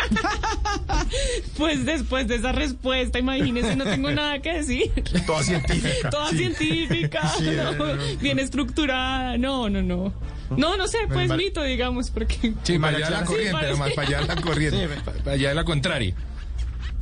Pues 1.57 1.85
después 1.85 2.27
de 2.27 2.35
esa 2.35 2.51
respuesta, 2.51 3.19
imagínense, 3.19 3.75
no 3.75 3.83
tengo 3.85 4.11
nada 4.11 4.39
que 4.41 4.53
decir. 4.53 4.91
Toda 5.25 5.43
científica. 5.43 6.09
Toda 6.09 6.29
Sí. 6.31 6.37
científica, 6.37 7.31
Sí, 7.37 7.43
no, 7.45 7.71
no, 7.73 7.85
no, 7.85 7.95
no. 7.95 8.03
bien 8.19 8.39
estructurada. 8.39 9.37
No, 9.37 9.69
no, 9.69 9.81
no. 9.81 10.13
No, 10.49 10.77
no 10.77 10.87
sé, 10.87 10.97
pues 11.07 11.27
Mar- 11.29 11.37
mito, 11.37 11.61
digamos, 11.63 12.09
porque. 12.11 12.53
Sí, 12.63 12.77
para 12.79 12.97
allá 12.97 13.09
la 13.09 13.25
corriente, 13.25 13.51
Sí, 13.51 13.57
pero 13.61 13.77
más 13.77 13.91
para 13.93 14.07
allá 14.07 14.21
la 14.21 14.41
corriente, 14.41 14.89
para 15.23 15.31
allá 15.35 15.53
la 15.53 15.63
contraria. 15.63 16.15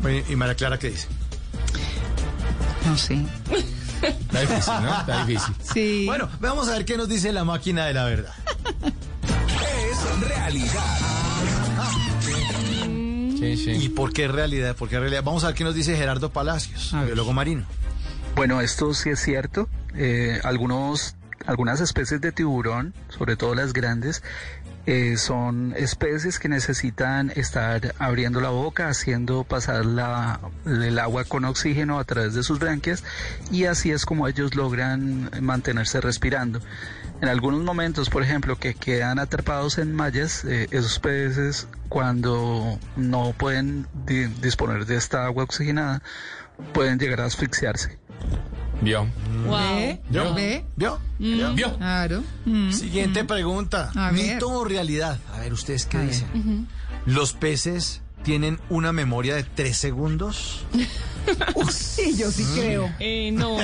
Oye, 0.04 0.24
¿Y 0.30 0.36
María 0.36 0.56
Clara 0.56 0.78
qué 0.78 0.90
dice? 0.92 1.08
No 2.86 2.98
sé. 2.98 3.18
Está 4.02 4.42
difícil, 4.42 4.74
¿no? 4.82 5.00
Está 5.00 5.26
difícil. 5.26 5.56
Sí. 5.74 6.04
Bueno, 6.06 6.30
vamos 6.42 6.68
a 6.68 6.74
ver 6.74 6.84
qué 6.86 6.98
nos 6.98 7.08
dice 7.08 7.32
la 7.32 7.44
máquina 7.46 7.86
de 7.86 7.94
la 7.94 8.04
verdad. 8.06 8.34
Es 8.64 10.28
realidad. 10.28 10.98
Sí, 13.40 13.58
sí. 13.58 13.72
¿Y 13.72 13.90
por 13.90 14.14
qué 14.14 14.28
realidad? 14.28 14.76
¿Por 14.76 14.90
qué 14.90 15.00
realidad? 15.00 15.24
Vamos 15.24 15.44
a 15.44 15.48
ver 15.48 15.56
qué 15.56 15.64
nos 15.64 15.76
dice 15.76 15.98
Gerardo 15.98 16.32
Palacios, 16.32 16.96
biólogo 17.06 17.34
marino. 17.34 17.66
Bueno, 18.36 18.62
esto 18.62 18.94
sí 18.94 19.10
es 19.10 19.20
cierto. 19.20 19.68
Eh, 19.96 20.40
algunos, 20.44 21.16
algunas 21.46 21.82
especies 21.82 22.22
de 22.22 22.32
tiburón, 22.32 22.94
sobre 23.10 23.36
todo 23.36 23.54
las 23.54 23.74
grandes, 23.74 24.24
eh, 24.86 25.16
son 25.16 25.74
especies 25.78 26.40
que 26.40 26.50
necesitan 26.50 27.32
estar 27.36 27.96
abriendo 28.00 28.42
la 28.42 28.50
boca, 28.50 28.90
haciendo 28.90 29.46
pasar 29.46 29.86
la, 29.86 30.42
el 30.66 31.00
agua 31.00 31.24
con 31.24 31.46
oxígeno 31.46 32.00
a 32.00 32.04
través 32.04 32.34
de 32.34 32.44
sus 32.44 32.60
branquias 32.60 33.04
y 33.50 33.64
así 33.64 33.92
es 33.92 34.06
como 34.06 34.28
ellos 34.28 34.56
logran 34.56 35.30
mantenerse 35.42 36.02
respirando. 36.02 36.60
En 37.24 37.30
algunos 37.30 37.62
momentos, 37.64 38.10
por 38.10 38.22
ejemplo, 38.22 38.58
que 38.58 38.74
quedan 38.74 39.18
atrapados 39.18 39.78
en 39.78 39.96
mallas, 39.96 40.44
eh, 40.44 40.68
esos 40.72 41.00
peces 41.00 41.70
cuando 41.88 42.78
no 42.98 43.32
pueden 43.38 43.88
di- 44.06 44.26
disponer 44.42 44.86
de 44.86 44.98
esta 44.98 45.24
agua 45.24 45.46
oxigenada, 45.46 46.02
pueden 46.74 47.00
llegar 47.00 47.22
a 47.22 47.26
asfixiarse. 47.28 47.98
Vio. 48.82 49.08
Wow. 49.46 49.56
¿Ve? 49.78 50.02
¿Vio? 50.10 50.34
¿Ve? 50.34 50.66
¿Vio? 50.76 51.00
Mm. 51.20 51.56
Vio. 51.56 51.78
Claro. 51.78 52.24
Siguiente 52.72 53.24
pregunta. 53.24 53.90
A 53.96 54.12
ver. 54.12 54.34
¿Mito 54.34 54.50
o 54.50 54.66
realidad? 54.66 55.18
A 55.34 55.40
ver, 55.40 55.54
¿ustedes 55.54 55.86
qué 55.86 56.00
A 56.00 56.02
dicen? 56.02 56.68
¿Los 57.06 57.32
peces 57.32 58.02
tienen 58.24 58.60
una 58.70 58.92
memoria 58.92 59.36
de 59.36 59.44
tres 59.44 59.78
segundos? 59.78 60.66
Sí, 61.72 62.16
yo 62.18 62.32
sí 62.32 62.44
creo. 62.56 62.92
Eh, 63.00 63.32
no, 63.32 63.56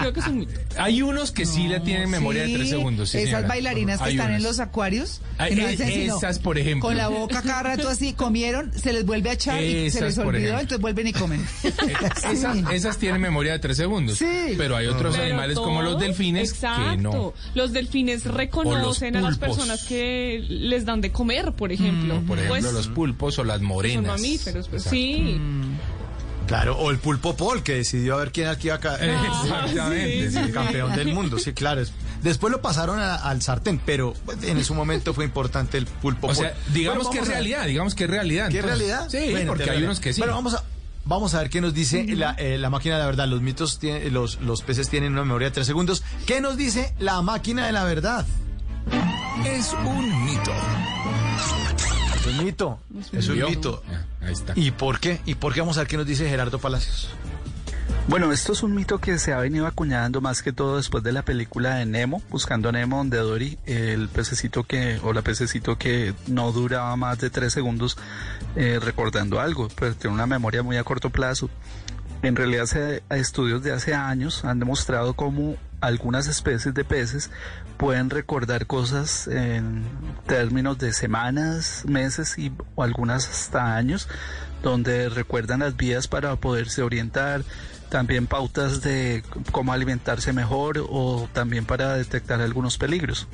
creo 0.00 0.12
que 0.12 0.20
es 0.20 0.26
un 0.26 0.38
mito. 0.40 0.52
Hay 0.76 1.00
unos 1.02 1.30
que 1.30 1.46
sí 1.46 1.68
le 1.68 1.80
tienen 1.80 2.10
memoria 2.10 2.42
de 2.42 2.54
tres 2.54 2.70
segundos. 2.70 3.10
sí, 3.10 3.18
esas 3.18 3.30
señora. 3.30 3.48
bailarinas 3.48 3.98
que 4.00 4.04
Hay 4.04 4.16
están 4.16 4.34
en 4.34 4.42
los 4.42 4.58
acuarios. 4.58 5.20
No 5.38 5.44
eh, 5.68 6.06
esas, 6.06 6.38
por 6.38 6.58
ejemplo. 6.58 6.88
Con 6.88 6.96
la 6.96 7.08
boca 7.08 7.42
cada 7.42 7.62
rato 7.62 7.88
así, 7.88 8.12
comieron, 8.12 8.72
se 8.76 8.92
les 8.92 9.06
vuelve 9.06 9.30
a 9.30 9.32
echar 9.34 9.62
y 9.62 9.90
se 9.90 10.00
les 10.00 10.18
olvidó, 10.18 10.52
entonces 10.54 10.80
vuelven 10.80 11.06
y 11.08 11.12
comen. 11.12 11.46
Esas, 12.32 12.56
esas 12.72 12.98
tienen 12.98 13.20
memoria 13.20 13.52
de 13.52 13.58
tres 13.58 13.76
segundos. 13.76 14.18
Sí. 14.18 14.54
Pero 14.56 14.76
hay 14.76 14.86
otros 14.86 15.14
Pero 15.14 15.24
animales 15.26 15.58
como 15.58 15.82
los 15.82 16.00
delfines 16.00 16.50
Exacto. 16.50 16.90
que 16.90 16.96
no. 16.96 17.34
Los 17.54 17.72
delfines 17.72 18.24
reconocen 18.24 19.16
a 19.16 19.20
las 19.20 19.38
personas 19.38 19.84
que 19.84 20.44
les 20.48 20.84
dan 20.84 21.00
de 21.00 21.12
comer, 21.12 21.52
por 21.52 21.72
ejemplo. 21.72 22.20
Por 22.26 22.38
ejemplo, 22.38 22.60
Pues, 22.60 22.72
los 22.72 22.88
pulpos 22.88 23.38
o 23.38 23.44
las 23.44 23.58
son 23.58 23.66
morenas. 23.66 24.20
mamíferos, 24.20 24.68
pues 24.68 24.82
sí. 24.84 25.40
Claro, 26.52 26.76
o 26.78 26.90
el 26.90 26.98
pulpo 26.98 27.34
Paul, 27.34 27.62
que 27.62 27.76
decidió 27.76 28.14
a 28.14 28.18
ver 28.18 28.30
quién 28.32 28.46
aquí 28.48 28.66
iba 28.68 28.76
a 28.76 28.80
caer. 28.80 29.10
Exactamente, 29.42 30.28
Sí, 30.30 30.32
sí, 30.36 30.38
el 30.38 30.52
campeón 30.52 30.94
del 30.94 31.14
mundo, 31.14 31.38
sí, 31.38 31.52
claro. 31.54 31.80
es- 31.80 31.92
Después 32.22 32.52
lo 32.52 32.60
pasaron 32.60 33.00
a- 33.00 33.16
al 33.16 33.40
sartén, 33.42 33.80
pero 33.84 34.14
en 34.42 34.62
su 34.64 34.74
momento 34.74 35.14
fue 35.14 35.24
importante 35.24 35.78
el 35.78 35.86
pulpo 35.86 36.26
O 36.26 36.30
Paul. 36.30 36.36
sea, 36.36 36.54
digamos 36.72 37.06
Bueno, 37.06 37.10
que 37.10 37.18
es 37.20 37.28
realidad, 37.28 37.64
digamos 37.66 37.94
que 37.94 38.04
es 38.04 38.10
realidad. 38.10 38.48
¿Qué 38.50 38.58
entonces. 38.58 38.78
realidad? 38.78 39.08
Sí, 39.08 39.30
Bueno, 39.30 39.52
porque 39.54 39.70
hay 39.70 39.82
unos 39.82 39.98
que 39.98 40.12
sí. 40.12 40.20
Bueno, 40.20 40.34
vamos 40.34 40.54
a, 40.54 40.62
vamos 41.06 41.34
a 41.34 41.38
ver 41.40 41.48
qué 41.50 41.60
nos 41.62 41.72
dice 41.74 42.04
la, 42.14 42.34
eh, 42.38 42.58
la 42.58 42.68
máquina 42.70 42.94
de 42.96 43.00
la 43.00 43.06
verdad. 43.06 43.26
Los 43.28 43.40
mitos, 43.40 43.78
tienen, 43.78 44.12
los, 44.12 44.40
los 44.42 44.60
peces 44.62 44.88
tienen 44.90 45.12
una 45.14 45.22
memoria 45.24 45.48
de 45.48 45.52
tres 45.54 45.66
segundos. 45.66 46.04
¿Qué 46.26 46.40
nos 46.42 46.56
dice 46.58 46.94
la 47.00 47.22
máquina 47.22 47.64
de 47.66 47.72
la 47.72 47.84
verdad? 47.84 48.24
Es 49.46 49.72
un 49.84 50.24
mito. 50.26 50.52
Es 52.32 52.38
un 52.38 52.44
mito. 52.44 52.78
Es 53.12 53.28
un 53.28 53.38
mito. 53.44 53.82
Ah, 53.88 54.26
Ahí 54.26 54.32
está. 54.32 54.52
¿Y 54.56 54.70
por 54.70 55.00
qué? 55.00 55.20
¿Y 55.26 55.34
por 55.34 55.52
qué 55.52 55.60
vamos 55.60 55.76
a 55.76 55.80
ver 55.80 55.88
qué 55.88 55.96
nos 55.96 56.06
dice 56.06 56.28
Gerardo 56.28 56.58
Palacios? 56.58 57.10
Bueno, 58.08 58.32
esto 58.32 58.52
es 58.52 58.62
un 58.62 58.74
mito 58.74 58.98
que 58.98 59.18
se 59.18 59.32
ha 59.32 59.38
venido 59.38 59.66
acuñando 59.66 60.20
más 60.20 60.42
que 60.42 60.52
todo 60.52 60.76
después 60.76 61.04
de 61.04 61.12
la 61.12 61.22
película 61.22 61.76
de 61.76 61.86
Nemo, 61.86 62.20
Buscando 62.30 62.68
a 62.68 62.72
Nemo, 62.72 62.96
donde 62.96 63.18
Dory, 63.18 63.58
el 63.64 64.08
pececito 64.08 64.64
que, 64.64 64.98
o 65.04 65.12
la 65.12 65.22
pececito 65.22 65.78
que 65.78 66.12
no 66.26 66.50
duraba 66.50 66.96
más 66.96 67.18
de 67.20 67.30
tres 67.30 67.52
segundos 67.52 67.96
eh, 68.56 68.80
recordando 68.82 69.40
algo, 69.40 69.68
pero 69.78 69.94
tiene 69.94 70.14
una 70.14 70.26
memoria 70.26 70.64
muy 70.64 70.78
a 70.78 70.84
corto 70.84 71.10
plazo. 71.10 71.48
En 72.22 72.34
realidad, 72.34 72.66
se, 72.66 73.02
estudios 73.10 73.62
de 73.62 73.72
hace 73.72 73.94
años 73.94 74.44
han 74.44 74.58
demostrado 74.58 75.14
cómo 75.14 75.56
algunas 75.80 76.26
especies 76.26 76.74
de 76.74 76.84
peces 76.84 77.30
pueden 77.82 78.10
recordar 78.10 78.68
cosas 78.68 79.26
en 79.26 79.82
términos 80.28 80.78
de 80.78 80.92
semanas, 80.92 81.82
meses 81.84 82.38
y 82.38 82.52
o 82.76 82.84
algunas 82.84 83.28
hasta 83.28 83.74
años, 83.74 84.06
donde 84.62 85.08
recuerdan 85.08 85.58
las 85.60 85.76
vías 85.76 86.06
para 86.06 86.36
poderse 86.36 86.82
orientar, 86.82 87.42
también 87.88 88.28
pautas 88.28 88.82
de 88.82 89.24
cómo 89.50 89.72
alimentarse 89.72 90.32
mejor 90.32 90.86
o 90.88 91.28
también 91.32 91.64
para 91.64 91.96
detectar 91.96 92.40
algunos 92.40 92.78
peligros. 92.78 93.26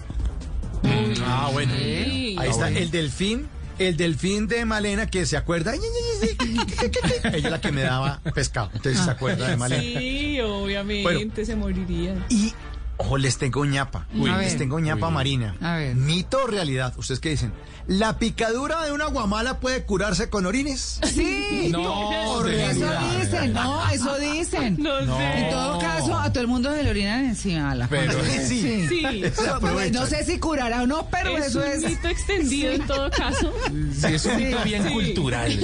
Ah, 1.26 1.50
bueno. 1.52 1.74
Sí. 1.76 2.34
Ahí 2.38 2.48
está 2.48 2.70
el 2.70 2.90
delfín. 2.90 3.48
El 3.78 3.98
delfín 3.98 4.48
de 4.48 4.64
Malena 4.64 5.08
que 5.08 5.26
se 5.26 5.36
acuerda. 5.36 5.74
Ella 7.22 7.36
es 7.36 7.42
la 7.42 7.60
que 7.60 7.70
me 7.70 7.82
daba 7.82 8.22
pescado. 8.34 8.70
Entonces 8.72 9.04
se 9.04 9.10
acuerda 9.10 9.46
de 9.46 9.58
Malena. 9.58 10.00
Sí, 10.00 10.40
obviamente 10.40 11.02
Bueno. 11.02 11.32
se 11.44 11.54
moriría. 11.54 12.26
Y, 12.30 12.54
ojo, 12.98 13.16
les 13.16 13.38
tengo 13.38 13.64
ñapa. 13.64 14.06
Uy. 14.14 14.28
Les 14.30 14.38
ver. 14.38 14.58
tengo 14.58 14.78
ñapa 14.80 15.08
Uy. 15.08 15.14
marina. 15.14 15.54
A 15.60 15.76
ver. 15.76 15.94
¿Mito 15.96 16.42
o 16.44 16.46
realidad? 16.46 16.92
¿Ustedes 16.96 17.20
qué 17.20 17.30
dicen? 17.30 17.52
¿La 17.86 18.18
picadura 18.18 18.82
de 18.84 18.92
una 18.92 19.06
guamala 19.06 19.60
puede 19.60 19.82
curarse 19.84 20.28
con 20.28 20.44
orines? 20.44 21.00
Sí, 21.04 21.68
No, 21.72 22.44
eso 22.46 22.90
dicen, 23.18 23.52
no, 23.54 23.88
eso 23.90 24.18
dicen. 24.18 24.76
No, 24.78 24.98
sé. 25.16 25.38
En 25.38 25.50
todo 25.50 25.78
caso, 25.78 26.18
a 26.18 26.30
todo 26.30 26.42
el 26.42 26.48
mundo 26.48 26.70
se 26.74 26.82
le 26.82 26.90
orinan 26.90 27.24
encima. 27.24 27.70
a 27.70 27.74
la 27.74 27.88
Pero-. 27.88 28.18
Sí. 28.46 28.86
Sí. 28.88 29.22
Se 29.34 29.48
aprovechan. 29.54 29.92
No 29.92 30.06
sé 30.06 30.24
si 30.24 30.38
curará 30.38 30.82
o 30.82 30.86
no, 30.86 31.06
pero 31.10 31.36
es 31.38 31.46
eso 31.46 31.60
un 31.60 31.64
es. 31.66 31.84
mito 31.84 32.08
extendido 32.08 32.72
en 32.72 32.86
todo 32.86 33.10
caso, 33.10 33.52
Sí, 33.94 34.06
es 34.06 34.24
un 34.26 34.36
mito 34.36 34.58
bien 34.64 34.82
Sí. 34.86 34.92
cultural. 34.92 35.58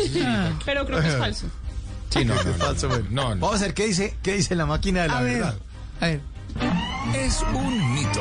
pero 0.65 0.87
creo 0.87 1.01
que 1.03 1.09
es 1.09 1.17
falso. 1.17 1.47
Sí, 2.11 2.25
no, 2.25 2.35
no, 2.37 2.45
no, 2.45 2.53
Falso, 2.55 2.89
bueno. 2.89 3.07
no, 3.11 3.35
no. 3.35 3.41
Vamos 3.47 3.61
a 3.61 3.65
ver 3.65 3.75
qué 3.75 3.87
dice, 3.89 4.17
qué 4.23 4.35
dice 4.37 4.55
la 4.55 4.67
máquina 4.67 5.03
de 5.03 5.09
la 5.09 5.19
A 5.19 5.23
ver, 5.23 5.35
verdad. 5.39 5.55
a 6.01 6.07
ver. 6.07 6.21
Es 7.15 7.42
un 7.55 7.94
mito. 7.94 8.20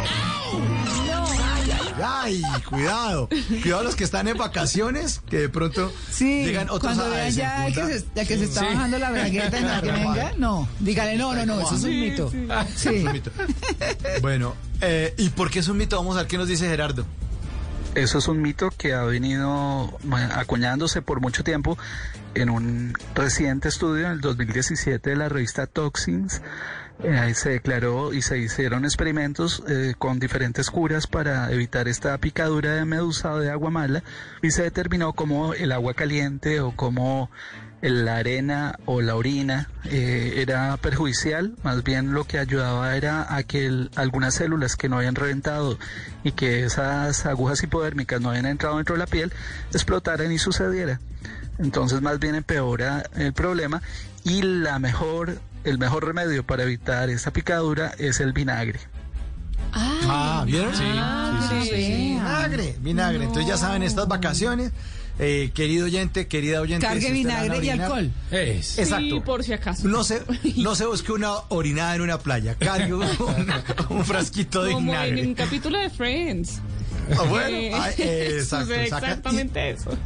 Ay, 2.06 2.42
cuidado. 2.70 3.30
Cuidado 3.62 3.84
los 3.84 3.96
que 3.96 4.04
están 4.04 4.28
en 4.28 4.38
vacaciones, 4.38 5.22
que 5.30 5.40
de 5.40 5.50
pronto 5.50 5.92
Sí, 6.10 6.44
llegan 6.46 6.70
otros 6.70 6.96
cuando 6.96 7.06
a 7.06 7.10
vean 7.18 7.32
ya 7.32 7.66
que 7.68 8.00
se, 8.00 8.06
que 8.28 8.34
está 8.44 8.62
Sí. 8.62 8.66
bajando 8.66 8.98
la 9.00 9.12
bragueta 9.12 9.58
en 9.58 9.68
la 9.68 9.82
que 9.82 9.92
venga, 9.92 10.34
no, 10.38 10.68
dígale 10.80 11.18
no, 11.18 11.34
no, 11.34 11.46
no, 11.46 11.62
eso 11.62 11.76
es 11.76 11.84
un 11.84 12.00
mito. 12.00 12.32
Sí. 12.76 12.90
Es 12.90 13.04
un 13.06 13.12
mito. 13.14 13.32
Bueno, 14.22 14.56
eh, 14.82 15.14
¿y 15.18 15.30
por 15.30 15.50
qué 15.52 15.60
es 15.60 15.68
un 15.68 15.78
mito? 15.78 15.96
Vamos 15.98 16.16
a 16.16 16.20
ver 16.22 16.28
qué 16.28 16.38
nos 16.38 16.48
dice 16.48 16.68
Gerardo. 16.68 17.06
Eso 17.96 18.18
es 18.18 18.28
un 18.28 18.42
mito 18.42 18.70
que 18.76 18.94
ha 18.94 19.04
venido 19.04 19.98
acuñándose 20.36 21.04
por 21.04 21.22
mucho 21.22 21.44
tiempo 21.44 21.78
en 22.34 22.50
un 22.50 22.94
reciente 23.14 23.68
estudio 23.70 24.08
en 24.08 24.14
el 24.14 24.22
2017 24.22 25.12
de 25.12 25.16
la 25.16 25.30
revista 25.30 25.68
Toxins. 25.68 26.42
Eh, 27.04 27.18
ahí 27.18 27.34
se 27.34 27.50
declaró 27.50 28.14
y 28.14 28.22
se 28.22 28.38
hicieron 28.38 28.86
experimentos 28.86 29.62
eh, 29.68 29.94
con 29.98 30.20
diferentes 30.20 30.72
curas 30.72 31.06
para 31.06 31.52
evitar 31.52 31.88
esta 31.88 32.18
picadura 32.18 32.76
de 32.76 32.86
medusa 32.86 33.34
o 33.34 33.40
de 33.40 33.52
agua 33.52 33.70
mala 33.70 34.04
y 34.42 34.52
se 34.52 34.64
determinó 34.64 35.12
cómo 35.14 35.54
el 35.54 35.74
agua 35.74 35.94
caliente 35.94 36.62
o 36.62 36.74
cómo 36.76 37.30
la 37.82 38.16
arena 38.16 38.80
o 38.86 39.02
la 39.02 39.18
orina 39.18 39.70
eh, 39.84 40.36
era 40.38 40.78
perjudicial, 40.78 41.54
más 41.64 41.84
bien 41.84 42.14
lo 42.14 42.24
que 42.24 42.40
ayudaba 42.40 42.96
era 42.96 43.36
a 43.36 43.44
que 43.44 43.90
algunas 43.96 44.36
células 44.36 44.78
que 44.78 44.88
no 44.88 44.98
habían 44.98 45.16
reventado 45.16 45.78
y 46.24 46.32
que 46.32 46.64
esas 46.64 47.26
agujas 47.26 47.62
hipodérmicas 47.62 48.22
no 48.22 48.30
habían 48.30 48.46
entrado 48.46 48.78
dentro 48.78 48.96
de 48.96 49.00
la 49.00 49.08
piel 49.08 49.34
explotaran 49.74 50.32
y 50.32 50.40
sucediera. 50.40 51.02
Entonces 51.60 52.02
más 52.02 52.20
bien 52.20 52.36
empeora 52.36 53.04
el 53.16 53.34
problema 53.34 53.82
y 54.24 54.42
la 54.42 54.80
mejor, 54.80 55.40
el 55.64 55.78
mejor 55.78 56.06
remedio 56.06 56.46
para 56.46 56.64
evitar 56.64 57.10
esa 57.10 57.32
picadura 57.34 57.94
es 57.98 58.20
el 58.20 58.34
vinagre. 58.34 58.80
Ah, 59.74 60.44
¿vieron? 60.46 60.76
Sí, 60.76 60.84
sí, 61.50 61.70
sí. 61.76 61.94
Vinagre, 62.14 62.76
vinagre. 62.80 63.24
Entonces 63.24 63.48
ya 63.48 63.58
saben, 63.58 63.82
estas 63.82 64.08
vacaciones, 64.08 64.72
eh, 65.20 65.52
querido 65.54 65.86
oyente, 65.86 66.28
querida 66.28 66.62
oyente. 66.62 66.86
Cargue 66.86 67.08
si 67.08 67.22
usted 67.22 67.30
van 67.30 67.38
a 67.38 67.42
vinagre 67.44 67.56
y 67.66 67.70
orinar- 67.70 67.82
alcohol. 67.86 68.12
Es. 68.32 68.78
Exacto. 68.78 69.04
Sí, 69.16 69.20
por 69.26 69.44
si 69.44 69.54
acaso. 69.54 69.88
No 69.88 70.04
se, 70.04 70.22
no 70.58 70.76
se 70.76 70.86
busque 70.86 71.12
una 71.12 71.32
orinada 71.50 71.96
en 71.96 72.02
una 72.02 72.20
playa. 72.20 72.56
Cargue 72.56 72.94
un, 72.94 73.08
un 73.90 74.06
frasquito 74.06 74.64
de 74.64 74.74
Como 74.74 74.94
en 74.94 75.02
vinagre. 75.16 75.28
un 75.28 75.34
capítulo 75.34 75.80
de 75.80 75.90
Friends. 75.90 76.60
Ah, 77.18 77.24
bueno, 77.24 77.48
Eh, 77.58 77.72
eh, 77.98 78.30
exacto, 78.38 78.66
sucede 78.68 78.90
sacan- 78.90 79.04
exactamente 79.10 79.70
eso. 79.72 79.98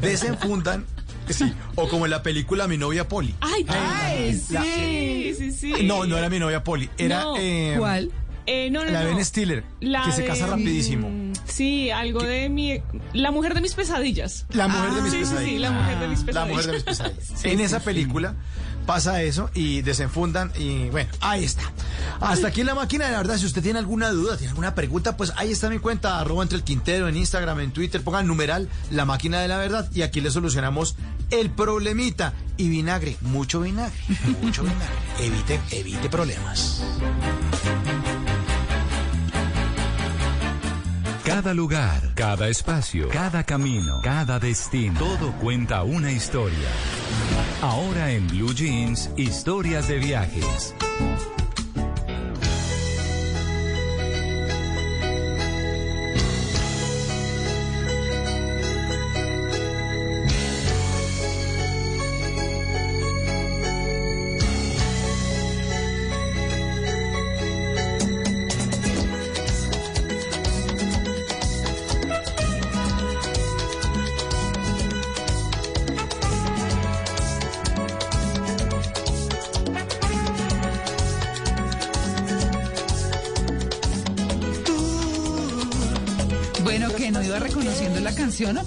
Desenfundan. 0.00 0.84
Sí, 1.32 1.52
o 1.76 1.88
como 1.88 2.04
en 2.06 2.10
la 2.10 2.22
película 2.22 2.66
Mi 2.68 2.76
novia 2.78 3.08
Polly. 3.08 3.34
Ay, 3.40 3.64
Ay, 3.68 4.40
La- 4.50 4.62
sí, 4.62 5.34
sí, 5.36 5.52
sí. 5.52 5.72
No, 5.84 6.04
no 6.06 6.16
era 6.18 6.28
mi 6.28 6.38
novia 6.38 6.62
Polly, 6.64 6.88
era 6.98 7.22
No. 7.22 7.36
eh, 7.38 7.74
¿Cuál? 7.78 8.10
Eh, 8.46 8.68
no, 8.70 8.84
no, 8.84 8.90
la 8.90 9.02
no. 9.04 9.14
Ben 9.14 9.24
Stiller, 9.24 9.62
La 9.80 10.02
que 10.04 10.12
se 10.12 10.22
de- 10.22 10.26
casa 10.28 10.46
rapidísimo. 10.46 11.08
Mm, 11.08 11.32
Sí, 11.46 11.90
algo 11.90 12.22
de 12.22 12.48
mi... 12.48 12.80
La 13.12 13.30
mujer 13.30 13.54
de 13.54 13.60
mis 13.60 13.74
pesadillas. 13.74 14.46
La 14.52 14.66
mujer 14.66 14.90
de 14.92 15.02
mis 15.02 15.10
sí, 15.12 15.18
sí, 15.18 15.22
pesadillas. 15.24 15.50
sí, 15.52 15.58
la 15.58 15.70
mujer 15.70 15.98
de 15.98 16.08
mis 16.08 16.18
La 16.20 16.26
pesadillas. 16.26 16.48
mujer 16.56 16.66
de 16.66 16.72
mis 16.72 16.82
pesadillas. 16.84 17.44
en 17.44 17.60
esa 17.60 17.80
película 17.80 18.34
pasa 18.86 19.22
eso 19.22 19.50
y 19.54 19.82
desenfundan 19.82 20.52
y 20.56 20.90
bueno, 20.90 21.10
ahí 21.20 21.44
está. 21.44 21.62
Hasta 22.20 22.48
aquí 22.48 22.64
la 22.64 22.74
máquina 22.74 23.06
de 23.06 23.12
la 23.12 23.18
verdad. 23.18 23.38
Si 23.38 23.46
usted 23.46 23.62
tiene 23.62 23.78
alguna 23.78 24.10
duda, 24.10 24.36
tiene 24.36 24.50
alguna 24.50 24.74
pregunta, 24.74 25.16
pues 25.16 25.32
ahí 25.36 25.52
está 25.52 25.70
mi 25.70 25.78
cuenta, 25.78 26.18
arroba 26.18 26.42
entre 26.42 26.58
el 26.58 26.64
Quintero, 26.64 27.08
en 27.08 27.16
Instagram, 27.16 27.60
en 27.60 27.72
Twitter, 27.72 28.02
pongan 28.02 28.26
numeral 28.26 28.68
la 28.90 29.04
máquina 29.04 29.40
de 29.40 29.48
la 29.48 29.58
verdad 29.58 29.88
y 29.94 30.02
aquí 30.02 30.20
le 30.20 30.30
solucionamos 30.30 30.96
el 31.30 31.50
problemita. 31.50 32.34
Y 32.56 32.68
vinagre, 32.68 33.16
mucho 33.22 33.60
vinagre, 33.60 33.96
mucho 34.42 34.62
vinagre. 34.62 34.86
Evite, 35.20 35.60
evite 35.70 36.10
problemas. 36.10 36.82
Cada 41.24 41.54
lugar, 41.54 42.12
cada 42.14 42.48
espacio, 42.48 43.08
cada 43.08 43.44
camino, 43.44 44.00
cada 44.02 44.38
destino, 44.38 44.98
todo 44.98 45.32
cuenta 45.38 45.84
una 45.84 46.10
historia. 46.10 46.68
Ahora 47.62 48.10
en 48.10 48.26
Blue 48.28 48.54
Jeans, 48.54 49.10
historias 49.18 49.86
de 49.86 49.98
viajes. 49.98 50.74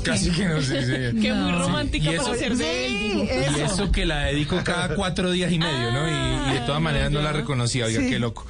Casi 0.04 0.32
que 0.32 0.46
no 0.46 0.62
sé. 0.62 1.12
sí. 1.12 1.20
Que 1.22 1.34
muy 1.34 1.52
romántica 1.52 2.12
Y 2.14 2.18
para 2.18 2.30
eso- 2.32 2.36
ser 2.36 2.56
de 2.58 2.86
él. 2.86 2.92
Sí, 2.94 3.28
dijo. 3.48 3.58
Y 3.60 3.62
eso 3.62 3.92
que 3.92 4.06
la 4.06 4.26
dedico 4.26 4.60
cada 4.64 4.96
cuatro 4.96 5.32
días 5.32 5.52
y 5.52 5.60
medio, 5.60 5.92
¿no? 5.92 6.08
Y, 6.08 6.52
y 6.52 6.54
de 6.54 6.60
todas 6.66 6.82
maneras 6.82 7.12
no 7.12 7.22
la 7.22 7.32
reconocía, 7.34 7.86
oiga, 7.86 8.02
Sí. 8.02 8.10
qué 8.10 8.20
loco. 8.20 8.46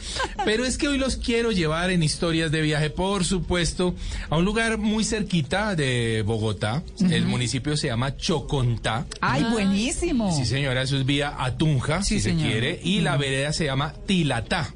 Pero 0.45 0.65
es 0.65 0.77
que 0.77 0.87
hoy 0.87 0.97
los 0.97 1.17
quiero 1.17 1.51
llevar 1.51 1.89
en 1.91 2.03
historias 2.03 2.51
de 2.51 2.61
viaje, 2.61 2.89
por 2.89 3.25
supuesto, 3.25 3.95
a 4.29 4.37
un 4.37 4.45
lugar 4.45 4.77
muy 4.77 5.03
cerquita 5.03 5.75
de 5.75 6.23
Bogotá. 6.25 6.83
El 6.99 7.25
municipio 7.25 7.77
se 7.77 7.87
llama 7.87 8.15
Chocontá. 8.17 9.05
Ay, 9.21 9.43
buenísimo. 9.51 10.35
Sí, 10.35 10.45
señora, 10.45 10.81
eso 10.81 10.97
es 10.97 11.05
vía 11.05 11.33
Atunja, 11.37 12.01
Sí, 12.03 12.19
si 12.19 12.31
se 12.31 12.35
quiere. 12.35 12.79
Y 12.83 13.01
la 13.01 13.17
vereda 13.17 13.53
se 13.53 13.65
llama 13.65 13.93
Tilatá. 14.05 14.73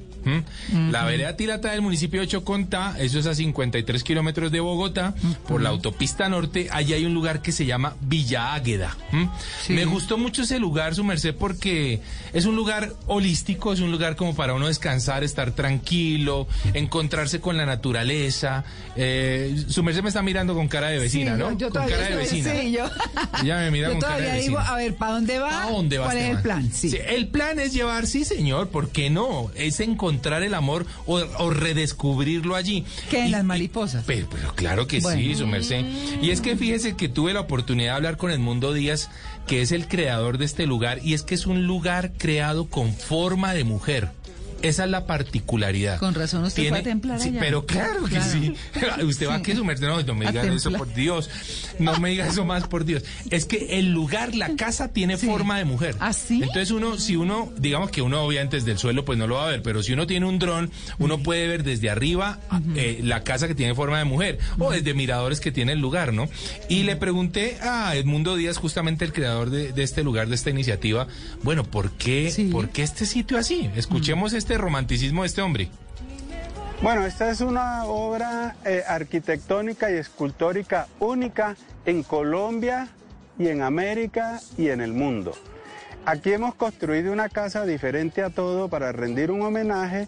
La 0.91 1.03
vereda 1.05 1.35
Tilatá 1.35 1.71
del 1.71 1.81
municipio 1.81 2.21
de 2.21 2.27
Chocontá, 2.27 2.95
eso 2.99 3.19
es 3.19 3.25
a 3.27 3.35
53 3.35 4.03
kilómetros 4.03 4.51
de 4.51 4.59
Bogotá, 4.59 5.13
por 5.47 5.61
la 5.61 5.69
autopista 5.69 6.29
norte. 6.29 6.67
Allí 6.71 6.93
hay 6.93 7.05
un 7.05 7.13
lugar 7.13 7.41
que 7.41 7.51
se 7.51 7.65
llama 7.65 7.95
Villa 8.01 8.53
Águeda. 8.53 8.95
Me 9.69 9.85
gustó 9.85 10.17
mucho 10.17 10.43
ese 10.43 10.59
lugar, 10.59 10.95
su 10.95 11.03
merced, 11.03 11.35
porque 11.35 12.01
es 12.33 12.45
un 12.45 12.55
lugar 12.55 12.93
holístico, 13.07 13.73
es 13.73 13.79
un 13.79 13.91
lugar 13.91 14.15
como 14.15 14.35
para 14.35 14.53
uno 14.53 14.67
descansar, 14.67 15.23
estar 15.23 15.51
tranquilo, 15.51 16.47
encontrarse 16.73 17.39
con 17.39 17.57
la 17.57 17.65
naturaleza. 17.65 18.63
Eh, 18.95 19.55
su 19.67 19.83
merced 19.83 20.01
me 20.01 20.09
está 20.09 20.21
mirando 20.21 20.53
con 20.53 20.67
cara 20.67 20.87
de 20.89 20.99
vecina, 20.99 21.33
Sí, 21.33 21.39
¿no? 21.39 21.51
yo, 21.51 21.57
yo 21.57 21.69
con 21.69 21.87
cara 21.87 22.09
de 22.09 22.15
vecina. 22.15 22.51
sí, 22.53 22.71
yo, 22.71 22.85
Ya 23.45 23.57
me 23.57 23.71
mira 23.71 23.87
yo 23.87 23.93
con 23.93 24.01
cara 24.01 24.15
de 24.17 24.21
todavía 24.23 24.41
digo, 24.43 24.57
vecina. 24.57 24.73
a 24.73 24.77
ver, 24.77 24.95
¿para 24.95 25.11
dónde 25.13 25.39
va? 25.39 25.63
¿A 25.63 25.71
dónde 25.71 25.97
vas, 25.97 26.07
¿Cuál 26.07 26.17
es 26.17 26.29
el 26.35 26.41
plan? 26.41 26.71
Sí. 26.73 26.89
Sí, 26.89 26.97
el 27.07 27.27
plan 27.27 27.59
es 27.59 27.73
llevar, 27.73 28.07
sí, 28.07 28.25
señor, 28.25 28.69
¿por 28.69 28.89
qué 28.89 29.09
no? 29.09 29.51
Es 29.55 29.79
encontrar 29.79 30.16
el 30.43 30.53
amor 30.53 30.85
o, 31.05 31.17
o 31.19 31.49
redescubrirlo 31.49 32.55
allí. 32.55 32.85
¿Qué, 33.09 33.19
en 33.21 33.27
Y- 33.27 33.31
las 33.31 33.43
mariposas? 33.43 34.03
Pero, 34.05 34.27
pero 34.29 34.53
claro 34.55 34.87
que 34.87 35.01
sí, 35.01 35.35
su 35.35 35.47
merced. 35.47 35.85
Y 36.21 36.31
es 36.31 36.41
que 36.41 36.55
fíjese 36.55 36.95
que 36.95 37.09
tuve 37.09 37.33
la 37.33 37.41
oportunidad 37.41 37.91
de 37.93 37.95
hablar 37.97 38.17
con 38.17 38.31
Edmundo 38.31 38.73
Díaz, 38.73 39.09
que 39.47 39.61
es 39.61 39.71
el 39.71 39.87
creador 39.87 40.37
de 40.37 40.45
este 40.45 40.65
lugar, 40.67 40.99
y 41.03 41.13
es 41.13 41.23
que 41.23 41.35
es 41.35 41.45
un 41.45 41.65
lugar 41.65 42.11
creado 42.17 42.65
con 42.65 42.93
forma 42.93 43.53
de 43.53 43.63
mujer. 43.63 44.09
Esa 44.61 44.85
es 44.85 44.89
la 44.89 45.05
particularidad. 45.05 45.99
Con 45.99 46.13
razón 46.13 46.43
usted 46.43 46.63
Tiene- 46.63 46.79
a 46.79 46.83
templar 46.83 47.19
sí, 47.19 47.29
allá. 47.29 47.39
pero 47.39 47.65
claro 47.65 48.03
que 48.05 48.11
Claro. 48.15 48.31
sí. 48.31 48.53
Usted 49.05 49.27
va 49.27 49.35
a 49.35 49.41
que 49.41 49.55
su 49.55 49.63
merced, 49.63 49.85
no, 49.87 50.01
no 50.01 50.15
me 50.15 50.27
A 50.27 50.31
diga 50.31 50.43
eso 50.53 50.71
por 50.71 50.93
Dios. 50.93 51.29
No 51.79 51.97
me 51.99 52.09
diga 52.09 52.27
eso 52.27 52.43
más 52.45 52.67
por 52.67 52.83
Dios. 52.85 53.03
Es 53.29 53.45
que 53.45 53.77
el 53.79 53.91
lugar, 53.91 54.35
la 54.35 54.55
casa 54.55 54.89
tiene 54.89 55.17
forma 55.17 55.57
de 55.57 55.65
mujer. 55.65 55.95
¿Ah, 55.99 56.13
sí? 56.13 56.35
Entonces 56.41 56.71
uno, 56.71 56.97
si 56.97 57.15
uno, 57.15 57.51
digamos 57.57 57.91
que 57.91 58.01
uno 58.01 58.21
obviamente 58.21 58.57
desde 58.57 58.71
el 58.71 58.77
suelo 58.77 59.05
pues 59.05 59.17
no 59.19 59.27
lo 59.27 59.35
va 59.35 59.45
a 59.45 59.51
ver, 59.51 59.61
pero 59.61 59.83
si 59.83 59.93
uno 59.93 60.07
tiene 60.07 60.25
un 60.25 60.39
dron, 60.39 60.71
uno 60.99 61.19
puede 61.19 61.47
ver 61.47 61.63
desde 61.63 61.89
arriba 61.89 62.39
eh, 62.75 62.99
la 63.03 63.23
casa 63.23 63.47
que 63.47 63.55
tiene 63.55 63.75
forma 63.75 63.97
de 63.99 64.05
mujer 64.05 64.39
o 64.57 64.71
desde 64.71 64.93
miradores 64.93 65.39
que 65.39 65.51
tiene 65.51 65.73
el 65.73 65.79
lugar, 65.79 66.13
¿no? 66.13 66.27
Y 66.69 66.83
le 66.83 66.95
pregunté 66.95 67.57
a 67.61 67.95
Edmundo 67.95 68.35
Díaz, 68.35 68.57
justamente 68.57 69.05
el 69.05 69.13
creador 69.13 69.49
de, 69.49 69.71
de 69.71 69.83
este 69.83 70.03
lugar, 70.03 70.27
de 70.29 70.35
esta 70.35 70.49
iniciativa, 70.49 71.07
bueno, 71.43 71.63
¿por 71.63 71.91
qué, 71.91 72.49
¿por 72.51 72.69
qué 72.69 72.83
este 72.83 73.05
sitio 73.05 73.37
así? 73.37 73.69
Escuchemos 73.75 74.33
este 74.33 74.46
romanticismo 74.55 75.23
de 75.23 75.27
este 75.27 75.41
hombre. 75.41 75.69
Bueno, 76.81 77.07
esta 77.07 77.31
es 77.31 77.41
una 77.41 77.85
obra 77.85 78.55
eh, 78.63 78.83
arquitectónica 78.87 79.89
y 79.89 79.95
escultórica 79.95 80.87
única 80.99 81.55
en 81.85 82.03
Colombia 82.03 82.87
y 83.39 83.47
en 83.47 83.63
América 83.63 84.39
y 84.57 84.69
en 84.69 84.81
el 84.81 84.93
mundo. 84.93 85.33
Aquí 86.05 86.31
hemos 86.31 86.53
construido 86.53 87.11
una 87.11 87.29
casa 87.29 87.65
diferente 87.65 88.21
a 88.21 88.29
todo 88.29 88.69
para 88.69 88.91
rendir 88.91 89.31
un 89.31 89.41
homenaje 89.41 90.07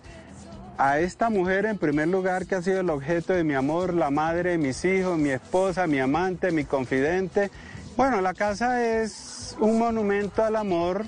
a 0.78 1.00
esta 1.00 1.30
mujer 1.30 1.66
en 1.66 1.78
primer 1.78 2.08
lugar 2.08 2.46
que 2.46 2.56
ha 2.56 2.62
sido 2.62 2.80
el 2.82 2.90
objeto 2.90 3.34
de 3.34 3.44
mi 3.44 3.56
amor, 3.56 3.94
la 3.94 4.12
madre 4.12 4.52
de 4.52 4.58
mis 4.58 4.86
hijos, 4.86 5.18
mi 5.18 5.32
esposa, 5.32 5.88
mi 5.88 6.00
amante, 6.00 6.52
mi 6.52 6.64
confidente. 6.64 7.52
Bueno, 7.98 8.22
la 8.22 8.34
casa 8.34 9.02
es 9.02 9.58
un 9.60 9.78
monumento 9.78 10.42
al 10.42 10.56
amor 10.56 11.06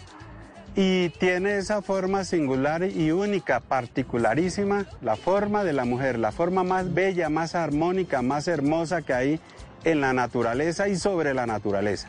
y 0.75 1.09
tiene 1.09 1.57
esa 1.57 1.81
forma 1.81 2.23
singular 2.23 2.83
y 2.83 3.11
única, 3.11 3.59
particularísima, 3.59 4.85
la 5.01 5.15
forma 5.15 5.63
de 5.63 5.73
la 5.73 5.85
mujer, 5.85 6.17
la 6.17 6.31
forma 6.31 6.63
más 6.63 6.93
bella, 6.93 7.29
más 7.29 7.55
armónica, 7.55 8.21
más 8.21 8.47
hermosa 8.47 9.01
que 9.01 9.13
hay 9.13 9.39
en 9.83 10.01
la 10.01 10.13
naturaleza 10.13 10.87
y 10.87 10.95
sobre 10.95 11.33
la 11.33 11.45
naturaleza. 11.45 12.07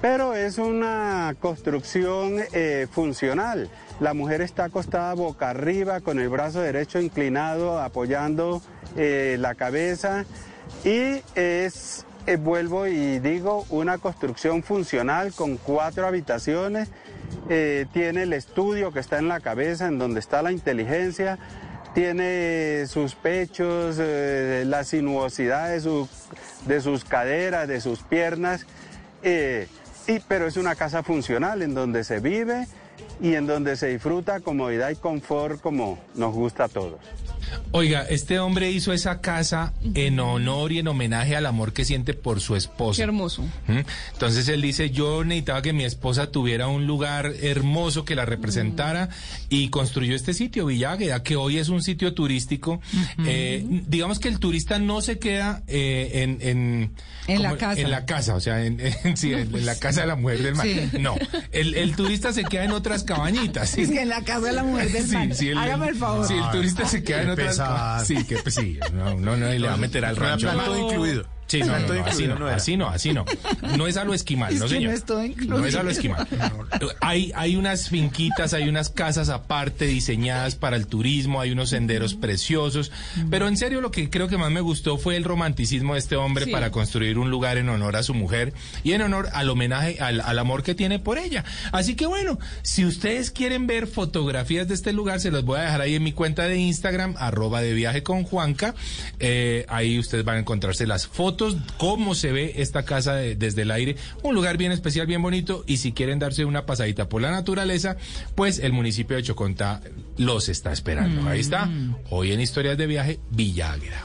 Pero 0.00 0.34
es 0.34 0.58
una 0.58 1.36
construcción 1.38 2.40
eh, 2.52 2.88
funcional. 2.90 3.70
La 4.00 4.14
mujer 4.14 4.40
está 4.40 4.64
acostada 4.64 5.14
boca 5.14 5.50
arriba 5.50 6.00
con 6.00 6.18
el 6.18 6.28
brazo 6.28 6.60
derecho 6.60 6.98
inclinado 7.00 7.78
apoyando 7.78 8.62
eh, 8.96 9.36
la 9.38 9.54
cabeza 9.54 10.24
y 10.84 11.22
es, 11.36 12.04
eh, 12.26 12.36
vuelvo 12.36 12.88
y 12.88 13.20
digo, 13.20 13.64
una 13.70 13.98
construcción 13.98 14.64
funcional 14.64 15.32
con 15.32 15.56
cuatro 15.56 16.04
habitaciones. 16.04 16.88
Eh, 17.48 17.86
tiene 17.92 18.22
el 18.24 18.32
estudio 18.32 18.92
que 18.92 19.00
está 19.00 19.18
en 19.18 19.28
la 19.28 19.40
cabeza, 19.40 19.86
en 19.88 19.98
donde 19.98 20.20
está 20.20 20.42
la 20.42 20.52
inteligencia, 20.52 21.38
tiene 21.94 22.84
sus 22.86 23.14
pechos, 23.14 23.96
eh, 24.00 24.64
la 24.66 24.84
sinuosidad 24.84 25.68
de, 25.70 25.80
su- 25.80 26.08
de 26.66 26.80
sus 26.80 27.04
caderas, 27.04 27.68
de 27.68 27.80
sus 27.80 28.00
piernas, 28.00 28.66
eh, 29.22 29.68
y, 30.06 30.18
pero 30.20 30.46
es 30.46 30.56
una 30.56 30.74
casa 30.74 31.02
funcional 31.02 31.62
en 31.62 31.74
donde 31.74 32.02
se 32.04 32.18
vive 32.20 32.66
y 33.20 33.34
en 33.34 33.46
donde 33.46 33.76
se 33.76 33.88
disfruta 33.88 34.40
comodidad 34.40 34.90
y 34.90 34.96
confort 34.96 35.60
como 35.60 35.98
nos 36.14 36.32
gusta 36.34 36.64
a 36.64 36.68
todos. 36.68 36.98
Oiga, 37.72 38.02
este 38.08 38.38
hombre 38.38 38.70
hizo 38.70 38.92
esa 38.92 39.20
casa 39.20 39.72
en 39.94 40.20
honor 40.20 40.72
y 40.72 40.78
en 40.78 40.88
homenaje 40.88 41.36
al 41.36 41.46
amor 41.46 41.72
que 41.72 41.84
siente 41.84 42.14
por 42.14 42.40
su 42.40 42.56
esposa. 42.56 42.96
Qué 42.98 43.02
hermoso. 43.04 43.42
¿Mm? 43.66 43.78
Entonces 44.12 44.48
él 44.48 44.62
dice, 44.62 44.90
yo 44.90 45.24
necesitaba 45.24 45.62
que 45.62 45.72
mi 45.72 45.84
esposa 45.84 46.30
tuviera 46.30 46.68
un 46.68 46.86
lugar 46.86 47.32
hermoso 47.42 48.04
que 48.04 48.14
la 48.14 48.24
representara 48.24 49.08
y 49.48 49.68
construyó 49.68 50.14
este 50.14 50.34
sitio, 50.34 50.66
Villagueda, 50.66 51.22
que 51.22 51.36
hoy 51.36 51.58
es 51.58 51.68
un 51.68 51.82
sitio 51.82 52.14
turístico. 52.14 52.80
Eh, 53.26 53.64
digamos 53.88 54.18
que 54.18 54.28
el 54.28 54.38
turista 54.38 54.78
no 54.78 55.00
se 55.00 55.18
queda 55.18 55.62
eh, 55.66 56.10
en... 56.22 56.38
En, 56.42 56.92
En 57.28 57.42
la 57.42 57.56
casa. 57.56 57.80
En 57.80 57.90
la 57.90 58.04
casa, 58.04 58.34
o 58.34 58.40
sea, 58.40 58.64
en, 58.64 58.80
en- 58.80 59.16
sí, 59.16 59.32
en- 59.32 59.54
en 59.54 59.64
la 59.66 59.76
casa 59.78 60.00
de 60.02 60.06
la 60.08 60.16
mujer 60.16 60.42
del 60.42 60.54
mar. 60.56 60.66
Sí. 60.66 60.90
No, 60.98 61.14
el, 61.52 61.74
el 61.74 61.94
turista 61.96 62.32
se 62.32 62.42
queda 62.44 62.64
en 62.64 62.72
otras 62.72 63.04
cabañitas. 63.04 63.70
¿sí? 63.74 63.82
Es 63.82 63.90
que 63.90 64.02
en 64.02 64.08
la 64.08 64.22
casa 64.22 64.46
de 64.48 64.52
la 64.52 64.64
mujer 64.64 64.90
del 64.90 65.06
man. 65.08 65.34
sí, 65.34 65.48
el, 65.48 65.58
Hágame 65.58 65.88
el 65.88 65.96
favor. 65.96 66.26
Sí, 66.26 66.34
el 66.34 66.50
turista 66.50 66.86
se 66.86 67.02
queda 67.04 67.22
en 67.22 67.30
otras 67.30 67.41
pesar. 67.46 67.68
cosas. 67.68 68.06
Sí, 68.06 68.24
que 68.24 68.36
pues, 68.36 68.54
sí, 68.54 68.78
no, 68.92 69.14
no, 69.14 69.36
no, 69.36 69.52
y 69.52 69.58
le 69.58 69.68
va 69.68 69.74
a 69.74 69.78
meter 69.78 70.04
al 70.04 70.16
rancho. 70.16 70.50
todo 70.50 70.90
incluido. 70.90 71.24
Sí, 71.48 71.60
no, 71.60 71.78
no, 71.78 71.86
no, 71.94 72.04
así 72.06 72.26
no, 72.26 72.46
así 72.48 72.76
no, 72.76 72.88
así 72.88 73.12
no. 73.12 73.24
No 73.76 73.86
es 73.86 73.98
a 73.98 74.04
lo 74.04 74.14
esquimal, 74.14 74.54
Es 74.54 74.60
no 74.60 74.68
señor. 74.68 74.92
no 75.06 75.20
es. 75.22 75.74
No 75.74 75.80
a 75.80 75.82
lo 75.82 75.90
esquimal. 75.90 76.26
Hay, 77.00 77.30
hay 77.34 77.56
unas 77.56 77.88
finquitas, 77.90 78.54
hay 78.54 78.68
unas 78.70 78.88
casas 78.88 79.28
aparte 79.28 79.84
diseñadas 79.86 80.54
para 80.54 80.76
el 80.76 80.86
turismo, 80.86 81.40
hay 81.42 81.50
unos 81.50 81.68
senderos 81.70 82.14
preciosos. 82.14 82.90
Pero 83.30 83.48
en 83.48 83.56
serio, 83.58 83.80
lo 83.82 83.90
que 83.90 84.08
creo 84.08 84.28
que 84.28 84.38
más 84.38 84.50
me 84.50 84.60
gustó 84.62 84.96
fue 84.96 85.16
el 85.16 85.24
romanticismo 85.24 85.92
de 85.92 85.98
este 85.98 86.16
hombre 86.16 86.46
Sí. 86.46 86.50
para 86.52 86.70
construir 86.70 87.18
un 87.18 87.30
lugar 87.30 87.58
en 87.58 87.68
honor 87.68 87.96
a 87.96 88.02
su 88.02 88.14
mujer 88.14 88.54
y 88.82 88.92
en 88.92 89.02
honor 89.02 89.28
al 89.34 89.50
homenaje, 89.50 89.98
al, 90.00 90.20
al 90.22 90.38
amor 90.38 90.62
que 90.62 90.74
tiene 90.74 90.98
por 90.98 91.18
ella. 91.18 91.44
Así 91.70 91.94
que 91.96 92.06
bueno, 92.06 92.38
si 92.62 92.84
ustedes 92.86 93.30
quieren 93.30 93.66
ver 93.66 93.86
fotografías 93.86 94.68
de 94.68 94.74
este 94.74 94.92
lugar, 94.94 95.20
se 95.20 95.30
los 95.30 95.44
voy 95.44 95.58
a 95.58 95.62
dejar 95.64 95.82
ahí 95.82 95.96
en 95.96 96.02
mi 96.02 96.12
cuenta 96.12 96.44
de 96.48 96.56
Instagram, 96.56 97.14
arroba 97.18 97.60
de 97.60 97.74
viaje 97.74 98.02
con 98.02 98.24
Juanca. 98.24 98.74
Eh, 99.18 99.66
ahí 99.68 99.98
ustedes 99.98 100.24
van 100.24 100.36
a 100.36 100.40
encontrarse 100.40 100.86
las 100.86 101.06
fotos, 101.06 101.31
cómo 101.78 102.14
se 102.14 102.32
ve 102.32 102.54
esta 102.56 102.84
casa 102.84 103.14
de- 103.14 103.36
desde 103.36 103.62
el 103.62 103.70
aire. 103.70 103.96
Un 104.22 104.34
lugar 104.34 104.56
bien 104.56 104.72
especial, 104.72 105.06
bien 105.06 105.22
bonito. 105.22 105.64
Y 105.66 105.78
si 105.78 105.92
quieren 105.92 106.18
darse 106.18 106.44
una 106.44 106.66
pasadita 106.66 107.08
por 107.08 107.22
la 107.22 107.30
naturaleza, 107.30 107.96
pues 108.34 108.58
el 108.58 108.72
municipio 108.72 109.16
de 109.16 109.22
Chocontá 109.22 109.80
los 110.16 110.48
está 110.48 110.72
esperando. 110.72 111.28
Ahí 111.28 111.40
está. 111.40 111.68
Hoy 112.10 112.32
en 112.32 112.40
Historias 112.40 112.76
de 112.78 112.86
Viaje, 112.86 113.20
Villa 113.30 113.72
Águeda. 113.72 114.04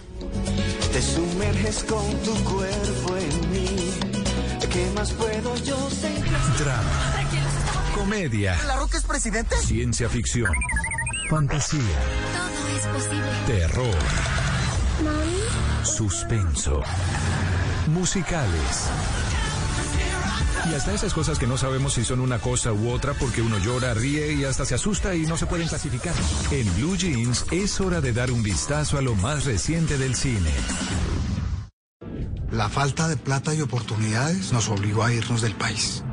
Te 0.92 1.02
sumerges 1.02 1.84
con 1.84 2.06
tu 2.24 2.34
cuerpo 2.44 3.18
en 3.18 3.52
mí. 3.52 3.68
¿Qué 4.72 4.88
más 4.96 5.12
puedo 5.12 5.56
yo 5.64 5.90
sentir? 5.90 6.24
Drama, 6.60 7.14
comedia, 7.96 8.56
¿La 8.66 8.76
Roca 8.78 8.98
es 8.98 9.04
presidente? 9.06 9.56
ciencia 9.58 10.10
ficción, 10.10 10.52
fantasía, 11.30 11.80
Todo 11.82 12.78
es 12.78 12.86
posible. 12.88 13.22
terror, 13.48 13.96
suspenso, 15.84 16.82
musicales. 17.88 18.90
Y 20.69 20.74
hasta 20.74 20.93
esas 20.93 21.14
cosas 21.14 21.40
que 21.40 21.48
no 21.48 21.58
sabemos 21.58 21.93
si 21.93 22.03
son 22.03 22.19
una 22.19 22.40
cosa 22.40 22.74
u 22.74 22.90
otra 22.90 23.14
porque 23.14 23.42
uno 23.42 23.58
llora, 23.58 23.93
ríe 23.93 24.34
y 24.34 24.43
hasta 24.43 24.66
se 24.66 24.76
asusta 24.76 25.16
y 25.16 25.26
no 25.26 25.38
se 25.38 25.45
pueden 25.45 25.67
clasificar. 25.67 26.14
En 26.51 26.76
Blue 26.76 26.98
Jeans 26.98 27.45
es 27.51 27.80
hora 27.80 28.01
de 28.01 28.11
dar 28.11 28.32
un 28.32 28.43
vistazo 28.43 28.98
a 28.98 29.01
lo 29.01 29.16
más 29.16 29.45
reciente 29.45 29.98
del 29.98 30.16
cine. 30.16 30.51
La 32.51 32.69
falta 32.69 33.08
de 33.08 33.17
plata 33.17 33.53
y 33.53 33.61
oportunidades 33.61 34.51
nos 34.51 34.69
obligó 34.69 35.03
a 35.03 35.14
irnos 35.14 35.42
del 35.42 35.53
país. 35.53 36.03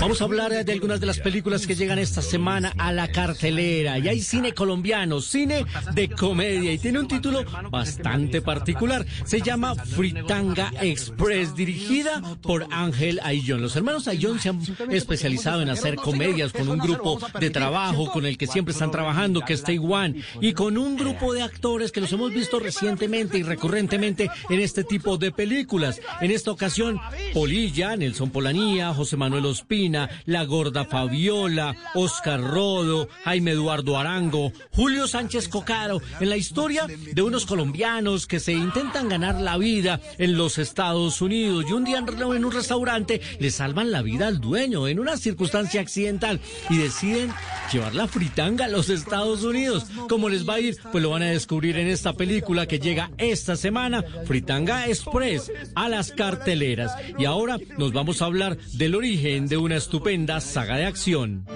Vamos 0.00 0.20
a 0.20 0.24
hablar 0.24 0.64
de 0.64 0.72
algunas 0.72 0.98
de 0.98 1.06
las 1.06 1.20
películas 1.20 1.64
que 1.64 1.76
llegan 1.76 1.98
esta 2.00 2.22
semana 2.22 2.72
a 2.76 2.92
la 2.92 3.06
cartelera. 3.12 4.00
Y 4.00 4.08
hay 4.08 4.20
cine 4.20 4.52
colombiano, 4.52 5.20
cine 5.20 5.64
de 5.94 6.08
comedia. 6.08 6.72
Y 6.72 6.78
tiene 6.78 6.98
un 6.98 7.06
título 7.06 7.44
bastante 7.70 8.42
particular. 8.42 9.06
Se 9.24 9.40
llama 9.40 9.76
Fritanga 9.76 10.72
Express, 10.80 11.54
dirigida 11.54 12.20
por 12.42 12.66
Ángel 12.72 13.20
Ayllón. 13.22 13.62
Los 13.62 13.76
hermanos 13.76 14.08
Ayllón 14.08 14.40
se 14.40 14.48
han 14.48 14.60
especializado 14.90 15.62
en 15.62 15.70
hacer 15.70 15.94
comedias 15.94 16.52
con 16.52 16.68
un 16.68 16.78
grupo 16.78 17.20
de 17.38 17.50
trabajo 17.50 18.10
con 18.10 18.26
el 18.26 18.36
que 18.36 18.48
siempre 18.48 18.72
están 18.72 18.90
trabajando, 18.90 19.42
que 19.42 19.52
es 19.52 19.62
Taiwan. 19.62 20.16
Y 20.40 20.52
con 20.52 20.78
un 20.78 20.96
grupo 20.96 21.32
de 21.32 21.42
actores 21.42 21.92
que 21.92 22.00
los 22.00 22.12
hemos 22.12 22.32
visto 22.32 22.58
recientemente 22.58 23.38
y 23.38 23.44
recurrentemente 23.44 24.28
en 24.50 24.58
este 24.58 24.82
tipo 24.82 25.16
de 25.16 25.30
películas. 25.30 26.00
En 26.20 26.32
esta 26.32 26.50
ocasión, 26.50 26.98
Polilla, 27.32 27.94
Nelson 27.96 28.30
Polanía, 28.30 28.92
José 28.94 29.16
Manuel 29.16 29.51
Ospina, 29.52 30.10
La 30.26 30.44
Gorda 30.44 30.84
Fabiola, 30.84 31.76
Oscar 31.94 32.40
Rodo, 32.40 33.08
Jaime 33.24 33.52
Eduardo 33.52 33.98
Arango, 33.98 34.52
Julio 34.72 35.06
Sánchez 35.06 35.48
Cocaro, 35.48 36.00
en 36.20 36.28
la 36.28 36.36
historia 36.36 36.86
de 36.86 37.22
unos 37.22 37.46
colombianos 37.46 38.26
que 38.26 38.40
se 38.40 38.52
intentan 38.52 39.08
ganar 39.08 39.40
la 39.40 39.56
vida 39.58 40.00
en 40.18 40.36
los 40.36 40.58
Estados 40.58 41.20
Unidos 41.20 41.64
y 41.68 41.72
un 41.72 41.84
día 41.84 41.98
en 41.98 42.44
un 42.44 42.52
restaurante 42.52 43.20
le 43.38 43.50
salvan 43.50 43.92
la 43.92 44.02
vida 44.02 44.26
al 44.26 44.40
dueño 44.40 44.88
en 44.88 44.98
una 44.98 45.16
circunstancia 45.16 45.80
accidental 45.80 46.40
y 46.70 46.78
deciden 46.78 47.32
llevar 47.72 47.94
la 47.94 48.08
fritanga 48.08 48.66
a 48.66 48.68
los 48.68 48.88
Estados 48.88 49.44
Unidos. 49.44 49.86
¿Cómo 50.08 50.28
les 50.28 50.48
va 50.48 50.54
a 50.54 50.60
ir? 50.60 50.76
Pues 50.90 51.02
lo 51.02 51.10
van 51.10 51.22
a 51.22 51.30
descubrir 51.30 51.76
en 51.76 51.88
esta 51.88 52.12
película 52.14 52.66
que 52.66 52.78
llega 52.78 53.10
esta 53.18 53.56
semana, 53.56 54.04
Fritanga 54.24 54.86
Express, 54.86 55.50
a 55.74 55.88
las 55.88 56.12
carteleras. 56.12 56.92
Y 57.18 57.24
ahora 57.24 57.58
nos 57.78 57.92
vamos 57.92 58.22
a 58.22 58.26
hablar 58.26 58.56
del 58.72 58.94
origen 58.94 59.41
de 59.48 59.56
una 59.56 59.76
estupenda 59.76 60.40
saga 60.40 60.76
de 60.76 60.86
acción. 60.86 61.46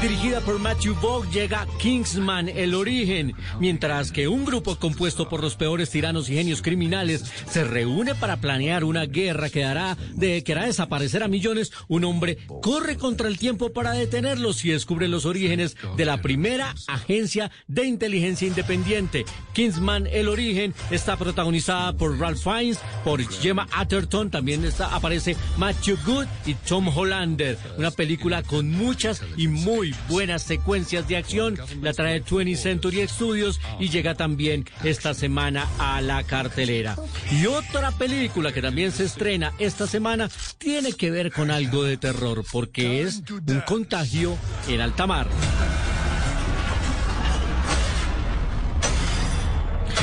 Dirigida 0.00 0.40
por 0.40 0.58
Matthew 0.58 0.94
Vaughn 0.94 1.30
llega 1.30 1.66
Kingsman, 1.78 2.48
el 2.48 2.74
origen, 2.74 3.34
mientras 3.58 4.10
que 4.10 4.28
un 4.28 4.46
grupo 4.46 4.76
compuesto 4.76 5.28
por 5.28 5.42
los 5.42 5.56
peores 5.56 5.90
tiranos 5.90 6.30
y 6.30 6.34
genios 6.36 6.62
criminales 6.62 7.30
se 7.50 7.64
reúne 7.64 8.14
para 8.14 8.38
planear 8.38 8.82
una 8.84 9.04
guerra 9.04 9.50
que 9.50 9.62
hará, 9.62 9.98
de, 10.14 10.42
que 10.42 10.52
hará 10.52 10.64
desaparecer 10.64 11.22
a 11.22 11.28
millones, 11.28 11.70
un 11.86 12.04
hombre 12.04 12.38
corre 12.62 12.96
contra 12.96 13.28
el 13.28 13.38
tiempo 13.38 13.74
para 13.74 13.92
detenerlos 13.92 14.64
y 14.64 14.70
descubre 14.70 15.06
los 15.06 15.26
orígenes 15.26 15.76
de 15.98 16.04
la 16.06 16.22
primera 16.22 16.74
agencia 16.86 17.50
de 17.68 17.84
inteligencia 17.84 18.48
independiente. 18.48 19.26
Kingsman, 19.52 20.06
el 20.06 20.28
origen, 20.28 20.74
está 20.90 21.18
protagonizada 21.18 21.92
por 21.92 22.18
Ralph 22.18 22.42
Fiennes, 22.42 22.78
por 23.04 23.22
Gemma 23.22 23.68
Atherton, 23.70 24.30
también 24.30 24.64
está, 24.64 24.94
aparece 24.94 25.36
Matthew 25.58 25.98
Good 26.06 26.26
y 26.46 26.54
Tom 26.54 26.88
Hollander. 26.88 27.58
Una 27.76 27.90
película 27.90 28.42
con 28.42 28.70
muchas 28.70 29.22
y 29.36 29.46
muy 29.46 29.89
buenas 30.08 30.42
secuencias 30.42 31.06
de 31.08 31.16
acción. 31.16 31.58
La 31.82 31.92
trae 31.92 32.24
20th 32.24 32.56
Century 32.56 33.06
Studios 33.08 33.60
y 33.78 33.88
llega 33.88 34.14
también 34.14 34.64
esta 34.84 35.14
semana 35.14 35.66
a 35.78 36.00
la 36.00 36.22
cartelera. 36.24 36.96
Y 37.30 37.46
otra 37.46 37.90
película 37.92 38.52
que 38.52 38.62
también 38.62 38.92
se 38.92 39.04
estrena 39.04 39.52
esta 39.58 39.86
semana 39.86 40.28
tiene 40.58 40.92
que 40.92 41.10
ver 41.10 41.32
con 41.32 41.50
algo 41.50 41.84
de 41.84 41.96
terror 41.96 42.44
porque 42.50 43.02
es 43.02 43.22
un 43.28 43.60
contagio 43.66 44.36
en 44.68 44.80
alta 44.80 45.06
mar. 45.06 45.28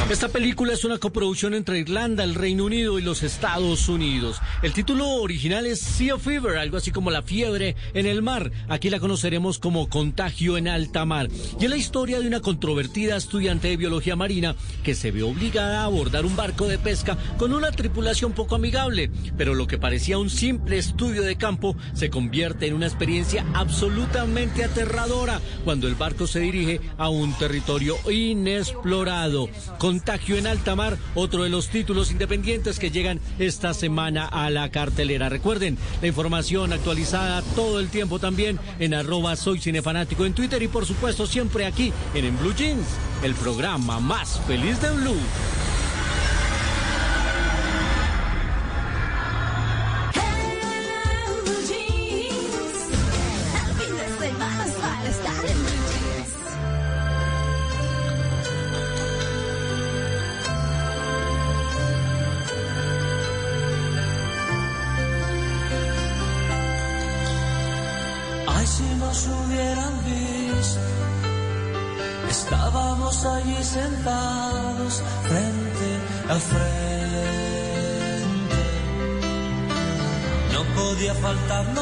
Esta 0.10 0.30
película 0.30 0.72
es 0.72 0.86
una 0.86 1.00
coproducción 1.00 1.54
entre 1.54 1.80
Irlanda, 1.80 2.24
el 2.24 2.34
Reino 2.34 2.64
Unido 2.64 2.98
y 2.98 3.02
los 3.02 3.24
Estados 3.24 3.90
Unidos. 3.90 4.40
El 4.62 4.72
título 4.72 5.06
original 5.16 5.66
es 5.66 5.82
Sea 5.82 6.16
of 6.16 6.24
Fever, 6.24 6.58
algo 6.58 6.78
así 6.78 6.92
como 6.92 7.12
la 7.12 7.24
fiebre 7.24 7.76
en 7.94 8.06
el 8.06 8.22
mar. 8.22 8.50
Aquí 8.70 8.90
la 8.90 9.02
conoceremos 9.02 9.60
como 9.60 9.90
Contagio 9.90 10.58
en 10.58 10.70
alta 10.70 11.04
mar. 11.04 11.28
Y 11.60 11.66
es 11.66 11.70
la 11.70 11.76
historia 11.76 12.22
de 12.22 12.28
una 12.28 12.40
controvertida 12.40 13.18
estudiante 13.18 13.68
de 13.68 13.76
biología 13.76 14.16
marina 14.16 14.56
que 14.82 14.96
se 14.96 15.12
ve 15.12 15.24
obligada 15.24 15.82
a 15.82 15.84
abordar 15.84 16.26
un 16.26 16.38
barco 16.38 16.68
de 16.68 16.80
pesca 16.80 17.18
con 17.38 17.54
una 17.54 17.72
tripulación 17.72 18.32
poco 18.32 18.56
amigable. 18.56 19.12
Pero 19.38 19.56
lo 19.56 19.68
que 19.68 19.78
parecía 19.78 20.18
un 20.18 20.30
simple 20.30 20.78
estudio 20.78 21.22
de 21.24 21.36
campo 21.36 21.76
se 21.94 22.10
convierte 22.10 22.68
en 22.68 22.76
una 22.76 22.88
experiencia 22.88 23.46
absolutamente 23.54 24.64
aterradora 24.64 25.42
cuando 25.66 25.86
el 25.90 25.96
barco 25.96 26.28
se 26.28 26.40
dirige 26.40 26.80
a 26.98 27.10
un 27.10 27.38
territorio 27.38 27.98
inexplorado. 28.10 29.50
Contagio 29.98 30.38
en 30.38 30.46
alta 30.46 30.76
mar, 30.76 30.96
otro 31.16 31.42
de 31.42 31.50
los 31.50 31.70
títulos 31.70 32.12
independientes 32.12 32.78
que 32.78 32.92
llegan 32.92 33.20
esta 33.40 33.74
semana 33.74 34.28
a 34.28 34.52
la 34.52 34.70
cartelera. 34.70 35.28
Recuerden, 35.28 35.76
la 36.02 36.08
información 36.08 36.72
actualizada 36.72 37.42
todo 37.56 37.80
el 37.80 37.90
tiempo 37.90 38.20
también 38.20 38.60
en 38.78 38.94
arroba 38.94 39.36
soy 39.36 39.60
cinefanático 39.60 40.24
en 40.24 40.36
Twitter 40.36 40.62
y 40.62 40.68
por 40.68 40.86
supuesto 40.86 41.26
siempre 41.26 41.66
aquí 41.66 41.92
en 42.14 42.26
En 42.26 42.38
Blue 42.38 42.54
Jeans, 42.54 42.86
el 43.24 43.34
programa 43.34 44.00
más 44.00 44.40
feliz 44.46 44.80
de 44.80 44.92
Blue. 44.92 45.18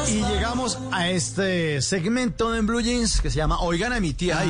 Y 0.08 0.22
llegamos 0.24 0.78
a 0.92 1.10
este 1.10 1.82
segmento 1.82 2.54
en 2.54 2.66
Blue 2.66 2.80
Jeans 2.80 3.20
que 3.20 3.30
se 3.30 3.36
llama 3.36 3.60
oigan 3.60 3.92
a 3.92 4.00
mi 4.00 4.12
tía. 4.12 4.42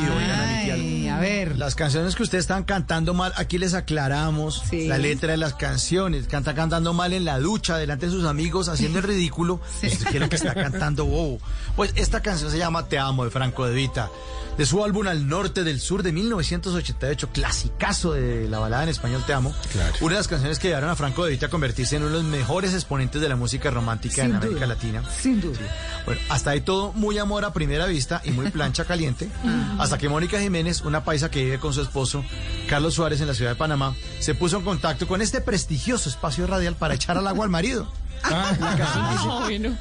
Ay, 1.07 1.17
a 1.17 1.19
ver. 1.21 1.57
Las 1.59 1.75
canciones 1.75 2.15
que 2.15 2.23
ustedes 2.23 2.45
están 2.45 2.65
cantando 2.65 3.15
mal, 3.15 3.33
aquí 3.37 3.59
les 3.59 3.75
aclaramos 3.75 4.63
Sí. 4.71 4.87
la 4.89 4.99
letra 4.99 5.33
de 5.33 5.37
las 5.37 5.55
canciones. 5.55 6.27
Canta 6.27 6.55
cantando 6.55 6.93
mal 6.93 7.13
en 7.13 7.25
la 7.25 7.39
ducha, 7.39 7.77
delante 7.77 8.07
de 8.07 8.13
sus 8.13 8.25
amigos, 8.25 8.69
haciendo 8.69 8.99
el 8.99 9.05
ridículo. 9.09 9.61
¿Usted 9.83 10.05
qué 10.11 10.17
es 10.17 10.21
lo 10.21 10.29
que 10.29 10.37
está 10.37 10.55
cantando 10.55 11.05
bobo? 11.07 11.39
Pues 11.77 11.93
esta 11.97 12.21
canción 12.23 12.51
se 12.51 12.59
llama 12.59 12.87
Te 12.89 12.99
amo 12.99 13.25
de 13.25 13.31
Franco 13.31 13.67
De 13.67 13.75
Vita. 13.75 14.09
De 14.57 14.65
su 14.65 14.83
álbum 14.83 15.07
Al 15.07 15.29
Norte 15.29 15.65
del 15.65 15.81
Sur 15.81 16.03
de 16.03 16.13
1988, 16.13 17.29
clasicazo 17.31 18.13
de 18.13 18.49
la 18.49 18.59
balada 18.59 18.85
en 18.85 18.89
español 18.89 19.23
Te 19.27 19.35
amo. 19.35 19.55
Una 20.01 20.15
de 20.15 20.21
las 20.21 20.29
canciones 20.29 20.59
que 20.59 20.69
llevaron 20.69 20.89
a 20.89 20.97
Franco 20.97 21.27
De 21.27 21.33
Vita 21.33 21.47
a 21.47 21.49
convertirse 21.51 21.97
en 21.97 22.05
uno 22.05 22.13
de 22.17 22.23
los 22.23 22.25
mejores 22.33 22.73
exponentes 22.73 23.21
de 23.21 23.29
la 23.29 23.37
música 23.37 23.71
romántica 23.71 24.23
en 24.23 24.29
Sin 24.29 24.37
América 24.37 24.61
duda. 24.65 24.67
Latina. 24.69 25.03
Sin 25.21 25.43
duda. 25.43 25.59
Bueno, 26.07 26.23
hasta 26.31 26.51
ahí 26.53 26.63
todo 26.63 26.95
muy 26.95 27.19
amor 27.19 27.45
a 27.45 27.53
primera 27.53 27.85
vista 27.85 28.23
y 28.25 28.31
muy 28.31 28.51
plancha 28.51 28.87
caliente. 28.87 29.29
Hasta 29.79 29.99
que 29.99 30.09
Mónica 30.09 30.41
Jiménez, 30.41 30.81
una 30.83 30.96
paisa 31.05 31.31
que 31.31 31.45
vive 31.45 31.59
con 31.59 31.73
su 31.73 31.83
esposo, 31.83 32.25
Carlos 32.69 32.95
Suárez, 32.95 33.21
en 33.21 33.27
la 33.29 33.35
ciudad 33.35 33.53
de 33.53 33.57
Panamá, 33.57 33.95
se 34.21 34.35
puso 34.35 34.59
en 34.59 34.65
contacto 34.65 35.07
con 35.07 35.23
este 35.23 35.41
prestigioso 35.41 36.09
espacio 36.09 36.47
radial 36.47 36.75
para 36.75 36.95
echar 36.95 37.17
al 37.19 37.27
agua 37.27 37.45
al 37.45 37.51
marido. 37.51 37.87
La 38.23 38.77
canción 38.77 39.11
dice, 39.11 39.25
Ah, 39.29 39.41
bueno. 39.45 39.77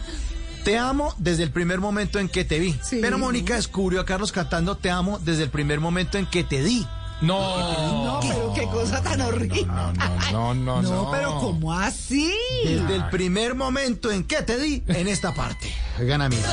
Te 0.64 0.80
amo 0.80 1.14
desde 1.20 1.44
el 1.44 1.52
primer 1.52 1.80
momento 1.80 2.18
en 2.18 2.28
que 2.28 2.44
te 2.44 2.58
vi. 2.60 2.76
Pero 2.90 3.20
Mónica 3.20 3.56
descubrió 3.56 4.02
a 4.02 4.06
Carlos 4.06 4.32
cantando 4.32 4.76
Te 4.76 4.90
amo 4.90 5.20
desde 5.20 5.44
el 5.44 5.50
primer 5.52 5.80
momento 5.80 6.18
en 6.18 6.26
que 6.26 6.44
te 6.44 6.64
di. 6.64 6.88
No. 7.22 8.04
No, 8.04 8.20
pero 8.20 8.54
qué 8.54 8.64
cosa 8.64 9.02
tan 9.02 9.22
horrible. 9.22 9.66
No, 9.66 9.94
no, 9.94 10.54
no, 10.54 10.82
no. 10.82 10.82
No, 10.82 11.12
pero 11.12 11.40
¿cómo 11.40 11.72
así? 11.72 12.34
Desde 12.66 12.96
el 12.96 13.06
primer 13.10 13.56
momento 13.56 14.12
en 14.12 14.24
que 14.26 14.42
te 14.42 14.58
di 14.58 14.84
en 14.88 15.08
esta 15.08 15.34
parte. 15.34 15.72
Gana 16.00 16.30
mi 16.30 16.36
tía. 16.36 16.46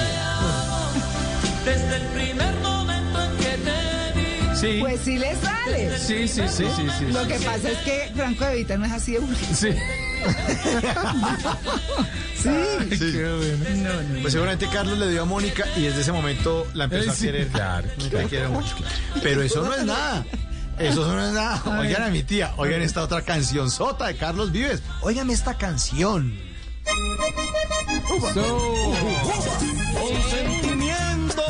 Desde 1.65 1.97
el 1.97 2.07
primer 2.09 2.53
momento 2.55 2.72
Sí. 4.63 4.79
Pues 4.81 5.01
sí 5.05 5.19
le 5.19 5.35
sale. 5.37 5.99
Sí, 5.99 6.29
sí, 6.29 6.43
sí, 6.49 6.65
sí, 6.77 6.87
sí. 6.99 7.05
Lo 7.13 7.27
que 7.27 7.35
pasa 7.41 7.69
es 7.71 7.79
que 7.79 8.13
Franco 8.15 8.45
de 8.45 8.57
Vita 8.57 8.77
no 8.79 8.85
es 8.87 8.93
así 8.93 9.13
de 9.13 9.19
vulgar. 9.19 9.55
Sí. 9.55 9.71
Sí. 12.41 12.97
Sí. 12.97 13.13
Pues 14.21 14.33
seguramente 14.33 14.69
Carlos 14.73 14.99
le 14.99 15.11
dio 15.11 15.23
a 15.23 15.25
Mónica 15.25 15.65
y 15.77 15.83
desde 15.83 16.03
ese 16.03 16.13
momento 16.13 16.67
la 16.75 16.85
empezó 16.85 17.11
a 17.11 17.15
Sí, 17.15 17.27
querer. 17.27 17.49
claro. 17.49 17.89
La 18.13 18.23
quiere 18.25 18.47
mucho. 18.49 18.75
Pero 19.23 19.43
eso 19.43 19.63
no 19.65 19.75
es 19.75 19.85
nada. 19.85 20.25
Eso 20.79 21.07
no 21.07 21.25
es 21.27 21.33
nada. 21.33 21.63
Oigan 21.81 22.03
a 22.05 22.09
mi 22.11 22.23
tía, 22.23 22.55
oigan 22.57 22.83
esta 22.83 23.03
otra 23.03 23.23
canción 23.23 23.69
sota 23.71 24.07
de 24.07 24.17
Carlos 24.17 24.53
Vives. 24.53 24.81
Oigan 25.01 25.29
esta 25.31 25.55
canción. 25.59 26.39
Consentimiento, 29.99 31.43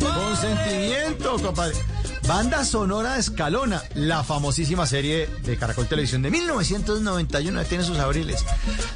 compadre. 0.00 0.14
Consentimiento, 0.24 1.38
compadre. 1.42 1.74
Banda 2.26 2.64
sonora 2.64 3.14
de 3.14 3.20
Escalona, 3.20 3.82
la 3.94 4.24
famosísima 4.24 4.86
serie 4.86 5.28
de 5.44 5.58
Caracol 5.58 5.86
Televisión 5.86 6.22
de 6.22 6.30
1991, 6.30 7.62
ya 7.62 7.68
tiene 7.68 7.84
sus 7.84 7.98
abriles. 7.98 8.46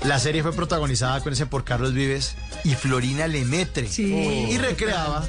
La 0.05 0.19
serie 0.19 0.43
fue 0.43 0.55
protagonizada, 0.55 1.17
acuérdense, 1.17 1.45
por 1.45 1.63
Carlos 1.63 1.93
Vives 1.93 2.37
y 2.65 2.75
Florina 2.75 3.27
Lemetre. 3.27 3.87
Y 3.99 4.57
recreaba 4.57 5.27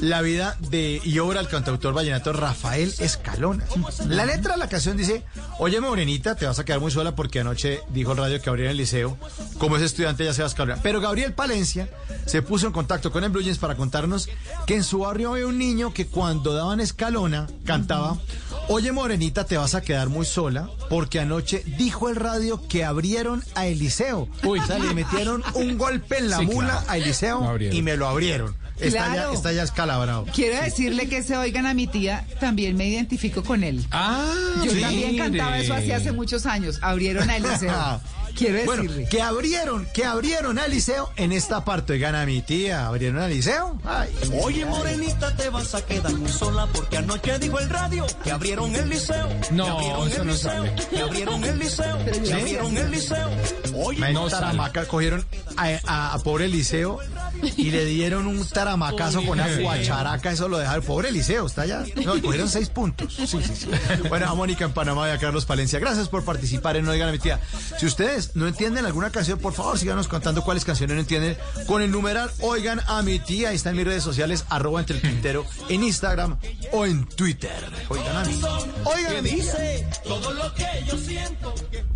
la 0.00 0.20
vida 0.22 0.56
de 0.70 1.00
y 1.04 1.18
obra 1.18 1.40
del 1.40 1.48
cantautor 1.48 1.94
vallenato 1.94 2.32
Rafael 2.32 2.92
Escalona. 2.98 3.64
La 4.08 4.26
letra 4.26 4.52
de 4.54 4.58
la 4.58 4.68
canción 4.68 4.96
dice, 4.96 5.22
oye 5.58 5.80
morenita, 5.80 6.34
te 6.34 6.46
vas 6.46 6.58
a 6.58 6.64
quedar 6.64 6.80
muy 6.80 6.90
sola 6.90 7.14
porque 7.14 7.40
anoche 7.40 7.80
dijo 7.90 8.12
el 8.12 8.18
radio 8.18 8.40
que 8.40 8.50
abriera 8.50 8.70
el 8.70 8.76
liceo. 8.76 9.16
Como 9.58 9.76
es 9.76 9.82
estudiante 9.82 10.24
ya 10.24 10.32
se 10.34 10.42
va 10.42 10.46
a 10.46 10.48
Escalona. 10.48 10.80
Pero 10.82 11.00
Gabriel 11.00 11.32
Palencia 11.32 11.88
se 12.26 12.42
puso 12.42 12.66
en 12.66 12.72
contacto 12.72 13.12
con 13.12 13.24
el 13.24 13.30
Blue 13.30 13.42
Jeans 13.42 13.58
para 13.58 13.76
contarnos 13.76 14.28
que 14.66 14.74
en 14.76 14.84
su 14.84 15.00
barrio 15.00 15.32
había 15.32 15.46
un 15.46 15.58
niño 15.58 15.92
que 15.94 16.06
cuando 16.06 16.54
daban 16.54 16.80
Escalona 16.80 17.46
cantaba, 17.64 18.18
oye 18.68 18.92
morenita, 18.92 19.44
te 19.46 19.56
vas 19.56 19.74
a 19.74 19.80
quedar 19.82 20.08
muy 20.08 20.26
sola 20.26 20.68
porque 20.90 21.20
anoche 21.20 21.62
dijo 21.78 22.08
el 22.08 22.16
radio 22.16 22.66
que 22.68 22.84
abrieron 22.84 23.42
a 23.54 23.66
Eliseo. 23.66 24.28
Uy, 24.42 24.58
o 24.58 24.66
sea, 24.66 24.78
le 24.78 24.92
metieron 24.94 25.42
un 25.54 25.78
golpe 25.78 26.18
en 26.18 26.30
la 26.30 26.38
Sí, 26.38 26.46
mula 26.46 26.68
claro. 26.80 26.86
a 26.90 26.96
Eliseo 26.96 27.58
y 27.58 27.82
me 27.82 27.96
lo 27.96 28.08
abrieron. 28.08 28.56
Está, 28.80 29.06
Claro. 29.12 29.30
ya, 29.30 29.36
está 29.36 29.52
ya 29.52 29.62
escalabrado. 29.62 30.26
Quiero 30.34 30.60
decirle 30.62 31.08
que 31.08 31.22
se 31.22 31.36
oigan 31.36 31.64
a 31.66 31.74
mi 31.74 31.86
tía, 31.86 32.26
también 32.40 32.76
me 32.76 32.88
identifico 32.88 33.42
con 33.44 33.62
él. 33.62 33.84
Ah, 33.92 34.24
Yo 34.64 34.72
sí. 34.72 34.80
también 34.80 35.16
cantaba 35.16 35.58
eso 35.58 35.74
así 35.74 35.92
hace 35.92 36.10
muchos 36.12 36.44
años. 36.46 36.78
Abrieron 36.82 37.30
a 37.30 37.36
Eliseo. 37.36 38.00
Quiero 38.36 38.64
Bueno, 38.64 38.82
decirle. 38.82 39.08
que 39.08 39.22
abrieron, 39.22 39.86
que 39.94 40.04
abrieron 40.04 40.58
al 40.58 40.70
liceo 40.70 41.10
en 41.16 41.32
esta 41.32 41.64
parte. 41.64 41.98
Gana 41.98 42.26
mi 42.26 42.42
tía, 42.42 42.86
abrieron 42.86 43.20
al 43.22 43.30
liceo. 43.30 43.78
Ay. 43.84 44.08
Oye, 44.42 44.64
morenita, 44.64 45.34
te 45.36 45.48
vas 45.50 45.74
a 45.74 45.84
quedar 45.84 46.12
muy 46.14 46.30
sola 46.30 46.66
porque 46.72 46.98
anoche 46.98 47.38
dijo 47.38 47.58
el 47.60 47.68
radio 47.70 48.06
que 48.22 48.30
abrieron 48.32 48.74
el 48.74 48.88
liceo. 48.88 49.28
No, 49.50 49.64
que 49.64 49.70
abrieron 49.70 50.08
eso 50.08 50.20
el 50.22 50.26
no 50.26 50.32
liceo, 50.32 50.50
sale. 50.52 50.74
Que 50.90 51.00
abrieron 51.00 51.44
el 51.44 51.58
liceo. 51.58 51.98
Que 52.04 52.32
abrieron 52.32 52.76
el 52.76 52.90
liceo. 52.90 53.30
Oye, 53.76 53.98
Me 54.00 54.12
No 54.12 54.28
taramaca, 54.28 54.84
cogieron 54.86 55.24
a, 55.56 55.68
a- 55.86 56.12
a 56.14 56.18
pobre 56.20 56.48
liceo 56.48 56.98
y 57.56 57.70
le 57.70 57.84
dieron 57.84 58.26
un 58.26 58.46
taramacazo 58.48 59.18
con 59.24 59.38
una 59.40 59.48
guacharaca. 59.58 60.32
Eso 60.32 60.48
lo 60.48 60.58
dejaron. 60.58 60.84
Pobre 60.84 61.10
liceo, 61.12 61.46
está 61.46 61.66
ya. 61.66 61.84
No, 62.04 62.20
cogieron 62.20 62.48
seis 62.48 62.68
puntos. 62.68 63.14
Sí, 63.14 63.26
sí, 63.26 63.40
sí. 63.42 63.68
Bueno, 64.08 64.28
a 64.28 64.34
Mónica 64.34 64.64
en 64.64 64.72
Panamá 64.72 65.08
y 65.08 65.12
a 65.12 65.18
Carlos 65.18 65.44
Palencia. 65.44 65.78
Gracias 65.78 66.08
por 66.08 66.24
participar 66.24 66.76
en 66.76 66.84
No 66.84 66.92
Digan 66.92 67.08
a 67.08 67.12
mi 67.12 67.18
tía. 67.18 67.40
Si 67.78 67.86
ustedes 67.86 68.23
no 68.34 68.46
entienden 68.46 68.86
alguna 68.86 69.10
canción, 69.10 69.38
por 69.38 69.52
favor, 69.52 69.78
síganos 69.78 70.08
contando 70.08 70.42
cuáles 70.42 70.64
canciones 70.64 70.94
no 70.94 71.00
entienden 71.00 71.36
con 71.66 71.82
el 71.82 71.90
numeral 71.90 72.30
Oigan 72.40 72.80
a 72.86 73.02
mi 73.02 73.18
tía. 73.18 73.50
Ahí 73.50 73.56
está 73.56 73.70
en 73.70 73.76
mis 73.76 73.84
redes 73.86 74.02
sociales, 74.02 74.44
arroba 74.48 74.80
entre 74.80 74.96
el 74.96 75.02
Quintero, 75.02 75.46
en 75.68 75.84
Instagram 75.84 76.38
o 76.72 76.86
en 76.86 77.04
Twitter. 77.04 77.52
Oigan 77.88 78.16
a 78.16 78.24
mi. 78.24 78.40
Oigan 78.84 79.16
a 79.16 79.22
mi 79.22 79.30
tía. 79.30 79.36
dice 79.36 79.88
todo 80.04 80.32
lo 80.32 80.54
que 80.54 80.66
yo 80.86 80.96
siento. 80.98 81.54
Look 81.74 81.93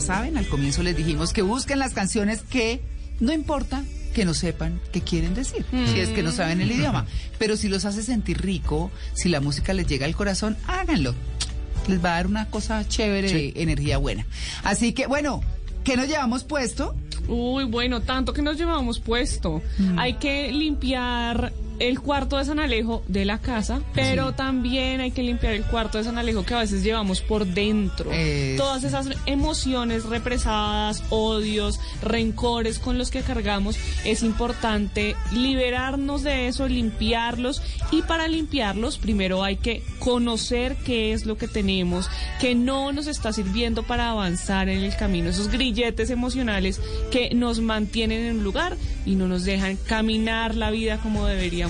Ya 0.00 0.06
saben, 0.06 0.38
al 0.38 0.46
comienzo 0.46 0.82
les 0.82 0.96
dijimos 0.96 1.34
que 1.34 1.42
busquen 1.42 1.78
las 1.78 1.92
canciones 1.92 2.40
que 2.40 2.80
no 3.20 3.34
importa 3.34 3.84
que 4.14 4.24
no 4.24 4.32
sepan 4.32 4.80
qué 4.92 5.02
quieren 5.02 5.34
decir, 5.34 5.66
si 5.92 6.00
es 6.00 6.08
que 6.08 6.22
no 6.22 6.32
saben 6.32 6.62
el 6.62 6.72
idioma. 6.72 7.04
Pero 7.38 7.54
si 7.54 7.68
los 7.68 7.84
hace 7.84 8.02
sentir 8.02 8.40
rico, 8.40 8.90
si 9.12 9.28
la 9.28 9.42
música 9.42 9.74
les 9.74 9.86
llega 9.86 10.06
al 10.06 10.16
corazón, 10.16 10.56
háganlo. 10.66 11.14
Les 11.86 12.02
va 12.02 12.12
a 12.12 12.16
dar 12.16 12.28
una 12.28 12.48
cosa 12.48 12.88
chévere 12.88 13.30
de 13.30 13.52
energía 13.56 13.98
buena. 13.98 14.24
Así 14.64 14.94
que, 14.94 15.06
bueno, 15.06 15.42
¿qué 15.84 15.98
nos 15.98 16.08
llevamos 16.08 16.44
puesto? 16.44 16.96
Uy, 17.28 17.64
bueno, 17.64 18.00
tanto 18.00 18.32
que 18.32 18.40
nos 18.40 18.56
llevamos 18.56 19.00
puesto. 19.00 19.60
Hay 19.98 20.14
que 20.14 20.50
limpiar 20.50 21.52
el 21.80 21.98
cuarto 21.98 22.36
de 22.36 22.44
San 22.44 22.60
Alejo 22.60 23.02
de 23.08 23.24
la 23.24 23.38
casa, 23.38 23.80
pero 23.94 24.32
también 24.34 25.00
hay 25.00 25.10
que 25.10 25.22
limpiar 25.22 25.54
el 25.54 25.64
cuarto 25.64 25.96
de 25.96 26.04
San 26.04 26.18
Alejo 26.18 26.44
que 26.44 26.54
a 26.54 26.58
veces 26.58 26.84
llevamos 26.84 27.22
por 27.22 27.46
dentro. 27.46 28.12
Eso. 28.12 28.62
Todas 28.62 28.84
esas 28.84 29.08
emociones 29.24 30.04
represadas, 30.04 31.02
odios, 31.08 31.80
rencores 32.02 32.78
con 32.78 32.98
los 32.98 33.10
que 33.10 33.22
cargamos, 33.22 33.78
es 34.04 34.22
importante 34.22 35.16
liberarnos 35.32 36.22
de 36.22 36.48
eso, 36.48 36.68
limpiarlos 36.68 37.62
y 37.90 38.02
para 38.02 38.28
limpiarlos 38.28 38.98
primero 38.98 39.42
hay 39.42 39.56
que 39.56 39.82
conocer 39.98 40.76
qué 40.84 41.14
es 41.14 41.24
lo 41.24 41.38
que 41.38 41.48
tenemos, 41.48 42.10
que 42.40 42.54
no 42.54 42.92
nos 42.92 43.06
está 43.06 43.32
sirviendo 43.32 43.84
para 43.84 44.10
avanzar 44.10 44.68
en 44.68 44.84
el 44.84 44.94
camino, 44.96 45.30
esos 45.30 45.48
grilletes 45.48 46.10
emocionales 46.10 46.78
que 47.10 47.34
nos 47.34 47.60
mantienen 47.60 48.26
en 48.26 48.36
un 48.38 48.44
lugar 48.44 48.76
y 49.06 49.14
no 49.14 49.26
nos 49.26 49.44
dejan 49.44 49.76
caminar 49.76 50.54
la 50.54 50.70
vida 50.70 50.98
como 50.98 51.26
deberíamos 51.26 51.69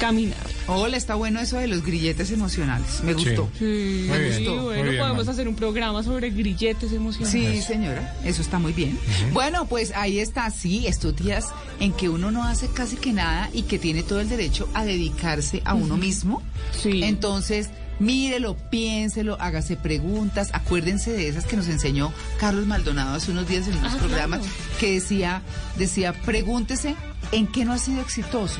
caminar. 0.00 0.38
Hola, 0.66 0.96
está 0.96 1.14
bueno 1.14 1.40
eso 1.40 1.56
de 1.58 1.66
los 1.66 1.82
grilletes 1.84 2.30
emocionales. 2.30 3.02
Me 3.02 3.14
gustó. 3.14 3.48
Sí, 3.58 4.06
Me 4.10 4.28
gustó. 4.28 4.64
bueno, 4.64 4.92
podemos 4.98 5.28
hacer 5.28 5.48
un 5.48 5.54
programa 5.56 6.02
sobre 6.02 6.30
grilletes 6.30 6.92
emocionales. 6.92 7.32
Sí, 7.32 7.62
señora, 7.62 8.16
eso 8.24 8.42
está 8.42 8.58
muy 8.58 8.72
bien. 8.72 8.98
Bueno, 9.32 9.66
pues 9.66 9.92
ahí 9.94 10.18
está, 10.20 10.50
sí, 10.50 10.86
estos 10.86 11.14
días 11.16 11.46
en 11.80 11.92
que 11.92 12.08
uno 12.08 12.30
no 12.30 12.44
hace 12.44 12.68
casi 12.68 12.96
que 12.96 13.12
nada 13.12 13.50
y 13.52 13.62
que 13.62 13.78
tiene 13.78 14.02
todo 14.02 14.20
el 14.20 14.28
derecho 14.28 14.68
a 14.74 14.84
dedicarse 14.84 15.62
a 15.64 15.74
uno 15.74 15.96
mismo. 15.96 16.42
Sí. 16.72 17.02
Entonces, 17.04 17.68
mírelo, 18.00 18.56
piénselo, 18.70 19.36
hágase 19.40 19.76
preguntas, 19.76 20.50
acuérdense 20.52 21.12
de 21.12 21.28
esas 21.28 21.44
que 21.46 21.56
nos 21.56 21.68
enseñó 21.68 22.12
Carlos 22.40 22.66
Maldonado 22.66 23.14
hace 23.14 23.30
unos 23.30 23.46
días 23.48 23.68
en 23.68 23.76
unos 23.76 23.94
Ah, 23.94 23.98
programas 23.98 24.40
claro. 24.40 24.54
que 24.80 24.92
decía, 24.94 25.42
decía, 25.78 26.12
pregúntese 26.12 26.96
en 27.32 27.46
qué 27.46 27.64
no 27.64 27.72
ha 27.72 27.78
sido 27.78 28.00
exitoso, 28.00 28.58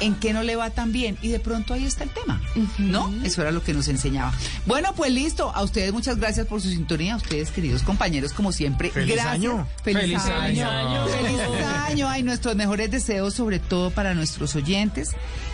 en 0.00 0.14
qué 0.16 0.32
no 0.32 0.42
le 0.42 0.56
va 0.56 0.70
tan 0.70 0.92
bien 0.92 1.16
y 1.22 1.28
de 1.28 1.40
pronto 1.40 1.74
ahí 1.74 1.84
está 1.84 2.04
el 2.04 2.10
tema, 2.10 2.40
¿no? 2.78 3.12
Eso 3.24 3.42
era 3.42 3.50
lo 3.52 3.62
que 3.62 3.72
nos 3.74 3.88
enseñaba. 3.88 4.32
Bueno, 4.66 4.94
pues 4.94 5.12
listo, 5.12 5.50
a 5.54 5.62
ustedes 5.62 5.92
muchas 5.92 6.16
gracias 6.16 6.46
por 6.46 6.60
su 6.60 6.68
sintonía, 6.70 7.14
a 7.14 7.16
ustedes 7.16 7.50
queridos 7.50 7.82
compañeros 7.82 8.32
como 8.32 8.52
siempre, 8.52 8.90
¡Feliz 8.90 9.14
gracias. 9.14 9.34
año! 9.34 9.66
Feliz, 9.82 10.02
¡Feliz 10.02 10.24
año. 10.26 10.68
año! 10.70 11.06
Feliz 11.06 11.40
año. 11.88 12.08
Ay, 12.08 12.22
nuestros 12.22 12.56
mejores 12.56 12.90
deseos 12.90 13.34
sobre 13.34 13.58
todo 13.58 13.90
para 13.90 14.14
nuestros 14.14 14.54
oyentes 14.56 15.10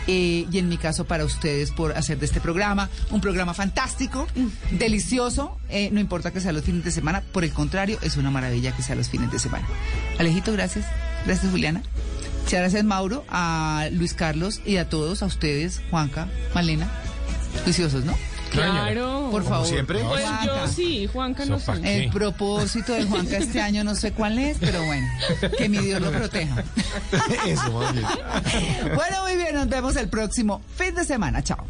eh, 0.07 0.45
y 0.51 0.57
en 0.57 0.69
mi 0.69 0.77
caso 0.77 1.05
para 1.05 1.25
ustedes 1.25 1.71
por 1.71 1.95
hacer 1.97 2.19
de 2.19 2.25
este 2.25 2.41
programa 2.41 2.89
un 3.11 3.21
programa 3.21 3.53
fantástico, 3.53 4.27
delicioso, 4.71 5.57
eh, 5.69 5.89
no 5.91 5.99
importa 5.99 6.31
que 6.31 6.41
sea 6.41 6.51
los 6.51 6.63
fines 6.63 6.83
de 6.83 6.91
semana, 6.91 7.21
por 7.31 7.43
el 7.43 7.51
contrario, 7.51 7.97
es 8.01 8.17
una 8.17 8.31
maravilla 8.31 8.75
que 8.75 8.83
sea 8.83 8.95
los 8.95 9.09
fines 9.09 9.31
de 9.31 9.39
semana. 9.39 9.67
Alejito, 10.17 10.51
gracias. 10.51 10.85
Gracias, 11.25 11.51
Juliana. 11.51 11.81
Muchas 12.49 12.61
gracias, 12.61 12.83
Mauro, 12.83 13.23
a 13.29 13.89
Luis 13.91 14.15
Carlos 14.15 14.59
y 14.65 14.77
a 14.77 14.89
todos, 14.89 15.21
a 15.21 15.27
ustedes, 15.27 15.83
Juanca, 15.91 16.27
Malena. 16.55 16.89
Juiciosos, 17.63 18.05
¿no? 18.05 18.17
Claro. 18.49 19.27
Por 19.29 19.43
favor. 19.43 19.67
siempre. 19.67 19.99
Pues 19.99 20.23
Juanca. 20.23 20.45
yo 20.45 20.67
sí, 20.67 21.05
Juanca 21.05 21.45
no 21.45 21.59
sé. 21.59 21.73
El 22.05 22.09
propósito 22.09 22.93
de 22.93 23.03
Juanca 23.03 23.37
este 23.37 23.61
año 23.61 23.83
no 23.83 23.93
sé 23.93 24.13
cuál 24.13 24.39
es, 24.39 24.57
pero 24.59 24.83
bueno, 24.83 25.07
que 25.59 25.69
mi 25.69 25.77
Dios 25.77 26.01
lo 26.01 26.09
proteja. 26.09 26.63
Eso. 27.45 27.71
Bueno, 28.95 29.21
muy 29.21 29.35
bien, 29.35 29.53
nos 29.53 29.69
vemos 29.69 29.95
el 29.95 30.09
próximo 30.09 30.63
fin 30.75 30.95
de 30.95 31.05
semana. 31.05 31.43
Chao. 31.43 31.67